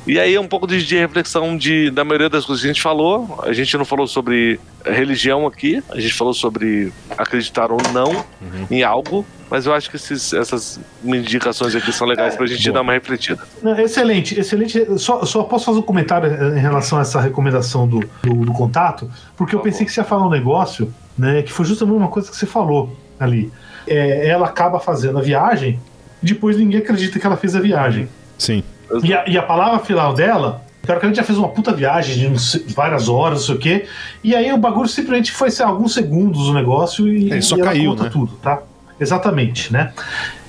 E 0.09 0.19
aí 0.19 0.39
um 0.39 0.49
pouco 0.49 0.67
de, 0.67 0.83
de, 0.85 0.97
reflexão 0.97 1.55
de, 1.55 1.91
da 1.91 2.03
maioria 2.03 2.31
das 2.31 2.47
coisas 2.47 2.63
que 2.63 2.71
a 2.71 2.73
gente 2.73 2.81
falou. 2.81 3.41
A 3.43 3.53
gente 3.53 3.77
não 3.77 3.85
falou 3.85 4.07
sobre 4.07 4.59
religião 4.83 5.47
aqui, 5.47 5.83
a 5.91 6.01
gente 6.01 6.15
falou 6.15 6.33
sobre 6.33 6.91
acreditar 7.17 7.71
ou 7.71 7.79
não 7.93 8.13
uhum. 8.41 8.67
em 8.71 8.83
algo, 8.83 9.27
mas 9.51 9.67
eu 9.67 9.75
acho 9.75 9.91
que 9.91 9.97
esses, 9.97 10.33
essas 10.33 10.81
indicações 11.05 11.75
aqui 11.75 11.93
são 11.93 12.07
legais 12.07 12.33
é, 12.33 12.37
para 12.39 12.47
a 12.47 12.49
gente 12.49 12.67
bom. 12.69 12.73
dar 12.73 12.81
uma 12.81 12.95
refletida. 12.95 13.43
Excelente, 13.79 14.41
excelente. 14.41 14.99
Só, 14.99 15.27
só 15.27 15.43
posso 15.43 15.67
fazer 15.67 15.79
um 15.79 15.83
comentário 15.83 16.57
em 16.57 16.61
relação 16.61 16.97
a 16.97 17.03
essa 17.03 17.21
recomendação 17.21 17.87
do, 17.87 18.01
do, 18.23 18.47
do 18.47 18.53
contato, 18.53 19.11
porque 19.37 19.55
eu 19.55 19.61
pensei 19.61 19.85
que 19.85 19.93
você 19.93 20.01
ia 20.01 20.05
falar 20.05 20.27
um 20.27 20.31
negócio, 20.31 20.93
né, 21.19 21.43
que 21.43 21.53
foi 21.53 21.65
justamente 21.65 21.97
uma 21.97 22.09
coisa 22.09 22.31
que 22.31 22.37
você 22.37 22.47
falou 22.47 22.97
ali. 23.19 23.53
É, 23.87 24.29
ela 24.29 24.47
acaba 24.47 24.79
fazendo 24.79 25.19
a 25.19 25.23
viagem, 25.23 25.81
depois 26.23 26.57
ninguém 26.57 26.81
acredita 26.81 27.19
que 27.19 27.27
ela 27.27 27.37
fez 27.37 27.57
a 27.57 27.61
viagem. 27.61 28.09
Sim. 28.39 28.63
E 29.03 29.13
a, 29.13 29.29
e 29.29 29.37
a 29.37 29.43
palavra 29.43 29.81
final 29.81 30.15
dela 30.15 30.67
Teoricamente 30.89 31.19
já 31.19 31.23
fez 31.23 31.37
uma 31.37 31.51
puta 31.51 31.71
viagem 31.71 32.33
de 32.33 32.73
várias 32.73 33.11
horas, 33.11 33.41
não 33.41 33.47
sei 33.47 33.55
o 33.57 33.59
quê. 33.59 33.87
E 34.25 34.35
aí 34.35 34.51
o 34.51 34.57
bagulho 34.57 34.89
simplesmente 34.89 35.33
foi 35.33 35.51
ser 35.51 35.65
alguns 35.65 35.93
segundos 35.93 36.49
o 36.49 36.55
negócio 36.55 37.07
e, 37.07 37.31
é, 37.31 37.43
só 37.43 37.59
e 37.59 37.61
caiu, 37.61 37.95
né? 37.95 38.09
tudo, 38.11 38.33
tá? 38.37 38.63
Exatamente, 38.99 39.71
né? 39.71 39.93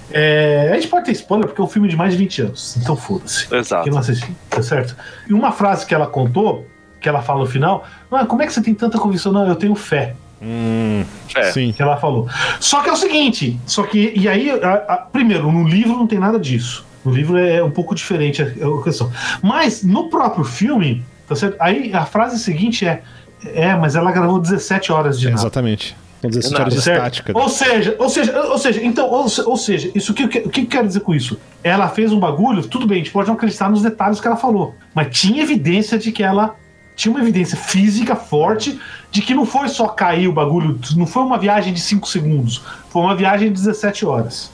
É, 0.10 0.70
a 0.72 0.76
gente 0.76 0.88
pode 0.88 1.08
ter 1.08 1.12
spoiler 1.12 1.46
porque 1.46 1.60
é 1.60 1.64
um 1.66 1.68
filme 1.68 1.90
de 1.90 1.98
mais 1.98 2.14
de 2.14 2.20
20 2.20 2.42
anos, 2.44 2.78
então 2.78 2.96
foda-se. 2.96 3.54
Exato. 3.54 3.84
Quem 3.84 3.92
não 3.92 4.00
assistiu, 4.00 4.34
tá 4.50 4.64
certo? 4.64 4.96
E 5.28 5.34
uma 5.34 5.52
frase 5.52 5.86
que 5.86 5.94
ela 5.94 6.08
contou, 6.08 6.66
que 7.02 7.10
ela 7.10 7.22
fala 7.22 7.42
no 7.42 7.46
final, 7.46 7.86
ah, 8.10 8.26
como 8.26 8.42
é 8.42 8.48
que 8.48 8.54
você 8.54 8.62
tem 8.62 8.74
tanta 8.74 8.98
convicção? 8.98 9.34
Não, 9.34 9.46
eu 9.46 9.58
tenho 9.58 9.76
fé. 9.76 10.16
Hum, 10.42 11.04
é. 11.36 11.52
Sim. 11.52 11.72
Que 11.74 11.82
ela 11.82 11.98
falou. 11.98 12.28
Só 12.60 12.82
que 12.82 12.90
é 12.90 12.92
o 12.92 12.96
seguinte, 12.96 13.60
só 13.66 13.84
que, 13.84 14.14
e 14.16 14.28
aí, 14.28 14.50
a, 14.52 14.74
a, 14.88 14.98
primeiro, 14.98 15.52
no 15.52 15.68
livro 15.68 15.96
não 15.98 16.08
tem 16.08 16.20
nada 16.20 16.40
disso. 16.40 16.86
No 17.04 17.12
livro 17.14 17.38
é 17.38 17.64
um 17.64 17.72
pouco 17.72 17.96
diferente 17.96 18.42
a 18.42 18.84
questão. 18.84 19.12
Mas 19.42 19.84
no 19.84 20.10
próprio 20.10 20.44
filme, 20.44 21.04
tá 21.28 21.36
certo? 21.36 21.56
Aí 21.60 21.94
a 21.94 22.06
frase 22.06 22.38
seguinte 22.40 22.86
é: 22.86 23.02
É, 23.46 23.76
mas 23.76 23.96
ela 23.96 24.12
gravou 24.12 24.40
17 24.40 24.92
horas 24.92 25.20
de 25.20 25.28
É, 25.28 25.30
nada. 25.30 25.42
exatamente. 25.42 25.96
São 26.22 26.30
17 26.30 26.52
Nada, 26.52 26.64
horas 26.64 26.74
de 26.74 26.80
estática. 26.80 27.32
Ou 27.38 27.48
seja, 27.48 27.96
ou 27.98 28.10
seja, 28.10 28.42
ou 28.42 28.58
seja, 28.58 28.84
então, 28.84 29.10
ou, 29.10 29.26
ou 29.46 29.58
seja, 29.58 29.90
isso 29.96 30.14
que, 30.14 30.26
o 30.26 30.28
que, 30.28 30.40
o 30.40 30.50
que 30.50 30.66
quer 30.66 30.86
dizer 30.86 31.00
com 31.00 31.16
isso? 31.16 31.40
Ela 31.64 31.88
fez 31.88 32.12
um 32.12 32.20
bagulho, 32.20 32.62
tudo 32.68 32.86
bem, 32.86 32.96
a 32.96 33.04
gente 33.04 33.12
pode 33.14 33.30
não 33.30 33.36
acreditar 33.36 33.70
nos 33.70 33.82
detalhes 33.82 34.20
que 34.20 34.28
ela 34.28 34.36
falou, 34.36 34.76
mas 34.94 35.18
tinha 35.18 35.42
evidência 35.42 35.98
de 35.98 36.12
que 36.12 36.22
ela 36.22 36.56
tinha 37.00 37.14
uma 37.14 37.22
evidência 37.22 37.58
física 37.58 38.14
forte 38.14 38.78
de 39.10 39.22
que 39.22 39.34
não 39.34 39.46
foi 39.46 39.70
só 39.70 39.88
cair 39.88 40.28
o 40.28 40.34
bagulho, 40.34 40.78
não 40.98 41.08
foi 41.08 41.24
uma 41.24 41.38
viagem 41.38 41.74
de 41.74 41.80
5 41.80 42.06
segundos, 42.08 42.62
foi 42.90 43.02
uma 43.02 43.16
viagem 43.16 43.48
de 43.48 43.54
17 43.54 44.06
horas. 44.06 44.52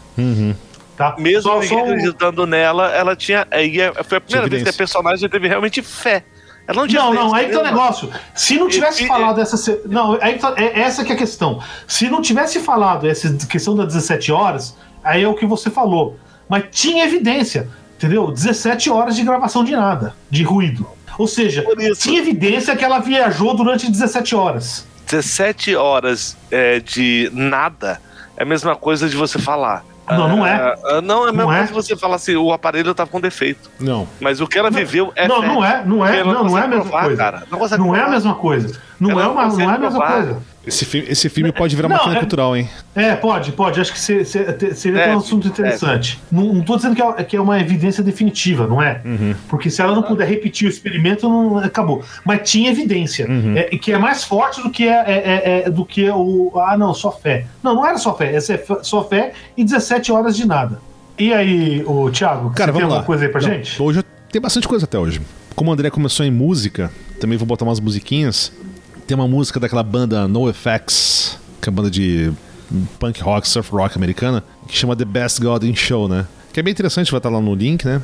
Tá? 0.96 1.16
Mesmo 1.18 1.42
Só- 1.42 1.56
ninguém 1.60 1.70
só 1.70 1.76
um- 1.76 1.88
acreditando 1.90 2.46
nela, 2.46 2.90
ela 2.96 3.16
tinha. 3.16 3.48
aí 3.50 3.82
é- 3.82 3.92
Foi 4.04 4.20
a 4.20 4.22
primeira 4.22 4.48
vez 4.48 4.62
que 4.64 4.70
a 4.70 4.74
personagem 4.74 5.28
teve 5.28 5.48
realmente 5.48 5.82
fé. 5.82 6.24
Ela 6.68 6.82
não 6.82 6.88
tinha 6.88 7.02
Não, 7.02 7.14
não, 7.14 7.34
aí 7.36 7.48
que 7.48 7.52
tá 7.54 7.60
o 7.60 7.64
negócio. 7.64 8.10
Se 8.34 8.58
não 8.58 8.68
tivesse 8.70 9.02
E- 9.02 9.06
e- 9.06 9.08
falado 9.08 9.42
essa. 9.42 9.58
se- 9.58 9.82
Não, 9.88 10.18
aí 10.22 10.38
tá- 10.38 10.54
é 10.56 10.80
essa 10.82 11.04
que 11.04 11.12
é 11.12 11.16
a 11.16 11.18
questão. 11.18 11.60
Se 11.88 12.10
não 12.10 12.22
tivesse 12.22 12.60
falado 12.60 13.08
essa 13.08 13.34
questão 13.48 13.76
das 13.76 13.88
17 13.88 14.32
horas, 14.32 14.78
aí 15.04 15.24
é 15.24 15.28
o 15.28 15.34
que 15.34 15.46
você 15.46 15.70
falou. 15.70 16.18
Mas 16.48 16.64
tinha 16.72 17.04
evidência, 17.06 17.68
entendeu? 17.98 18.32
17 18.32 18.90
horas 18.90 19.16
de 19.16 19.24
gravação 19.24 19.64
de 19.64 19.74
nada, 19.76 20.16
de 20.30 20.44
ruído. 20.44 20.88
Ou 21.18 21.28
seja, 21.28 21.66
tinha 21.98 22.20
evidência 22.20 22.76
que 22.76 22.84
ela 22.84 23.00
viajou 23.00 23.56
durante 23.56 23.90
17 23.90 24.36
horas. 24.36 24.86
17 25.08 25.76
horas 25.76 26.36
é, 26.52 26.80
de 26.80 27.30
nada 27.34 28.02
é 28.38 28.44
a 28.44 28.46
mesma 28.46 28.76
coisa 28.76 29.08
de 29.08 29.16
você 29.16 29.40
falar. 29.40 29.84
Não, 30.08 30.28
não 30.28 30.46
é. 30.46 30.76
Ah, 30.86 31.02
não, 31.02 31.26
é 31.26 31.30
a 31.30 31.32
mesma 31.32 31.44
Não 31.46 31.54
é. 31.54 31.58
coisa 31.58 31.68
de 31.70 31.74
você 31.74 31.96
falar 31.98 32.18
assim, 32.18 32.36
o 32.36 32.52
aparelho 32.54 32.94
tá 32.94 33.08
com 33.08 33.20
defeito. 33.20 33.72
Não. 33.80 34.08
Mas 34.20 34.40
o 34.40 34.48
que 34.48 34.58
ela 34.58 34.70
viveu 34.70 35.12
é 35.16 35.28
não, 35.28 35.42
não 35.42 35.66
é, 35.66 35.84
não 35.84 36.06
é, 36.06 36.24
não, 36.24 36.44
não 36.44 36.58
é 36.58 36.62
a 36.64 36.68
mesma 36.68 36.84
provar, 36.84 37.04
coisa. 37.06 37.18
cara. 37.18 37.44
Não 37.50 37.78
Não 37.78 37.96
é 37.96 38.02
a 38.02 38.10
mesma 38.10 38.36
coisa. 38.36 38.80
Não 39.00 39.10
Ela 39.12 39.22
é 39.22 39.26
não 39.26 39.32
uma, 39.34 39.48
não 39.48 39.62
é 39.62 39.76
a 39.76 39.78
mesma 39.80 40.00
provar. 40.00 40.14
coisa. 40.14 40.42
Esse 40.68 40.84
filme, 40.86 41.08
esse 41.10 41.30
filme 41.30 41.52
pode 41.52 41.76
virar 41.76 41.88
Não, 41.88 41.96
máquina 41.98 42.16
é- 42.16 42.20
cultural, 42.20 42.56
hein? 42.56 42.70
É, 42.96 43.16
pode, 43.16 43.52
pode. 43.52 43.80
Acho 43.80 43.94
que 43.94 44.00
se- 44.00 44.26
seria 44.26 45.00
É, 45.00 45.16
um 45.16 45.20
assunto 45.20 45.48
interessante. 45.48 46.20
Não, 46.32 46.54
não 46.56 46.62
tô 46.64 46.76
dizendo 46.76 46.96
que 46.96 47.02
é, 47.02 47.24
que 47.24 47.36
é 47.38 47.42
uma 47.42 47.60
evidência 47.60 48.04
definitiva, 48.04 48.66
não 48.68 48.82
é? 48.82 49.02
Porque 49.48 49.70
se 49.70 49.82
ela 49.82 49.94
não 49.96 50.02
puder 50.02 50.28
repetir 50.28 50.68
o 50.68 50.70
experimento, 50.70 51.30
não 51.30 51.60
acabou. 51.60 52.04
Mas 52.24 52.50
tinha 52.50 52.70
evidência, 52.72 53.28
é, 53.56 53.78
que 53.78 53.92
é 53.92 53.98
mais 53.98 54.24
forte 54.24 54.62
do 54.62 54.70
que, 54.72 54.88
é, 54.88 54.92
é- 54.94 55.04
é- 55.06 55.64
é- 55.66 55.70
do 55.70 55.86
que 55.86 56.10
o. 56.10 56.52
Ah, 56.56 56.78
não, 56.78 56.94
só 56.94 57.12
fé. 57.12 57.46
Não, 57.62 57.76
não 57.76 57.86
era 57.86 57.98
só 57.98 58.16
fé. 58.16 58.34
Essa 58.36 58.54
é 58.54 58.64
só 58.82 59.04
fé 59.04 59.34
e 59.56 59.64
17 59.64 60.12
horas 60.12 60.36
de 60.36 60.48
nada. 60.48 60.80
E 61.18 61.32
aí, 61.34 61.84
o 61.86 62.10
Thiago, 62.10 62.50
Cara, 62.52 62.72
você 62.72 62.80
tem 62.80 62.82
vamos 62.82 62.82
lá. 62.82 62.84
alguma 63.00 63.04
coisa 63.04 63.26
aí 63.26 63.30
pra 63.32 63.42
Não, 63.42 63.48
gente? 63.50 63.82
Hoje 63.82 64.00
eu- 64.00 64.04
tem 64.32 64.42
bastante 64.42 64.68
coisa 64.68 64.86
até 64.86 64.98
hoje. 65.00 65.22
Como 65.56 65.70
o 65.70 65.74
André 65.74 65.90
começou 65.90 66.26
em 66.26 66.32
música, 66.32 66.92
também 67.22 67.38
vou 67.38 67.46
botar 67.48 67.64
umas 67.64 67.80
musiquinhas. 67.80 68.52
Tem 69.07 69.15
uma 69.15 69.27
música 69.27 69.60
daquela 69.60 69.84
banda 69.84 70.27
NoFX, 70.27 71.38
que 71.61 71.69
é 71.69 71.72
uma 71.72 71.76
banda 71.77 71.91
de 71.91 72.32
punk 72.99 73.22
rock, 73.22 73.48
surf 73.48 73.72
rock 73.72 73.95
americana, 73.98 74.44
que 74.68 74.76
chama 74.76 74.95
The 74.95 75.06
Best 75.06 75.40
God 75.41 75.64
in 75.64 75.76
Show, 75.76 76.07
né? 76.07 76.26
Que 76.52 76.60
é 76.60 76.64
bem 76.64 76.72
interessante, 76.72 77.11
vai 77.11 77.19
estar 77.19 77.30
lá 77.30 77.40
no 77.40 77.53
link, 77.53 77.86
né? 77.86 78.02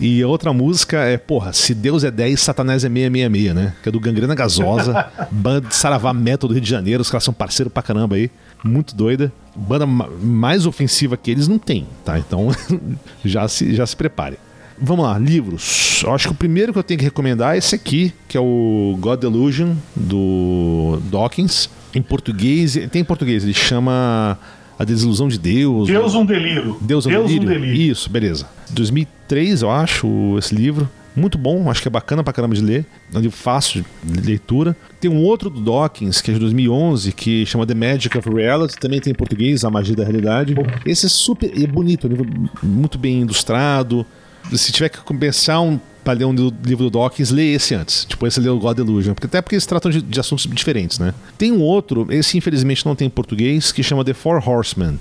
E 0.00 0.22
a 0.22 0.28
outra 0.28 0.52
música 0.52 0.98
é, 0.98 1.16
porra, 1.18 1.52
Se 1.52 1.74
Deus 1.74 2.04
é 2.04 2.10
10, 2.10 2.40
Satanás 2.40 2.84
é 2.84 2.88
666, 2.88 3.52
né? 3.52 3.74
Que 3.82 3.88
é 3.88 3.92
do 3.92 3.98
Gangrena 3.98 4.32
Gasosa, 4.32 5.06
banda 5.28 5.66
de 5.66 5.74
Saravá 5.74 6.12
Metal 6.14 6.46
do 6.46 6.52
Rio 6.54 6.62
de 6.62 6.70
Janeiro, 6.70 7.02
os 7.02 7.10
caras 7.10 7.24
são 7.24 7.34
parceiro 7.34 7.68
pra 7.68 7.82
caramba 7.82 8.14
aí, 8.14 8.30
muito 8.62 8.94
doida. 8.94 9.32
Banda 9.56 9.86
ma- 9.86 10.08
mais 10.22 10.66
ofensiva 10.66 11.16
que 11.16 11.32
eles 11.32 11.48
não 11.48 11.58
tem, 11.58 11.84
tá? 12.04 12.16
Então 12.16 12.48
já 13.24 13.48
se, 13.48 13.74
já 13.74 13.84
se 13.84 13.96
prepare. 13.96 14.38
Vamos 14.80 15.04
lá, 15.04 15.18
livros. 15.18 16.02
Eu 16.04 16.14
acho 16.14 16.28
que 16.28 16.32
o 16.32 16.36
primeiro 16.36 16.72
que 16.72 16.78
eu 16.78 16.82
tenho 16.82 16.98
que 16.98 17.04
recomendar 17.04 17.54
é 17.54 17.58
esse 17.58 17.74
aqui, 17.74 18.12
que 18.28 18.36
é 18.36 18.40
o 18.40 18.96
God 19.00 19.20
Delusion, 19.20 19.74
do 19.94 21.00
Dawkins. 21.10 21.68
Em 21.94 22.02
português, 22.02 22.74
tem 22.90 23.02
em 23.02 23.04
português, 23.04 23.42
ele 23.42 23.54
chama 23.54 24.38
A 24.78 24.84
Desilusão 24.84 25.28
de 25.28 25.38
Deus. 25.38 25.88
Deus 25.88 26.14
um 26.14 26.24
delírio. 26.24 26.76
Deus, 26.80 27.06
é 27.06 27.08
um 27.08 27.12
Deus 27.12 27.26
delírio. 27.26 27.48
um 27.48 27.52
delírio. 27.52 27.92
Isso, 27.92 28.10
beleza. 28.10 28.46
2003, 28.70 29.62
eu 29.62 29.70
acho, 29.70 30.36
esse 30.38 30.54
livro. 30.54 30.88
Muito 31.16 31.36
bom, 31.36 31.68
acho 31.68 31.82
que 31.82 31.88
é 31.88 31.90
bacana 31.90 32.22
pra 32.22 32.32
caramba 32.32 32.54
de 32.54 32.62
ler. 32.62 32.86
É 33.12 33.18
um 33.18 33.20
livro 33.20 33.36
fácil 33.36 33.84
de 34.04 34.20
leitura. 34.20 34.76
Tem 35.00 35.10
um 35.10 35.20
outro 35.20 35.50
do 35.50 35.60
Dawkins, 35.60 36.20
que 36.20 36.30
é 36.30 36.34
de 36.34 36.38
2011, 36.38 37.10
que 37.10 37.44
chama 37.44 37.66
The 37.66 37.74
Magic 37.74 38.16
of 38.16 38.30
Reality. 38.30 38.78
Também 38.78 39.00
tem 39.00 39.10
em 39.10 39.14
português, 39.14 39.64
A 39.64 39.70
Magia 39.70 39.96
da 39.96 40.04
Realidade. 40.04 40.54
Esse 40.86 41.06
é 41.06 41.08
super 41.08 41.50
é 41.60 41.66
bonito, 41.66 42.06
é 42.06 42.10
um 42.10 42.12
livro 42.12 42.50
muito 42.62 42.96
bem 42.96 43.22
ilustrado. 43.22 44.06
Se 44.52 44.72
tiver 44.72 44.88
que 44.88 44.98
compensar 44.98 45.60
um 45.60 45.78
pra 46.08 46.14
ler 46.14 46.24
um 46.24 46.32
livro 46.32 46.84
do 46.84 46.90
Dawkins, 46.90 47.30
lê 47.30 47.52
esse 47.52 47.74
antes. 47.74 48.06
Depois 48.08 48.32
você 48.32 48.40
lê 48.40 48.48
o 48.48 48.58
God 48.58 48.76
Delusion. 48.76 49.12
Porque, 49.12 49.26
até 49.26 49.42
porque 49.42 49.56
eles 49.56 49.66
tratam 49.66 49.90
de, 49.90 50.00
de 50.00 50.18
assuntos 50.18 50.48
diferentes, 50.50 50.98
né? 50.98 51.12
Tem 51.36 51.52
um 51.52 51.60
outro, 51.60 52.06
esse 52.08 52.38
infelizmente 52.38 52.86
não 52.86 52.94
tem 52.94 53.08
em 53.08 53.10
português, 53.10 53.72
que 53.72 53.82
chama 53.82 54.02
The 54.02 54.14
Four 54.14 54.48
Horsemen. 54.48 54.98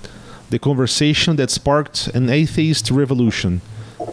The 0.50 0.60
Conversation 0.60 1.36
That 1.36 1.52
Sparked 1.52 2.12
an 2.14 2.26
Atheist 2.26 2.92
Revolution. 2.92 3.60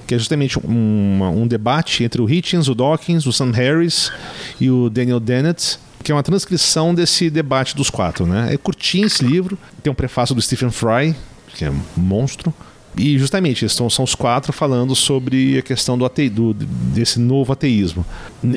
Que 0.07 0.15
é 0.15 0.19
justamente 0.19 0.57
um, 0.59 1.43
um 1.43 1.47
debate 1.49 2.05
entre 2.05 2.23
o 2.23 2.31
Hitchens, 2.31 2.69
o 2.69 2.75
Dawkins, 2.75 3.27
o 3.27 3.33
Sam 3.33 3.51
Harris 3.51 4.13
e 4.61 4.71
o 4.71 4.89
Daniel 4.89 5.19
Dennett, 5.19 5.79
que 6.03 6.13
é 6.13 6.15
uma 6.15 6.23
transcrição 6.23 6.95
desse 6.95 7.29
debate 7.29 7.75
dos 7.75 7.91
quatro, 7.91 8.25
né? 8.27 8.55
É 8.55 8.57
curtinho 8.57 9.07
esse 9.07 9.25
livro, 9.25 9.59
tem 9.83 9.91
um 9.91 9.97
prefácio 9.97 10.35
do 10.35 10.41
Stephen 10.41 10.71
Fry, 10.71 11.15
que 11.55 11.65
é 11.65 11.71
um 11.71 11.81
monstro, 11.97 12.53
e 12.97 13.19
justamente 13.19 13.65
eles 13.65 13.73
são, 13.73 13.87
os 13.87 14.15
quatro 14.15 14.53
falando 14.53 14.95
sobre 14.95 15.59
a 15.59 15.63
questão 15.63 15.99
do, 15.99 16.05
ate, 16.05 16.29
do 16.29 16.55
desse 16.55 17.19
novo 17.19 17.53
ateísmo. 17.53 18.05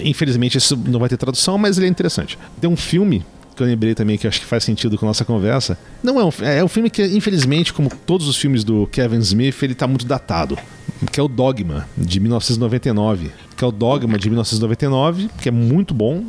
Infelizmente 0.04 0.58
esse 0.58 0.76
não 0.76 1.00
vai 1.00 1.10
ter 1.10 1.18
tradução, 1.18 1.58
mas 1.58 1.78
ele 1.78 1.88
é 1.88 1.90
interessante. 1.90 2.38
Tem 2.62 2.70
um 2.70 2.78
filme 2.78 3.26
que 3.58 3.64
eu 3.64 3.68
lembrei 3.68 3.96
também 3.96 4.18
que 4.18 4.28
acho 4.28 4.40
que 4.40 4.46
faz 4.46 4.64
sentido 4.64 4.98
com 4.98 5.06
a 5.06 5.10
nossa 5.10 5.26
conversa. 5.26 5.78
Não 6.04 6.20
é 6.20 6.24
um, 6.24 6.30
é 6.44 6.64
um 6.64 6.68
filme 6.68 6.92
que, 6.92 7.04
infelizmente, 7.04 7.74
como 7.74 7.90
todos 8.06 8.28
os 8.28 8.38
filmes 8.38 8.64
do 8.64 8.86
Kevin 8.88 9.18
Smith, 9.18 9.64
ele 9.64 9.74
tá 9.74 9.88
muito 9.88 10.06
datado. 10.06 10.58
Que 11.12 11.20
é 11.20 11.24
o 11.24 11.28
Dogma, 11.28 11.88
de 11.98 12.20
1999. 12.20 13.32
Que 13.58 13.64
é 13.64 13.68
o 13.68 13.72
Dogma 13.72 14.18
de 14.20 14.30
1999, 14.30 15.30
que 15.42 15.50
é 15.50 15.52
muito 15.52 15.94
bom. 15.94 16.24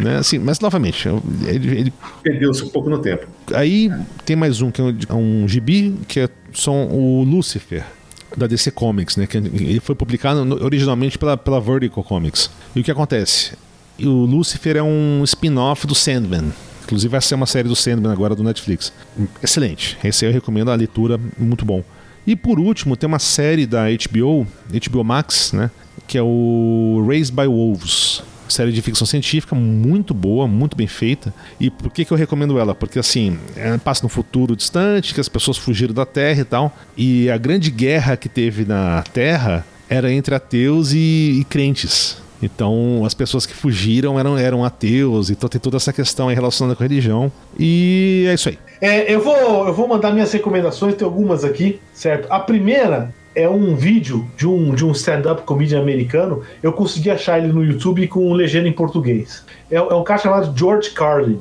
Né? 0.00 0.16
Assim, 0.16 0.38
mas 0.38 0.58
novamente, 0.60 1.08
ele, 1.46 1.78
ele 1.78 1.92
Perdeu-se 2.22 2.64
um 2.64 2.68
pouco 2.68 2.88
no 2.88 2.98
tempo. 2.98 3.26
Aí 3.52 3.90
tem 4.24 4.34
mais 4.34 4.60
um 4.62 4.70
que 4.70 4.80
é 4.80 4.84
um, 4.84 4.96
é 5.08 5.14
um 5.14 5.48
gibi, 5.48 5.94
que 6.08 6.20
é 6.20 6.28
são 6.54 6.88
o 6.88 7.22
Lucifer, 7.24 7.84
da 8.36 8.46
DC 8.46 8.70
Comics, 8.70 9.16
né? 9.16 9.26
Que 9.26 9.38
ele 9.38 9.80
foi 9.80 9.94
publicado 9.94 10.40
originalmente 10.64 11.18
pela, 11.18 11.36
pela 11.36 11.60
Vertical 11.60 12.02
Comics. 12.02 12.50
E 12.74 12.80
o 12.80 12.84
que 12.84 12.90
acontece? 12.90 13.52
O 14.00 14.24
Lucifer 14.24 14.76
é 14.76 14.82
um 14.82 15.22
spin-off 15.24 15.86
do 15.86 15.94
Sandman. 15.94 16.52
Inclusive 16.84 17.10
vai 17.10 17.20
ser 17.20 17.34
uma 17.34 17.46
série 17.46 17.68
do 17.68 17.76
Sandman 17.76 18.12
agora 18.12 18.34
do 18.34 18.42
Netflix. 18.42 18.92
Excelente. 19.42 19.96
Esse 20.02 20.24
aí 20.24 20.30
eu 20.30 20.34
recomendo 20.34 20.70
a 20.70 20.74
leitura, 20.74 21.20
muito 21.38 21.64
bom. 21.64 21.82
E 22.26 22.34
por 22.34 22.58
último, 22.58 22.96
tem 22.96 23.06
uma 23.06 23.18
série 23.18 23.66
da 23.66 23.84
HBO, 23.88 24.46
HBO 24.90 25.04
Max, 25.04 25.52
né? 25.52 25.70
Que 26.06 26.18
é 26.18 26.22
o 26.22 27.04
Raised 27.06 27.34
by 27.34 27.46
Wolves 27.46 28.22
série 28.52 28.72
de 28.72 28.80
ficção 28.82 29.06
científica 29.06 29.54
muito 29.54 30.14
boa, 30.14 30.46
muito 30.46 30.76
bem 30.76 30.86
feita. 30.86 31.34
E 31.58 31.70
por 31.70 31.90
que, 31.90 32.04
que 32.04 32.12
eu 32.12 32.16
recomendo 32.16 32.58
ela? 32.58 32.74
Porque 32.74 32.98
assim, 32.98 33.38
ela 33.56 33.78
passa 33.78 34.02
no 34.02 34.08
futuro 34.08 34.54
distante, 34.54 35.14
que 35.14 35.20
as 35.20 35.28
pessoas 35.28 35.56
fugiram 35.56 35.94
da 35.94 36.06
Terra 36.06 36.40
e 36.40 36.44
tal. 36.44 36.76
E 36.96 37.30
a 37.30 37.36
grande 37.36 37.70
guerra 37.70 38.16
que 38.16 38.28
teve 38.28 38.64
na 38.64 39.02
Terra 39.12 39.64
era 39.88 40.12
entre 40.12 40.34
ateus 40.34 40.92
e, 40.92 41.38
e 41.40 41.44
crentes. 41.48 42.22
Então, 42.42 43.04
as 43.06 43.14
pessoas 43.14 43.46
que 43.46 43.54
fugiram 43.54 44.18
eram, 44.18 44.36
eram 44.36 44.64
ateus, 44.64 45.30
então 45.30 45.48
tem 45.48 45.60
toda 45.60 45.76
essa 45.76 45.92
questão 45.92 46.28
aí 46.28 46.34
relacionada 46.34 46.74
com 46.74 46.82
a 46.82 46.86
religião. 46.86 47.30
E 47.58 48.26
é 48.28 48.34
isso 48.34 48.48
aí. 48.48 48.58
É, 48.80 49.14
eu, 49.14 49.22
vou, 49.22 49.68
eu 49.68 49.72
vou 49.72 49.86
mandar 49.86 50.12
minhas 50.12 50.32
recomendações, 50.32 50.96
tem 50.96 51.04
algumas 51.04 51.44
aqui, 51.44 51.80
certo? 51.94 52.26
A 52.32 52.40
primeira 52.40 53.14
é 53.34 53.48
um 53.48 53.74
vídeo 53.74 54.28
de 54.36 54.46
um, 54.46 54.74
de 54.74 54.84
um 54.84 54.92
stand-up 54.92 55.42
comedian 55.42 55.80
americano. 55.80 56.42
Eu 56.62 56.72
consegui 56.72 57.10
achar 57.10 57.38
ele 57.38 57.52
no 57.52 57.64
YouTube 57.64 58.06
com 58.08 58.32
legenda 58.32 58.68
em 58.68 58.72
português. 58.72 59.44
É, 59.70 59.76
é 59.76 59.94
um 59.94 60.04
cara 60.04 60.20
chamado 60.20 60.56
George 60.56 60.90
Carlin. 60.90 61.40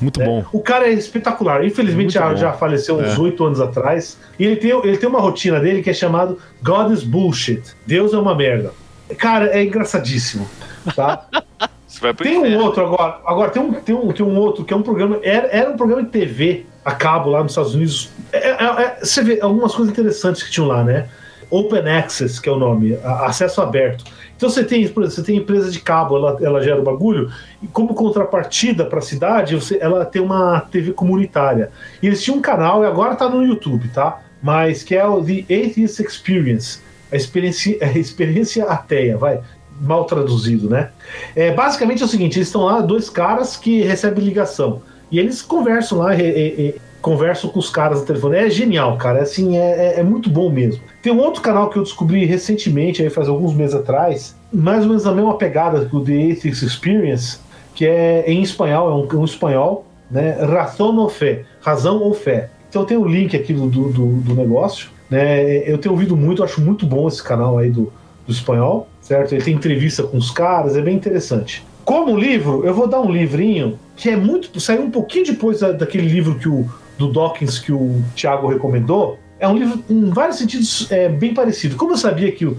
Muito 0.00 0.18
né? 0.18 0.26
bom. 0.26 0.44
O 0.52 0.60
cara 0.60 0.88
é 0.88 0.92
espetacular. 0.92 1.64
Infelizmente 1.64 2.14
já, 2.14 2.34
já 2.34 2.52
faleceu 2.52 2.96
uns 2.96 3.16
É. 3.16 3.20
oito 3.20 3.44
anos 3.44 3.60
atrás. 3.60 4.18
E 4.38 4.44
ele 4.44 4.56
tem, 4.56 4.70
ele 4.70 4.96
tem 4.96 5.08
uma 5.08 5.20
rotina 5.20 5.60
dele 5.60 5.82
que 5.82 5.90
é 5.90 5.94
chamado 5.94 6.38
God 6.62 6.92
is 6.92 7.02
Bullshit. 7.02 7.62
Deus 7.86 8.12
é 8.12 8.18
uma 8.18 8.34
merda. 8.34 8.72
Cara, 9.16 9.46
é 9.46 9.62
engraçadíssimo. 9.64 10.48
Tá? 10.94 11.26
Você 11.86 12.00
vai 12.00 12.14
pro 12.14 12.24
Tem 12.24 12.38
um 12.38 12.58
outro 12.58 12.84
agora. 12.84 13.20
Agora 13.26 13.50
tem 13.50 13.60
um, 13.60 13.72
tem 13.72 13.94
um, 13.94 14.12
tem 14.12 14.24
um 14.24 14.36
outro 14.38 14.64
que 14.64 14.72
é 14.72 14.76
um 14.76 14.82
programa. 14.82 15.18
Era, 15.22 15.48
era 15.48 15.70
um 15.70 15.76
programa 15.76 16.04
de 16.04 16.10
TV 16.10 16.66
a 16.84 16.92
cabo 16.92 17.30
lá 17.30 17.42
nos 17.42 17.52
Estados 17.52 17.74
Unidos. 17.74 18.10
É- 18.32 18.50
é- 18.50 18.82
é- 18.82 18.98
você 19.02 19.22
vê 19.22 19.40
algumas 19.40 19.74
coisas 19.74 19.92
interessantes 19.92 20.42
que 20.42 20.50
tinham 20.50 20.68
lá, 20.68 20.82
né? 20.82 21.08
Open 21.50 21.88
Access, 21.88 22.40
que 22.40 22.48
é 22.48 22.52
o 22.52 22.58
nome, 22.58 22.96
acesso 23.02 23.60
aberto. 23.60 24.04
Então 24.36 24.48
você 24.48 24.64
tem, 24.64 24.88
por 24.88 25.02
exemplo, 25.02 25.16
você 25.16 25.22
tem 25.22 25.36
empresa 25.36 25.70
de 25.70 25.80
cabo, 25.80 26.16
ela, 26.16 26.38
ela 26.40 26.62
gera 26.62 26.80
o 26.80 26.84
bagulho, 26.84 27.30
e 27.60 27.66
como 27.66 27.92
contrapartida 27.92 28.86
para 28.86 29.00
a 29.00 29.02
cidade, 29.02 29.54
você, 29.54 29.76
ela 29.80 30.04
tem 30.04 30.22
uma 30.22 30.60
TV 30.60 30.92
comunitária. 30.92 31.70
E 32.00 32.06
eles 32.06 32.22
tinham 32.22 32.38
um 32.38 32.40
canal, 32.40 32.82
e 32.82 32.86
agora 32.86 33.16
tá 33.16 33.28
no 33.28 33.44
YouTube, 33.44 33.88
tá? 33.88 34.20
Mas 34.40 34.82
que 34.82 34.94
é 34.94 35.04
o 35.06 35.22
The 35.22 35.42
Atheist 35.42 36.00
Experience, 36.00 36.80
a 37.12 37.16
experiência, 37.16 37.76
a 37.82 37.98
experiência 37.98 38.64
ateia, 38.64 39.18
vai 39.18 39.40
mal 39.80 40.04
traduzido, 40.04 40.70
né? 40.70 40.90
É, 41.34 41.52
basicamente 41.52 42.02
é 42.02 42.06
o 42.06 42.08
seguinte: 42.08 42.38
eles 42.38 42.48
estão 42.48 42.62
lá, 42.62 42.80
dois 42.80 43.10
caras 43.10 43.56
que 43.56 43.82
recebem 43.82 44.24
ligação. 44.24 44.82
E 45.10 45.18
eles 45.18 45.42
conversam 45.42 45.98
lá, 45.98 46.14
e, 46.14 46.22
e, 46.22 46.74
conversam 47.00 47.50
com 47.50 47.58
os 47.58 47.70
caras 47.70 48.00
no 48.00 48.06
telefone. 48.06 48.36
É 48.36 48.50
genial, 48.50 48.96
cara. 48.96 49.18
É, 49.18 49.22
assim, 49.22 49.56
é, 49.56 49.96
é, 49.96 50.00
é, 50.00 50.02
muito 50.02 50.30
bom 50.30 50.50
mesmo. 50.50 50.82
Tem 51.02 51.12
um 51.12 51.18
outro 51.18 51.42
canal 51.42 51.70
que 51.70 51.78
eu 51.78 51.82
descobri 51.82 52.24
recentemente, 52.24 53.02
aí 53.02 53.10
faz 53.10 53.28
alguns 53.28 53.54
meses 53.54 53.74
atrás, 53.74 54.36
mais 54.52 54.82
ou 54.82 54.88
menos 54.88 55.06
a 55.06 55.12
mesma 55.12 55.36
pegada 55.36 55.84
do 55.84 56.04
The 56.04 56.12
Ethics 56.12 56.62
Experience, 56.62 57.38
que 57.74 57.86
é 57.86 58.24
em 58.26 58.42
espanhol, 58.42 58.90
é 58.90 59.16
um, 59.16 59.20
um 59.20 59.24
espanhol, 59.24 59.86
né? 60.10 60.32
Razão 60.44 60.96
ou 60.96 61.08
fé. 61.08 61.44
Razão 61.60 62.02
ou 62.02 62.12
fé. 62.12 62.50
Então 62.68 62.84
tem 62.84 62.96
o 62.96 63.02
um 63.02 63.06
link 63.06 63.36
aqui 63.36 63.52
do, 63.52 63.68
do, 63.68 63.88
do, 63.88 64.34
negócio. 64.34 64.90
Né? 65.08 65.68
Eu 65.68 65.78
tenho 65.78 65.92
ouvido 65.92 66.16
muito, 66.16 66.44
acho 66.44 66.60
muito 66.60 66.86
bom 66.86 67.08
esse 67.08 67.22
canal 67.22 67.58
aí 67.58 67.70
do, 67.70 67.92
do 68.26 68.32
espanhol, 68.32 68.88
certo? 69.00 69.32
Ele 69.32 69.42
tem 69.42 69.54
entrevista 69.54 70.02
com 70.02 70.16
os 70.16 70.30
caras, 70.30 70.76
é 70.76 70.82
bem 70.82 70.94
interessante. 70.94 71.64
Como 71.84 72.16
livro, 72.16 72.64
eu 72.64 72.74
vou 72.74 72.86
dar 72.86 73.00
um 73.00 73.10
livrinho 73.10 73.78
que 73.96 74.08
é 74.08 74.16
muito. 74.16 74.60
saiu 74.60 74.82
um 74.82 74.90
pouquinho 74.90 75.26
depois 75.26 75.60
da, 75.60 75.72
daquele 75.72 76.06
livro 76.08 76.36
que 76.36 76.48
o, 76.48 76.68
do 76.98 77.12
Dawkins 77.12 77.58
que 77.58 77.72
o 77.72 78.02
Thiago 78.14 78.48
recomendou. 78.48 79.18
É 79.38 79.48
um 79.48 79.56
livro, 79.56 79.82
em 79.88 80.10
vários 80.10 80.36
sentidos, 80.36 80.90
é, 80.90 81.08
bem 81.08 81.32
parecido. 81.32 81.76
Como 81.76 81.92
eu 81.92 81.96
sabia 81.96 82.30
que. 82.30 82.44
Eu, 82.44 82.58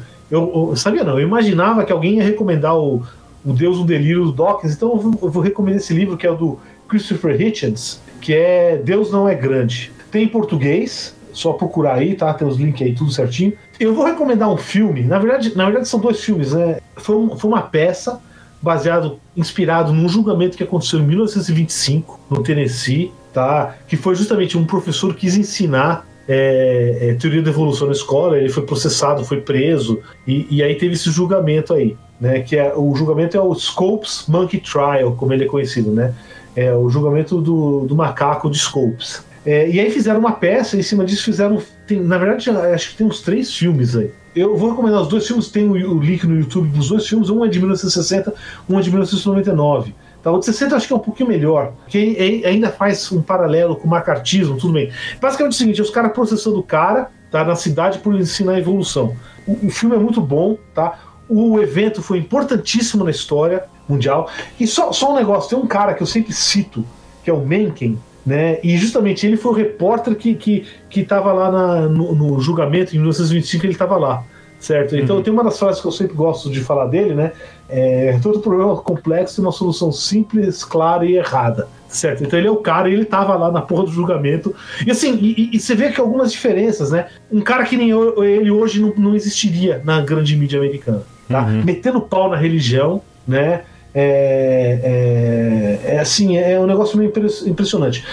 eu 0.69 0.76
sabia 0.76 1.03
não, 1.03 1.19
eu 1.19 1.27
imaginava 1.27 1.84
que 1.84 1.91
alguém 1.91 2.15
ia 2.15 2.23
recomendar 2.23 2.77
o, 2.77 3.03
o 3.45 3.53
Deus 3.53 3.77
do 3.77 3.84
Delírio 3.84 4.26
do 4.26 4.31
Dawkins, 4.31 4.73
então 4.73 4.91
eu 4.91 4.98
vou, 4.98 5.19
eu 5.23 5.30
vou 5.30 5.43
recomendar 5.43 5.81
esse 5.81 5.93
livro 5.93 6.15
que 6.15 6.26
é 6.26 6.31
o 6.31 6.35
do 6.35 6.60
Christopher 6.88 7.39
Hitchens, 7.39 8.02
que 8.22 8.34
é 8.34 8.77
Deus 8.77 9.11
Não 9.11 9.27
É 9.27 9.35
Grande. 9.35 9.91
Tem 10.10 10.23
em 10.23 10.27
português, 10.27 11.15
só 11.34 11.53
procurar 11.53 11.95
aí, 11.95 12.15
tá? 12.15 12.34
Tem 12.34 12.48
os 12.48 12.57
links 12.57 12.81
aí, 12.81 12.93
tudo 12.93 13.11
certinho. 13.11 13.53
Eu 13.80 13.93
vou 13.93 14.06
recomendar 14.06 14.49
um 14.49 14.57
filme, 14.57 15.03
na 15.03 15.19
verdade, 15.19 15.56
na 15.56 15.65
verdade 15.65 15.88
são 15.88 15.99
dois 15.99 16.22
filmes, 16.22 16.53
né? 16.53 16.80
Foi, 16.98 17.15
um, 17.15 17.38
foi 17.38 17.49
uma 17.49 17.61
peça 17.61 18.22
baseado, 18.62 19.20
inspirado 19.36 19.92
num 19.92 20.08
julgamento 20.08 20.56
que 20.56 20.64
aconteceu 20.64 21.00
em 21.00 21.04
1925, 21.04 22.20
no 22.30 22.44
Tennessee, 22.44 23.12
tá? 23.34 23.76
Que 23.88 23.98
foi 23.98 24.16
justamente 24.16 24.58
um 24.58 24.66
professor 24.66 25.14
que 25.14 25.22
quis 25.22 25.36
ensinar 25.36 26.06
é, 26.28 27.10
é, 27.10 27.14
teoria 27.16 27.42
da 27.42 27.50
evolução 27.50 27.88
na 27.88 27.94
escola, 27.94 28.38
ele 28.38 28.50
foi 28.50 28.64
processado, 28.64 29.26
foi 29.26 29.42
preso, 29.42 30.00
e, 30.28 30.48
e, 30.50 30.64
aí 30.64 30.76
teve 30.76 30.94
esse 30.94 31.10
julgamento 31.10 31.74
aí, 31.74 31.98
né? 32.20 32.42
Que 32.42 32.56
é, 32.56 32.74
o 32.76 32.96
julgamento 32.96 33.36
é 33.36 33.42
o 33.42 33.54
Scopes 33.56 34.26
Monkey 34.28 34.60
Trial, 34.60 35.14
como 35.18 35.34
ele 35.34 35.46
é 35.46 35.48
conhecido, 35.48 35.92
né? 35.92 36.14
É 36.56 36.74
o 36.74 36.90
julgamento 36.90 37.42
do, 37.42 37.86
do 37.86 37.96
macaco 37.96 38.50
de 38.50 38.60
Scopes. 38.60 39.26
É, 39.46 39.70
e 39.70 39.80
aí 39.80 39.90
fizeram 39.90 40.20
uma 40.20 40.34
peça, 40.34 40.78
em 40.78 40.84
cima 40.84 41.04
disso 41.04 41.24
fizeram. 41.24 41.62
Tem, 41.88 42.00
na 42.00 42.18
verdade, 42.18 42.50
acho 42.50 42.92
que 42.92 42.98
tem 42.98 43.08
uns 43.08 43.22
três 43.22 43.54
filmes 43.54 43.96
aí. 43.96 44.12
Eu 44.36 44.56
vou 44.56 44.70
recomendar 44.70 45.02
os 45.02 45.08
dois 45.08 45.28
filmes, 45.28 45.49
tem 45.49 45.70
o, 45.70 45.99
link 45.99 46.26
no 46.26 46.38
YouTube 46.38 46.70
dos 46.70 46.90
dois 46.90 47.08
filmes, 47.08 47.30
um 47.30 47.44
é 47.44 47.49
de 47.49 47.60
1960, 47.60 48.34
um 48.70 48.80
é 48.80 48.82
de 48.82 48.90
1999. 48.90 49.94
Tá, 50.24 50.32
o 50.32 50.40
de 50.40 50.45
60 50.45 50.76
acho 50.76 50.88
que 50.88 50.94
é 50.94 50.95
um 50.95 50.99
pouquinho 50.99 51.28
melhor, 51.28 51.74
que 51.88 52.44
ainda 52.45 52.70
faz 52.70 53.12
um 53.12 53.22
paralelo 53.22 53.76
com 53.76 53.88
o 53.88 53.90
macartismo, 53.90 54.56
tudo 54.58 54.74
bem. 54.74 54.91
Basicamente 55.20 55.53
é 55.53 55.56
o 55.56 55.58
seguinte: 55.58 55.82
os 55.82 55.90
caras 55.90 56.14
processando 56.14 56.60
o 56.60 56.64
cara 56.64 57.10
tá, 57.32 57.44
na 57.44 57.56
cidade 57.56 57.99
por 57.99 58.14
ensinar 58.16 58.53
a 58.53 58.60
evolução. 58.60 59.16
O, 59.48 59.68
o, 59.68 59.70
filme 59.70 59.95
é 59.95 59.99
muito 59.99 60.22
bom, 60.22 60.58
tá? 60.76 60.99
O 61.28 61.60
evento 61.60 62.02
foi 62.02 62.20
importantíssimo 62.20 63.03
na 63.03 63.12
história 63.12 63.64
mundial. 63.90 64.30
E 64.60 64.68
só, 64.68 64.91
só 64.94 65.12
um 65.12 65.16
negócio: 65.16 65.49
tem 65.49 65.58
um 65.58 65.68
cara 65.68 65.94
que 65.94 66.03
eu 66.03 66.08
sempre 66.08 66.32
cito, 66.32 66.86
que 67.24 67.30
é 67.30 67.34
o 67.34 67.40
Mencken, 67.40 67.98
né? 68.26 68.60
E 68.64 68.77
justamente 68.77 69.26
ele 69.26 69.38
foi 69.38 69.52
o 69.52 69.56
repórter 69.56 70.15
que 70.15 70.35
que 70.35 70.65
que 70.89 71.02
estava 71.02 71.34
lá 71.34 71.52
na, 71.52 71.81
no, 71.89 72.14
no, 72.14 72.39
julgamento 72.39 72.95
em 72.95 72.99
1925 72.99 73.65
ele 73.65 73.73
estava 73.73 73.98
lá, 73.98 74.23
certo? 74.60 74.95
Então 74.95 75.18
uhum. 75.18 75.23
tem 75.23 75.34
uma 75.34 75.43
das 75.43 75.57
frases 75.57 75.81
que 75.81 75.88
eu 75.88 75.91
sempre 75.91 76.15
gosto 76.15 76.49
de 76.49 76.60
falar 76.61 76.85
dele, 76.85 77.14
né? 77.15 77.31
É, 77.68 78.19
todo 78.22 78.39
problema 78.39 78.76
complexo 78.77 79.38
tem 79.38 79.45
uma 79.45 79.52
solução 79.52 79.91
simples, 79.91 80.64
clara 80.64 81.06
e 81.06 81.15
errada, 81.15 81.68
certo? 81.88 82.23
Então 82.23 82.38
ele 82.38 82.48
é 82.48 82.52
o 82.52 82.57
cara 82.57 82.89
ele 82.89 83.03
estava 83.03 83.35
lá 83.35 83.52
na 83.52 83.61
porra 83.61 83.85
do 83.85 83.91
julgamento 83.91 84.53
e 84.85 84.91
assim 84.91 85.15
e, 85.15 85.49
e, 85.53 85.60
você 85.60 85.73
vê 85.73 85.91
que 85.91 85.99
algumas 85.99 86.31
diferenças, 86.31 86.91
né? 86.91 87.07
Um 87.31 87.41
cara 87.41 87.64
que 87.64 87.76
nem 87.76 87.89
eu, 87.89 88.23
ele 88.23 88.52
hoje 88.52 88.80
não, 88.80 88.93
não 88.95 89.15
existiria 89.15 89.81
na 89.84 89.99
grande 90.02 90.35
mídia 90.35 90.60
americana, 90.60 91.03
tá? 91.27 91.43
Uhum. 91.43 91.64
Metendo 91.64 92.02
pau 92.02 92.30
na 92.30 92.38
religião, 92.38 93.02
né? 93.27 93.64
É, 93.94 95.80
é, 95.84 95.96
é, 95.96 96.00
assim, 96.00 96.38
é 96.38 96.60
um 96.60 96.66
negócio 96.66 96.98
meio 96.98 97.12
impressionante. 97.46 98.06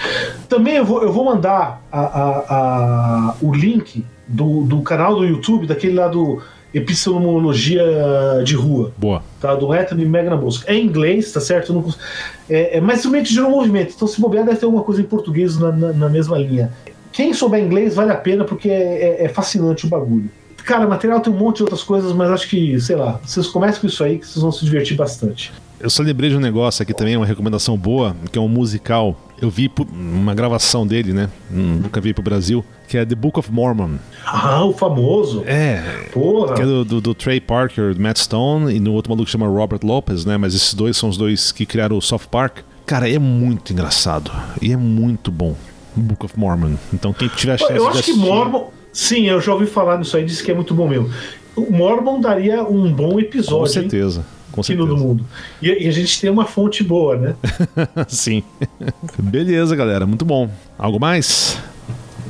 Também 0.47 0.75
eu 0.75 0.85
vou, 0.85 1.01
eu 1.01 1.11
vou 1.11 1.23
mandar 1.23 1.81
a, 1.91 2.01
a, 2.01 2.29
a, 2.49 3.35
o 3.41 3.53
link 3.53 4.05
do, 4.27 4.63
do 4.63 4.81
canal 4.81 5.15
do 5.15 5.25
YouTube, 5.25 5.65
daquele 5.65 5.93
lá 5.93 6.07
do 6.07 6.41
Epistemologia 6.73 7.83
de 8.43 8.55
Rua. 8.55 8.91
Boa. 8.97 9.23
Tá, 9.41 9.55
do 9.55 9.71
Anthony 9.71 10.05
Magnabosco. 10.05 10.65
É 10.67 10.75
em 10.75 10.85
inglês, 10.85 11.31
tá 11.31 11.39
certo? 11.39 11.73
Não, 11.73 11.85
é, 12.49 12.77
é, 12.77 12.81
mas 12.81 13.05
que 13.05 13.25
gerou 13.25 13.49
um 13.49 13.55
movimento. 13.55 13.93
Então, 13.95 14.07
se 14.07 14.21
bobear, 14.21 14.45
deve 14.45 14.57
ter 14.57 14.65
alguma 14.65 14.83
coisa 14.83 15.01
em 15.01 15.05
português 15.05 15.57
na, 15.57 15.71
na, 15.71 15.93
na 15.93 16.09
mesma 16.09 16.37
linha. 16.37 16.71
Quem 17.11 17.33
souber 17.33 17.63
inglês 17.63 17.95
vale 17.95 18.11
a 18.11 18.15
pena 18.15 18.43
porque 18.43 18.69
é, 18.69 19.21
é, 19.21 19.25
é 19.25 19.29
fascinante 19.29 19.85
o 19.85 19.89
bagulho. 19.89 20.29
Cara, 20.63 20.85
material 20.85 21.19
tem 21.21 21.33
um 21.33 21.37
monte 21.37 21.57
de 21.57 21.63
outras 21.63 21.81
coisas, 21.81 22.13
mas 22.13 22.29
acho 22.29 22.47
que, 22.47 22.79
sei 22.79 22.95
lá, 22.95 23.19
vocês 23.25 23.47
comecem 23.47 23.81
com 23.81 23.87
isso 23.87 24.03
aí 24.03 24.19
que 24.19 24.27
vocês 24.27 24.41
vão 24.41 24.51
se 24.51 24.63
divertir 24.63 24.95
bastante. 24.95 25.51
Eu 25.79 25.89
só 25.89 26.03
lembrei 26.03 26.29
de 26.29 26.35
um 26.35 26.41
negócio 26.41 26.83
aqui 26.83 26.93
também, 26.93 27.15
uma 27.15 27.25
recomendação 27.25 27.77
boa, 27.77 28.15
que 28.31 28.37
é 28.37 28.41
um 28.41 28.49
musical. 28.49 29.15
Eu 29.41 29.49
vi 29.49 29.71
uma 29.93 30.35
gravação 30.35 30.85
dele, 30.85 31.13
né? 31.13 31.29
Hum, 31.49 31.79
nunca 31.83 32.01
vi 32.01 32.13
pro 32.13 32.21
Brasil, 32.21 32.65
que 32.87 32.97
é 32.97 33.05
The 33.05 33.15
Book 33.15 33.39
of 33.39 33.49
Mormon. 33.49 33.91
Ah, 34.25 34.65
o 34.65 34.73
famoso. 34.73 35.43
É. 35.45 36.07
Porra. 36.11 36.55
Que 36.55 36.61
é 36.61 36.65
do, 36.65 36.83
do, 36.83 36.99
do 36.99 37.13
Trey 37.13 37.39
Parker, 37.39 37.93
do 37.93 38.01
Matt 38.01 38.17
Stone, 38.17 38.75
e 38.75 38.79
no 38.79 38.91
outro 38.91 39.09
maluco 39.09 39.25
que 39.25 39.31
chama 39.31 39.47
Robert 39.47 39.79
Lopez, 39.81 40.25
né? 40.25 40.35
Mas 40.35 40.53
esses 40.53 40.73
dois 40.73 40.97
são 40.97 41.07
os 41.07 41.15
dois 41.15 41.53
que 41.53 41.65
criaram 41.65 41.97
o 41.97 42.01
South 42.01 42.27
Park. 42.29 42.57
Cara, 42.85 43.09
é 43.09 43.17
muito 43.17 43.71
engraçado. 43.71 44.31
E 44.61 44.73
é 44.73 44.77
muito 44.77 45.31
bom. 45.31 45.55
Book 45.95 46.25
of 46.25 46.37
Mormon. 46.37 46.73
Então, 46.93 47.13
quem 47.13 47.29
tiver 47.29 47.57
chance 47.57 47.73
Eu 47.73 47.87
acho 47.87 47.99
assistir... 47.99 48.13
que 48.13 48.17
Mormon. 48.17 48.67
Sim, 48.91 49.27
eu 49.27 49.39
já 49.39 49.53
ouvi 49.53 49.65
falar 49.65 49.97
nisso 49.97 50.17
aí, 50.17 50.25
disse 50.25 50.43
que 50.43 50.51
é 50.51 50.53
muito 50.53 50.73
bom 50.73 50.87
mesmo. 50.87 51.09
O 51.55 51.71
Mormon 51.71 52.19
daria 52.19 52.63
um 52.63 52.91
bom 52.91 53.19
episódio. 53.19 53.59
Com 53.59 53.65
certeza. 53.65 54.19
Hein? 54.19 54.38
Com 54.51 54.63
certeza. 54.63 54.87
do 54.87 54.97
mundo. 54.97 55.25
E, 55.61 55.67
e, 55.67 55.87
a 55.87 55.91
gente 55.91 56.19
tem 56.19 56.29
uma 56.29 56.45
fonte 56.45 56.83
boa, 56.83 57.15
né? 57.15 57.35
Sim. 58.07 58.43
Beleza, 59.17 59.75
galera. 59.75 60.05
Muito 60.05 60.25
bom. 60.25 60.49
Algo 60.77 60.99
mais? 60.99 61.57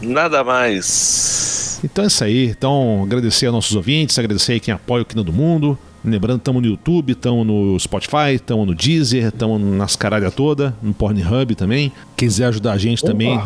Nada 0.02 0.44
mais. 0.44 1.80
Então 1.84 2.04
é 2.04 2.08
isso 2.08 2.24
aí. 2.24 2.48
Então, 2.48 3.04
agradecer 3.04 3.48
aos 3.48 3.56
nossos 3.56 3.76
ouvintes, 3.76 4.18
agradecer 4.18 4.54
a 4.54 4.60
quem 4.60 4.74
apoia 4.74 5.04
o 5.04 5.06
Quino 5.06 5.24
do 5.24 5.34
Mundo. 5.34 5.78
Lembrando, 6.04 6.38
estamos 6.38 6.62
no 6.62 6.70
YouTube, 6.70 7.12
estamos 7.12 7.46
no 7.46 7.78
Spotify, 7.78 8.34
estamos 8.36 8.66
no 8.66 8.74
Deezer, 8.74 9.28
estamos 9.28 9.62
nas 9.62 9.98
caralhas 9.98 10.34
toda, 10.34 10.74
no 10.82 10.94
Pornhub 10.94 11.56
também. 11.56 11.91
Quiser 12.16 12.46
ajudar 12.46 12.72
a 12.74 12.78
gente 12.78 13.04
Opa. 13.04 13.12
também, 13.12 13.41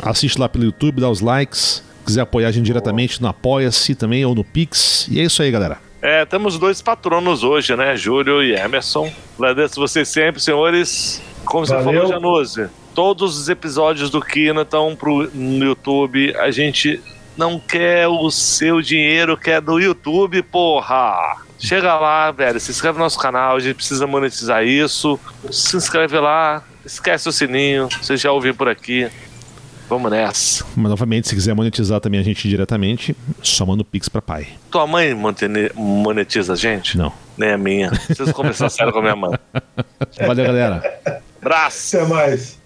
assiste 0.00 0.38
lá 0.38 0.48
pelo 0.48 0.64
YouTube, 0.64 1.00
dá 1.00 1.08
os 1.08 1.20
likes. 1.20 1.82
Quiser 2.04 2.22
apoiar 2.22 2.48
a 2.48 2.52
gente 2.52 2.64
diretamente 2.64 3.22
no 3.22 3.28
Apoia-se 3.28 3.94
também 3.94 4.24
ou 4.24 4.34
no 4.34 4.42
Pix. 4.42 5.06
E 5.08 5.20
é 5.20 5.24
isso 5.24 5.40
aí, 5.40 5.50
galera. 5.52 5.78
É, 6.02 6.24
temos 6.24 6.58
dois 6.58 6.82
patronos 6.82 7.44
hoje, 7.44 7.76
né? 7.76 7.96
Júlio 7.96 8.42
e 8.42 8.56
Emerson. 8.56 9.08
Agradeço 9.38 9.80
vocês 9.80 10.08
sempre, 10.08 10.42
senhores. 10.42 11.22
Como 11.44 11.64
você 11.64 11.74
Valeu. 11.74 12.08
falou, 12.08 12.12
Januse, 12.12 12.68
todos 12.92 13.38
os 13.38 13.48
episódios 13.48 14.10
do 14.10 14.20
Kina 14.20 14.62
estão 14.62 14.96
pro, 14.96 15.30
no 15.32 15.64
YouTube. 15.64 16.34
A 16.36 16.50
gente 16.50 17.00
não 17.36 17.60
quer 17.60 18.08
o 18.08 18.30
seu 18.32 18.82
dinheiro, 18.82 19.36
quer 19.36 19.60
do 19.60 19.78
YouTube, 19.78 20.42
porra! 20.42 21.36
Chega 21.56 21.94
lá, 21.94 22.32
velho, 22.32 22.58
se 22.58 22.72
inscreve 22.72 22.98
no 22.98 23.04
nosso 23.04 23.18
canal, 23.20 23.54
a 23.54 23.60
gente 23.60 23.76
precisa 23.76 24.04
monetizar 24.04 24.64
isso. 24.64 25.18
Se 25.52 25.76
inscreve 25.76 26.18
lá, 26.18 26.64
esquece 26.84 27.28
o 27.28 27.32
sininho, 27.32 27.88
você 28.00 28.16
já 28.16 28.32
ouviu 28.32 28.52
por 28.52 28.68
aqui. 28.68 29.08
Vamos 29.88 30.10
nessa. 30.10 30.64
Mas 30.74 30.90
novamente, 30.90 31.28
se 31.28 31.34
quiser 31.34 31.54
monetizar 31.54 32.00
também 32.00 32.18
a 32.18 32.22
gente 32.22 32.48
diretamente, 32.48 33.14
só 33.42 33.66
manda 33.66 33.82
o 33.82 33.84
Pix 33.84 34.08
pra 34.08 34.22
pai. 34.22 34.48
Tua 34.70 34.86
mãe 34.86 35.14
monetiza 35.74 36.54
a 36.54 36.56
gente? 36.56 36.96
Não. 36.96 37.12
Nem 37.36 37.50
a 37.50 37.58
minha. 37.58 37.90
Preciso 37.90 38.32
conversar 38.32 38.70
sério 38.70 38.92
com 38.92 39.00
a 39.00 39.02
minha 39.02 39.16
mãe. 39.16 39.38
Valeu, 40.26 40.44
galera. 40.46 41.00
Abraço. 41.40 41.96
Até 41.96 42.06
mais. 42.06 42.61